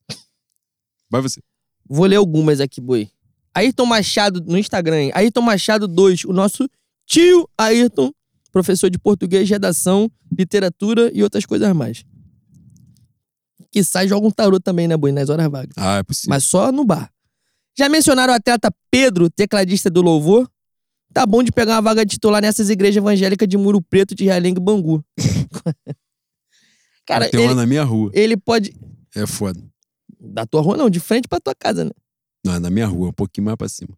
Vai 1.10 1.22
você. 1.22 1.42
Vou 1.88 2.06
ler 2.06 2.18
algumas 2.18 2.60
aqui, 2.60 2.82
boi. 2.82 3.10
Ayrton 3.54 3.86
Machado, 3.86 4.42
no 4.46 4.58
Instagram, 4.58 4.98
hein? 5.04 5.12
Ayrton 5.14 5.42
Machado 5.42 5.88
2, 5.88 6.26
o 6.26 6.34
nosso 6.34 6.70
tio 7.06 7.50
Ayrton, 7.58 8.12
professor 8.52 8.90
de 8.90 8.98
português, 8.98 9.50
redação, 9.50 10.10
literatura 10.38 11.12
e 11.14 11.24
outras 11.24 11.46
coisas 11.46 11.72
mais. 11.76 12.04
Que 13.72 13.84
sai 13.84 14.08
joga 14.08 14.28
um 14.28 14.32
tarô 14.32 14.60
também, 14.60 14.88
né, 14.88 14.98
boi? 14.98 15.12
Nas 15.12 15.30
horas 15.30 15.50
vagas. 15.50 15.74
Ah, 15.78 15.98
é 15.98 16.04
possível. 16.04 16.30
Mas 16.30 16.44
só 16.44 16.72
no 16.72 16.84
bar. 16.86 17.10
Já 17.78 17.88
mencionaram 17.88 18.34
o 18.34 18.36
atleta 18.36 18.70
Pedro, 18.90 19.30
tecladista 19.30 19.90
do 19.90 20.02
Louvor? 20.02 20.50
Tá 21.14 21.26
bom 21.26 21.42
de 21.44 21.52
pegar 21.52 21.76
uma 21.76 21.82
vaga 21.82 22.06
de 22.06 22.12
titular 22.12 22.42
nessas 22.42 22.70
igrejas 22.70 22.98
evangélicas 22.98 23.48
de 23.48 23.58
Muro 23.58 23.82
Preto, 23.82 24.16
de 24.16 24.26
Realengue 24.26 24.60
e 24.60 24.64
Bangu. 24.64 25.04
Cara, 27.06 27.30
Tem 27.30 27.40
uma 27.42 27.48
ele, 27.52 27.56
na 27.56 27.66
minha 27.66 27.84
rua. 27.84 28.12
ele 28.14 28.38
pode. 28.38 28.74
É 29.16 29.26
foda. 29.26 29.62
Da 30.20 30.46
tua 30.46 30.62
rua, 30.62 30.78
não, 30.78 30.90
de 30.90 31.00
frente 31.00 31.28
pra 31.28 31.40
tua 31.40 31.56
casa, 31.56 31.84
né? 31.84 31.92
Não, 32.44 32.56
é 32.56 32.60
na 32.60 32.70
minha 32.70 32.88
rua, 32.88 33.10
um 33.10 33.14
pouquinho 33.14 33.46
mais 33.46 33.58
pra 33.58 33.70
cima. 33.70 33.96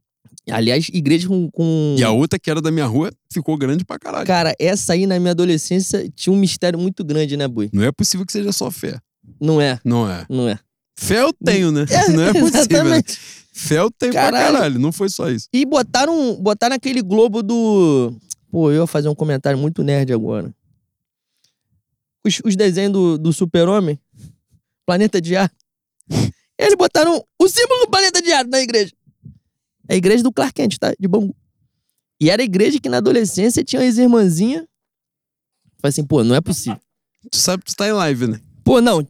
Aliás, 0.52 0.90
igreja 0.92 1.28
com. 1.28 1.50
com... 1.52 1.96
E 1.98 2.04
a 2.04 2.12
outra 2.12 2.38
que 2.38 2.50
era 2.52 2.62
da 2.62 2.70
minha 2.70 2.86
rua 2.86 3.10
ficou 3.32 3.58
grande 3.58 3.86
pra 3.86 3.98
caralho. 3.98 4.28
Cara, 4.28 4.54
essa 4.60 4.92
aí 4.94 5.08
na 5.08 5.18
minha 5.20 5.32
adolescência 5.32 6.10
tinha 6.14 6.34
um 6.34 6.38
mistério 6.38 6.78
muito 6.78 7.04
grande, 7.04 7.38
né, 7.38 7.48
Bui? 7.48 7.70
Não 7.72 7.84
é 7.84 7.92
possível 7.92 8.26
que 8.26 8.32
seja 8.34 8.52
só 8.52 8.70
fé. 8.70 9.00
Não 9.40 9.62
é, 9.62 9.80
Não 9.86 10.10
é. 10.10 10.26
não 10.30 10.50
é. 10.50 10.60
Fé 11.00 11.22
eu 11.22 11.32
tenho, 11.34 11.72
né? 11.72 11.86
Não 12.14 12.22
é 12.24 12.34
possível. 12.34 12.52
né? 12.52 12.60
Exatamente. 13.00 13.20
Fé 13.54 13.80
eu 13.80 13.90
tenho 13.92 14.12
pra 14.12 14.24
Caralho. 14.24 14.54
caralho. 14.54 14.80
Não 14.80 14.92
foi 14.92 15.08
só 15.10 15.30
isso. 15.30 15.48
E 15.54 15.66
botaram, 15.66 16.36
botaram 16.42 16.76
aquele 16.76 17.02
globo 17.02 17.42
do. 17.42 18.14
Pô, 18.52 18.70
eu 18.70 18.82
ia 18.82 18.88
fazer 18.88 19.08
um 19.08 19.16
comentário 19.16 19.58
muito 19.58 19.82
nerd 19.84 20.12
agora. 20.12 20.54
Os, 22.26 22.42
os 22.44 22.56
desenhos 22.56 22.92
do, 22.92 23.18
do 23.18 23.32
Super-Homem, 23.34 23.98
Planeta 24.86 25.22
de 25.22 25.36
Ar. 25.38 25.52
Eles 26.58 26.76
botaram 26.76 27.24
o 27.40 27.48
símbolo 27.50 27.82
do 27.86 27.90
Planeta 27.92 28.22
de 28.22 28.32
Ar 28.32 28.46
na 28.46 28.60
igreja. 28.62 28.94
É 29.88 29.94
a 29.94 29.98
igreja 29.98 30.24
do 30.24 30.32
Clark 30.32 30.54
Kent, 30.54 30.78
tá? 30.78 30.94
De 31.00 31.08
Bangu. 31.08 31.36
E 32.22 32.30
era 32.30 32.42
a 32.42 32.46
igreja 32.46 32.80
que 32.80 32.88
na 32.90 32.98
adolescência 32.98 33.64
tinha 33.64 33.82
as 33.88 33.98
irmãzinhas. 33.98 34.64
Falei 35.82 35.90
assim, 35.90 36.06
pô, 36.06 36.24
não 36.24 36.36
é 36.36 36.42
possível. 36.42 36.80
Tu 37.30 37.38
sabe 37.38 37.64
que 37.64 37.72
tu 37.72 37.76
tá 37.76 37.88
em 37.88 37.92
live, 37.92 38.28
né? 38.28 38.40
Pô, 38.64 38.80
não. 38.80 39.06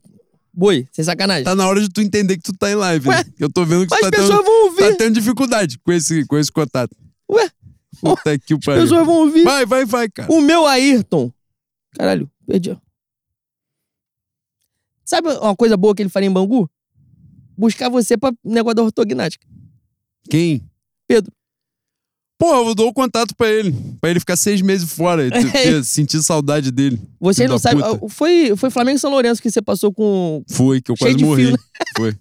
Boi, 0.52 0.88
sem 0.92 1.04
sacanagem. 1.04 1.44
Tá 1.44 1.56
na 1.56 1.68
hora 1.68 1.82
de 1.82 1.90
tu 1.90 2.02
entender 2.02 2.38
que 2.38 2.44
tu 2.44 2.54
tá 2.54 2.70
em 2.72 2.76
live. 2.76 3.10
Ué, 3.10 3.24
né? 3.24 3.34
Eu 3.40 3.52
tô 3.52 3.66
vendo 3.66 3.86
que 3.86 3.92
Mas 3.92 4.00
tu 4.02 4.06
as 4.06 4.12
tá 4.12 4.18
pessoas 4.18 4.38
tendo, 4.38 4.46
vão 4.46 4.64
ouvir. 4.66 4.92
tá 4.92 4.96
tendo 4.98 5.14
dificuldade 5.16 5.80
com 5.80 5.92
esse, 5.92 6.26
com 6.26 6.38
esse 6.38 6.52
contato. 6.52 6.96
Ué, 7.30 7.50
Puta 8.00 8.38
que 8.40 8.54
o 8.54 8.58
as 8.58 8.66
pariu. 8.66 8.82
pessoas 8.84 9.06
vão 9.06 9.16
ouvir. 9.18 9.44
Vai, 9.44 9.66
vai, 9.66 9.86
vai, 9.86 10.10
cara. 10.10 10.32
O 10.32 10.42
meu 10.42 10.66
Ayrton. 10.66 11.32
Caralho, 11.96 12.30
perdi. 12.48 12.72
ó. 12.72 12.78
Sabe 15.06 15.30
uma 15.30 15.56
coisa 15.56 15.76
boa 15.78 15.94
que 15.94 16.02
ele 16.02 16.10
faria 16.10 16.28
em 16.30 16.34
Bangu? 16.34 16.70
Buscar 17.58 17.90
você 17.90 18.18
pra 18.18 18.32
negócio 18.44 18.76
da 18.76 18.84
ortognática. 18.84 19.46
Quem? 20.30 20.64
Pedro. 21.08 21.32
Pô, 22.38 22.68
eu 22.70 22.76
dou 22.76 22.90
o 22.90 22.94
contato 22.94 23.36
pra 23.36 23.50
ele. 23.50 23.72
Pra 24.02 24.10
ele 24.10 24.20
ficar 24.20 24.36
seis 24.36 24.62
meses 24.62 24.92
fora. 24.92 25.30
Ter- 25.52 25.84
sentir 25.86 26.22
saudade 26.24 26.72
dele. 26.72 27.00
Vocês 27.20 27.50
não 27.50 27.58
sabem. 27.60 27.84
Foi, 28.10 28.56
foi 28.58 28.70
Flamengo 28.70 28.98
e 28.98 29.00
São 29.00 29.12
Lourenço 29.12 29.42
que 29.42 29.50
você 29.52 29.62
passou 29.62 29.94
com. 29.94 30.44
Foi, 30.50 30.82
que 30.82 30.92
eu 30.92 30.96
Cheio 30.98 31.12
quase 31.14 31.24
morri. 31.24 31.44
fio, 31.44 31.52
né? 31.52 31.58
Foi. 31.96 32.16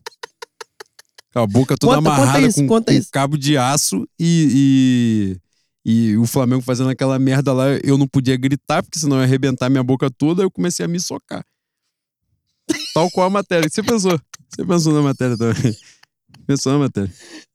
Com 1.33 1.39
a 1.41 1.47
boca 1.47 1.77
toda 1.79 1.97
Conta- 1.97 2.11
conta 2.11 2.23
amarrada 2.23 2.47
isso, 2.47 2.61
com, 2.61 2.67
conta 2.69 2.93
com 2.93 2.99
isso. 2.99 3.09
cabo 3.11 3.39
de 3.39 3.57
aço 3.57 4.07
e, 4.21 5.39
e, 5.85 6.11
e 6.13 6.17
o 6.19 6.27
Flamengo 6.27 6.61
fazendo 6.63 6.91
aquela 6.91 7.19
merda 7.19 7.53
lá. 7.55 7.65
Eu 7.83 7.97
não 7.97 8.07
podia 8.07 8.37
gritar, 8.37 8.83
porque 8.83 8.99
senão 8.99 9.17
ia 9.17 9.23
arrebentar 9.25 9.71
minha 9.71 9.83
boca 9.83 10.11
toda. 10.11 10.43
Eu 10.43 10.51
comecei 10.51 10.85
a 10.85 10.89
me 10.89 11.01
socar. 11.01 11.43
Tal 12.95 13.11
qual 13.11 13.27
a 13.27 13.31
matéria. 13.31 13.69
Você 13.69 13.83
pensou? 13.83 14.21
Você 14.55 14.65
pensou 14.65 14.93
na 14.93 15.03
matéria 15.03 15.37
também? 15.37 15.77
Pensou 16.47 16.73
na 16.73 16.79
matéria? 16.81 17.11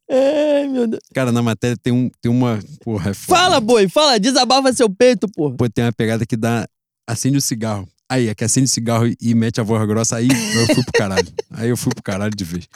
Ai, 0.10 0.68
meu 0.68 0.88
Deus. 0.88 1.02
Cara, 1.14 1.32
na 1.32 1.42
matéria 1.42 1.76
tem, 1.82 1.92
um, 1.92 2.10
tem 2.22 2.32
uma. 2.32 2.60
Porra, 2.84 3.12
é 3.12 3.14
foda. 3.14 3.40
Fala, 3.40 3.60
boi, 3.60 3.90
fala, 3.90 4.20
desabafa 4.20 4.72
seu 4.74 4.90
peito, 4.90 5.28
porra. 5.28 5.56
Pô, 5.58 5.70
tem 5.70 5.84
uma 5.84 5.92
pegada 5.92 6.26
que 6.26 6.38
dá. 6.38 6.66
Acende 7.08 7.38
o 7.38 7.42
cigarro. 7.42 7.88
Aí, 8.10 8.30
é 8.30 8.36
que 8.36 8.44
acende 8.44 8.66
o 8.66 8.70
cigarro 8.70 9.06
e- 9.20 9.36
mete 9.36 9.60
a 9.60 9.64
voz 9.64 9.86
grossa. 9.86 10.16
Aí 10.16 10.28
eu 10.30 10.66
fui 10.74 10.84
pro 10.84 10.94
caralho. 10.94 11.28
Aí 11.52 11.70
eu 11.70 11.78
fui 11.78 11.94
pro 11.94 12.04
caralho 12.04 12.34
de 12.36 12.44
vez. 12.44 12.68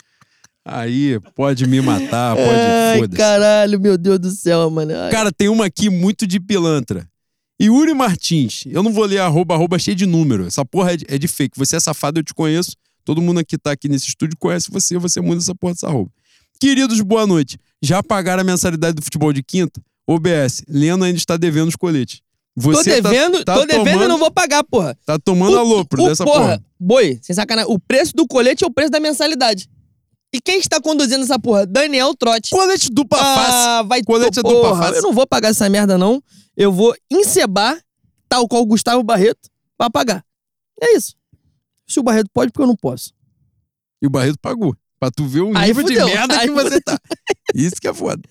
Aí 0.64 1.18
pode 1.34 1.66
me 1.66 1.80
matar, 1.80 2.36
pode. 2.36 2.48
Ai, 2.48 3.08
caralho, 3.16 3.80
meu 3.80 3.96
Deus 3.96 4.18
do 4.18 4.30
céu, 4.30 4.70
mano. 4.70 4.92
Ai, 4.94 5.10
Cara, 5.10 5.32
tem 5.32 5.48
uma 5.48 5.64
aqui 5.66 5.88
muito 5.88 6.26
de 6.26 6.38
pilantra. 6.38 7.08
Yuri 7.60 7.94
Martins. 7.94 8.64
Eu 8.66 8.82
não 8.82 8.92
vou 8.92 9.04
ler 9.04 9.18
arroba, 9.18 9.54
arroba 9.54 9.78
cheio 9.78 9.96
de 9.96 10.04
número. 10.06 10.46
Essa 10.46 10.64
porra 10.64 10.92
é 10.92 10.96
de, 10.96 11.06
é 11.08 11.18
de 11.18 11.28
fake. 11.28 11.58
Você 11.58 11.76
é 11.76 11.80
safado, 11.80 12.20
eu 12.20 12.24
te 12.24 12.34
conheço. 12.34 12.72
Todo 13.04 13.20
mundo 13.20 13.44
que 13.44 13.58
tá 13.58 13.72
aqui 13.72 13.88
nesse 13.88 14.06
estúdio 14.08 14.36
conhece 14.38 14.70
você, 14.70 14.96
você 14.98 15.20
muda 15.20 15.40
essa 15.40 15.54
porra 15.54 15.72
dessa 15.74 15.88
arroba. 15.88 16.10
Queridos, 16.60 17.00
boa 17.00 17.26
noite. 17.26 17.58
Já 17.82 18.02
pagaram 18.02 18.40
a 18.42 18.44
mensalidade 18.44 18.94
do 18.94 19.02
futebol 19.02 19.32
de 19.32 19.42
quinta? 19.42 19.80
OBS, 20.06 20.62
Leno 20.68 21.04
ainda 21.04 21.18
está 21.18 21.36
devendo 21.36 21.68
os 21.68 21.76
coletes. 21.76 22.20
tô 22.54 22.70
Você 22.72 23.00
tá- 23.00 23.10
devendo, 23.10 23.44
tá 23.44 23.54
tô 23.54 23.66
devendo 23.66 23.88
e 23.88 23.92
tomando- 23.92 24.08
não 24.08 24.18
vou 24.18 24.30
pagar, 24.30 24.62
porra. 24.64 24.96
Tá 25.06 25.18
tomando 25.18 25.58
a 25.58 25.62
lopro 25.62 26.02
o, 26.02 26.08
dessa 26.08 26.24
porra, 26.24 26.38
porra. 26.40 26.64
Boi, 26.78 27.18
sem 27.22 27.34
sacanagem. 27.34 27.72
O 27.72 27.78
preço 27.78 28.14
do 28.14 28.26
colete 28.26 28.62
é 28.62 28.66
o 28.66 28.70
preço 28.70 28.90
da 28.90 29.00
mensalidade. 29.00 29.68
E 30.34 30.40
quem 30.40 30.58
está 30.58 30.80
conduzindo 30.80 31.22
essa 31.24 31.38
porra? 31.38 31.66
Daniel 31.66 32.14
Trotti. 32.14 32.50
Colete 32.50 32.88
dupla 32.90 33.18
face. 33.18 33.50
Ah, 33.68 33.82
vai 33.82 34.02
Colete 34.02 34.38
é 34.38 34.42
dupla 34.42 34.76
face. 34.78 34.96
Eu 34.98 35.02
não 35.02 35.12
vou 35.12 35.26
pagar 35.26 35.48
essa 35.50 35.68
merda, 35.68 35.98
não. 35.98 36.22
Eu 36.56 36.72
vou 36.72 36.94
encebar, 37.10 37.78
tal 38.28 38.48
qual 38.48 38.62
o 38.62 38.66
Gustavo 38.66 39.02
Barreto, 39.02 39.48
pra 39.76 39.90
pagar. 39.90 40.24
É 40.80 40.96
isso. 40.96 41.14
Se 41.92 42.00
o 42.00 42.02
Barreto 42.02 42.30
pode, 42.32 42.50
porque 42.50 42.62
eu 42.62 42.66
não 42.66 42.76
posso. 42.76 43.12
E 44.00 44.06
o 44.06 44.10
Barreto 44.10 44.38
pagou. 44.40 44.74
Pra 44.98 45.10
tu 45.10 45.26
ver 45.26 45.40
o 45.40 45.56
Aí 45.56 45.68
nível 45.68 45.86
fudeu, 45.86 46.06
de 46.06 46.14
merda 46.14 46.38
aí 46.38 46.48
que 46.48 46.54
você 46.54 46.80
tá. 46.80 46.98
Isso 47.54 47.74
que 47.80 47.88
é 47.88 47.92
foda. 47.92 48.22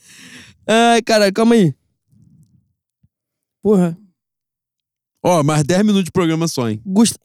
Ai, 0.65 1.01
caralho, 1.01 1.33
calma 1.33 1.53
aí. 1.53 1.75
Porra. 3.61 3.98
Ó, 5.23 5.43
mais 5.43 5.64
10 5.64 5.81
minutos 5.81 6.06
de 6.06 6.11
programa 6.11 6.48
só, 6.48 6.69
hein? 6.69 6.81
Gust... 6.85 7.15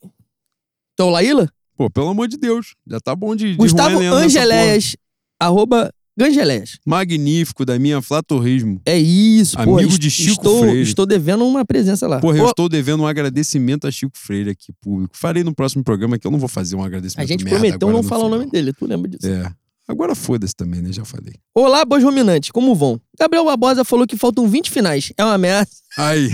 Tô 0.94 1.08
Laíla? 1.08 1.50
Pô, 1.76 1.89
pelo 1.89 2.08
amor 2.08 2.28
de 2.28 2.36
Deus. 2.36 2.74
Já 2.86 3.00
tá 3.00 3.15
bom 3.15 3.34
de, 3.34 3.52
de 3.52 3.56
Gustavo. 3.56 3.98
Angeléias, 3.98 4.97
arroba 5.40 5.90
Gangeléias. 6.17 6.78
magnífico 6.85 7.65
da 7.65 7.78
minha 7.78 8.01
Flatorrismo. 8.01 8.81
É 8.86 8.99
isso, 8.99 9.57
pô. 9.57 9.78
Amigo 9.78 9.99
de 9.99 10.11
Chico 10.11 10.33
estou, 10.33 10.61
Freire. 10.61 10.83
Estou 10.83 11.05
devendo 11.07 11.45
uma 11.47 11.65
presença 11.65 12.07
lá. 12.09 12.20
Porra, 12.20 12.39
eu 12.39 12.45
Ô, 12.45 12.51
estou 12.51 12.69
devendo 12.69 13.03
um 13.03 13.07
agradecimento 13.07 13.86
a 13.86 13.91
Chico 13.91 14.17
Freire 14.17 14.51
aqui, 14.51 14.73
público. 14.81 15.17
Farei 15.17 15.45
no 15.45 15.55
próximo 15.55 15.85
programa 15.85 16.19
que 16.19 16.27
eu 16.27 16.31
não 16.31 16.39
vou 16.39 16.49
fazer 16.49 16.75
um 16.75 16.83
agradecimento. 16.83 17.25
a 17.25 17.28
gente 17.28 17.45
prometeu 17.45 17.91
não 17.91 18.03
falar 18.03 18.27
o 18.27 18.28
nome 18.31 18.51
dele, 18.51 18.73
tu 18.73 18.86
lembra 18.86 19.11
disso? 19.11 19.27
É. 19.27 19.53
Agora 19.89 20.15
foda-se 20.17 20.55
também, 20.55 20.83
né? 20.83 20.93
Já 20.93 21.05
falei. 21.05 21.35
Olá, 21.55 21.85
boas 21.85 22.03
ruminantes, 22.03 22.51
como 22.51 22.75
vão? 22.75 23.01
Gabriel 23.19 23.45
Barbosa 23.45 23.85
falou 23.85 24.05
que 24.07 24.17
faltam 24.17 24.49
20 24.49 24.70
finais. 24.70 25.12
É 25.17 25.25
uma 25.25 25.35
ameaça. 25.35 25.77
Aí. 25.97 26.28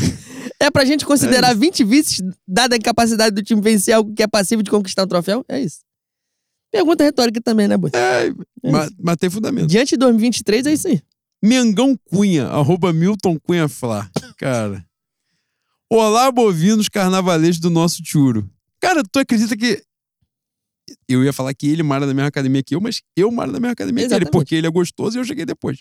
É 0.58 0.70
pra 0.70 0.84
gente 0.84 1.04
considerar 1.04 1.54
20 1.54 1.82
vices, 1.84 2.22
dada 2.46 2.76
a 2.76 2.78
incapacidade 2.78 3.34
do 3.34 3.42
time 3.42 3.60
vencer 3.60 3.92
algo 3.94 4.14
que 4.14 4.22
é 4.22 4.28
passivo 4.28 4.62
de 4.62 4.70
conquistar 4.70 5.02
um 5.02 5.08
troféu? 5.08 5.44
É 5.48 5.60
isso. 5.60 5.80
Pergunta 6.72 7.04
retórica 7.04 7.38
também, 7.40 7.68
né, 7.68 7.76
Boi? 7.76 7.90
É, 7.92 8.32
mas, 8.64 8.90
mas 8.98 9.16
tem 9.16 9.28
fundamento. 9.28 9.66
Diante 9.66 9.90
de 9.90 9.98
2023, 9.98 10.66
é 10.66 10.72
isso 10.72 10.88
aí. 10.88 11.02
Mengão 11.42 11.94
Cunha, 12.06 12.46
arroba 12.46 12.92
Milton 12.94 13.38
Cunha 13.38 13.68
Flá. 13.68 14.10
Cara. 14.38 14.82
Olá, 15.90 16.32
bovinos 16.32 16.88
carnavalescos 16.88 17.60
do 17.60 17.68
nosso 17.68 18.02
Tchuro. 18.02 18.48
Cara, 18.80 19.02
tu 19.02 19.18
acredita 19.18 19.54
que. 19.54 19.82
Eu 21.06 21.22
ia 21.22 21.32
falar 21.32 21.52
que 21.52 21.68
ele 21.68 21.82
mora 21.82 22.06
na 22.06 22.14
mesma 22.14 22.28
academia 22.28 22.62
que 22.62 22.74
eu, 22.74 22.80
mas 22.80 23.02
eu 23.14 23.30
moro 23.30 23.52
na 23.52 23.60
mesma 23.60 23.72
academia 23.72 24.04
que 24.08 24.14
ele, 24.14 24.24
Exatamente. 24.24 24.32
porque 24.32 24.54
ele 24.54 24.66
é 24.66 24.70
gostoso 24.70 25.18
e 25.18 25.20
eu 25.20 25.24
cheguei 25.24 25.44
depois. 25.44 25.78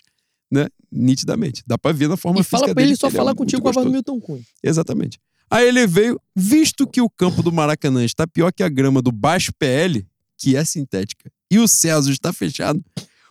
Né? 0.50 0.66
Nitidamente. 0.90 1.62
Dá 1.66 1.78
pra 1.78 1.92
ver 1.92 2.08
na 2.08 2.16
forma 2.18 2.40
E 2.40 2.44
fala 2.44 2.64
pra 2.64 2.82
ele 2.82 2.90
dele 2.90 2.96
só 2.96 3.08
que 3.08 3.16
falar 3.16 3.30
é 3.30 3.34
contigo 3.34 3.62
com 3.62 3.70
a 3.70 3.72
voz 3.72 3.86
do. 3.86 3.90
Milton 3.90 4.20
Cunha. 4.20 4.42
Exatamente. 4.62 5.18
Aí 5.50 5.66
ele 5.66 5.86
veio, 5.86 6.20
visto 6.36 6.86
que 6.86 7.00
o 7.00 7.08
campo 7.08 7.42
do 7.42 7.50
Maracanã 7.50 8.04
está 8.04 8.26
pior 8.26 8.52
que 8.52 8.62
a 8.62 8.68
grama 8.68 9.00
do 9.00 9.10
Baixo 9.10 9.52
PL, 9.58 10.06
que 10.42 10.56
é 10.56 10.64
sintética, 10.64 11.30
e 11.50 11.58
o 11.58 11.68
César 11.68 12.10
está 12.10 12.32
fechado. 12.32 12.82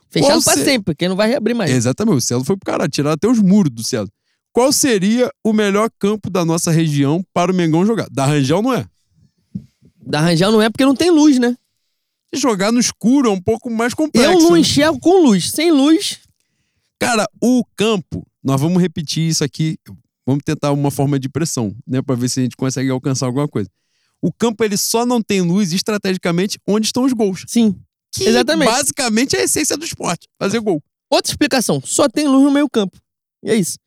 Fechado 0.10 0.42
se- 0.42 0.64
sempre, 0.64 0.94
porque 0.94 1.08
não 1.08 1.16
vai 1.16 1.30
reabrir 1.30 1.54
mais. 1.54 1.70
Exatamente, 1.72 2.18
o 2.18 2.22
César 2.22 2.44
foi 2.44 2.56
pro 2.58 2.66
caralho, 2.66 2.90
tiraram 2.90 3.14
até 3.14 3.28
os 3.28 3.40
muros 3.40 3.72
do 3.72 3.84
César. 3.84 4.10
Qual 4.54 4.72
seria 4.72 5.32
o 5.44 5.54
melhor 5.54 5.90
campo 6.00 6.30
da 6.30 6.44
nossa 6.44 6.72
região 6.72 7.24
para 7.34 7.52
o 7.52 7.56
Mengão 7.56 7.86
jogar? 7.86 8.08
Da 8.10 8.26
Rangel 8.26 8.62
não 8.62 8.74
é. 8.74 8.86
Da 10.06 10.20
Rangel 10.20 10.52
não 10.52 10.62
é 10.62 10.70
porque 10.70 10.86
não 10.86 10.96
tem 10.96 11.10
luz, 11.10 11.38
né? 11.40 11.56
Jogar 12.34 12.72
no 12.72 12.80
escuro 12.80 13.30
é 13.30 13.32
um 13.32 13.42
pouco 13.42 13.70
mais 13.70 13.94
complexo. 13.94 14.32
Eu 14.32 14.40
não 14.40 14.54
né? 14.54 14.60
enxergo 14.60 15.00
com 15.00 15.24
luz. 15.24 15.52
Sem 15.52 15.72
luz, 15.72 16.20
Cara, 17.00 17.26
o 17.42 17.64
campo, 17.76 18.26
nós 18.44 18.62
vamos 18.62 18.80
repetir 18.80 19.28
isso 19.28 19.44
aqui, 19.44 19.76
vamos 20.24 20.44
tentar 20.46 20.72
uma 20.72 20.92
forma 20.92 21.20
de 21.20 21.28
pressão, 21.28 21.76
né, 21.88 22.00
Pra 22.00 22.14
ver 22.16 22.30
se 22.30 22.40
a 22.40 22.44
gente 22.44 22.56
consegue 22.56 22.92
alcançar 22.92 23.26
alguma 23.26 23.48
coisa. 23.48 23.68
O 24.22 24.32
campo 24.32 24.64
ele 24.64 24.78
só 24.78 25.06
não 25.06 25.22
tem 25.22 25.42
luz 25.42 25.74
estrategicamente 25.74 26.60
onde 26.68 26.86
estão 26.88 27.04
os 27.04 27.14
gols. 27.14 27.46
sim. 27.48 27.76
Que 28.14 28.26
Exatamente. 28.26 28.70
basicamente 28.70 29.38
é 29.38 29.40
a 29.40 29.44
essência 29.46 29.78
do 29.78 29.86
esporte, 29.86 30.28
fazer 30.38 30.60
gol. 30.60 30.84
Outra 31.10 31.32
explicação, 31.32 31.82
só 31.84 32.10
tem 32.10 32.28
luz 32.28 32.44
no 32.44 32.52
meio 32.52 32.70
campo. 32.70 32.98
E 33.42 33.50
é 33.50 33.56
isso. 33.56 33.78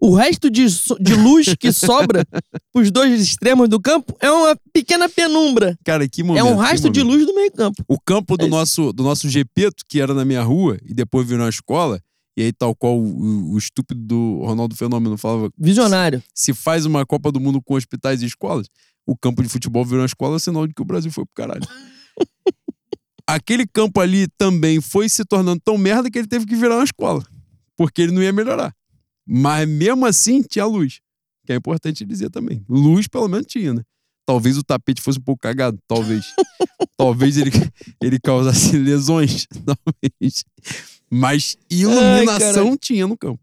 O 0.00 0.14
resto 0.14 0.48
de, 0.48 0.64
de 1.00 1.14
luz 1.16 1.52
que 1.58 1.72
sobra 1.74 2.24
pros 2.72 2.92
dois 2.92 3.20
extremos 3.20 3.68
do 3.68 3.80
campo 3.80 4.16
é 4.20 4.30
uma 4.30 4.56
pequena 4.72 5.08
penumbra. 5.08 5.76
Cara, 5.84 6.08
que 6.08 6.22
momento. 6.22 6.46
é 6.46 6.48
um 6.48 6.54
rastro 6.56 6.90
de 6.90 7.02
luz 7.02 7.26
do 7.26 7.34
meio 7.34 7.50
campo. 7.50 7.82
O 7.88 7.98
campo 8.00 8.36
do 8.36 8.44
É 8.46 8.48
nosso 8.48 8.92
do 8.92 9.02
nosso 9.02 9.28
Gepeto, 9.28 9.82
que 9.88 10.00
era 10.00 10.14
na 10.14 10.24
minha 10.24 10.42
rua 10.44 10.78
e 10.84 10.94
depois 10.94 11.26
virou 11.26 11.42
uma 11.42 11.50
escola, 11.50 12.00
e 12.36 12.42
aí 12.44 12.52
tal 12.52 12.76
qual 12.76 12.96
o, 12.96 13.52
o- 13.54 13.58
estúpido 13.58 14.00
do 14.00 14.42
Ronaldo 14.44 14.76
Fenômeno 14.76 15.18
falava, 15.18 15.50
Visionário. 15.58 16.22
se 16.32 16.54
faz 16.54 16.86
uma 16.86 17.04
Copa 17.04 17.32
do 17.32 17.40
Mundo 17.40 17.60
com 17.60 17.74
hospitais 17.74 18.22
e 18.22 18.26
escolas, 18.26 18.68
o 19.06 19.16
campo 19.16 19.42
de 19.42 19.48
futebol 19.48 19.84
virou 19.84 20.00
uma 20.00 20.06
escola, 20.06 20.38
sinal 20.38 20.66
de 20.66 20.74
que 20.74 20.82
o 20.82 20.84
Brasil 20.84 21.10
foi 21.10 21.24
pro 21.24 21.34
caralho. 21.34 21.66
Aquele 23.26 23.66
campo 23.66 24.00
ali 24.00 24.26
também 24.36 24.80
foi 24.80 25.08
se 25.08 25.24
tornando 25.24 25.60
tão 25.64 25.78
merda 25.78 26.10
que 26.10 26.18
ele 26.18 26.28
teve 26.28 26.44
que 26.44 26.56
virar 26.56 26.76
uma 26.76 26.84
escola. 26.84 27.24
Porque 27.76 28.02
ele 28.02 28.12
não 28.12 28.22
ia 28.22 28.32
melhorar. 28.32 28.74
Mas 29.26 29.68
mesmo 29.68 30.04
assim 30.04 30.42
tinha 30.42 30.66
luz. 30.66 31.00
Que 31.46 31.52
é 31.52 31.56
importante 31.56 32.04
dizer 32.04 32.30
também. 32.30 32.64
Luz 32.68 33.08
pelo 33.08 33.28
menos 33.28 33.46
tinha, 33.46 33.74
né? 33.74 33.82
Talvez 34.26 34.56
o 34.56 34.62
tapete 34.62 35.00
fosse 35.00 35.18
um 35.18 35.22
pouco 35.22 35.42
cagado. 35.42 35.78
Talvez. 35.88 36.26
talvez 36.96 37.36
ele, 37.36 37.50
ele 38.02 38.18
causasse 38.20 38.76
lesões. 38.76 39.46
Talvez. 39.66 40.44
Mas 41.10 41.56
iluminação 41.70 42.54
caralho. 42.54 42.78
tinha 42.78 43.06
no 43.06 43.16
campo. 43.16 43.41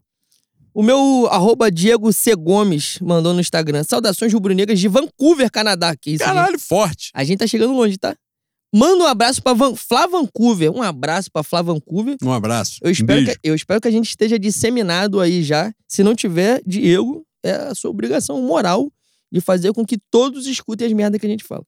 O 0.72 0.82
meu 0.82 1.26
arroba 1.30 1.70
Diego 1.70 2.12
C. 2.12 2.34
Gomes 2.34 2.98
mandou 3.00 3.34
no 3.34 3.40
Instagram. 3.40 3.82
Saudações 3.82 4.32
rubro-negras 4.32 4.78
de 4.78 4.88
Vancouver, 4.88 5.50
Canadá. 5.50 5.96
Que 5.96 6.10
isso, 6.10 6.24
gente? 6.24 6.34
Caralho, 6.34 6.58
forte. 6.58 7.10
A 7.12 7.24
gente 7.24 7.38
tá 7.38 7.46
chegando 7.46 7.72
longe, 7.72 7.98
tá? 7.98 8.16
Manda 8.72 9.02
um 9.02 9.06
abraço 9.06 9.42
pra 9.42 9.52
Van... 9.52 9.74
Flá 9.74 10.06
Vancouver. 10.06 10.70
Um 10.70 10.80
abraço 10.80 11.30
pra 11.32 11.42
Flá 11.42 11.60
Vancouver. 11.60 12.16
Um 12.22 12.32
abraço. 12.32 12.78
Eu 12.82 12.88
um 12.88 12.92
espero, 12.92 13.24
beijo. 13.24 13.38
que, 13.40 13.48
eu 13.48 13.54
espero 13.54 13.80
que 13.80 13.88
a 13.88 13.90
gente 13.90 14.08
esteja 14.08 14.38
disseminado 14.38 15.20
aí 15.20 15.42
já. 15.42 15.72
Se 15.88 16.04
não 16.04 16.14
tiver, 16.14 16.62
Diego, 16.64 17.26
é 17.42 17.52
a 17.52 17.74
sua 17.74 17.90
obrigação 17.90 18.40
moral 18.42 18.92
de 19.32 19.40
fazer 19.40 19.72
com 19.72 19.84
que 19.84 19.98
todos 20.10 20.46
escutem 20.46 20.86
as 20.86 20.92
merdas 20.92 21.20
que 21.20 21.26
a 21.26 21.30
gente 21.30 21.42
fala. 21.44 21.64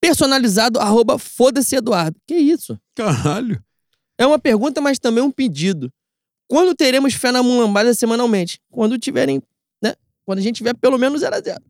Personalizado, 0.00 0.78
arroba 0.78 1.18
foda-se 1.18 1.76
Eduardo. 1.76 2.16
Que 2.26 2.34
isso? 2.34 2.78
Caralho. 2.94 3.62
É 4.18 4.26
uma 4.26 4.38
pergunta, 4.38 4.80
mas 4.80 4.98
também 4.98 5.22
um 5.22 5.30
pedido. 5.30 5.90
Quando 6.48 6.74
teremos 6.74 7.14
fé 7.14 7.32
na 7.32 7.42
mulambada 7.42 7.94
semanalmente? 7.94 8.60
Quando 8.70 8.98
tiverem, 8.98 9.42
né? 9.82 9.94
Quando 10.24 10.38
a 10.38 10.42
gente 10.42 10.56
tiver 10.56 10.74
pelo 10.74 10.98
menos 10.98 11.20
0 11.20 11.34
a 11.34 11.40
0 11.40 11.60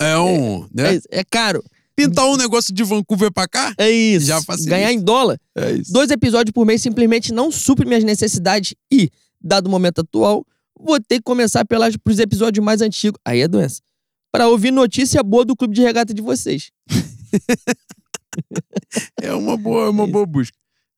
É 0.00 0.18
um. 0.18 0.64
é, 0.64 0.68
né? 0.74 0.94
isso, 0.94 1.06
é 1.10 1.24
caro. 1.24 1.62
Pintar 1.96 2.26
um 2.26 2.36
negócio 2.36 2.74
de 2.74 2.82
Vancouver 2.82 3.32
pra 3.32 3.46
cá? 3.46 3.72
É 3.78 3.88
isso. 3.88 4.26
Já 4.26 4.42
facilita. 4.42 4.76
Ganhar 4.76 4.92
em 4.92 5.00
dólar. 5.00 5.38
É 5.54 5.72
isso. 5.72 5.92
Dois 5.92 6.10
episódios 6.10 6.52
por 6.52 6.66
mês 6.66 6.82
simplesmente 6.82 7.32
não 7.32 7.52
supre 7.52 7.86
minhas 7.86 8.02
necessidades 8.02 8.74
e, 8.90 9.10
dado 9.40 9.68
o 9.68 9.70
momento 9.70 10.00
atual, 10.00 10.44
vou 10.78 10.98
ter 11.00 11.16
que 11.18 11.22
começar 11.22 11.64
pelas, 11.64 11.96
pros 11.96 12.18
episódios 12.18 12.64
mais 12.64 12.82
antigos. 12.82 13.18
Aí 13.24 13.40
é 13.40 13.48
doença. 13.48 13.80
Pra 14.32 14.48
ouvir 14.48 14.72
notícia 14.72 15.22
boa 15.22 15.44
do 15.44 15.54
clube 15.54 15.72
de 15.72 15.82
regata 15.82 16.12
de 16.12 16.20
vocês. 16.20 16.70
É 19.22 19.32
uma 19.32 19.56
boa, 19.56 19.86
é 19.86 19.88
uma 19.88 20.06
boa 20.06 20.26
busca. 20.26 20.56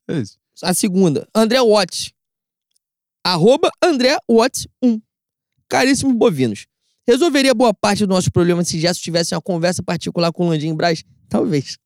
É 0.08 0.18
isso. 0.18 0.38
A 0.62 0.72
segunda, 0.72 1.28
André 1.34 1.60
Watts. 1.60 2.12
Arroba 3.26 3.72
André 3.82 4.16
Watts 4.30 4.68
1. 4.80 5.00
Caríssimos 5.68 6.14
bovinos. 6.14 6.68
Resolveria 7.04 7.52
boa 7.52 7.74
parte 7.74 8.06
dos 8.06 8.08
nossos 8.08 8.28
problemas 8.28 8.68
se 8.68 8.78
Gerson 8.78 9.00
tivesse 9.02 9.34
uma 9.34 9.42
conversa 9.42 9.82
particular 9.82 10.30
com 10.30 10.46
o 10.46 10.50
Landim 10.50 10.72
Braz? 10.76 11.02
Talvez. 11.28 11.76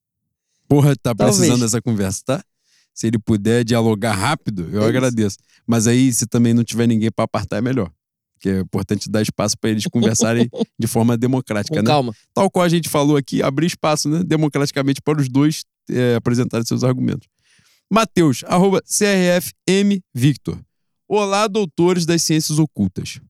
Porra, 0.69 0.95
tá 0.97 1.15
Talvez. 1.15 1.39
precisando 1.39 1.63
dessa 1.63 1.81
conversa, 1.81 2.23
tá? 2.27 2.45
Se 2.93 3.07
ele 3.07 3.19
puder 3.19 3.65
dialogar 3.65 4.13
rápido, 4.13 4.69
eu 4.71 4.83
É 4.83 4.89
agradeço. 4.89 5.39
Mas 5.67 5.87
aí, 5.87 6.13
se 6.13 6.27
também 6.27 6.53
não 6.53 6.63
tiver 6.63 6.87
ninguém 6.87 7.11
pra 7.11 7.25
apartar, 7.25 7.57
é 7.57 7.63
melhor. 7.63 7.91
Porque 8.35 8.51
é 8.51 8.61
importante 8.61 9.09
dar 9.09 9.23
espaço 9.23 9.57
pra 9.59 9.71
eles 9.71 9.87
conversarem 9.87 10.47
de 10.79 10.87
forma 10.87 11.17
democrática, 11.17 11.75
Com 11.75 11.81
né? 11.83 11.87
calma. 11.87 12.15
Tal 12.35 12.51
qual 12.51 12.67
a 12.67 12.69
gente 12.69 12.91
falou 12.91 13.17
aqui, 13.17 13.43
abrir 13.43 13.67
espaço, 13.67 14.11
né? 14.11 14.23
Democraticamente 14.23 15.01
para 15.01 15.19
os 15.19 15.27
dois 15.31 15.65
é, 15.91 16.17
apresentarem 16.17 16.67
seus 16.67 16.85
argumentos. 16.85 17.27
Matheus, 17.91 18.45
arroba 18.47 18.83
CRFM 18.83 20.03
Victor. 20.15 20.61
Olá, 21.13 21.49
doutores 21.49 22.07
das 22.07 22.23
ciências 22.23 22.61
ocultas. 22.61 23.21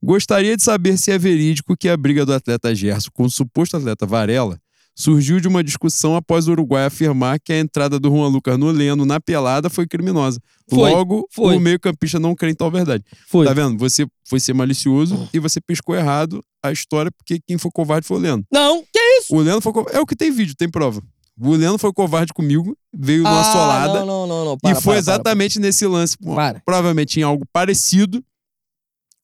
Gostaria 0.00 0.56
de 0.56 0.62
saber 0.62 0.96
se 0.96 1.10
é 1.10 1.18
verídico 1.18 1.76
que 1.76 1.88
a 1.88 1.96
briga 1.96 2.24
do 2.24 2.32
atleta 2.32 2.72
Gerson 2.72 3.10
com 3.12 3.24
o 3.24 3.28
suposto 3.28 3.76
atleta 3.76 4.06
Varela 4.06 4.60
surgiu 4.94 5.40
de 5.40 5.48
uma 5.48 5.64
discussão 5.64 6.14
após 6.14 6.46
o 6.46 6.52
Uruguai 6.52 6.84
afirmar 6.84 7.40
que 7.40 7.52
a 7.52 7.58
entrada 7.58 7.98
do 7.98 8.10
Juan 8.10 8.28
Lucas 8.28 8.56
no 8.56 8.70
Leno 8.70 9.04
na 9.04 9.20
pelada 9.20 9.68
foi 9.68 9.88
criminosa. 9.88 10.40
Foi, 10.70 10.88
Logo, 10.92 11.26
foi. 11.32 11.56
o 11.56 11.60
meio-campista 11.60 12.20
não 12.20 12.32
crê 12.32 12.50
em 12.50 12.54
tal 12.54 12.70
verdade. 12.70 13.02
Foi. 13.26 13.44
Tá 13.44 13.52
vendo? 13.52 13.76
Você 13.76 14.06
foi 14.24 14.38
ser 14.38 14.54
malicioso 14.54 15.28
e 15.34 15.40
você 15.40 15.60
pescou 15.60 15.96
errado 15.96 16.40
a 16.62 16.70
história, 16.70 17.10
porque 17.10 17.40
quem 17.44 17.58
foi 17.58 17.72
covarde 17.74 18.06
foi 18.06 18.18
o 18.18 18.20
Leno. 18.20 18.44
Não, 18.52 18.84
que 18.92 19.00
isso? 19.18 19.34
O 19.34 19.40
Leno 19.40 19.60
foi 19.60 19.72
covarde. 19.72 19.98
É 19.98 20.00
o 20.00 20.06
que 20.06 20.14
tem 20.14 20.30
vídeo, 20.30 20.54
tem 20.56 20.70
prova. 20.70 21.02
O 21.38 21.50
Leno 21.50 21.76
foi 21.78 21.92
covarde 21.92 22.32
comigo, 22.32 22.76
veio 22.94 23.22
numa 23.22 23.40
Ah, 23.40 23.52
solada. 23.52 23.98
Não, 24.00 24.06
não, 24.06 24.26
não, 24.26 24.44
não. 24.46 24.52
e 24.54 24.58
Para, 24.60 24.74
foi 24.76 24.80
para, 24.80 24.92
para, 24.92 24.98
exatamente 24.98 25.60
nesse 25.60 25.86
lance. 25.86 26.16
para. 26.16 26.34
Para. 26.34 26.62
Provavelmente 26.64 27.20
em 27.20 27.22
algo 27.22 27.44
parecido. 27.52 28.24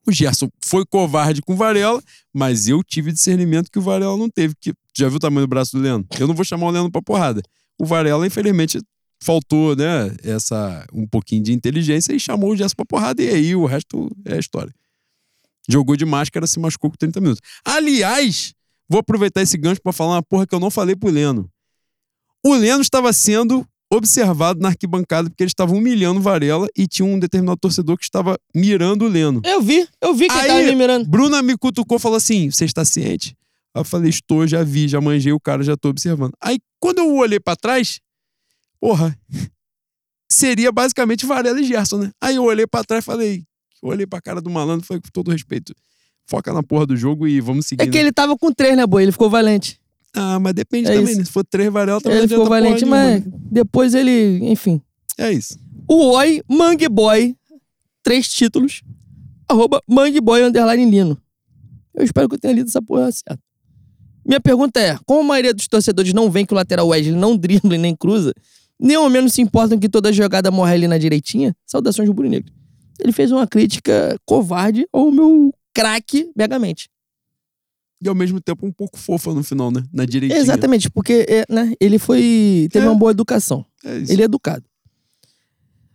O 0.07 0.11
Gerson 0.13 0.49
foi 0.65 0.85
covarde 0.85 1.41
com 1.41 1.53
o 1.55 1.57
Varela, 1.57 2.03
mas 2.35 2.67
eu 2.69 2.83
tive 2.83 3.13
discernimento 3.13 3.71
que 3.71 3.79
o 3.79 3.83
Varela 3.83 4.17
não 4.17 4.29
teve. 4.29 4.55
Que, 4.61 4.75
já 4.97 5.09
viu 5.09 5.17
o 5.17 5.21
tamanho 5.21 5.47
do 5.47 5.49
braço 5.51 5.77
do 5.77 5.83
Leno? 5.83 6.05
Eu 6.19 6.27
não 6.27 6.35
vou 6.35 6.45
chamar 6.45 6.67
o 6.67 6.71
Leno 6.71 6.91
pra 6.91 7.01
porrada. 7.01 7.41
O 7.79 7.87
Varela, 7.87 8.27
infelizmente, 8.27 8.81
faltou, 9.23 9.77
né, 9.77 10.15
essa, 10.25 10.85
um 10.93 11.07
pouquinho 11.07 11.43
de 11.45 11.53
inteligência 11.53 12.13
e 12.13 12.19
chamou 12.21 12.51
o 12.51 12.57
Gerson 12.57 12.75
pra 12.75 12.85
porrada. 12.85 13.23
E 13.23 13.29
aí 13.29 13.55
o 13.57 13.65
resto 13.65 14.11
é 14.25 14.37
história. 14.39 14.75
Jogou 15.69 15.97
de 15.97 16.05
máscara, 16.05 16.47
se 16.49 16.59
machucou 16.59 16.91
com 16.91 16.97
30 16.97 17.21
minutos. 17.21 17.41
Aliás, 17.65 18.53
vou 18.89 18.99
aproveitar 18.99 19.41
esse 19.41 19.57
gancho 19.57 19.81
pra 19.81 19.93
falar 19.93 20.17
uma 20.17 20.23
porra 20.23 20.47
que 20.47 20.55
eu 20.55 20.61
não 20.61 20.71
falei 20.71 20.97
pro 20.97 21.09
Leno. 21.11 21.49
O 22.45 22.55
Leno 22.55 22.81
estava 22.83 23.13
sendo 23.13 23.67
observado 23.93 24.59
na 24.59 24.69
arquibancada 24.69 25.29
porque 25.29 25.43
eles 25.43 25.51
estavam 25.51 25.77
humilhando 25.77 26.19
o 26.19 26.23
Varela 26.23 26.67
e 26.77 26.87
tinha 26.89 27.07
um 27.07 27.19
determinado 27.19 27.59
torcedor 27.59 27.99
que 27.99 28.05
estava 28.05 28.39
mirando 28.55 29.05
o 29.05 29.09
Leno. 29.09 29.43
Eu 29.45 29.61
vi, 29.61 29.87
eu 30.01 30.15
vi 30.15 30.29
quem 30.29 30.41
Aí- 30.41 30.49
tava 30.49 30.63
me 30.63 30.75
mirando. 30.75 31.09
Bruna 31.09 31.43
me 31.43 31.57
cutucou 31.57 31.99
e 31.99 32.01
falou 32.01 32.17
assim: 32.17 32.51
Você 32.51 32.65
está 32.65 32.85
ciente? 32.85 33.37
Aí 33.75 33.81
eu 33.81 33.85
falei: 33.85 34.09
Estou, 34.09 34.47
já 34.47 34.63
vi, 34.65 34.89
já 34.89 35.01
manjei 35.01 35.33
o 35.33 35.41
cara, 35.41 35.63
já 35.63 35.77
tô 35.77 35.91
observando. 35.91 36.33
Aí 36.41 36.59
quando 36.81 36.99
eu 36.99 37.15
olhei 37.15 37.39
pra 37.39 37.55
trás, 37.55 38.01
porra, 38.81 39.17
seria 40.31 40.73
basicamente 40.73 41.27
Varela 41.27 41.61
e 41.61 41.65
Gerson, 41.65 41.99
né? 41.99 42.11
Aí 42.21 42.37
eu 42.37 42.45
olhei 42.45 42.67
pra 42.67 42.83
trás 42.83 43.05
e 43.05 43.07
falei, 43.07 43.45
olhei 43.83 44.07
pra 44.07 44.21
cara 44.21 44.41
do 44.41 44.49
malandro 44.49 44.85
e 44.85 44.89
falei, 44.89 45.01
com 45.03 45.09
todo 45.13 45.31
respeito, 45.31 45.75
foca 46.27 46.53
na 46.53 46.63
porra 46.63 46.87
do 46.87 46.97
jogo 46.97 47.29
e 47.29 47.41
vamos 47.41 47.67
seguir. 47.67 47.83
É 47.83 47.87
que 47.87 47.99
né? 47.99 48.01
ele 48.01 48.13
tava 48.13 48.37
com 48.39 48.51
três, 48.53 48.75
né, 48.77 48.87
boi? 48.87 49.03
Ele 49.03 49.13
ficou 49.13 49.29
valente. 49.29 49.79
Ah, 50.15 50.39
mas 50.39 50.53
depende 50.55 50.91
É 50.91 50.95
também, 50.95 51.11
isso. 51.11 51.19
né? 51.21 51.25
Se 51.25 51.33
for 51.33 51.45
três 51.45 51.73
Varela, 51.73 52.01
também 52.01 52.19
ele 52.19 52.27
não 52.27 52.29
ficou 52.29 52.47
valente, 52.49 52.85
mas 52.85 53.25
né? 53.25 53.33
depois 53.51 53.95
ele, 53.95 54.39
enfim. 54.51 54.81
É 55.19 55.33
isso. 55.33 55.59
O 55.89 56.11
Oi, 56.17 56.43
Mangue 56.49 56.89
Boy, 56.89 57.37
três 58.03 58.29
títulos, 58.29 58.83
arroba 59.49 59.83
Mangue 59.89 60.21
Boy 60.21 60.43
Underline 60.43 60.91
Lino. 60.91 61.19
Eu 61.95 62.05
espero 62.05 62.29
que 62.29 62.35
eu 62.35 62.39
tenha 62.39 62.55
lido 62.55 62.69
essa 62.69 62.81
porra 62.83 63.11
certa. 63.11 63.39
Minha 64.25 64.41
pergunta 64.41 64.79
é, 64.81 64.97
como 65.05 65.21
a 65.21 65.25
maioria 65.25 65.53
dos 65.53 65.67
torcedores 65.67 66.13
não 66.13 66.31
vê 66.31 66.47
que 66.47 66.53
o 66.53 66.57
lateral 66.57 66.89
Wesley 66.89 67.15
não 67.17 67.37
dribla 67.37 67.75
e 67.75 67.79
nem 67.79 67.95
cruza, 67.97 68.33
nem 68.79 68.97
ao 68.97 69.09
menos 69.11 69.33
se 69.33 69.43
importam 69.43 69.79
que 69.79 69.89
toda 69.89 70.13
jogada 70.13 70.51
morre 70.51 70.75
ali 70.75 70.89
na 70.89 70.99
direitinha, 70.99 71.55
saudações 71.67 72.09
rubro-negro. 72.09 72.53
Ele 73.01 73.13
fez 73.13 73.33
uma 73.33 73.47
crítica 73.47 74.17
covarde 74.25 74.87
ao 74.93 75.11
meu 75.11 75.53
craque 75.75 76.31
Megamente. 76.37 76.89
E 78.03 78.09
ao 78.09 78.15
mesmo 78.15 78.41
tempo 78.41 78.67
um 78.67 78.73
pouco 78.73 78.99
fofa 78.99 79.33
no 79.33 79.45
final, 79.45 79.71
né? 79.71 79.83
Na 79.93 80.05
direitinha. 80.05 80.41
Exatamente, 80.41 80.91
porque 80.91 81.25
é, 81.29 81.45
né, 81.49 81.73
ele 81.81 81.99
foi 81.99 82.69
teve 82.73 82.85
É. 82.85 82.89
uma 82.89 82.99
boa 82.99 83.13
educação. 83.13 83.65
É 83.85 83.99
isso. 83.99 84.13
Ele 84.13 84.23
é 84.23 84.25
educado. 84.25 84.65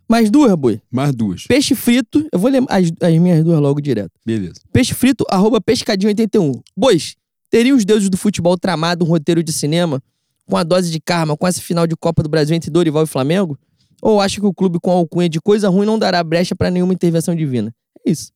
Mais 0.10 0.30
duas, 0.32 0.56
boi. 0.56 0.82
Mais 0.90 1.14
duas. 1.14 1.46
Peixe 1.48 1.76
frito, 1.76 2.26
eu 2.32 2.40
vou 2.40 2.50
ler 2.50 2.64
as, 2.70 2.90
as 3.02 3.14
minhas 3.20 3.44
duas 3.44 3.60
logo 3.60 3.82
direto. 3.82 4.12
Beleza. 4.26 4.54
Peixe 4.72 4.94
frito, 4.94 5.26
arroba 5.30 5.60
pescadinho81. 5.60 6.62
Bois, 6.78 7.16
teriam 7.50 7.76
os 7.76 7.84
deuses 7.84 8.10
do 8.10 8.16
futebol 8.16 8.58
tramado 8.58 9.04
um 9.04 9.08
roteiro 9.08 9.44
de 9.44 9.52
cinema 9.52 10.02
com 10.46 10.56
a 10.56 10.64
dose 10.64 10.90
de 10.90 11.00
karma 11.02 11.36
com 11.36 11.46
essa 11.46 11.60
final 11.62 11.86
de 11.86 11.96
Copa 11.98 12.24
do 12.24 12.30
Brasil 12.30 12.56
entre 12.56 12.72
Dorival 12.72 13.04
e 13.04 13.08
Flamengo? 13.08 13.60
Ou 14.02 14.22
acha 14.22 14.40
que 14.40 14.46
o 14.46 14.54
clube 14.54 14.80
com 14.80 14.92
a 14.92 14.94
alcunha 14.94 15.28
de 15.28 15.42
coisa 15.42 15.68
ruim 15.68 15.86
não 15.86 16.00
dará 16.00 16.24
brecha 16.24 16.56
pra 16.56 16.72
nenhuma 16.72 16.94
intervenção 16.94 17.36
divina? 17.36 17.74
É 18.06 18.12
isso. 18.12 18.32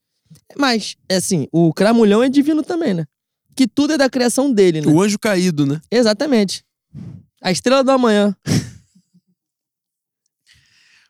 Mas, 0.58 0.98
é 1.08 1.16
assim, 1.16 1.48
o 1.54 1.74
cramulhão 1.74 2.22
é 2.22 2.28
divino 2.28 2.64
também, 2.64 2.94
né? 2.94 3.06
Que 3.62 3.68
tudo 3.68 3.94
é 3.94 3.98
da 3.98 4.10
criação 4.10 4.52
dele, 4.52 4.82
né? 4.82 4.88
O 4.92 5.00
anjo 5.00 5.20
caído, 5.20 5.68
né? 5.68 5.80
Exatamente. 5.92 6.66
A 7.40 7.52
estrela 7.52 7.84
do 7.84 7.92
amanhã. 7.92 8.36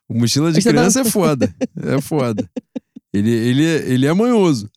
O 0.10 0.14
mochila 0.20 0.52
de 0.52 0.60
dá- 0.60 0.70
criança 0.70 1.00
é 1.00 1.06
foda. 1.06 1.56
É 1.78 2.02
foda. 2.02 2.50
Ele, 3.14 3.32
ele, 3.32 3.66
é- 3.66 3.90
ele 3.90 4.06
é 4.06 4.14
manhoso. 4.14 4.70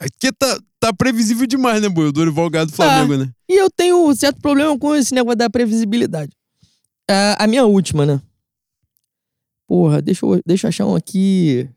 Aqui 0.00 0.32
tá, 0.32 0.58
tá 0.80 0.94
previsível 0.94 1.46
demais, 1.46 1.82
né, 1.82 1.90
boi? 1.90 2.08
O 2.08 2.12
Dorival 2.12 2.48
Gado 2.48 2.70
do 2.70 2.74
Flamengo, 2.74 3.18
né? 3.18 3.30
E 3.46 3.60
eu 3.60 3.68
tenho 3.68 4.08
um 4.08 4.14
certo 4.14 4.40
problema 4.40 4.78
com 4.78 4.96
esse 4.96 5.14
negócio 5.14 5.36
da 5.36 5.50
previsibilidade. 5.50 6.32
A 7.38 7.46
minha 7.46 7.66
última, 7.66 8.06
né? 8.06 8.18
Porra, 9.66 10.00
deixa 10.00 10.24
eu, 10.24 10.40
deixa 10.46 10.66
eu 10.66 10.68
achar 10.70 10.86
um 10.86 10.94
aqui. 10.96 11.68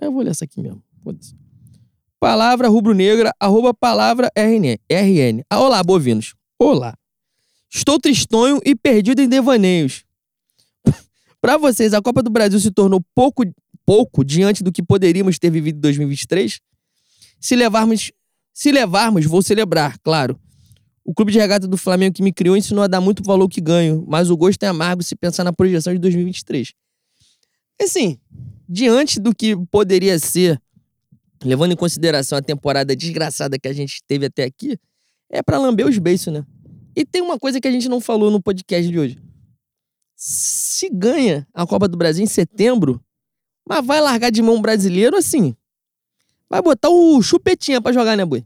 Eu 0.00 0.10
vou 0.12 0.22
ler 0.22 0.30
essa 0.30 0.46
aqui 0.46 0.62
mesmo. 0.62 0.82
Foda-se. 1.04 1.34
Palavra 2.18 2.68
rubro-negra, 2.68 3.32
arroba 3.38 3.74
palavra 3.74 4.30
RN. 4.36 4.78
RN. 4.90 5.42
Ah, 5.50 5.60
olá, 5.60 5.82
bovinos. 5.82 6.34
Olá. 6.58 6.94
Estou 7.72 7.98
tristonho 8.00 8.60
e 8.64 8.74
perdido 8.74 9.20
em 9.20 9.28
devaneios. 9.28 10.04
Pra 11.40 11.58
vocês, 11.58 11.92
a 11.92 12.00
Copa 12.00 12.22
do 12.22 12.30
Brasil 12.30 12.58
se 12.58 12.70
tornou 12.70 13.02
pouco, 13.14 13.44
pouco 13.84 14.24
diante 14.24 14.62
do 14.62 14.72
que 14.72 14.82
poderíamos 14.82 15.38
ter 15.38 15.50
vivido 15.50 15.76
em 15.76 15.80
2023? 15.80 16.60
Se 17.38 17.54
levarmos 17.54 18.10
se 18.56 18.72
levarmos, 18.72 19.26
vou 19.26 19.42
celebrar, 19.42 19.98
claro. 19.98 20.40
O 21.04 21.12
clube 21.12 21.30
de 21.30 21.38
regata 21.38 21.68
do 21.68 21.76
Flamengo 21.76 22.14
que 22.14 22.22
me 22.22 22.32
criou 22.32 22.56
ensinou 22.56 22.82
a 22.82 22.86
dar 22.86 23.02
muito 23.02 23.22
valor 23.22 23.50
que 23.50 23.60
ganho, 23.60 24.02
mas 24.08 24.30
o 24.30 24.36
gosto 24.36 24.62
é 24.62 24.66
amargo 24.66 25.02
se 25.02 25.14
pensar 25.14 25.44
na 25.44 25.52
projeção 25.52 25.92
de 25.92 25.98
2023. 25.98 26.72
Assim, 27.78 28.18
diante 28.66 29.20
do 29.20 29.34
que 29.34 29.54
poderia 29.70 30.18
ser, 30.18 30.58
levando 31.44 31.72
em 31.72 31.76
consideração 31.76 32.38
a 32.38 32.42
temporada 32.42 32.94
desgraçada 32.96 33.58
que 33.58 33.68
a 33.68 33.72
gente 33.72 34.02
teve 34.06 34.26
até 34.26 34.44
aqui, 34.44 34.78
é 35.30 35.42
pra 35.42 35.58
lamber 35.58 35.86
os 35.86 35.98
beiços, 35.98 36.32
né? 36.32 36.44
E 36.94 37.04
tem 37.04 37.20
uma 37.22 37.38
coisa 37.38 37.60
que 37.60 37.68
a 37.68 37.70
gente 37.70 37.88
não 37.88 38.00
falou 38.00 38.30
no 38.30 38.40
podcast 38.42 38.90
de 38.90 38.98
hoje. 38.98 39.18
Se 40.14 40.88
ganha 40.88 41.46
a 41.52 41.66
Copa 41.66 41.86
do 41.86 41.96
Brasil 41.96 42.24
em 42.24 42.28
setembro, 42.28 43.02
mas 43.68 43.84
vai 43.84 44.00
largar 44.00 44.30
de 44.30 44.40
mão 44.40 44.56
um 44.56 44.62
brasileiro 44.62 45.16
assim, 45.16 45.54
Vai 46.48 46.62
botar 46.62 46.88
o 46.90 47.20
chupetinha 47.22 47.80
pra 47.80 47.92
jogar, 47.92 48.16
né, 48.16 48.24
boi? 48.24 48.44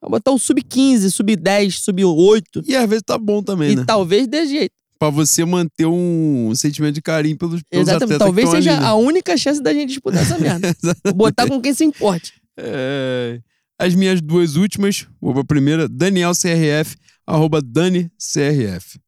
Vai 0.00 0.10
botar 0.10 0.32
o 0.32 0.38
sub-15, 0.38 1.10
sub-10, 1.10 1.78
sub-8. 1.78 2.64
E 2.66 2.74
às 2.74 2.88
vezes 2.88 3.02
tá 3.04 3.18
bom 3.18 3.42
também, 3.42 3.72
E 3.72 3.76
né? 3.76 3.84
talvez 3.86 4.26
dê 4.26 4.46
jeito. 4.46 4.74
Pra 4.98 5.10
você 5.10 5.44
manter 5.44 5.86
um 5.86 6.54
sentimento 6.54 6.94
de 6.94 7.02
carinho 7.02 7.36
pelos, 7.36 7.62
pelos 7.64 7.88
Exatamente. 7.88 8.18
Talvez 8.18 8.48
seja 8.48 8.72
ali, 8.72 8.80
né? 8.80 8.86
a 8.86 8.94
única 8.94 9.36
chance 9.36 9.62
da 9.62 9.72
gente 9.72 9.88
disputar 9.90 10.22
essa 10.22 10.38
merda. 10.38 10.74
botar 11.14 11.46
com 11.46 11.60
quem 11.60 11.74
se 11.74 11.84
importe. 11.84 12.34
É, 12.56 13.40
As 13.78 13.94
minhas 13.94 14.20
duas 14.20 14.56
últimas, 14.56 15.06
vou 15.20 15.34
pra 15.34 15.44
primeira, 15.44 15.88
Daniel 15.88 16.32
CRF, 16.32 16.96
arroba 17.26 17.60
Dani 17.60 18.10
CRF. 18.18 18.98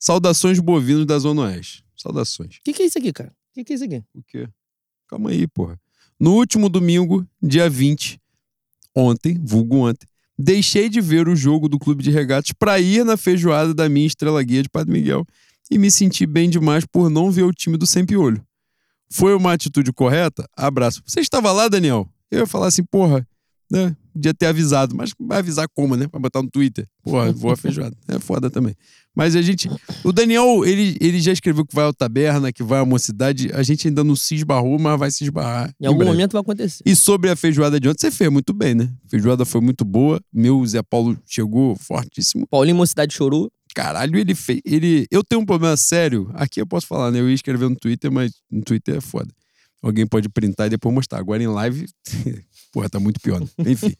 Saudações 0.00 0.58
bovinos 0.58 1.06
da 1.06 1.18
Zona 1.18 1.42
Oeste. 1.42 1.84
Saudações. 1.96 2.56
O 2.56 2.60
que, 2.64 2.72
que 2.72 2.82
é 2.82 2.86
isso 2.86 2.98
aqui, 2.98 3.12
cara? 3.12 3.30
O 3.30 3.54
que, 3.54 3.64
que 3.64 3.72
é 3.72 3.76
isso 3.76 3.84
aqui? 3.84 4.02
O 4.14 4.22
quê? 4.26 4.48
Calma 5.08 5.30
aí, 5.30 5.46
porra. 5.46 5.78
No 6.18 6.34
último 6.34 6.68
domingo, 6.68 7.26
dia 7.42 7.68
20, 7.68 8.20
ontem, 8.94 9.38
vulgo 9.42 9.76
ontem, 9.88 10.06
deixei 10.38 10.88
de 10.88 11.00
ver 11.00 11.28
o 11.28 11.36
jogo 11.36 11.68
do 11.68 11.78
Clube 11.78 12.02
de 12.02 12.10
Regatas 12.10 12.52
pra 12.52 12.80
ir 12.80 13.04
na 13.04 13.16
feijoada 13.16 13.72
da 13.72 13.88
minha 13.88 14.06
estrela 14.06 14.42
guia 14.42 14.62
de 14.62 14.68
Padre 14.68 14.92
Miguel 14.92 15.24
e 15.70 15.78
me 15.78 15.90
senti 15.90 16.26
bem 16.26 16.50
demais 16.50 16.84
por 16.84 17.08
não 17.08 17.30
ver 17.30 17.44
o 17.44 17.52
time 17.52 17.76
do 17.76 17.86
Sem 17.86 18.04
Piolho. 18.04 18.44
Foi 19.10 19.34
uma 19.34 19.52
atitude 19.52 19.92
correta? 19.92 20.48
Abraço. 20.56 21.02
Você 21.06 21.20
estava 21.20 21.52
lá, 21.52 21.68
Daniel? 21.68 22.08
Eu 22.30 22.40
ia 22.40 22.46
falar 22.46 22.66
assim, 22.66 22.82
porra, 22.82 23.26
né? 23.70 23.96
Podia 24.14 24.32
ter 24.32 24.46
avisado, 24.46 24.94
mas 24.94 25.10
vai 25.18 25.38
avisar 25.38 25.66
como, 25.74 25.96
né? 25.96 26.06
Pra 26.06 26.20
botar 26.20 26.40
no 26.40 26.48
Twitter. 26.48 26.86
Porra, 27.02 27.30
vou 27.34 27.50
à 27.50 27.56
feijoada. 27.56 27.96
É 28.08 28.18
foda 28.18 28.48
também. 28.48 28.74
Mas 29.14 29.36
a 29.36 29.42
gente. 29.42 29.68
O 30.02 30.12
Daniel, 30.12 30.64
ele, 30.64 30.96
ele 31.00 31.20
já 31.20 31.32
escreveu 31.32 31.64
que 31.64 31.74
vai 31.74 31.84
ao 31.84 31.92
Taberna, 31.92 32.52
que 32.52 32.62
vai 32.62 32.80
à 32.80 32.84
Mocidade. 32.84 33.50
A 33.52 33.62
gente 33.62 33.86
ainda 33.86 34.02
não 34.02 34.16
se 34.16 34.34
esbarrou, 34.34 34.78
mas 34.78 34.98
vai 34.98 35.10
se 35.10 35.24
esbarrar. 35.24 35.72
Em 35.80 35.86
algum 35.86 35.98
breve. 35.98 36.12
momento 36.12 36.32
vai 36.32 36.40
acontecer. 36.40 36.82
E 36.86 36.96
sobre 36.96 37.30
a 37.30 37.36
feijoada 37.36 37.78
de 37.78 37.88
ontem, 37.88 38.00
você 38.00 38.10
fez 38.10 38.30
muito 38.30 38.52
bem, 38.52 38.74
né? 38.74 38.90
A 39.06 39.08
feijoada 39.08 39.44
foi 39.44 39.60
muito 39.60 39.84
boa. 39.84 40.20
Meu 40.32 40.64
Zé 40.66 40.82
Paulo 40.82 41.16
chegou 41.26 41.76
fortíssimo. 41.76 42.46
Paulinho 42.48 42.76
Mocidade 42.76 43.14
chorou. 43.14 43.50
Caralho, 43.74 44.18
ele 44.18 44.34
fez. 44.34 44.60
Ele... 44.64 45.06
Eu 45.10 45.22
tenho 45.22 45.42
um 45.42 45.46
problema 45.46 45.76
sério. 45.76 46.30
Aqui 46.34 46.60
eu 46.60 46.66
posso 46.66 46.86
falar, 46.86 47.10
né? 47.10 47.20
Eu 47.20 47.28
ia 47.28 47.34
escrever 47.34 47.68
no 47.68 47.76
Twitter, 47.76 48.10
mas 48.10 48.32
no 48.50 48.62
Twitter 48.62 48.96
é 48.96 49.00
foda. 49.00 49.28
Alguém 49.84 50.06
pode 50.06 50.30
printar 50.30 50.66
e 50.68 50.70
depois 50.70 50.94
mostrar. 50.94 51.18
Agora 51.18 51.42
em 51.42 51.46
live, 51.46 51.86
porra, 52.74 52.90
tá 52.90 52.98
muito 52.98 53.20
pior. 53.20 53.40
né? 53.40 53.46
Enfim. 53.64 53.94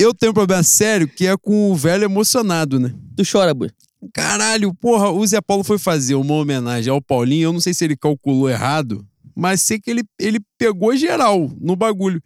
eu 0.00 0.14
tenho 0.14 0.32
um 0.32 0.34
problema 0.34 0.62
sério 0.62 1.06
que 1.06 1.26
é 1.26 1.36
com 1.36 1.70
o 1.70 1.76
velho 1.76 2.04
emocionado, 2.04 2.80
né? 2.80 2.94
Tu 3.14 3.22
chora, 3.30 3.52
boi. 3.52 3.70
Caralho, 4.14 4.72
porra, 4.74 5.10
o 5.10 5.26
Zé 5.26 5.40
Paulo 5.42 5.62
foi 5.62 5.78
fazer 5.78 6.14
uma 6.14 6.32
homenagem 6.32 6.90
ao 6.90 7.02
Paulinho. 7.02 7.48
Eu 7.48 7.52
não 7.52 7.60
sei 7.60 7.74
se 7.74 7.84
ele 7.84 7.96
calculou 7.96 8.48
errado, 8.48 9.06
mas 9.34 9.60
sei 9.60 9.78
que 9.78 9.90
ele, 9.90 10.02
ele 10.18 10.40
pegou 10.56 10.96
geral 10.96 11.50
no 11.60 11.76
bagulho. 11.76 12.22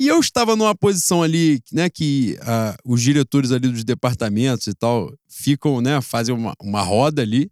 E 0.00 0.08
eu 0.08 0.18
estava 0.18 0.56
numa 0.56 0.74
posição 0.74 1.22
ali, 1.22 1.62
né, 1.70 1.88
que 1.88 2.36
ah, 2.40 2.76
os 2.84 3.02
diretores 3.02 3.52
ali 3.52 3.68
dos 3.68 3.84
departamentos 3.84 4.66
e 4.66 4.74
tal 4.74 5.12
ficam, 5.28 5.80
né, 5.80 6.00
fazem 6.00 6.34
uma, 6.34 6.54
uma 6.60 6.82
roda 6.82 7.22
ali 7.22 7.50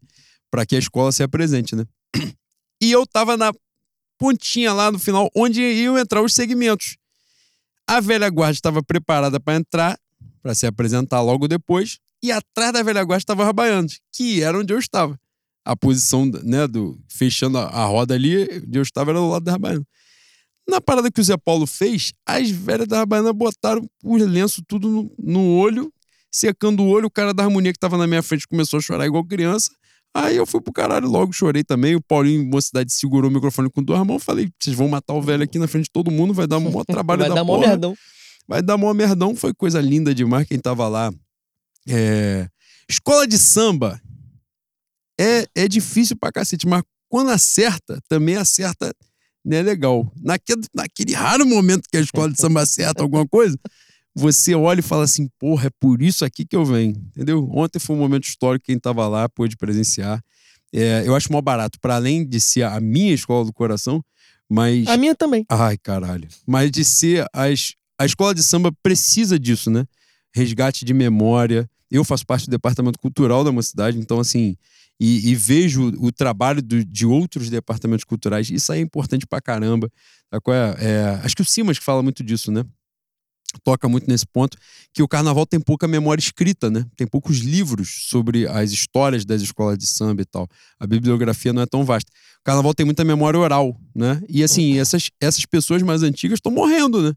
para 0.51 0.67
que 0.67 0.75
a 0.75 0.79
escola 0.79 1.13
se 1.13 1.23
apresente, 1.23 1.77
né? 1.77 1.85
E 2.83 2.91
eu 2.91 3.07
tava 3.07 3.37
na 3.37 3.53
pontinha 4.23 4.73
lá 4.73 4.93
no 4.93 5.01
final, 5.01 5.29
onde 5.35 5.61
iam 5.61 5.99
entrar 5.99 6.23
os 6.23 6.33
segmentos. 6.33 6.97
A 7.89 7.99
velha 7.99 8.31
guarda 8.31 8.53
estava 8.53 8.81
preparada 8.81 9.41
para 9.41 9.57
entrar, 9.59 9.99
para 10.41 10.55
se 10.55 10.65
apresentar 10.65 11.21
logo 11.23 11.49
depois, 11.49 11.99
e 12.23 12.31
atrás 12.31 12.73
da 12.73 12.85
velha 12.85 13.03
guarda 13.03 13.21
estava 13.21 13.49
a 13.49 13.53
Baianos, 13.53 13.99
que 14.13 14.41
era 14.41 14.57
onde 14.57 14.73
eu 14.73 14.79
estava. 14.79 15.19
A 15.65 15.75
posição, 15.75 16.25
né, 16.45 16.69
do 16.69 16.97
fechando 17.09 17.59
a, 17.59 17.65
a 17.65 17.85
roda 17.85 18.15
ali, 18.15 18.45
onde 18.65 18.79
eu 18.79 18.83
estava 18.83 19.11
era 19.11 19.19
do 19.19 19.29
lado 19.29 19.43
da 19.43 19.59
Baiana. 19.59 19.85
Na 20.69 20.81
parada 20.81 21.11
que 21.11 21.21
o 21.21 21.25
Zé 21.25 21.37
Paulo 21.37 21.67
fez, 21.67 22.13
as 22.25 22.49
velhas 22.49 22.87
da 22.87 23.05
Baiana 23.05 23.33
botaram 23.33 23.85
o 24.05 24.17
lenço 24.17 24.63
tudo 24.69 24.89
no, 24.89 25.15
no 25.19 25.57
olho, 25.57 25.93
secando 26.31 26.85
o 26.85 26.89
olho, 26.89 27.07
o 27.07 27.11
cara 27.11 27.35
da 27.35 27.43
harmonia 27.43 27.73
que 27.73 27.77
estava 27.77 27.99
na 27.99 28.07
minha 28.07 28.23
frente 28.23 28.47
começou 28.47 28.79
a 28.79 28.81
chorar 28.81 29.05
igual 29.05 29.25
criança. 29.25 29.73
Aí 30.15 30.37
eu 30.37 30.45
fui 30.45 30.61
pro 30.61 30.73
caralho 30.73 31.09
logo, 31.09 31.33
chorei 31.33 31.65
também. 31.65 31.97
O 31.97 32.03
Paulinho, 32.03 32.45
mocidade, 32.45 32.93
segurou 32.93 33.31
o 33.31 33.33
microfone 33.33 33.71
com 33.71 33.83
duas 33.83 34.07
mãos. 34.07 34.23
Falei, 34.23 34.51
vocês 34.61 34.77
vão 34.77 34.89
matar 34.89 35.15
o 35.15 35.23
velho 35.23 35.43
aqui 35.43 35.59
na 35.59 35.67
frente 35.67 35.85
de 35.85 35.91
todo 35.91 36.11
mundo, 36.11 36.35
vai 36.35 36.47
dar 36.47 36.59
um 36.59 36.61
maior 36.61 36.85
trabalho 36.87 37.21
vai 37.21 37.29
da 37.31 37.37
dar 37.37 37.45
mó 37.45 37.57
porra. 37.57 37.69
merdão. 37.69 37.95
Vai 38.47 38.63
dar 38.63 38.77
mó 38.77 38.93
merdão. 38.93 39.35
Foi 39.35 39.55
coisa 39.55 39.81
linda 39.81 40.15
demais 40.15 40.47
quem 40.47 40.59
tava 40.59 40.87
lá. 40.87 41.13
É... 41.89 42.47
Escola 42.89 43.27
de 43.27 43.39
samba 43.39 44.01
é, 45.19 45.47
é 45.55 45.69
difícil 45.69 46.17
pra 46.17 46.33
cacete, 46.33 46.67
mas 46.67 46.83
quando 47.09 47.31
acerta, 47.31 48.01
também 48.09 48.37
acerta, 48.37 48.95
né, 49.45 49.63
legal. 49.63 50.13
Naquele, 50.21 50.63
naquele 50.75 51.15
raro 51.15 51.47
momento 51.47 51.89
que 51.91 51.97
a 51.97 52.01
escola 52.01 52.31
de 52.31 52.41
samba 52.41 52.63
acerta 52.63 53.03
alguma 53.03 53.27
coisa, 53.27 53.59
você 54.15 54.55
olha 54.55 54.81
e 54.81 54.83
fala 54.83 55.05
assim, 55.05 55.29
porra, 55.39 55.67
é 55.67 55.71
por 55.81 56.03
isso 56.03 56.25
aqui 56.25 56.45
que 56.45 56.55
eu 56.55 56.65
venho, 56.65 56.95
entendeu? 57.09 57.49
Ontem 57.53 57.79
foi 57.79 57.97
um 57.97 57.99
momento 57.99 58.25
histórico, 58.25 58.67
quem 58.67 58.79
tava 58.79 59.07
lá 59.09 59.29
pôde 59.29 59.57
presenciar. 59.57 60.23
É, 60.73 61.03
eu 61.07 61.15
acho 61.15 61.31
mó 61.31 61.41
barato, 61.41 61.79
para 61.81 61.97
além 61.97 62.27
de 62.27 62.41
ser 62.41 62.63
a 62.63 62.81
minha 62.81 63.13
escola 63.13 63.45
do 63.45 63.53
coração, 63.53 64.03
mas. 64.49 64.87
A 64.87 64.97
minha 64.97 65.15
também. 65.15 65.45
Ai, 65.49 65.79
caralho. 65.79 66.29
Mas 66.47 66.71
de 66.71 66.85
ser. 66.85 67.27
As, 67.33 67.75
a 67.99 68.05
escola 68.05 68.35
de 68.35 68.43
samba 68.43 68.73
precisa 68.83 69.39
disso, 69.39 69.71
né? 69.71 69.87
Resgate 70.35 70.85
de 70.85 70.93
memória. 70.93 71.69
Eu 71.91 72.05
faço 72.05 72.27
parte 72.27 72.47
do 72.47 72.51
departamento 72.51 72.99
cultural 72.99 73.45
da 73.45 73.51
minha 73.51 73.63
cidade, 73.63 73.99
então, 73.99 74.19
assim. 74.19 74.57
E, 75.01 75.31
e 75.31 75.35
vejo 75.35 75.89
o 75.99 76.13
trabalho 76.13 76.63
do, 76.63 76.85
de 76.85 77.05
outros 77.05 77.51
departamentos 77.51 78.05
culturais. 78.05 78.51
Isso 78.51 78.73
aí 78.73 78.79
é 78.79 78.83
importante 78.83 79.27
pra 79.27 79.41
caramba. 79.41 79.91
É, 80.33 80.87
é, 80.87 81.21
acho 81.25 81.35
que 81.35 81.43
o 81.43 81.45
Simas 81.45 81.79
que 81.79 81.85
fala 81.85 82.03
muito 82.03 82.23
disso, 82.23 82.53
né? 82.53 82.65
Toca 83.61 83.89
muito 83.89 84.09
nesse 84.09 84.27
ponto, 84.27 84.57
que 84.93 85.03
o 85.03 85.09
carnaval 85.09 85.47
tem 85.47 85.61
pouca 85.61 85.89
memória 85.89 86.21
escrita, 86.21 86.71
né? 86.71 86.85
Tem 86.97 87.07
poucos 87.07 87.39
livros 87.39 88.07
sobre 88.09 88.47
as 88.47 88.71
histórias 88.71 89.25
das 89.25 89.43
escolas 89.43 89.79
de 89.79 89.87
samba 89.87 90.23
e 90.23 90.25
tal. 90.25 90.49
A 90.79 90.87
bibliografia 90.87 91.53
não 91.53 91.63
é 91.63 91.67
tão 91.67 91.85
vasta. 91.85 92.11
O 92.41 92.45
carnaval 92.45 92.75
tem 92.75 92.85
muita 92.85 93.05
memória 93.05 93.39
oral, 93.39 93.79
né? 93.95 94.23
E 94.29 94.43
assim, 94.43 94.79
essas, 94.79 95.11
essas 95.21 95.47
pessoas 95.47 95.83
mais 95.83 96.03
antigas 96.03 96.39
estão 96.39 96.53
morrendo, 96.53 97.03
né? 97.03 97.13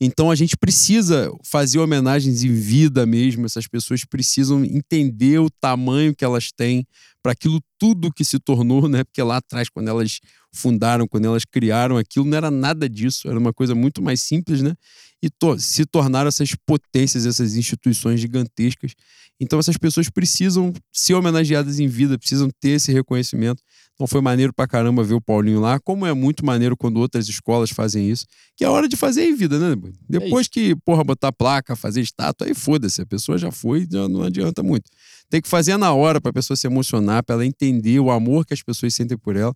Então 0.00 0.30
a 0.30 0.36
gente 0.36 0.56
precisa 0.56 1.32
fazer 1.44 1.78
homenagens 1.78 2.44
em 2.44 2.52
vida 2.52 3.04
mesmo. 3.04 3.46
Essas 3.46 3.66
pessoas 3.66 4.04
precisam 4.04 4.64
entender 4.64 5.40
o 5.40 5.50
tamanho 5.50 6.14
que 6.14 6.24
elas 6.24 6.52
têm 6.52 6.86
para 7.22 7.32
aquilo 7.32 7.60
tudo 7.78 8.12
que 8.12 8.24
se 8.24 8.38
tornou, 8.38 8.88
né? 8.88 9.02
Porque 9.02 9.22
lá 9.22 9.38
atrás, 9.38 9.68
quando 9.68 9.88
elas 9.88 10.20
fundaram, 10.52 11.06
quando 11.06 11.26
elas 11.26 11.44
criaram 11.44 11.96
aquilo, 11.96 12.24
não 12.24 12.36
era 12.36 12.50
nada 12.50 12.88
disso, 12.88 13.28
era 13.28 13.38
uma 13.38 13.52
coisa 13.52 13.74
muito 13.74 14.02
mais 14.02 14.22
simples, 14.22 14.62
né? 14.62 14.74
E 15.22 15.28
to 15.28 15.58
se 15.58 15.84
tornaram 15.84 16.28
essas 16.28 16.54
potências, 16.66 17.26
essas 17.26 17.56
instituições 17.56 18.20
gigantescas. 18.20 18.92
Então 19.40 19.58
essas 19.58 19.76
pessoas 19.76 20.08
precisam 20.08 20.72
ser 20.92 21.14
homenageadas 21.14 21.78
em 21.78 21.86
vida, 21.86 22.18
precisam 22.18 22.48
ter 22.60 22.70
esse 22.70 22.92
reconhecimento. 22.92 23.62
Então 23.94 24.06
foi 24.06 24.20
maneiro 24.20 24.52
pra 24.52 24.66
caramba 24.66 25.02
ver 25.02 25.14
o 25.14 25.20
Paulinho 25.20 25.60
lá, 25.60 25.80
como 25.80 26.06
é 26.06 26.12
muito 26.12 26.46
maneiro 26.46 26.76
quando 26.76 26.98
outras 26.98 27.28
escolas 27.28 27.70
fazem 27.70 28.08
isso, 28.08 28.26
que 28.56 28.64
é 28.64 28.68
hora 28.68 28.88
de 28.88 28.96
fazer 28.96 29.24
em 29.24 29.34
vida, 29.34 29.58
né? 29.58 29.76
Depois 30.08 30.46
é 30.46 30.50
que, 30.50 30.76
porra, 30.76 31.02
botar 31.02 31.32
placa, 31.32 31.74
fazer 31.74 32.00
estátua, 32.00 32.46
aí 32.46 32.54
foda-se, 32.54 33.02
a 33.02 33.06
pessoa 33.06 33.36
já 33.36 33.50
foi, 33.50 33.88
já 33.90 34.08
não 34.08 34.22
adianta 34.22 34.62
muito. 34.62 34.88
Tem 35.28 35.42
que 35.42 35.48
fazer 35.48 35.76
na 35.76 35.92
hora 35.92 36.20
pra 36.20 36.32
pessoa 36.32 36.56
se 36.56 36.66
emocionar, 36.66 37.24
pra 37.24 37.34
ela 37.34 37.44
entender 37.44 37.98
o 37.98 38.10
amor 38.10 38.46
que 38.46 38.54
as 38.54 38.62
pessoas 38.62 38.94
sentem 38.94 39.18
por 39.18 39.34
ela. 39.34 39.54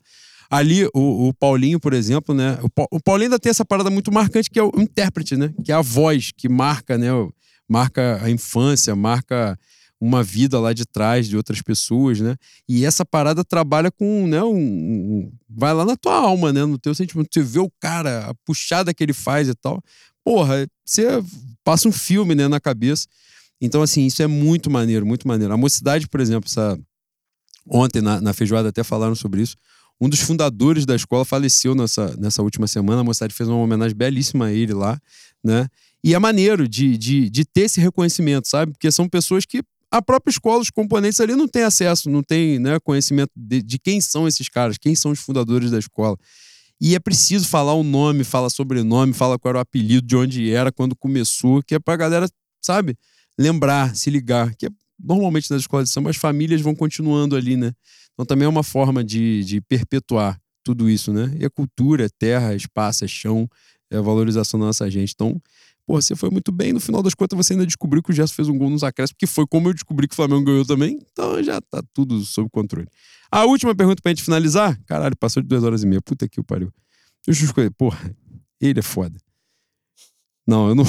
Ali, 0.50 0.86
o, 0.94 1.28
o 1.28 1.34
Paulinho, 1.34 1.80
por 1.80 1.92
exemplo, 1.92 2.34
né? 2.34 2.58
O, 2.62 2.96
o, 2.96 3.00
Paulinho 3.00 3.26
ainda 3.26 3.38
tem 3.38 3.50
essa 3.50 3.64
parada 3.64 3.90
muito 3.90 4.12
marcante, 4.12 4.50
que 4.50 4.58
é 4.58 4.62
o 4.62 4.70
intérprete, 4.76 5.36
né? 5.36 5.52
Que 5.64 5.72
é 5.72 5.74
a 5.74 5.82
voz 5.82 6.30
que 6.36 6.48
marca, 6.48 6.98
né? 6.98 7.08
Marca 7.68 8.20
a 8.22 8.30
infância, 8.30 8.94
marca 8.94 9.58
uma 10.00 10.20
vida 10.20 10.58
lá 10.58 10.72
de 10.72 10.84
trás 10.84 11.28
de 11.28 11.36
outras 11.36 11.62
pessoas, 11.62 12.18
né? 12.18 12.34
E 12.68 12.84
essa 12.84 13.04
parada 13.04 13.44
trabalha 13.44 13.88
com, 13.88 14.26
né? 14.26 14.42
Um, 14.42 14.56
um, 14.56 15.32
vai 15.48 15.72
lá 15.72 15.84
na 15.84 15.96
tua 15.96 16.16
alma, 16.16 16.52
né? 16.52 16.64
No 16.64 16.76
teu 16.76 16.92
sentimento. 16.92 17.28
Você 17.32 17.40
vê 17.40 17.60
o 17.60 17.70
cara, 17.78 18.26
a 18.26 18.34
puxada 18.44 18.92
que 18.92 19.00
ele 19.00 19.12
faz 19.12 19.48
e 19.48 19.54
tal. 19.54 19.80
Porra, 20.24 20.66
você 20.84 21.06
passa 21.62 21.88
um 21.88 21.92
filme, 21.92 22.34
né? 22.34 22.48
Na 22.48 22.58
cabeça. 22.58 23.06
Então, 23.60 23.80
assim, 23.80 24.04
isso 24.04 24.20
é 24.20 24.26
muito 24.26 24.68
maneiro, 24.68 25.06
muito 25.06 25.28
maneiro. 25.28 25.54
A 25.54 25.56
mocidade, 25.56 26.08
por 26.08 26.18
exemplo, 26.20 26.50
essa... 26.50 26.76
ontem 27.70 28.02
na, 28.02 28.20
na 28.20 28.32
feijoada 28.32 28.70
até 28.70 28.82
falaram 28.82 29.14
sobre 29.14 29.40
isso. 29.40 29.56
Um 30.02 30.08
dos 30.08 30.18
fundadores 30.18 30.84
da 30.84 30.96
escola 30.96 31.24
faleceu 31.24 31.76
nessa, 31.76 32.16
nessa 32.16 32.42
última 32.42 32.66
semana. 32.66 33.02
A 33.02 33.04
mocidade 33.04 33.32
fez 33.32 33.48
uma 33.48 33.58
homenagem 33.58 33.96
belíssima 33.96 34.46
a 34.46 34.52
ele 34.52 34.74
lá, 34.74 35.00
né? 35.44 35.68
E 36.02 36.12
é 36.12 36.18
maneiro 36.18 36.66
de, 36.68 36.98
de, 36.98 37.30
de 37.30 37.44
ter 37.44 37.60
esse 37.62 37.80
reconhecimento, 37.80 38.48
sabe? 38.48 38.72
Porque 38.72 38.90
são 38.90 39.08
pessoas 39.08 39.44
que 39.46 39.62
a 39.92 40.02
própria 40.02 40.32
escola, 40.32 40.60
os 40.60 40.70
componentes 40.70 41.20
ali 41.20 41.36
não 41.36 41.46
tem 41.46 41.62
acesso, 41.62 42.10
não 42.10 42.20
tem 42.20 42.58
né, 42.58 42.80
conhecimento 42.80 43.30
de, 43.36 43.62
de 43.62 43.78
quem 43.78 44.00
são 44.00 44.26
esses 44.26 44.48
caras, 44.48 44.76
quem 44.76 44.96
são 44.96 45.12
os 45.12 45.20
fundadores 45.20 45.70
da 45.70 45.78
escola. 45.78 46.16
E 46.80 46.96
é 46.96 46.98
preciso 46.98 47.46
falar 47.46 47.74
o 47.74 47.84
nome, 47.84 48.24
falar 48.24 48.50
sobrenome, 48.50 49.12
falar 49.12 49.38
qual 49.38 49.50
era 49.50 49.58
o 49.58 49.60
apelido, 49.60 50.04
de 50.04 50.16
onde 50.16 50.50
era, 50.50 50.72
quando 50.72 50.96
começou, 50.96 51.62
que 51.62 51.76
é 51.76 51.78
pra 51.78 51.94
galera, 51.94 52.28
sabe, 52.60 52.98
lembrar, 53.38 53.94
se 53.94 54.10
ligar. 54.10 54.52
Que 54.56 54.66
é, 54.66 54.68
normalmente 54.98 55.48
nas 55.48 55.60
escolas 55.60 55.86
de 55.86 55.94
samba 55.94 56.10
as 56.10 56.16
famílias 56.16 56.60
vão 56.60 56.74
continuando 56.74 57.36
ali, 57.36 57.56
né? 57.56 57.72
Então 58.14 58.26
também 58.26 58.46
é 58.46 58.48
uma 58.48 58.62
forma 58.62 59.02
de, 59.02 59.44
de 59.44 59.60
perpetuar 59.60 60.40
tudo 60.62 60.88
isso, 60.88 61.12
né? 61.12 61.34
E 61.38 61.44
a 61.44 61.50
cultura, 61.50 62.06
é 62.06 62.08
terra, 62.08 62.54
espaço, 62.54 63.04
é 63.04 63.08
chão, 63.08 63.48
é 63.90 63.96
a 63.96 64.00
valorização 64.00 64.58
da 64.58 64.66
nossa 64.66 64.88
gente. 64.90 65.12
Então, 65.12 65.40
pô, 65.86 66.00
você 66.00 66.14
foi 66.14 66.30
muito 66.30 66.52
bem. 66.52 66.72
No 66.72 66.80
final 66.80 67.02
das 67.02 67.14
contas, 67.14 67.36
você 67.36 67.52
ainda 67.52 67.66
descobriu 67.66 68.02
que 68.02 68.10
o 68.10 68.14
Gerson 68.14 68.34
fez 68.34 68.48
um 68.48 68.56
gol 68.56 68.70
nos 68.70 68.84
acréscimos, 68.84 69.16
que 69.18 69.26
foi 69.26 69.46
como 69.46 69.68
eu 69.68 69.74
descobri 69.74 70.06
que 70.06 70.14
o 70.14 70.16
Flamengo 70.16 70.44
ganhou 70.44 70.64
também. 70.64 70.98
Então 71.12 71.42
já 71.42 71.60
tá 71.60 71.82
tudo 71.92 72.20
sob 72.24 72.48
controle. 72.50 72.88
A 73.30 73.44
última 73.44 73.74
pergunta 73.74 74.00
pra 74.02 74.10
gente 74.10 74.22
finalizar. 74.22 74.78
Caralho, 74.86 75.16
passou 75.16 75.42
de 75.42 75.48
duas 75.48 75.64
horas 75.64 75.82
e 75.82 75.86
meia. 75.86 76.00
Puta 76.00 76.28
que 76.28 76.40
o 76.40 76.44
pariu. 76.44 76.72
Eu 77.26 77.32
escolher. 77.32 77.70
Porra, 77.70 78.14
ele 78.60 78.78
é 78.78 78.82
foda. 78.82 79.18
Não, 80.46 80.68
eu 80.68 80.74
não. 80.74 80.84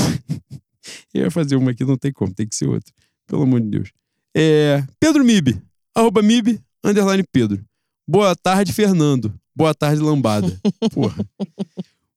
eu 1.14 1.24
ia 1.24 1.32
fazer 1.32 1.56
uma 1.56 1.72
aqui, 1.72 1.86
não 1.86 1.98
tem 1.98 2.12
como, 2.12 2.34
tem 2.34 2.48
que 2.48 2.56
ser 2.56 2.68
outra. 2.68 2.94
Pelo 3.28 3.44
amor 3.44 3.62
de 3.62 3.70
Deus. 3.70 3.92
É. 4.36 4.84
Pedro 5.00 5.24
Mib. 5.24 5.62
Arroba 5.96 6.24
Mib, 6.24 6.60
underline 6.84 7.24
Pedro. 7.32 7.64
Boa 8.08 8.36
tarde, 8.36 8.74
Fernando. 8.74 9.34
Boa 9.56 9.74
tarde, 9.74 10.02
Lambada. 10.02 10.60
Porra. 10.92 11.26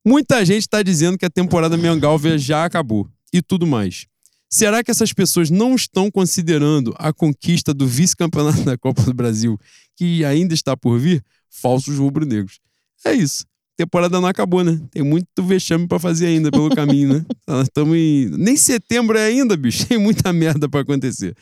Muita 0.05 0.45
gente 0.45 0.63
está 0.63 0.83
dizendo 0.83 1.19
que 1.19 1.25
a 1.25 1.31
temporada 1.31 1.77
Mengalvia 1.77 2.39
já 2.39 2.65
acabou 2.65 3.09
e 3.33 3.43
tudo 3.43 3.67
mais. 3.67 4.07
Será 4.49 4.83
que 4.83 4.91
essas 4.91 5.13
pessoas 5.13 5.51
não 5.51 5.75
estão 5.75 6.11
considerando 6.11 6.95
a 6.99 7.13
conquista 7.13 7.75
do 7.75 7.87
vice-campeonato 7.87 8.63
da 8.63 8.79
Copa 8.79 9.03
do 9.03 9.13
Brasil, 9.13 9.59
que 9.97 10.25
ainda 10.25 10.55
está 10.55 10.77
por 10.77 10.99
vir? 10.99 11.23
Falsos 11.51 11.99
rubro-negros. 11.99 12.61
É 13.05 13.13
isso. 13.13 13.45
Temporada 13.77 14.21
não 14.21 14.29
acabou, 14.29 14.65
né? 14.65 14.81
Tem 14.91 15.03
muito 15.03 15.27
vexame 15.43 15.87
para 15.87 15.99
fazer 15.99 16.27
ainda 16.27 16.51
pelo 16.51 16.71
caminho, 16.71 17.15
né? 17.15 17.27
Estamos 17.63 17.97
em. 17.97 18.31
Nem 18.31 18.57
setembro 18.57 19.19
é 19.19 19.27
ainda, 19.27 19.57
bicho. 19.57 19.85
Tem 19.87 19.99
muita 19.99 20.33
merda 20.33 20.69
para 20.69 20.81
acontecer. 20.81 21.37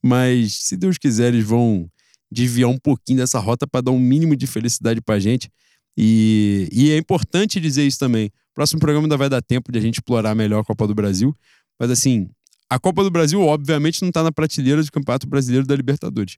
Mas, 0.00 0.54
se 0.54 0.76
Deus 0.76 0.96
quiser, 0.96 1.34
eles 1.34 1.44
vão 1.44 1.90
desviar 2.30 2.68
um 2.68 2.78
pouquinho 2.78 3.18
dessa 3.18 3.38
rota 3.38 3.66
para 3.66 3.80
dar 3.80 3.90
um 3.90 3.98
mínimo 3.98 4.36
de 4.36 4.46
felicidade 4.46 5.00
para 5.00 5.16
a 5.16 5.18
gente. 5.18 5.50
E, 5.96 6.68
e, 6.72 6.90
é 6.90 6.96
importante 6.96 7.60
dizer 7.60 7.86
isso 7.86 7.98
também. 7.98 8.30
Próximo 8.54 8.80
programa 8.80 9.06
ainda 9.06 9.16
vai 9.16 9.28
dar 9.28 9.42
tempo 9.42 9.72
de 9.72 9.78
a 9.78 9.82
gente 9.82 9.94
explorar 9.94 10.34
melhor 10.34 10.60
a 10.60 10.64
Copa 10.64 10.86
do 10.86 10.94
Brasil. 10.94 11.36
Mas 11.78 11.90
assim, 11.90 12.28
a 12.68 12.78
Copa 12.78 13.02
do 13.02 13.10
Brasil, 13.10 13.40
obviamente, 13.40 14.00
não 14.02 14.08
está 14.08 14.22
na 14.22 14.30
prateleira 14.30 14.82
do 14.82 14.92
Campeonato 14.92 15.26
Brasileiro 15.26 15.66
da 15.66 15.74
Libertadores. 15.74 16.36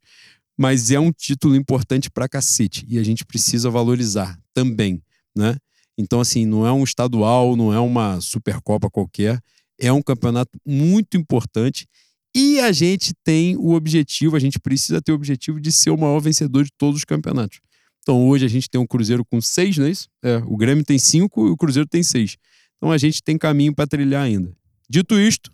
Mas 0.58 0.90
é 0.90 0.98
um 0.98 1.12
título 1.12 1.54
importante 1.54 2.10
pra 2.10 2.28
cacete. 2.28 2.86
E 2.88 2.98
a 2.98 3.02
gente 3.02 3.24
precisa 3.24 3.68
valorizar 3.70 4.38
também, 4.54 5.02
né? 5.36 5.56
Então, 5.96 6.20
assim, 6.20 6.46
não 6.46 6.66
é 6.66 6.72
um 6.72 6.84
estadual, 6.84 7.54
não 7.54 7.72
é 7.72 7.78
uma 7.78 8.20
Supercopa 8.20 8.90
qualquer. 8.90 9.40
É 9.78 9.92
um 9.92 10.02
campeonato 10.02 10.58
muito 10.66 11.16
importante 11.16 11.86
e 12.34 12.60
a 12.60 12.72
gente 12.72 13.12
tem 13.24 13.56
o 13.56 13.72
objetivo, 13.72 14.36
a 14.36 14.38
gente 14.38 14.58
precisa 14.58 15.00
ter 15.00 15.12
o 15.12 15.14
objetivo 15.14 15.60
de 15.60 15.70
ser 15.70 15.90
o 15.90 15.98
maior 15.98 16.20
vencedor 16.20 16.64
de 16.64 16.70
todos 16.76 16.98
os 16.98 17.04
campeonatos. 17.04 17.60
Então 18.02 18.26
hoje 18.28 18.44
a 18.44 18.48
gente 18.48 18.68
tem 18.68 18.80
um 18.80 18.86
Cruzeiro 18.86 19.24
com 19.24 19.40
seis, 19.40 19.76
não 19.76 19.86
é 19.86 19.90
isso? 19.90 20.08
É, 20.22 20.38
o 20.46 20.56
Grêmio 20.56 20.84
tem 20.84 20.98
cinco 20.98 21.46
e 21.46 21.50
o 21.50 21.56
Cruzeiro 21.56 21.88
tem 21.88 22.02
seis. 22.02 22.36
Então 22.76 22.90
a 22.90 22.98
gente 22.98 23.22
tem 23.22 23.38
caminho 23.38 23.74
para 23.74 23.86
trilhar 23.86 24.22
ainda. 24.22 24.52
Dito 24.88 25.18
isto, 25.18 25.52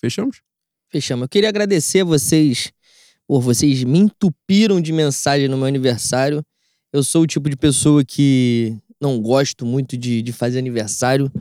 fechamos? 0.00 0.42
Fechamos. 0.90 1.22
Eu 1.22 1.28
queria 1.28 1.48
agradecer 1.48 2.00
a 2.00 2.04
vocês 2.04 2.72
por 3.26 3.40
vocês 3.40 3.82
me 3.82 3.98
entupiram 3.98 4.78
de 4.78 4.92
mensagem 4.92 5.48
no 5.48 5.56
meu 5.56 5.66
aniversário. 5.66 6.44
Eu 6.92 7.02
sou 7.02 7.22
o 7.22 7.26
tipo 7.26 7.48
de 7.48 7.56
pessoa 7.56 8.04
que 8.04 8.76
não 9.00 9.18
gosto 9.20 9.64
muito 9.64 9.96
de, 9.96 10.20
de 10.20 10.32
fazer 10.32 10.58
aniversário. 10.58 11.32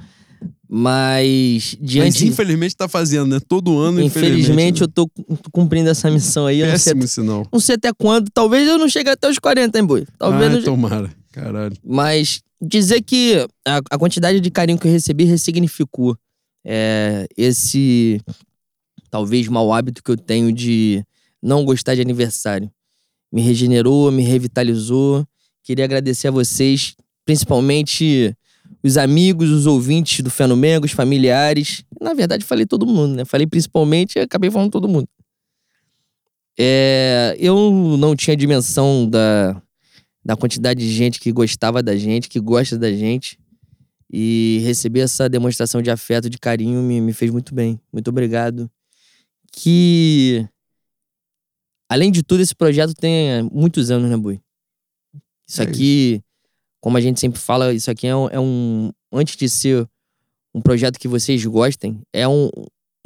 Mas 0.74 1.76
diante. 1.82 2.14
Mas 2.14 2.22
infelizmente 2.22 2.78
tá 2.78 2.88
fazendo, 2.88 3.28
né? 3.28 3.42
Todo 3.46 3.78
ano, 3.78 4.00
infelizmente. 4.00 4.40
Infelizmente 4.40 4.80
né? 4.80 4.84
eu 4.86 4.88
tô 4.88 5.12
cumprindo 5.52 5.90
essa 5.90 6.10
missão 6.10 6.46
aí. 6.46 6.62
Péssimo 6.62 7.02
não 7.02 7.08
sei, 7.08 7.24
sinal. 7.24 7.48
Não 7.52 7.60
sei 7.60 7.76
até 7.76 7.92
quando. 7.92 8.30
Talvez 8.34 8.66
eu 8.66 8.78
não 8.78 8.88
chegue 8.88 9.10
até 9.10 9.30
os 9.30 9.38
40, 9.38 9.78
hein, 9.78 9.86
boi? 9.86 10.08
Talvez 10.18 10.50
ah, 10.50 10.56
não... 10.56 10.64
tomara. 10.64 11.14
Caralho. 11.34 11.76
Mas 11.84 12.42
dizer 12.62 13.02
que 13.02 13.46
a, 13.68 13.82
a, 13.92 13.98
quantidade 13.98 14.40
de 14.40 14.50
carinho 14.50 14.80
que 14.80 14.88
eu 14.88 14.92
recebi 14.94 15.26
ressignificou 15.26 16.16
é, 16.64 17.28
esse 17.36 18.22
talvez 19.10 19.50
mau 19.50 19.74
hábito 19.74 20.02
que 20.02 20.12
eu 20.12 20.16
tenho 20.16 20.54
de 20.54 21.04
não 21.44 21.66
gostar 21.66 21.96
de 21.96 22.02
aniversário. 22.02 22.72
Me 23.30 23.42
regenerou, 23.42 24.10
me 24.10 24.24
revitalizou. 24.24 25.28
Queria 25.64 25.84
agradecer 25.84 26.30
a 26.30 26.32
vocês, 26.32 26.96
principalmente 27.26 28.34
os 28.84 28.98
amigos, 28.98 29.50
os 29.50 29.66
ouvintes 29.66 30.22
do 30.22 30.30
Fenomengo, 30.30 30.86
os 30.86 30.92
familiares. 30.92 31.84
Na 32.00 32.14
verdade, 32.14 32.44
falei 32.44 32.66
todo 32.66 32.86
mundo, 32.86 33.16
né? 33.16 33.26
Falei 33.26 33.46
principalmente 33.46 34.18
e 34.18 34.20
acabei 34.20 34.50
falando 34.50 34.72
todo 34.72 34.88
mundo. 34.88 35.08
É, 36.58 37.36
eu 37.40 37.98
não 37.98 38.16
tinha 38.16 38.36
dimensão 38.36 39.08
da, 39.10 39.62
da 40.24 40.36
quantidade 40.36 40.80
de 40.80 40.92
gente 40.92 41.20
que 41.20 41.32
gostava 41.32 41.82
da 41.82 41.96
gente, 41.96 42.30
que 42.30 42.40
gosta 42.40 42.78
da 42.78 42.92
gente. 42.92 43.40
E 44.14 44.62
receber 44.66 45.00
essa 45.02 45.30
demonstração 45.30 45.82
de 45.82 45.90
afeto, 45.90 46.30
de 46.30 46.38
carinho, 46.38 46.82
me, 46.82 47.00
me 47.00 47.14
fez 47.14 47.32
muito 47.32 47.56
bem. 47.56 47.80
Muito 47.94 48.10
obrigado. 48.10 48.70
Que 49.54 50.46
além 51.88 52.12
de 52.12 52.22
tudo, 52.22 52.42
esse 52.42 52.56
projeto 52.56 52.94
tem 52.94 53.44
muitos 53.52 53.90
anos, 53.90 54.10
né, 54.10 54.18
Bui? 54.18 54.42
Isso 55.48 55.62
É 55.62 55.66
aqui, 55.66 56.22
como 56.82 56.98
a 56.98 57.02
gente 57.02 57.20
sempre 57.20 57.40
fala, 57.40 57.74
isso 57.74 57.90
aqui 57.90 58.08
é 58.08 58.16
um, 58.16 58.28
é 58.30 58.40
um- 58.40 58.92
Antes 59.14 59.36
de 59.38 59.48
ser 59.48 59.88
um 60.54 60.62
projeto 60.62 61.00
que 61.00 61.08
vocês 61.08 61.46
gostem, 61.46 62.02
é 62.12 62.28
um, 62.28 62.50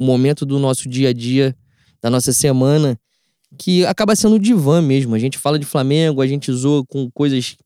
um 0.00 0.06
momento 0.06 0.44
do 0.46 0.58
nosso 0.58 0.88
dia 0.88 1.10
a 1.10 1.12
dia, 1.12 1.54
da 2.02 2.08
nossa 2.10 2.32
semana, 2.32 2.98
que 3.58 3.84
acaba 3.86 4.16
sendo 4.16 4.38
divã 4.38 4.80
mesmo. 4.82 5.14
A 5.14 5.18
gente 5.18 5.38
fala 5.38 5.58
de 5.58 5.66
Flamengo, 5.66 6.20
a 6.20 6.26
gente 6.26 6.50
zoa 6.52 6.84
com 6.86 7.10
coisas. 7.10 7.56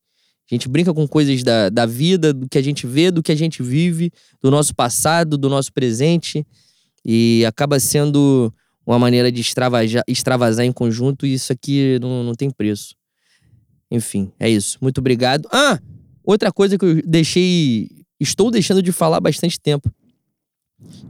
A 0.51 0.55
gente 0.55 0.69
brinca 0.69 0.93
com 0.93 1.07
coisas 1.07 1.43
da, 1.43 1.69
da 1.69 1.87
vida, 1.87 2.33
do 2.33 2.49
que 2.49 2.59
a 2.59 2.63
gente 2.63 2.87
vê, 2.87 3.11
do 3.11 3.23
que 3.23 3.31
a 3.31 3.37
gente 3.37 3.63
vive, 3.63 4.11
do 4.43 4.51
nosso 4.51 4.75
passado, 4.75 5.39
do 5.39 5.49
nosso 5.49 5.73
presente. 5.73 6.45
E 7.05 7.45
acaba 7.47 7.79
sendo 7.79 8.53
uma 8.85 8.99
maneira 8.99 9.31
de 9.31 9.41
extravajar, 9.41 10.03
extravasar 10.09 10.67
em 10.67 10.73
conjunto, 10.73 11.25
e 11.25 11.35
isso 11.35 11.53
aqui 11.53 11.99
não, 12.01 12.25
não 12.25 12.35
tem 12.35 12.51
preço. 12.51 12.95
Enfim, 13.91 14.33
é 14.41 14.49
isso. 14.49 14.79
Muito 14.81 14.99
obrigado. 14.99 15.49
Ah! 15.53 15.79
Outra 16.25 16.53
coisa 16.53 16.77
que 16.79 16.85
eu 16.85 17.03
deixei. 17.03 17.89
Estou 18.19 18.51
deixando 18.51 18.83
de 18.83 18.93
falar 18.93 19.17
há 19.17 19.21
bastante 19.21 19.59
tempo. 19.59 19.91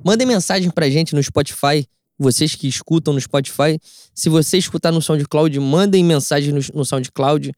Mandem 0.04 0.26
mensagem 0.26 0.70
pra 0.70 0.88
gente 0.88 1.14
no 1.14 1.22
Spotify. 1.22 1.86
Vocês 2.18 2.54
que 2.54 2.68
escutam 2.68 3.14
no 3.14 3.20
Spotify. 3.20 3.78
Se 4.14 4.28
você 4.28 4.58
escutar 4.58 4.92
no 4.92 5.00
SoundCloud, 5.00 5.58
mandem 5.58 6.04
mensagem 6.04 6.52
no, 6.52 6.60
no 6.74 6.84
SoundCloud. 6.84 7.52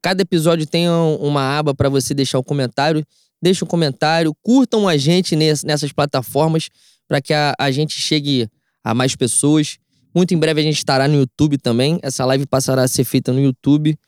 Cada 0.00 0.22
episódio 0.22 0.66
tem 0.66 0.88
um- 0.88 1.16
uma 1.16 1.58
aba 1.58 1.74
pra 1.74 1.88
você 1.88 2.14
deixar 2.14 2.38
o 2.38 2.44
comentário. 2.44 3.04
Deixe 3.42 3.64
um 3.64 3.66
comentário. 3.66 4.34
Curtam 4.42 4.86
a 4.88 4.96
gente 4.96 5.34
nes- 5.34 5.64
nessas 5.64 5.92
plataformas 5.92 6.68
para 7.08 7.20
que 7.20 7.34
a, 7.34 7.54
a 7.58 7.70
gente 7.70 8.00
chegue 8.00 8.48
a 8.82 8.94
mais 8.94 9.16
pessoas. 9.16 9.76
Muito 10.14 10.32
em 10.32 10.38
breve 10.38 10.60
a 10.60 10.64
gente 10.64 10.76
estará 10.78 11.08
no 11.08 11.16
YouTube 11.16 11.58
também. 11.58 11.98
Essa 12.02 12.24
live 12.24 12.46
passará 12.46 12.82
a 12.84 12.88
ser 12.88 13.04
feita 13.04 13.32
no 13.32 13.40
YouTube. 13.40 13.98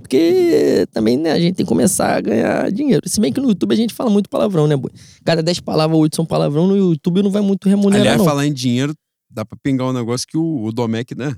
Porque 0.00 0.86
também, 0.92 1.16
né, 1.16 1.32
a 1.32 1.38
gente 1.40 1.54
tem 1.56 1.64
que 1.66 1.68
começar 1.68 2.16
a 2.16 2.20
ganhar 2.20 2.70
dinheiro. 2.70 3.08
Se 3.08 3.20
bem 3.20 3.32
que 3.32 3.40
no 3.40 3.48
YouTube 3.48 3.72
a 3.72 3.76
gente 3.76 3.94
fala 3.94 4.10
muito 4.10 4.28
palavrão, 4.28 4.66
né, 4.66 4.76
boi? 4.76 4.90
Cada 5.24 5.42
10 5.42 5.60
palavras, 5.60 5.98
8 5.98 6.16
são 6.16 6.26
palavrão. 6.26 6.66
No 6.66 6.76
YouTube 6.76 7.22
não 7.22 7.30
vai 7.30 7.42
muito 7.42 7.68
remunerar, 7.68 8.00
Aliás, 8.02 8.18
não. 8.18 8.24
falar 8.24 8.46
em 8.46 8.52
dinheiro, 8.52 8.94
dá 9.30 9.44
pra 9.44 9.58
pingar 9.62 9.88
um 9.88 9.92
negócio 9.92 10.26
que 10.26 10.36
o, 10.36 10.64
o 10.64 10.72
Domec, 10.72 11.14
né? 11.14 11.34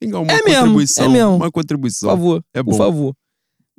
Pingar 0.00 0.20
uma 0.22 0.30
É 0.32 0.42
mesmo, 0.42 0.60
contribuição. 0.60 1.04
é 1.04 1.08
mesmo. 1.08 1.30
Uma 1.36 1.46
Por 1.46 1.52
contribuição. 1.52 2.10
favor, 2.10 2.44
É 2.52 2.62
por 2.62 2.70
bom. 2.72 2.76
favor. 2.76 3.14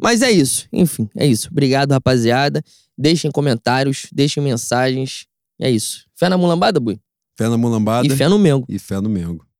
Mas 0.02 0.22
é 0.22 0.32
isso. 0.32 0.68
Enfim, 0.74 1.10
é 1.16 1.26
isso. 1.28 1.50
Obrigado, 1.52 1.92
rapaziada. 1.92 2.62
Deixem 2.98 3.30
comentários, 3.32 4.08
deixem 4.12 4.42
mensagens. 4.42 5.26
É 5.60 5.70
isso. 5.70 6.06
Fé 6.16 6.28
na 6.30 6.38
mulambada, 6.38 6.80
boi? 6.80 6.98
Fé 7.38 7.48
na 7.50 7.58
mulambada 7.58 8.08
E 8.08 8.10
fé 8.10 8.28
no 8.30 8.40
Mengo. 8.40 8.66
e 8.70 8.80
fé 8.80 9.00
no 9.00 9.10
Mengo. 9.10 9.46